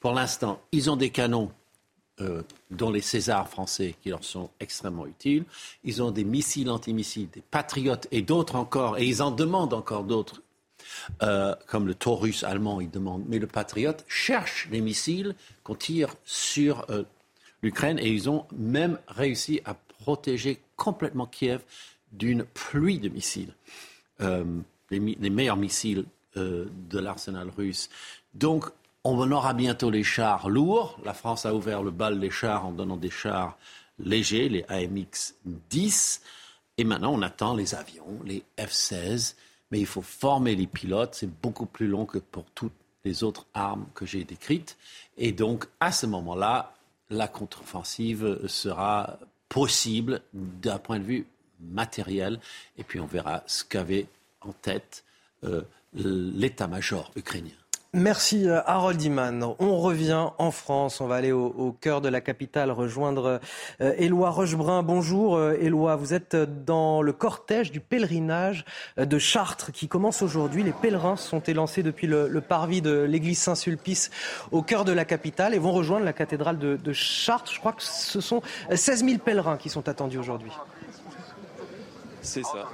Pour 0.00 0.12
l'instant, 0.12 0.60
ils 0.72 0.90
ont 0.90 0.96
des 0.96 1.10
canons, 1.10 1.50
euh, 2.20 2.42
dont 2.70 2.90
les 2.90 3.00
Césars 3.00 3.48
français, 3.48 3.94
qui 4.00 4.10
leur 4.10 4.24
sont 4.24 4.50
extrêmement 4.60 5.06
utiles. 5.06 5.44
Ils 5.84 6.02
ont 6.02 6.10
des 6.10 6.24
missiles 6.24 6.70
antimissiles, 6.70 7.28
des 7.30 7.42
patriotes 7.42 8.06
et 8.10 8.22
d'autres 8.22 8.56
encore, 8.56 8.98
et 8.98 9.06
ils 9.06 9.22
en 9.22 9.30
demandent 9.30 9.74
encore 9.74 10.04
d'autres, 10.04 10.42
euh, 11.22 11.54
comme 11.66 11.86
le 11.86 11.94
Taurus 11.94 12.44
allemand, 12.44 12.80
ils 12.80 12.90
demandent. 12.90 13.24
Mais 13.28 13.38
le 13.38 13.46
patriote 13.46 14.04
cherche 14.08 14.68
les 14.70 14.80
missiles 14.80 15.34
qu'on 15.64 15.74
tire 15.74 16.14
sur 16.24 16.86
euh, 16.90 17.02
l'Ukraine, 17.62 17.98
et 17.98 18.08
ils 18.08 18.30
ont 18.30 18.46
même 18.56 18.98
réussi 19.08 19.60
à 19.64 19.74
protéger 19.74 20.60
complètement 20.76 21.26
Kiev 21.26 21.62
d'une 22.12 22.44
pluie 22.44 23.00
de 23.00 23.08
missiles 23.08 23.52
les, 24.90 25.30
meilleurs 25.30 25.56
missiles 25.56 26.04
euh, 26.36 26.66
de 26.90 26.98
l'arsenal 26.98 27.50
russe. 27.56 27.88
Donc, 28.34 28.66
on 29.04 29.30
aura 29.30 29.54
bientôt 29.54 29.90
les 29.90 30.04
chars 30.04 30.48
lourds. 30.48 30.98
La 31.04 31.14
France 31.14 31.46
a 31.46 31.54
ouvert 31.54 31.82
le 31.82 31.90
bal 31.90 32.20
des 32.20 32.30
chars 32.30 32.66
en 32.66 32.72
donnant 32.72 32.96
des 32.96 33.10
chars 33.10 33.56
légers, 33.98 34.48
les 34.48 34.64
AMX 34.68 35.34
10. 35.44 36.22
Et 36.76 36.84
maintenant, 36.84 37.12
on 37.14 37.22
attend 37.22 37.54
les 37.54 37.74
avions, 37.74 38.20
les 38.24 38.42
F-16. 38.58 39.34
Mais 39.70 39.80
il 39.80 39.86
faut 39.86 40.02
former 40.02 40.54
les 40.54 40.66
pilotes. 40.66 41.14
C'est 41.14 41.40
beaucoup 41.40 41.66
plus 41.66 41.88
long 41.88 42.06
que 42.06 42.18
pour 42.18 42.44
toutes 42.54 42.72
les 43.04 43.24
autres 43.24 43.46
armes 43.54 43.86
que 43.94 44.06
j'ai 44.06 44.24
décrites. 44.24 44.76
Et 45.16 45.32
donc, 45.32 45.66
à 45.80 45.92
ce 45.92 46.06
moment-là, 46.06 46.74
la 47.10 47.28
contre-offensive 47.28 48.46
sera 48.46 49.18
possible 49.48 50.20
d'un 50.34 50.78
point 50.78 50.98
de 50.98 51.04
vue 51.04 51.26
matériel, 51.60 52.38
et 52.76 52.84
puis 52.84 53.00
on 53.00 53.06
verra 53.06 53.42
ce 53.46 53.64
qu'avait 53.64 54.06
en 54.40 54.52
tête 54.52 55.04
euh, 55.44 55.62
l'état-major 55.94 57.10
ukrainien. 57.16 57.54
Merci 57.94 58.46
euh, 58.46 58.60
Harold 58.66 59.00
Iman. 59.00 59.54
On 59.58 59.78
revient 59.78 60.26
en 60.36 60.50
France. 60.50 61.00
On 61.00 61.06
va 61.06 61.14
aller 61.14 61.32
au, 61.32 61.74
cœur 61.80 62.02
de 62.02 62.10
la 62.10 62.20
capitale 62.20 62.70
rejoindre 62.70 63.40
euh, 63.80 63.94
Éloi 63.96 64.28
Rochebrun. 64.28 64.82
Bonjour 64.82 65.36
euh, 65.36 65.56
Éloi. 65.58 65.96
Vous 65.96 66.12
êtes 66.12 66.36
dans 66.36 67.00
le 67.00 67.14
cortège 67.14 67.72
du 67.72 67.80
pèlerinage 67.80 68.66
de 68.98 69.18
Chartres 69.18 69.72
qui 69.72 69.88
commence 69.88 70.20
aujourd'hui. 70.20 70.64
Les 70.64 70.72
pèlerins 70.72 71.16
sont 71.16 71.40
élancés 71.40 71.82
depuis 71.82 72.06
le, 72.06 72.42
parvis 72.42 72.82
de 72.82 73.00
l'église 73.04 73.38
Saint-Sulpice 73.38 74.10
au 74.52 74.60
cœur 74.60 74.84
de 74.84 74.92
la 74.92 75.06
capitale 75.06 75.54
et 75.54 75.58
vont 75.58 75.72
rejoindre 75.72 76.04
la 76.04 76.12
cathédrale 76.12 76.58
de, 76.58 76.76
de 76.76 76.92
Chartres. 76.92 77.54
Je 77.54 77.58
crois 77.58 77.72
que 77.72 77.82
ce 77.82 78.20
sont 78.20 78.42
16 78.70 79.02
000 79.02 79.18
pèlerins 79.18 79.56
qui 79.56 79.70
sont 79.70 79.88
attendus 79.88 80.18
aujourd'hui. 80.18 80.52
C'est 82.22 82.42
ça. 82.42 82.68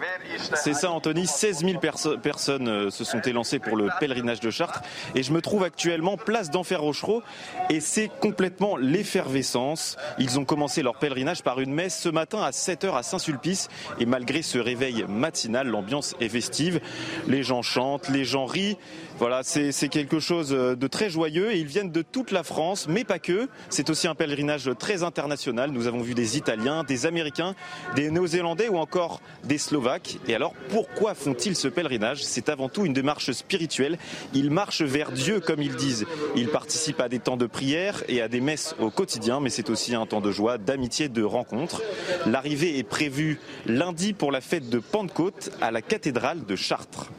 C'est 0.55 0.75
ça, 0.75 0.91
Anthony. 0.91 1.27
16 1.27 1.65
000 1.65 1.81
personnes 2.23 2.69
euh, 2.69 2.91
se 2.91 3.05
sont 3.05 3.21
élancées 3.21 3.59
pour 3.59 3.77
le 3.77 3.89
pèlerinage 4.01 4.41
de 4.41 4.51
Chartres. 4.51 4.83
Et 5.15 5.23
je 5.23 5.33
me 5.33 5.41
trouve 5.41 5.63
actuellement 5.63 6.17
place 6.17 6.51
d'Enfer 6.51 6.81
Rochereau. 6.81 7.23
Et 7.71 7.81
c'est 7.81 8.11
complètement 8.21 8.77
l'effervescence. 8.77 9.97
Ils 10.19 10.39
ont 10.39 10.45
commencé 10.45 10.83
leur 10.83 10.97
pèlerinage 10.97 11.43
par 11.43 11.61
une 11.61 11.73
messe 11.73 11.99
ce 11.99 12.09
matin 12.09 12.43
à 12.43 12.51
7h 12.51 12.97
à 12.97 13.03
Saint-Sulpice. 13.03 13.69
Et 13.99 14.07
malgré 14.07 14.43
ce 14.43 14.59
réveil 14.59 15.05
matinal, 15.09 15.69
l'ambiance 15.69 16.15
est 16.21 16.29
festive. 16.29 16.81
Les 17.27 17.43
gens 17.43 17.63
chantent, 17.63 18.09
les 18.09 18.25
gens 18.25 18.47
rient. 18.47 18.79
Voilà, 19.19 19.43
c'est 19.43 19.89
quelque 19.89 20.19
chose 20.19 20.51
de 20.51 20.87
très 20.87 21.11
joyeux 21.11 21.55
ils 21.55 21.67
viennent 21.67 21.91
de 21.91 22.03
toute 22.03 22.31
la 22.31 22.43
France, 22.43 22.87
mais 22.89 23.05
pas 23.05 23.19
que. 23.19 23.49
C'est 23.71 23.91
aussi 23.91 24.07
un 24.07 24.15
pèlerinage 24.15 24.71
très 24.79 25.03
international. 25.03 25.71
Nous 25.71 25.87
avons 25.87 26.01
vu 26.01 26.15
des 26.15 26.37
Italiens, 26.37 26.85
des 26.85 27.07
Américains, 27.07 27.55
des 27.95 28.11
Néo-Zélandais 28.11 28.69
ou 28.69 28.77
encore 28.77 29.21
des 29.45 29.59
Slovaques. 29.59 30.19
Et 30.29 30.35
alors, 30.35 30.53
pourquoi 30.71 31.15
font-ils 31.15 31.57
ce 31.57 31.69
pèlerinage? 31.69 32.23
C'est 32.25 32.49
avant 32.49 32.69
tout 32.69 32.85
une 32.85 32.93
démarche 32.93 33.31
spirituelle. 33.33 33.99
Ils 34.35 34.51
marchent 34.51 34.83
vers 34.83 35.13
Dieu, 35.13 35.41
comme 35.41 35.63
ils 35.63 35.77
disent. 35.77 36.07
Ils 36.37 36.49
participent 36.49 37.01
à 37.01 37.09
des 37.09 37.19
temps 37.19 37.37
de 37.37 37.47
prière 37.47 38.03
et 38.09 38.21
à 38.21 38.29
des 38.29 38.41
messes 38.41 38.75
au 38.81 38.91
quotidien, 38.91 39.41
mais 39.41 39.51
c'est 39.51 39.71
aussi 39.71 39.95
un 39.95 40.07
temps 40.07 40.21
de 40.21 40.31
joie, 40.31 40.59
d'amitié, 40.59 41.09
de 41.09 41.23
rencontre. 41.23 41.83
L'arrivée 42.27 42.79
est 42.79 42.83
prévue 42.83 43.39
lundi 43.67 44.13
pour 44.13 44.33
la 44.33 44.41
fête 44.41 44.69
de 44.69 44.79
Pentecôte 44.79 45.51
à 45.61 45.71
la 45.71 45.83
cathédrale 45.83 46.45
de 46.45 46.57
Chartres. 46.57 47.11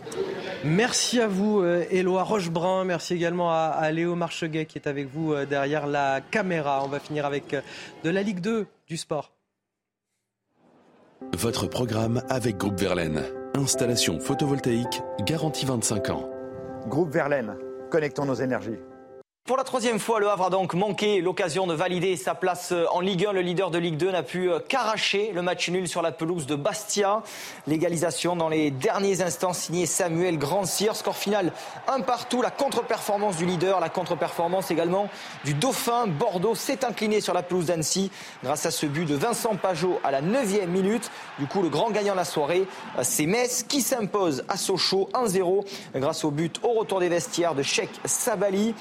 Merci 0.64 1.20
à 1.20 1.28
vous, 1.28 1.62
euh, 1.62 1.85
Éloi 1.92 2.24
Rochebrun. 2.24 2.84
Merci 2.84 3.14
également 3.14 3.52
à, 3.52 3.92
Léo 3.92 4.16
Marcheguet 4.16 4.66
qui 4.66 4.78
est 4.78 4.88
avec 4.88 5.08
vous 5.08 5.34
euh, 5.34 5.46
derrière 5.46 5.88
la 5.88 6.22
caméra. 6.22 6.82
On 6.84 6.88
va 6.88 7.00
finir 7.00 7.26
avec 7.26 7.54
euh, 7.54 7.62
de 8.04 8.10
la 8.10 8.24
Ligue 8.24 8.40
2 8.40 8.68
du 8.88 8.98
sport. 8.98 9.32
Votre 11.34 11.68
programme 11.68 12.22
avec 12.30 12.58
Groupe 12.58 12.80
Verlaine. 12.80 13.24
Installation 13.56 14.20
photovoltaïque 14.20 15.02
garantie 15.26 15.66
25 15.66 16.10
ans. 16.10 16.30
Groupe 16.88 17.12
Verlaine, 17.12 17.56
connectons 17.90 18.26
nos 18.26 18.36
énergies. 18.36 18.78
Pour 19.48 19.58
la 19.58 19.64
troisième 19.64 20.00
fois, 20.00 20.20
le 20.20 20.28
Havre 20.28 20.46
a 20.46 20.50
donc 20.50 20.74
manqué 20.74 21.22
l'occasion 21.22 21.68
de 21.68 21.76
valider 21.76 22.18
sa 22.18 22.34
place 22.34 22.72
euh, 22.72 22.88
en 22.90 23.00
Ligue 23.00 23.28
1. 23.28 23.32
Le 23.32 23.42
leader 23.42 23.70
de 23.70 23.78
Ligue 23.78 23.96
2 23.96 24.10
n'a 24.10 24.24
pu 24.24 24.50
euh, 24.50 24.58
qu'arracher 24.58 25.32
le 25.36 25.44
match 25.44 25.70
nul 25.70 25.88
sur 25.88 26.02
la 26.02 26.12
pelouse 26.12 26.48
de 26.48 26.56
Bastia. 26.56 27.22
L'égalisation 27.68 28.36
dans 28.36 28.50
les 28.50 28.72
derniers 28.72 29.22
instants 29.22 29.54
signé 29.54 29.86
Samuel 29.86 30.40
Grandcir. 30.40 30.96
Score 30.96 31.16
final 31.16 31.54
un 31.88 32.02
partout. 32.02 32.42
La 32.42 32.50
contre-performance 32.50 33.38
du 33.38 33.46
leader, 33.46 33.80
la 33.80 33.90
contre-performance 33.90 34.72
également 34.72 35.10
du 35.44 35.54
Dauphin. 35.54 36.08
Bordeaux 36.08 36.56
s'est 36.56 36.84
incliné 36.84 37.22
sur 37.22 37.36
la 37.36 37.44
pelouse 37.44 37.68
d'Annecy 37.68 38.10
grâce 38.44 38.66
à 38.66 38.72
ce 38.72 38.88
but 38.88 39.06
de 39.06 39.14
Vincent 39.14 39.56
Pajot 39.58 40.00
à 40.04 40.10
la 40.10 40.22
9 40.22 40.66
minute. 40.70 41.12
Du 41.38 41.46
coup, 41.46 41.62
le 41.62 41.70
grand 41.70 41.92
gagnant 41.92 42.14
de 42.14 42.18
la 42.18 42.26
soirée, 42.26 42.66
euh, 42.98 43.02
c'est 43.04 43.28
Metz 43.28 43.62
qui 43.62 43.82
s'impose 43.82 44.44
à 44.50 44.58
Sochaux 44.58 45.08
1-0 45.14 45.68
grâce 45.94 46.26
au 46.26 46.32
but 46.32 46.60
au 46.64 46.70
retour 46.70 47.00
des 47.00 47.10
vestiaires 47.10 47.54
de 47.54 47.62
Sheikh 47.62 47.92
Sabali 48.06 48.74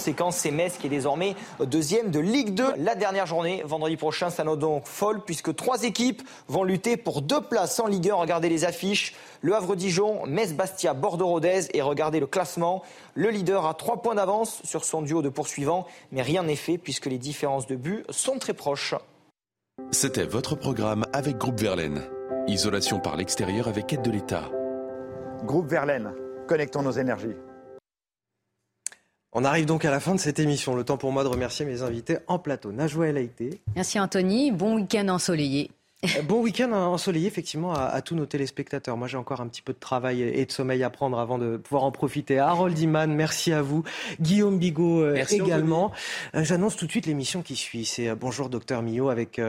conséquence, 0.00 0.36
c'est 0.36 0.50
Metz 0.50 0.78
qui 0.78 0.86
est 0.86 0.90
désormais 0.90 1.36
deuxième 1.60 2.10
de 2.10 2.20
Ligue 2.20 2.54
2. 2.54 2.76
La 2.78 2.94
dernière 2.94 3.26
journée, 3.26 3.62
vendredi 3.66 3.98
prochain, 3.98 4.30
ça 4.30 4.44
donc 4.44 4.86
folle 4.86 5.20
puisque 5.26 5.54
trois 5.54 5.82
équipes 5.82 6.22
vont 6.48 6.64
lutter 6.64 6.96
pour 6.96 7.20
deux 7.20 7.42
places 7.42 7.78
en 7.80 7.86
Ligue 7.86 8.08
1. 8.08 8.14
Regardez 8.14 8.48
les 8.48 8.64
affiches. 8.64 9.14
Le 9.42 9.54
Havre-Dijon, 9.54 10.24
Metz-Bastia, 10.24 10.94
Bordeaux-Rodez 10.94 11.68
et 11.74 11.82
regardez 11.82 12.18
le 12.18 12.26
classement. 12.26 12.82
Le 13.14 13.28
leader 13.28 13.66
a 13.66 13.74
trois 13.74 14.00
points 14.00 14.14
d'avance 14.14 14.62
sur 14.64 14.86
son 14.86 15.02
duo 15.02 15.20
de 15.20 15.28
poursuivants, 15.28 15.86
mais 16.12 16.22
rien 16.22 16.44
n'est 16.44 16.56
fait 16.56 16.78
puisque 16.78 17.04
les 17.04 17.18
différences 17.18 17.66
de 17.66 17.76
but 17.76 18.06
sont 18.08 18.38
très 18.38 18.54
proches. 18.54 18.94
C'était 19.90 20.24
votre 20.24 20.54
programme 20.54 21.04
avec 21.12 21.36
Groupe 21.36 21.60
Verlaine. 21.60 22.04
Isolation 22.46 23.00
par 23.00 23.18
l'extérieur 23.18 23.68
avec 23.68 23.92
aide 23.92 24.00
de 24.00 24.10
l'État. 24.10 24.44
Groupe 25.44 25.68
Verlaine, 25.68 26.14
connectons 26.48 26.80
nos 26.80 26.92
énergies. 26.92 27.36
On 29.32 29.44
arrive 29.44 29.64
donc 29.64 29.84
à 29.84 29.90
la 29.90 30.00
fin 30.00 30.14
de 30.14 30.20
cette 30.20 30.40
émission. 30.40 30.74
Le 30.74 30.82
temps 30.82 30.96
pour 30.96 31.12
moi 31.12 31.22
de 31.22 31.28
remercier 31.28 31.64
mes 31.64 31.82
invités 31.82 32.18
en 32.26 32.38
plateau. 32.38 32.72
Najwa 32.72 33.08
El. 33.08 33.30
Merci 33.76 34.00
Anthony. 34.00 34.50
Bon 34.50 34.74
week-end 34.74 35.08
ensoleillé. 35.08 35.70
Euh, 36.02 36.22
bon 36.22 36.40
week-end 36.40 36.72
ensoleillé, 36.72 37.26
effectivement, 37.26 37.74
à, 37.74 38.00
tous 38.00 38.14
nos 38.14 38.24
téléspectateurs. 38.24 38.96
Moi, 38.96 39.06
j'ai 39.06 39.18
encore 39.18 39.42
un 39.42 39.48
petit 39.48 39.60
peu 39.60 39.74
de 39.74 39.78
travail 39.78 40.22
et 40.22 40.46
de 40.46 40.50
sommeil 40.50 40.82
à 40.82 40.88
prendre 40.88 41.18
avant 41.18 41.36
de 41.36 41.58
pouvoir 41.58 41.84
en 41.84 41.92
profiter. 41.92 42.38
Harold 42.38 42.78
Iman, 42.78 43.12
merci 43.12 43.52
à 43.52 43.60
vous. 43.60 43.84
Guillaume 44.18 44.58
Bigot 44.58 45.02
euh, 45.02 45.22
également. 45.30 45.92
Euh, 46.34 46.42
j'annonce 46.42 46.76
tout 46.76 46.86
de 46.86 46.90
suite 46.90 47.04
l'émission 47.04 47.42
qui 47.42 47.54
suit. 47.54 47.84
C'est 47.84 48.14
Bonjour 48.14 48.48
Docteur 48.48 48.80
Millot 48.80 49.10
avec 49.10 49.40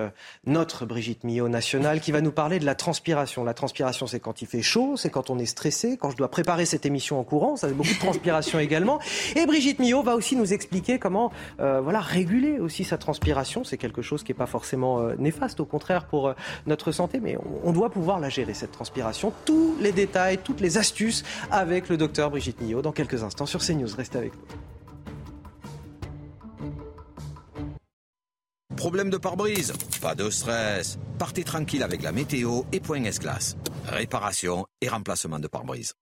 notre 0.46 0.86
Brigitte 0.86 1.24
Millot 1.24 1.48
nationale 1.48 2.02
qui 2.02 2.12
va 2.12 2.20
nous 2.20 2.34
parler 2.34 2.60
de 2.60 2.66
la 2.66 2.76
transpiration. 2.76 3.46
La 3.46 3.54
transpiration, 3.54 4.06
c'est 4.06 4.20
quand 4.20 4.42
il 4.42 4.48
fait 4.48 4.62
chaud, 4.62 4.98
c'est 4.98 5.10
quand 5.10 5.30
on 5.30 5.40
est 5.40 5.46
stressé, 5.46 5.98
quand 5.98 6.10
je 6.10 6.18
dois 6.18 6.30
préparer 6.30 6.66
cette 6.66 6.86
émission 6.86 7.20
en 7.20 7.24
courant. 7.24 7.56
Ça 7.56 7.70
fait 7.70 7.74
beaucoup 7.74 7.94
de 7.94 8.00
transpiration 8.00 8.60
également. 8.60 9.00
Et 9.38 9.46
Brigitte 9.46 9.80
Millot 9.80 10.04
va 10.04 10.16
aussi 10.16 10.36
nous 10.36 10.52
expliquer 10.52 11.00
comment 11.00 11.32
voilà, 11.58 12.02
réguler 12.02 12.60
aussi 12.60 12.84
sa 12.84 12.98
transpiration. 12.98 13.64
C'est 13.64 13.78
quelque 13.78 14.02
chose 14.02 14.24
qui 14.24 14.32
n'est 14.32 14.38
pas 14.38 14.48
forcément 14.48 15.02
néfaste, 15.18 15.62
au 15.62 15.66
contraire, 15.66 16.06
pour 16.06 16.34
notre 16.66 16.92
santé, 16.92 17.20
mais 17.20 17.38
on, 17.64 17.72
doit 17.72 17.90
pouvoir 17.90 18.20
la 18.20 18.30
gérer, 18.30 18.54
cette 18.54 18.72
transpiration. 18.72 19.34
Tous 19.46 19.76
les 19.80 19.92
détails, 19.92 20.38
toutes 20.38 20.62
les 20.62 20.78
astuces 20.78 21.24
avec 21.50 21.90
le 21.90 21.98
docteur 21.98 22.30
Brigitte 22.30 22.62
Millot 22.62 22.82
dans 22.82 22.92
quelques 22.92 23.24
instants 23.24 23.46
sur 23.46 23.62
CNews. 23.62 23.96
Restez 23.96 24.18
avec 24.18 24.34
nous. 24.34 24.42
Problème 28.76 29.12
de 29.12 29.18
pare-brise? 29.18 29.74
Pas 30.02 30.16
de 30.16 30.30
stress. 30.32 30.98
Partez 31.20 31.44
tranquille 31.44 31.84
avec 31.84 32.02
la 32.02 32.12
météo 32.12 32.64
et 32.72 32.80
Point 32.80 33.04
S-Glace. 33.04 33.56
Réparation 33.86 34.66
et 34.82 34.90
remplacement 34.90 35.38
de 35.38 35.48
pare-brise 35.48 35.94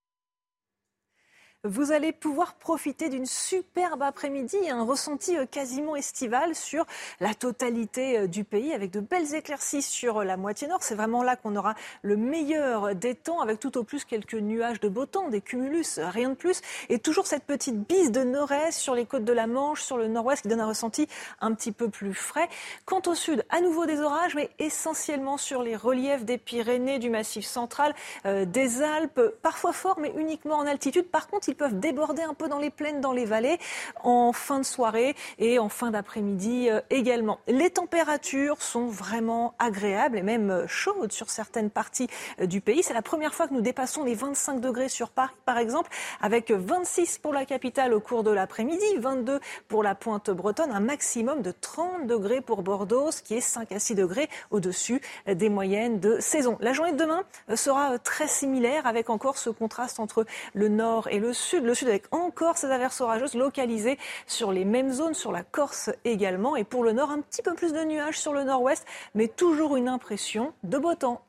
vous 1.65 1.91
allez 1.91 2.13
pouvoir 2.13 2.53
profiter 2.53 3.09
d'une 3.09 3.25
superbe 3.25 4.01
après-midi, 4.01 4.57
un 4.69 4.83
ressenti 4.83 5.35
euh, 5.35 5.45
quasiment 5.45 5.97
estival 5.97 6.55
sur 6.55 6.85
la 7.19 7.33
totalité 7.33 8.19
euh, 8.19 8.27
du 8.27 8.45
pays, 8.45 8.73
avec 8.73 8.91
de 8.91 9.01
belles 9.01 9.35
éclaircies 9.35 9.81
sur 9.81 10.19
euh, 10.19 10.23
la 10.23 10.38
moitié 10.38 10.69
nord. 10.69 10.81
C'est 10.81 10.95
vraiment 10.95 11.21
là 11.21 11.35
qu'on 11.35 11.57
aura 11.57 11.75
le 12.01 12.15
meilleur 12.15 12.95
des 12.95 13.13
temps, 13.13 13.41
avec 13.41 13.59
tout 13.59 13.77
au 13.77 13.83
plus 13.83 14.05
quelques 14.05 14.35
nuages 14.35 14.79
de 14.79 14.88
beau 14.88 15.05
temps, 15.05 15.27
des 15.27 15.41
cumulus, 15.41 15.99
rien 15.99 16.29
de 16.29 16.35
plus. 16.35 16.61
Et 16.88 16.97
toujours 16.97 17.27
cette 17.27 17.43
petite 17.43 17.75
bise 17.75 18.13
de 18.13 18.23
nord-est 18.23 18.79
sur 18.79 18.95
les 18.95 19.05
côtes 19.05 19.25
de 19.25 19.33
la 19.33 19.45
Manche, 19.45 19.81
sur 19.81 19.97
le 19.97 20.07
nord-ouest, 20.07 20.43
qui 20.43 20.47
donne 20.47 20.61
un 20.61 20.67
ressenti 20.67 21.09
un 21.41 21.53
petit 21.53 21.73
peu 21.73 21.89
plus 21.89 22.13
frais. 22.13 22.47
Quant 22.85 23.01
au 23.05 23.15
sud, 23.15 23.45
à 23.49 23.59
nouveau 23.59 23.85
des 23.85 23.99
orages, 23.99 24.33
mais 24.33 24.49
essentiellement 24.59 25.35
sur 25.35 25.61
les 25.61 25.75
reliefs 25.75 26.23
des 26.23 26.38
Pyrénées, 26.38 26.99
du 26.99 27.09
Massif 27.09 27.45
central, 27.45 27.93
des 28.25 28.81
Alpes, 28.81 29.21
parfois 29.41 29.73
forts, 29.73 29.99
mais 29.99 30.13
uniquement 30.15 30.55
en 30.55 30.65
altitude. 30.65 31.07
Par 31.07 31.27
contre, 31.27 31.49
ils 31.50 31.56
peuvent 31.56 31.80
déborder 31.80 32.22
un 32.22 32.36
peu 32.36 32.48
dans 32.48 32.60
les 32.60 32.69
plaines, 32.69 33.02
dans 33.02 33.11
les 33.11 33.26
vallées, 33.26 33.58
en 34.03 34.32
fin 34.32 34.60
de 34.60 34.64
soirée 34.64 35.16
et 35.40 35.60
en 35.60 35.68
fin 35.68 35.90
d'après-midi 35.92 36.69
euh, 36.69 36.80
également. 36.90 37.40
Les 37.48 37.72
températures 37.72 38.61
sont 38.61 38.86
vraiment 38.86 39.56
agréables 39.58 40.18
et 40.18 40.22
même 40.22 40.52
euh, 40.52 40.68
chaudes 40.68 41.11
sur 41.11 41.30
certaines 41.30 41.72
parties 41.72 42.08
euh, 42.40 42.45
du 42.45 42.61
pays. 42.61 42.84
C'est 42.84 42.94
la 42.94 43.02
première 43.02 43.34
fois 43.34 43.48
que 43.48 43.53
nous 43.53 43.61
dépassons 43.61 44.03
les 44.03 44.14
25 44.14 44.61
degrés 44.61 44.90
sur 44.90 45.10
Paris, 45.10 45.34
par 45.45 45.58
exemple, 45.58 45.90
avec 46.22 46.52
26 46.52 47.18
pour 47.18 47.34
la 47.34 47.45
capitale 47.45 47.94
au 47.94 48.00
cours 48.00 48.24
de 48.24 48.32
l'après-midi, 48.32 48.86
22 49.00 49.40
pour 49.68 49.82
la 49.82 49.95
pointe 49.95 50.30
bretonne, 50.30 50.72
un 50.72 50.80
maximum 50.80 51.42
de 51.42 51.52
30 51.52 52.06
degrés 52.06 52.42
pour 52.42 52.61
Bordeaux, 52.61 53.11
ce 53.11 53.24
qui 53.24 53.36
est 53.36 53.42
5 53.42 53.72
à 53.72 53.80
6 53.80 53.95
degrés 53.95 54.30
au-dessus 54.52 55.02
des 55.26 55.50
moyennes 55.50 56.00
de 56.00 56.19
saison. 56.19 56.58
La 56.61 56.74
journée 56.74 56.92
de 56.92 56.98
demain 56.98 57.24
sera 57.56 57.98
très 57.98 58.28
similaire 58.28 58.86
avec 58.86 59.10
encore 59.10 59.38
ce 59.38 59.50
contraste 59.50 60.00
entre 60.00 60.26
le 60.53 60.68
nord 60.68 61.08
et 61.08 61.19
le 61.19 61.34
sud. 61.34 61.39
Le 61.53 61.74
sud 61.74 61.88
avec 61.88 62.06
encore 62.11 62.58
ces 62.58 62.68
averses 62.68 63.01
orageuses 63.01 63.35
localisées 63.35 63.98
sur 64.27 64.51
les 64.51 64.66
mêmes 64.66 64.92
zones, 64.92 65.14
sur 65.14 65.32
la 65.32 65.43
Corse 65.43 65.90
également. 66.06 66.56
Et 66.56 66.64
pour 66.64 66.84
le 66.84 66.92
nord, 66.92 67.11
un 67.11 67.22
petit 67.22 67.42
peu 67.42 67.53
plus 67.53 67.74
de 67.74 67.84
nuages 67.84 68.19
sur 68.19 68.34
le 68.34 68.43
nord-ouest, 68.43 68.85
mais 69.16 69.27
toujours 69.27 69.76
une 69.76 69.88
impression 69.88 70.53
de 70.64 70.77
beau 70.77 70.95
temps. 70.95 71.24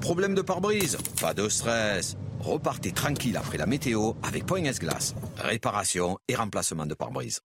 Problème 0.00 0.34
de 0.34 0.42
pare-brise 0.42 0.96
Pas 1.20 1.34
de 1.34 1.48
stress. 1.48 2.16
Repartez 2.40 2.92
tranquille 2.92 3.36
après 3.36 3.58
la 3.58 3.66
météo 3.66 4.12
avec 4.22 4.46
Point 4.46 4.62
Glace. 4.62 5.14
Réparation 5.36 6.18
et 6.28 6.34
remplacement 6.34 6.86
de 6.86 6.94
pare-brise. 6.94 7.40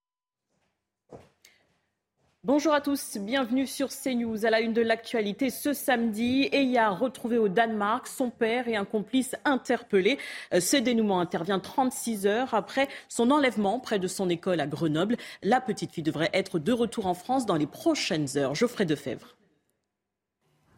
Bonjour 2.48 2.74
à 2.74 2.80
tous, 2.80 3.17
bienvenue 3.19 3.67
sur 3.67 3.90
CNews. 3.90 4.45
À 4.45 4.50
la 4.50 4.61
une 4.61 4.72
de 4.72 4.82
l'actualité 4.82 5.50
ce 5.50 5.74
samedi, 5.74 6.48
Eya 6.53 6.92
retrouvé 6.92 7.38
au 7.38 7.50
Danemark, 7.50 8.08
son 8.08 8.30
père 8.30 8.69
et 8.69 8.77
un 8.77 8.85
complice 8.85 9.35
interpellés. 9.43 10.17
Euh, 10.53 10.61
ce 10.61 10.77
dénouement 10.77 11.19
intervient 11.19 11.59
36 11.59 12.26
heures 12.26 12.53
après 12.53 12.88
son 13.09 13.32
enlèvement 13.32 13.82
près 13.82 14.00
de 14.00 14.08
son 14.08 14.30
école 14.30 14.61
à 14.61 14.66
Grenoble. 14.66 15.17
La 15.43 15.59
petite 15.59 15.92
fille 15.92 16.06
devrait 16.06 16.30
être 16.32 16.58
de 16.58 16.72
retour 16.72 17.08
en 17.08 17.14
France 17.16 17.45
dans 17.45 17.58
les 17.58 17.67
prochaines 17.67 18.38
heures. 18.38 18.56
Geoffrey 18.56 18.85
Defebvre. 18.85 19.35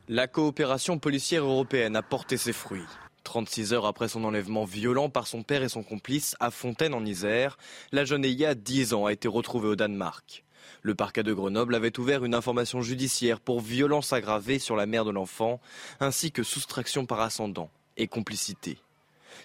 La 0.08 0.26
coopération 0.26 0.98
policière 0.98 1.44
européenne 1.44 1.96
a 1.96 2.02
porté 2.02 2.38
ses 2.38 2.52
fruits. 2.52 2.82
36 3.26 3.74
heures 3.74 3.86
après 3.86 4.08
son 4.08 4.24
enlèvement 4.24 4.66
violent 4.66 5.12
par 5.12 5.28
son 5.28 5.44
père 5.44 5.62
et 5.62 5.70
son 5.70 5.84
complice 5.84 6.36
à 6.40 6.50
Fontaine 6.50 6.96
en 6.96 7.06
Isère, 7.06 7.60
la 7.92 8.06
jeune 8.06 8.26
Eya, 8.26 8.56
10 8.56 8.96
ans, 8.96 9.06
a 9.06 9.14
été 9.14 9.28
retrouvée 9.28 9.68
au 9.68 9.76
Danemark. 9.76 10.44
Le 10.82 10.96
parquet 10.96 11.24
de 11.24 11.34
Grenoble 11.34 11.76
avait 11.76 12.00
ouvert 12.00 12.26
une 12.26 12.36
information 12.36 12.82
judiciaire 12.82 13.40
pour 13.40 13.62
violence 13.62 14.14
aggravée 14.14 14.60
sur 14.60 14.76
la 14.76 14.86
mère 14.86 15.06
de 15.06 15.12
l'enfant, 15.12 15.60
ainsi 16.00 16.32
que 16.32 16.44
soustraction 16.44 17.06
par 17.06 17.22
ascendant 17.22 17.70
et 17.98 18.08
complicité. 18.08 18.78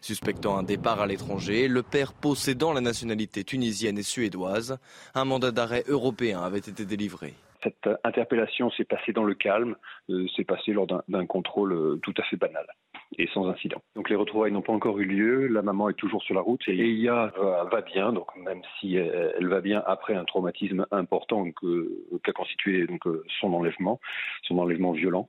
Suspectant 0.00 0.56
un 0.56 0.62
départ 0.62 1.00
à 1.00 1.06
l'étranger, 1.06 1.68
le 1.68 1.82
père 1.82 2.12
possédant 2.12 2.72
la 2.72 2.80
nationalité 2.80 3.44
tunisienne 3.44 3.98
et 3.98 4.02
suédoise, 4.02 4.78
un 5.14 5.24
mandat 5.24 5.50
d'arrêt 5.50 5.84
européen 5.88 6.42
avait 6.42 6.58
été 6.58 6.84
délivré. 6.84 7.34
Cette 7.62 7.88
interpellation 8.04 8.70
s'est 8.72 8.84
passée 8.84 9.12
dans 9.12 9.24
le 9.24 9.34
calme, 9.34 9.76
euh, 10.10 10.26
s'est 10.36 10.44
passée 10.44 10.72
lors 10.72 10.86
d'un 10.86 11.26
contrôle 11.26 11.72
euh, 11.72 12.00
tout 12.02 12.12
à 12.18 12.22
fait 12.24 12.36
banal 12.36 12.66
et 13.18 13.28
sans 13.32 13.48
incident. 13.48 13.82
Donc 13.94 14.10
les 14.10 14.16
retrouvailles 14.16 14.52
n'ont 14.52 14.62
pas 14.62 14.72
encore 14.72 14.98
eu 14.98 15.04
lieu, 15.04 15.46
la 15.46 15.62
maman 15.62 15.88
est 15.88 15.94
toujours 15.94 16.22
sur 16.22 16.34
la 16.34 16.40
route 16.40 16.62
et 16.68 16.78
Eya 16.78 17.32
va, 17.38 17.64
va 17.64 17.80
bien, 17.80 18.12
donc 18.12 18.26
même 18.36 18.62
si 18.78 18.96
elle, 18.96 19.48
va 19.48 19.60
bien 19.60 19.82
après 19.86 20.14
un 20.14 20.24
traumatisme 20.24 20.86
important 20.90 21.46
qu'a 22.22 22.32
constitué 22.32 22.86
donc 22.86 23.02
son 23.40 23.52
enlèvement, 23.52 24.00
son 24.42 24.58
enlèvement 24.58 24.92
violent, 24.92 25.28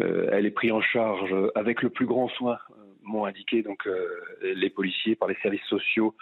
euh, 0.00 0.28
elle 0.32 0.46
est 0.46 0.50
prise 0.50 0.72
en 0.72 0.80
charge 0.80 1.34
avec 1.54 1.82
le 1.82 1.90
plus 1.90 2.06
grand 2.06 2.28
soin, 2.28 2.58
euh, 2.70 2.74
m'ont 3.02 3.24
indiqué 3.24 3.62
donc 3.62 3.86
euh, 3.86 4.08
les 4.42 4.70
policiers 4.70 5.16
par 5.16 5.28
les 5.28 5.36
services 5.42 5.64
sociaux 5.68 6.14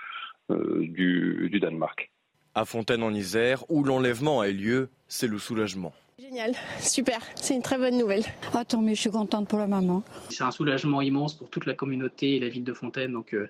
du, 0.49 1.49
du 1.49 1.61
Danemark. 1.61 2.11
À 2.57 2.65
Fontaine 2.65 3.05
en 3.05 3.15
Isère, 3.15 3.63
où 3.71 3.85
l'enlèvement 3.85 4.41
a 4.41 4.49
eu 4.49 4.55
lieu, 4.55 4.89
c'est 5.07 5.29
le 5.29 5.39
soulagement. 5.39 5.93
Génial, 6.21 6.53
super, 6.81 7.21
c'est 7.35 7.55
une 7.55 7.63
très 7.63 7.79
bonne 7.79 7.97
nouvelle. 7.97 8.25
Attends, 8.53 8.83
mais 8.83 8.95
je 8.95 9.01
suis 9.01 9.11
contente 9.11 9.49
pour 9.49 9.59
la 9.59 9.67
maman. 9.67 10.03
C'est 10.29 10.45
un 10.45 10.51
soulagement 10.51 11.01
immense 11.01 11.35
pour 11.35 11.49
toute 11.49 11.65
la 11.65 11.73
communauté 11.73 12.37
et 12.37 12.41
la 12.41 12.49
ville 12.49 12.65
de 12.65 12.75
Fontaine. 12.75 13.13
Donc, 13.13 13.33
euh, 13.33 13.49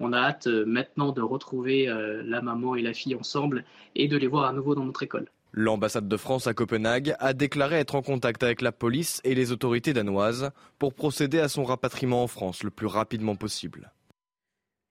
on 0.00 0.12
a 0.12 0.18
hâte 0.18 0.46
euh, 0.46 0.66
maintenant 0.66 1.12
de 1.12 1.22
retrouver 1.22 1.88
euh, 1.88 2.22
la 2.26 2.42
maman 2.42 2.74
et 2.74 2.82
la 2.82 2.92
fille 2.92 3.14
ensemble 3.14 3.64
et 3.94 4.06
de 4.06 4.18
les 4.18 4.26
voir 4.26 4.44
à 4.44 4.52
nouveau 4.52 4.74
dans 4.74 4.84
notre 4.84 5.02
école. 5.02 5.30
L'ambassade 5.52 6.08
de 6.08 6.16
France 6.18 6.46
à 6.46 6.52
Copenhague 6.52 7.14
a 7.20 7.32
déclaré 7.32 7.76
être 7.76 7.94
en 7.94 8.02
contact 8.02 8.42
avec 8.42 8.60
la 8.60 8.70
police 8.70 9.22
et 9.24 9.34
les 9.34 9.50
autorités 9.50 9.94
danoises 9.94 10.50
pour 10.78 10.92
procéder 10.92 11.40
à 11.40 11.48
son 11.48 11.64
rapatriement 11.64 12.22
en 12.22 12.28
France 12.28 12.62
le 12.62 12.70
plus 12.70 12.86
rapidement 12.86 13.34
possible. 13.34 13.92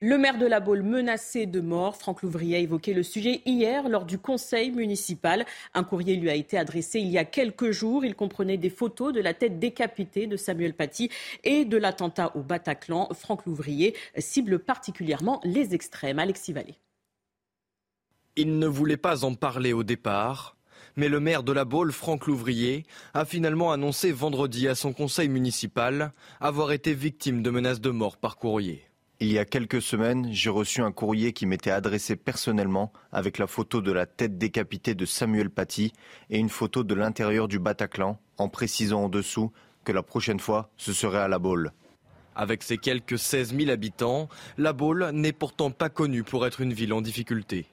Le 0.02 0.18
maire 0.18 0.38
de 0.38 0.46
la 0.46 0.62
Baule 0.62 0.84
menacé 0.84 1.46
de 1.46 1.60
mort, 1.60 1.98
Franck 1.98 2.22
Louvrier 2.22 2.56
a 2.56 2.60
évoqué 2.60 2.94
le 2.94 3.04
sujet 3.04 3.42
hier 3.46 3.90
lors 3.90 4.06
du 4.06 4.18
conseil 4.18 4.72
municipal. 4.72 5.46
Un 5.74 5.84
courrier 5.84 6.16
lui 6.16 6.30
a 6.30 6.36
été 6.36 6.58
adressé 6.58 7.02
il 7.02 7.10
y 7.10 7.18
a 7.18 7.26
quelques 7.26 7.72
jours. 7.72 8.06
Il 8.06 8.16
comprenait 8.16 8.56
des 8.56 8.70
photos 8.70 9.12
de 9.12 9.20
la 9.20 9.34
tête 9.34 9.60
décapitée 9.60 10.26
de 10.26 10.38
Samuel 10.38 10.74
Paty 10.74 11.10
et 11.44 11.66
de 11.66 11.76
l'attentat 11.76 12.34
au 12.38 12.44
Bataclan. 12.44 13.10
Franck 13.14 13.46
Louvrier 13.46 13.94
cible 14.18 14.60
particulièrement 14.60 15.42
les 15.44 15.74
extrêmes. 15.74 16.20
Alexis 16.20 16.54
Vallée. 16.54 16.80
Il 18.38 18.58
ne 18.58 18.68
voulait 18.68 18.96
pas 18.96 19.26
en 19.26 19.36
parler 19.36 19.74
au 19.74 19.84
départ. 19.84 20.56
Mais 20.96 21.10
le 21.10 21.20
maire 21.20 21.44
de 21.44 21.52
la 21.52 21.66
Baule, 21.66 21.92
Franck 21.92 22.26
Louvrier, 22.26 22.86
a 23.14 23.26
finalement 23.26 23.74
annoncé 23.74 24.14
vendredi 24.14 24.70
à 24.70 24.76
son 24.76 24.94
conseil 24.94 25.28
municipal 25.28 26.14
avoir 26.40 26.72
été 26.72 26.94
victime 26.94 27.44
de 27.44 27.50
menaces 27.50 27.82
de 27.82 27.90
mort 27.90 28.16
par 28.16 28.38
courrier. 28.38 28.89
Il 29.22 29.30
y 29.34 29.38
a 29.38 29.44
quelques 29.44 29.82
semaines, 29.82 30.30
j'ai 30.32 30.50
reçu 30.50 30.82
un 30.82 30.94
courrier 30.94 31.34
qui 31.34 31.46
m'était 31.46 31.72
adressé 31.72 32.16
personnellement 32.16 32.94
avec 33.12 33.38
la 33.38 33.48
photo 33.48 33.82
de 33.82 33.92
la 33.92 34.06
tête 34.06 34.38
décapitée 34.38 34.96
de 34.96 35.06
Samuel 35.06 35.50
Paty 35.50 35.92
et 36.30 36.40
une 36.40 36.48
photo 36.48 36.86
de 36.86 36.96
l'intérieur 36.96 37.50
du 37.50 37.60
Bataclan 37.60 38.18
en 38.38 38.48
précisant 38.48 39.04
en 39.04 39.10
dessous 39.10 39.52
que 39.84 39.92
la 39.92 40.04
prochaine 40.04 40.40
fois, 40.40 40.72
ce 40.78 40.94
serait 40.94 41.20
à 41.20 41.28
La 41.28 41.38
Baule. 41.38 41.74
Avec 42.34 42.64
ses 42.64 42.78
quelques 42.78 43.20
16 43.20 43.58
000 43.58 43.72
habitants, 43.72 44.30
La 44.58 44.72
Baule 44.72 45.10
n'est 45.12 45.34
pourtant 45.34 45.72
pas 45.72 45.90
connue 45.90 46.24
pour 46.24 46.48
être 46.48 46.62
une 46.62 46.72
ville 46.72 46.94
en 46.94 47.02
difficulté. 47.02 47.66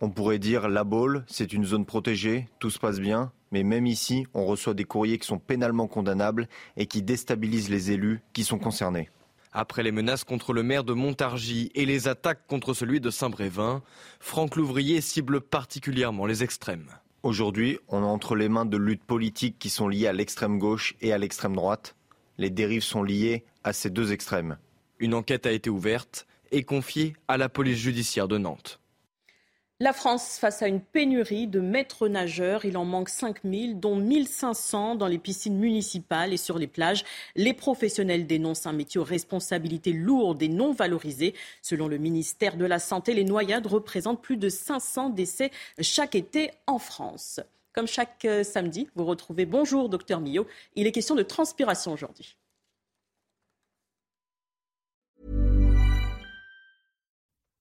On 0.00 0.10
pourrait 0.10 0.38
dire 0.38 0.68
La 0.68 0.84
Baule, 0.84 1.24
c'est 1.26 1.52
une 1.52 1.64
zone 1.64 1.84
protégée, 1.84 2.46
tout 2.60 2.70
se 2.70 2.78
passe 2.78 3.00
bien, 3.00 3.32
mais 3.50 3.64
même 3.64 3.88
ici, 3.88 4.24
on 4.34 4.46
reçoit 4.46 4.74
des 4.74 4.84
courriers 4.84 5.18
qui 5.18 5.26
sont 5.26 5.40
pénalement 5.40 5.88
condamnables 5.88 6.48
et 6.76 6.86
qui 6.86 7.02
déstabilisent 7.02 7.70
les 7.70 7.90
élus 7.90 8.20
qui 8.32 8.44
sont 8.44 8.60
concernés. 8.60 9.10
Après 9.54 9.82
les 9.82 9.92
menaces 9.92 10.24
contre 10.24 10.54
le 10.54 10.62
maire 10.62 10.82
de 10.82 10.94
Montargis 10.94 11.70
et 11.74 11.84
les 11.84 12.08
attaques 12.08 12.46
contre 12.46 12.72
celui 12.72 13.00
de 13.00 13.10
Saint-Brévin, 13.10 13.82
Franck 14.18 14.56
Louvrier 14.56 15.02
cible 15.02 15.42
particulièrement 15.42 16.24
les 16.24 16.42
extrêmes. 16.42 16.88
Aujourd'hui, 17.22 17.78
on 17.88 18.02
est 18.02 18.06
entre 18.06 18.34
les 18.34 18.48
mains 18.48 18.64
de 18.64 18.78
luttes 18.78 19.04
politiques 19.04 19.58
qui 19.58 19.68
sont 19.68 19.88
liées 19.88 20.06
à 20.06 20.12
l'extrême 20.14 20.58
gauche 20.58 20.94
et 21.02 21.12
à 21.12 21.18
l'extrême 21.18 21.54
droite. 21.54 21.96
Les 22.38 22.48
dérives 22.48 22.82
sont 22.82 23.02
liées 23.02 23.44
à 23.62 23.74
ces 23.74 23.90
deux 23.90 24.12
extrêmes. 24.12 24.56
Une 24.98 25.14
enquête 25.14 25.46
a 25.46 25.52
été 25.52 25.68
ouverte 25.68 26.26
et 26.50 26.62
confiée 26.62 27.14
à 27.28 27.36
la 27.36 27.48
police 27.48 27.78
judiciaire 27.78 28.28
de 28.28 28.38
Nantes. 28.38 28.81
La 29.82 29.92
France 29.92 30.38
face 30.38 30.62
à 30.62 30.68
une 30.68 30.80
pénurie 30.80 31.48
de 31.48 31.58
maîtres 31.58 32.06
nageurs. 32.06 32.64
Il 32.64 32.76
en 32.76 32.84
manque 32.84 33.08
5000, 33.08 33.80
dont 33.80 33.96
1500 33.96 34.94
dans 34.94 35.08
les 35.08 35.18
piscines 35.18 35.58
municipales 35.58 36.32
et 36.32 36.36
sur 36.36 36.56
les 36.56 36.68
plages. 36.68 37.02
Les 37.34 37.52
professionnels 37.52 38.28
dénoncent 38.28 38.66
un 38.66 38.72
métier 38.72 39.00
aux 39.00 39.04
responsabilités 39.04 39.92
lourdes 39.92 40.40
et 40.40 40.48
non 40.48 40.70
valorisées. 40.72 41.34
Selon 41.62 41.88
le 41.88 41.98
ministère 41.98 42.56
de 42.56 42.64
la 42.64 42.78
Santé, 42.78 43.12
les 43.12 43.24
noyades 43.24 43.66
représentent 43.66 44.22
plus 44.22 44.36
de 44.36 44.48
500 44.48 45.10
décès 45.10 45.50
chaque 45.80 46.14
été 46.14 46.52
en 46.68 46.78
France. 46.78 47.40
Comme 47.72 47.88
chaque 47.88 48.24
euh, 48.24 48.44
samedi, 48.44 48.88
vous 48.94 49.04
retrouvez 49.04 49.46
Bonjour, 49.46 49.88
docteur 49.88 50.20
Millot. 50.20 50.46
Il 50.76 50.86
est 50.86 50.92
question 50.92 51.16
de 51.16 51.24
transpiration 51.24 51.92
aujourd'hui. 51.92 52.36